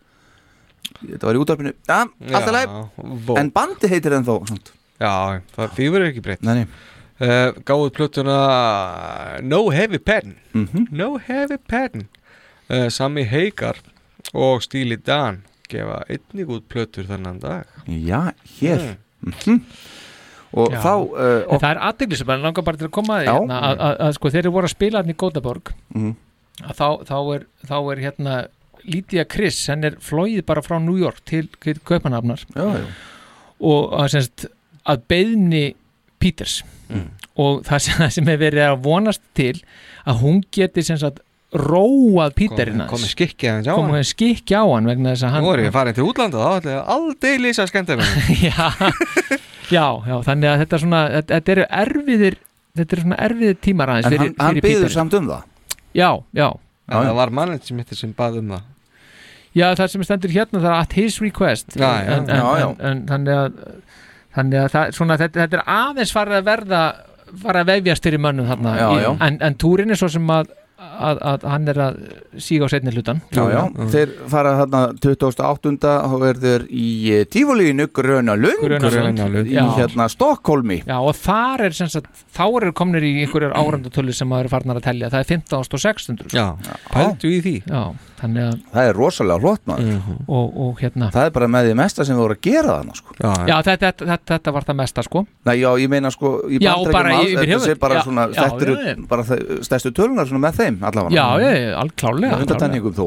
Þetta 1.01 1.27
var 1.31 1.35
í 1.35 1.43
útarpinu 1.43 1.73
ja, 1.89 1.99
alltaf 2.37 2.55
leið, 2.55 3.35
en 3.41 3.51
bandi 3.57 3.89
heitir 3.91 4.15
ennþá. 4.21 4.37
Já, 5.01 5.41
það 5.57 5.77
verður 5.81 6.09
ekki 6.13 6.23
breytt. 6.23 6.43
Nei, 6.45 6.55
nei. 6.61 6.67
Uh, 7.21 7.53
Gáðu 7.69 7.91
plötuna 7.97 8.37
No 9.43 9.69
Heavy 9.71 9.99
Pen 9.99 10.37
Mhm. 10.55 10.89
No 10.91 11.17
Heavy 11.19 11.57
Pen 11.69 12.09
uh, 12.71 12.89
Sami 12.91 13.25
Hagar 13.25 13.77
og 14.35 14.63
Stíli 14.63 14.97
Dan 15.07 15.43
gefa 15.71 16.03
einnig 16.11 16.49
út 16.51 16.65
plötur 16.69 17.07
þennan 17.07 17.39
dag 17.43 17.65
Já, 17.87 18.33
hér 18.59 18.97
mm. 19.23 19.61
Og 20.51 20.73
Já. 20.75 20.81
þá 20.83 20.93
uh, 21.15 21.53
En 21.55 21.61
það 21.63 21.69
er 21.71 21.81
aðdeglis, 21.87 22.25
bara 22.27 22.43
langar 22.43 22.65
bara 22.67 22.81
til 22.81 22.89
að 22.89 22.95
koma 22.97 23.21
að, 23.21 23.29
hérna, 23.31 23.59
að, 23.69 23.83
að, 23.87 23.93
að 24.09 24.15
sko 24.17 24.31
þeir 24.35 24.41
eru 24.43 24.53
voru 24.57 24.67
að 24.67 24.75
spila 24.75 25.03
hann 25.03 25.13
í 25.15 25.19
Gótaborg 25.23 25.71
Mhm. 25.95 26.17
að 26.67 26.75
þá, 26.81 26.89
þá, 27.09 27.15
er, 27.37 27.45
þá 27.71 27.77
er 27.93 28.03
hérna 28.07 28.39
Lídia 28.91 29.25
Chris, 29.29 29.61
henn 29.69 29.85
er 29.85 29.95
flóið 30.03 30.43
bara 30.49 30.63
frá 30.65 30.79
New 30.83 30.97
York 30.99 31.21
til, 31.29 31.47
til 31.63 31.79
Kaupanhafnar 31.85 32.43
já, 32.57 32.65
já. 32.81 32.85
og 33.61 33.93
að, 34.01 34.09
semst, 34.17 34.47
að 34.89 35.03
beðni 35.13 35.63
Peters 36.21 36.63
Mm. 36.91 37.09
og 37.45 37.65
það 37.67 37.83
sem, 37.87 37.99
það 38.03 38.15
sem 38.19 38.31
er 38.35 38.39
verið 38.45 38.67
að 38.69 38.79
vonast 38.87 39.23
til 39.39 39.57
að 40.05 40.23
hún 40.25 40.41
geti 40.55 40.85
sem 40.87 41.01
sagt 41.01 41.21
róað 41.51 42.37
Peterina 42.39 42.87
komið 42.91 43.11
skikki 43.11 43.51
á 43.51 43.59
hann. 43.59 43.67
komið 43.75 44.05
skikki 44.13 44.55
á 44.55 44.63
hann 44.63 44.87
vegna 44.87 45.15
þess 45.17 45.27
að 45.27 45.35
hann 45.35 45.47
Nú 45.47 45.53
er 45.55 45.65
ég 45.65 45.75
farin 45.75 45.97
til 45.97 46.07
útlanda 46.07 46.39
þá 46.39 46.61
ætla 46.61 46.77
ég 46.77 46.93
aldrei 46.95 47.33
lýsa 47.43 47.67
með 47.67 48.05
já, 48.51 48.69
já, 49.71 49.87
já, 50.07 50.17
þannig 50.29 50.53
að 50.53 50.63
þetta 50.63 50.77
er 50.79 50.85
svona 50.85 51.03
þetta, 51.17 51.35
þetta 51.35 51.55
eru 51.57 51.69
erfiðir 51.83 52.41
þetta 52.79 52.97
eru 52.97 53.07
svona 53.07 53.21
erfiðir 53.27 53.63
tímar 53.67 53.95
aðeins 53.95 54.07
En 54.11 54.15
fyrir, 54.15 54.35
hann, 54.39 54.43
hann 54.47 54.67
byður 54.69 54.95
samt 54.95 55.17
um 55.19 55.31
það? 55.33 55.47
Já, 55.91 56.11
já, 56.39 56.49
Já, 56.91 56.99
það 57.07 57.17
var 57.21 57.33
manninn 57.39 57.63
sem 57.63 57.79
hittir 57.81 57.99
sem 57.99 58.13
bað 58.17 58.41
um 58.41 58.55
það. 58.57 58.67
Já, 59.55 59.67
það 59.79 59.93
sem 59.93 60.05
stendur 60.07 60.33
hérna 60.35 60.63
það 60.63 60.73
er 60.73 60.81
at 60.81 60.97
his 60.99 61.19
request. 61.23 61.77
Já, 61.79 61.87
já. 61.87 62.17
en, 62.17 62.27
en, 62.27 62.41
Já, 62.41 62.49
já. 62.59 62.67
En, 62.67 62.83
en, 62.91 63.03
þannig 63.11 63.39
að 63.39 63.61
þannig 64.37 64.63
að 64.65 64.73
það, 64.77 64.95
svona, 64.99 65.19
þetta, 65.21 65.45
þetta 65.45 65.61
er 65.61 65.69
aðeins 65.77 66.15
farið 66.17 66.39
að 66.41 66.49
verða 66.51 66.83
farið 67.43 67.61
að 67.63 67.75
vefjast 67.75 68.09
fyrir 68.09 68.23
mönnum 68.23 68.49
þarna 68.51 68.73
Já, 68.79 68.89
í, 68.89 69.05
já. 69.05 69.13
En, 69.27 69.39
en 69.47 69.61
túrin 69.61 69.95
er 69.95 69.99
svo 70.01 70.09
sem 70.11 70.33
að, 70.35 70.51
að, 70.81 71.21
að 71.31 71.47
hann 71.53 71.71
er 71.71 71.81
að 71.85 71.99
síga 72.43 72.67
á 72.67 72.69
setni 72.73 72.95
hlutan 72.95 73.21
Já, 73.35 73.43
já, 73.53 73.61
þeir 73.95 74.15
fara 74.33 74.57
þarna 74.63 74.83
28. 74.99 75.75
þá 76.11 76.27
er 76.31 76.41
þeir 76.43 76.67
í 76.71 76.89
eh, 77.15 77.25
Tífólínu 77.31 77.87
Grönalund 77.95 78.65
Grönalund. 78.65 79.51
í 79.51 79.65
hérna 79.79 80.09
Stokkólmi 80.11 80.83
Já, 80.89 80.97
og 80.99 81.15
þar 81.19 81.67
er 81.69 81.79
sem 81.79 81.91
sagt, 81.93 82.11
þá 82.35 82.45
eru 82.49 82.75
komnir 82.83 83.07
í 83.07 83.17
einhverjar 83.25 83.55
árandatölu 83.59 84.15
sem 84.17 84.31
maður 84.31 84.51
er 84.51 84.55
farnar 84.57 84.81
að 84.83 84.89
telja. 84.91 85.13
Það 85.15 85.25
er 85.25 85.33
15.600 85.37 86.39
Já, 86.39 86.47
pældu 86.91 87.31
í 87.31 87.43
því. 87.47 87.57
Já, 87.71 87.83
að 87.91 88.10
Það 88.21 88.89
er 88.91 88.99
rosalega 88.99 89.41
hlott 89.45 89.63
maður. 89.71 90.01
Og, 90.29 90.59
og 90.67 90.83
hérna 90.83 91.09
Það 91.15 91.29
er 91.29 91.35
bara 91.37 91.49
með 91.55 91.69
því 91.71 91.77
mesta 91.81 92.07
sem 92.07 92.17
við 92.17 92.23
vorum 92.25 92.39
að 92.39 92.47
gera 92.49 92.77
þarna 92.77 92.97
sko. 92.99 93.17
Já, 93.17 93.31
Já, 93.51 93.55
þetta, 93.69 93.77
þetta, 93.87 94.09
þetta, 94.11 94.31
þetta 94.35 94.55
var 94.57 94.67
það 94.69 94.79
mesta 94.83 95.05
sko. 95.07 95.23
Nei, 95.49 95.55
já, 95.61 95.69
ég 95.81 95.93
meina 95.95 96.13
sko 96.15 96.33
í 96.49 96.61
Já, 96.61 96.73
bara 96.91 97.15
alls, 97.17 97.31
yfir 97.33 97.53
þetta 97.55 97.65
sé 97.65 97.77
bara 97.81 98.01
Já, 98.01 98.05
svona, 98.07 98.27
stærstu 99.67 99.95
tölunar 99.97 100.29
svona 100.31 100.45
með 100.49 100.61
þeim 100.61 100.79
allavega. 100.91 101.17
Já, 101.17 101.27
já, 101.45 101.51
já, 101.57 101.73
alveg 101.81 101.97
klálega 102.05 102.41
Undatenningum 102.45 102.97
þó. 102.97 103.05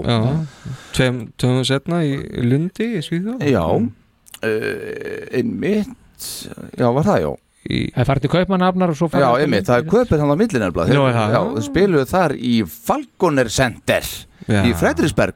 Tveim, 0.94 1.22
setna 1.68 2.04
í 2.06 2.18
Lundi 2.46 2.90
í 2.98 3.06
Svíþjóð? 3.06 3.48
Já, 3.50 3.66
uh, 3.70 5.24
einmitt. 5.34 5.98
Já, 6.78 6.88
var 6.94 7.08
það, 7.08 7.24
já. 7.28 7.34
Það 7.64 8.02
er 8.02 8.08
farið 8.10 8.26
til 8.26 8.32
Kaupmannafnar 8.34 8.92
og 8.92 8.98
svo 9.00 9.08
farið 9.08 9.24
Já, 9.24 9.44
einmitt, 9.46 9.68
það 9.70 9.78
er 9.78 9.86
köpið 9.88 10.20
þannig 10.20 10.36
á 10.36 10.40
millin 10.42 10.64
nefnilega 10.66 10.84
Já, 10.84 11.00
Þeir- 11.00 11.16
það? 11.16 11.34
Já, 11.34 11.42
þeir 11.54 11.66
spiluðu 11.70 12.08
þar 12.10 12.34
í 12.36 12.54
Falconer 12.68 13.50
Center 13.54 14.10
Já. 14.48 14.62
í 14.68 14.74
Fredriksberg 14.78 15.36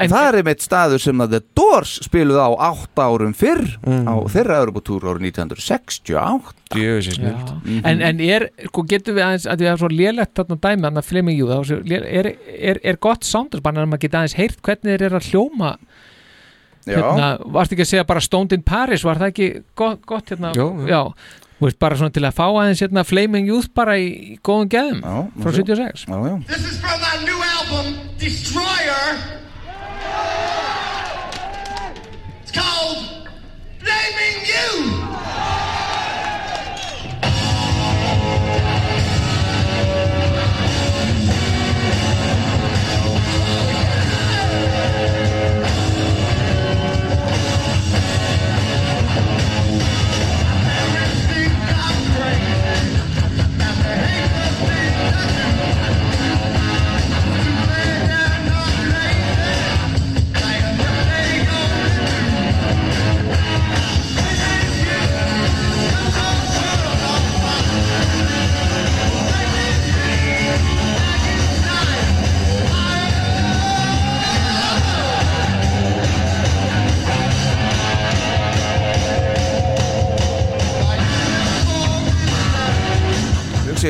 en, 0.00 0.08
það 0.08 0.26
er 0.30 0.36
einmitt 0.40 0.62
staður 0.64 1.02
sem 1.02 1.20
að 1.20 1.32
The 1.34 1.40
Doors 1.58 1.90
spiluðu 2.06 2.40
á 2.40 2.50
átta 2.72 3.04
árum 3.10 3.34
fyrr 3.36 3.64
Mm. 3.86 4.06
á 4.08 4.14
þeirra 4.32 4.56
Europatúr 4.64 5.04
árið 5.12 5.26
1968 5.28 6.54
Djöfisins 6.72 7.18
Já. 7.20 7.82
en, 7.84 8.00
en 8.02 8.20
er, 8.24 8.48
sko, 8.70 8.82
getum 8.88 9.16
við 9.18 9.26
aðeins 9.26 9.46
að 9.50 9.60
við 9.60 9.68
erum 9.70 9.82
svo 9.82 9.90
lélegt 9.92 10.34
þarna 10.40 10.56
dæmi, 10.56 10.82
þannig 10.86 11.02
að 11.02 11.08
Fleming 11.10 11.38
Jú 11.38 11.50
er, 11.52 12.30
er, 12.56 12.80
er, 12.82 12.96
gott 12.96 13.24
soundersbann 13.28 13.76
en 13.82 13.88
maður 13.92 14.04
geta 14.06 14.22
aðeins 14.22 14.38
heyrt 14.40 14.62
hvernig 14.64 14.92
þeir 14.96 15.06
eru 15.10 15.20
að 15.20 15.28
hljóma 15.30 15.72
Já. 16.86 16.96
hérna, 17.02 17.28
varst 17.50 17.72
ekki 17.74 17.82
að 17.84 17.90
segja 17.92 18.06
bara 18.08 18.20
Stoned 18.24 18.52
in 18.56 18.62
Paris, 18.62 19.02
var 19.04 19.18
það 19.18 19.32
ekki 19.34 19.48
gott, 19.74 20.00
gott 20.06 20.30
hérna, 20.32 20.52
jú. 20.56 20.68
já 20.88 21.02
Þú 21.06 21.45
veist, 21.60 21.78
bara 21.80 21.96
svona 21.96 22.12
til 22.14 22.24
að 22.26 22.36
fá 22.36 22.44
aðeins 22.48 22.82
hérna 22.84 23.04
Flaming 23.06 23.48
Youth 23.48 23.70
bara 23.76 23.96
í, 24.00 24.08
í 24.34 24.38
góðum 24.44 24.68
geðum 24.72 25.00
frá 25.40 25.50
76 25.56 26.06
já, 26.08 26.16
já. 26.28 26.36
This 26.50 26.66
is 26.68 26.78
from 26.82 27.00
my 27.00 27.14
new 27.24 27.40
album, 27.56 27.94
Destroyer. 28.20 29.45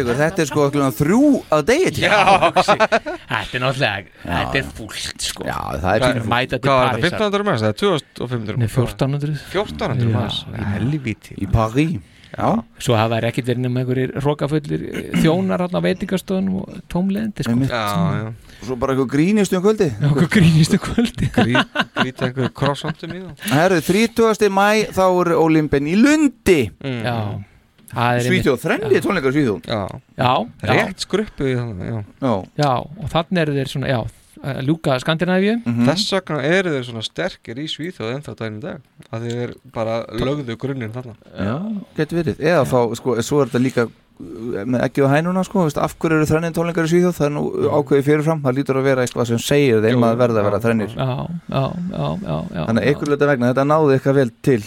Ykkur, 0.03 0.19
þetta 0.21 0.43
er 0.45 0.51
sko 0.51 0.67
þrjú 1.01 1.21
að 1.57 1.63
degi 1.71 1.93
til. 1.99 2.09
Þetta 2.09 3.41
er 3.41 3.63
náttúrulega, 3.63 4.11
þetta 4.25 4.61
er 4.61 4.67
fúlt 4.77 5.29
sko. 5.29 5.47
Já, 5.47 5.59
það 5.83 5.89
er 5.93 6.05
Hvað 6.07 6.29
mæta 6.33 6.59
til 6.59 6.67
Hvað 6.71 6.83
var 6.83 6.91
Parísar. 6.91 7.07
þetta, 7.07 7.31
1500 7.31 7.49
manns? 7.49 7.63
Það 7.63 7.73
er 7.73 7.81
2500 7.83 8.61
Nei, 8.61 8.69
1400 8.69 9.39
1400 9.55 10.05
Já, 10.07 10.13
manns, 10.19 10.43
já. 10.53 10.69
helvíti. 10.77 11.39
Í 11.41 11.49
París. 11.53 11.97
Já. 12.37 12.49
Svo 12.83 12.97
hafa 12.99 13.17
þær 13.17 13.25
ekkert 13.31 13.47
verið 13.49 13.63
nema 13.65 13.81
einhverjir 13.81 14.11
rókafullir 14.21 14.83
þjónar 15.23 15.63
hérna 15.63 15.81
á 15.81 15.87
veitingastöðunum 15.87 16.57
og 16.61 16.81
tómlendi 16.93 17.47
sko. 17.47 17.55
Einmitt. 17.55 17.71
Já, 17.73 18.33
Svo 18.67 18.77
bara 18.81 18.93
eitthvað 18.97 19.09
grínist 19.15 19.53
um 19.57 19.63
kvöldi 19.65 19.87
Okkur 20.11 20.29
grínist 20.35 20.75
um 20.77 20.83
kvöldi 20.85 21.29
Grýta 21.33 22.27
einhverju 22.29 22.51
krossandum 22.57 23.15
í 23.15 23.23
það 23.23 23.55
Herru, 23.57 23.81
30. 23.89 24.51
mæ 24.53 24.67
þá 24.97 25.05
er 25.07 25.33
Olimpin 25.39 25.89
í 25.89 25.95
Lundi. 25.97 26.59
Já. 26.83 27.15
Það 27.15 27.23
er 27.23 27.45
Svíþjóð, 27.97 28.61
þrenni 28.61 29.01
tónleikar 29.05 29.33
í 29.33 29.39
Svíþjóð. 29.41 29.67
Já, 29.71 29.81
Já, 30.19 30.31
já. 30.63 30.73
rétt 30.73 31.05
skruppu 31.07 31.49
já. 31.49 31.65
Já, 32.21 32.33
Já, 32.61 32.71
og 32.85 33.11
þannig 33.13 33.43
eru 33.43 33.55
þeir 33.57 33.71
svona, 33.73 33.91
já, 33.91 34.01
að 34.45 34.63
ljúka 34.69 34.97
Skandinavíu. 35.01 35.55
Þess 35.65 36.17
vegna 36.17 36.41
eru 36.45 36.75
þeir 36.75 36.89
svona 36.91 37.05
sterkir 37.07 37.61
í 37.63 37.69
Svíþjóð 37.73 38.17
ennþá 38.17 38.35
daginn 38.37 38.59
í 38.59 38.65
dag 38.65 39.13
að 39.17 39.29
þeir 39.31 39.55
bara 39.75 40.01
lögðu 40.13 40.59
grunninn 40.61 40.93
þarna. 40.93 41.15
Já, 41.33 41.55
getur 41.97 42.21
verið. 42.21 42.43
Eða 42.45 42.67
þá, 42.69 42.77
sko, 43.01 43.17
svo 43.25 43.41
er 43.43 43.51
þetta 43.51 43.63
líka 43.65 43.87
uh, 43.89 44.61
með 44.67 44.85
ekki 44.91 45.07
á 45.09 45.09
hænuna, 45.17 45.45
sko, 45.49 45.65
veist, 45.65 45.81
af 45.81 45.97
hverju 45.97 46.21
eru 46.21 46.29
þrennir 46.29 46.57
tónleikar 46.57 46.89
í 46.89 46.93
Svíþjóð, 46.93 47.17
það 47.17 47.31
er 47.31 47.35
nú 47.39 47.45
ákveðið 47.81 48.09
fyrirfram. 48.11 48.43
Það 48.45 48.59
lítur 48.61 48.81
að 48.83 48.91
vera 48.91 49.07
eitthvað 49.07 49.31
sem 49.33 49.41
segir 49.47 49.81
þeim 49.87 50.05
að 50.11 50.21
verða 50.21 50.43
að 50.43 50.51
vera 50.51 50.61
þrennir. 50.67 50.93
Já, 50.93 51.09
já, 51.49 51.65
já, 51.97 52.11
já, 52.29 52.37
já 52.59 52.63
Þannig 52.69 52.93
að 52.93 53.15
leita 53.15 53.31
vegna, 53.33 53.55
þetta 53.55 53.67
náði 53.73 53.97
eitthvað 53.97 54.21
vel 54.21 54.29
til 54.45 54.61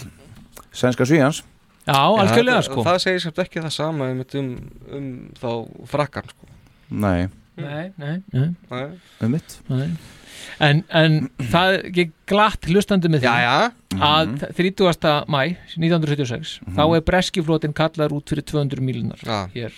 sænska 0.70 1.06
svíjans 1.06 1.44
Já, 1.90 2.00
algjörlega 2.22 2.62
sko 2.66 2.84
Það 2.86 2.98
segir 3.04 3.22
samt 3.26 3.38
ekki 3.44 3.62
það 3.64 3.74
sama 3.74 4.08
um, 4.14 4.54
um 4.96 5.10
þá 5.40 5.50
frakkan 5.90 6.30
sko. 6.32 6.48
Nei, 6.90 7.28
Nei, 7.60 7.90
nei, 8.00 8.22
nei, 8.32 8.46
Nei. 8.70 8.86
um 9.20 9.32
mitt 9.34 9.58
nei. 9.68 9.90
En, 10.64 10.78
en 10.96 11.16
það 11.50 11.74
er 11.90 12.06
glatt 12.30 12.64
hlustandi 12.70 13.10
með 13.12 13.24
því 13.26 13.28
Já, 13.28 13.42
já. 13.44 13.98
að 14.06 14.30
30. 14.56 15.10
mæ 15.28 15.40
1976 15.76 16.54
þá 16.78 16.82
er 16.96 17.02
breskiflótin 17.04 17.74
kallar 17.76 18.14
út 18.16 18.32
fyrir 18.32 18.46
200 18.48 18.80
mílunar 18.86 19.20
Já. 19.26 19.42
hér 19.52 19.76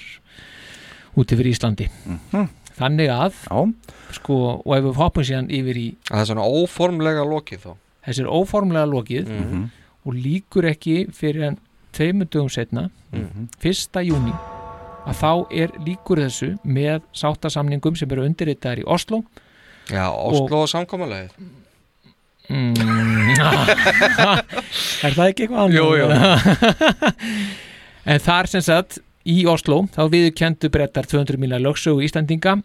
úti 1.19 1.37
fyrir 1.41 1.57
Íslandi 1.57 1.89
þannig 2.79 3.11
að 3.13 3.41
Já. 3.49 3.59
sko, 4.21 4.39
og 4.63 4.77
ef 4.77 4.87
við 4.87 5.01
hoppum 5.03 5.27
síðan 5.27 5.51
yfir 5.53 5.81
í 5.83 5.89
Það 6.09 6.23
er 6.23 6.31
svona 6.31 6.47
óformlega 6.47 7.27
lokið 7.29 7.67
þá 7.67 7.73
þessi 8.07 8.23
er 8.25 8.31
óformlega 8.39 8.89
lokið 8.93 9.29
Mhm. 9.33 9.67
og 10.07 10.15
líkur 10.19 10.71
ekki 10.71 10.97
fyrir 11.15 11.49
en 11.51 11.59
tveimur 11.93 12.27
dögum 12.33 12.49
setna 12.53 12.89
Mhm. 13.13 13.49
1. 13.61 14.01
júni 14.09 14.33
að 15.07 15.15
þá 15.19 15.33
er 15.53 15.69
líkur 15.85 16.17
þessu 16.25 16.55
með 16.65 17.01
sáttasamningum 17.13 17.97
sem 17.99 18.11
eru 18.15 18.25
undirritaðar 18.29 18.79
í 18.81 18.85
Oslo 18.87 19.23
Já, 19.91 20.07
Oslo 20.15 20.63
og 20.63 20.69
samkomulegið 20.71 21.31
mm, 22.49 22.75
Er 25.03 25.11
það 25.17 25.29
ekki 25.29 25.43
eitthvað 25.47 25.63
annað? 25.65 25.77
Jú, 25.77 25.87
jú. 25.99 26.07
En 28.13 28.19
þar 28.23 28.47
sem 28.51 28.63
sagt 28.67 28.93
í 29.29 29.45
Oslo 29.47 29.77
þá 29.95 30.01
viðurkendu 30.11 30.69
brettar 30.75 31.07
200 31.07 31.37
miljonar 31.39 31.63
lögsögu 31.63 32.03
Íslandinga 32.07 32.57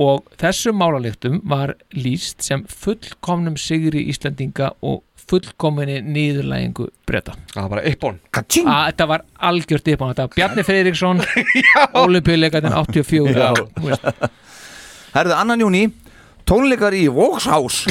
og 0.00 0.24
þessum 0.40 0.74
málalyktum 0.80 1.40
var 1.50 1.68
lýst 1.94 2.42
sem 2.46 2.60
fullkomnum 2.70 3.56
sigri 3.58 4.02
Íslandinga 4.10 4.68
og 4.86 5.02
fullkominni 5.30 5.98
niðurlægingu 6.06 6.88
breyta 7.08 7.34
Það 7.52 7.62
var 7.62 7.72
bara 7.74 7.84
eippón 7.90 8.20
Þetta 8.32 9.08
var 9.10 9.24
algjört 9.50 9.90
eippón 9.92 10.12
Þetta 10.14 10.26
var 10.28 10.36
Bjarni 10.38 10.66
Freyriksson 10.66 11.24
Ólimpíuleikatinn 12.02 12.76
84 12.76 13.34
Já. 13.36 13.50
þú 13.76 13.90
veist. 13.90 14.08
Herðu, 15.16 15.36
annan 15.36 15.66
júni 15.66 15.84
Tónleikar 16.48 16.96
í 16.96 17.06
Vókshaus 17.12 17.84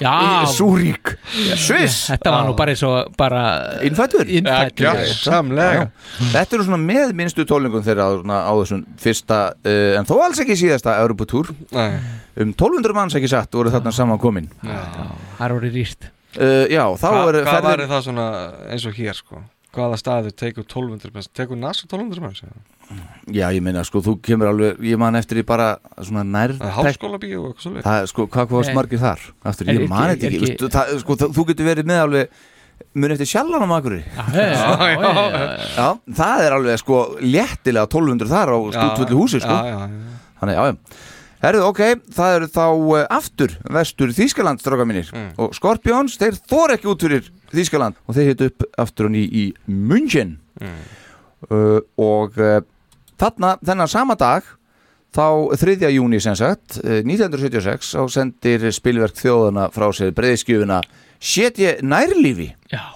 Já. 0.00 0.12
Í 0.42 0.46
Súrík. 0.48 1.12
Sviss. 1.60 2.06
Þetta 2.10 2.32
var 2.32 2.46
nú 2.48 2.54
bara 2.58 2.72
eins 2.72 2.82
og 2.88 3.12
bara 3.18 3.42
Innfættur 3.84 4.24
Innfæddur. 4.24 4.86
Já, 4.88 5.12
samlega. 5.20 5.84
já. 5.84 6.30
Þetta 6.32 6.56
eru 6.56 6.66
svona 6.66 6.80
með 6.80 7.12
minnstu 7.18 7.44
tólningum 7.48 7.84
þeirra 7.84 8.06
á, 8.08 8.10
svona, 8.16 8.38
á 8.48 8.52
þessum 8.56 8.82
fyrsta 9.04 9.40
uh, 9.52 9.92
en 10.00 10.08
þó 10.08 10.14
alls 10.24 10.40
ekki 10.42 10.56
síðasta 10.58 10.96
Europatúr 11.04 11.52
Nei. 11.76 12.00
um 12.40 12.54
1200 12.56 12.96
manns 12.96 13.18
ekki 13.20 13.30
satt 13.30 13.52
voru 13.54 13.72
þarna 13.74 13.92
saman 13.94 14.20
komin. 14.22 14.48
Það 14.64 15.56
orðið 15.60 15.78
rýrt 15.82 16.10
uh, 16.38 16.64
Já, 16.72 16.84
þá 17.00 17.08
Hva, 17.08 17.24
er 17.32 17.40
Hvað 17.42 17.58
var 17.66 17.66
ferðin 17.72 17.92
það 17.92 18.06
svona 18.08 18.28
eins 18.72 18.86
og 18.88 18.94
hér 19.00 19.18
sko 19.18 19.42
Hvaða 19.72 19.96
staður 19.96 20.34
tekur 20.36 20.66
1200 20.66 21.14
manns 21.14 21.30
Tekur 21.32 21.56
NASA 21.60 21.86
1200 21.88 22.20
manns 22.24 22.42
eða? 22.44 22.60
Já, 23.32 23.46
ég 23.54 23.62
meina, 23.64 23.80
sko, 23.88 24.02
þú 24.04 24.18
kemur 24.20 24.50
alveg 24.50 24.80
ég 24.84 24.98
man 25.00 25.16
eftir 25.16 25.38
því 25.40 25.44
bara 25.48 25.68
svona 26.02 26.24
nær 26.28 26.52
Það 26.58 26.66
er 26.68 26.74
Háskólabíó 26.76 27.38
og 27.40 27.46
eitthvað 27.52 27.64
svoleiðis. 27.64 27.86
Það, 27.86 28.08
sko, 28.10 28.26
hvað 28.34 28.52
Nei. 28.66 28.74
margir 28.76 29.00
þar? 29.00 29.22
Aftur, 29.48 29.70
Er 29.72 29.78
ég 29.80 29.88
man 29.88 30.10
þetta 30.10 30.28
ekki, 30.28 30.40
ekki- 30.50 30.72
það, 30.74 30.90
sko, 31.00 31.16
það, 31.22 31.32
þú 31.38 31.44
getur 31.52 31.68
verið 31.70 31.88
með 31.88 32.02
alveg 32.02 32.42
mun 32.98 33.14
eftir 33.14 33.30
sjallan 33.30 33.64
á 33.64 33.68
makurri 33.70 34.00
já, 34.02 34.24
já, 34.34 34.98
já. 34.98 35.48
Já, 35.78 35.88
það 36.18 36.44
er 36.44 36.56
alveg 36.58 36.80
sko 36.82 36.98
léttilega 37.22 37.86
1200 37.88 38.32
þar 38.32 38.52
á 38.52 38.58
stútvöldu 38.76 39.20
húsi 39.22 39.40
sko. 39.40 39.56
já, 39.56 39.72
já, 39.72 39.78
já. 39.86 40.20
Þannig, 40.42 40.58
já, 40.58 40.64
já 40.66 41.11
Herðu, 41.42 41.62
ok, 41.72 41.80
það 42.14 42.36
eru 42.36 42.48
þá 42.54 42.64
uh, 42.70 43.00
aftur 43.10 43.54
vestur 43.74 44.12
Þýskaland, 44.14 44.62
stráka 44.62 44.86
mínir. 44.86 45.08
Og 45.42 45.56
Scorpions, 45.56 46.14
þeir 46.20 46.38
þór 46.38 46.76
ekki 46.76 46.90
út 46.92 47.02
fyrir 47.02 47.30
Þýskaland. 47.50 47.98
Og 48.06 48.14
þeir 48.14 48.28
hitt 48.30 48.44
upp 48.46 48.66
aftur 48.78 49.08
og 49.08 49.14
ný 49.16 49.24
í 49.26 49.46
München. 49.66 50.36
Uh, 50.62 51.80
og 51.98 52.38
uh, 52.38 52.60
þarna, 53.18 53.56
þennan 53.58 53.90
sama 53.90 54.14
dag 54.14 54.46
þá 55.12 55.26
3. 55.58 55.90
júni 55.90 56.22
sem 56.22 56.38
sagt 56.38 56.78
uh, 56.84 57.00
1976 57.02 57.90
á 57.98 58.02
sendir 58.06 58.68
spilverk 58.70 59.18
þjóðana 59.18 59.66
frá 59.74 59.88
sér 59.96 60.14
breyðskjöfuna 60.14 60.78
Sétje 61.22 61.76
nærlífi. 61.86 62.48
Já, 62.70 62.94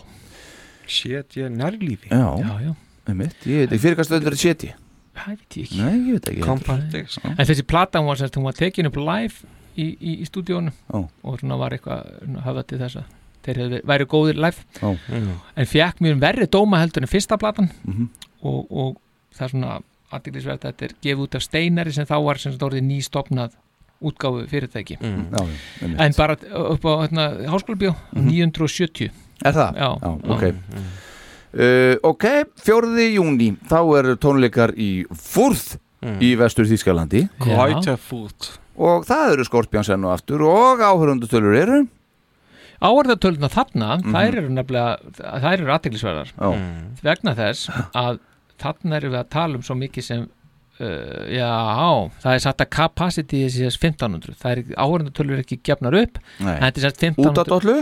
er 1.06 1.50
nærlífi. 1.50 2.08
Já, 2.10 2.26
já, 2.42 2.54
já. 2.62 2.72
einmitt, 3.06 3.38
ég 3.46 3.66
veit 3.66 3.70
ekki 3.70 3.82
fyrir 3.84 3.98
hvað 3.98 4.08
stöður 4.08 4.34
er 4.34 4.40
Sétje 4.40 4.74
Það 5.16 5.26
veit 5.32 5.56
ég 5.56 5.66
ekki 5.66 5.80
Nei, 5.82 5.98
ég 6.06 6.12
veit 6.18 6.28
ekki. 6.32 6.42
Compact 6.46 6.88
Disc 6.92 7.24
En 7.24 7.46
þessi 7.48 7.64
plata 7.66 7.98
hún 8.02 8.06
var, 8.10 8.20
semst, 8.20 8.36
hún 8.38 8.44
var 8.48 8.56
tekin 8.58 8.86
upp 8.90 8.96
live 9.00 9.34
í, 9.76 9.86
í, 9.96 10.12
í 10.22 10.26
stúdíónu 10.28 10.72
Ó. 10.92 11.02
og 11.24 11.40
svona 11.40 11.56
var 11.60 11.74
eitthvað 11.76 12.06
höfða 12.46 12.66
til 12.68 12.78
þess 12.84 13.00
að 13.00 13.12
þeir 13.46 13.58
hefði, 13.62 13.80
væri 13.86 14.06
góðir 14.10 14.38
live. 14.42 14.64
Ó. 14.82 14.90
en 15.56 15.66
fekk 15.70 16.00
mjög 16.02 16.20
verri 16.24 16.46
dóma 16.50 16.80
heldur 16.82 17.04
en 17.06 17.10
fyrsta 17.12 17.36
platan 17.38 17.68
Mhm. 17.84 18.08
og, 18.42 18.72
og 18.72 18.96
það 19.36 19.44
er 19.46 19.52
svona 19.54 19.76
aðdeglisvert 20.16 20.64
að 20.64 20.72
þetta 20.72 20.84
er 20.88 20.94
gefið 21.02 21.22
út 21.26 21.34
af 21.38 21.42
Steinari 21.42 21.92
sem 21.92 22.06
þá 22.06 22.16
var 22.24 22.38
sem 22.38 22.52
sagt 22.52 22.62
orðið 22.62 22.84
nýstopnað 22.88 23.54
útgáfu 24.06 24.42
fyrirtæki. 24.50 24.98
Já, 25.00 25.08
já, 25.08 25.44
einmitt. 25.82 26.00
en 26.00 26.12
bara 26.18 26.34
upp 26.36 26.84
á 26.84 26.92
hérna, 27.06 27.24
háskólabjó 27.48 27.94
970 28.12 29.10
Er 29.44 29.52
það? 29.52 29.76
Já, 29.76 29.88
ok 30.32 30.44
uh, 31.56 31.96
Ok, 32.06 32.24
4. 32.62 33.08
júni 33.16 33.50
þá 33.68 33.78
eru 33.98 34.16
tónleikar 34.20 34.74
í 34.76 34.90
Fúrð 35.10 35.76
í 36.22 36.34
vestur 36.38 36.68
Þýskalandi 36.68 37.24
Quite 37.42 37.94
a 37.94 37.96
foot 37.98 38.52
og 38.76 39.06
það 39.08 39.30
eru 39.32 39.44
Skorpjáns 39.48 39.88
enn 39.94 40.04
og 40.04 40.12
aftur 40.12 40.42
og 40.44 40.82
áhörundutölur 40.84 41.54
eru? 41.56 41.78
Áhverðatöluna 42.84 43.48
þarna, 43.48 43.86
Mhm. 44.02 44.12
þær 44.12 44.36
eru 44.36 44.48
nefnilega 44.52 44.98
þær 45.40 45.52
eru 45.62 45.72
aðteglisverðar 45.72 46.32
Já. 46.36 46.48
vegna 47.02 47.32
þess 47.34 47.70
að 47.96 48.18
þarna 48.60 48.96
erum 49.00 49.12
við 49.14 49.20
að 49.22 49.30
tala 49.32 49.54
um 49.56 49.62
svo 49.64 49.74
mikið 49.80 50.04
sem 50.04 50.26
uh, 50.80 51.24
já, 51.32 52.10
það 52.20 52.34
er 52.34 52.38
satt 52.44 52.60
að 52.60 52.70
capacity 52.76 53.40
er 53.46 53.48
síðast 53.54 53.80
1500, 53.80 54.36
það 54.36 54.52
er 54.52 54.62
áhverðatölur 54.76 55.40
ekki 55.40 55.58
gefnar 55.64 55.96
upp, 56.02 56.18
Nei. 56.38 56.52
en 56.52 56.62
þetta 56.66 56.76
er 56.76 56.84
satt 56.90 57.00
1500 57.00 57.32
Út 57.32 57.38
af 57.40 57.48
dollu 57.48 57.76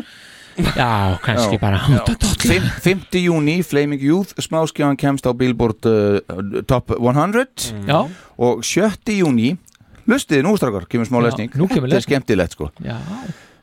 Já, 0.57 1.19
kannski 1.25 1.59
bara 1.59 1.81
út 1.91 2.09
af 2.09 2.19
dollu 2.19 2.35
Fimm- 2.45 2.71
5. 3.11 3.21
júni, 3.25 3.57
Flaming 3.65 4.03
Youth 4.03 4.35
smáskjáðan 4.39 4.97
kemst 5.01 5.27
á 5.27 5.33
Billboard 5.35 5.87
uh, 5.87 6.63
Top 6.67 6.91
100 6.99 7.73
Já. 7.89 8.05
og 8.39 8.63
7. 8.65 9.17
júni 9.19 9.57
lustiði 10.07 10.43
nú 10.45 10.53
strákar, 10.61 10.85
kemur 10.87 11.09
smá 11.09 11.23
lesning. 11.25 11.49
Þetta 11.51 11.97
er 11.97 12.05
skemmtilegt 12.05 12.53
sko. 12.59 12.71
Já, 12.85 12.99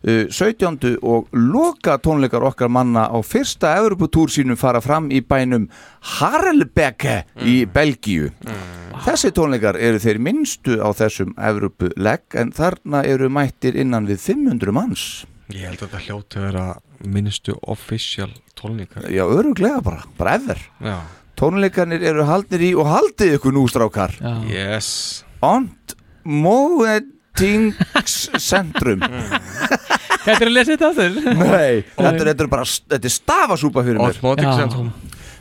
Uh, 0.01 0.25
17. 0.33 0.95
og 1.05 1.27
loka 1.31 1.99
tónleikar 2.01 2.41
okkar 2.41 2.71
manna 2.73 3.03
á 3.05 3.21
fyrsta 3.21 3.75
Europatúr 3.77 4.31
sínum 4.33 4.57
fara 4.57 4.81
fram 4.81 5.11
í 5.13 5.19
bænum 5.21 5.67
Harlebeke 6.01 7.19
í 7.45 7.65
Belgíu. 7.69 8.31
Þessi 9.05 9.29
tónleikar 9.35 9.77
eru 9.77 9.99
þeir 10.01 10.17
minnstu 10.17 10.79
á 10.81 10.89
þessum 10.97 11.35
Europulegg 11.37 12.33
en 12.33 12.49
þarna 12.55 13.03
eru 13.05 13.29
mættir 13.29 13.77
innan 13.77 14.07
við 14.09 14.23
500 14.25 14.73
manns 14.73 15.03
Ég 15.55 15.65
held 15.67 15.79
að 15.81 15.87
þetta 15.87 15.99
hljóti 16.05 16.35
að 16.39 16.43
vera 16.47 16.65
minnstu 17.15 17.51
official 17.73 18.31
tónleikar. 18.59 19.01
Já, 19.11 19.23
öruglega 19.27 19.79
bara, 19.83 20.01
bara 20.17 20.31
ever. 20.39 20.59
Já. 20.81 20.97
tónleikarnir 21.41 22.01
eru 22.05 22.23
haldnir 22.27 22.61
í 22.61 22.75
og 22.77 22.85
haldið 22.85 23.33
ykkur 23.39 23.51
nú 23.55 23.63
strákar. 23.71 24.11
Yes. 24.45 25.23
Ont 25.41 25.95
Moetingscentrum 26.23 29.01
Þetta 30.21 30.37
er 30.37 30.45
að 30.45 30.51
lesa 30.53 30.69
þetta 30.75 30.87
aftur. 30.91 31.15
Nei, 31.39 31.81
þetta, 31.97 32.29
er- 32.35 32.45
bara 32.51 32.61
þetta 32.67 33.07
er 33.09 33.13
stafasúpa 33.15 33.81
fyrir 33.87 33.97
mér. 33.97 34.13
Osmotic-centrum. 34.13 34.91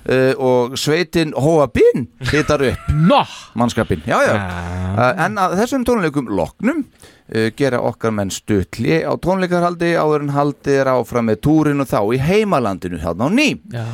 Uh, 0.08 0.32
og 0.40 0.76
sveitin 0.80 1.34
Hóabinn 1.36 2.08
hitar 2.32 2.62
upp 2.70 2.90
no. 3.10 3.22
mannskapin 3.58 4.02
já, 4.06 4.18
já. 4.26 4.34
Uh, 4.36 5.24
en 5.26 5.40
að 5.40 5.56
þessum 5.60 5.86
tónleikum 5.88 6.30
loknum 6.36 6.84
uh, 6.84 7.48
gera 7.58 7.82
okkar 7.90 8.14
menn 8.16 8.32
stutli 8.34 9.00
á 9.04 9.12
tónleikarhaldi 9.20 9.92
áður 9.98 10.26
en 10.26 10.34
haldið 10.36 10.80
er 10.82 10.92
áfram 10.94 11.30
með 11.30 11.42
túrin 11.46 11.84
og 11.84 11.90
þá 11.90 12.00
í 12.16 12.22
heimalandinu 12.30 13.02
þarna 13.02 13.28
á 13.28 13.30
ný 13.34 13.48
Já. 13.72 13.84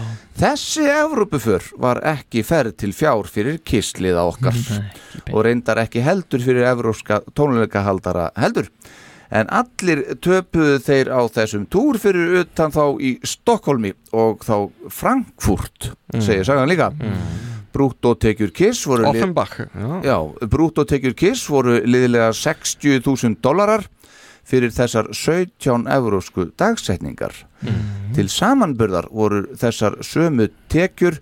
þessi 0.43 0.86
Evrópuför 0.97 1.73
var 1.83 2.02
ekki 2.17 2.44
ferð 2.47 2.76
til 2.83 2.93
fjár 2.97 3.31
fyrir 3.31 3.59
kissliða 3.65 4.28
okkar 4.31 4.60
og 5.33 5.43
reyndar 5.47 5.83
ekki 5.85 6.05
heldur 6.07 6.44
fyrir 6.44 6.68
evrópska 6.70 7.23
tónleikahaldara 7.36 8.31
heldur 8.39 8.70
en 9.31 9.47
allir 9.51 10.05
töpuðu 10.23 10.79
þeir 10.87 11.11
á 11.11 11.21
þessum 11.29 11.67
túr 11.71 11.99
fyrir 11.99 12.41
utan 12.45 12.71
þá 12.75 12.85
í 13.03 13.17
Stokkólmi 13.27 13.93
og 14.13 14.45
þá 14.47 14.71
Frankfurt 14.91 15.93
Mm. 16.15 16.21
segir 16.23 16.45
sagan 16.47 16.69
líka. 16.71 16.93
Brúttótekjur 17.75 18.53
Kiss 18.55 18.87
voru 18.87 19.05
Offenbach, 19.11 19.59
brúttótekjur 20.49 21.15
Kiss 21.19 21.49
voru 21.51 21.81
liðilega 21.85 22.31
60.000 22.33 23.37
dólarar 23.43 23.85
fyrir 24.47 24.71
þessar 24.71 25.11
17 25.13 25.89
eurósku 25.91 26.47
dagsetningar. 26.57 27.35
Til 28.15 28.29
samanburðar 28.31 29.09
voru 29.11 29.43
þessar 29.59 29.99
sömu 30.07 30.49
tekjur 30.73 31.19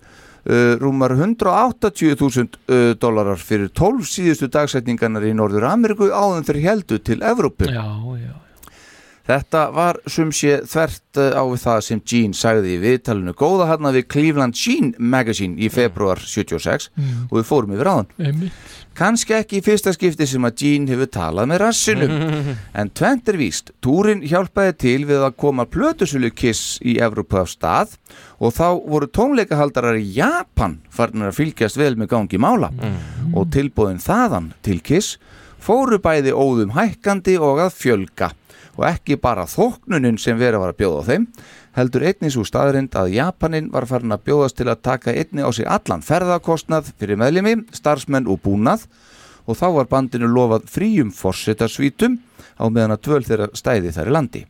rúmar 0.81 1.15
180.000 1.17 2.57
uh, 2.69 2.93
dólarar 3.01 3.39
fyrir 3.41 3.69
12 3.73 4.05
síðustu 4.09 4.49
dagsetningarnar 4.53 5.25
í 5.25 5.33
Norður 5.37 5.65
Ameríku 5.71 6.11
áðan 6.13 6.45
þeir 6.47 6.59
heldu 6.69 6.99
til 7.01 7.21
Evrópu 7.25 7.69
Já, 7.71 7.85
já 8.21 8.33
Þetta 9.25 9.61
var 9.73 9.97
sum 10.05 10.29
sé 10.29 10.59
þvert 10.69 11.17
uh, 11.17 11.31
á 11.33 11.43
það 11.57 11.79
sem 11.87 12.01
Gene 12.05 12.37
sagði 12.37 12.75
í 12.75 12.81
viðtalinu 12.83 13.33
góða 13.33 13.71
hann 13.71 13.87
við 13.95 14.05
Cleveland 14.13 14.53
Gene 14.53 14.93
Magazine 15.01 15.57
í 15.57 15.69
februar 15.73 16.21
76 16.21 16.91
Mm. 16.95 17.25
og 17.31 17.39
við 17.39 17.47
fórum 17.49 17.73
yfir 17.73 17.89
áðan 17.89 18.11
Einmitt. 18.21 18.53
Kanski 18.95 19.33
ekki 19.35 19.59
í 19.59 19.63
fyrsta 19.63 19.91
skipti 19.91 20.23
sem 20.29 20.45
að 20.47 20.61
Gene 20.61 20.93
hefur 20.93 21.09
talað 21.11 21.49
með 21.51 21.61
rassinum. 21.65 22.13
En 22.79 22.91
tvent 22.95 23.27
er 23.31 23.37
víst, 23.39 23.73
túrin 23.83 24.21
hjálpaði 24.23 24.75
til 24.79 25.01
við 25.09 25.25
að 25.27 25.35
koma 25.41 25.65
plötusölu 25.67 26.29
Kiss 26.35 26.77
í 26.79 26.95
Evrópu 27.03 27.41
af 27.41 27.51
stað 27.51 27.95
og 28.39 28.53
þá 28.55 28.67
voru 28.87 29.09
tónleikahaldarar 29.11 29.99
í 29.99 30.07
Japan 30.15 30.77
farnir 30.91 31.31
að 31.31 31.39
fylgjast 31.41 31.79
vel 31.79 31.93
með 31.99 32.13
gangi 32.15 32.39
mála. 32.39 32.71
Og 33.35 33.49
tilbúðin 33.55 33.99
þaðan 34.03 34.53
til 34.63 34.79
Kiss 34.83 35.17
fóru 35.65 35.99
bæði 35.99 36.31
óðum 36.35 36.75
hækkandi 36.75 37.35
og 37.41 37.63
að 37.65 37.75
fjölga. 37.79 38.31
Og 38.75 38.83
ekki 38.89 39.15
bara 39.19 39.45
þóknunin 39.47 40.19
sem 40.19 40.35
verið 40.39 40.59
var 40.63 40.73
að 40.73 40.79
bjóða 40.81 41.03
á 41.03 41.07
þeim 41.07 41.27
heldur 41.75 42.05
einnig 42.07 42.33
svo 42.33 42.45
staðrind 42.47 42.95
að 42.95 43.13
Japanin 43.17 43.67
var 43.73 43.87
farin 43.89 44.15
að 44.15 44.23
bjóðast 44.29 44.59
til 44.59 44.69
að 44.71 44.83
taka 44.87 45.15
einni 45.15 45.43
á 45.43 45.49
sig 45.55 45.67
allan 45.67 46.03
ferðarkostnað 46.05 46.93
fyrir 46.99 47.19
meðlimi, 47.19 47.57
starfsmenn 47.75 48.29
og 48.31 48.41
búnað. 48.45 48.87
Og 49.45 49.59
þá 49.59 49.67
var 49.75 49.89
bandinu 49.91 50.29
lofað 50.31 50.69
fríum 50.71 51.11
forsetarsvítum 51.13 52.17
á 52.57 52.65
meðan 52.65 52.95
að 52.95 53.03
dvöl 53.05 53.25
þeirra 53.27 53.49
stæði 53.53 53.91
þær 53.93 54.09
í 54.09 54.15
landi. 54.15 54.41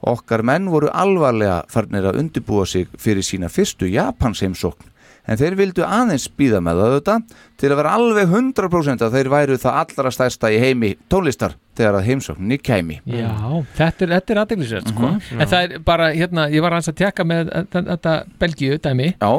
Okkar 0.00 0.42
menn 0.42 0.70
voru 0.72 0.88
alvarlega 0.90 1.60
farnir 1.70 2.08
að 2.08 2.22
undirbúa 2.24 2.64
sig 2.66 2.88
fyrir 2.98 3.22
sína 3.26 3.52
fyrstu 3.52 3.86
Japans 3.90 4.40
heimsókn 4.42 4.88
en 5.26 5.36
þeir 5.40 5.56
vildu 5.58 5.84
aðeins 5.86 6.26
býða 6.38 6.60
með 6.64 6.80
það 6.80 6.90
auðvitað 6.90 7.34
til 7.60 7.70
að 7.70 7.76
vera 7.80 7.94
alveg 7.98 8.28
100% 8.34 9.04
að 9.06 9.16
þeir 9.18 9.30
væru 9.34 9.58
það 9.60 9.78
allra 9.82 10.10
stærsta 10.16 10.50
í 10.52 10.58
heimi 10.62 10.92
tónlistar 11.12 11.54
þegar 11.76 11.98
að 12.00 12.06
heimsókninni 12.10 12.58
kæmi 12.60 13.00
Já, 13.06 13.30
þetta 13.76 14.06
er, 14.08 14.14
er 14.20 14.42
aðdeglisvert 14.44 14.88
sko. 14.92 15.06
Mhm. 15.14 15.40
En 15.40 15.48
það 15.48 15.62
er 15.74 15.78
bara, 15.84 16.10
hérna, 16.12 16.48
ég 16.52 16.62
var 16.64 16.72
hans 16.76 16.88
að 16.88 16.98
tjekka 17.02 17.24
með 17.24 17.50
þe- 17.72 17.86
þetta 17.92 18.16
Belgíu 18.40 18.78
dæmi 18.78 19.14
Já 19.20 19.32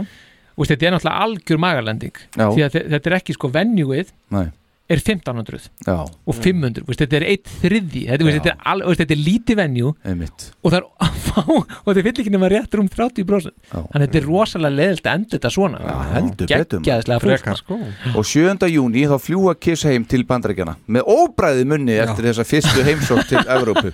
Og 0.61 0.67
þetta 0.67 0.85
er 0.85 0.91
náttúrulega 0.93 1.21
algjör 1.25 1.57
magalending. 1.63 2.17
Því 2.35 2.61
að 2.65 2.73
þe- 2.75 2.81
þetta 2.91 3.07
er 3.09 3.13
ekki 3.15 3.33
sko 3.33 3.49
venjúið 3.49 4.09
Nei. 4.35 4.49
Er 4.91 4.99
1500 4.99 5.69
Já. 5.85 5.95
og 6.03 6.35
500, 6.35 6.83
veist, 6.87 6.99
þetta 6.99 7.17
er 7.19 7.25
eitt 7.29 7.51
þriði 7.61 8.01
þetta, 8.09 8.25
veist, 8.27 8.39
þetta, 8.41 8.53
er, 8.53 8.65
al, 8.71 8.83
veist, 8.87 9.01
þetta 9.01 9.15
er 9.15 9.21
lítið 9.21 9.59
venjú 9.61 9.91
Einmitt. 10.07 10.47
og 10.61 10.73
það 10.73 10.79
er 10.81 12.03
fyll 12.07 12.23
ekki 12.23 12.33
nema 12.33 12.49
rétt 12.51 12.77
um 12.79 12.89
30% 12.91 13.53
þannig 13.71 13.95
að 13.95 14.05
þetta 14.05 14.19
er 14.21 14.27
rosalega 14.27 14.77
leðilt 14.79 15.07
að 15.07 15.19
enda 15.19 15.37
þetta 15.37 15.53
svona 15.55 15.81
Já, 15.85 15.95
heldur 16.15 16.51
betur 16.51 16.83
geggjaðislega 16.87 17.55
sko. 17.61 17.79
og 18.11 18.27
7. 18.27 18.71
júni 18.73 19.05
þá 19.11 19.15
fljúa 19.27 19.55
Kiss 19.61 19.87
heim 19.87 20.07
til 20.11 20.23
bandarækjana 20.27 20.75
með 20.91 21.07
óbræði 21.15 21.67
munni 21.71 21.95
eftir 22.01 22.31
þessa 22.31 22.47
fyrstu 22.47 22.85
heimsók 22.87 23.23
til 23.31 23.45
Evrópu 23.45 23.93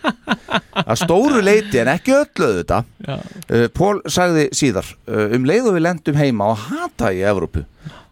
að 0.88 1.00
stóru 1.04 1.44
leiti 1.46 1.82
en 1.84 1.94
ekki 1.94 2.16
öllu 2.18 2.52
þetta 2.62 2.82
Já. 3.06 3.18
uh, 3.18 3.68
Pól 3.76 4.02
sagði 4.10 4.50
síðar 4.56 4.90
uh, 5.10 5.28
um 5.36 5.46
leið 5.48 5.72
og 5.72 5.78
við 5.78 5.86
lendum 5.88 6.20
heima 6.20 6.52
og 6.54 6.68
hata 6.70 7.14
í 7.14 7.22
Evrópu 7.28 7.66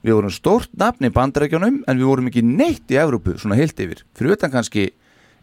við 0.05 0.13
vorum 0.19 0.33
stórt 0.33 0.69
nafn 0.77 1.07
í 1.09 1.13
bandarækjanum 1.15 1.81
en 1.89 1.97
við 1.99 2.05
vorum 2.11 2.29
ekki 2.29 2.43
neitt 2.45 2.93
í 2.93 2.99
Evrópu 3.01 3.35
svona 3.41 3.57
heilt 3.57 3.79
yfir, 3.81 4.03
fyrir 4.15 4.37
utan 4.37 4.53
kannski 4.53 4.91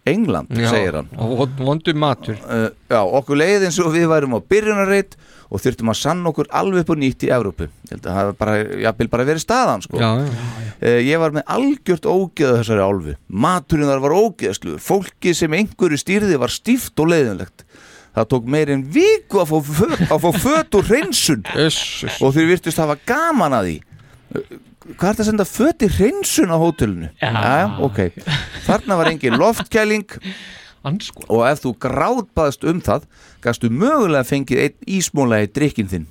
England, 0.07 0.49
Já, 0.59 0.67
segir 0.73 0.97
hann. 0.99 1.09
og 1.15 1.37
vond- 1.39 1.61
vondur 1.63 1.95
matur. 1.95 2.35
Uh, 2.51 2.71
Já, 2.91 2.99
okkur 3.07 3.39
leið 3.39 3.69
eins 3.69 3.77
og 3.79 3.93
við 3.95 4.09
værum 4.11 4.35
á 4.35 4.43
byrjunarreit 4.51 5.13
og 5.53 5.61
þurftum 5.63 5.93
að 5.93 5.99
sanna 6.01 6.31
okkur 6.33 6.49
alveg 6.51 6.83
upp 6.83 6.91
og 6.91 6.99
nýtt 6.99 7.23
í 7.23 7.31
Evrópu. 7.31 7.69
Ég 7.87 7.93
held 7.95 8.09
að 8.11 8.17
það 8.19 8.33
bara, 8.41 8.57
jafnvel 8.83 9.09
bara 9.13 9.27
verið 9.29 9.45
staðan 9.45 9.85
sko. 9.87 10.01
Já. 10.03 10.11
Uh, 10.83 10.99
Ég 11.07 11.21
var 11.23 11.31
með 11.31 11.47
algjört 11.47 12.09
ógeða 12.11 12.57
þessari 12.65 12.83
álfu. 12.83 13.15
Maturinn 13.31 13.87
þar 13.93 14.03
var 14.03 14.17
ógeðsluður 14.19 14.83
Fólki 14.83 15.35
sem 15.39 15.55
einhverju 15.55 16.01
stýrði 16.03 16.39
var 16.43 16.51
stíft 16.51 16.99
og 16.99 17.13
leiðinlegt. 17.13 17.63
Það 18.13 18.27
tók 18.35 18.51
meir 18.51 18.69
en 18.75 18.83
viku 18.93 19.39
að 19.41 19.53
fá, 19.55 19.59
föt, 19.71 20.03
að 20.11 20.19
fá 20.27 20.31
föt 20.43 20.75
og 20.75 20.91
hreinsun. 20.91 21.47
Og 22.27 22.35
þeir 22.35 22.51
virtust 22.51 22.83
hafa 22.83 22.99
gaman 23.07 23.55
að 23.55 23.71
því 23.71 23.79
Hvað 24.33 25.09
er 25.09 25.15
þetta 25.15 25.23
að 25.23 25.29
senda 25.31 25.45
föt 25.47 25.85
í 25.87 25.89
hreinsun 25.97 26.51
á 26.51 26.57
hótelinu? 26.59 27.09
Já, 27.23 27.79
ok 27.85 28.01
Þarna 28.67 28.97
var 28.99 29.11
engin 29.13 29.37
loftkæling 29.39 30.09
Anskot. 30.83 31.29
og 31.31 31.45
ef 31.47 31.61
þú 31.63 31.77
gráðbaðst 31.85 32.65
um 32.67 32.81
það 32.83 33.05
gastu 33.45 33.71
mögulega 33.71 34.25
fengið 34.27 34.65
einn 34.65 34.91
ísmóla 34.99 35.39
í 35.45 35.51
drikkin 35.55 35.87
þinn 35.93 36.09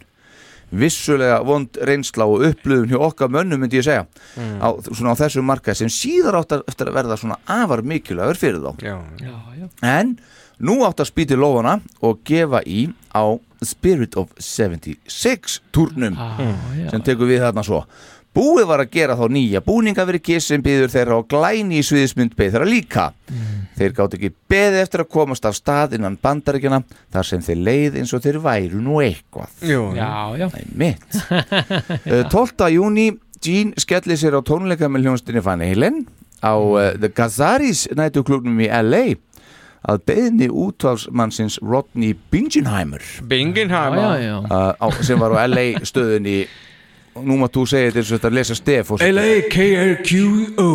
vissulega 0.71 1.41
vond 1.43 1.75
reynsla 1.83 2.23
og 2.31 2.45
upplöfun 2.47 2.87
hjá 2.93 2.99
okkar 3.03 3.27
mönnum 3.33 3.59
myndi 3.59 3.81
ég 3.81 3.83
segja 3.89 4.05
Mm. 4.39 4.61
á, 4.63 4.67
svona 4.95 5.11
á 5.11 5.19
þessum 5.19 5.43
marka 5.43 5.73
sem 5.75 5.89
síðar 5.91 6.37
átt 6.39 6.53
eftir 6.63 6.87
að 6.87 6.95
verða 6.95 7.17
svona 7.19 7.35
afar 7.45 7.81
mikilvægur 7.83 8.39
fyrir 8.39 8.61
þá 8.63 8.71
já. 8.79 8.95
Já, 9.19 9.35
já. 9.59 9.67
en 9.83 10.13
nú 10.61 10.81
átt 10.87 11.03
að 11.03 11.11
spýti 11.11 11.37
lófana 11.39 11.79
og 12.01 12.21
gefa 12.27 12.63
í 12.65 12.87
á 13.13 13.25
Spirit 13.61 14.15
of 14.17 14.31
76 14.41 15.59
turnum 15.73 16.15
já. 16.17 16.89
sem 16.89 17.03
tekur 17.05 17.29
við 17.29 17.43
þarna 17.45 17.65
svo 17.65 17.83
Búið 18.31 18.63
var 18.69 18.79
að 18.79 18.93
gera 18.93 19.15
þá 19.19 19.25
nýja 19.27 19.59
búninga 19.65 20.05
verið 20.07 20.21
kiss 20.23 20.47
sem 20.47 20.61
býður 20.63 20.91
þeirra 20.93 21.17
og 21.19 21.25
glæni 21.27 21.81
í 21.81 21.83
sviðismynd 21.83 22.37
beð 22.39 22.53
þeirra 22.53 22.67
líka. 22.69 23.07
Þeir 23.75 23.95
gátt 23.97 24.15
ekki 24.15 24.29
beði 24.51 24.79
eftir 24.79 25.03
að 25.03 25.09
komast 25.11 25.47
af 25.49 25.57
stað 25.57 25.97
innan 25.97 26.15
bandaríkjana 26.21 26.79
þar 27.11 27.27
sem 27.27 27.43
þeir 27.43 27.59
leið 27.67 27.97
eins 27.99 28.13
og 28.15 28.23
þeir 28.23 28.39
væru 28.45 28.79
nú 28.85 29.01
eitthvað. 29.03 29.51
Jú. 29.67 29.81
Já, 29.99 30.11
já. 30.39 30.47
Mitt. 30.71 31.03
Eh, 32.11 32.23
12. 32.31 32.69
júni, 32.71 33.05
Gene 33.43 33.79
skelli 33.79 34.15
sér 34.19 34.37
á 34.37 34.41
tónleika 34.45 34.87
með 34.89 35.05
hljónstinni 35.05 35.41
Van 35.43 35.61
Halen 35.63 36.03
á 36.41 36.53
uh, 36.55 36.93
The 36.97 37.09
Gazaris 37.13 37.87
nætuklubnum 37.97 38.59
í 38.63 38.69
LA 38.69 39.17
að 39.89 39.97
beðni 40.05 40.47
útvalsmannsins 40.49 41.59
Rodney 41.65 42.13
Bingenheimer 42.31 43.01
Bingenheimer. 43.29 43.97
Já, 43.97 44.11
já, 44.21 44.25
já. 44.27 44.37
uh, 44.45 44.73
á, 44.77 44.87
sem 45.01 45.19
var 45.19 45.31
á 45.33 45.45
LA 45.47 45.81
stöðunni 45.87 46.45
og 47.15 47.25
nú 47.27 47.35
maður 47.41 47.53
þú 47.55 47.63
segja 47.73 47.87
þetta 47.89 47.99
eins 48.01 48.11
og 48.11 48.15
þetta 48.19 48.29
að 48.29 48.37
lesa 48.37 48.55
stef 48.59 48.85
og 48.93 48.97
L-A-K-R-Q-O 49.07 50.69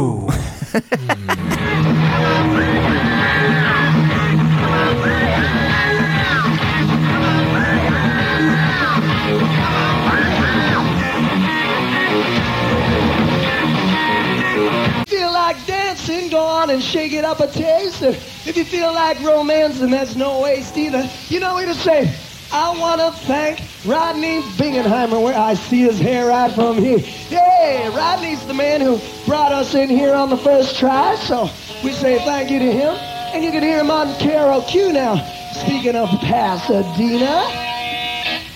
on 16.56 16.70
and 16.70 16.82
shake 16.82 17.12
it 17.12 17.24
up 17.24 17.40
a 17.40 17.46
taste. 17.48 18.02
If 18.02 18.56
you 18.56 18.64
feel 18.64 18.92
like 18.92 19.20
romance, 19.20 19.78
then 19.80 19.90
there's 19.90 20.16
no 20.16 20.40
waste 20.40 20.76
either. 20.76 21.08
You 21.28 21.40
know 21.40 21.54
what 21.54 21.66
to 21.66 21.74
say. 21.74 22.14
I 22.52 22.78
want 22.78 23.00
to 23.00 23.10
thank 23.26 23.60
Rodney 23.84 24.40
Bingenheimer, 24.56 25.22
where 25.22 25.36
I 25.36 25.54
see 25.54 25.82
his 25.82 25.98
hair 25.98 26.28
right 26.28 26.52
from 26.52 26.78
here. 26.78 26.98
Hey, 26.98 27.90
Rodney's 27.92 28.46
the 28.46 28.54
man 28.54 28.80
who 28.80 29.00
brought 29.26 29.52
us 29.52 29.74
in 29.74 29.90
here 29.90 30.14
on 30.14 30.30
the 30.30 30.36
first 30.36 30.78
try, 30.78 31.16
so 31.16 31.50
we 31.84 31.92
say 31.92 32.18
thank 32.20 32.50
you 32.50 32.60
to 32.60 32.72
him. 32.72 32.94
And 33.34 33.44
you 33.44 33.50
can 33.50 33.62
hear 33.62 33.78
him 33.78 33.90
on 33.90 34.06
KROQ 34.14 34.94
now. 34.94 35.16
Speaking 35.52 35.96
of 35.96 36.08
Pasadena, 36.20 37.42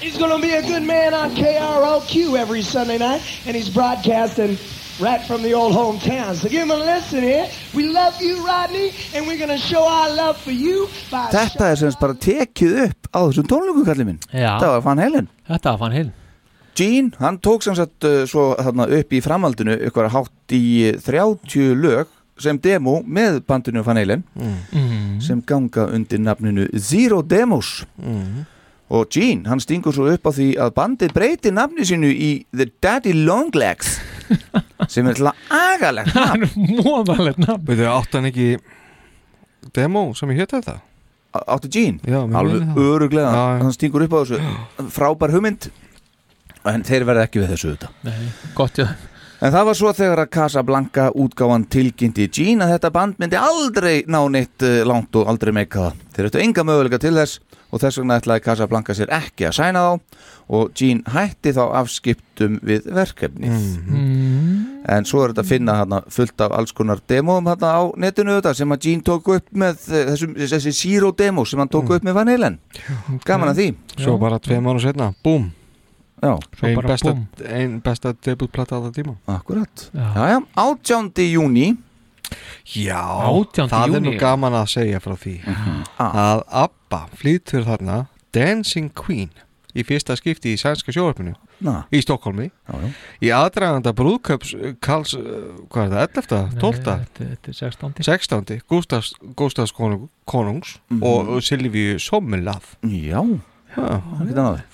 he's 0.00 0.16
going 0.16 0.40
to 0.40 0.46
be 0.46 0.54
a 0.54 0.62
good 0.62 0.84
man 0.84 1.12
on 1.12 1.34
KROQ 1.34 2.38
every 2.38 2.62
Sunday 2.62 2.96
night, 2.98 3.22
and 3.44 3.56
he's 3.56 3.68
broadcasting 3.68 4.56
right 5.00 5.22
from 5.26 5.42
the 5.42 5.54
old 5.54 5.72
hometown. 5.74 6.34
So 6.34 6.48
give 6.48 6.62
him 6.62 6.70
a 6.70 6.76
listen 6.76 7.22
here. 7.22 7.46
We 7.74 7.88
love 7.88 8.20
you, 8.20 8.44
Rodney, 8.46 8.92
and 9.14 9.26
we're 9.26 9.38
going 9.38 9.48
to 9.50 9.58
show 9.58 9.82
our 9.86 10.10
love 10.14 10.36
for 10.36 10.52
you 10.52 10.86
by 11.10 11.28
Þetta 11.32 11.70
er 11.72 11.76
semst 11.80 12.00
bara 12.00 12.14
tekið 12.14 12.76
upp 12.86 13.08
á 13.14 13.18
þessum 13.28 13.48
tónleikum 13.50 13.86
kallið 13.88 14.08
minn 14.10 14.20
Já. 14.32 14.56
Þetta 14.58 14.70
var 14.76 14.84
Van 14.86 14.98
Halen 15.04 15.28
Þetta 15.48 15.72
var 15.74 15.78
Van 15.84 15.92
Halen 15.96 16.12
Gene, 16.80 17.10
hann 17.18 17.38
tók 17.42 17.64
sem 17.66 17.74
sagt 17.76 18.04
uh, 18.06 18.22
svo 18.30 18.52
þarna 18.56 18.86
upp 19.00 19.10
í 19.12 19.20
framhaldinu 19.24 19.74
ykkur 19.88 20.06
hátt 20.14 20.54
í 20.54 20.92
30 21.02 21.74
lög 21.82 22.08
sem 22.40 22.56
demo 22.62 23.00
með 23.04 23.42
bandinu 23.48 23.82
Van 23.84 23.98
Halen 24.00 24.22
Mm. 24.38 25.18
sem 25.20 25.42
ganga 25.44 25.88
undir 25.92 26.20
nafninu 26.22 26.68
Zero 26.78 27.20
Demos 27.22 27.82
Mm. 28.00 28.46
og 28.90 29.10
Gene, 29.12 29.44
hann 29.50 29.60
stingur 29.60 29.92
svo 29.92 30.06
upp 30.12 30.24
á 30.24 30.32
því 30.32 30.46
að 30.56 30.72
bandið 30.78 31.12
breyti 31.14 31.50
nafni 31.52 31.84
sínu 31.84 32.08
í 32.14 32.30
The 32.54 32.70
Daddy 32.80 33.12
Longlegs 33.12 33.98
sem 34.90 35.08
er 35.10 35.20
að 35.20 35.42
agalegt 35.56 36.14
nafn 36.18 36.68
Móðalegt 36.80 37.42
nafn 37.44 37.66
Veitu, 37.68 37.86
átt 37.90 38.16
hann 38.18 38.28
ekki 38.30 38.48
demo 39.76 40.06
sem 40.18 40.30
ég 40.34 40.42
hétt 40.44 40.54
þetta? 40.58 40.78
Áttu 41.30 41.68
Gene? 41.70 42.00
Já, 42.02 42.24
mér 42.26 42.40
Alveg 42.40 42.56
minnir 42.64 42.74
það. 42.74 42.88
öruglega, 42.94 43.30
Já, 43.30 43.42
já. 43.54 43.60
hann 43.62 43.74
stingur 43.76 44.02
upp 44.06 44.16
á 44.16 44.20
þessu 44.24 44.40
frábær 44.96 45.34
hugmynd 45.36 45.68
en 46.70 46.82
þeir 46.84 47.04
verða 47.08 47.26
ekki 47.28 47.42
við 47.44 47.52
þessu 47.54 47.74
þetta 47.74 47.90
Nei, 48.08 48.32
gott 48.58 48.80
já 48.82 48.88
En 49.40 49.54
það 49.54 49.68
var 49.70 49.76
svo 49.78 49.90
þegar 49.96 50.20
að 50.20 50.32
Casablanca 50.34 51.04
útgáfan 51.16 51.62
tilkynnti 51.72 52.26
Gene 52.28 52.66
að 52.66 52.74
þetta 52.74 52.88
band 52.92 53.20
myndi 53.22 53.38
aldrei 53.40 54.02
ná 54.04 54.18
neitt 54.28 54.60
uh, 54.66 54.82
langt 54.84 55.16
og 55.16 55.30
aldrei 55.32 55.54
meika 55.56 55.86
það. 55.86 56.02
Þeir 56.12 56.26
ættu 56.28 56.40
enga 56.42 56.64
möguleika 56.68 56.98
til 57.00 57.14
þess 57.16 57.38
og 57.70 57.80
þess 57.80 58.00
vegna 58.02 58.18
ætlaði 58.20 58.42
Casablanca 58.44 58.96
sér 58.98 59.12
ekki 59.16 59.46
að 59.48 59.54
sæna 59.56 59.84
þá 59.86 60.18
og 60.58 60.74
Gene 60.76 61.14
hætti 61.14 61.54
þá 61.56 61.60
afskiptum 61.78 62.58
við 62.68 62.90
verkefnið. 62.92 63.62
Mm. 63.86 64.58
En 64.92 65.08
svo 65.08 65.22
er 65.24 65.32
þetta 65.32 65.44
að 65.46 65.52
finna 65.54 65.76
hana, 65.78 66.00
fullt 66.12 66.44
af 66.44 66.56
alls 66.58 66.76
konar 66.76 67.00
demóum 67.08 67.48
hana 67.48 67.70
á 67.80 67.82
netinu 67.96 68.34
þetta 68.36 68.52
sem 68.58 68.76
að 68.76 68.82
Gene 68.84 69.06
tók 69.06 69.30
upp 69.38 69.54
með 69.54 69.86
eh, 69.88 70.10
þessum, 70.10 70.34
þessi 70.42 70.74
Zero 70.82 71.14
demo 71.16 71.46
sem 71.48 71.62
hann 71.62 71.72
tók 71.72 71.94
upp 71.96 72.04
með 72.04 72.18
Van 72.18 72.32
Halen. 72.34 72.60
Gaman 73.24 73.54
að 73.54 73.62
því. 73.62 73.70
Svo 73.96 74.18
bara 74.20 74.42
tvei 74.42 74.60
mánu 74.60 74.84
setna, 74.84 75.14
búm 75.24 75.48
Já, 76.20 76.34
ein 76.62 76.74
bara 76.76 76.88
besta, 76.88 77.12
búm. 77.14 77.26
ein 77.48 77.78
besta 77.80 78.12
debutplata 78.12 78.76
á 78.76 78.80
það 78.84 78.94
tíma 78.98 79.14
Akkurat 79.26 79.90
Já. 79.94 80.08
Já, 80.14 80.24
já, 80.34 80.38
18. 80.54 81.28
júni 81.32 81.68
Já, 82.76 83.02
18. 83.26 83.68
það 83.72 83.94
er 83.98 84.02
nú 84.04 84.12
gaman 84.20 84.54
að 84.60 84.68
segja 84.76 85.00
frá 85.02 85.16
því 85.18 85.36
að 85.98 86.42
ABBA 86.64 87.00
flýtur 87.18 87.64
þarna 87.66 88.02
Dancing 88.36 88.92
Queen 88.94 89.30
í 89.74 89.84
fyrsta 89.86 90.16
skipti 90.18 90.52
í 90.54 90.58
sænska 90.58 90.90
sjóarpinu 90.94 91.32
Na. 91.62 91.84
í 91.94 92.00
Stokkólmi 92.02 92.48
Já, 92.50 92.74
já. 92.82 92.88
í 93.22 93.28
aðdraganda 93.34 93.92
brúðköps 93.94 94.54
uh, 94.56 94.70
Karls, 94.82 95.12
uh, 95.14 95.60
hvað 95.70 95.92
er 95.94 96.08
það, 96.16 96.24
11. 96.24 96.58
12. 96.62 96.80
Þetta 96.80 97.26
þetta 97.34 97.52
er 97.52 97.58
16. 97.58 97.92
16. 98.08 98.62
Gústafs, 98.70 99.10
Gústafs 99.38 99.74
konung, 99.76 100.08
konungs 100.26 100.78
Mhm. 100.90 101.02
og, 101.06 101.28
og 101.36 101.42
Silvíu 101.46 101.98
Sommelað 102.02 102.66
Já, 102.82 103.20
Já, 103.70 104.00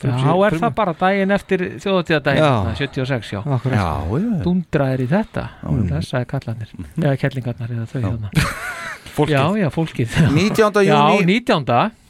Já, 0.00 0.32
er 0.46 0.56
það 0.62 0.74
bara 0.78 0.94
daginn 1.00 1.34
eftir 1.36 1.64
þjóðatíðadaginn, 1.82 2.46
Já. 2.46 2.78
76, 2.80 3.32
já. 3.34 3.40
Já, 3.44 3.58
já 3.76 4.42
Dundra 4.44 4.88
er 4.94 5.04
í 5.04 5.08
þetta, 5.10 5.46
þessa 5.92 6.22
er 6.22 6.30
kallarnir 6.30 6.72
eða 6.96 7.16
kellingarnar 7.20 7.76
eða 7.76 7.86
þau 7.92 8.00
hérna. 8.06 8.32
Fólkið. 9.16 9.32
Já, 9.32 9.44
já, 9.56 9.68
fólkið. 9.72 10.16
19. 10.36 10.82
Já, 10.84 10.96
júní. 11.16 11.38
19. 11.40 12.05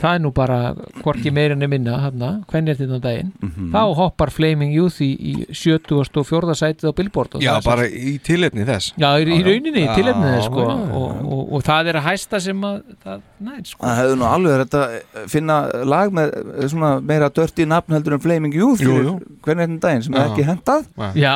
það 0.00 0.14
er 0.16 0.22
nú 0.24 0.30
bara 0.34 0.58
hvorki 1.02 1.30
meira 1.32 1.54
enn 1.56 1.68
minna 1.70 1.98
hérna, 2.04 2.30
hvernig 2.50 2.72
er 2.74 2.78
þetta 2.80 2.98
á 2.98 3.02
daginn 3.04 3.32
Mhm. 3.42 3.70
þá 3.74 3.80
hoppar 3.98 4.30
Flaming 4.32 4.72
Youth 4.74 5.00
í, 5.04 5.10
í 5.20 5.34
74. 5.52 6.54
sætið 6.56 6.88
á 6.88 6.92
Billboard 6.96 7.34
og 7.36 7.42
Já, 7.44 7.52
það 7.52 7.60
er 7.60 7.66
bara 7.70 7.84
sem- 7.88 7.98
í 8.00 8.18
tilefni 8.24 8.64
þess 8.68 8.92
Já, 8.96 9.10
í, 9.20 9.24
í 9.28 9.42
rauninni, 9.44 9.82
í 9.82 9.86
Já, 9.86 9.94
tilefnið 9.96 10.30
þess 10.36 10.46
sko, 10.50 10.64
já, 10.64 10.76
og, 10.96 11.24
og, 11.32 11.52
og 11.52 11.62
það 11.68 11.86
er 11.92 11.98
að 12.00 12.06
hæsta 12.10 12.40
sem 12.40 12.60
að 12.60 12.80
það 13.04 13.20
næst 13.40 13.66
sko. 13.74 13.86
Það 13.86 13.98
hefðu 14.00 14.16
nú 14.20 14.26
alveg 14.30 14.76
að 14.80 15.28
finna 15.28 15.58
lag 15.84 16.12
með 16.12 16.34
eh, 16.62 16.68
svona 16.68 16.90
meira 17.02 17.28
dörti 17.30 17.66
nafn 17.68 17.92
heldur 17.98 18.14
en 18.16 18.20
Flaming 18.24 18.54
Youth 18.54 18.80
Jú, 18.82 18.96
jú. 19.02 19.14
hvernig 19.44 19.62
er 19.62 19.68
þetta 19.68 19.80
daginn 19.86 20.02
sem 20.02 20.14
er 20.14 20.20
Já. 20.20 20.30
ekki 20.30 20.48
hendað 20.48 20.86
Já 21.14 21.34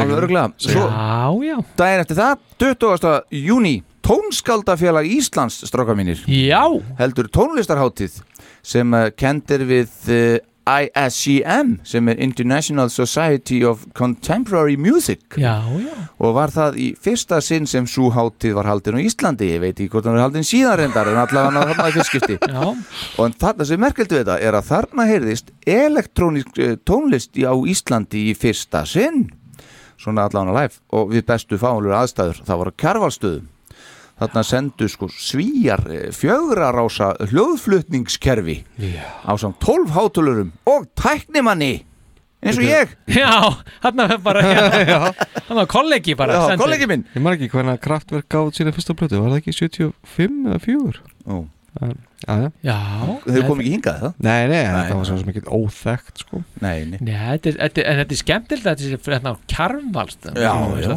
Alveg 0.00 0.16
örgulega 0.18 0.52
Svo 0.58 0.86
Já, 0.86 1.30
já 1.50 1.56
daginn 1.76 2.00
eftir 2.04 2.16
það 2.20 2.36
20. 2.60 3.22
júni 3.46 3.76
Tónskaldafélag 4.10 5.06
Íslands 5.06 5.62
strákar 5.62 5.94
mínir. 5.94 6.18
Já. 6.26 6.66
Heldur 6.98 7.28
tónlistarháttíð 7.30 8.16
sem 8.58 8.90
uh, 8.90 9.06
kendir 9.14 9.62
við 9.68 9.92
uh, 10.10 10.40
ISCM 10.66 11.76
sem 11.86 12.08
er 12.10 12.18
International 12.18 12.90
Society 12.90 13.60
of 13.62 13.84
Contemporary 13.94 14.74
Music. 14.74 15.22
Já, 15.38 15.62
já. 15.78 15.94
Og 16.18 16.34
var 16.34 16.50
það 16.50 16.80
í 16.82 16.88
fyrsta 16.98 17.38
sinn 17.38 17.70
sem 17.70 17.86
svo 17.86 18.10
hátíð 18.10 18.56
var 18.58 18.72
haldin 18.72 18.98
á 18.98 19.06
Íslandi. 19.06 19.52
Ég 19.54 19.62
veit 19.62 19.76
ekki 19.76 19.92
hvort 19.94 20.10
hann 20.10 20.18
var 20.18 20.26
haldin 20.26 20.48
síðan 20.48 20.80
reyndar 20.82 21.12
en 21.12 21.20
allavega 21.22 21.62
hann 21.70 21.78
var 21.78 21.92
í 21.92 21.96
fyrstskipti. 22.00 22.40
Já. 22.50 22.66
og 23.14 23.38
þarna 23.38 23.68
sem 23.70 23.84
merkildi 23.84 24.18
við 24.18 24.24
þetta 24.24 24.40
er 24.42 24.58
að 24.58 24.68
þarna 24.72 25.06
heyrðist 25.12 25.54
elektrónisk 25.70 26.58
eh, 26.58 26.74
tónlist 26.82 27.38
á 27.46 27.54
Íslandi 27.54 28.26
í 28.32 28.34
fyrsta 28.34 28.82
sinn. 28.90 29.28
Svona 30.02 30.26
allavega 30.26 30.58
live. 30.58 30.82
Og 30.98 31.14
við 31.14 31.28
bestu 31.30 31.62
fáinlur 31.62 31.94
aðstæður 32.02 32.42
það 32.42 32.62
voru 32.64 32.76
kjarvalstöðum 32.82 33.48
þarna 34.20 34.42
sendu 34.46 34.88
sko 34.92 35.08
svíjar 35.10 35.82
eh, 35.90 36.08
fjögrarása 36.14 37.14
hljóðflutningskerfi 37.30 38.58
á 39.24 39.32
samt 39.40 39.60
12 39.64 39.94
hátölurum 39.96 40.50
og 40.68 40.86
tæknimanni 40.98 41.86
eins 42.40 42.56
og 42.56 42.64
ég. 42.64 42.92
Já, 43.12 43.32
hann 43.84 43.96
var 44.00 44.18
bara 44.24 44.42
hann 44.44 45.56
var 45.60 45.66
kollegi 45.68 46.14
bara 46.16 46.38
Já, 46.38 46.56
kollegi 46.60 46.86
minn. 46.88 47.02
Ég 47.12 47.20
maður 47.24 47.40
ekki 47.42 47.50
hvernig 47.52 47.80
kraftverk 47.84 48.28
gáð 48.32 48.54
sína 48.56 48.72
fyrsta 48.72 48.96
plötu 48.96 49.20
Var 49.20 49.34
það 49.34 49.40
ekki 49.42 49.56
75 49.58 50.46
eða 50.48 50.60
4? 50.64 51.02
Ó 51.28 51.44
Já, 51.70 52.34
já. 52.34 52.48
Já. 52.66 52.76
Þeir 53.24 53.44
kom 53.46 53.60
ekki 53.62 53.72
hingað 53.76 54.00
það? 54.02 54.14
Nei, 54.26 54.40
nei, 54.50 54.50
Nei, 54.50 54.72
þetta 54.74 54.96
var 54.98 55.06
svo 55.08 55.18
mikið 55.28 55.50
óþekkt 55.56 56.22
sko. 56.24 56.40
Nei, 56.64 56.74
nei. 56.90 56.98
Nei, 56.98 57.12
þetta 57.14 57.52
er, 57.52 57.56
þetta 57.60 57.82
er, 57.82 57.86
en 57.92 58.00
þetta 58.02 58.16
er 58.16 58.20
skemmtilegt 58.20 58.66
að 58.66 58.82
þetta 58.82 58.88
sé 59.06 59.14
hérna 59.14 59.32
kjarmvalst 59.54 60.28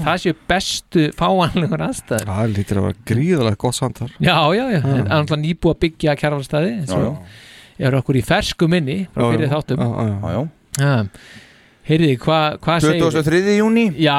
það 0.07 0.19
séu 0.25 0.35
bestu 0.49 1.05
fáanlegur 1.19 1.85
aðstæður. 1.87 2.27
Það 2.33 2.57
lítur 2.57 2.81
að 2.81 2.87
vera 2.89 3.07
gríðalega 3.13 3.61
gott 3.63 3.77
samtar 3.77 4.17
Já, 4.17 4.35
já, 4.57 4.65
já, 4.73 4.81
en 4.81 5.07
annars 5.07 5.39
nýbúið 5.45 5.75
að 5.75 5.81
byggja 5.85 6.17
kjarvalstaði 6.23 6.75
eins 6.81 6.97
og 6.97 7.81
er 7.83 7.97
okkur 8.01 8.19
í 8.19 8.25
fersku 8.25 8.69
minni 8.71 8.99
frá 9.13 9.29
fyrir 9.29 9.53
þáttum. 9.53 9.85
Já, 9.85 10.09
já, 10.09 10.35
já. 10.35 10.43
Já. 10.83 10.93
Heyrði, 11.83 12.13
hvað 12.23 12.61
hva 12.63 12.75
segir 12.79 13.01
23. 13.03 13.57
júni 13.59 13.89
Já, 13.99 14.15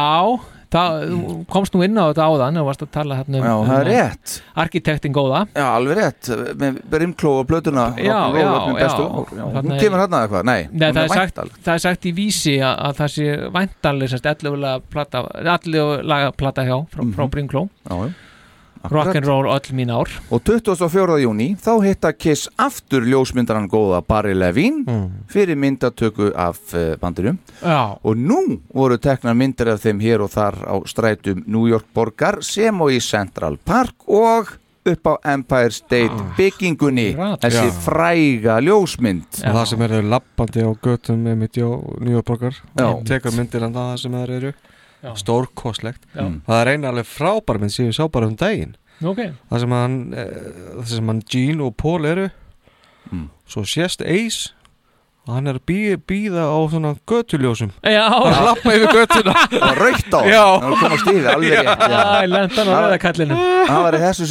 það, 0.75 1.05
komst 1.53 1.77
nú 1.77 1.85
inn 1.87 1.99
á 1.99 2.05
þetta 2.11 2.27
áðan 2.29 2.61
og 2.63 2.69
varst 2.69 2.85
að 2.85 2.91
tala 2.97 3.19
hérna 3.21 3.41
um 3.41 3.47
Já, 3.47 3.55
það 3.69 3.79
er 3.79 3.89
rétt. 3.91 4.35
Arkitektin 4.65 5.15
góða. 5.15 5.45
Já, 5.55 5.67
alveg 5.71 6.01
rétt. 6.01 6.33
Með 6.61 6.81
Brimkló 6.93 7.35
og 7.41 7.49
plötuna 7.51 7.87
Já, 7.99 8.19
roll, 8.35 8.75
já, 8.81 8.91
já. 8.91 9.47
Hún 9.55 9.73
kemur 9.81 10.03
hérna 10.03 10.25
eitthvað, 10.25 10.47
nei, 10.51 10.61
Nei, 10.73 10.89
það, 10.91 11.03
er 11.05 11.15
sagt, 11.15 11.43
það 11.65 11.73
er 11.77 11.85
sagt 11.87 12.11
í 12.11 12.15
vísi 12.17 12.59
að, 12.61 12.77
að 12.89 13.01
það 13.01 13.15
sé 13.15 13.31
væntalega 13.55 14.21
ellulega 15.55 16.31
plata, 16.37 16.69
hjá 16.69 16.77
frá, 16.93 17.03
frá 17.17 17.27
Bringló 17.31 17.69
Já, 17.85 17.97
já 18.05 18.24
Rock'n'roll 18.91 19.49
öll 19.49 19.71
mín 19.73 19.91
ár. 19.91 20.11
Og 20.31 20.43
24. 20.45 21.19
júni 21.25 21.55
þá 21.57 21.73
hitta 21.85 22.13
Kiss 22.13 22.51
aftur 22.61 23.07
ljósmyndaran 23.09 23.69
góða 23.71 24.03
Barry 24.07 24.35
Levine 24.37 24.85
fyrir 25.31 25.57
myndatöku 25.57 26.33
af 26.37 26.61
uh, 26.75 26.97
bandirum 27.01 27.39
Já. 27.63 27.97
og 28.03 28.17
nú 28.17 28.61
voru 28.75 28.99
teknar 28.99 29.35
myndir 29.35 29.73
af 29.73 29.81
þeim 29.85 30.03
hér 30.05 30.27
og 30.27 30.35
þar 30.35 30.61
á 30.69 30.75
strætum 30.87 31.45
New 31.47 31.65
York 31.71 31.89
borgar 31.95 32.43
sem 32.45 32.81
og 32.81 32.93
í 32.93 33.01
Central 33.01 33.57
Park 33.57 34.05
og 34.07 34.59
upp 34.85 35.07
á 35.09 35.15
Empire 35.33 35.71
State 35.73 36.13
byggingunni. 36.37 37.15
Þessi 37.41 37.65
Já. 37.71 37.73
fræga 37.87 38.59
ljósmynd. 38.61 39.41
Og 39.41 39.57
það 39.57 39.67
sem 39.71 39.85
eru 39.87 40.03
lappandi 40.13 40.61
á 40.61 40.71
götum 40.77 41.25
með 41.25 41.41
mitt 41.41 41.57
Nýjórborgar 41.57 42.61
tekur 43.09 43.33
myndir 43.37 43.65
en 43.65 43.75
það 43.75 43.97
sem 44.03 44.13
það 44.13 44.37
eru. 44.39 44.53
Stórkoslegt 45.21 46.03
Já. 46.15 46.25
það 46.47 46.61
er 46.61 46.73
eina 46.75 46.89
alveg 46.93 47.07
frábær 47.11 47.61
mynd 47.61 47.73
sem 47.75 47.87
ég 47.91 47.97
sá 47.97 48.07
bara 48.09 48.27
um 48.31 48.37
daginn. 48.41 48.77
Ok. 49.05 49.21
það 49.51 49.61
sem 49.65 49.73
hann 49.77 49.97
eh, 50.15 50.35
það 50.81 50.91
sem 50.97 51.09
hann 51.13 51.23
Gene 51.31 51.65
og 51.69 51.77
Paul 51.77 52.05
eru. 52.09 52.29
Mm. 53.13 53.27
svo 53.49 53.65
sést 53.69 54.01
Ace. 54.01 54.53
Og 55.25 55.33
hann 55.39 55.47
er 55.49 55.57
að 55.57 55.63
bí, 55.65 55.77
býða 56.05 56.43
á 56.53 56.59
svona 56.69 56.91
götuljósum. 57.09 57.71
Já. 57.81 58.03
hann 58.13 58.35
að 58.37 58.45
lappa 58.45 58.75
yfir 58.77 58.91
götuna. 58.93 59.33
Og 59.71 59.79
raukt 59.81 60.13
á 60.13 60.21
hann. 60.21 60.67
Var 60.69 60.75
komað 60.83 61.01
stíði, 61.01 61.29
alveg 61.33 61.55
á 61.65 61.65
Það- 63.71 63.85
var 63.87 63.97
í 63.97 64.01
þessu 64.05 64.27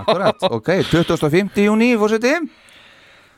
akkurat, 0.00 0.46
ok, 0.50 0.70
25. 0.90 1.62
júni 1.68 1.92
fórseti 2.00 2.34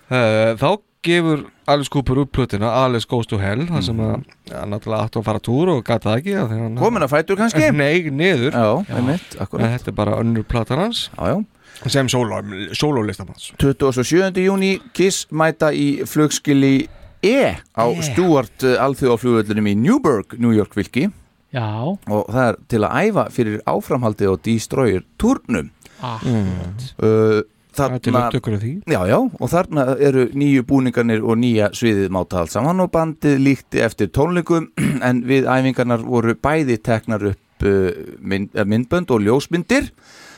Uh, 0.07 0.53
þá 0.55 0.69
gefur 1.07 1.45
Alice 1.71 1.91
Cooper 1.93 2.21
upp 2.23 2.33
plötuna 2.37 2.69
Alice 2.85 3.07
Goes 3.11 3.27
to 3.31 3.39
Hell 3.43 3.65
þar 3.71 3.83
sem 3.87 4.01
að 4.03 4.13
hann 4.53 4.71
náttúrulega 4.75 5.07
átti 5.09 5.21
að 5.21 5.27
fara 5.31 5.43
túr 5.49 5.73
og 5.77 5.83
gata 5.87 6.11
það 6.13 6.21
ekki 6.21 6.35
af 6.43 6.49
því 6.53 6.59
hann- 6.63 6.79
Kominn 6.83 7.07
á 7.07 7.09
fætur 7.11 7.39
kannski? 7.41 7.71
Nei, 7.73 8.11
niður. 8.11 8.53
Já, 8.53 8.97
einmitt, 8.99 9.37
akkurat. 9.41 9.65
En 9.67 9.75
þetta 9.79 9.93
er 9.95 9.97
bara 10.03 10.19
önnur 10.23 10.45
platan 10.47 10.79
hans. 10.85 11.07
Já, 11.19 11.33
já. 11.35 11.45
Sem 11.93 12.09
sólólistamanns 12.09 13.51
27. 13.61 14.41
júni 14.47 14.71
Kiss 14.97 15.27
mæta 15.31 15.69
í 15.77 16.03
flugskili 16.09 16.89
E 17.27 17.57
á 17.77 17.85
Stuart 18.05 18.63
uh, 18.65 18.77
alþjóðaflugvöllunum 18.87 19.67
í 19.73 19.75
Newburgh, 19.77 20.37
New 20.39 20.53
York 20.57 20.77
vilki 20.77 21.09
Já. 21.55 21.67
Og 22.09 22.27
það 22.33 22.43
er 22.51 22.57
til 22.73 22.81
að 22.85 22.97
æfa 23.11 23.25
fyrir 23.33 23.61
áframhaldi 23.69 24.29
og 24.31 24.41
Destroyer 24.45 25.05
turnum 25.21 25.71
Akkurat 26.05 26.89
uh, 27.03 27.41
Því. 27.77 28.73
Já, 28.89 29.01
já, 29.09 29.17
og 29.19 29.51
þarna 29.53 29.87
eru 30.03 30.27
nýju 30.37 30.67
búningarnir 30.69 31.25
og 31.25 31.39
nýja 31.41 31.71
sviðið 31.77 32.13
máta 32.15 32.43
allt 32.43 32.55
saman 32.55 32.85
og 32.85 32.93
bandið 32.95 33.41
líkti 33.43 33.83
eftir 33.85 34.13
tónleikum 34.15 34.71
en 35.09 35.25
við 35.29 35.49
æfingarnar 35.51 36.05
voru 36.07 36.37
bæði 36.37 36.79
teknar 36.85 37.27
upp 37.33 37.67
uh, 37.67 37.91
mynd, 38.21 38.53
eh, 38.55 38.65
myndbönd 38.65 39.13
og 39.13 39.23
ljósmyndir 39.27 39.91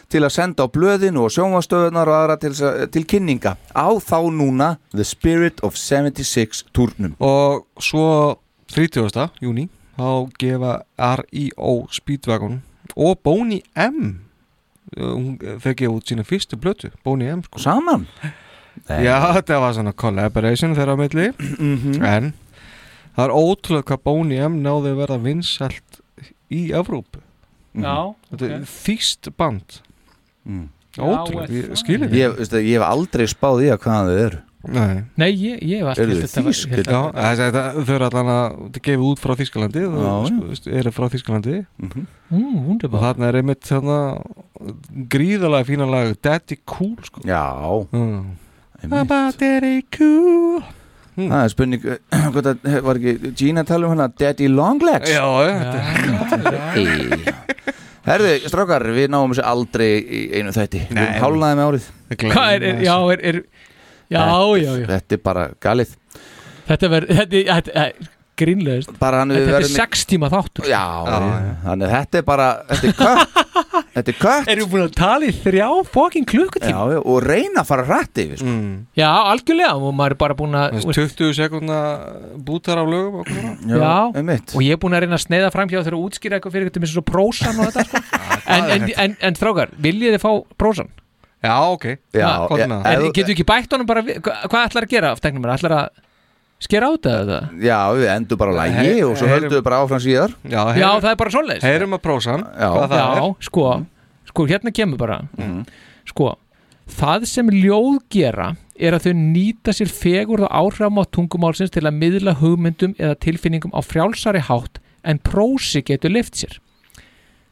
til 0.08 0.22
að 0.24 0.34
senda 0.34 0.64
á 0.64 0.72
blöðin 0.72 1.18
og 1.20 1.32
sjónvastöðunar 1.34 2.08
og 2.08 2.16
aðra 2.16 2.38
til, 2.40 2.54
til 2.92 3.04
kynninga 3.08 3.56
á 3.76 3.88
þá 4.00 4.20
núna 4.32 4.70
The 4.94 5.04
Spirit 5.04 5.60
of 5.66 5.76
76 5.76 6.64
turnum 6.72 7.16
og 7.20 7.66
svo 7.80 8.38
30. 8.72 9.28
júni 9.44 9.68
þá 9.98 10.30
gefa 10.40 10.72
R.I.O. 10.96 11.74
Speedwagon 11.92 12.62
og 12.96 13.20
Boney 13.24 13.60
M 13.76 14.27
hún- 14.98 15.38
þau 15.62 15.74
gefa 15.74 15.94
út 15.94 16.04
sína 16.10 16.24
fyrstu 16.26 16.56
blötu 16.60 16.90
Boney 17.04 17.28
M 17.32 17.42
sko. 17.42 17.58
Saman? 17.62 18.06
Já, 18.88 19.16
þetta 19.34 19.60
var 19.60 19.72
svona 19.74 19.92
collaboration 19.96 20.74
þeirra 20.76 20.94
á 20.94 20.98
milli 20.98 21.32
Mhm. 21.38 22.02
en 22.04 22.32
það 23.16 23.24
er 23.24 23.34
ótrúlega 23.34 23.82
hvað 23.90 24.02
Boney 24.04 24.38
M 24.38 24.60
náði 24.62 24.92
að 24.94 25.00
verða 25.06 25.20
vinsælt 25.22 26.00
í 26.50 26.70
Evrópu 26.70 27.20
Já, 27.74 28.14
Þetta 28.30 28.44
ok. 28.44 28.50
er 28.50 28.60
þýst 28.66 29.32
band 29.36 29.80
Mm. 30.48 30.68
Ótrúlega, 30.98 31.48
ég 31.52 31.76
skilir 31.76 32.08
Ég, 32.10 32.36
veistu, 32.38 32.56
ég 32.64 32.78
hef 32.80 32.82
aldrei 32.88 33.26
spáð 33.28 33.62
í 33.66 33.68
að 33.70 33.78
hvaðan 33.84 34.08
þau 34.08 34.18
eru 34.26 34.38
Nei, 34.66 35.04
Nei, 35.16 35.28
ég, 35.38 35.60
ég 35.62 35.84
alltaf 35.86 36.42
var- 36.42 36.48
þýsk? 36.50 36.72
held 36.74 36.88
Já, 36.90 36.98
að- 36.98 37.14
þessi, 37.14 37.44
þetta, 37.46 37.62
þau 37.86 37.94
eru 37.94 38.04
allan 38.08 38.30
að 38.32 38.56
er 38.74 38.82
gefið 38.88 39.04
út 39.06 39.20
frá 39.22 39.32
og 39.86 40.02
já. 40.02 40.14
sko, 40.58 40.72
eru 40.80 40.90
frá 40.90 41.06
Þískalandi 41.12 41.54
Mhm. 41.78 42.06
Mm, 42.32 42.80
og 42.82 43.00
þarna 43.04 43.28
er 43.28 43.38
einmitt 43.38 43.62
þarna 43.62 43.98
gríðalega 45.08 45.64
fína 45.68 45.86
lag 45.88 46.16
Daddy 46.20 46.56
Cool 46.66 46.96
sko. 47.06 47.20
Já. 47.24 47.86
Mm. 47.92 48.24
About 48.92 49.38
Daddy 49.38 49.82
Cool. 49.96 50.62
Það 51.18 51.44
er 51.44 51.48
spurning, 51.48 51.84
eh, 51.86 51.98
það 52.10 52.82
var 52.82 52.94
ekki 53.00 53.32
Gina 53.38 53.62
að 53.62 53.66
tala 53.72 53.86
um 53.88 53.94
hana 53.96 54.08
Daddy 54.18 54.46
Longlegs? 54.48 55.10
Já, 55.10 55.24
já, 55.46 55.54
Hey. 56.74 57.34
Herðu, 58.08 58.28
strákar, 58.48 58.84
við 58.94 59.10
náum 59.12 59.32
þessu 59.34 59.42
aldrei 59.44 59.88
í 60.00 60.20
einu 60.38 60.52
þætti. 60.54 60.80
Hálnaði 61.20 61.56
með 61.58 61.66
árið. 61.66 61.88
Hvað 62.22 62.52
er, 62.54 62.62
er, 62.70 62.78
já, 62.86 62.94
er, 63.12 63.20
er 63.28 63.40
Já, 64.08 64.22
já, 64.56 64.70
já. 64.82 64.86
Þetta 64.88 65.18
er 65.18 65.24
bara 65.24 65.48
galið. 65.60 65.96
Þetta 66.68 66.88
þetta 67.08 67.82
er 67.84 67.92
grínlegist 68.38 68.92
Þetta 68.94 69.58
er 69.58 69.66
sex 69.68 70.06
tíma 70.08 70.30
þáttur. 70.32 70.68
Já, 70.70 70.82
þannig 71.64 71.92
þetta 71.94 72.20
er 72.20 72.26
bara 72.26 72.48
Þetta 72.70 72.88
er 72.88 72.98
kött. 73.02 73.36
Þetta 73.98 74.12
er 74.12 74.18
kött. 74.18 74.50
Erum 74.52 74.62
við 74.62 74.70
búin 74.72 74.84
að 74.84 74.92
tala 74.94 75.26
í 75.26 75.32
þrjá 75.34 75.66
fokkin 75.90 76.26
klukkutíma? 76.28 76.98
Og 77.00 77.16
reyna 77.24 77.64
að 77.64 77.70
fara 77.72 77.86
rætt 77.88 78.20
yfir 78.22 78.38
sko. 78.38 78.52
mm. 78.52 78.76
Já, 78.98 79.08
algjörlega 79.32 79.72
og 79.74 79.96
maður 79.98 80.14
er 80.14 80.20
bara 80.20 80.36
búin 80.38 80.54
að 80.58 80.76
Þessi 80.76 81.06
20 81.18 81.34
sekundna 81.38 81.80
bútar 82.46 82.78
á 82.78 82.84
lögum 82.86 83.20
og 83.22 83.32
hvað 83.32 83.66
Já, 83.82 83.96
einmitt. 84.20 84.54
Og 84.54 84.64
ég 84.66 84.76
er 84.76 84.82
búin 84.82 84.94
að 84.94 85.04
reyna 85.06 85.18
að 85.18 85.24
sneiða 85.26 85.50
fram 85.54 85.72
hjá 85.72 85.80
þeirra 85.80 85.98
að 85.98 86.06
útskýra 86.06 86.38
eitthvað 86.38 86.56
fyrir 86.56 86.70
þetta 86.70 86.84
með 86.84 86.94
svo 86.94 87.04
prósan 87.10 87.58
og 87.58 87.72
þetta 87.72 87.86
sko. 87.88 88.22
en, 88.54 88.70
en, 88.76 88.88
en, 89.06 89.18
en 89.30 89.40
strákar, 89.40 89.74
viljið 89.88 90.16
þið 90.16 90.24
fá 90.24 90.32
prósan? 90.62 90.94
Já, 91.44 91.54
ok 91.70 91.84
Já, 92.12 92.28
ég- 92.50 92.66
það. 92.68 92.80
ef 92.80 92.86
En 92.86 93.00
þú- 93.02 93.12
getur 93.14 93.34
ekki 93.34 93.44
bætt 93.46 93.70
honum 93.72 93.86
bara 93.86 94.02
við, 94.02 94.20
hva- 94.20 94.40
Hvað 94.48 94.66
ætlar 94.68 94.82
að 94.86 94.88
gera 94.90 95.10
af 95.12 95.20
tegnum 95.20 95.44
Ætlar 95.44 95.74
að 95.78 95.88
skera 96.58 96.86
át 96.90 97.02
eða 97.06 97.40
Já, 97.62 97.78
við 97.94 98.08
endum 98.16 98.38
bara 98.38 98.50
á 98.50 98.56
lægi 98.58 98.74
Hey- 98.74 99.02
og 99.06 99.16
svo 99.16 99.26
heyrum- 99.28 99.42
höldum 99.42 99.58
við 99.58 99.62
bara 99.62 99.76
áfram 99.84 100.02
síðar 100.02 100.34
Já, 100.42 100.62
Já, 100.74 100.90
það 101.00 101.10
er 101.12 101.16
bara 101.16 101.30
svoleiðis 101.30 101.62
Heyrum 101.62 101.94
að 101.94 102.02
prósan 102.02 102.42
Já. 102.42 102.68
Hvað 102.74 102.88
það 102.88 102.98
Já, 102.98 103.06
er 103.28 103.34
sko, 103.40 103.86
sko, 104.26 104.46
hérna 104.46 104.72
kemur 104.74 104.98
bara 104.98 105.20
Mhm. 105.38 105.66
Sko, 106.08 106.34
það 106.88 107.26
sem 107.26 107.46
ljóð 107.50 107.98
gera 108.10 108.56
er 108.80 108.92
að 108.92 109.06
þau 109.06 109.14
nýta 109.14 109.70
sér 109.74 109.86
fegur 109.90 110.40
og 110.42 110.50
áhrifam 110.50 110.98
á 110.98 111.04
tungumálsins 111.06 111.70
til 111.70 111.82
að 111.82 111.94
miðla 111.98 112.34
hugmyndum 112.38 112.94
eða 112.98 113.14
tilfinningum 113.18 113.70
á 113.74 113.80
frjálsari 113.82 114.40
hátt 114.40 114.78
en 115.04 115.18
prósi 115.18 115.82
getur 115.84 116.10
lift 116.10 116.34
sér 116.34 116.58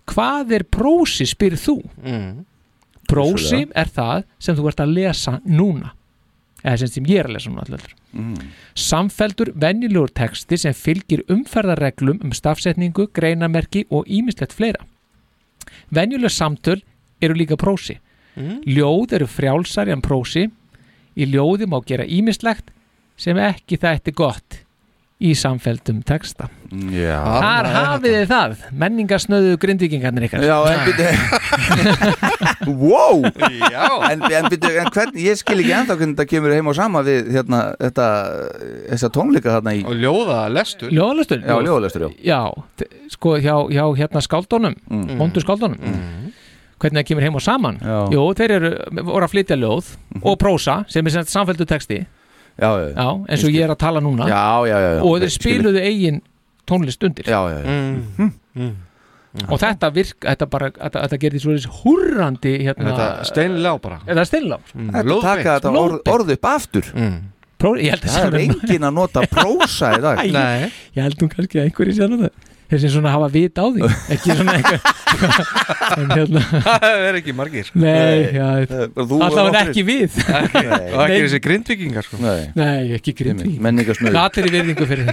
Hvað 0.06 0.52
er 0.52 0.62
prósi, 0.62 1.26
spyrir 1.26 1.58
þú? 1.58 1.82
Mm. 2.04 2.44
Prósi 3.10 3.62
er 3.74 3.92
það 3.92 4.26
sem 4.42 4.56
þú 4.58 4.68
ert 4.70 4.82
að 4.82 4.96
lesa 4.96 5.38
núna 5.44 5.92
eða 6.66 6.80
sem, 6.80 6.90
sem 6.96 7.06
ég 7.06 7.20
er 7.20 7.28
að 7.28 7.36
lesa 7.36 7.52
núna. 7.52 7.80
Mm. 8.16 8.50
Samfeldur 8.74 9.52
venjulegur 9.54 10.10
texti 10.16 10.58
sem 10.58 10.74
fylgir 10.74 11.22
umferðarreglum 11.30 12.22
um 12.24 12.34
stafsetningu, 12.34 13.08
greinamerki 13.14 13.84
og 13.90 14.08
ímislegt 14.10 14.56
fleira. 14.56 14.82
Venjuleg 15.94 16.32
samtöl 16.32 16.80
eru 17.22 17.36
líka 17.38 17.58
prósi. 17.60 18.00
Mm. 18.36 18.60
Ljóð 18.66 19.18
eru 19.20 19.28
frjálsari 19.30 19.94
en 19.94 20.02
prósi. 20.04 20.48
Í 21.16 21.28
ljóði 21.32 21.68
má 21.70 21.78
gera 21.86 22.04
ímislegt 22.04 22.72
sem 23.16 23.38
ekki 23.40 23.78
þætti 23.80 24.12
gott 24.16 24.65
í 25.16 25.30
samfeldum 25.38 26.02
texta. 26.04 26.50
Já. 26.92 27.22
Þar 27.24 27.66
hafið 27.72 28.14
þið 28.18 28.26
það, 28.28 28.56
menningarsnöðu 28.82 29.52
grindvíkingarnir 29.62 30.26
ykkar. 30.26 30.42
Já, 30.44 30.56
en 30.68 30.82
byrju 30.84 31.06
Wow! 32.82 33.22
Já. 33.72 33.86
En, 34.10 34.22
en 34.28 34.48
byrju, 34.52 34.72
en 34.82 34.90
hvernig, 34.92 35.22
ég 35.24 35.38
skil 35.40 35.60
ekki 35.62 35.72
ennþá 35.76 35.96
hvernig 35.96 36.16
þetta 36.18 36.28
kemur 36.34 36.52
heim 36.56 36.68
og 36.70 36.76
sama 36.76 37.00
við 37.06 37.30
hérna, 37.36 37.60
þetta, 37.80 38.08
þessa 38.92 39.10
tónleika 39.16 39.54
þarna 39.56 39.74
í 39.78 39.84
Og 39.88 39.96
ljóða 40.02 40.40
lestur 40.52 40.92
Ljóðalestur? 40.92 41.40
Já, 41.46 41.56
ljóðalestur, 41.64 42.06
já. 42.06 42.10
Já, 42.26 42.88
sko 43.16 43.36
hjá, 43.40 43.54
hjá 43.72 43.84
hérna 44.02 44.24
skáldónum, 44.24 44.76
Mm. 44.86 45.16
vondu 45.20 45.40
skáldónum 45.42 45.80
hvernig 46.76 47.00
það 47.00 47.06
kemur 47.08 47.24
heim 47.24 47.38
og 47.38 47.42
saman? 47.44 47.78
Já. 47.80 47.96
Jú, 48.12 48.22
þeir 48.36 48.52
eru, 48.58 48.70
voru 49.08 49.24
að 49.24 49.32
flytja 49.32 49.56
ljóð 49.56 49.94
og 50.22 50.36
prósa, 50.42 50.82
sem 50.92 51.06
er 51.08 51.24
samfelldu 51.24 51.64
texti 51.68 52.02
eins 52.62 53.44
og 53.44 53.50
ég 53.52 53.62
er 53.66 53.74
að 53.74 53.78
tala 53.82 54.00
núna 54.00 54.26
Já, 54.30 54.66
já, 54.66 54.76
já, 54.80 54.90
já. 54.96 55.02
og 55.04 55.20
þeir 55.20 55.32
spiluðu 55.36 55.82
eigin 55.84 56.22
tónlist 56.66 57.04
undir 57.04 57.24
Já, 57.28 57.40
já, 57.52 57.58
já 57.60 57.66
Mm. 58.16 58.32
Mm. 58.56 58.74
og 59.52 59.58
þetta 59.60 59.90
virk, 59.92 60.16
þetta 60.24 60.46
bara 60.48 60.70
þetta, 60.72 61.00
þetta 61.04 61.18
gerði 61.20 61.40
svo 61.42 61.52
þessi 61.52 61.72
húrrandi 61.82 62.52
hérna, 62.64 62.86
Þetta 62.88 63.24
steinlá 63.28 63.72
bara 63.82 63.98
Þetta 64.06 64.20
er 64.24 64.30
steinlá 64.30 64.58
Mm. 64.72 64.92
Taka 65.20 65.58
þetta 65.60 65.72
orð, 65.76 65.98
orð 66.08 66.32
upp 66.38 66.44
aftur 66.54 66.92
Mm. 66.94 67.18
Pró, 67.58 67.74
ég 67.80 67.90
held 67.92 68.02
að 68.04 68.16
Það 68.16 68.34
er 68.34 68.40
engin 68.46 68.84
að 68.88 68.92
nota 68.96 69.20
prósa 69.32 69.92
í 69.96 70.00
dag 70.04 70.18
Æ, 70.20 70.32
Nei. 70.32 70.72
Ég 70.96 71.02
held 71.02 71.20
nú 71.20 71.28
kannski 71.32 71.60
að 71.60 71.68
einhverju 71.70 71.94
sérna 72.00 72.18
það 72.24 72.30
þeir 72.70 72.80
sem 72.82 72.92
svona 72.96 73.12
hafa 73.14 73.28
vit 73.34 73.58
á 73.58 73.64
því 73.66 73.90
ekki 74.16 74.36
svona 74.36 74.56
en 75.96 76.10
hérna 76.12 76.42
Það 76.66 76.86
er 77.08 77.18
ekki 77.20 77.34
margir 77.36 77.68
Nei, 77.78 78.32
já, 78.36 78.48
þú 78.96 79.18
og 79.18 79.24
allavega 79.26 79.62
ekki 79.68 79.84
við. 79.86 80.16
Ekki- 80.26 80.64
Og 80.66 81.02
ekki 81.04 81.20
þessi 81.26 81.40
grindvikingar 81.44 82.06
sko. 82.06 82.18
Nei, 82.22 82.50
Nei, 82.56 82.92
ekki 82.98 83.14
menningarsnöðu 83.62 84.20
Allir 84.22 84.48
í 84.50 84.54
virðingu 84.56 84.88
fyrir 84.90 85.12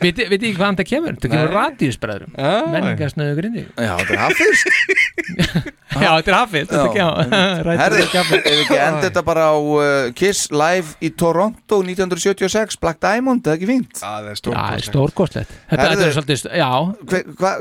Viti 0.00 0.24
viti 0.30 0.48
ekki 0.48 0.56
hvaðan 0.60 0.78
það 0.80 0.88
kemur? 0.88 1.16
Það 1.20 1.32
kemur 1.34 1.50
radíusbræðurum 1.56 2.36
Já. 2.40 2.52
Menningarsnöðu 2.74 3.34
grindi 3.40 3.64
Já, 3.76 3.92
þetta 4.00 4.14
er 4.14 4.22
hafist. 4.24 4.64
Já, 6.00 6.10
þetta 6.14 6.30
er 6.30 6.36
hafið 6.38 6.70
Þetta 6.70 6.86
Já. 6.86 6.92
kemur 6.96 7.72
Herði, 7.82 8.04
ef 8.06 8.30
við 8.30 8.62
ekki 8.64 8.78
enda 8.80 9.02
þetta 9.08 9.24
bara 9.26 9.48
á 9.52 9.56
uh, 9.58 10.12
Kiss 10.16 10.46
Live 10.54 10.94
í 11.04 11.10
Toronto 11.20 11.80
1976 11.84 12.78
Black 12.80 13.00
Diamond, 13.04 13.44
það 13.44 13.52
er 13.52 13.60
ekki 13.60 13.70
fínt? 13.70 14.00
Það 14.00 14.30
er 14.30 14.86
stórkostlegt. 14.88 15.52
Þetta 15.70 15.90
er 16.06 16.14
svolítið 16.16 16.46
Já, 16.60 16.70
hva, 17.10 17.20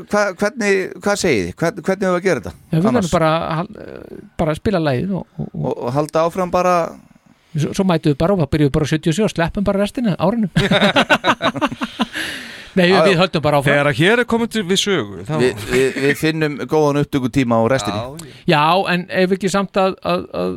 hva, 0.09 0.21
hvernig, 0.39 0.73
hvað 1.03 1.15
segið 1.23 1.43
þið? 1.45 1.53
Hvern, 1.61 1.83
hvernig 1.87 2.05
hefur 2.07 2.15
við 2.15 2.19
að 2.19 2.27
gera 2.27 2.43
þetta? 2.45 2.53
við 2.71 2.87
verðum 2.87 3.11
bara 3.13 3.31
bara 4.39 4.55
að 4.55 4.59
spila 4.61 4.81
lagið 4.83 5.09
og, 5.19 5.25
og, 5.37 5.47
og 5.53 5.69
Og, 5.69 5.73
halda 5.97 6.17
áfram 6.25 6.51
bara 6.53 6.75
svo, 7.55 7.69
svo 7.73 7.83
mætum 7.87 8.13
við 8.13 8.19
bara 8.21 8.37
og 8.37 8.51
byrjuðum 8.51 8.75
bara 8.77 8.89
á 8.89 8.91
77 8.93 9.25
og 9.25 9.33
sleppum 9.33 9.67
bara 9.67 9.81
restina 9.83 10.11
árinu 10.19 10.47
Nei, 12.79 12.85
Já, 12.89 12.95
já. 12.95 13.05
við 13.09 13.17
höldum 13.19 13.43
bara 13.43 13.59
áfram. 13.59 13.73
Þegar 13.73 13.89
að 13.91 13.97
hér 13.99 14.21
er 14.23 14.27
komið 14.29 14.51
til 14.55 14.63
við 14.69 14.79
sögu 14.81 15.23
þá... 15.27 15.33
við, 15.41 15.63
við, 15.73 15.97
við 16.05 16.13
finnum 16.19 16.57
góðan 16.71 16.99
upptöku 17.03 17.31
tíma 17.35 17.59
á 17.59 17.63
restinni. 17.73 18.29
Já, 18.49 18.63
en 18.93 19.05
ef 19.21 19.33
ekki 19.35 19.51
samt 19.51 19.79
að, 19.81 19.97
að, 20.07 20.23
að 20.41 20.53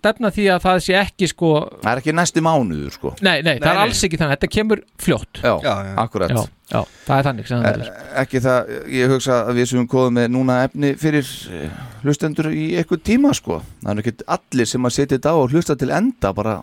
stefna 0.00 0.30
því 0.34 0.46
að 0.54 0.62
það 0.64 0.80
sé 0.88 0.96
ekki 1.02 1.28
sko 1.32 1.50
Það 1.82 1.90
er 1.92 2.02
ekki 2.02 2.14
næsti 2.16 2.44
mánuður 2.48 2.94
sko. 2.96 3.12
Nei, 3.20 3.34
nei, 3.42 3.56
það 3.58 3.68
er 3.72 3.80
nei. 3.80 3.82
alls 3.84 4.04
ekki 4.08 4.20
þannig, 4.22 4.38
þetta 4.38 4.52
kemur 4.56 4.82
fljótt. 5.04 5.42
Já, 5.44 5.52
Já, 5.64 5.74
já. 5.90 5.92
akkurat. 6.04 6.32
Já, 6.34 6.44
já, 6.72 6.80
það 7.08 7.18
er 7.18 7.28
þannig 7.28 7.52
er 7.58 7.84
Eh, 7.88 7.92
Ekki 8.22 8.42
það, 8.44 8.72
ég 8.98 9.12
hugsa 9.12 9.42
að 9.44 9.60
við 9.60 9.70
sem 9.72 9.86
komum 9.90 10.18
með 10.18 10.32
núna 10.34 10.58
efni 10.66 10.94
fyrir 11.00 11.28
eh, 11.52 11.84
hlustendur 12.04 12.50
í 12.54 12.66
eitthvað 12.80 13.04
tíma 13.06 13.34
sko. 13.36 13.60
Það 13.84 13.92
er 13.94 14.02
ekki 14.04 14.28
allir 14.38 14.72
sem 14.72 14.88
að 14.88 14.96
setja 14.96 15.16
þetta 15.18 15.34
á 15.34 15.36
og 15.38 15.52
hlusta 15.54 15.76
til 15.78 15.92
enda 15.94 16.32
bara 16.36 16.58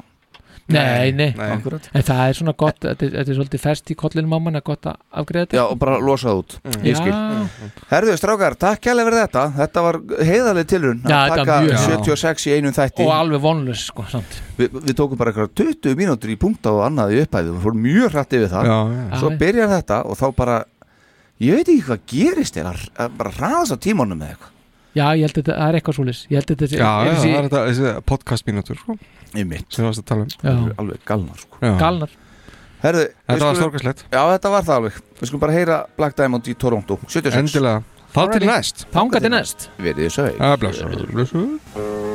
Nei, 0.67 1.11
nei, 1.13 1.27
Nei. 1.37 1.49
Akkurat. 1.53 1.83
En 1.93 2.01
það 2.01 2.21
er 2.29 2.33
svona 2.39 2.53
gott 2.57 2.79
þetta, 2.81 3.05
er- 3.05 3.15
er 3.21 3.35
svolítið 3.37 3.61
fest 3.61 3.91
í 3.93 3.95
kollinu 3.95 4.27
mamman 4.31 4.55
að 4.57 4.63
gott 4.65 4.87
að 4.89 4.95
afgreða 5.13 5.45
þetta. 5.45 5.57
Já, 5.59 5.63
og 5.69 5.77
bara 5.77 5.99
losa 6.01 6.29
það 6.31 6.39
út. 6.41 6.55
Ég 6.87 6.97
skil. 6.97 7.11
Já, 7.11 7.69
Herðu, 7.91 8.15
strákar, 8.17 8.55
takk 8.57 8.81
kærlega 8.81 9.05
fyrir 9.11 9.21
þetta. 9.27 9.43
Þetta 9.59 9.83
var 9.85 9.99
heiðarlega 10.25 10.69
tilurinn 10.73 11.03
Já, 11.05 11.19
að 11.19 11.35
taka 11.35 11.45
var 11.51 11.67
mjög- 11.67 11.85
76 11.85 12.47
í 12.49 12.55
einum 12.57 12.73
þætti. 12.73 13.05
Og 13.05 13.13
alveg 13.13 13.41
vonlust 13.45 13.85
sko, 13.91 14.07
samt. 14.09 14.41
Vi, 14.57 14.67
Við 14.67 14.95
tókum 14.97 15.17
bara 15.21 15.31
eitthvað 15.31 15.53
20 15.53 15.95
mínútur 16.01 16.33
í 16.33 16.37
punkta 16.39 16.73
og 16.73 16.81
annað 16.89 17.13
í 17.13 17.21
upphæðu 17.27 17.53
Við 17.53 17.61
fórum 17.67 17.83
mjög 17.85 18.09
hrætt 18.17 18.33
yfir 18.39 18.49
það. 18.49 18.65
Já, 18.65 18.79
já. 18.95 19.19
Svo 19.21 19.29
byrjar 19.37 19.69
þetta 19.75 20.01
og 20.05 20.17
þá 20.17 20.25
bara 20.35 20.57
Ég 21.37 21.51
veit 21.59 21.67
ekki 21.67 21.83
hvað 21.83 21.99
gerist 22.07 22.55
þér 22.55 22.67
að, 22.95 23.09
bara 23.17 23.29
hraðast 23.37 23.75
á 23.75 23.77
tímanum 23.77 24.17
með 24.17 24.33
eitthvað 24.33 24.53
Já, 24.95 25.05
ég 25.19 25.25
held 25.25 25.35
að 25.35 25.41
þetta 25.41 25.55
það 25.55 25.67
er 25.67 25.77
eitthvað 25.79 25.97
svolis 25.97 26.19
Ég 26.29 26.35
held 26.39 26.45
að 26.45 26.61
þetta 26.61 26.65
er 26.65 26.79
já, 26.79 26.91
það 27.05 27.25
er 27.25 27.47
þetta 27.47 27.63
þessi 27.69 27.93
podcast 28.11 28.47
mínútur 28.47 28.79
sko, 28.79 28.95
Í 29.35 29.43
mitt 29.43 29.67
sem 29.67 29.83
við 29.83 29.89
varst 29.89 30.03
að 30.03 30.07
tala 30.11 30.23
um. 30.23 30.29
Já. 30.39 30.53
Alveg 30.83 31.01
galnar 31.09 31.41
sko. 31.41 31.59
Já. 31.59 31.73
galnar. 31.81 32.15
Herðu, 32.85 33.03
Þetta 33.25 33.49
var 33.49 33.59
stórkastlegt 33.59 34.05
Já, 34.07 34.21
þetta 34.31 34.53
var 34.55 34.65
það 34.69 34.79
alveg. 34.79 35.01
Við 35.19 35.31
skulum 35.31 35.43
bara 35.43 35.57
heyra 35.57 35.81
Black 35.99 36.17
Diamond 36.19 36.47
í 36.47 36.55
Toronto. 36.55 36.99
76 37.07 37.41
Endilega. 37.43 37.83
Þá 38.15 38.21
til 38.31 38.47
næst. 38.47 38.85
Þanga 38.95 39.23
til 39.25 39.33
næst. 39.35 39.69
Verið 39.81 40.05
þið 40.05 40.13
sög 40.15 40.31
Já, 40.39 42.13